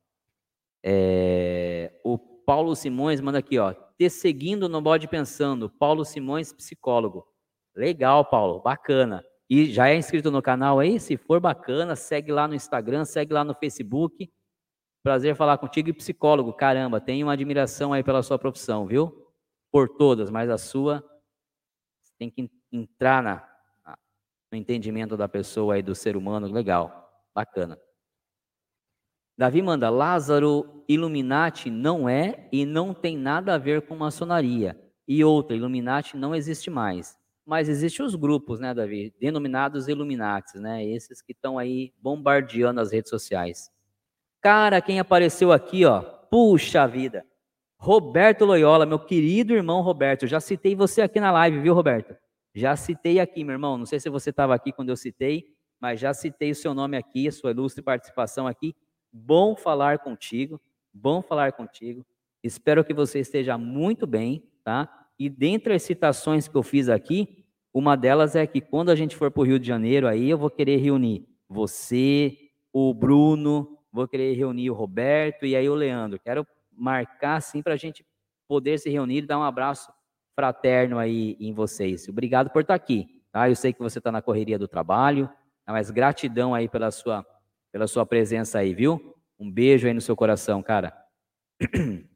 É, 0.84 1.93
o 2.03 2.18
Paulo 2.18 2.76
Simões 2.76 3.22
manda 3.22 3.38
aqui, 3.38 3.58
ó. 3.58 3.74
Te 3.98 4.10
seguindo 4.10 4.68
no 4.68 4.82
Bode 4.82 5.08
Pensando. 5.08 5.69
Paulo 5.69 6.03
Simões, 6.03 6.51
psicólogo. 6.51 7.26
Legal, 7.74 8.26
Paulo. 8.26 8.61
Bacana. 8.61 9.24
E 9.50 9.72
já 9.72 9.90
é 9.90 9.95
inscrito 9.95 10.32
no 10.32 10.42
canal 10.42 10.80
aí? 10.80 11.00
Se 11.00 11.16
for 11.16 11.40
bacana, 11.40 11.95
segue 11.95 12.32
lá 12.32 12.48
no 12.48 12.56
Instagram, 12.56 13.06
segue 13.06 13.34
lá 13.34 13.43
no 13.43 13.53
Facebook. 13.53 14.30
Prazer 15.04 15.36
falar 15.36 15.58
contigo 15.58 15.90
e 15.90 15.94
psicólogo. 15.94 16.54
Caramba, 16.54 17.02
tenho 17.02 17.26
uma 17.26 17.34
admiração 17.34 17.92
aí 17.92 18.04
pela 18.04 18.22
sua 18.22 18.38
profissão, 18.38 18.86
viu? 18.86 19.32
Por 19.72 19.90
todas, 19.90 20.30
mas 20.30 20.50
a 20.50 20.58
sua 20.58 21.04
tem 22.20 22.30
que 22.30 22.52
entrar 22.72 23.24
na, 23.24 23.98
no 24.52 24.58
entendimento 24.58 25.18
da 25.18 25.28
pessoa 25.28 25.76
aí, 25.76 25.82
do 25.82 25.96
ser 25.96 26.16
humano. 26.16 26.48
Legal, 26.48 27.12
bacana. 27.34 27.80
Davi 29.36 29.60
manda, 29.62 29.90
Lázaro 29.90 30.84
Illuminati 30.88 31.72
não 31.72 32.08
é 32.08 32.48
e 32.52 32.64
não 32.64 32.94
tem 32.94 33.18
nada 33.18 33.56
a 33.56 33.58
ver 33.58 33.82
com 33.88 33.96
maçonaria. 33.96 34.80
E 35.08 35.24
outra, 35.24 35.56
Illuminati 35.56 36.16
não 36.16 36.36
existe 36.36 36.70
mais. 36.70 37.18
Mas 37.44 37.68
existem 37.68 38.06
os 38.06 38.14
grupos, 38.14 38.60
né, 38.60 38.72
Davi? 38.72 39.12
Denominados 39.20 39.88
Illuminatis, 39.88 40.62
né? 40.62 40.86
Esses 40.86 41.24
que 41.24 41.32
estão 41.32 41.58
aí 41.58 41.92
bombardeando 41.98 42.80
as 42.80 42.92
redes 42.92 43.10
sociais. 43.10 43.72
Cara, 44.42 44.82
quem 44.82 45.00
apareceu 45.00 45.52
aqui, 45.52 45.86
ó, 45.86 46.02
puxa 46.02 46.88
vida. 46.88 47.24
Roberto 47.78 48.44
Loyola, 48.44 48.88
meu 48.88 48.98
querido 48.98 49.53
irmão 49.53 49.82
Roberto. 49.82 50.26
Já 50.26 50.40
citei 50.40 50.76
você 50.76 51.03
aqui 51.03 51.20
na 51.20 51.32
live, 51.32 51.60
viu, 51.60 51.76
Roberto? 51.76 52.16
Já 52.53 52.76
citei 52.76 53.20
aqui, 53.20 53.44
meu 53.44 53.53
irmão. 53.53 53.78
Não 53.78 53.86
sei 53.86 54.00
se 54.00 54.10
você 54.10 54.32
estava 54.32 54.56
aqui 54.56 54.72
quando 54.72 54.90
eu 54.90 54.95
citei, 54.98 55.45
mas 55.80 56.00
já 56.00 56.11
citei 56.11 56.52
o 56.52 56.56
seu 56.56 56.74
nome 56.74 56.98
aqui, 56.98 57.28
a 57.28 57.32
sua 57.32 57.52
ilustre 57.52 57.84
participação 57.84 58.48
aqui. 58.48 58.76
Bom 59.14 59.56
falar 59.56 60.00
contigo, 60.00 60.60
bom 60.92 61.22
falar 61.22 61.52
contigo. 61.53 62.03
Espero 62.44 62.84
que 62.84 62.95
você 62.95 63.20
esteja 63.20 63.60
muito 63.60 64.08
bem, 64.08 64.44
tá? 64.64 64.90
E 65.20 65.30
dentre 65.30 65.76
as 65.76 65.84
citações 65.84 66.48
que 66.48 66.56
eu 66.56 66.64
fiz 66.64 66.90
aqui, 66.90 67.45
uma 67.72 67.95
delas 67.95 68.36
é 68.36 68.48
que 68.48 68.60
quando 68.60 68.90
a 68.90 68.95
gente 68.95 69.16
for 69.16 69.30
para 69.30 69.42
o 69.42 69.45
Rio 69.45 69.60
de 69.60 69.68
Janeiro, 69.68 70.08
aí 70.08 70.30
eu 70.30 70.38
vou 70.38 70.50
querer 70.50 70.78
reunir 70.78 71.28
você, 71.48 72.36
o 72.74 72.94
Bruno, 72.94 73.78
vou 73.92 74.08
querer 74.08 74.34
reunir 74.34 74.70
o 74.70 74.74
Roberto 74.74 75.45
e 75.45 75.56
aí 75.56 75.70
o 75.70 75.76
Leandro. 75.76 76.20
Quero 76.20 76.48
marcar 76.72 77.36
assim 77.36 77.61
para 77.61 77.74
a 77.74 77.78
gente 77.78 78.06
poder 78.48 78.80
se 78.80 78.90
reunir 78.90 79.18
e 79.18 79.28
dar 79.28 79.40
um 79.40 79.44
abraço 79.44 79.92
fraterno 80.36 80.98
aí 80.98 81.36
em 81.40 81.53
vocês. 81.53 82.08
Obrigado 82.08 82.50
por 82.50 82.61
estar 82.61 82.74
aqui. 82.74 83.22
Tá? 83.32 83.50
Eu 83.50 83.56
sei 83.56 83.72
que 83.74 83.80
você 83.80 84.00
está 84.00 84.11
na 84.11 84.22
correria 84.22 84.60
do 84.60 84.68
trabalho, 84.68 85.30
mas 85.68 85.90
gratidão 85.90 86.53
aí 86.53 86.68
pela 86.68 86.92
sua, 86.92 87.26
pela 87.72 87.88
sua 87.88 88.06
presença 88.06 88.60
aí, 88.60 88.74
viu? 88.74 89.16
Um 89.40 89.50
beijo 89.50 89.88
aí 89.88 89.94
no 89.94 90.02
seu 90.02 90.16
coração, 90.16 90.61
cara. 90.61 90.94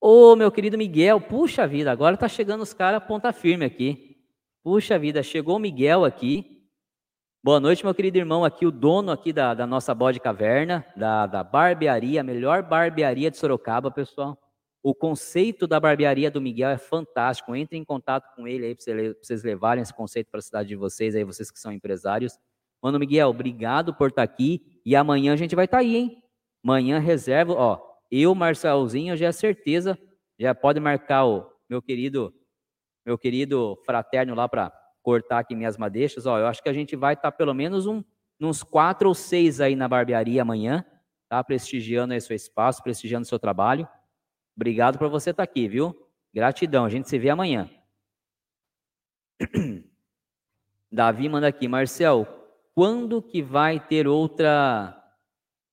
Ô, 0.00 0.34
meu 0.34 0.50
querido 0.50 0.78
Miguel, 0.78 1.20
puxa 1.20 1.66
vida, 1.66 1.92
agora 1.92 2.16
tá 2.16 2.26
chegando 2.26 2.62
os 2.62 2.72
caras 2.72 3.04
ponta 3.04 3.32
firme 3.34 3.66
aqui. 3.66 4.16
Puxa 4.62 4.98
vida, 4.98 5.22
chegou 5.22 5.56
o 5.56 5.60
Miguel 5.60 6.04
aqui. 6.04 6.59
Boa 7.42 7.58
noite, 7.58 7.82
meu 7.82 7.94
querido 7.94 8.18
irmão, 8.18 8.44
aqui 8.44 8.66
o 8.66 8.70
dono 8.70 9.10
aqui 9.10 9.32
da, 9.32 9.54
da 9.54 9.66
nossa 9.66 9.94
bode 9.94 10.20
caverna, 10.20 10.84
da, 10.94 11.24
da 11.26 11.42
barbearia, 11.42 12.20
a 12.20 12.22
melhor 12.22 12.62
barbearia 12.62 13.30
de 13.30 13.38
Sorocaba, 13.38 13.90
pessoal. 13.90 14.38
O 14.82 14.94
conceito 14.94 15.66
da 15.66 15.80
barbearia 15.80 16.30
do 16.30 16.38
Miguel 16.38 16.68
é 16.68 16.76
fantástico. 16.76 17.56
Entre 17.56 17.78
em 17.78 17.84
contato 17.84 18.30
com 18.36 18.46
ele 18.46 18.66
aí 18.66 18.74
para 18.74 19.14
vocês 19.22 19.42
levarem 19.42 19.80
esse 19.80 19.94
conceito 19.94 20.30
para 20.30 20.40
a 20.40 20.42
cidade 20.42 20.68
de 20.68 20.76
vocês, 20.76 21.14
aí 21.14 21.24
vocês 21.24 21.50
que 21.50 21.58
são 21.58 21.72
empresários. 21.72 22.38
Mano 22.82 22.98
Miguel, 22.98 23.30
obrigado 23.30 23.94
por 23.94 24.10
estar 24.10 24.26
tá 24.26 24.30
aqui 24.30 24.78
e 24.84 24.94
amanhã 24.94 25.32
a 25.32 25.36
gente 25.36 25.56
vai 25.56 25.64
estar 25.64 25.78
tá 25.78 25.82
aí, 25.82 25.96
hein? 25.96 26.22
Amanhã 26.62 26.98
reserva, 26.98 27.54
ó, 27.54 27.80
eu, 28.10 28.34
Marcelzinho, 28.34 29.16
já 29.16 29.28
é 29.28 29.32
certeza, 29.32 29.98
já 30.38 30.54
pode 30.54 30.78
marcar 30.78 31.24
o 31.24 31.50
meu 31.70 31.80
querido, 31.80 32.34
meu 33.06 33.16
querido 33.16 33.80
fraterno 33.86 34.34
lá 34.34 34.46
para 34.46 34.70
cortar 35.10 35.40
aqui 35.40 35.56
minhas 35.56 35.76
madeixas, 35.76 36.24
ó, 36.24 36.38
eu 36.38 36.46
acho 36.46 36.62
que 36.62 36.68
a 36.68 36.72
gente 36.72 36.94
vai 36.94 37.14
estar 37.14 37.32
tá 37.32 37.36
pelo 37.36 37.52
menos 37.52 37.84
um, 37.84 38.00
uns 38.40 38.62
quatro 38.62 39.08
ou 39.08 39.14
seis 39.14 39.60
aí 39.60 39.74
na 39.74 39.88
barbearia 39.88 40.42
amanhã, 40.42 40.84
tá? 41.28 41.42
Prestigiando 41.42 42.14
aí 42.14 42.20
seu 42.20 42.36
espaço, 42.36 42.80
prestigiando 42.80 43.26
seu 43.26 43.40
trabalho. 43.40 43.88
Obrigado 44.54 45.00
por 45.00 45.08
você 45.08 45.30
estar 45.30 45.42
aqui, 45.42 45.66
viu? 45.66 46.08
Gratidão. 46.32 46.84
A 46.84 46.88
gente 46.88 47.08
se 47.08 47.18
vê 47.18 47.28
amanhã. 47.28 47.68
Davi 50.92 51.28
manda 51.28 51.48
aqui, 51.48 51.66
Marcel, 51.66 52.24
quando 52.72 53.20
que 53.20 53.42
vai 53.42 53.80
ter 53.80 54.06
outra 54.06 54.96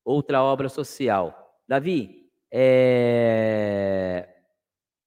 outra 0.03 0.41
obra 0.41 0.67
social? 0.67 1.59
Davi, 1.67 2.27
é... 2.51 4.27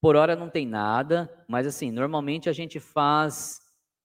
por 0.00 0.14
hora 0.14 0.36
não 0.36 0.48
tem 0.48 0.66
nada, 0.66 1.28
mas 1.48 1.66
assim, 1.66 1.90
normalmente 1.90 2.48
a 2.48 2.52
gente 2.52 2.78
faz 2.78 3.60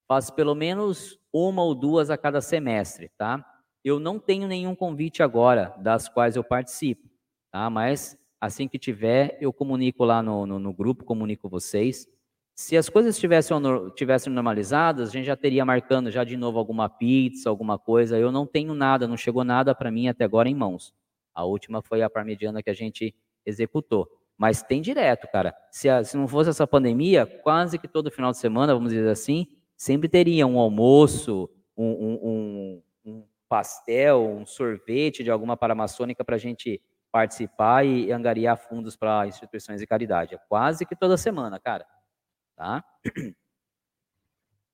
faz 0.07 0.29
pelo 0.29 0.55
menos 0.55 1.19
uma 1.31 1.63
ou 1.63 1.75
duas 1.75 2.09
a 2.09 2.17
cada 2.17 2.41
semestre, 2.41 3.11
tá? 3.17 3.45
Eu 3.83 3.99
não 3.99 4.19
tenho 4.19 4.47
nenhum 4.47 4.75
convite 4.75 5.21
agora 5.21 5.75
das 5.77 6.09
quais 6.09 6.35
eu 6.35 6.43
participo, 6.43 7.09
tá? 7.51 7.69
Mas 7.69 8.17
Assim 8.45 8.67
que 8.67 8.77
tiver, 8.77 9.37
eu 9.41 9.51
comunico 9.51 10.03
lá 10.03 10.21
no, 10.21 10.45
no, 10.45 10.59
no 10.59 10.71
grupo, 10.71 11.03
comunico 11.03 11.49
vocês. 11.49 12.07
Se 12.53 12.77
as 12.77 12.87
coisas 12.87 13.17
tivessem, 13.17 13.57
tivessem 13.95 14.31
normalizadas, 14.31 15.09
a 15.09 15.11
gente 15.11 15.25
já 15.25 15.35
teria 15.35 15.65
marcando 15.65 16.11
já 16.11 16.23
de 16.23 16.37
novo 16.37 16.59
alguma 16.59 16.87
pizza, 16.87 17.49
alguma 17.49 17.79
coisa. 17.79 18.19
Eu 18.19 18.31
não 18.31 18.45
tenho 18.45 18.75
nada, 18.75 19.07
não 19.07 19.17
chegou 19.17 19.43
nada 19.43 19.73
para 19.73 19.89
mim 19.89 20.07
até 20.07 20.23
agora 20.23 20.47
em 20.47 20.53
mãos. 20.53 20.93
A 21.33 21.43
última 21.43 21.81
foi 21.81 22.03
a 22.03 22.09
parmegiana 22.09 22.61
que 22.61 22.69
a 22.69 22.73
gente 22.73 23.15
executou. 23.45 24.07
Mas 24.37 24.61
tem 24.61 24.79
direto, 24.79 25.27
cara. 25.31 25.55
Se, 25.71 25.89
a, 25.89 26.03
se 26.03 26.15
não 26.15 26.27
fosse 26.27 26.51
essa 26.51 26.67
pandemia, 26.67 27.25
quase 27.25 27.79
que 27.79 27.87
todo 27.87 28.11
final 28.11 28.31
de 28.31 28.37
semana, 28.37 28.75
vamos 28.75 28.91
dizer 28.91 29.09
assim, 29.09 29.47
sempre 29.77 30.07
teria 30.07 30.45
um 30.47 30.59
almoço, 30.59 31.49
um, 31.75 31.85
um, 31.85 32.19
um, 32.23 32.83
um 33.05 33.27
pastel, 33.47 34.25
um 34.25 34.45
sorvete 34.45 35.23
de 35.23 35.31
alguma 35.31 35.55
paramaçônica 35.55 36.23
para 36.23 36.35
a 36.35 36.39
gente 36.39 36.81
participar 37.11 37.85
e 37.85 38.11
angariar 38.11 38.57
fundos 38.57 38.95
para 38.95 39.27
instituições 39.27 39.79
de 39.79 39.87
caridade. 39.87 40.35
É 40.35 40.39
quase 40.49 40.85
que 40.85 40.95
toda 40.95 41.17
semana, 41.17 41.59
cara. 41.59 41.85
Tá? 42.55 42.83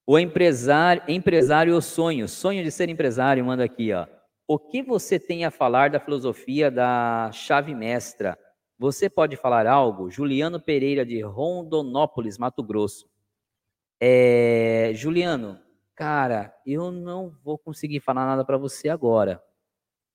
O 0.06 0.18
empresário, 0.18 1.04
empresário 1.08 1.76
o 1.76 1.82
sonho, 1.82 2.28
sonho 2.28 2.64
de 2.64 2.72
ser 2.72 2.90
empresário, 2.90 3.46
manda 3.46 3.64
aqui, 3.64 3.94
ó. 3.94 4.08
O 4.48 4.58
que 4.58 4.82
você 4.82 5.20
tem 5.20 5.46
a 5.46 5.52
falar 5.52 5.92
da 5.92 6.00
filosofia 6.00 6.72
da 6.72 7.32
chave 7.32 7.74
mestra? 7.74 8.38
Você 8.78 9.10
pode 9.10 9.38
falar 9.38 9.68
algo? 9.68 10.10
Juliano 10.10 10.60
Pereira, 10.60 11.06
de 11.06 11.22
Rondonópolis, 11.22 12.38
Mato 12.38 12.64
Grosso. 12.64 13.11
É, 14.04 14.92
Juliano, 14.96 15.60
cara, 15.96 16.52
eu 16.66 16.92
não 16.92 17.30
vou 17.44 17.56
conseguir 17.56 18.00
falar 18.00 18.26
nada 18.26 18.44
para 18.44 18.58
você 18.58 18.90
agora. 18.90 19.40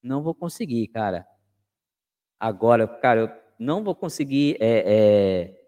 Não 0.02 0.24
vou 0.24 0.34
conseguir, 0.34 0.88
cara. 0.88 1.24
Agora, 2.40 2.88
cara, 2.88 3.20
eu 3.20 3.30
não 3.60 3.84
vou 3.84 3.94
conseguir 3.94 4.56
é, 4.58 4.82
é, 4.84 5.60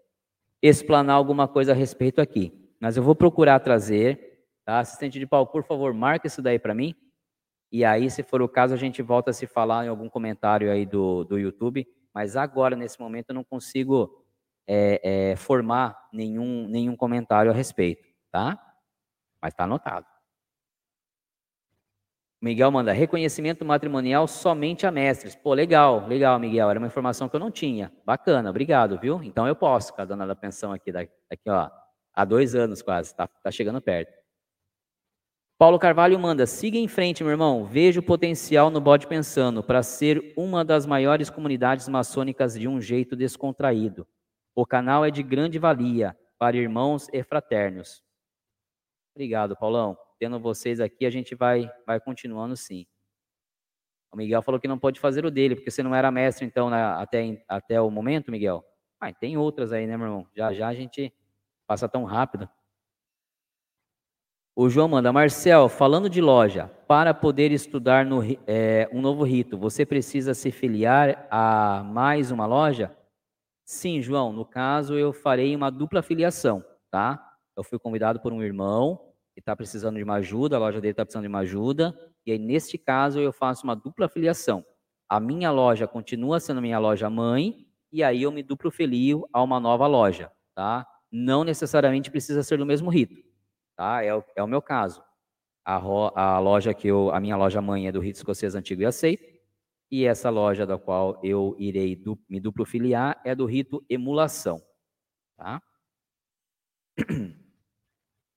explanar 0.61 1.15
alguma 1.15 1.47
coisa 1.47 1.71
a 1.71 1.75
respeito 1.75 2.19
aqui, 2.19 2.53
mas 2.77 2.97
eu 2.97 3.03
vou 3.03 3.15
procurar 3.15 3.57
trazer. 3.61 4.43
Tá? 4.65 4.79
Assistente 4.79 5.17
de 5.17 5.25
Paulo, 5.25 5.47
por 5.47 5.63
favor, 5.63 5.93
marque 5.93 6.27
isso 6.27 6.41
daí 6.41 6.59
para 6.59 6.75
mim. 6.75 6.93
E 7.71 7.85
aí, 7.85 8.11
se 8.11 8.21
for 8.21 8.41
o 8.41 8.49
caso, 8.49 8.73
a 8.73 8.77
gente 8.77 9.01
volta 9.01 9.31
a 9.31 9.33
se 9.33 9.47
falar 9.47 9.85
em 9.85 9.87
algum 9.89 10.09
comentário 10.09 10.69
aí 10.69 10.85
do, 10.85 11.23
do 11.23 11.39
YouTube. 11.39 11.87
Mas 12.13 12.35
agora, 12.35 12.75
nesse 12.75 12.99
momento, 12.99 13.29
eu 13.29 13.35
não 13.35 13.45
consigo 13.45 14.25
é, 14.67 15.31
é, 15.31 15.35
formar 15.35 15.97
nenhum, 16.13 16.67
nenhum 16.67 16.95
comentário 16.95 17.49
a 17.49 17.53
respeito, 17.53 18.08
tá? 18.31 18.57
Mas 19.41 19.53
está 19.53 19.63
anotado. 19.63 20.05
Miguel 22.41 22.71
manda 22.71 22.93
reconhecimento 22.93 23.65
matrimonial 23.65 24.25
somente 24.25 24.87
a 24.87 24.91
mestres. 24.91 25.35
Pô, 25.35 25.53
legal, 25.53 26.07
legal, 26.07 26.39
Miguel. 26.39 26.69
Era 26.69 26.79
uma 26.79 26.87
informação 26.87 27.27
que 27.27 27.35
eu 27.35 27.39
não 27.39 27.51
tinha. 27.51 27.91
Bacana, 28.05 28.49
obrigado, 28.49 28.97
viu? 28.97 29.21
Então 29.21 29.45
eu 29.45 29.55
posso, 29.55 29.93
com 29.93 30.01
a 30.01 30.05
dona 30.05 30.25
da 30.25 30.35
pensão 30.35 30.71
aqui, 30.71 30.89
daqui, 30.89 31.11
ó, 31.49 31.69
há 32.13 32.25
dois 32.25 32.55
anos 32.55 32.81
quase, 32.81 33.13
tá, 33.13 33.27
tá 33.27 33.51
chegando 33.51 33.81
perto. 33.81 34.17
Paulo 35.57 35.77
Carvalho 35.77 36.17
manda, 36.17 36.47
siga 36.47 36.77
em 36.77 36.87
frente, 36.87 37.21
meu 37.21 37.31
irmão. 37.31 37.65
Vejo 37.65 38.01
potencial 38.01 38.69
no 38.69 38.79
Bode 38.79 39.05
Pensando 39.05 39.61
para 39.61 39.83
ser 39.83 40.33
uma 40.37 40.63
das 40.63 40.85
maiores 40.85 41.29
comunidades 41.29 41.89
maçônicas 41.89 42.57
de 42.57 42.65
um 42.65 42.79
jeito 42.79 43.17
descontraído. 43.17 44.07
O 44.55 44.65
canal 44.65 45.03
é 45.03 45.11
de 45.11 45.21
grande 45.21 45.59
valia 45.59 46.17
para 46.37 46.55
irmãos 46.55 47.09
e 47.11 47.21
fraternos. 47.21 48.01
Obrigado, 49.19 49.55
Paulão 49.55 49.97
tendo 50.19 50.39
vocês 50.39 50.81
aqui, 50.81 51.05
a 51.05 51.09
gente 51.09 51.33
vai, 51.33 51.71
vai 51.87 51.99
continuando 51.99 52.55
sim. 52.55 52.85
O 54.11 54.17
Miguel 54.17 54.41
falou 54.41 54.59
que 54.59 54.67
não 54.67 54.77
pode 54.77 54.99
fazer 54.99 55.25
o 55.25 55.31
dele, 55.31 55.55
porque 55.55 55.71
você 55.71 55.81
não 55.81 55.95
era 55.95 56.11
mestre, 56.11 56.45
então, 56.45 56.67
até, 56.73 57.43
até 57.47 57.79
o 57.79 57.89
momento, 57.89 58.31
Miguel. 58.31 58.63
Ah, 58.99 59.13
tem 59.13 59.37
outras 59.37 59.71
aí, 59.71 59.87
né, 59.87 59.95
meu 59.95 60.07
irmão? 60.07 60.27
Já 60.35 60.53
já 60.53 60.67
a 60.67 60.73
gente 60.73 61.13
Passa 61.65 61.87
tão 61.87 62.03
rápido. 62.03 62.49
O 64.55 64.67
João 64.67 64.87
manda, 64.87 65.13
Marcel, 65.13 65.69
falando 65.69 66.09
de 66.09 66.19
loja, 66.19 66.67
para 66.87 67.13
poder 67.13 67.51
estudar 67.51 68.03
no, 68.03 68.21
é, 68.47 68.89
um 68.91 68.99
novo 68.99 69.23
rito, 69.23 69.55
você 69.55 69.85
precisa 69.85 70.33
se 70.33 70.49
filiar 70.49 71.27
a 71.29 71.83
mais 71.83 72.31
uma 72.31 72.47
loja? 72.47 72.97
Sim, 73.63 74.01
João, 74.01 74.33
no 74.33 74.43
caso 74.43 74.97
eu 74.97 75.13
farei 75.13 75.55
uma 75.55 75.69
dupla 75.69 76.01
filiação, 76.01 76.65
tá? 76.89 77.23
Eu 77.55 77.63
fui 77.63 77.77
convidado 77.77 78.19
por 78.19 78.33
um 78.33 78.41
irmão 78.41 79.08
está 79.39 79.55
precisando 79.55 79.97
de 79.97 80.03
uma 80.03 80.15
ajuda, 80.15 80.55
a 80.55 80.59
loja 80.59 80.79
dele 80.79 80.91
está 80.91 81.05
precisando 81.05 81.23
de 81.23 81.29
uma 81.29 81.39
ajuda, 81.39 81.97
e 82.25 82.31
aí 82.31 82.39
neste 82.39 82.77
caso 82.77 83.19
eu 83.19 83.31
faço 83.33 83.63
uma 83.63 83.75
dupla 83.75 84.07
filiação. 84.07 84.63
A 85.07 85.19
minha 85.19 85.51
loja 85.51 85.87
continua 85.87 86.39
sendo 86.39 86.61
minha 86.61 86.79
loja 86.79 87.09
mãe, 87.09 87.67
e 87.91 88.03
aí 88.03 88.21
eu 88.23 88.31
me 88.31 88.43
duplo 88.43 88.69
filio 88.69 89.27
a 89.33 89.41
uma 89.41 89.59
nova 89.59 89.87
loja, 89.87 90.31
tá? 90.53 90.85
Não 91.11 91.43
necessariamente 91.43 92.11
precisa 92.11 92.43
ser 92.43 92.57
do 92.57 92.65
mesmo 92.65 92.89
rito, 92.89 93.15
tá? 93.75 94.03
É 94.03 94.13
o, 94.13 94.23
é 94.35 94.43
o 94.43 94.47
meu 94.47 94.61
caso. 94.61 95.03
A, 95.65 95.75
ro, 95.77 96.11
a 96.15 96.39
loja 96.39 96.73
que 96.73 96.87
eu, 96.87 97.11
a 97.11 97.19
minha 97.19 97.35
loja 97.35 97.61
mãe 97.61 97.87
é 97.87 97.91
do 97.91 97.99
rito 97.99 98.17
escocês 98.17 98.55
antigo 98.55 98.81
e 98.81 98.85
aceito, 98.85 99.23
e 99.91 100.05
essa 100.05 100.29
loja 100.29 100.65
da 100.67 100.77
qual 100.77 101.19
eu 101.23 101.55
irei 101.57 101.95
du, 101.95 102.19
me 102.29 102.39
duplo 102.39 102.63
filiar 102.63 103.19
é 103.25 103.33
do 103.33 103.45
rito 103.45 103.83
emulação, 103.89 104.61
tá? 105.35 105.61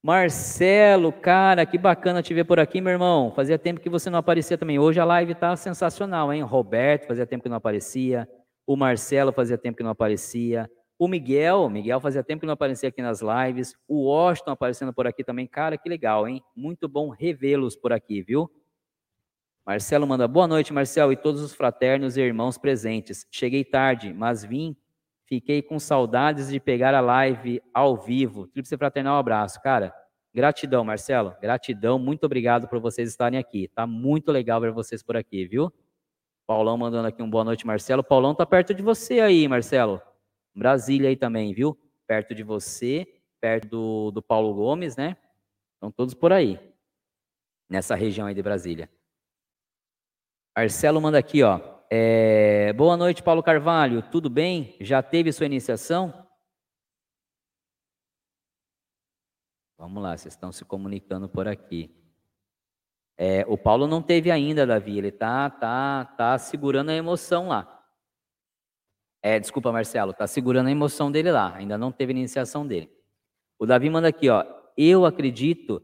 Marcelo, 0.05 1.13
cara, 1.13 1.65
que 1.65 1.77
bacana 1.77 2.21
te 2.21 2.33
ver 2.33 2.43
por 2.43 2.59
aqui, 2.59 2.81
meu 2.81 2.91
irmão. 2.91 3.31
Fazia 3.31 3.57
tempo 3.57 3.79
que 3.79 3.89
você 3.89 4.09
não 4.09 4.19
aparecia 4.19 4.57
também. 4.57 4.77
Hoje 4.77 4.99
a 4.99 5.05
live 5.05 5.33
tá 5.33 5.55
sensacional, 5.55 6.33
hein? 6.33 6.41
Roberto 6.41 7.07
fazia 7.07 7.25
tempo 7.25 7.43
que 7.43 7.47
não 7.49 7.55
aparecia. 7.55 8.27
O 8.67 8.75
Marcelo 8.75 9.31
fazia 9.31 9.57
tempo 9.57 9.77
que 9.77 9.83
não 9.83 9.91
aparecia. 9.91 10.69
O 10.99 11.07
Miguel, 11.07 11.69
Miguel 11.69 12.01
fazia 12.01 12.21
tempo 12.21 12.41
que 12.41 12.45
não 12.45 12.53
aparecia 12.53 12.89
aqui 12.89 13.01
nas 13.01 13.21
lives. 13.21 13.77
O 13.87 14.09
Washington 14.09 14.51
aparecendo 14.51 14.93
por 14.93 15.07
aqui 15.07 15.23
também. 15.23 15.47
Cara, 15.47 15.77
que 15.77 15.87
legal, 15.87 16.27
hein? 16.27 16.43
Muito 16.53 16.89
bom 16.89 17.07
revê-los 17.07 17.77
por 17.77 17.93
aqui, 17.93 18.21
viu? 18.21 18.51
Marcelo 19.65 20.05
manda 20.05 20.27
boa 20.27 20.49
noite, 20.49 20.73
Marcelo, 20.73 21.13
e 21.13 21.15
todos 21.15 21.41
os 21.41 21.53
fraternos 21.53 22.17
e 22.17 22.21
irmãos 22.21 22.57
presentes. 22.57 23.25
Cheguei 23.31 23.63
tarde, 23.63 24.13
mas 24.13 24.43
vim 24.43 24.75
Fiquei 25.25 25.61
com 25.61 25.79
saudades 25.79 26.49
de 26.49 26.59
pegar 26.59 26.93
a 26.93 26.99
live 26.99 27.61
ao 27.73 27.97
vivo. 27.97 28.47
Tríplice 28.47 28.77
fraternal 28.77 29.17
abraço. 29.17 29.61
Cara, 29.61 29.93
gratidão, 30.33 30.83
Marcelo. 30.83 31.35
Gratidão. 31.41 31.97
Muito 31.97 32.25
obrigado 32.25 32.67
por 32.67 32.79
vocês 32.79 33.09
estarem 33.09 33.39
aqui. 33.39 33.69
Tá 33.69 33.87
muito 33.87 34.31
legal 34.31 34.59
ver 34.59 34.71
vocês 34.71 35.01
por 35.01 35.15
aqui, 35.15 35.45
viu? 35.45 35.71
Paulão 36.45 36.77
mandando 36.77 37.07
aqui 37.07 37.23
um 37.23 37.29
boa 37.29 37.43
noite, 37.43 37.65
Marcelo. 37.65 38.03
Paulão 38.03 38.35
tá 38.35 38.45
perto 38.45 38.73
de 38.73 38.81
você 38.81 39.21
aí, 39.21 39.47
Marcelo. 39.47 40.01
Brasília 40.53 41.09
aí 41.09 41.15
também, 41.15 41.53
viu? 41.53 41.77
Perto 42.05 42.35
de 42.35 42.43
você, 42.43 43.07
perto 43.39 43.69
do, 43.69 44.11
do 44.11 44.21
Paulo 44.21 44.53
Gomes, 44.53 44.97
né? 44.97 45.15
Estão 45.75 45.91
todos 45.91 46.13
por 46.13 46.33
aí. 46.33 46.59
Nessa 47.69 47.95
região 47.95 48.27
aí 48.27 48.35
de 48.35 48.43
Brasília. 48.43 48.89
Marcelo 50.55 51.01
manda 51.01 51.17
aqui, 51.17 51.41
ó. 51.41 51.72
É, 51.95 52.73
boa 52.73 52.97
noite, 52.97 53.21
Paulo 53.21 53.43
Carvalho. 53.43 54.01
Tudo 54.01 54.27
bem? 54.27 54.75
Já 54.81 55.03
teve 55.03 55.31
sua 55.31 55.45
iniciação? 55.45 56.27
Vamos 59.77 60.01
lá, 60.01 60.17
vocês 60.17 60.33
estão 60.33 60.51
se 60.51 60.65
comunicando 60.65 61.29
por 61.29 61.47
aqui. 61.47 61.95
É, 63.15 63.45
o 63.47 63.55
Paulo 63.55 63.85
não 63.85 64.01
teve 64.01 64.31
ainda, 64.31 64.65
Davi. 64.65 64.97
Ele 64.97 65.11
tá, 65.11 65.47
tá, 65.51 66.05
tá 66.17 66.35
segurando 66.39 66.89
a 66.89 66.95
emoção 66.95 67.49
lá. 67.49 67.85
É, 69.21 69.39
desculpa, 69.39 69.71
Marcelo. 69.71 70.13
Tá 70.13 70.25
segurando 70.25 70.69
a 70.69 70.71
emoção 70.71 71.11
dele 71.11 71.31
lá. 71.31 71.53
Ainda 71.53 71.77
não 71.77 71.91
teve 71.91 72.11
iniciação 72.11 72.65
dele. 72.65 72.91
O 73.59 73.67
Davi 73.67 73.91
manda 73.91 74.07
aqui, 74.07 74.29
ó. 74.29 74.43
Eu 74.75 75.05
acredito 75.05 75.79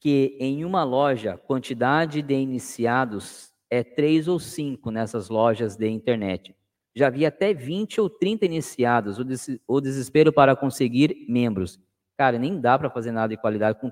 que 0.00 0.34
em 0.40 0.64
uma 0.64 0.82
loja, 0.82 1.36
quantidade 1.36 2.22
de 2.22 2.32
iniciados 2.32 3.51
é, 3.72 3.82
três 3.82 4.28
ou 4.28 4.38
cinco 4.38 4.90
nessas 4.90 5.30
lojas 5.30 5.76
de 5.76 5.88
internet. 5.88 6.54
Já 6.94 7.08
vi 7.08 7.24
até 7.24 7.54
20 7.54 8.02
ou 8.02 8.10
30 8.10 8.44
iniciados, 8.44 9.18
o, 9.18 9.24
des 9.24 9.58
o 9.66 9.80
desespero 9.80 10.30
para 10.30 10.54
conseguir 10.54 11.24
membros. 11.26 11.80
Cara, 12.18 12.38
nem 12.38 12.60
dá 12.60 12.78
para 12.78 12.90
fazer 12.90 13.12
nada 13.12 13.34
de 13.34 13.40
qualidade 13.40 13.80
com 13.80 13.90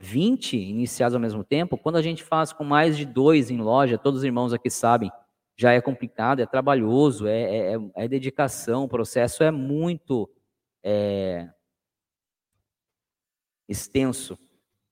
20 0.00 0.56
iniciados 0.56 1.14
ao 1.14 1.20
mesmo 1.20 1.44
tempo. 1.44 1.78
Quando 1.78 1.98
a 1.98 2.02
gente 2.02 2.24
faz 2.24 2.52
com 2.52 2.64
mais 2.64 2.96
de 2.96 3.06
dois 3.06 3.48
em 3.48 3.58
loja, 3.58 3.96
todos 3.96 4.18
os 4.18 4.24
irmãos 4.24 4.52
aqui 4.52 4.68
sabem, 4.68 5.08
já 5.56 5.72
é 5.72 5.80
complicado, 5.80 6.40
é 6.40 6.46
trabalhoso, 6.46 7.28
é, 7.28 7.42
é, 7.42 7.74
é, 7.74 7.78
é 7.94 8.08
dedicação, 8.08 8.82
o 8.82 8.88
processo 8.88 9.44
é 9.44 9.52
muito 9.52 10.28
é, 10.82 11.48
extenso, 13.68 14.36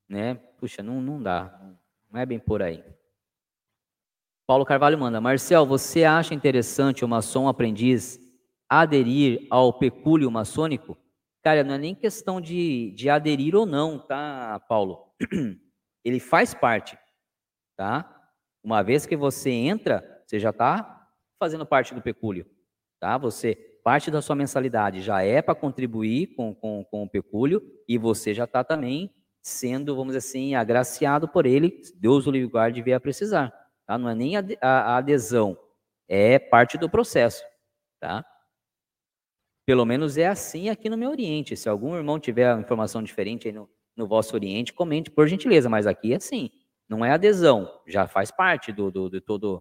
né? 0.09 0.35
Puxa, 0.57 0.85
não, 0.85 1.03
não 1.03 1.21
dá, 1.21 1.61
não 2.09 2.21
é 2.21 2.25
bem 2.25 2.39
por 2.39 2.63
aí. 2.63 2.85
Paulo 4.51 4.65
Carvalho 4.65 4.99
manda, 4.99 5.21
Marcel, 5.21 5.65
você 5.65 6.03
acha 6.03 6.35
interessante 6.35 7.05
o 7.05 7.09
maçom 7.09 7.47
aprendiz 7.47 8.19
aderir 8.69 9.47
ao 9.49 9.73
pecúlio 9.73 10.29
maçônico? 10.29 10.99
Cara, 11.41 11.63
não 11.63 11.75
é 11.75 11.79
nem 11.79 11.95
questão 11.95 12.41
de, 12.41 12.91
de 12.97 13.09
aderir 13.09 13.55
ou 13.55 13.65
não, 13.65 13.97
tá, 13.97 14.61
Paulo? 14.69 15.15
Ele 16.05 16.19
faz 16.19 16.53
parte, 16.53 16.99
tá? 17.77 18.13
Uma 18.61 18.83
vez 18.83 19.07
que 19.07 19.17
você 19.17 19.51
entra, 19.51 20.03
você 20.27 20.41
já 20.41 20.51
está 20.51 21.09
fazendo 21.39 21.65
parte 21.65 21.95
do 21.95 22.03
pecúlio, 22.03 22.45
tá? 22.99 23.17
Você, 23.19 23.55
parte 23.85 24.11
da 24.11 24.21
sua 24.21 24.35
mensalidade 24.35 25.01
já 25.01 25.23
é 25.23 25.41
para 25.41 25.55
contribuir 25.55 26.35
com, 26.35 26.53
com, 26.57 26.85
com 26.91 27.05
o 27.05 27.09
pecúlio 27.09 27.63
e 27.87 27.97
você 27.97 28.35
já 28.35 28.47
está 28.47 28.65
também 28.65 29.15
sendo, 29.41 29.95
vamos 29.95 30.17
dizer 30.17 30.29
assim, 30.29 30.57
agraciado 30.57 31.29
por 31.29 31.47
ele, 31.47 31.81
Deus 31.95 32.27
o 32.27 32.33
livre 32.33 32.51
guarde 32.51 32.83
vier 32.83 32.97
a 32.97 33.01
precisar. 33.01 33.60
Tá? 33.91 33.99
Não 33.99 34.09
é 34.09 34.15
nem 34.15 34.37
a, 34.37 34.45
a, 34.63 34.99
adesão, 34.99 35.59
é 36.09 36.39
parte 36.39 36.79
do 36.79 36.89
processo. 36.89 37.43
Tá? 37.99 38.25
Pelo 39.67 39.85
menos 39.85 40.17
é 40.17 40.29
assim 40.29 40.69
aqui 40.69 40.89
no 40.89 40.97
meu 40.97 41.11
Oriente. 41.11 41.57
Se 41.57 41.69
algum 41.69 41.97
irmão 41.97 42.21
tiver 42.21 42.57
informação 42.57 43.03
diferente 43.03 43.49
aí 43.49 43.53
no, 43.53 43.69
no 43.97 44.07
vosso 44.07 44.37
Oriente, 44.37 44.73
comente 44.73 45.11
por 45.11 45.27
gentileza, 45.27 45.69
mas 45.69 45.89
aqui 45.89 46.13
é 46.13 46.17
assim. 46.19 46.51
Não 46.89 47.05
é 47.05 47.11
adesão, 47.11 47.69
já 47.85 48.07
faz 48.07 48.31
parte 48.31 48.71
do, 48.71 48.93
do, 48.93 49.11
de 49.11 49.21
todo 49.21 49.61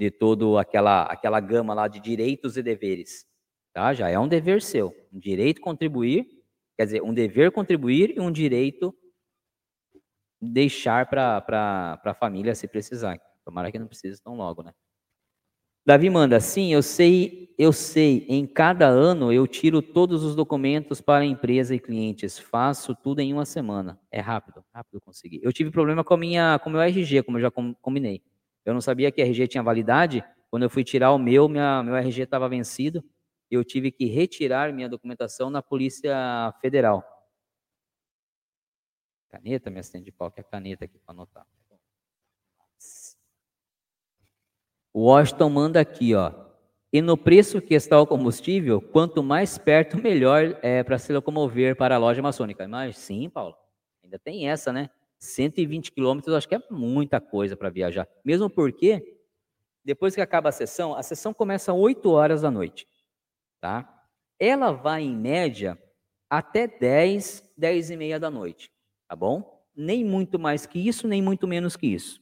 de 0.00 0.10
todo 0.10 0.56
aquela 0.56 1.04
aquela 1.04 1.38
gama 1.38 1.74
lá 1.74 1.88
de 1.88 2.00
direitos 2.00 2.56
e 2.56 2.62
deveres, 2.62 3.26
tá? 3.74 3.92
Já 3.92 4.08
é 4.08 4.18
um 4.18 4.28
dever 4.28 4.62
seu, 4.62 4.94
um 5.12 5.18
direito 5.18 5.60
contribuir, 5.60 6.26
quer 6.74 6.86
dizer, 6.86 7.02
um 7.02 7.12
dever 7.12 7.52
contribuir 7.52 8.16
e 8.16 8.20
um 8.20 8.32
direito 8.32 8.96
deixar 10.40 11.06
para 11.06 12.00
a 12.02 12.14
família 12.14 12.54
se 12.54 12.66
precisar. 12.66 13.20
Tomara 13.44 13.70
que 13.70 13.78
não 13.78 13.86
precise 13.86 14.22
tão 14.22 14.36
logo, 14.36 14.62
né? 14.62 14.72
Davi 15.84 16.08
manda, 16.08 16.38
sim, 16.38 16.72
eu 16.72 16.80
sei, 16.80 17.52
eu 17.58 17.72
sei, 17.72 18.24
em 18.28 18.46
cada 18.46 18.86
ano 18.86 19.32
eu 19.32 19.48
tiro 19.48 19.82
todos 19.82 20.22
os 20.22 20.36
documentos 20.36 21.00
para 21.00 21.24
a 21.24 21.26
empresa 21.26 21.74
e 21.74 21.80
clientes, 21.80 22.38
faço 22.38 22.94
tudo 22.94 23.20
em 23.20 23.32
uma 23.32 23.44
semana. 23.44 23.98
É 24.08 24.20
rápido, 24.20 24.64
rápido 24.72 25.00
conseguir. 25.00 25.40
Eu 25.42 25.52
tive 25.52 25.72
problema 25.72 26.04
com 26.04 26.14
a 26.14 26.16
minha, 26.16 26.56
com 26.60 26.70
o 26.70 26.72
meu 26.72 26.80
RG, 26.80 27.24
como 27.24 27.38
eu 27.38 27.42
já 27.42 27.50
combinei. 27.50 28.22
Eu 28.64 28.72
não 28.74 28.80
sabia 28.80 29.10
que 29.10 29.20
RG 29.20 29.48
tinha 29.48 29.62
validade, 29.62 30.24
quando 30.50 30.62
eu 30.62 30.70
fui 30.70 30.84
tirar 30.84 31.10
o 31.10 31.18
meu, 31.18 31.48
minha, 31.48 31.82
meu 31.82 31.96
RG 31.96 32.22
estava 32.22 32.48
vencido, 32.48 33.02
eu 33.50 33.64
tive 33.64 33.90
que 33.90 34.06
retirar 34.06 34.72
minha 34.72 34.88
documentação 34.88 35.50
na 35.50 35.60
Polícia 35.60 36.14
Federal. 36.60 37.04
Caneta, 39.28 39.68
me 39.68 39.80
assistente 39.80 40.04
de 40.04 40.12
qualquer 40.12 40.44
caneta 40.44 40.84
aqui 40.84 40.98
para 40.98 41.12
anotar. 41.12 41.46
O 44.92 45.04
Washington 45.06 45.48
manda 45.48 45.80
aqui, 45.80 46.14
ó. 46.14 46.32
E 46.92 47.00
no 47.00 47.16
preço 47.16 47.62
que 47.62 47.74
está 47.74 47.98
o 47.98 48.06
combustível, 48.06 48.80
quanto 48.80 49.22
mais 49.22 49.56
perto, 49.56 49.96
melhor 49.96 50.58
é 50.60 50.82
para 50.82 50.98
se 50.98 51.10
locomover 51.12 51.74
para 51.74 51.94
a 51.94 51.98
loja 51.98 52.20
maçônica. 52.20 52.68
Mas 52.68 52.98
sim, 52.98 53.30
Paulo, 53.30 53.56
ainda 54.04 54.18
tem 54.18 54.48
essa, 54.48 54.72
né? 54.72 54.90
120 55.18 55.92
quilômetros, 55.92 56.34
acho 56.34 56.48
que 56.48 56.54
é 56.54 56.62
muita 56.70 57.20
coisa 57.20 57.56
para 57.56 57.70
viajar. 57.70 58.06
Mesmo 58.22 58.50
porque, 58.50 59.18
depois 59.84 60.14
que 60.14 60.20
acaba 60.20 60.50
a 60.50 60.52
sessão, 60.52 60.94
a 60.94 61.02
sessão 61.02 61.32
começa 61.32 61.72
às 61.72 61.78
8 61.78 62.10
horas 62.10 62.42
da 62.42 62.50
noite, 62.50 62.86
tá? 63.60 64.04
Ela 64.38 64.72
vai, 64.72 65.02
em 65.02 65.16
média, 65.16 65.78
até 66.28 66.66
10, 66.66 67.52
10 67.56 67.90
e 67.90 67.96
meia 67.96 68.20
da 68.20 68.30
noite, 68.30 68.70
tá 69.08 69.16
bom? 69.16 69.64
Nem 69.74 70.04
muito 70.04 70.38
mais 70.38 70.66
que 70.66 70.78
isso, 70.78 71.08
nem 71.08 71.22
muito 71.22 71.48
menos 71.48 71.76
que 71.76 71.86
isso. 71.86 72.21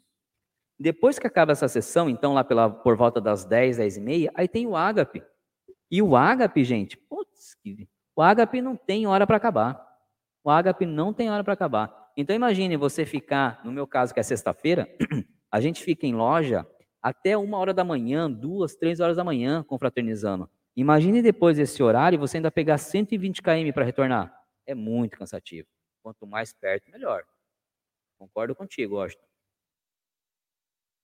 Depois 0.81 1.19
que 1.19 1.27
acaba 1.27 1.53
essa 1.53 1.69
sessão, 1.69 2.09
então 2.09 2.33
lá 2.33 2.43
pela, 2.43 2.71
por 2.71 2.97
volta 2.97 3.21
das 3.21 3.45
10, 3.45 3.77
10 3.77 3.97
e 3.99 4.01
meia, 4.01 4.33
aí 4.35 4.49
tem 4.49 4.67
o 4.67 4.75
ágape. 4.75 5.23
E 5.91 6.01
o 6.01 6.17
ágape, 6.17 6.65
gente, 6.65 6.97
putz, 6.97 7.55
o 8.17 8.23
ágape 8.23 8.63
não 8.63 8.75
tem 8.75 9.07
hora 9.07 9.27
para 9.27 9.37
acabar. 9.37 9.87
O 10.43 10.49
ágape 10.49 10.87
não 10.87 11.13
tem 11.13 11.31
hora 11.31 11.45
para 11.45 11.53
acabar. 11.53 12.11
Então 12.17 12.35
imagine 12.35 12.79
você 12.79 13.05
ficar, 13.05 13.61
no 13.63 13.71
meu 13.71 13.87
caso 13.87 14.15
que 14.15 14.21
é 14.21 14.23
sexta-feira, 14.23 14.89
a 15.53 15.61
gente 15.61 15.83
fica 15.85 16.07
em 16.07 16.15
loja 16.15 16.67
até 17.03 17.37
uma 17.37 17.59
hora 17.59 17.75
da 17.75 17.85
manhã, 17.85 18.31
duas, 18.31 18.75
três 18.75 19.01
horas 19.01 19.19
da 19.19 19.25
manhã 19.25 19.63
confraternizando. 19.63 20.49
Imagine 20.75 21.21
depois 21.21 21.59
desse 21.59 21.83
horário 21.83 22.19
você 22.19 22.39
ainda 22.39 22.51
pegar 22.51 22.79
120 22.79 23.43
km 23.43 23.73
para 23.75 23.85
retornar. 23.85 24.35
é 24.67 24.75
muito 24.75 25.19
cansativo. 25.19 25.69
Quanto 26.03 26.27
mais 26.27 26.55
perto, 26.55 26.91
melhor. 26.91 27.23
Concordo 28.19 28.55
contigo, 28.55 28.97
Washington. 28.97 29.30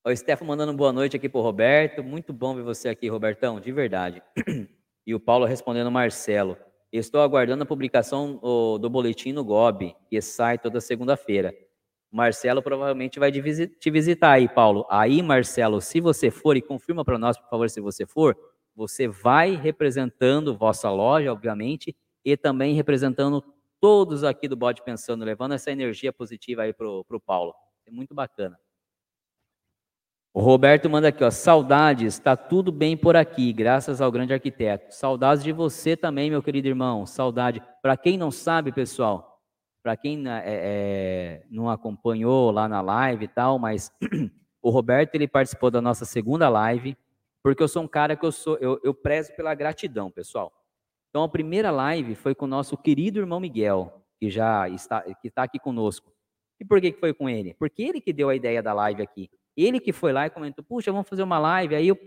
O 0.07 0.15
Stefano 0.15 0.47
mandando 0.47 0.73
boa 0.73 0.93
noite 0.93 1.17
aqui 1.17 1.29
pro 1.29 1.41
Roberto. 1.41 2.01
Muito 2.01 2.33
bom 2.33 2.55
ver 2.55 2.63
você 2.63 2.89
aqui, 2.89 3.09
Robertão, 3.09 3.59
de 3.59 3.73
verdade. 3.73 4.23
E 5.05 5.15
o 5.15 5.21
Paulo 5.21 5.45
respondendo 5.45 5.89
Marcelo. 5.89 6.57
Estou 6.93 7.21
aguardando 7.21 7.63
a 7.63 7.67
publicação 7.67 8.41
do 8.81 8.91
boletim 8.91 9.33
no 9.33 9.45
GOB, 9.45 9.95
que 10.09 10.21
sai 10.21 10.59
toda 10.59 10.81
segunda-feira. 10.81 11.55
Marcelo 12.11 12.61
provavelmente 12.61 13.21
vai 13.21 13.31
te 13.31 13.91
visitar 13.91 14.33
aí, 14.33 14.49
Paulo. 14.49 14.85
Aí, 14.91 15.23
Marcelo, 15.23 15.81
se 15.81 16.01
você 16.01 16.29
for, 16.29 16.57
e 16.57 16.63
confirma 16.63 17.05
para 17.05 17.19
nós, 17.21 17.39
por 17.39 17.49
favor, 17.49 17.71
se 17.71 17.81
você 17.81 18.05
for, 18.05 18.37
você 18.75 19.07
vai 19.07 19.55
representando 19.55 20.57
vossa 20.57 20.91
loja, 20.91 21.33
obviamente, 21.33 21.97
e 22.25 22.37
também 22.37 22.75
representando 22.75 23.45
todos 23.81 24.25
aqui 24.25 24.49
do 24.49 24.57
Bode 24.57 24.83
Pensando, 24.83 25.25
levando 25.25 25.55
essa 25.55 25.71
energia 25.71 26.13
positiva 26.13 26.63
aí 26.63 26.73
para 26.73 26.89
o 26.89 27.21
Paulo. 27.25 27.55
É 27.87 27.93
muito 27.93 28.13
bacana. 28.13 28.59
O 30.37 30.41
Roberto 30.41 30.91
manda 30.91 31.09
aqui, 31.09 31.25
ó, 31.25 31.31
saudades, 31.31 32.13
está 32.13 32.37
tudo 32.37 32.71
bem 32.71 32.95
por 32.95 33.17
aqui, 33.17 33.55
graças 33.55 34.03
ao 34.03 34.13
grande 34.13 34.35
arquiteto. 34.35 34.95
Saudades 34.95 35.43
de 35.43 35.51
você 35.51 35.97
também, 35.97 36.29
meu 36.29 36.43
querido 36.43 36.69
irmão, 36.69 37.07
saudade. 37.07 37.63
Para 37.81 37.97
quem 37.97 38.19
não 38.19 38.31
sabe, 38.31 38.71
pessoal, 38.71 39.41
para 39.83 39.97
quem 39.97 40.29
é, 40.29 40.43
é, 40.45 41.47
não 41.49 41.71
acompanhou 41.71 42.51
lá 42.51 42.69
na 42.69 42.83
live 42.83 43.25
e 43.25 43.29
tal, 43.29 43.59
mas 43.59 43.91
o 44.61 44.69
Roberto 44.69 45.15
ele 45.15 45.27
participou 45.27 45.71
da 45.71 45.81
nossa 45.81 46.05
segunda 46.05 46.51
live, 46.51 46.99
porque 47.43 47.63
eu 47.63 47.69
sou 47.69 47.85
um 47.85 47.89
cara 47.89 48.15
que 48.15 48.27
eu 48.27 48.31
sou, 48.31 48.59
eu, 48.59 48.79
eu 48.85 48.93
prezo 48.93 49.35
pela 49.35 49.55
gratidão, 49.55 50.11
pessoal. 50.11 50.53
Então 51.09 51.23
a 51.23 51.31
primeira 51.31 51.71
live 51.71 52.15
foi 52.15 52.35
com 52.35 52.45
o 52.45 52.49
nosso 52.49 52.77
querido 52.77 53.19
irmão 53.19 53.41
Miguel, 53.41 54.05
que 54.21 54.29
já 54.29 54.69
está, 54.69 55.01
que 55.01 55.29
está 55.29 55.45
aqui 55.45 55.59
conosco. 55.59 56.13
E 56.61 56.65
por 56.67 56.79
que, 56.79 56.93
que 56.93 57.01
foi 57.01 57.15
com 57.15 57.27
ele? 57.27 57.55
Porque 57.55 57.83
ele 57.83 58.03
que 58.03 58.13
deu 58.13 58.29
a 58.29 58.37
ideia 58.37 58.63
da 58.63 58.75
live 58.75 59.01
aqui. 59.01 59.31
Ele 59.57 59.81
que 59.81 59.93
foi 59.93 60.13
lá 60.13 60.27
e 60.27 60.31
comentou: 60.31 60.65
puxa, 60.65 60.93
vamos 60.93 61.09
fazer 61.09 61.23
uma 61.23 61.39
live. 61.39 61.75
Aí 61.75 61.89
eu 61.89 61.99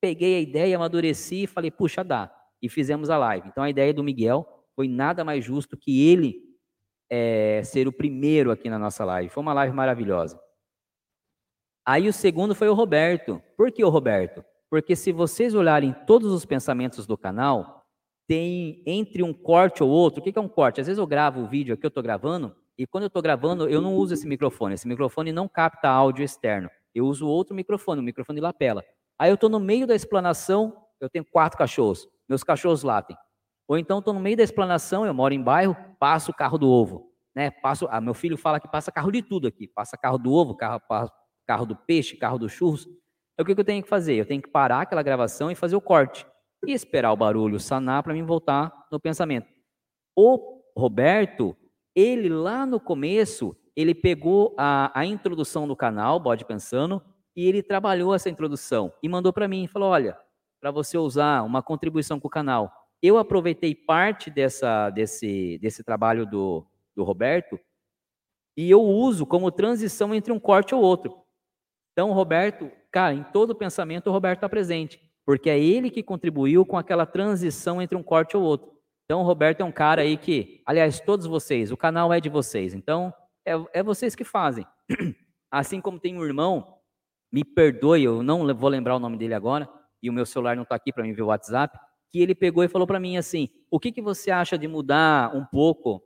peguei 0.00 0.36
a 0.36 0.40
ideia, 0.40 0.76
amadureci 0.76 1.44
e 1.44 1.46
falei: 1.46 1.70
puxa, 1.70 2.02
dá. 2.02 2.34
E 2.60 2.68
fizemos 2.68 3.08
a 3.08 3.16
live. 3.16 3.48
Então 3.48 3.62
a 3.62 3.70
ideia 3.70 3.94
do 3.94 4.02
Miguel 4.02 4.46
foi 4.74 4.88
nada 4.88 5.24
mais 5.24 5.44
justo 5.44 5.76
que 5.76 6.08
ele 6.08 6.42
é, 7.10 7.62
ser 7.64 7.86
o 7.86 7.92
primeiro 7.92 8.50
aqui 8.50 8.68
na 8.68 8.78
nossa 8.78 9.04
live. 9.04 9.30
Foi 9.30 9.40
uma 9.40 9.52
live 9.52 9.74
maravilhosa. 9.74 10.40
Aí 11.86 12.08
o 12.08 12.12
segundo 12.12 12.54
foi 12.54 12.68
o 12.68 12.74
Roberto. 12.74 13.40
Por 13.56 13.70
que 13.70 13.84
o 13.84 13.88
Roberto? 13.88 14.44
Porque 14.68 14.94
se 14.94 15.12
vocês 15.12 15.54
olharem 15.54 15.94
todos 16.06 16.32
os 16.32 16.44
pensamentos 16.44 17.06
do 17.06 17.16
canal, 17.16 17.86
tem 18.26 18.82
entre 18.84 19.22
um 19.22 19.32
corte 19.32 19.82
ou 19.82 19.88
outro. 19.88 20.20
O 20.20 20.22
que 20.22 20.36
é 20.36 20.42
um 20.42 20.48
corte? 20.48 20.80
Às 20.80 20.86
vezes 20.86 20.98
eu 20.98 21.06
gravo 21.06 21.40
o 21.40 21.48
vídeo 21.48 21.72
aqui, 21.72 21.86
eu 21.86 21.88
estou 21.88 22.02
gravando, 22.02 22.54
e 22.76 22.86
quando 22.86 23.04
eu 23.04 23.08
estou 23.08 23.22
gravando, 23.22 23.68
eu 23.68 23.80
não 23.80 23.94
uso 23.94 24.12
esse 24.12 24.26
microfone. 24.26 24.74
Esse 24.74 24.86
microfone 24.86 25.32
não 25.32 25.48
capta 25.48 25.88
áudio 25.88 26.22
externo 26.22 26.68
eu 26.94 27.06
uso 27.06 27.26
outro 27.26 27.54
microfone, 27.54 28.00
o 28.00 28.04
microfone 28.04 28.38
de 28.38 28.42
lapela. 28.42 28.84
Aí 29.18 29.30
eu 29.30 29.34
estou 29.34 29.50
no 29.50 29.60
meio 29.60 29.86
da 29.86 29.94
explanação, 29.94 30.84
eu 31.00 31.08
tenho 31.08 31.24
quatro 31.24 31.58
cachorros, 31.58 32.08
meus 32.28 32.42
cachorros 32.42 32.82
latem. 32.82 33.16
Ou 33.66 33.76
então 33.76 33.98
estou 33.98 34.14
no 34.14 34.20
meio 34.20 34.36
da 34.36 34.42
explanação, 34.42 35.04
eu 35.04 35.12
moro 35.12 35.34
em 35.34 35.42
bairro, 35.42 35.76
passo 35.98 36.30
o 36.30 36.34
carro 36.34 36.56
do 36.56 36.68
ovo. 36.68 37.12
Né? 37.34 37.50
Passo, 37.50 37.86
ah, 37.90 38.00
meu 38.00 38.14
filho 38.14 38.36
fala 38.36 38.58
que 38.58 38.66
passa 38.66 38.90
carro 38.90 39.12
de 39.12 39.22
tudo 39.22 39.46
aqui. 39.46 39.68
Passa 39.68 39.96
carro 39.96 40.18
do 40.18 40.32
ovo, 40.32 40.56
carro, 40.56 40.80
carro 41.46 41.66
do 41.66 41.76
peixe, 41.76 42.16
carro 42.16 42.38
do 42.38 42.48
churros. 42.48 42.82
Então, 42.84 43.44
o 43.44 43.44
que, 43.44 43.54
que 43.54 43.60
eu 43.60 43.64
tenho 43.64 43.82
que 43.82 43.88
fazer? 43.88 44.14
Eu 44.14 44.26
tenho 44.26 44.42
que 44.42 44.48
parar 44.48 44.80
aquela 44.80 45.02
gravação 45.02 45.50
e 45.50 45.54
fazer 45.54 45.76
o 45.76 45.80
corte. 45.80 46.26
E 46.66 46.72
esperar 46.72 47.12
o 47.12 47.16
barulho 47.16 47.60
sanar 47.60 48.02
para 48.02 48.12
mim 48.12 48.24
voltar 48.24 48.72
no 48.90 48.98
pensamento. 48.98 49.46
O 50.16 50.62
Roberto, 50.76 51.56
ele 51.94 52.28
lá 52.28 52.66
no 52.66 52.80
começo, 52.80 53.56
ele 53.78 53.94
pegou 53.94 54.56
a, 54.58 54.90
a 54.92 55.06
introdução 55.06 55.68
do 55.68 55.76
canal, 55.76 56.18
Bode 56.18 56.44
Pensando, 56.44 57.00
e 57.36 57.46
ele 57.46 57.62
trabalhou 57.62 58.12
essa 58.12 58.28
introdução 58.28 58.92
e 59.00 59.08
mandou 59.08 59.32
para 59.32 59.46
mim, 59.46 59.68
falou, 59.68 59.90
olha, 59.90 60.18
para 60.60 60.72
você 60.72 60.98
usar 60.98 61.44
uma 61.44 61.62
contribuição 61.62 62.18
com 62.18 62.26
o 62.26 62.30
canal. 62.30 62.72
Eu 63.00 63.18
aproveitei 63.18 63.76
parte 63.76 64.32
dessa, 64.32 64.90
desse, 64.90 65.58
desse 65.58 65.84
trabalho 65.84 66.26
do, 66.26 66.66
do 66.96 67.04
Roberto 67.04 67.56
e 68.56 68.68
eu 68.68 68.82
uso 68.82 69.24
como 69.24 69.52
transição 69.52 70.12
entre 70.12 70.32
um 70.32 70.40
corte 70.40 70.74
ou 70.74 70.82
outro. 70.82 71.16
Então, 71.92 72.12
Roberto, 72.12 72.72
cara, 72.90 73.14
em 73.14 73.22
todo 73.22 73.54
pensamento 73.54 74.08
o 74.08 74.12
Roberto 74.12 74.38
está 74.38 74.48
presente, 74.48 75.00
porque 75.24 75.48
é 75.48 75.56
ele 75.56 75.88
que 75.88 76.02
contribuiu 76.02 76.66
com 76.66 76.76
aquela 76.76 77.06
transição 77.06 77.80
entre 77.80 77.96
um 77.96 78.02
corte 78.02 78.36
ou 78.36 78.42
outro. 78.42 78.72
Então, 79.04 79.20
o 79.20 79.24
Roberto 79.24 79.60
é 79.60 79.64
um 79.64 79.70
cara 79.70 80.02
aí 80.02 80.16
que, 80.16 80.62
aliás, 80.66 80.98
todos 80.98 81.26
vocês, 81.26 81.70
o 81.70 81.76
canal 81.76 82.12
é 82.12 82.20
de 82.20 82.28
vocês. 82.28 82.74
Então, 82.74 83.14
é, 83.48 83.80
é 83.80 83.82
vocês 83.82 84.14
que 84.14 84.24
fazem. 84.24 84.66
Assim 85.50 85.80
como 85.80 85.98
tem 85.98 86.16
um 86.16 86.24
irmão, 86.24 86.78
me 87.32 87.44
perdoe, 87.44 88.04
eu 88.04 88.22
não 88.22 88.54
vou 88.54 88.68
lembrar 88.68 88.96
o 88.96 88.98
nome 88.98 89.16
dele 89.16 89.34
agora, 89.34 89.68
e 90.02 90.10
o 90.10 90.12
meu 90.12 90.26
celular 90.26 90.56
não 90.56 90.62
está 90.62 90.74
aqui 90.74 90.92
para 90.92 91.02
me 91.02 91.12
ver 91.12 91.22
o 91.22 91.26
WhatsApp, 91.26 91.78
que 92.10 92.20
ele 92.20 92.34
pegou 92.34 92.64
e 92.64 92.68
falou 92.68 92.86
para 92.86 93.00
mim 93.00 93.16
assim: 93.16 93.48
o 93.70 93.78
que, 93.80 93.92
que 93.92 94.02
você 94.02 94.30
acha 94.30 94.58
de 94.58 94.68
mudar 94.68 95.34
um 95.34 95.44
pouco, 95.44 96.02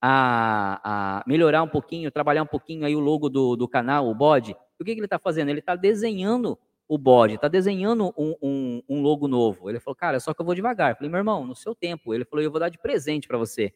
a, 0.00 0.80
a, 0.84 1.24
melhorar 1.26 1.62
um 1.62 1.68
pouquinho, 1.68 2.10
trabalhar 2.10 2.42
um 2.42 2.46
pouquinho 2.46 2.84
aí 2.84 2.94
o 2.94 3.00
logo 3.00 3.28
do, 3.28 3.56
do 3.56 3.68
canal, 3.68 4.08
o 4.08 4.14
bode? 4.14 4.56
O 4.78 4.84
que, 4.84 4.92
que 4.92 4.98
ele 4.98 5.06
está 5.06 5.18
fazendo? 5.18 5.48
Ele 5.48 5.60
está 5.60 5.76
desenhando 5.76 6.58
o 6.86 6.98
bode, 6.98 7.34
está 7.34 7.48
desenhando 7.48 8.12
um, 8.16 8.34
um, 8.42 8.82
um, 8.88 9.02
logo 9.02 9.26
novo. 9.26 9.70
Ele 9.70 9.80
falou, 9.80 9.96
cara, 9.96 10.20
só 10.20 10.34
que 10.34 10.40
eu 10.40 10.44
vou 10.44 10.54
devagar. 10.54 10.90
Eu 10.90 10.96
falei, 10.96 11.10
meu 11.10 11.18
irmão, 11.18 11.46
no 11.46 11.54
seu 11.54 11.74
tempo. 11.74 12.12
Ele 12.12 12.24
falou, 12.24 12.42
eu 12.44 12.50
vou 12.50 12.60
dar 12.60 12.68
de 12.68 12.78
presente 12.78 13.26
para 13.26 13.38
você. 13.38 13.72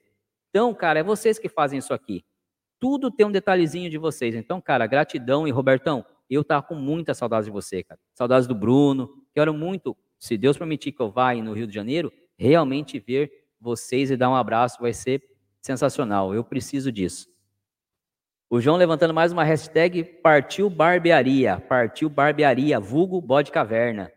Então, 0.50 0.74
cara, 0.74 0.98
é 0.98 1.02
vocês 1.02 1.38
que 1.38 1.48
fazem 1.48 1.78
isso 1.78 1.94
aqui. 1.94 2.24
Tudo 2.80 3.10
tem 3.10 3.26
um 3.26 3.32
detalhezinho 3.32 3.90
de 3.90 3.98
vocês. 3.98 4.34
Então, 4.34 4.60
cara, 4.60 4.86
gratidão. 4.86 5.46
E, 5.46 5.50
Robertão, 5.50 6.04
eu 6.30 6.44
tava 6.44 6.62
com 6.62 6.74
muita 6.74 7.14
saudade 7.14 7.46
de 7.46 7.50
você, 7.50 7.82
cara. 7.82 8.00
Saudades 8.14 8.46
do 8.46 8.54
Bruno. 8.54 9.24
Quero 9.34 9.52
muito, 9.52 9.96
se 10.18 10.36
Deus 10.36 10.56
permitir 10.56 10.92
que 10.92 11.00
eu 11.00 11.10
vá 11.10 11.34
no 11.34 11.52
Rio 11.52 11.66
de 11.66 11.74
Janeiro, 11.74 12.12
realmente 12.36 12.98
ver 12.98 13.30
vocês 13.60 14.10
e 14.10 14.16
dar 14.16 14.30
um 14.30 14.36
abraço. 14.36 14.80
Vai 14.80 14.92
ser 14.92 15.22
sensacional. 15.60 16.34
Eu 16.34 16.44
preciso 16.44 16.92
disso. 16.92 17.28
O 18.50 18.60
João 18.60 18.76
levantando 18.76 19.12
mais 19.12 19.30
uma 19.30 19.44
hashtag, 19.44 20.02
partiu 20.04 20.70
barbearia. 20.70 21.60
Partiu 21.60 22.08
barbearia, 22.08 22.80
vulgo 22.80 23.20
bode 23.20 23.50
caverna. 23.50 24.10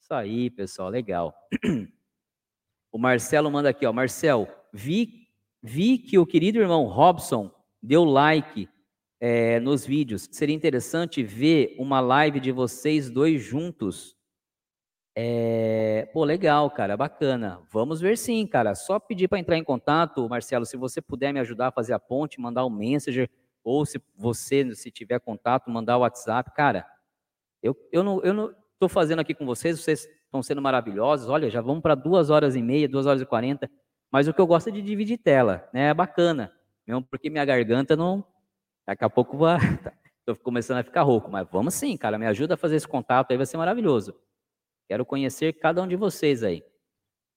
Isso 0.00 0.14
aí, 0.14 0.50
pessoal, 0.50 0.88
legal. 0.88 1.34
O 2.92 2.98
Marcelo 2.98 3.50
manda 3.50 3.68
aqui, 3.68 3.84
ó. 3.84 3.92
Marcel, 3.92 4.46
vi, 4.72 5.26
vi 5.60 5.98
que 5.98 6.16
o 6.16 6.24
querido 6.24 6.60
irmão 6.60 6.84
Robson 6.84 7.50
deu 7.84 8.02
like 8.04 8.68
é, 9.20 9.60
nos 9.60 9.84
vídeos. 9.84 10.28
Seria 10.32 10.54
interessante 10.54 11.22
ver 11.22 11.76
uma 11.78 12.00
live 12.00 12.40
de 12.40 12.50
vocês 12.50 13.10
dois 13.10 13.42
juntos. 13.42 14.16
É, 15.16 16.08
pô, 16.12 16.24
legal, 16.24 16.70
cara, 16.70 16.96
bacana. 16.96 17.60
Vamos 17.70 18.00
ver 18.00 18.16
sim, 18.16 18.46
cara. 18.46 18.74
Só 18.74 18.98
pedir 18.98 19.28
para 19.28 19.38
entrar 19.38 19.56
em 19.56 19.62
contato, 19.62 20.28
Marcelo, 20.28 20.64
se 20.64 20.76
você 20.76 21.00
puder 21.00 21.32
me 21.32 21.40
ajudar 21.40 21.68
a 21.68 21.72
fazer 21.72 21.92
a 21.92 21.98
ponte, 21.98 22.40
mandar 22.40 22.64
um 22.64 22.70
messenger, 22.70 23.30
ou 23.62 23.86
se 23.86 24.00
você, 24.16 24.74
se 24.74 24.90
tiver 24.90 25.20
contato, 25.20 25.70
mandar 25.70 25.98
o 25.98 26.00
WhatsApp. 26.00 26.52
Cara, 26.54 26.86
eu, 27.62 27.76
eu 27.92 28.02
não 28.02 28.20
eu 28.22 28.34
não 28.34 28.54
estou 28.72 28.88
fazendo 28.88 29.20
aqui 29.20 29.34
com 29.34 29.46
vocês, 29.46 29.78
vocês 29.78 30.08
estão 30.24 30.42
sendo 30.42 30.60
maravilhosos. 30.60 31.28
Olha, 31.28 31.48
já 31.48 31.60
vamos 31.60 31.82
para 31.82 31.94
duas 31.94 32.28
horas 32.30 32.56
e 32.56 32.62
meia, 32.62 32.88
duas 32.88 33.06
horas 33.06 33.22
e 33.22 33.26
quarenta. 33.26 33.70
Mas 34.10 34.26
o 34.26 34.34
que 34.34 34.40
eu 34.40 34.46
gosto 34.46 34.68
é 34.68 34.72
de 34.72 34.82
dividir 34.82 35.18
tela, 35.18 35.68
né? 35.72 35.90
É 35.90 35.94
bacana 35.94 36.52
mesmo 36.86 37.02
porque 37.02 37.30
minha 37.30 37.44
garganta 37.44 37.96
não. 37.96 38.24
Daqui 38.86 39.04
a 39.04 39.10
pouco 39.10 39.36
vai. 39.36 39.58
Estou 40.20 40.36
começando 40.36 40.78
a 40.78 40.82
ficar 40.82 41.02
rouco, 41.02 41.30
mas 41.30 41.46
vamos 41.50 41.74
sim, 41.74 41.96
cara. 41.96 42.18
Me 42.18 42.26
ajuda 42.26 42.54
a 42.54 42.56
fazer 42.56 42.76
esse 42.76 42.88
contato 42.88 43.30
aí, 43.30 43.36
vai 43.36 43.46
ser 43.46 43.56
maravilhoso. 43.56 44.14
Quero 44.88 45.04
conhecer 45.04 45.52
cada 45.54 45.82
um 45.82 45.88
de 45.88 45.96
vocês 45.96 46.42
aí. 46.42 46.62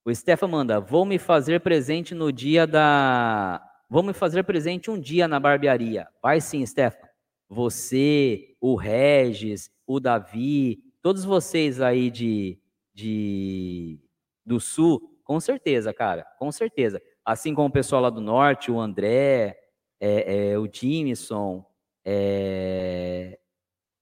O 0.05 0.13
Stefan 0.13 0.47
manda: 0.47 0.79
vou 0.79 1.05
me 1.05 1.17
fazer 1.17 1.61
presente 1.61 2.15
no 2.15 2.31
dia 2.31 2.65
da. 2.65 3.61
Vou 3.89 4.03
me 4.03 4.13
fazer 4.13 4.43
presente 4.43 4.91
um 4.91 4.99
dia 4.99 5.27
na 5.27 5.39
barbearia. 5.39 6.07
Vai 6.21 6.41
sim, 6.41 6.65
Stefan. 6.65 7.07
Você, 7.49 8.55
o 8.59 8.75
Regis, 8.75 9.71
o 9.85 9.99
Davi, 9.99 10.83
todos 11.01 11.23
vocês 11.23 11.79
aí 11.79 12.11
de, 12.11 12.59
de 12.93 13.99
do 14.45 14.59
Sul, 14.59 15.21
com 15.23 15.39
certeza, 15.39 15.93
cara, 15.93 16.25
com 16.37 16.51
certeza 16.51 17.01
assim 17.27 17.53
como 17.53 17.67
o 17.67 17.71
pessoal 17.71 18.01
lá 18.01 18.09
do 18.09 18.21
norte, 18.21 18.71
o 18.71 18.79
André, 18.79 19.59
é, 19.99 20.51
é, 20.51 20.57
o 20.57 20.65
Jimison, 20.71 21.65
é... 22.05 23.37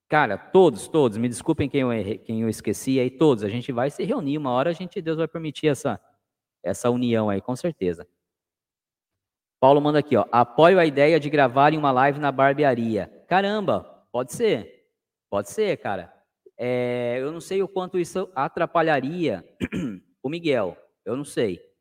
cara, 0.07 0.37
todos, 0.37 0.87
todos, 0.87 1.17
me 1.17 1.27
desculpem 1.27 1.67
quem 1.67 1.81
eu, 1.81 1.89
quem 2.23 2.43
eu 2.43 2.49
esqueci 2.49 2.99
aí, 2.99 3.09
todos, 3.09 3.43
a 3.43 3.49
gente 3.49 3.71
vai 3.71 3.89
se 3.89 4.03
reunir, 4.03 4.37
uma 4.37 4.51
hora 4.51 4.69
a 4.69 4.73
gente, 4.73 5.01
Deus 5.01 5.17
vai 5.17 5.27
permitir 5.27 5.69
essa, 5.69 5.99
essa 6.63 6.91
união 6.91 7.27
aí, 7.27 7.41
com 7.41 7.55
certeza. 7.55 8.07
Paulo 9.59 9.81
manda 9.81 9.97
aqui, 9.97 10.15
ó, 10.15 10.27
apoio 10.31 10.77
a 10.77 10.85
ideia 10.85 11.19
de 11.19 11.27
gravarem 11.27 11.79
uma 11.79 11.91
live 11.91 12.19
na 12.19 12.31
barbearia. 12.31 13.07
Caramba, 13.27 14.05
pode 14.11 14.33
ser, 14.33 14.85
pode 15.31 15.49
ser, 15.49 15.75
cara. 15.77 16.13
É, 16.55 17.17
eu 17.19 17.31
não 17.31 17.41
sei 17.41 17.63
o 17.63 17.67
quanto 17.67 17.97
isso 17.97 18.29
atrapalharia 18.35 19.43
o 20.21 20.29
Miguel, 20.29 20.77
eu 21.03 21.17
não 21.17 21.25
sei. 21.25 21.74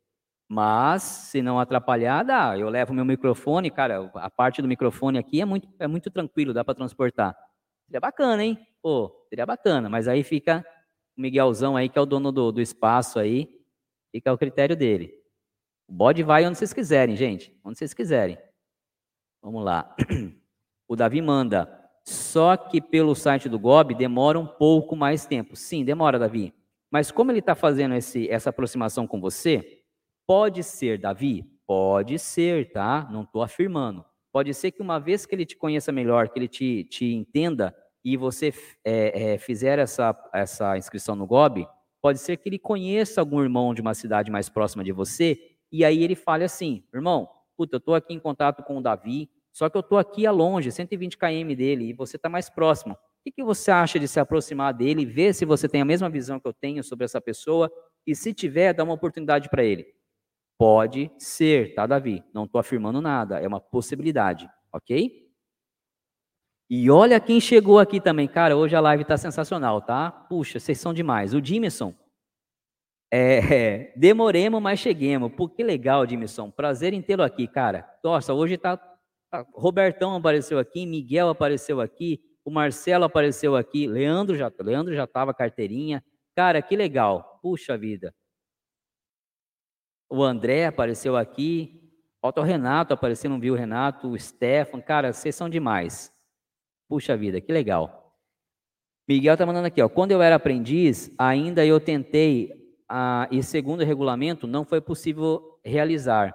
Mas, 0.49 1.03
se 1.03 1.43
não 1.43 1.59
atrapalhar, 1.59 2.23
dá. 2.23 2.59
Eu 2.59 2.69
levo 2.69 2.93
meu 2.93 3.05
microfone, 3.05 3.71
cara, 3.71 4.11
a 4.15 4.31
parte 4.31 4.61
do 4.61 4.69
microfone 4.69 5.19
aqui 5.19 5.41
é 5.41 5.45
muito, 5.45 5.69
é 5.79 5.87
muito 5.87 6.11
tranquilo, 6.11 6.53
dá 6.53 6.65
para 6.65 6.75
transportar. 6.75 7.37
Seria 7.87 8.01
bacana, 8.01 8.45
hein? 8.45 8.59
Pô, 8.83 9.27
seria 9.29 9.47
bacana, 9.47 9.89
mas 9.89 10.07
aí 10.07 10.23
fica 10.23 10.65
o 11.17 11.21
Miguelzão 11.21 11.77
aí, 11.77 11.89
que 11.89 11.99
é 11.99 12.03
o 12.03 12.07
dono 12.07 12.31
do, 12.31 12.53
do 12.53 12.61
espaço 12.61 13.19
aí, 13.19 13.49
fica 14.13 14.33
o 14.33 14.39
critério 14.39 14.77
dele. 14.77 15.15
O 15.89 15.93
bode 15.93 16.23
vai 16.23 16.47
onde 16.47 16.59
vocês 16.59 16.73
quiserem, 16.73 17.17
gente, 17.17 17.59
onde 17.65 17.79
vocês 17.79 17.95
quiserem. 17.95 18.39
Vamos 19.43 19.65
lá. 19.65 19.95
O 20.87 20.95
Davi 20.95 21.23
manda, 21.23 21.67
só 22.05 22.59
que 22.59 22.79
pelo 22.79 23.15
site 23.15 23.49
do 23.49 23.59
GOB 23.59 23.95
demora 23.95 24.39
um 24.39 24.47
pouco 24.47 24.95
mais 24.95 25.25
tempo. 25.25 25.57
Sim, 25.57 25.83
demora, 25.83 26.19
Davi. 26.19 26.53
Mas 26.91 27.11
como 27.11 27.33
ele 27.33 27.39
está 27.39 27.55
fazendo 27.55 27.95
esse, 27.95 28.29
essa 28.29 28.51
aproximação 28.51 29.07
com 29.07 29.19
você, 29.19 29.83
pode 30.27 30.63
ser, 30.63 30.99
Davi? 30.99 31.45
Pode 31.67 32.19
ser, 32.19 32.73
tá? 32.73 33.09
Não 33.11 33.23
estou 33.23 33.43
afirmando. 33.43 34.05
Pode 34.33 34.53
ser 34.53 34.73
que 34.73 34.83
uma 34.83 34.99
vez 34.99 35.25
que 35.25 35.35
ele 35.35 35.47
te 35.47 35.57
conheça 35.57 35.93
melhor, 35.93 36.29
que 36.29 36.39
ele 36.39 36.49
te, 36.49 36.85
te 36.85 37.15
entenda 37.15 37.75
e 38.05 38.17
você 38.17 38.53
é, 38.85 39.35
é, 39.35 39.39
fizer 39.39 39.79
essa, 39.79 40.15
essa 40.35 40.77
inscrição 40.77 41.15
no 41.15 41.27
GOB, 41.27 41.67
pode 42.03 42.19
ser 42.19 42.37
que 42.37 42.49
ele 42.49 42.59
conheça 42.59 43.21
algum 43.21 43.43
irmão 43.43 43.73
de 43.73 43.81
uma 43.81 43.95
cidade 43.95 44.31
mais 44.31 44.49
próxima 44.49 44.85
de 44.85 44.93
você 44.93 45.39
e 45.73 45.85
aí 45.85 46.05
ele 46.05 46.15
fale 46.15 46.45
assim, 46.45 46.85
irmão, 46.95 47.29
puta, 47.57 47.75
eu 47.75 47.79
estou 47.79 47.97
aqui 47.97 48.15
em 48.15 48.21
contato 48.21 48.63
com 48.63 48.79
o 48.79 48.81
Davi, 48.81 49.29
só 49.53 49.69
que 49.69 49.77
eu 49.77 49.81
estou 49.81 49.99
aqui 49.99 50.25
a 50.27 50.31
longe, 50.31 50.71
120 50.71 51.19
km 51.19 51.55
dele, 51.57 51.87
e 51.87 51.93
você 51.93 52.15
está 52.15 52.29
mais 52.29 52.49
próximo. 52.49 52.95
O 52.95 52.99
que, 53.25 53.33
que 53.33 53.43
você 53.43 53.73
acha 53.73 53.99
de 53.99 54.07
se 54.07 54.21
aproximar 54.21 54.73
dele 54.73 55.05
ver 55.05 55.35
se 55.35 55.45
você 55.45 55.69
tem 55.69 55.81
a 55.81 55.85
mesma 55.85 56.09
visão 56.09 56.39
que 56.39 56.47
eu 56.47 56.53
tenho 56.53 56.85
sobre 56.85 57.05
essa 57.05 57.21
pessoa? 57.21 57.69
E 58.07 58.15
se 58.15 58.33
tiver, 58.35 58.73
dá 58.73 58.85
uma 58.85 58.95
oportunidade 58.95 59.49
para 59.49 59.65
ele. 59.65 59.87
Pode 60.59 61.11
ser, 61.19 61.75
tá, 61.75 61.87
Davi? 61.87 62.25
Não 62.33 62.45
estou 62.45 62.61
afirmando 62.61 63.01
nada, 63.01 63.41
é 63.41 63.49
uma 63.49 63.61
possibilidade, 63.61 64.49
ok? 64.73 65.25
E 66.71 66.91
olha 66.91 67.21
quem 67.21 67.41
chegou 67.41 67.79
aqui 67.79 68.01
também. 68.01 68.27
Cara, 68.27 68.57
hoje 68.57 68.75
a 68.75 68.81
live 68.81 69.03
está 69.03 69.17
sensacional, 69.17 69.83
tá? 69.83 70.11
Puxa, 70.11 70.59
vocês 70.59 70.79
são 70.79 70.95
demais. 70.95 71.35
O 71.35 71.41
Dimison. 71.41 71.95
É, 73.13 73.39
é, 73.55 73.93
demoremos, 73.97 74.61
mas 74.63 74.81
cheguemos. 74.81 75.31
Pô, 75.33 75.49
que 75.49 75.63
legal, 75.63 76.07
Dimison. 76.07 76.51
Prazer 76.51 76.93
em 76.93 77.03
tê-lo 77.03 77.23
aqui, 77.23 77.47
cara. 77.47 77.89
Nossa, 78.03 78.33
hoje 78.33 78.57
tá, 78.57 78.77
tá, 79.31 79.47
Robertão 79.53 80.17
apareceu 80.17 80.59
aqui, 80.59 80.87
Miguel 80.87 81.29
apareceu 81.29 81.81
aqui, 81.81 82.21
o 82.45 82.51
Marcelo 82.51 83.05
apareceu 83.05 83.55
aqui, 83.55 83.87
Leandro 83.87 84.37
já, 84.37 84.51
Leandro 84.61 84.95
já 84.95 85.07
tava 85.07 85.35
carteirinha. 85.35 86.03
Cara, 86.35 86.61
que 86.61 86.75
legal. 86.75 87.39
Puxa 87.43 87.77
vida. 87.77 88.13
O 90.09 90.23
André 90.23 90.67
apareceu 90.67 91.17
aqui. 91.17 91.81
Falta 92.21 92.41
o 92.41 92.45
Renato 92.45 92.95
apareceu, 92.95 93.29
não 93.29 93.39
viu 93.39 93.55
o 93.55 93.57
Renato, 93.57 94.09
o 94.09 94.19
Stefan. 94.19 94.81
Cara, 94.81 95.13
vocês 95.13 95.35
são 95.35 95.49
demais. 95.49 96.13
Puxa 96.89 97.17
vida, 97.17 97.41
que 97.41 97.53
legal. 97.53 98.05
Miguel 99.07 99.35
está 99.35 99.45
mandando 99.45 99.67
aqui, 99.67 99.83
ó. 99.83 99.89
Quando 99.89 100.13
eu 100.13 100.23
era 100.23 100.37
aprendiz, 100.37 101.15
ainda 101.19 101.65
eu 101.67 101.79
tentei, 101.79 102.51
ah, 102.89 103.29
e 103.31 103.43
segundo 103.43 103.83
o 103.83 103.85
regulamento, 103.85 104.47
não 104.47 104.65
foi 104.65 104.81
possível 104.81 105.61
realizar. 105.63 106.35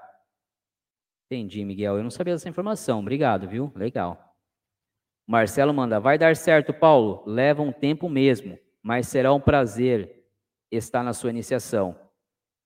Entendi, 1.25 1.63
Miguel. 1.63 1.97
Eu 1.97 2.03
não 2.03 2.11
sabia 2.11 2.33
dessa 2.33 2.49
informação. 2.49 2.99
Obrigado, 2.99 3.47
viu? 3.47 3.71
Legal. 3.75 4.29
Marcelo 5.27 5.71
manda, 5.73 5.99
vai 5.99 6.17
dar 6.17 6.35
certo, 6.35 6.73
Paulo. 6.73 7.23
Leva 7.25 7.61
um 7.61 7.71
tempo 7.71 8.09
mesmo, 8.09 8.57
mas 8.81 9.07
será 9.07 9.31
um 9.31 9.39
prazer 9.39 10.25
estar 10.71 11.03
na 11.03 11.13
sua 11.13 11.29
iniciação. 11.29 11.95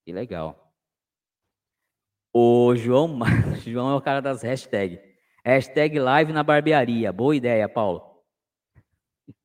Que 0.05 0.13
legal. 0.13 0.62
O 2.35 2.75
João, 2.75 3.19
João 3.63 3.91
é 3.91 3.95
o 3.95 4.01
cara 4.01 4.19
das 4.19 4.41
hashtags. 4.41 4.99
Hashtag 5.45 5.99
live 5.99 6.33
na 6.33 6.41
barbearia. 6.41 7.13
Boa 7.13 7.35
ideia, 7.35 7.69
Paulo. 7.69 8.23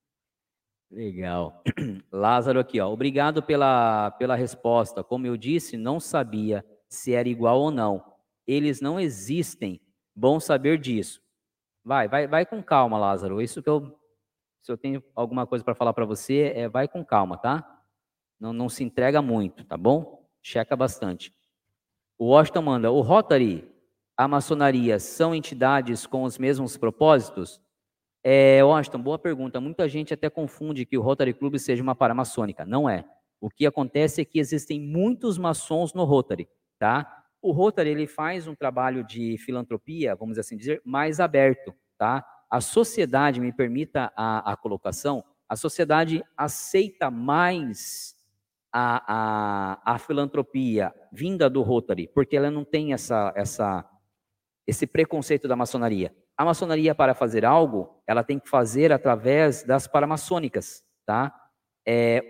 Legal. 0.90 1.62
Lázaro 2.10 2.58
aqui, 2.58 2.80
ó. 2.80 2.90
Obrigado 2.90 3.42
pela, 3.42 4.10
pela 4.12 4.34
resposta. 4.34 5.04
Como 5.04 5.26
eu 5.26 5.36
disse, 5.36 5.76
não 5.76 6.00
sabia 6.00 6.64
se 6.88 7.12
era 7.12 7.28
igual 7.28 7.60
ou 7.60 7.70
não. 7.70 8.02
Eles 8.46 8.80
não 8.80 8.98
existem. 8.98 9.82
Bom 10.16 10.40
saber 10.40 10.78
disso. 10.78 11.20
Vai, 11.84 12.08
vai, 12.08 12.26
vai 12.26 12.46
com 12.46 12.62
calma, 12.62 12.98
Lázaro. 12.98 13.42
Isso 13.42 13.62
que 13.62 13.68
eu, 13.68 14.00
se 14.62 14.72
eu 14.72 14.78
tenho 14.78 15.04
alguma 15.14 15.46
coisa 15.46 15.62
para 15.62 15.74
falar 15.74 15.92
para 15.92 16.06
você, 16.06 16.52
é 16.54 16.66
vai 16.70 16.88
com 16.88 17.04
calma, 17.04 17.36
tá? 17.36 17.82
Não, 18.40 18.54
não 18.54 18.70
se 18.70 18.82
entrega 18.82 19.20
muito, 19.20 19.62
tá 19.62 19.76
bom? 19.76 20.26
Checa 20.42 20.74
bastante. 20.74 21.37
O 22.18 22.30
Washington 22.30 22.62
manda, 22.62 22.90
o 22.90 23.00
Rotary 23.00 23.64
a 24.16 24.26
maçonaria 24.26 24.98
são 24.98 25.32
entidades 25.32 26.04
com 26.04 26.24
os 26.24 26.36
mesmos 26.36 26.76
propósitos? 26.76 27.60
É, 28.24 28.64
Washington, 28.64 29.00
boa 29.00 29.16
pergunta. 29.16 29.60
Muita 29.60 29.88
gente 29.88 30.12
até 30.12 30.28
confunde 30.28 30.84
que 30.84 30.98
o 30.98 31.00
Rotary 31.00 31.32
Club 31.32 31.56
seja 31.58 31.80
uma 31.80 31.94
paramaçônica. 31.94 32.66
Não 32.66 32.90
é. 32.90 33.04
O 33.40 33.48
que 33.48 33.64
acontece 33.64 34.20
é 34.20 34.24
que 34.24 34.40
existem 34.40 34.80
muitos 34.80 35.38
maçons 35.38 35.94
no 35.94 36.02
Rotary, 36.02 36.48
tá? 36.80 37.22
O 37.40 37.52
Rotary 37.52 37.90
ele 37.90 38.08
faz 38.08 38.48
um 38.48 38.56
trabalho 38.56 39.04
de 39.04 39.38
filantropia, 39.38 40.16
vamos 40.16 40.36
assim 40.36 40.56
dizer, 40.56 40.82
mais 40.84 41.20
aberto, 41.20 41.72
tá? 41.96 42.26
A 42.50 42.60
sociedade, 42.60 43.40
me 43.40 43.52
permita 43.52 44.12
a, 44.16 44.52
a 44.52 44.56
colocação, 44.56 45.22
a 45.48 45.54
sociedade 45.54 46.24
aceita 46.36 47.08
mais 47.12 48.16
a, 48.72 49.80
a, 49.84 49.94
a 49.94 49.98
filantropia 49.98 50.92
vinda 51.12 51.48
do 51.48 51.62
Rotary, 51.62 52.08
porque 52.14 52.36
ela 52.36 52.50
não 52.50 52.64
tem 52.64 52.92
essa, 52.92 53.32
essa 53.34 53.88
esse 54.66 54.86
preconceito 54.86 55.48
da 55.48 55.56
maçonaria. 55.56 56.14
A 56.36 56.44
maçonaria, 56.44 56.94
para 56.94 57.14
fazer 57.14 57.44
algo, 57.44 58.02
ela 58.06 58.22
tem 58.22 58.38
que 58.38 58.48
fazer 58.48 58.92
através 58.92 59.64
das 59.64 59.88
paramaçônicas, 59.88 60.84
tá? 61.06 61.34
É, 61.86 62.22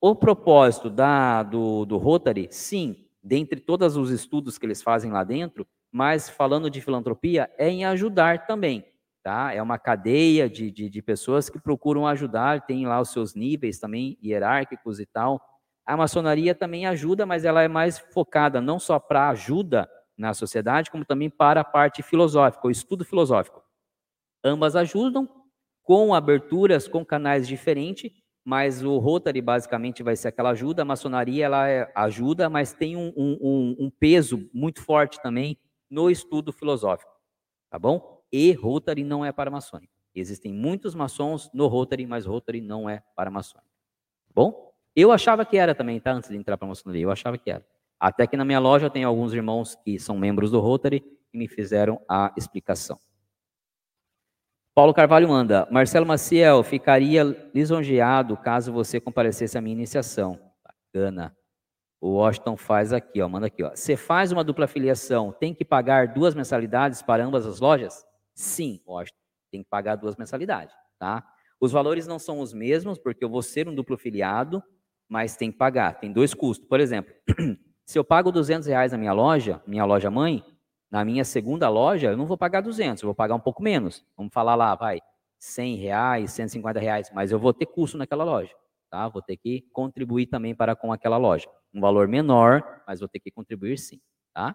o 0.00 0.14
propósito 0.14 0.90
da, 0.90 1.42
do, 1.42 1.86
do 1.86 1.96
Rotary, 1.96 2.46
sim, 2.50 3.08
dentre 3.22 3.58
todos 3.58 3.96
os 3.96 4.10
estudos 4.10 4.58
que 4.58 4.66
eles 4.66 4.82
fazem 4.82 5.10
lá 5.10 5.24
dentro, 5.24 5.66
mas 5.90 6.28
falando 6.28 6.70
de 6.70 6.80
filantropia, 6.80 7.50
é 7.56 7.68
em 7.68 7.84
ajudar 7.86 8.46
também, 8.46 8.84
tá? 9.24 9.52
É 9.52 9.62
uma 9.62 9.78
cadeia 9.78 10.48
de, 10.48 10.70
de, 10.70 10.88
de 10.88 11.02
pessoas 11.02 11.48
que 11.48 11.58
procuram 11.58 12.06
ajudar, 12.06 12.66
tem 12.66 12.86
lá 12.86 13.00
os 13.00 13.10
seus 13.10 13.34
níveis 13.34 13.78
também 13.80 14.18
hierárquicos 14.22 15.00
e 15.00 15.06
tal. 15.06 15.40
A 15.88 15.96
maçonaria 15.96 16.54
também 16.54 16.86
ajuda, 16.86 17.24
mas 17.24 17.46
ela 17.46 17.62
é 17.62 17.68
mais 17.68 17.98
focada 17.98 18.60
não 18.60 18.78
só 18.78 18.98
para 18.98 19.30
ajuda, 19.30 19.88
na 20.18 20.34
sociedade, 20.34 20.90
como 20.90 21.04
também 21.04 21.30
para 21.30 21.60
a 21.60 21.64
parte 21.64 22.02
filosófica, 22.02 22.66
o 22.66 22.70
estudo 22.70 23.04
filosófico. 23.04 23.62
Ambas 24.44 24.74
ajudam 24.74 25.26
com 25.82 26.12
aberturas, 26.12 26.88
com 26.88 27.04
canais 27.06 27.46
diferentes, 27.46 28.10
mas 28.44 28.82
o 28.82 28.98
Rotary 28.98 29.40
basicamente 29.40 30.02
vai 30.02 30.16
ser 30.16 30.28
aquela 30.28 30.50
ajuda, 30.50 30.82
a 30.82 30.84
maçonaria 30.84 31.46
ela 31.46 31.68
é 31.68 31.90
ajuda, 31.94 32.50
mas 32.50 32.72
tem 32.72 32.96
um, 32.96 33.12
um, 33.16 33.76
um 33.78 33.90
peso 33.90 34.50
muito 34.52 34.82
forte 34.82 35.22
também 35.22 35.56
no 35.88 36.10
estudo 36.10 36.52
filosófico, 36.52 37.10
tá 37.70 37.78
bom? 37.78 38.22
E 38.30 38.52
Rotary 38.52 39.04
não 39.04 39.24
é 39.24 39.32
para 39.32 39.50
maçônico. 39.50 39.92
Existem 40.14 40.52
muitos 40.52 40.94
maçons 40.94 41.48
no 41.54 41.66
Rotary, 41.66 42.06
mas 42.06 42.26
Rotary 42.26 42.60
não 42.60 42.90
é 42.90 43.02
para 43.14 43.30
maçônico. 43.30 43.70
Tá 44.26 44.32
bom? 44.34 44.67
Eu 44.94 45.12
achava 45.12 45.44
que 45.44 45.56
era 45.56 45.74
também, 45.74 46.00
tá? 46.00 46.12
Antes 46.12 46.30
de 46.30 46.36
entrar 46.36 46.56
para 46.56 46.66
a 46.66 46.68
maçonaria, 46.68 47.04
eu 47.04 47.10
achava 47.10 47.38
que 47.38 47.50
era. 47.50 47.64
Até 48.00 48.26
que 48.26 48.36
na 48.36 48.44
minha 48.44 48.58
loja 48.58 48.88
tem 48.88 49.04
alguns 49.04 49.32
irmãos 49.32 49.74
que 49.74 49.98
são 49.98 50.16
membros 50.16 50.50
do 50.50 50.60
Rotary 50.60 51.04
e 51.32 51.38
me 51.38 51.48
fizeram 51.48 52.00
a 52.08 52.32
explicação. 52.36 52.98
Paulo 54.74 54.94
Carvalho 54.94 55.28
manda, 55.28 55.66
Marcelo 55.72 56.06
Maciel, 56.06 56.62
ficaria 56.62 57.24
lisonjeado 57.52 58.36
caso 58.36 58.72
você 58.72 59.00
comparecesse 59.00 59.58
à 59.58 59.60
minha 59.60 59.74
iniciação. 59.74 60.38
Bacana. 60.64 61.36
O 62.00 62.10
Washington 62.10 62.56
faz 62.56 62.92
aqui, 62.92 63.20
ó, 63.20 63.28
manda 63.28 63.48
aqui, 63.48 63.64
ó. 63.64 63.70
Você 63.70 63.96
faz 63.96 64.30
uma 64.30 64.44
dupla 64.44 64.68
filiação, 64.68 65.32
tem 65.32 65.52
que 65.52 65.64
pagar 65.64 66.06
duas 66.06 66.32
mensalidades 66.32 67.02
para 67.02 67.24
ambas 67.24 67.44
as 67.44 67.58
lojas? 67.58 68.06
Sim, 68.34 68.80
Washington, 68.86 69.18
tem 69.50 69.64
que 69.64 69.68
pagar 69.68 69.96
duas 69.96 70.14
mensalidades, 70.14 70.72
tá? 70.96 71.26
Os 71.60 71.72
valores 71.72 72.06
não 72.06 72.20
são 72.20 72.38
os 72.38 72.52
mesmos, 72.52 72.98
porque 72.98 73.24
eu 73.24 73.28
vou 73.28 73.42
ser 73.42 73.68
um 73.68 73.74
duplo 73.74 73.98
filiado, 73.98 74.62
mas 75.08 75.36
tem 75.36 75.50
que 75.50 75.58
pagar, 75.58 75.98
tem 75.98 76.12
dois 76.12 76.34
custos. 76.34 76.66
Por 76.68 76.80
exemplo, 76.80 77.12
Se 77.88 77.98
eu 77.98 78.04
pago 78.04 78.30
200 78.30 78.68
reais 78.68 78.92
na 78.92 78.98
minha 78.98 79.14
loja, 79.14 79.62
minha 79.66 79.82
loja 79.86 80.10
mãe, 80.10 80.44
na 80.90 81.06
minha 81.06 81.24
segunda 81.24 81.70
loja, 81.70 82.08
eu 82.08 82.18
não 82.18 82.26
vou 82.26 82.36
pagar 82.36 82.60
200, 82.60 83.02
eu 83.02 83.06
vou 83.06 83.14
pagar 83.14 83.34
um 83.34 83.40
pouco 83.40 83.62
menos. 83.62 84.04
Vamos 84.14 84.30
falar 84.30 84.54
lá, 84.56 84.74
vai, 84.74 85.00
100 85.38 85.76
reais, 85.76 86.32
150 86.32 86.78
reais, 86.78 87.10
mas 87.14 87.32
eu 87.32 87.38
vou 87.38 87.54
ter 87.54 87.64
custo 87.64 87.96
naquela 87.96 88.24
loja, 88.24 88.54
tá? 88.90 89.08
Vou 89.08 89.22
ter 89.22 89.38
que 89.38 89.62
contribuir 89.72 90.26
também 90.26 90.54
para 90.54 90.76
com 90.76 90.92
aquela 90.92 91.16
loja. 91.16 91.48
Um 91.72 91.80
valor 91.80 92.06
menor, 92.06 92.82
mas 92.86 93.00
vou 93.00 93.08
ter 93.08 93.20
que 93.20 93.30
contribuir 93.30 93.78
sim, 93.78 93.98
tá? 94.34 94.54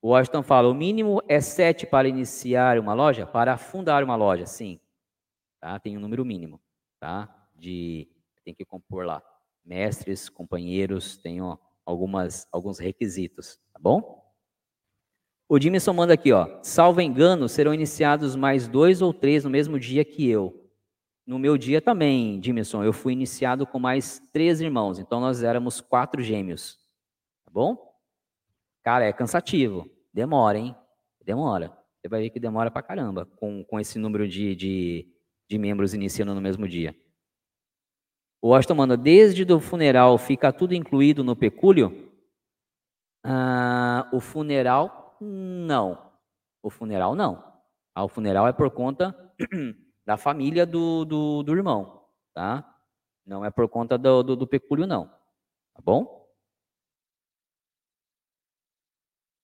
O 0.00 0.10
Washington 0.10 0.44
fala, 0.44 0.68
o 0.68 0.74
mínimo 0.74 1.20
é 1.26 1.40
7 1.40 1.88
para 1.88 2.06
iniciar 2.06 2.78
uma 2.78 2.94
loja? 2.94 3.26
Para 3.26 3.56
fundar 3.56 4.04
uma 4.04 4.14
loja, 4.14 4.46
sim. 4.46 4.78
Tá? 5.60 5.76
Tem 5.80 5.96
um 5.96 6.00
número 6.00 6.24
mínimo, 6.24 6.60
tá? 7.00 7.28
De, 7.52 8.08
tem 8.46 8.54
que 8.54 8.64
compor 8.64 9.04
lá. 9.04 9.20
Mestres, 9.64 10.28
companheiros, 10.28 11.16
tem, 11.18 11.42
ó, 11.42 11.58
algumas, 11.84 12.46
alguns 12.52 12.78
requisitos, 12.78 13.58
tá 13.72 13.80
bom? 13.80 14.24
O 15.48 15.58
Dimison 15.58 15.92
manda 15.92 16.14
aqui, 16.14 16.32
ó. 16.32 16.60
Salvo 16.62 17.00
engano, 17.00 17.48
serão 17.48 17.74
iniciados 17.74 18.36
mais 18.36 18.68
dois 18.68 19.02
ou 19.02 19.12
três 19.12 19.44
no 19.44 19.50
mesmo 19.50 19.78
dia 19.78 20.04
que 20.04 20.28
eu. 20.28 20.64
No 21.26 21.40
meu 21.40 21.58
dia 21.58 21.82
também, 21.82 22.38
Dimison, 22.38 22.84
eu 22.84 22.92
fui 22.92 23.12
iniciado 23.12 23.66
com 23.66 23.80
mais 23.80 24.20
três 24.32 24.60
irmãos. 24.60 25.00
Então 25.00 25.20
nós 25.20 25.42
éramos 25.42 25.80
quatro 25.80 26.22
gêmeos. 26.22 26.78
Tá 27.44 27.50
bom? 27.50 27.76
Cara, 28.84 29.04
é 29.04 29.12
cansativo. 29.12 29.90
Demora, 30.12 30.58
hein? 30.58 30.74
Demora. 31.24 31.76
Você 32.00 32.08
vai 32.08 32.22
ver 32.22 32.30
que 32.30 32.38
demora 32.38 32.70
pra 32.70 32.82
caramba 32.82 33.26
com, 33.26 33.64
com 33.64 33.80
esse 33.80 33.98
número 33.98 34.28
de, 34.28 34.54
de, 34.54 35.08
de 35.48 35.58
membros 35.58 35.94
iniciando 35.94 36.34
no 36.34 36.40
mesmo 36.40 36.68
dia. 36.68 36.94
O 38.46 38.50
Washington 38.50 38.76
manda, 38.76 38.96
desde 38.96 39.44
do 39.44 39.58
funeral 39.58 40.16
fica 40.16 40.52
tudo 40.52 40.72
incluído 40.72 41.24
no 41.24 41.34
pecúlio? 41.34 42.12
Ah, 43.24 44.08
o 44.12 44.20
funeral 44.20 45.16
não. 45.20 46.12
O 46.62 46.70
funeral, 46.70 47.16
não. 47.16 47.42
Ah, 47.92 48.04
o 48.04 48.08
funeral 48.08 48.46
é 48.46 48.52
por 48.52 48.70
conta 48.70 49.12
da 50.06 50.16
família 50.16 50.64
do, 50.64 51.04
do, 51.04 51.42
do, 51.42 51.56
irmão, 51.56 52.04
tá? 52.32 52.64
Não 53.26 53.44
é 53.44 53.50
por 53.50 53.68
conta 53.68 53.98
do, 53.98 54.22
do, 54.22 54.36
do 54.36 54.46
pecúlio, 54.46 54.86
não. 54.86 55.06
Tá 55.74 55.82
bom? 55.82 56.24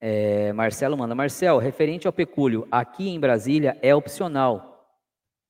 É, 0.01 0.53
Marcelo 0.53 0.97
manda. 0.97 1.13
Marcelo, 1.13 1.59
referente 1.59 2.07
ao 2.07 2.13
pecúlio, 2.13 2.69
aqui 2.71 3.09
em 3.09 3.19
Brasília 3.19 3.77
é 3.83 3.93
opcional, 3.93 4.72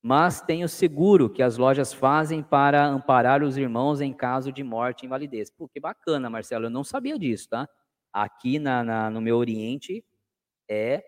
mas 0.02 0.40
tem 0.40 0.64
o 0.64 0.68
seguro 0.68 1.30
que 1.30 1.42
as 1.42 1.56
lojas 1.56 1.92
fazem 1.92 2.42
para 2.42 2.84
amparar 2.84 3.42
os 3.42 3.56
irmãos 3.56 4.00
em 4.00 4.12
caso 4.12 4.52
de 4.52 4.64
morte 4.64 5.02
e 5.02 5.06
invalidez. 5.06 5.48
Pô, 5.50 5.68
que 5.68 5.78
bacana, 5.78 6.28
Marcelo, 6.28 6.66
eu 6.66 6.70
não 6.70 6.82
sabia 6.82 7.16
disso, 7.16 7.48
tá? 7.48 7.68
Aqui 8.12 8.58
na, 8.58 8.82
na 8.82 9.10
no 9.10 9.20
meu 9.20 9.36
Oriente, 9.36 10.04
é 10.68 11.04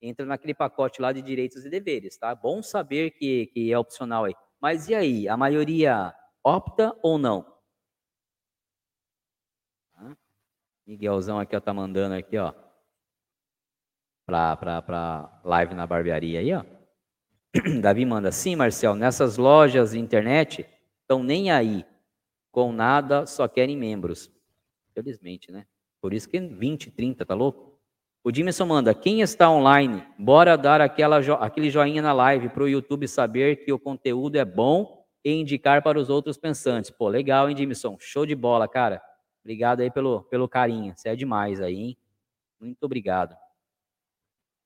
entra 0.00 0.24
naquele 0.24 0.54
pacote 0.54 1.02
lá 1.02 1.12
de 1.12 1.22
direitos 1.22 1.64
e 1.64 1.70
deveres, 1.70 2.16
tá? 2.16 2.34
Bom 2.34 2.62
saber 2.62 3.10
que, 3.12 3.46
que 3.46 3.72
é 3.72 3.78
opcional 3.78 4.24
aí. 4.24 4.34
Mas 4.60 4.88
e 4.88 4.94
aí, 4.94 5.28
a 5.28 5.36
maioria 5.36 6.14
opta 6.44 6.96
ou 7.02 7.18
não? 7.18 7.44
Miguelzão 10.86 11.38
aqui, 11.40 11.56
ó, 11.56 11.60
tá 11.60 11.74
mandando 11.74 12.14
aqui, 12.14 12.38
ó, 12.38 12.54
pra, 14.24 14.56
pra, 14.56 14.82
pra 14.82 15.40
live 15.44 15.74
na 15.74 15.86
barbearia 15.86 16.40
aí, 16.40 16.52
ó. 16.54 16.75
Davi 17.80 18.04
manda, 18.04 18.30
sim, 18.32 18.56
Marcel, 18.56 18.94
nessas 18.94 19.36
lojas 19.36 19.92
de 19.92 19.98
internet 19.98 20.66
estão 21.02 21.22
nem 21.22 21.50
aí 21.50 21.84
com 22.50 22.72
nada, 22.72 23.26
só 23.26 23.46
querem 23.46 23.76
membros. 23.76 24.30
Felizmente, 24.94 25.52
né? 25.52 25.66
Por 26.00 26.12
isso 26.12 26.28
que 26.28 26.38
20, 26.38 26.90
30, 26.90 27.24
tá 27.24 27.34
louco? 27.34 27.78
O 28.24 28.32
Dimerson 28.32 28.66
manda, 28.66 28.94
quem 28.94 29.20
está 29.20 29.50
online, 29.50 30.04
bora 30.18 30.56
dar 30.56 30.80
aquela, 30.80 31.18
aquele 31.36 31.70
joinha 31.70 32.02
na 32.02 32.12
live 32.12 32.48
para 32.48 32.64
o 32.64 32.68
YouTube 32.68 33.06
saber 33.06 33.64
que 33.64 33.72
o 33.72 33.78
conteúdo 33.78 34.36
é 34.36 34.44
bom 34.44 35.04
e 35.24 35.32
indicar 35.32 35.82
para 35.82 35.98
os 35.98 36.10
outros 36.10 36.36
pensantes. 36.36 36.90
Pô, 36.90 37.08
legal, 37.08 37.48
hein, 37.48 37.54
Dimerson? 37.54 37.96
Show 38.00 38.26
de 38.26 38.34
bola, 38.34 38.66
cara. 38.66 39.00
Obrigado 39.42 39.80
aí 39.80 39.90
pelo, 39.90 40.22
pelo 40.24 40.48
carinho. 40.48 40.92
Você 40.96 41.08
é 41.08 41.16
demais 41.16 41.60
aí, 41.60 41.76
hein? 41.76 41.98
Muito 42.58 42.82
obrigado. 42.82 43.36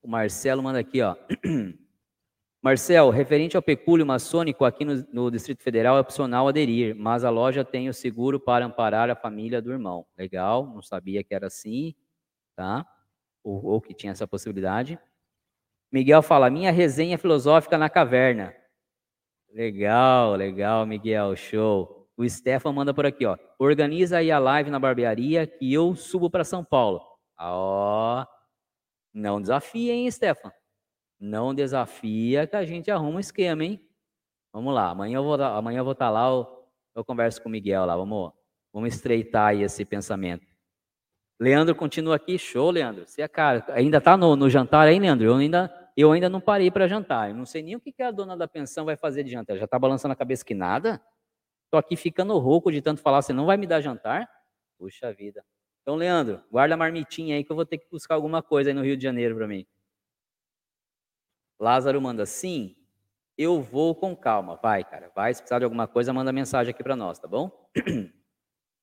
O 0.01 0.07
Marcelo 0.07 0.63
manda 0.63 0.79
aqui, 0.79 1.01
ó. 1.01 1.15
Marcel, 2.61 3.09
referente 3.09 3.57
ao 3.57 3.63
pecúlio 3.63 4.05
maçônico 4.05 4.65
aqui 4.65 4.85
no, 4.85 5.03
no, 5.11 5.31
Distrito 5.31 5.63
Federal, 5.63 5.97
é 5.97 5.99
opcional 5.99 6.47
aderir, 6.47 6.95
mas 6.95 7.23
a 7.23 7.29
loja 7.29 7.65
tem 7.65 7.89
o 7.89 7.93
seguro 7.93 8.39
para 8.39 8.65
amparar 8.65 9.09
a 9.09 9.15
família 9.15 9.61
do 9.61 9.71
irmão. 9.71 10.05
Legal, 10.17 10.67
não 10.67 10.81
sabia 10.81 11.23
que 11.23 11.33
era 11.33 11.47
assim, 11.47 11.95
tá? 12.55 12.85
ou, 13.43 13.65
ou 13.65 13.81
que 13.81 13.93
tinha 13.93 14.11
essa 14.11 14.27
possibilidade. 14.27 14.99
Miguel 15.91 16.21
fala: 16.21 16.49
minha 16.49 16.71
resenha 16.71 17.17
filosófica 17.17 17.77
na 17.77 17.89
caverna. 17.89 18.55
Legal, 19.49 20.35
legal, 20.35 20.85
Miguel, 20.85 21.35
show. 21.35 22.07
O 22.15 22.27
Stefan 22.27 22.71
manda 22.71 22.93
por 22.93 23.05
aqui, 23.05 23.25
ó. 23.25 23.37
Organiza 23.59 24.17
aí 24.17 24.31
a 24.31 24.39
live 24.39 24.69
na 24.69 24.79
barbearia 24.79 25.45
que 25.45 25.71
eu 25.73 25.95
subo 25.95 26.29
para 26.29 26.43
São 26.43 26.63
Paulo. 26.63 27.01
Ó, 27.37 28.25
não 29.13 29.41
desafia, 29.41 29.93
hein, 29.93 30.09
Stefan? 30.09 30.51
Não 31.21 31.53
desafia 31.53 32.47
que 32.47 32.55
a 32.55 32.65
gente 32.65 32.89
arruma 32.89 33.17
um 33.17 33.19
esquema, 33.19 33.63
hein? 33.63 33.79
Vamos 34.51 34.73
lá, 34.73 34.89
amanhã 34.89 35.17
eu 35.17 35.23
vou, 35.23 35.35
amanhã 35.35 35.77
eu 35.77 35.83
vou 35.83 35.93
estar 35.93 36.07
tá 36.07 36.11
lá, 36.11 36.27
eu, 36.27 36.65
eu 36.95 37.05
converso 37.05 37.39
com 37.43 37.47
o 37.47 37.51
Miguel 37.51 37.85
lá, 37.85 37.95
vamos, 37.95 38.33
vamos 38.73 38.91
estreitar 38.91 39.49
aí 39.49 39.61
esse 39.61 39.85
pensamento. 39.85 40.47
Leandro 41.39 41.75
continua 41.75 42.15
aqui, 42.15 42.39
show, 42.39 42.71
Leandro. 42.71 43.07
Você, 43.07 43.21
é 43.21 43.27
cara, 43.27 43.63
ainda 43.69 43.99
está 43.99 44.17
no, 44.17 44.35
no, 44.35 44.49
jantar 44.49 44.87
aí, 44.87 44.97
Leandro? 44.97 45.27
Eu 45.27 45.35
ainda, 45.35 45.91
eu 45.95 46.11
ainda 46.11 46.27
não 46.27 46.41
parei 46.41 46.71
para 46.71 46.87
jantar. 46.87 47.29
Eu 47.29 47.35
não 47.35 47.45
sei 47.45 47.61
nem 47.61 47.75
o 47.75 47.79
que, 47.79 47.91
que 47.91 48.01
a 48.01 48.09
dona 48.09 48.35
da 48.35 48.47
pensão 48.47 48.83
vai 48.83 48.97
fazer 48.97 49.23
de 49.23 49.29
jantar. 49.29 49.57
Já 49.57 49.65
está 49.65 49.77
balançando 49.77 50.13
a 50.13 50.15
cabeça 50.15 50.43
que 50.43 50.55
nada? 50.55 50.99
Estou 51.65 51.79
aqui 51.79 51.95
ficando 51.95 52.35
rouco 52.39 52.71
de 52.71 52.81
tanto 52.81 52.99
falar, 52.99 53.21
você 53.21 53.31
não 53.31 53.45
vai 53.45 53.57
me 53.57 53.67
dar 53.67 53.79
jantar? 53.79 54.27
Puxa 54.77 55.13
vida. 55.13 55.45
Então, 55.83 55.95
Leandro, 55.95 56.43
guarda 56.51 56.73
a 56.73 56.77
marmitinha 56.77 57.35
aí 57.35 57.43
que 57.43 57.51
eu 57.51 57.55
vou 57.55 57.65
ter 57.65 57.77
que 57.77 57.87
buscar 57.89 58.15
alguma 58.15 58.41
coisa 58.41 58.71
aí 58.71 58.73
no 58.73 58.83
Rio 58.83 58.97
de 58.97 59.03
Janeiro 59.03 59.35
para 59.35 59.47
mim. 59.47 59.65
Lázaro 61.61 62.01
manda 62.01 62.25
sim. 62.25 62.75
Eu 63.37 63.61
vou 63.61 63.93
com 63.93 64.15
calma. 64.15 64.59
Vai, 64.61 64.83
cara. 64.83 65.11
Vai. 65.15 65.31
Se 65.31 65.41
precisar 65.41 65.59
de 65.59 65.65
alguma 65.65 65.87
coisa, 65.87 66.11
manda 66.11 66.33
mensagem 66.33 66.71
aqui 66.71 66.81
para 66.83 66.95
nós, 66.95 67.19
tá 67.19 67.27
bom? 67.27 67.51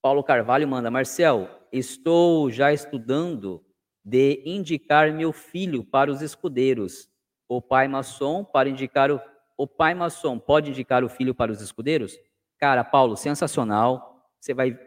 Paulo 0.01 0.23
Carvalho 0.23 0.69
manda, 0.69 0.89
Marcel, 0.89 1.51
estou 1.73 2.49
já 2.49 2.73
estudando 2.73 3.65
de 4.05 4.45
indicar 4.47 5.13
meu 5.13 5.33
filho 5.33 5.85
para 5.85 6.09
os 6.09 6.23
escudeiros. 6.23 7.11
O 7.49 7.61
pai 7.61 7.89
maçom 7.89 8.45
para 8.45 8.69
indicar 8.69 9.11
o, 9.11 9.21
o 9.57 9.67
pai 9.67 9.93
maçom 9.93 10.39
pode 10.39 10.71
indicar 10.71 11.03
o 11.03 11.09
filho 11.09 11.35
para 11.35 11.51
os 11.51 11.61
escudeiros? 11.61 12.17
Cara, 12.59 12.85
Paulo, 12.85 13.17
sensacional. 13.17 14.25
Você 14.39 14.55
vai, 14.55 14.79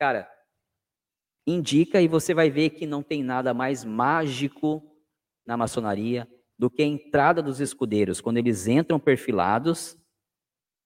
cara, 0.00 0.28
indica 1.46 2.00
e 2.00 2.08
você 2.08 2.34
vai 2.34 2.50
ver 2.50 2.70
que 2.70 2.86
não 2.86 3.04
tem 3.04 3.22
nada 3.22 3.54
mais 3.54 3.84
mágico 3.84 4.82
na 5.46 5.56
maçonaria 5.56 6.28
do 6.58 6.70
que 6.70 6.82
a 6.82 6.86
entrada 6.86 7.42
dos 7.42 7.60
escudeiros, 7.60 8.20
quando 8.20 8.38
eles 8.38 8.66
entram 8.66 8.98
perfilados, 8.98 9.96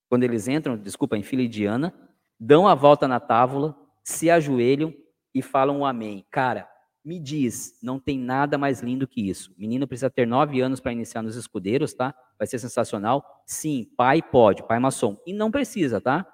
quando 0.08 0.24
eles 0.24 0.48
entram, 0.48 0.76
desculpa, 0.76 1.16
em 1.16 1.22
fila 1.22 1.42
indiana, 1.42 1.94
dão 2.38 2.66
a 2.66 2.74
volta 2.74 3.06
na 3.06 3.20
tábua, 3.20 3.76
se 4.02 4.28
ajoelham 4.28 4.92
e 5.34 5.40
falam 5.40 5.78
um 5.80 5.84
amém. 5.86 6.26
Cara, 6.30 6.68
me 7.04 7.18
diz, 7.18 7.78
não 7.82 7.98
tem 7.98 8.18
nada 8.18 8.58
mais 8.58 8.82
lindo 8.82 9.06
que 9.06 9.28
isso. 9.28 9.52
O 9.56 9.60
menino 9.60 9.86
precisa 9.86 10.10
ter 10.10 10.26
nove 10.26 10.60
anos 10.60 10.80
para 10.80 10.92
iniciar 10.92 11.22
nos 11.22 11.36
escudeiros, 11.36 11.94
tá? 11.94 12.14
Vai 12.38 12.46
ser 12.46 12.58
sensacional. 12.58 13.24
Sim, 13.46 13.86
pai 13.96 14.20
pode, 14.20 14.66
pai 14.66 14.78
maçom. 14.78 15.16
E 15.26 15.32
não 15.32 15.50
precisa, 15.50 16.00
tá? 16.00 16.26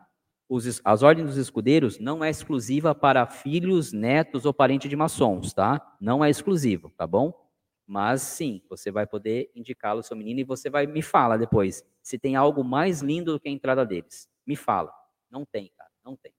Os, 0.49 0.81
as 0.85 1.03
ordens 1.03 1.29
dos 1.29 1.37
escudeiros 1.37 1.99
não 1.99 2.25
é 2.25 2.31
exclusiva 2.31 2.95
para 2.95 3.27
filhos, 3.27 3.93
netos 3.93 4.47
ou 4.47 4.55
parentes 4.55 4.89
de 4.89 4.97
maçons, 4.97 5.53
tá? 5.53 5.81
Não 6.01 6.25
é 6.25 6.31
exclusivo, 6.31 6.91
tá 6.97 7.07
bom? 7.07 7.46
Mas 7.87 8.23
sim, 8.23 8.61
você 8.69 8.91
vai 8.91 9.07
poder 9.07 9.51
indicá-lo 9.55 10.01
ao 10.01 10.03
seu 10.03 10.17
menino 10.17 10.41
e 10.41 10.45
você 10.45 10.69
vai 10.69 10.87
me 10.87 11.03
fala 11.03 11.39
depois 11.39 11.85
se 12.03 12.19
tem 12.19 12.37
algo 12.37 12.65
mais 12.65 13.01
lindo 13.01 13.33
do 13.33 13.41
que 13.41 13.49
a 13.49 13.53
entrada 13.53 13.85
deles. 13.85 14.29
Me 14.47 14.57
fala. 14.57 14.93
Não 15.31 15.45
tem, 15.45 15.71
cara. 15.77 15.91
Não 16.05 16.17
tem. 16.17 16.33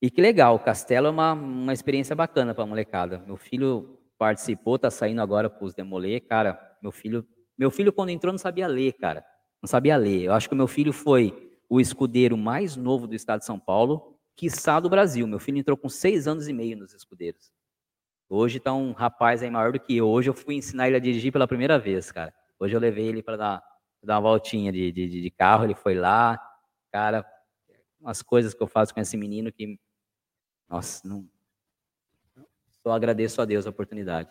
E 0.00 0.10
que 0.10 0.20
legal, 0.20 0.54
o 0.54 0.60
castelo 0.60 1.08
é 1.08 1.10
uma, 1.10 1.32
uma 1.32 1.72
experiência 1.72 2.14
bacana 2.14 2.54
para 2.54 2.62
a 2.62 2.66
molecada. 2.66 3.18
Meu 3.26 3.36
filho 3.36 3.98
participou, 4.16 4.76
está 4.76 4.90
saindo 4.90 5.20
agora 5.20 5.50
para 5.50 5.64
os 5.64 5.74
demoler. 5.74 6.24
Cara, 6.26 6.58
meu 6.80 6.92
filho, 6.92 7.26
meu 7.56 7.70
filho 7.70 7.92
quando 7.92 8.10
entrou 8.10 8.32
não 8.32 8.38
sabia 8.38 8.68
ler, 8.68 8.92
cara. 8.92 9.24
Não 9.60 9.68
sabia 9.68 9.96
ler. 9.96 10.22
Eu 10.22 10.32
acho 10.32 10.48
que 10.48 10.54
o 10.54 10.56
meu 10.56 10.68
filho 10.68 10.92
foi 10.92 11.52
o 11.68 11.80
escudeiro 11.80 12.36
mais 12.36 12.76
novo 12.76 13.06
do 13.06 13.14
estado 13.14 13.40
de 13.40 13.46
São 13.46 13.58
Paulo, 13.58 14.18
quiçá 14.36 14.78
do 14.78 14.88
Brasil. 14.88 15.26
Meu 15.26 15.40
filho 15.40 15.58
entrou 15.58 15.76
com 15.76 15.88
seis 15.88 16.28
anos 16.28 16.46
e 16.46 16.52
meio 16.52 16.76
nos 16.76 16.94
escudeiros. 16.94 17.52
Hoje 18.30 18.58
está 18.58 18.74
um 18.74 18.92
rapaz 18.92 19.42
aí 19.42 19.50
maior 19.50 19.72
do 19.72 19.80
que 19.80 19.96
eu. 19.96 20.06
Hoje 20.06 20.28
eu 20.28 20.34
fui 20.34 20.54
ensinar 20.54 20.86
ele 20.86 20.96
a 20.96 21.00
dirigir 21.00 21.32
pela 21.32 21.48
primeira 21.48 21.78
vez, 21.78 22.12
cara. 22.12 22.32
Hoje 22.58 22.76
eu 22.76 22.80
levei 22.80 23.06
ele 23.06 23.22
para 23.22 23.36
dar, 23.36 23.62
dar 24.02 24.16
uma 24.16 24.28
voltinha 24.28 24.70
de, 24.70 24.92
de, 24.92 25.08
de 25.08 25.30
carro, 25.30 25.64
ele 25.64 25.74
foi 25.74 25.94
lá. 25.94 26.38
Cara, 26.92 27.24
umas 27.98 28.20
coisas 28.20 28.52
que 28.52 28.62
eu 28.62 28.66
faço 28.66 28.92
com 28.92 29.00
esse 29.00 29.16
menino 29.16 29.50
que, 29.50 29.78
nossa, 30.68 31.08
não. 31.08 31.26
Só 32.82 32.92
agradeço 32.92 33.40
a 33.40 33.46
Deus 33.46 33.66
a 33.66 33.70
oportunidade. 33.70 34.28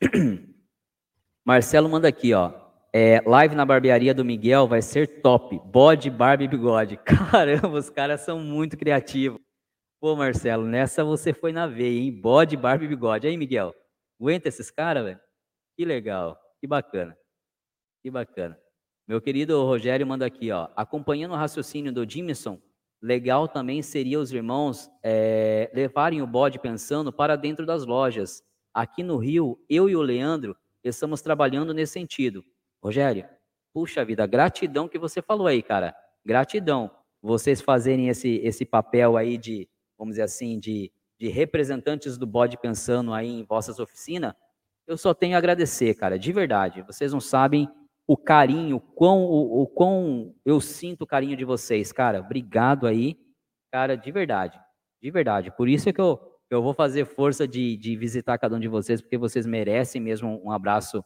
Marcelo 1.44 1.88
manda 1.88 2.06
aqui, 2.06 2.32
ó. 2.32 2.52
É, 2.92 3.20
live 3.24 3.54
na 3.54 3.64
barbearia 3.64 4.14
do 4.14 4.24
Miguel 4.24 4.68
vai 4.68 4.82
ser 4.82 5.22
top. 5.22 5.60
Bode, 5.64 6.08
barba 6.08 6.44
e 6.44 6.48
bigode. 6.48 6.96
Caramba, 7.04 7.78
os 7.78 7.90
caras 7.90 8.20
são 8.20 8.38
muito 8.38 8.76
criativos. 8.76 9.40
Pô, 10.00 10.16
Marcelo, 10.16 10.64
nessa 10.64 11.04
você 11.04 11.34
foi 11.34 11.52
na 11.52 11.66
veia, 11.66 12.00
hein? 12.00 12.10
Bode, 12.10 12.56
barba 12.56 12.82
e 12.82 12.88
bigode. 12.88 13.26
Aí, 13.26 13.36
Miguel, 13.36 13.74
aguenta 14.18 14.48
esses 14.48 14.70
caras, 14.70 15.04
velho? 15.04 15.20
Que 15.76 15.84
legal, 15.84 16.40
que 16.58 16.66
bacana. 16.66 17.14
Que 18.02 18.10
bacana. 18.10 18.58
Meu 19.06 19.20
querido 19.20 19.62
Rogério 19.62 20.06
manda 20.06 20.24
aqui, 20.24 20.50
ó. 20.50 20.68
Acompanhando 20.74 21.32
o 21.32 21.36
raciocínio 21.36 21.92
do 21.92 22.08
Jimison, 22.08 22.58
legal 23.02 23.46
também 23.46 23.82
seria 23.82 24.18
os 24.18 24.32
irmãos 24.32 24.90
é, 25.02 25.70
levarem 25.74 26.22
o 26.22 26.26
bode 26.26 26.58
pensando 26.58 27.12
para 27.12 27.36
dentro 27.36 27.66
das 27.66 27.84
lojas. 27.84 28.42
Aqui 28.72 29.02
no 29.02 29.18
Rio, 29.18 29.62
eu 29.68 29.86
e 29.86 29.94
o 29.94 30.00
Leandro 30.00 30.56
estamos 30.82 31.20
trabalhando 31.20 31.74
nesse 31.74 31.92
sentido. 31.92 32.42
Rogério, 32.82 33.28
puxa 33.74 34.02
vida, 34.02 34.26
gratidão 34.26 34.88
que 34.88 34.98
você 34.98 35.20
falou 35.20 35.46
aí, 35.46 35.62
cara. 35.62 35.94
Gratidão. 36.24 36.90
Vocês 37.20 37.60
fazerem 37.60 38.08
esse, 38.08 38.36
esse 38.36 38.64
papel 38.64 39.18
aí 39.18 39.36
de, 39.36 39.68
vamos 40.00 40.14
dizer 40.14 40.22
assim, 40.22 40.58
de, 40.58 40.90
de 41.18 41.28
representantes 41.28 42.16
do 42.16 42.26
bode 42.26 42.56
pensando 42.56 43.12
aí 43.12 43.28
em 43.28 43.44
vossas 43.44 43.78
oficinas, 43.78 44.32
eu 44.86 44.96
só 44.96 45.12
tenho 45.12 45.34
a 45.34 45.38
agradecer, 45.38 45.94
cara, 45.94 46.18
de 46.18 46.32
verdade. 46.32 46.82
Vocês 46.82 47.12
não 47.12 47.20
sabem 47.20 47.68
o 48.06 48.16
carinho, 48.16 48.76
o 48.76 48.80
quão, 48.80 49.22
o, 49.24 49.62
o 49.62 49.66
quão 49.66 50.34
eu 50.42 50.58
sinto 50.58 51.02
o 51.02 51.06
carinho 51.06 51.36
de 51.36 51.44
vocês, 51.44 51.92
cara. 51.92 52.20
Obrigado 52.20 52.86
aí, 52.86 53.16
cara, 53.70 53.94
de 53.94 54.10
verdade, 54.10 54.58
de 55.02 55.10
verdade. 55.10 55.54
Por 55.54 55.68
isso 55.68 55.90
é 55.90 55.92
que 55.92 56.00
eu, 56.00 56.18
eu 56.48 56.62
vou 56.62 56.72
fazer 56.72 57.04
força 57.04 57.46
de, 57.46 57.76
de 57.76 57.94
visitar 57.94 58.38
cada 58.38 58.56
um 58.56 58.60
de 58.60 58.68
vocês, 58.68 59.02
porque 59.02 59.18
vocês 59.18 59.44
merecem 59.46 60.00
mesmo 60.00 60.40
um 60.42 60.50
abraço 60.50 61.04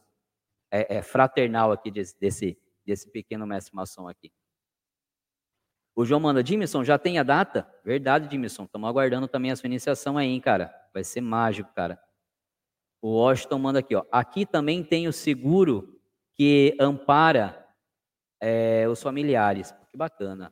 é, 0.71 0.97
é, 0.97 1.01
fraternal 1.01 1.73
aqui 1.73 1.91
desse, 1.91 2.17
desse, 2.17 2.57
desse 2.85 3.11
pequeno 3.11 3.45
mestre 3.45 3.75
maçom 3.75 4.07
aqui. 4.07 4.31
O 5.95 6.03
João 6.03 6.19
manda, 6.19 6.43
Dimison, 6.43 6.83
já 6.83 6.97
tem 6.97 7.17
a 7.17 7.23
data? 7.23 7.67
Verdade, 7.83 8.27
Dimison. 8.27 8.65
Estamos 8.65 8.89
aguardando 8.89 9.27
também 9.27 9.51
a 9.51 9.55
sua 9.55 9.67
iniciação 9.67 10.17
aí, 10.17 10.27
hein, 10.27 10.41
cara. 10.41 10.73
Vai 10.93 11.03
ser 11.03 11.21
mágico, 11.21 11.73
cara. 11.73 11.97
O 13.01 13.13
Washington 13.17 13.59
manda 13.59 13.79
aqui, 13.79 13.95
ó. 13.95 14.03
Aqui 14.11 14.45
também 14.45 14.83
tem 14.83 15.07
o 15.07 15.13
seguro 15.13 15.99
que 16.33 16.75
ampara 16.79 17.65
é, 18.41 18.87
os 18.89 19.01
familiares. 19.01 19.71
Que 19.89 19.97
bacana. 19.97 20.51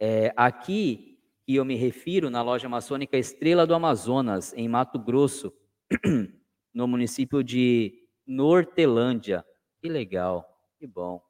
É, 0.00 0.32
aqui 0.36 1.14
que 1.46 1.54
eu 1.54 1.64
me 1.64 1.76
refiro 1.76 2.30
na 2.30 2.42
loja 2.42 2.68
maçônica 2.68 3.18
Estrela 3.18 3.66
do 3.66 3.74
Amazonas, 3.74 4.52
em 4.54 4.66
Mato 4.66 4.98
Grosso, 4.98 5.52
no 6.72 6.88
município 6.88 7.44
de 7.44 8.08
Nortelândia. 8.26 9.44
Que 9.80 9.88
legal, 9.88 10.58
que 10.78 10.86
bom. 10.86 11.22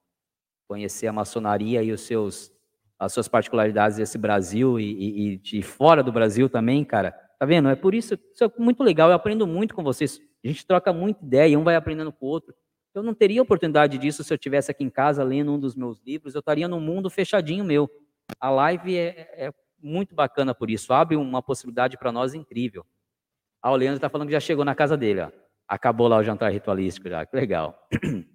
Conhecer 0.68 1.08
a 1.08 1.12
maçonaria 1.12 1.82
e 1.82 1.92
os 1.92 2.02
seus, 2.02 2.50
as 3.04 3.12
suas 3.12 3.28
particularidades 3.28 3.96
desse 3.96 4.18
Brasil 4.18 4.78
e, 4.78 5.40
e, 5.44 5.58
e 5.58 5.62
fora 5.62 6.02
do 6.02 6.12
Brasil 6.12 6.48
também, 6.48 6.84
cara. 6.84 7.12
Tá 7.38 7.46
vendo? 7.46 7.68
É 7.68 7.76
por 7.76 7.94
isso, 7.94 8.14
isso 8.32 8.44
é 8.44 8.50
muito 8.58 8.82
legal. 8.82 9.10
Eu 9.10 9.16
aprendo 9.16 9.46
muito 9.46 9.74
com 9.74 9.82
vocês. 9.82 10.20
A 10.44 10.48
gente 10.48 10.66
troca 10.66 10.92
muita 10.92 11.24
ideia, 11.24 11.58
um 11.58 11.64
vai 11.64 11.76
aprendendo 11.76 12.12
com 12.12 12.26
o 12.26 12.28
outro. 12.28 12.54
Eu 12.94 13.02
não 13.02 13.12
teria 13.12 13.42
oportunidade 13.42 13.98
disso 13.98 14.22
se 14.22 14.32
eu 14.32 14.36
estivesse 14.36 14.70
aqui 14.70 14.84
em 14.84 14.90
casa 14.90 15.24
lendo 15.24 15.52
um 15.52 15.58
dos 15.58 15.74
meus 15.74 16.00
livros, 16.00 16.34
eu 16.34 16.38
estaria 16.38 16.68
num 16.68 16.80
mundo 16.80 17.10
fechadinho 17.10 17.64
meu. 17.64 17.90
A 18.40 18.50
live 18.50 18.96
é, 18.96 19.46
é 19.46 19.52
muito 19.82 20.14
bacana 20.14 20.54
por 20.54 20.70
isso, 20.70 20.92
abre 20.92 21.16
uma 21.16 21.42
possibilidade 21.42 21.98
para 21.98 22.12
nós 22.12 22.34
incrível. 22.34 22.86
Ah, 23.60 23.72
o 23.72 23.76
Leandro 23.76 23.96
está 23.96 24.08
falando 24.08 24.28
que 24.28 24.32
já 24.34 24.40
chegou 24.40 24.64
na 24.64 24.74
casa 24.74 24.96
dele, 24.96 25.22
ó. 25.22 25.30
acabou 25.66 26.06
lá 26.06 26.18
o 26.18 26.22
jantar 26.22 26.52
ritualístico 26.52 27.08
já, 27.08 27.26
que 27.26 27.34
legal. 27.36 27.88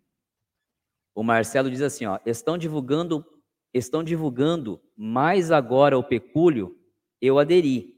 O 1.15 1.23
Marcelo 1.23 1.69
diz 1.69 1.81
assim, 1.81 2.05
ó, 2.05 2.17
estão 2.25 2.57
divulgando, 2.57 3.25
estão 3.73 4.03
divulgando 4.03 4.81
mais 4.95 5.51
agora 5.51 5.97
o 5.97 6.03
pecúlio, 6.03 6.77
eu 7.21 7.37
aderi, 7.37 7.95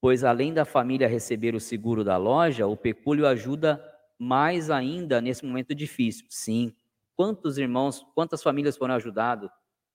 pois 0.00 0.24
além 0.24 0.52
da 0.52 0.64
família 0.64 1.08
receber 1.08 1.54
o 1.54 1.60
seguro 1.60 2.04
da 2.04 2.16
loja, 2.16 2.66
o 2.66 2.76
pecúlio 2.76 3.26
ajuda 3.26 3.82
mais 4.18 4.70
ainda 4.70 5.20
nesse 5.20 5.44
momento 5.44 5.74
difícil. 5.74 6.26
Sim. 6.28 6.74
Quantos 7.16 7.58
irmãos, 7.58 8.04
quantas 8.14 8.42
famílias 8.42 8.76
foram 8.76 8.94
ajudados 8.94 9.50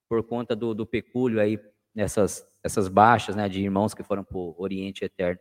por 0.08 0.24
conta 0.24 0.56
do, 0.56 0.74
do 0.74 0.86
pecúlio 0.86 1.40
aí, 1.40 1.60
nessas 1.94 2.48
essas 2.64 2.88
baixas 2.88 3.36
né, 3.36 3.48
de 3.48 3.62
irmãos 3.62 3.94
que 3.94 4.04
foram 4.04 4.24
para 4.24 4.38
o 4.38 4.56
Oriente 4.58 5.04
Eterno? 5.04 5.40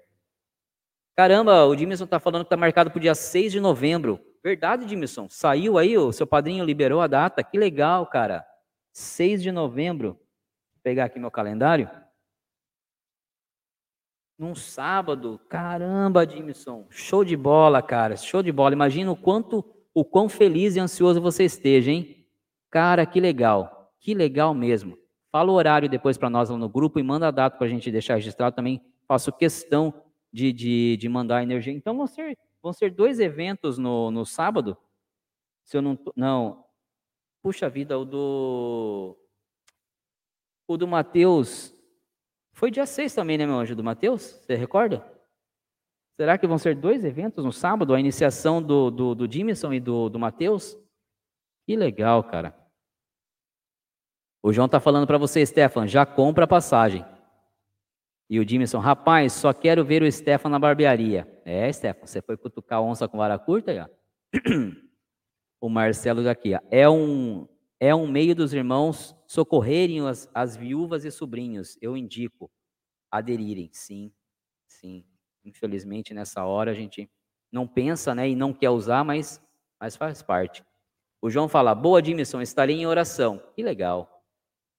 Caramba, 1.16 1.64
o 1.64 1.74
Dimison 1.74 2.04
está 2.04 2.20
falando 2.20 2.42
que 2.42 2.46
está 2.46 2.56
marcado 2.56 2.90
para 2.90 2.98
o 2.98 3.00
dia 3.00 3.14
6 3.14 3.52
de 3.52 3.60
novembro. 3.60 4.20
Verdade, 4.42 4.86
Dimison? 4.86 5.28
Saiu 5.28 5.76
aí, 5.76 5.98
o 5.98 6.12
seu 6.12 6.26
padrinho 6.26 6.64
liberou 6.64 7.00
a 7.00 7.08
data. 7.08 7.42
Que 7.42 7.58
legal, 7.58 8.06
cara. 8.06 8.46
6 8.98 9.42
de 9.42 9.52
novembro. 9.52 10.12
Vou 10.12 10.82
pegar 10.82 11.04
aqui 11.04 11.18
meu 11.18 11.30
calendário 11.30 11.90
num 14.38 14.54
sábado. 14.54 15.40
Caramba, 15.48 16.28
Jimson, 16.28 16.86
show 16.88 17.24
de 17.24 17.36
bola, 17.36 17.82
cara, 17.82 18.16
show 18.16 18.42
de 18.42 18.52
bola. 18.52 18.72
Imagina 18.72 19.10
o 19.10 19.16
quanto, 19.16 19.64
o 19.92 20.04
quão 20.04 20.28
feliz 20.28 20.76
e 20.76 20.80
ansioso 20.80 21.20
você 21.20 21.44
esteja, 21.44 21.90
hein? 21.90 22.24
Cara, 22.70 23.04
que 23.04 23.20
legal, 23.20 23.92
que 23.98 24.14
legal 24.14 24.54
mesmo. 24.54 24.96
Fala 25.30 25.50
o 25.50 25.54
horário 25.54 25.88
depois 25.88 26.16
para 26.16 26.30
nós 26.30 26.48
lá 26.48 26.56
no 26.56 26.68
grupo 26.68 26.98
e 26.98 27.02
manda 27.02 27.28
a 27.28 27.32
data 27.32 27.56
para 27.56 27.66
a 27.66 27.70
gente 27.70 27.90
deixar 27.90 28.14
registrado 28.14 28.54
também. 28.54 28.80
Faço 29.06 29.32
questão 29.32 29.92
de, 30.32 30.52
de, 30.52 30.96
de 30.96 31.08
mandar 31.08 31.42
energia. 31.42 31.72
Então 31.72 31.96
vão 31.96 32.06
ser, 32.06 32.38
vão 32.62 32.72
ser 32.72 32.90
dois 32.90 33.18
eventos 33.18 33.76
no, 33.76 34.10
no 34.10 34.24
sábado. 34.24 34.76
Se 35.64 35.76
eu 35.76 35.82
não. 35.82 35.98
Não. 36.16 36.64
Puxa 37.48 37.66
vida, 37.66 37.98
o 37.98 38.04
do. 38.04 39.16
O 40.66 40.76
do 40.76 40.86
Mateus 40.86 41.74
foi 42.52 42.70
dia 42.70 42.84
6 42.84 43.14
também, 43.14 43.38
né, 43.38 43.46
meu 43.46 43.54
anjo, 43.54 43.74
do 43.74 43.82
Mateus? 43.82 44.20
Você 44.20 44.54
recorda? 44.54 45.02
Será 46.14 46.36
que 46.36 46.46
vão 46.46 46.58
ser 46.58 46.76
dois 46.76 47.06
eventos 47.06 47.42
no 47.42 47.50
sábado? 47.50 47.94
A 47.94 48.00
iniciação 48.00 48.62
do, 48.62 48.90
do, 48.90 49.14
do 49.14 49.24
e 49.72 49.80
do, 49.80 50.10
do 50.10 50.18
Mateus? 50.18 50.78
Que 51.64 51.74
legal, 51.74 52.22
cara. 52.22 52.54
O 54.42 54.52
João 54.52 54.68
tá 54.68 54.78
falando 54.78 55.06
para 55.06 55.16
você, 55.16 55.46
Stefan, 55.46 55.86
já 55.86 56.04
compra 56.04 56.44
a 56.44 56.46
passagem. 56.46 57.02
E 58.28 58.38
o 58.38 58.46
Jimison, 58.46 58.78
rapaz, 58.78 59.32
só 59.32 59.54
quero 59.54 59.82
ver 59.82 60.02
o 60.02 60.12
Stefan 60.12 60.50
na 60.50 60.58
barbearia. 60.58 61.26
É, 61.46 61.72
Stefan, 61.72 62.06
você 62.06 62.20
foi 62.20 62.36
cutucar 62.36 62.82
onça 62.82 63.08
com 63.08 63.16
vara 63.16 63.38
curta? 63.38 63.74
Já? 63.74 63.88
o 65.60 65.68
Marcelo 65.68 66.22
daqui, 66.22 66.54
ó. 66.54 66.60
É 66.70 66.88
um, 66.88 67.46
é 67.80 67.94
um 67.94 68.06
meio 68.06 68.34
dos 68.34 68.52
irmãos 68.52 69.16
socorrerem 69.26 70.06
as, 70.06 70.28
as 70.34 70.56
viúvas 70.56 71.04
e 71.04 71.10
sobrinhos. 71.10 71.76
Eu 71.80 71.96
indico 71.96 72.50
aderirem, 73.10 73.70
sim, 73.72 74.12
sim. 74.66 75.04
Infelizmente, 75.44 76.12
nessa 76.12 76.44
hora 76.44 76.70
a 76.70 76.74
gente 76.74 77.10
não 77.50 77.66
pensa 77.66 78.14
né, 78.14 78.28
e 78.28 78.36
não 78.36 78.52
quer 78.52 78.70
usar, 78.70 79.04
mas, 79.04 79.42
mas 79.80 79.96
faz 79.96 80.22
parte. 80.22 80.64
O 81.20 81.30
João 81.30 81.48
fala, 81.48 81.74
boa, 81.74 82.00
Dimison, 82.00 82.40
estarei 82.40 82.76
em 82.76 82.86
oração. 82.86 83.42
Que 83.54 83.62
legal. 83.62 84.22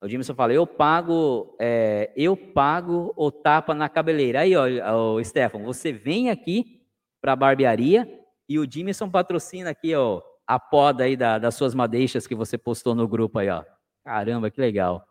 O 0.02 0.08
Dimison 0.08 0.34
fala, 0.34 0.54
eu 0.54 0.66
pago, 0.66 1.56
é, 1.60 2.14
eu 2.16 2.38
pago 2.38 3.14
o 3.18 3.30
tapa 3.32 3.74
na 3.74 3.90
cabeleira. 3.90 4.42
Aí, 4.42 4.56
ó, 4.56 4.64
ó 5.16 5.24
Stefan, 5.24 5.64
você 5.64 5.92
vem 5.92 6.30
aqui 6.30 6.82
para 7.22 7.34
a 7.34 7.36
barbearia 7.36 8.08
e 8.48 8.58
o 8.58 8.66
Dimison 8.66 9.10
patrocina 9.10 9.72
aqui, 9.72 9.94
ó, 9.94 10.22
a 10.50 10.60
poda 10.60 11.04
aí 11.04 11.16
da, 11.16 11.38
das 11.38 11.54
suas 11.54 11.76
madeixas 11.76 12.26
que 12.26 12.34
você 12.34 12.58
postou 12.58 12.96
no 12.96 13.08
grupo 13.08 13.38
aí, 13.38 13.48
ó. 13.50 13.64
Caramba, 14.04 14.50
que 14.50 14.60
legal. 14.60 15.06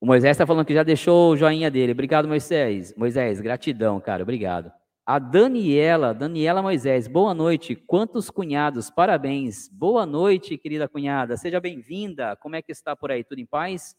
O 0.00 0.06
Moisés 0.06 0.30
está 0.30 0.46
falando 0.46 0.64
que 0.64 0.72
já 0.72 0.82
deixou 0.82 1.32
o 1.32 1.36
joinha 1.36 1.70
dele. 1.70 1.92
Obrigado, 1.92 2.26
Moisés. 2.26 2.94
Moisés, 2.96 3.38
gratidão, 3.38 4.00
cara. 4.00 4.22
Obrigado. 4.22 4.72
A 5.04 5.18
Daniela, 5.18 6.14
Daniela 6.14 6.62
Moisés, 6.62 7.06
boa 7.06 7.34
noite. 7.34 7.76
Quantos 7.76 8.30
cunhados? 8.30 8.88
Parabéns. 8.88 9.68
Boa 9.68 10.06
noite, 10.06 10.56
querida 10.56 10.88
cunhada. 10.88 11.36
Seja 11.36 11.60
bem-vinda. 11.60 12.34
Como 12.36 12.56
é 12.56 12.62
que 12.62 12.72
está 12.72 12.96
por 12.96 13.10
aí? 13.10 13.22
Tudo 13.22 13.40
em 13.40 13.46
paz? 13.46 13.94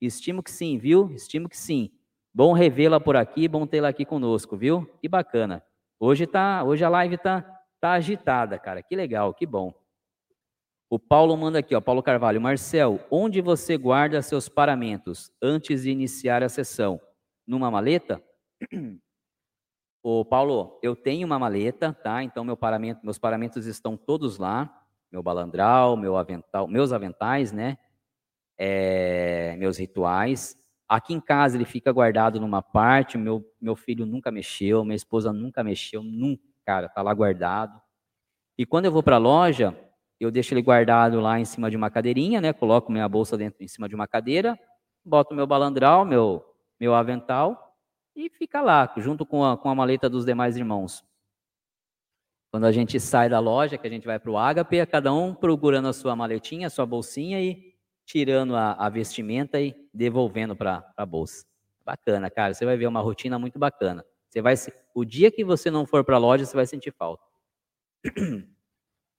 Estimo 0.00 0.42
que 0.42 0.50
sim, 0.50 0.76
viu? 0.76 1.12
Estimo 1.12 1.48
que 1.48 1.56
sim. 1.56 1.92
Bom 2.34 2.52
revê-la 2.52 2.98
por 2.98 3.14
aqui, 3.14 3.46
bom 3.46 3.64
tê-la 3.64 3.90
aqui 3.90 4.04
conosco, 4.04 4.56
viu? 4.56 4.84
Que 5.00 5.08
bacana. 5.08 5.62
Hoje 6.00 6.26
tá, 6.26 6.64
hoje 6.64 6.84
a 6.84 6.88
live 6.88 7.16
tá, 7.16 7.44
tá 7.80 7.92
agitada, 7.92 8.58
cara. 8.58 8.82
Que 8.82 8.96
legal, 8.96 9.32
que 9.32 9.46
bom. 9.46 9.83
O 10.88 10.98
Paulo 10.98 11.36
manda 11.36 11.58
aqui, 11.58 11.74
ó, 11.74 11.80
Paulo 11.80 12.02
Carvalho. 12.02 12.40
Marcel, 12.40 13.00
onde 13.10 13.40
você 13.40 13.76
guarda 13.76 14.20
seus 14.22 14.48
paramentos 14.48 15.32
antes 15.42 15.82
de 15.82 15.90
iniciar 15.90 16.42
a 16.42 16.48
sessão? 16.48 17.00
Numa 17.46 17.70
maleta? 17.70 18.22
Ô, 20.02 20.22
Paulo, 20.22 20.78
eu 20.82 20.94
tenho 20.94 21.26
uma 21.26 21.38
maleta, 21.38 21.92
tá? 21.92 22.22
Então 22.22 22.44
meu 22.44 22.56
paramento, 22.56 23.00
meus 23.02 23.18
paramentos 23.18 23.66
estão 23.66 23.96
todos 23.96 24.36
lá. 24.36 24.82
Meu 25.10 25.22
balandral, 25.22 25.96
meu 25.96 26.16
avental, 26.16 26.68
meus 26.68 26.92
aventais, 26.92 27.52
né? 27.52 27.78
É, 28.58 29.56
meus 29.56 29.78
rituais. 29.78 30.58
Aqui 30.86 31.14
em 31.14 31.20
casa 31.20 31.56
ele 31.56 31.64
fica 31.64 31.90
guardado 31.90 32.38
numa 32.38 32.62
parte. 32.62 33.16
Meu, 33.16 33.42
meu 33.58 33.74
filho 33.74 34.04
nunca 34.04 34.30
mexeu, 34.30 34.84
minha 34.84 34.94
esposa 34.94 35.32
nunca 35.32 35.64
mexeu, 35.64 36.02
nunca, 36.02 36.42
cara, 36.66 36.88
tá 36.88 37.00
lá 37.00 37.14
guardado. 37.14 37.80
E 38.58 38.66
quando 38.66 38.84
eu 38.84 38.92
vou 38.92 39.02
para 39.02 39.16
a 39.16 39.18
loja, 39.18 39.76
eu 40.24 40.30
deixo 40.30 40.54
ele 40.54 40.62
guardado 40.62 41.20
lá 41.20 41.38
em 41.38 41.44
cima 41.44 41.70
de 41.70 41.76
uma 41.76 41.90
cadeirinha, 41.90 42.40
né? 42.40 42.52
Coloco 42.52 42.90
minha 42.90 43.08
bolsa 43.08 43.36
dentro 43.36 43.62
em 43.62 43.68
cima 43.68 43.88
de 43.88 43.94
uma 43.94 44.06
cadeira, 44.06 44.58
boto 45.04 45.34
meu 45.34 45.46
balandral, 45.46 46.04
meu 46.04 46.44
meu 46.78 46.94
avental 46.94 47.64
e 48.14 48.30
fica 48.30 48.60
lá, 48.60 48.92
junto 48.96 49.26
com 49.26 49.44
a, 49.44 49.56
com 49.56 49.68
a 49.68 49.74
maleta 49.74 50.08
dos 50.08 50.24
demais 50.24 50.56
irmãos. 50.56 51.04
Quando 52.50 52.64
a 52.64 52.72
gente 52.72 53.00
sai 53.00 53.28
da 53.28 53.40
loja, 53.40 53.76
que 53.76 53.86
a 53.86 53.90
gente 53.90 54.06
vai 54.06 54.18
para 54.18 54.30
o 54.30 54.38
ágape, 54.38 54.78
é 54.78 54.86
cada 54.86 55.12
um 55.12 55.34
procurando 55.34 55.88
a 55.88 55.92
sua 55.92 56.14
maletinha, 56.14 56.68
a 56.68 56.70
sua 56.70 56.86
bolsinha 56.86 57.42
e 57.42 57.74
tirando 58.06 58.54
a, 58.54 58.72
a 58.74 58.88
vestimenta 58.88 59.60
e, 59.60 59.74
devolvendo 59.92 60.54
para 60.54 60.88
a 60.96 61.04
bolsa. 61.04 61.44
Bacana, 61.84 62.30
cara. 62.30 62.54
Você 62.54 62.64
vai 62.64 62.76
ver 62.76 62.86
uma 62.86 63.00
rotina 63.00 63.38
muito 63.38 63.58
bacana. 63.58 64.04
Você 64.28 64.40
vai 64.40 64.54
o 64.94 65.04
dia 65.04 65.32
que 65.32 65.44
você 65.44 65.70
não 65.70 65.84
for 65.84 66.04
para 66.04 66.14
a 66.14 66.18
loja, 66.18 66.44
você 66.44 66.54
vai 66.54 66.66
sentir 66.66 66.92
falta. 66.92 67.24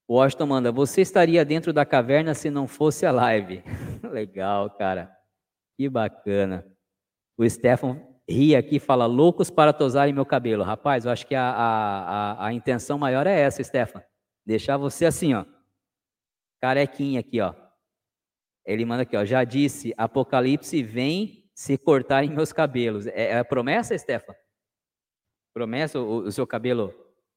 O 0.08 0.16
Washington 0.16 0.46
manda, 0.46 0.72
você 0.72 1.02
estaria 1.02 1.44
dentro 1.44 1.74
da 1.74 1.86
caverna 1.86 2.34
se 2.34 2.50
não 2.50 2.68
fosse 2.68 3.06
a 3.06 3.12
live. 3.12 3.64
Legal, 4.12 4.70
cara. 4.70 5.12
Que 5.76 5.90
bacana. 5.90 6.66
O 7.38 7.50
Stefan 7.50 8.00
ri 8.30 8.56
aqui 8.56 8.76
e 8.76 8.80
fala, 8.80 9.06
loucos 9.06 9.50
para 9.50 9.74
tosarem 9.74 10.14
meu 10.14 10.26
cabelo. 10.26 10.64
Rapaz, 10.64 11.06
eu 11.06 11.12
acho 11.12 11.26
que 11.26 11.36
a, 11.36 11.50
a, 11.50 12.02
a, 12.02 12.48
a 12.48 12.54
intenção 12.54 12.98
maior 12.98 13.26
é 13.26 13.40
essa, 13.40 13.64
Stefan. 13.64 14.04
Deixar 14.46 14.78
você 14.78 15.06
assim, 15.06 15.34
ó. 15.34 15.44
Carequinha 16.62 17.20
aqui, 17.20 17.42
ó. 17.42 17.54
Ele 18.66 18.86
manda 18.86 19.04
aqui, 19.04 19.18
ó. 19.18 19.26
Já 19.26 19.44
disse, 19.44 19.94
Apocalipse 19.98 20.82
vem 20.84 21.50
se 21.54 21.78
cortarem 21.78 22.30
meus 22.30 22.54
cabelos. 22.54 23.08
É, 23.08 23.38
é 23.38 23.44
promessa, 23.44 23.98
Stefan? 23.98 24.36
Promessa, 25.54 26.00
o, 26.00 26.18
o 26.20 26.32
seu 26.32 26.46
cabelo 26.46 26.94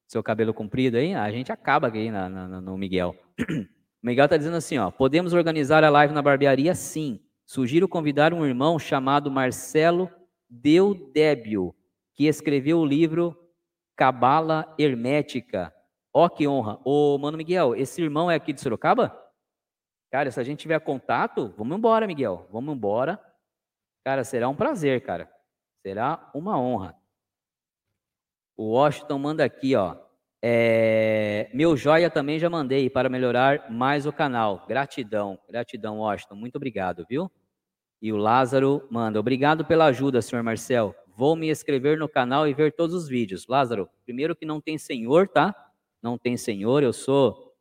seu 0.09 0.23
cabelo 0.23 0.55
comprido 0.55 0.97
aí, 0.97 1.13
a 1.13 1.31
gente 1.31 1.51
acaba 1.51 1.87
aqui 1.87 2.09
na, 2.09 2.27
na, 2.27 2.59
no 2.59 2.75
Miguel. 2.75 3.15
O 3.39 3.45
Miguel 4.01 4.25
está 4.25 4.37
dizendo 4.37 4.57
assim, 4.57 4.75
ó, 4.79 4.89
podemos 4.89 5.33
organizar 5.33 5.83
a 5.83 5.89
live 5.89 6.13
na 6.13 6.21
barbearia? 6.21 6.73
Sim. 6.73 7.19
Sugiro 7.45 7.87
convidar 7.87 8.33
um 8.33 8.43
irmão 8.43 8.79
chamado 8.79 9.29
Marcelo 9.29 10.09
Deudébio, 10.49 11.75
que 12.15 12.25
escreveu 12.25 12.79
o 12.79 12.85
livro 12.85 13.37
Cabala 13.95 14.73
Hermética. 14.79 15.71
Ó 16.11 16.27
que 16.27 16.47
honra. 16.47 16.79
Ô, 16.83 17.15
Mano 17.19 17.37
Miguel, 17.37 17.75
esse 17.75 18.01
irmão 18.01 18.31
é 18.31 18.35
aqui 18.35 18.51
de 18.51 18.61
Sorocaba? 18.61 19.15
Cara, 20.11 20.31
se 20.31 20.39
a 20.39 20.43
gente 20.43 20.59
tiver 20.59 20.79
contato, 20.79 21.53
vamos 21.55 21.77
embora, 21.77 22.07
Miguel. 22.07 22.47
Vamos 22.51 22.75
embora. 22.75 23.19
Cara, 24.03 24.23
será 24.23 24.49
um 24.49 24.55
prazer, 24.55 25.01
cara. 25.01 25.31
Será 25.83 26.31
uma 26.33 26.59
honra. 26.59 26.95
O 28.59 28.71
Washington 28.71 29.19
manda 29.19 29.45
aqui, 29.45 29.73
ó. 29.73 29.95
É, 30.43 31.49
meu 31.53 31.77
joia 31.77 32.09
também 32.09 32.37
já 32.37 32.49
mandei 32.49 32.89
para 32.89 33.07
melhorar 33.07 33.71
mais 33.71 34.05
o 34.05 34.11
canal. 34.11 34.65
Gratidão, 34.67 35.39
gratidão, 35.47 35.99
Washington. 35.99 36.35
Muito 36.35 36.57
obrigado, 36.57 37.05
viu? 37.09 37.31
E 38.01 38.11
o 38.11 38.17
Lázaro 38.17 38.85
manda: 38.91 39.17
Obrigado 39.17 39.63
pela 39.63 39.85
ajuda, 39.85 40.21
senhor 40.21 40.43
Marcel. 40.43 40.93
Vou 41.15 41.37
me 41.37 41.49
inscrever 41.49 41.97
no 41.97 42.09
canal 42.09 42.49
e 42.49 42.53
ver 42.53 42.73
todos 42.73 42.93
os 42.93 43.07
vídeos. 43.07 43.47
Lázaro, 43.47 43.89
primeiro 44.03 44.35
que 44.35 44.45
não 44.45 44.59
tem 44.59 44.77
senhor, 44.77 45.29
tá? 45.29 45.55
Não 46.03 46.17
tem 46.17 46.35
senhor. 46.35 46.83
Eu 46.83 46.91
sou 46.91 47.55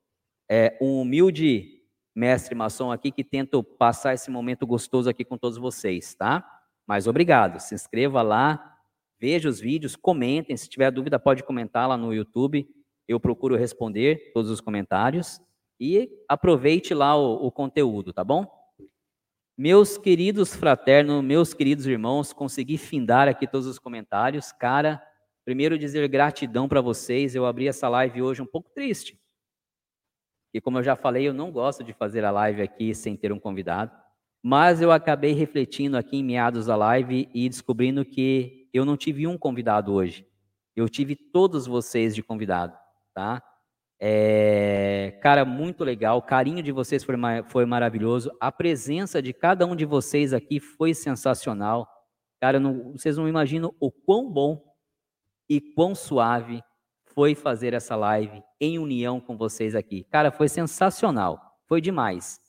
é, 0.51 0.77
um 0.81 1.03
humilde 1.03 1.81
mestre 2.13 2.57
maçom 2.57 2.91
aqui 2.91 3.13
que 3.13 3.23
tento 3.23 3.63
passar 3.63 4.15
esse 4.15 4.33
momento 4.33 4.67
gostoso 4.67 5.09
aqui 5.09 5.25
com 5.25 5.39
todos 5.39 5.59
vocês, 5.59 6.17
tá? 6.17 6.45
Mas 6.85 7.07
obrigado. 7.07 7.61
Se 7.61 7.73
inscreva 7.73 8.21
lá, 8.21 8.78
Veja 9.21 9.49
os 9.49 9.61
vídeos, 9.61 9.97
comentem. 9.97 10.57
Se 10.57 10.69
tiver 10.69 10.91
dúvida, 10.91 11.19
pode 11.19 11.43
comentar 11.43 11.89
lá 11.89 11.97
no 11.97 12.15
YouTube. 12.15 12.69
Eu 13.07 13.19
procuro 13.19 13.57
responder 13.57 14.31
todos 14.33 14.51
os 14.51 14.61
comentários. 14.61 15.41
E 15.81 16.11
aproveite 16.29 16.93
lá 16.95 17.17
o, 17.17 17.47
o 17.47 17.53
conteúdo, 17.53 18.13
tá 18.13 18.25
bom? 18.25 18.47
Meus 19.57 19.99
queridos 19.99 20.55
fraternos, 20.55 21.23
meus 21.25 21.53
queridos 21.53 21.87
irmãos, 21.87 22.33
consegui 22.33 22.79
findar 22.79 23.27
aqui 23.27 23.47
todos 23.47 23.67
os 23.67 23.79
comentários. 23.79 24.53
Cara, 24.53 25.03
primeiro 25.45 25.79
dizer 25.79 26.07
gratidão 26.09 26.69
para 26.69 26.81
vocês. 26.81 27.35
Eu 27.35 27.45
abri 27.45 27.67
essa 27.67 27.89
live 27.89 28.23
hoje 28.23 28.41
um 28.41 28.47
pouco 28.47 28.71
triste. 28.71 29.19
E 30.55 30.61
como 30.61 30.79
eu 30.79 30.83
já 30.83 30.97
falei, 30.97 31.29
eu 31.29 31.35
não 31.35 31.51
gosto 31.51 31.83
de 31.83 31.93
fazer 31.93 32.25
a 32.25 32.31
live 32.31 32.63
aqui 32.63 32.95
sem 32.95 33.17
ter 33.17 33.33
um 33.33 33.39
convidado. 33.39 33.91
Mas 34.43 34.81
eu 34.81 34.93
acabei 34.93 35.33
refletindo 35.33 35.97
aqui 35.97 36.19
em 36.19 36.25
meados 36.25 36.67
da 36.67 36.77
live 36.77 37.29
e 37.35 37.49
descobrindo 37.49 38.05
que 38.05 38.58
eu 38.73 38.85
não 38.85 38.97
tive 38.97 39.27
um 39.27 39.39
convidado 39.39 39.93
hoje. 39.93 40.27
Eu 40.75 40.89
tive 40.89 41.17
todos 41.17 41.67
vocês 41.67 42.15
de 42.15 42.23
convidado, 42.23 42.77
tá? 43.15 43.43
É, 44.01 45.19
cara, 45.21 45.45
muito 45.45 45.83
legal. 45.83 46.19
O 46.19 46.23
carinho 46.23 46.63
de 46.63 46.71
vocês 46.71 47.03
foi, 47.03 47.17
foi 47.49 47.67
maravilhoso. 47.67 48.31
A 48.41 48.53
presença 48.53 49.21
de 49.21 49.33
cada 49.33 49.67
um 49.67 49.75
de 49.75 49.85
vocês 49.85 50.33
aqui 50.33 50.61
foi 50.61 50.95
sensacional. 50.95 51.89
Cara, 52.41 52.61
não, 52.61 52.93
vocês 52.93 53.17
não 53.17 53.29
imaginam 53.29 53.75
o 53.81 53.91
quão 53.91 54.31
bom 54.31 54.63
e 55.49 55.61
quão 55.61 55.95
suave 55.95 56.63
foi 57.13 57.35
fazer 57.35 57.75
essa 57.75 57.97
live 57.97 58.41
em 58.61 58.79
união 58.79 59.21
com 59.21 59.37
vocês 59.37 59.75
aqui. 59.75 60.05
Cara, 60.05 60.31
foi 60.31 60.49
sensacional. 60.49 61.59
Foi 61.67 61.81
demais. 61.81 62.41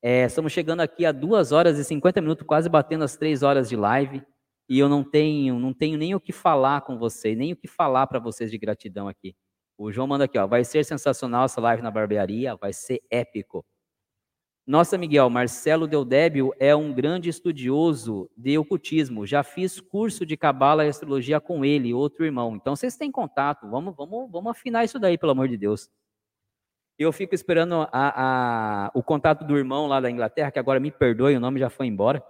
É, 0.00 0.24
estamos 0.24 0.52
chegando 0.52 0.80
aqui 0.80 1.04
a 1.04 1.12
2 1.12 1.52
horas 1.52 1.78
e 1.78 1.84
50 1.84 2.20
minutos, 2.22 2.46
quase 2.46 2.68
batendo 2.68 3.04
as 3.04 3.16
3 3.16 3.42
horas 3.42 3.68
de 3.68 3.76
live 3.76 4.22
e 4.68 4.78
eu 4.78 4.88
não 4.88 5.04
tenho, 5.04 5.58
não 5.58 5.74
tenho 5.74 5.98
nem 5.98 6.14
o 6.14 6.20
que 6.20 6.32
falar 6.32 6.80
com 6.82 6.98
vocês, 6.98 7.36
nem 7.36 7.52
o 7.52 7.56
que 7.56 7.68
falar 7.68 8.06
para 8.06 8.18
vocês 8.18 8.50
de 8.50 8.58
gratidão 8.58 9.08
aqui. 9.08 9.36
O 9.76 9.92
João 9.92 10.06
manda 10.06 10.24
aqui, 10.24 10.38
ó, 10.38 10.46
vai 10.46 10.64
ser 10.64 10.84
sensacional 10.84 11.44
essa 11.44 11.60
live 11.60 11.82
na 11.82 11.90
barbearia, 11.90 12.56
vai 12.56 12.72
ser 12.72 13.02
épico. 13.10 13.64
Nossa, 14.66 14.96
Miguel, 14.96 15.28
Marcelo 15.28 15.86
Deudébio 15.86 16.52
é 16.58 16.74
um 16.74 16.94
grande 16.94 17.28
estudioso 17.28 18.30
de 18.34 18.56
ocultismo. 18.56 19.26
Já 19.26 19.42
fiz 19.42 19.78
curso 19.78 20.24
de 20.24 20.38
cabala 20.38 20.86
e 20.86 20.88
astrologia 20.88 21.38
com 21.38 21.62
ele, 21.62 21.92
outro 21.92 22.24
irmão. 22.24 22.56
Então 22.56 22.74
vocês 22.74 22.96
têm 22.96 23.12
contato. 23.12 23.68
Vamos, 23.68 23.94
vamos, 23.94 24.30
vamos 24.30 24.50
afinar 24.50 24.84
isso 24.84 24.98
daí, 24.98 25.18
pelo 25.18 25.32
amor 25.32 25.48
de 25.48 25.58
Deus. 25.58 25.90
Eu 26.98 27.12
fico 27.12 27.34
esperando 27.34 27.86
a, 27.92 28.86
a, 28.86 28.90
o 28.94 29.02
contato 29.02 29.44
do 29.44 29.58
irmão 29.58 29.86
lá 29.86 30.00
da 30.00 30.10
Inglaterra, 30.10 30.50
que 30.50 30.58
agora 30.58 30.80
me 30.80 30.90
perdoe, 30.90 31.36
o 31.36 31.40
nome 31.40 31.60
já 31.60 31.68
foi 31.68 31.86
embora 31.86 32.24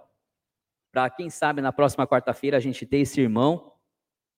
para 0.95 1.09
quem 1.09 1.29
sabe 1.29 1.61
na 1.61 1.73
próxima 1.73 2.07
quarta-feira 2.07 2.55
a 2.55 2.59
gente 2.61 2.85
ter 2.85 2.99
esse 2.99 3.19
irmão 3.19 3.73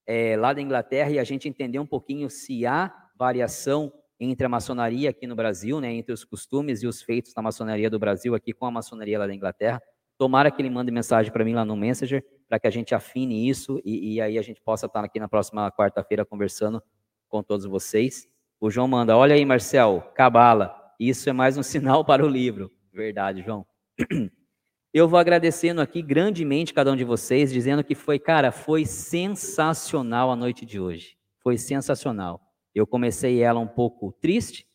é, 0.08 0.36
lá 0.36 0.54
da 0.54 0.60
Inglaterra 0.60 1.12
e 1.12 1.20
a 1.20 1.24
gente 1.24 1.48
entender 1.48 1.78
um 1.78 1.86
pouquinho 1.86 2.32
se 2.32 2.66
há 2.66 2.92
variação 3.16 3.94
entre 4.20 4.44
a 4.44 4.50
maçonaria 4.50 5.12
aqui 5.12 5.28
no 5.28 5.36
Brasil, 5.36 5.80
né, 5.80 5.94
entre 5.94 6.12
os 6.12 6.26
costumes 6.26 6.82
e 6.82 6.88
os 6.88 7.00
feitos 7.00 7.32
da 7.32 7.44
maçonaria 7.44 7.92
do 7.92 8.00
Brasil 8.00 8.34
aqui 8.34 8.54
com 8.54 8.66
a 8.66 8.72
maçonaria 8.72 9.20
lá 9.20 9.28
da 9.28 9.36
Inglaterra. 9.36 9.80
Tomara 10.18 10.50
que 10.50 10.60
ele 10.60 10.72
mande 10.72 10.92
mensagem 10.92 11.32
para 11.32 11.46
mim 11.46 11.54
lá 11.54 11.64
no 11.64 11.78
Messenger, 11.78 12.26
para 12.50 12.60
que 12.60 12.66
a 12.66 12.72
gente 12.72 12.96
afine 12.96 13.48
isso 13.48 13.80
e, 13.86 14.16
e 14.16 14.22
aí 14.22 14.40
a 14.40 14.42
gente 14.42 14.60
possa 14.60 14.88
estar 14.88 15.04
aqui 15.04 15.20
na 15.20 15.28
próxima 15.28 15.72
quarta-feira 15.72 16.26
conversando 16.26 16.82
com 17.30 17.44
todos 17.44 17.68
vocês. 17.68 18.28
O 18.60 18.72
João 18.72 18.88
manda, 18.88 19.16
olha 19.16 19.36
aí, 19.36 19.46
Marcel, 19.46 20.12
cabala, 20.16 20.76
isso 21.00 21.30
é 21.30 21.34
mais 21.34 21.56
um 21.56 21.62
sinal 21.64 22.04
para 22.04 22.26
o 22.26 22.28
livro. 22.28 22.72
Verdade, 22.92 23.44
João. 23.44 23.64
Eu 24.94 25.08
vou 25.08 25.20
agradecendo 25.20 25.82
aqui 25.82 26.02
grandemente 26.02 26.74
cada 26.74 26.92
um 26.92 26.96
de 26.96 27.04
vocês, 27.04 27.52
dizendo 27.52 27.84
que 27.84 27.94
foi, 27.94 28.18
cara, 28.18 28.52
foi 28.52 28.86
sensacional 28.86 30.32
a 30.32 30.36
noite 30.36 30.66
de 30.66 30.80
hoje. 30.80 31.18
Foi 31.40 31.58
sensacional. 31.58 32.42
Eu 32.74 32.88
comecei 32.88 33.42
ela 33.42 33.60
um 33.60 33.68
pouco 33.68 34.14
triste, 34.14 34.66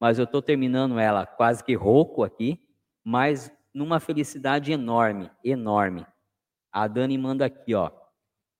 mas 0.00 0.18
eu 0.18 0.24
estou 0.24 0.40
terminando 0.40 0.98
ela 0.98 1.26
quase 1.26 1.62
que 1.62 1.74
rouco 1.74 2.22
aqui, 2.22 2.58
mas 3.04 3.52
numa 3.74 4.00
felicidade 4.00 4.72
enorme, 4.72 5.30
enorme. 5.44 6.06
A 6.72 6.88
Dani 6.88 7.18
manda 7.18 7.44
aqui, 7.44 7.74
ó. 7.74 7.90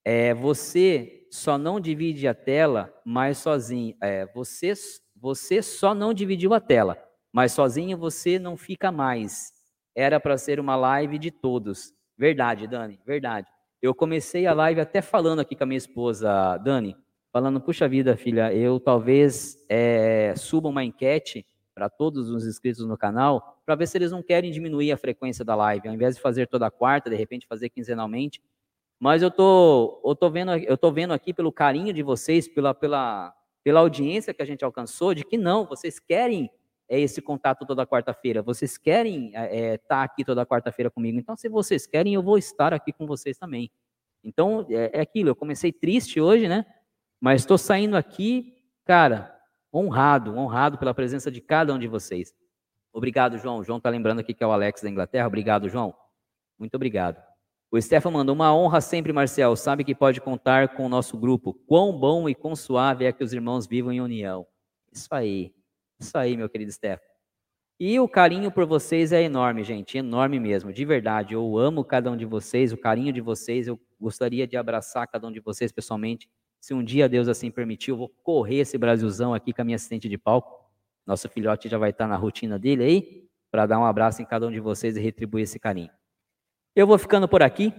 É, 0.04 0.34
você 0.34 1.26
só 1.30 1.56
não 1.56 1.80
divide 1.80 2.28
a 2.28 2.34
tela, 2.34 2.92
mas 3.04 3.38
sozinho. 3.38 3.96
É, 4.02 4.26
você, 4.26 4.72
você 5.16 5.62
só 5.62 5.94
não 5.94 6.12
dividiu 6.12 6.52
a 6.52 6.60
tela, 6.60 7.02
mas 7.32 7.52
sozinho 7.52 7.96
você 7.96 8.38
não 8.38 8.56
fica 8.56 8.92
mais 8.92 9.57
era 9.98 10.20
para 10.20 10.38
ser 10.38 10.60
uma 10.60 10.76
live 10.76 11.18
de 11.18 11.32
todos. 11.32 11.92
Verdade, 12.16 12.68
Dani, 12.68 13.00
verdade. 13.04 13.48
Eu 13.82 13.92
comecei 13.92 14.46
a 14.46 14.54
live 14.54 14.80
até 14.80 15.02
falando 15.02 15.40
aqui 15.40 15.56
com 15.56 15.64
a 15.64 15.66
minha 15.66 15.76
esposa, 15.76 16.56
Dani, 16.58 16.96
falando, 17.32 17.60
puxa 17.60 17.88
vida, 17.88 18.16
filha, 18.16 18.54
eu 18.54 18.78
talvez 18.78 19.58
é, 19.68 20.34
suba 20.36 20.68
uma 20.68 20.84
enquete 20.84 21.44
para 21.74 21.88
todos 21.88 22.30
os 22.30 22.46
inscritos 22.46 22.86
no 22.86 22.96
canal, 22.96 23.60
para 23.66 23.74
ver 23.74 23.88
se 23.88 23.98
eles 23.98 24.12
não 24.12 24.22
querem 24.22 24.52
diminuir 24.52 24.92
a 24.92 24.96
frequência 24.96 25.44
da 25.44 25.56
live, 25.56 25.88
ao 25.88 25.94
invés 25.94 26.14
de 26.14 26.22
fazer 26.22 26.46
toda 26.46 26.70
quarta, 26.70 27.10
de 27.10 27.16
repente 27.16 27.44
fazer 27.48 27.68
quinzenalmente. 27.68 28.40
Mas 29.00 29.20
eu 29.20 29.32
tô, 29.32 30.00
eu 30.04 30.14
tô 30.14 30.30
vendo, 30.30 30.52
eu 30.52 30.78
tô 30.78 30.92
vendo 30.92 31.12
aqui 31.12 31.34
pelo 31.34 31.50
carinho 31.50 31.92
de 31.92 32.04
vocês, 32.04 32.46
pela, 32.46 32.72
pela, 32.72 33.34
pela 33.64 33.80
audiência 33.80 34.32
que 34.32 34.42
a 34.42 34.46
gente 34.46 34.64
alcançou, 34.64 35.12
de 35.12 35.24
que 35.24 35.36
não, 35.36 35.66
vocês 35.66 35.98
querem 35.98 36.48
é 36.88 36.98
esse 36.98 37.20
contato 37.20 37.66
toda 37.66 37.86
quarta-feira. 37.86 38.42
Vocês 38.42 38.78
querem 38.78 39.28
estar 39.28 39.44
é, 39.44 39.76
tá 39.76 40.02
aqui 40.02 40.24
toda 40.24 40.46
quarta-feira 40.46 40.90
comigo? 40.90 41.18
Então, 41.18 41.36
se 41.36 41.48
vocês 41.48 41.86
querem, 41.86 42.14
eu 42.14 42.22
vou 42.22 42.38
estar 42.38 42.72
aqui 42.72 42.92
com 42.92 43.06
vocês 43.06 43.36
também. 43.36 43.70
Então, 44.24 44.66
é, 44.70 44.98
é 44.98 45.00
aquilo. 45.00 45.28
Eu 45.28 45.36
comecei 45.36 45.72
triste 45.72 46.20
hoje, 46.20 46.48
né? 46.48 46.64
Mas 47.20 47.42
estou 47.42 47.58
saindo 47.58 47.96
aqui, 47.96 48.54
cara, 48.84 49.36
honrado, 49.72 50.36
honrado 50.36 50.78
pela 50.78 50.94
presença 50.94 51.30
de 51.30 51.40
cada 51.40 51.74
um 51.74 51.78
de 51.78 51.86
vocês. 51.86 52.34
Obrigado, 52.92 53.38
João. 53.38 53.58
O 53.58 53.64
João 53.64 53.78
está 53.78 53.90
lembrando 53.90 54.20
aqui 54.20 54.32
que 54.32 54.42
é 54.42 54.46
o 54.46 54.52
Alex 54.52 54.82
da 54.82 54.88
Inglaterra. 54.88 55.26
Obrigado, 55.26 55.68
João. 55.68 55.94
Muito 56.58 56.74
obrigado. 56.74 57.22
O 57.70 57.80
Stefan 57.80 58.10
mandou 58.10 58.34
uma 58.34 58.54
honra 58.54 58.80
sempre, 58.80 59.12
Marcel. 59.12 59.54
Sabe 59.54 59.84
que 59.84 59.94
pode 59.94 60.20
contar 60.22 60.74
com 60.74 60.86
o 60.86 60.88
nosso 60.88 61.18
grupo. 61.18 61.52
Quão 61.66 61.92
bom 61.92 62.28
e 62.28 62.34
quão 62.34 62.56
suave 62.56 63.04
é 63.04 63.12
que 63.12 63.22
os 63.22 63.32
irmãos 63.32 63.66
vivam 63.66 63.92
em 63.92 64.00
união. 64.00 64.46
Isso 64.90 65.08
aí. 65.14 65.52
Isso 66.00 66.16
aí, 66.16 66.36
meu 66.36 66.48
querido 66.48 66.70
Stefan. 66.72 67.02
E 67.80 68.00
o 68.00 68.08
carinho 68.08 68.50
por 68.50 68.66
vocês 68.66 69.12
é 69.12 69.22
enorme, 69.22 69.62
gente, 69.62 69.96
enorme 69.96 70.40
mesmo, 70.40 70.72
de 70.72 70.84
verdade. 70.84 71.34
Eu 71.34 71.56
amo 71.56 71.84
cada 71.84 72.10
um 72.10 72.16
de 72.16 72.24
vocês, 72.24 72.72
o 72.72 72.76
carinho 72.76 73.12
de 73.12 73.20
vocês. 73.20 73.68
Eu 73.68 73.80
gostaria 74.00 74.46
de 74.48 74.56
abraçar 74.56 75.06
cada 75.06 75.28
um 75.28 75.32
de 75.32 75.38
vocês 75.38 75.70
pessoalmente. 75.70 76.28
Se 76.60 76.74
um 76.74 76.82
dia 76.82 77.08
Deus 77.08 77.28
assim 77.28 77.52
permitir, 77.52 77.92
eu 77.92 77.96
vou 77.96 78.08
correr 78.22 78.58
esse 78.58 78.76
Brasilzão 78.76 79.32
aqui 79.32 79.52
com 79.52 79.62
a 79.62 79.64
minha 79.64 79.76
assistente 79.76 80.08
de 80.08 80.18
palco. 80.18 80.68
Nosso 81.06 81.28
filhote 81.28 81.68
já 81.68 81.78
vai 81.78 81.90
estar 81.90 82.08
na 82.08 82.16
rotina 82.16 82.58
dele 82.58 82.82
aí, 82.82 83.28
para 83.50 83.64
dar 83.64 83.78
um 83.78 83.84
abraço 83.84 84.20
em 84.20 84.24
cada 84.24 84.46
um 84.46 84.50
de 84.50 84.60
vocês 84.60 84.96
e 84.96 85.00
retribuir 85.00 85.44
esse 85.44 85.58
carinho. 85.58 85.90
Eu 86.74 86.86
vou 86.86 86.98
ficando 86.98 87.28
por 87.28 87.42
aqui, 87.42 87.72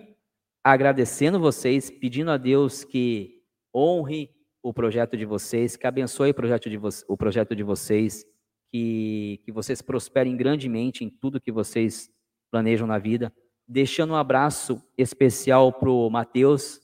agradecendo 0.63 1.39
vocês, 1.39 1.91
pedindo 1.91 2.31
a 2.31 2.37
Deus 2.37 2.85
que 2.85 3.43
honre 3.75 4.29
o 4.61 4.73
projeto 4.73 5.15
de 5.15 5.25
vocês, 5.25 5.75
que 5.75 5.87
abençoe 5.87 6.31
o 6.31 6.33
projeto 6.33 6.69
de, 6.69 6.77
vo 6.77 6.89
o 7.07 7.17
projeto 7.17 7.55
de 7.55 7.63
vocês 7.63 8.25
que, 8.71 9.41
que 9.43 9.51
vocês 9.51 9.81
prosperem 9.81 10.35
grandemente 10.35 11.03
em 11.03 11.09
tudo 11.09 11.41
que 11.41 11.51
vocês 11.51 12.09
planejam 12.51 12.87
na 12.87 12.97
vida. 12.97 13.33
Deixando 13.67 14.13
um 14.13 14.15
abraço 14.15 14.81
especial 14.97 15.71
para 15.71 15.89
o 15.89 16.09
Matheus, 16.09 16.79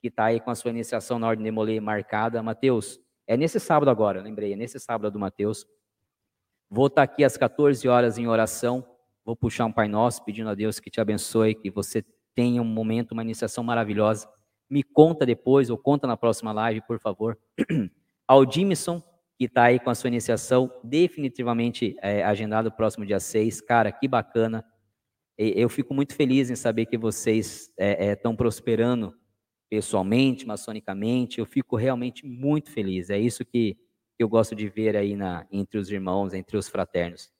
que 0.00 0.08
está 0.08 0.26
aí 0.26 0.40
com 0.40 0.50
a 0.50 0.54
sua 0.54 0.70
iniciação 0.70 1.18
na 1.18 1.28
Ordem 1.28 1.44
de 1.44 1.50
Molê 1.50 1.78
marcada. 1.80 2.42
Matheus, 2.42 2.98
é 3.26 3.36
nesse 3.36 3.60
sábado 3.60 3.90
agora, 3.90 4.20
lembrei, 4.20 4.52
é 4.52 4.56
nesse 4.56 4.78
sábado 4.80 5.12
do 5.12 5.18
Matheus. 5.18 5.66
Vou 6.68 6.86
estar 6.86 7.06
tá 7.06 7.12
aqui 7.12 7.22
às 7.22 7.36
14 7.36 7.86
horas 7.86 8.18
em 8.18 8.26
oração. 8.26 8.86
Vou 9.24 9.36
puxar 9.36 9.66
um 9.66 9.72
Pai 9.72 9.86
Nosso, 9.86 10.24
pedindo 10.24 10.50
a 10.50 10.54
Deus 10.54 10.80
que 10.80 10.90
te 10.90 11.00
abençoe, 11.00 11.54
que 11.54 11.70
você 11.70 12.04
tenha 12.34 12.60
um 12.60 12.64
momento, 12.64 13.12
uma 13.12 13.22
iniciação 13.22 13.62
maravilhosa. 13.62 14.28
Me 14.72 14.82
conta 14.82 15.26
depois, 15.26 15.68
ou 15.68 15.76
conta 15.76 16.06
na 16.06 16.16
próxima 16.16 16.50
live, 16.50 16.80
por 16.86 16.98
favor. 16.98 17.38
Ao 18.26 18.46
Dimison, 18.46 19.02
que 19.36 19.44
está 19.44 19.64
aí 19.64 19.78
com 19.78 19.90
a 19.90 19.94
sua 19.94 20.08
iniciação 20.08 20.72
definitivamente 20.82 21.94
é, 22.00 22.24
agendado 22.24 22.72
próximo 22.72 23.04
dia 23.04 23.20
6. 23.20 23.60
Cara, 23.60 23.92
que 23.92 24.08
bacana. 24.08 24.64
Eu 25.36 25.68
fico 25.68 25.92
muito 25.92 26.14
feliz 26.14 26.48
em 26.48 26.56
saber 26.56 26.86
que 26.86 26.96
vocês 26.96 27.70
estão 27.76 28.32
é, 28.32 28.34
é, 28.34 28.36
prosperando 28.36 29.14
pessoalmente, 29.68 30.46
maçonicamente. 30.46 31.38
Eu 31.38 31.44
fico 31.44 31.76
realmente 31.76 32.24
muito 32.24 32.70
feliz. 32.70 33.10
É 33.10 33.18
isso 33.18 33.44
que 33.44 33.76
eu 34.18 34.26
gosto 34.26 34.56
de 34.56 34.70
ver 34.70 34.96
aí 34.96 35.14
na, 35.14 35.46
entre 35.52 35.76
os 35.76 35.90
irmãos, 35.90 36.32
entre 36.32 36.56
os 36.56 36.66
fraternos. 36.66 37.30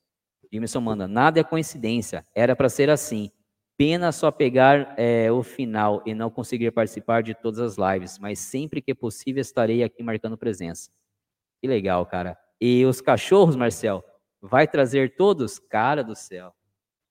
Emerson 0.52 0.82
manda, 0.82 1.08
nada 1.08 1.40
é 1.40 1.44
coincidência, 1.44 2.26
era 2.34 2.54
para 2.54 2.68
ser 2.68 2.90
assim. 2.90 3.30
Pena 3.84 4.12
só 4.12 4.30
pegar 4.30 4.94
é, 4.96 5.32
o 5.32 5.42
final 5.42 6.04
e 6.06 6.14
não 6.14 6.30
conseguir 6.30 6.70
participar 6.70 7.20
de 7.20 7.34
todas 7.34 7.58
as 7.58 7.76
lives, 7.76 8.16
mas 8.16 8.38
sempre 8.38 8.80
que 8.80 8.94
possível 8.94 9.40
estarei 9.40 9.82
aqui 9.82 10.04
marcando 10.04 10.38
presença. 10.38 10.88
Que 11.60 11.66
legal, 11.66 12.06
cara. 12.06 12.38
E 12.60 12.86
os 12.86 13.00
cachorros, 13.00 13.56
Marcel, 13.56 14.04
vai 14.40 14.68
trazer 14.68 15.16
todos? 15.16 15.58
Cara 15.58 16.04
do 16.04 16.14
céu. 16.14 16.54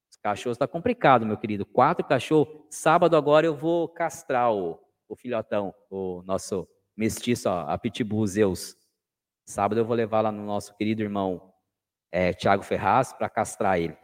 Os 0.09 0.15
cachorros 0.15 0.57
tá 0.57 0.65
complicado, 0.65 1.25
meu 1.25 1.35
querido. 1.35 1.65
Quatro 1.65 2.07
cachorros. 2.07 2.63
Sábado 2.69 3.17
agora 3.17 3.45
eu 3.45 3.53
vou 3.53 3.89
castrar 3.89 4.53
o, 4.53 4.79
o 5.09 5.15
filhotão, 5.17 5.75
o 5.89 6.23
nosso 6.25 6.65
mestiço, 6.95 7.49
ó, 7.49 7.65
a 7.67 7.77
Pitbull 7.77 8.25
Zeus. 8.27 8.77
Sábado 9.45 9.81
eu 9.81 9.83
vou 9.83 9.97
levar 9.97 10.21
lá 10.21 10.31
no 10.31 10.45
nosso 10.45 10.73
querido 10.77 11.01
irmão 11.01 11.53
é, 12.09 12.31
Tiago 12.31 12.63
Ferraz 12.63 13.11
para 13.11 13.27
castrar 13.29 13.77
ele. 13.77 13.97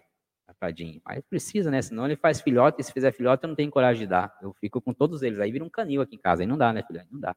Tadinho. 0.60 1.02
Mas 1.06 1.22
precisa, 1.30 1.70
né? 1.70 1.82
Senão 1.82 2.06
ele 2.06 2.16
faz 2.16 2.42
filhote, 2.42 2.82
e 2.82 2.84
se 2.84 2.92
fizer 2.92 3.12
filhote 3.12 3.44
eu 3.44 3.48
não 3.50 3.56
tenho 3.56 3.72
coragem 3.72 4.02
de 4.02 4.08
dar. 4.08 4.36
Eu 4.42 4.54
fico 4.54 4.82
com 4.82 4.94
todos 4.94 5.22
eles. 5.22 5.40
Aí 5.40 5.52
vira 5.52 5.64
um 5.64 5.70
canil 5.70 6.02
aqui 6.02 6.16
em 6.16 6.20
casa. 6.20 6.44
Aí 6.44 6.48
não 6.48 6.58
dá, 6.58 6.74
né, 6.74 6.84
filho? 6.84 7.00
Aí 7.00 7.08
não 7.12 7.20
dá. 7.20 7.36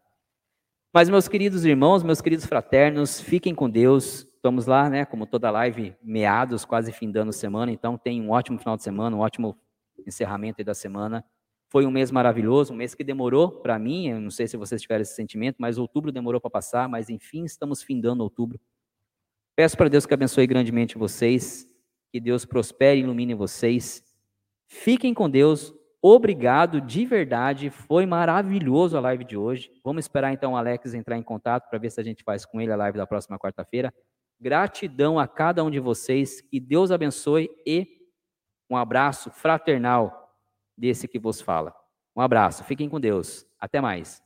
Mas, 0.93 1.09
meus 1.09 1.29
queridos 1.29 1.65
irmãos, 1.65 2.03
meus 2.03 2.21
queridos 2.21 2.47
fraternos, 2.47 3.21
fiquem 3.21 3.55
com 3.55 3.71
Deus. 3.71 4.27
Vamos 4.43 4.67
lá, 4.67 4.91
né? 4.91 5.05
Como 5.05 5.25
toda 5.25 5.51
live, 5.51 5.95
meados, 6.03 6.65
quase 6.65 6.91
findando 6.91 7.33
semana. 7.33 7.71
Então, 7.71 7.97
tem 7.97 8.21
um 8.21 8.31
ótimo 8.31 8.59
final 8.59 8.77
de 8.77 8.83
semana, 8.83 9.15
um 9.15 9.21
ótimo 9.21 9.57
encerramento 10.05 10.65
da 10.65 10.75
semana. 10.75 11.25
Foi 11.69 11.87
um 11.87 11.91
mês 11.93 12.11
maravilhoso, 12.11 12.73
um 12.73 12.77
mês 12.77 12.95
que 12.97 13.05
demorou 13.05 13.61
para 13.61 13.79
mim. 13.79 14.09
Eu 14.09 14.21
não 14.21 14.31
sei 14.31 14.49
se 14.49 14.57
vocês 14.57 14.83
tiveram 14.83 15.03
esse 15.03 15.15
sentimento, 15.15 15.57
mas 15.61 15.79
outubro 15.79 16.11
demorou 16.11 16.41
para 16.41 16.51
passar. 16.51 16.89
Mas, 16.89 17.09
enfim, 17.09 17.45
estamos 17.45 17.83
findando 17.83 18.25
outubro. 18.25 18.59
Peço 19.55 19.77
para 19.77 19.89
Deus 19.89 20.07
que 20.07 20.15
abençoe 20.15 20.47
grandemente 20.47 20.99
vocês, 20.99 21.70
que 22.11 22.21
Deus 22.21 22.45
prospere 22.45 23.01
e 23.01 23.03
ilumine 23.03 23.35
vocês. 23.35 24.03
Fiquem 24.67 25.15
com 25.15 25.29
Deus. 25.29 25.75
Obrigado 26.03 26.81
de 26.81 27.05
verdade, 27.05 27.69
foi 27.69 28.07
maravilhoso 28.07 28.97
a 28.97 29.01
live 29.01 29.23
de 29.23 29.37
hoje. 29.37 29.71
Vamos 29.85 30.05
esperar 30.05 30.33
então 30.33 30.53
o 30.53 30.57
Alex 30.57 30.95
entrar 30.95 31.19
em 31.19 31.23
contato 31.23 31.69
para 31.69 31.79
ver 31.79 31.91
se 31.91 32.01
a 32.01 32.05
gente 32.05 32.25
faz 32.25 32.47
com 32.47 32.61
ele 32.61 32.73
a 32.73 32.77
live 32.77 32.97
da 32.97 33.07
próxima 33.07 33.39
quarta-feira. 33.39 33.93
Gratidão 34.41 35.19
a 35.19 35.29
cada 35.29 35.63
um 35.63 35.71
de 35.71 35.79
vocês, 35.79 36.41
que 36.41 36.59
Deus 36.59 36.91
abençoe 36.91 37.51
e 37.67 37.87
um 38.71 38.77
abraço 38.77 39.31
fraternal 39.31 40.35
desse 40.77 41.07
que 41.07 41.19
vos 41.19 41.41
fala. 41.43 41.75
Um 42.17 42.23
abraço, 42.23 42.65
fiquem 42.65 42.89
com 42.89 42.99
Deus. 42.99 43.47
Até 43.59 43.81
mais. 43.81 44.23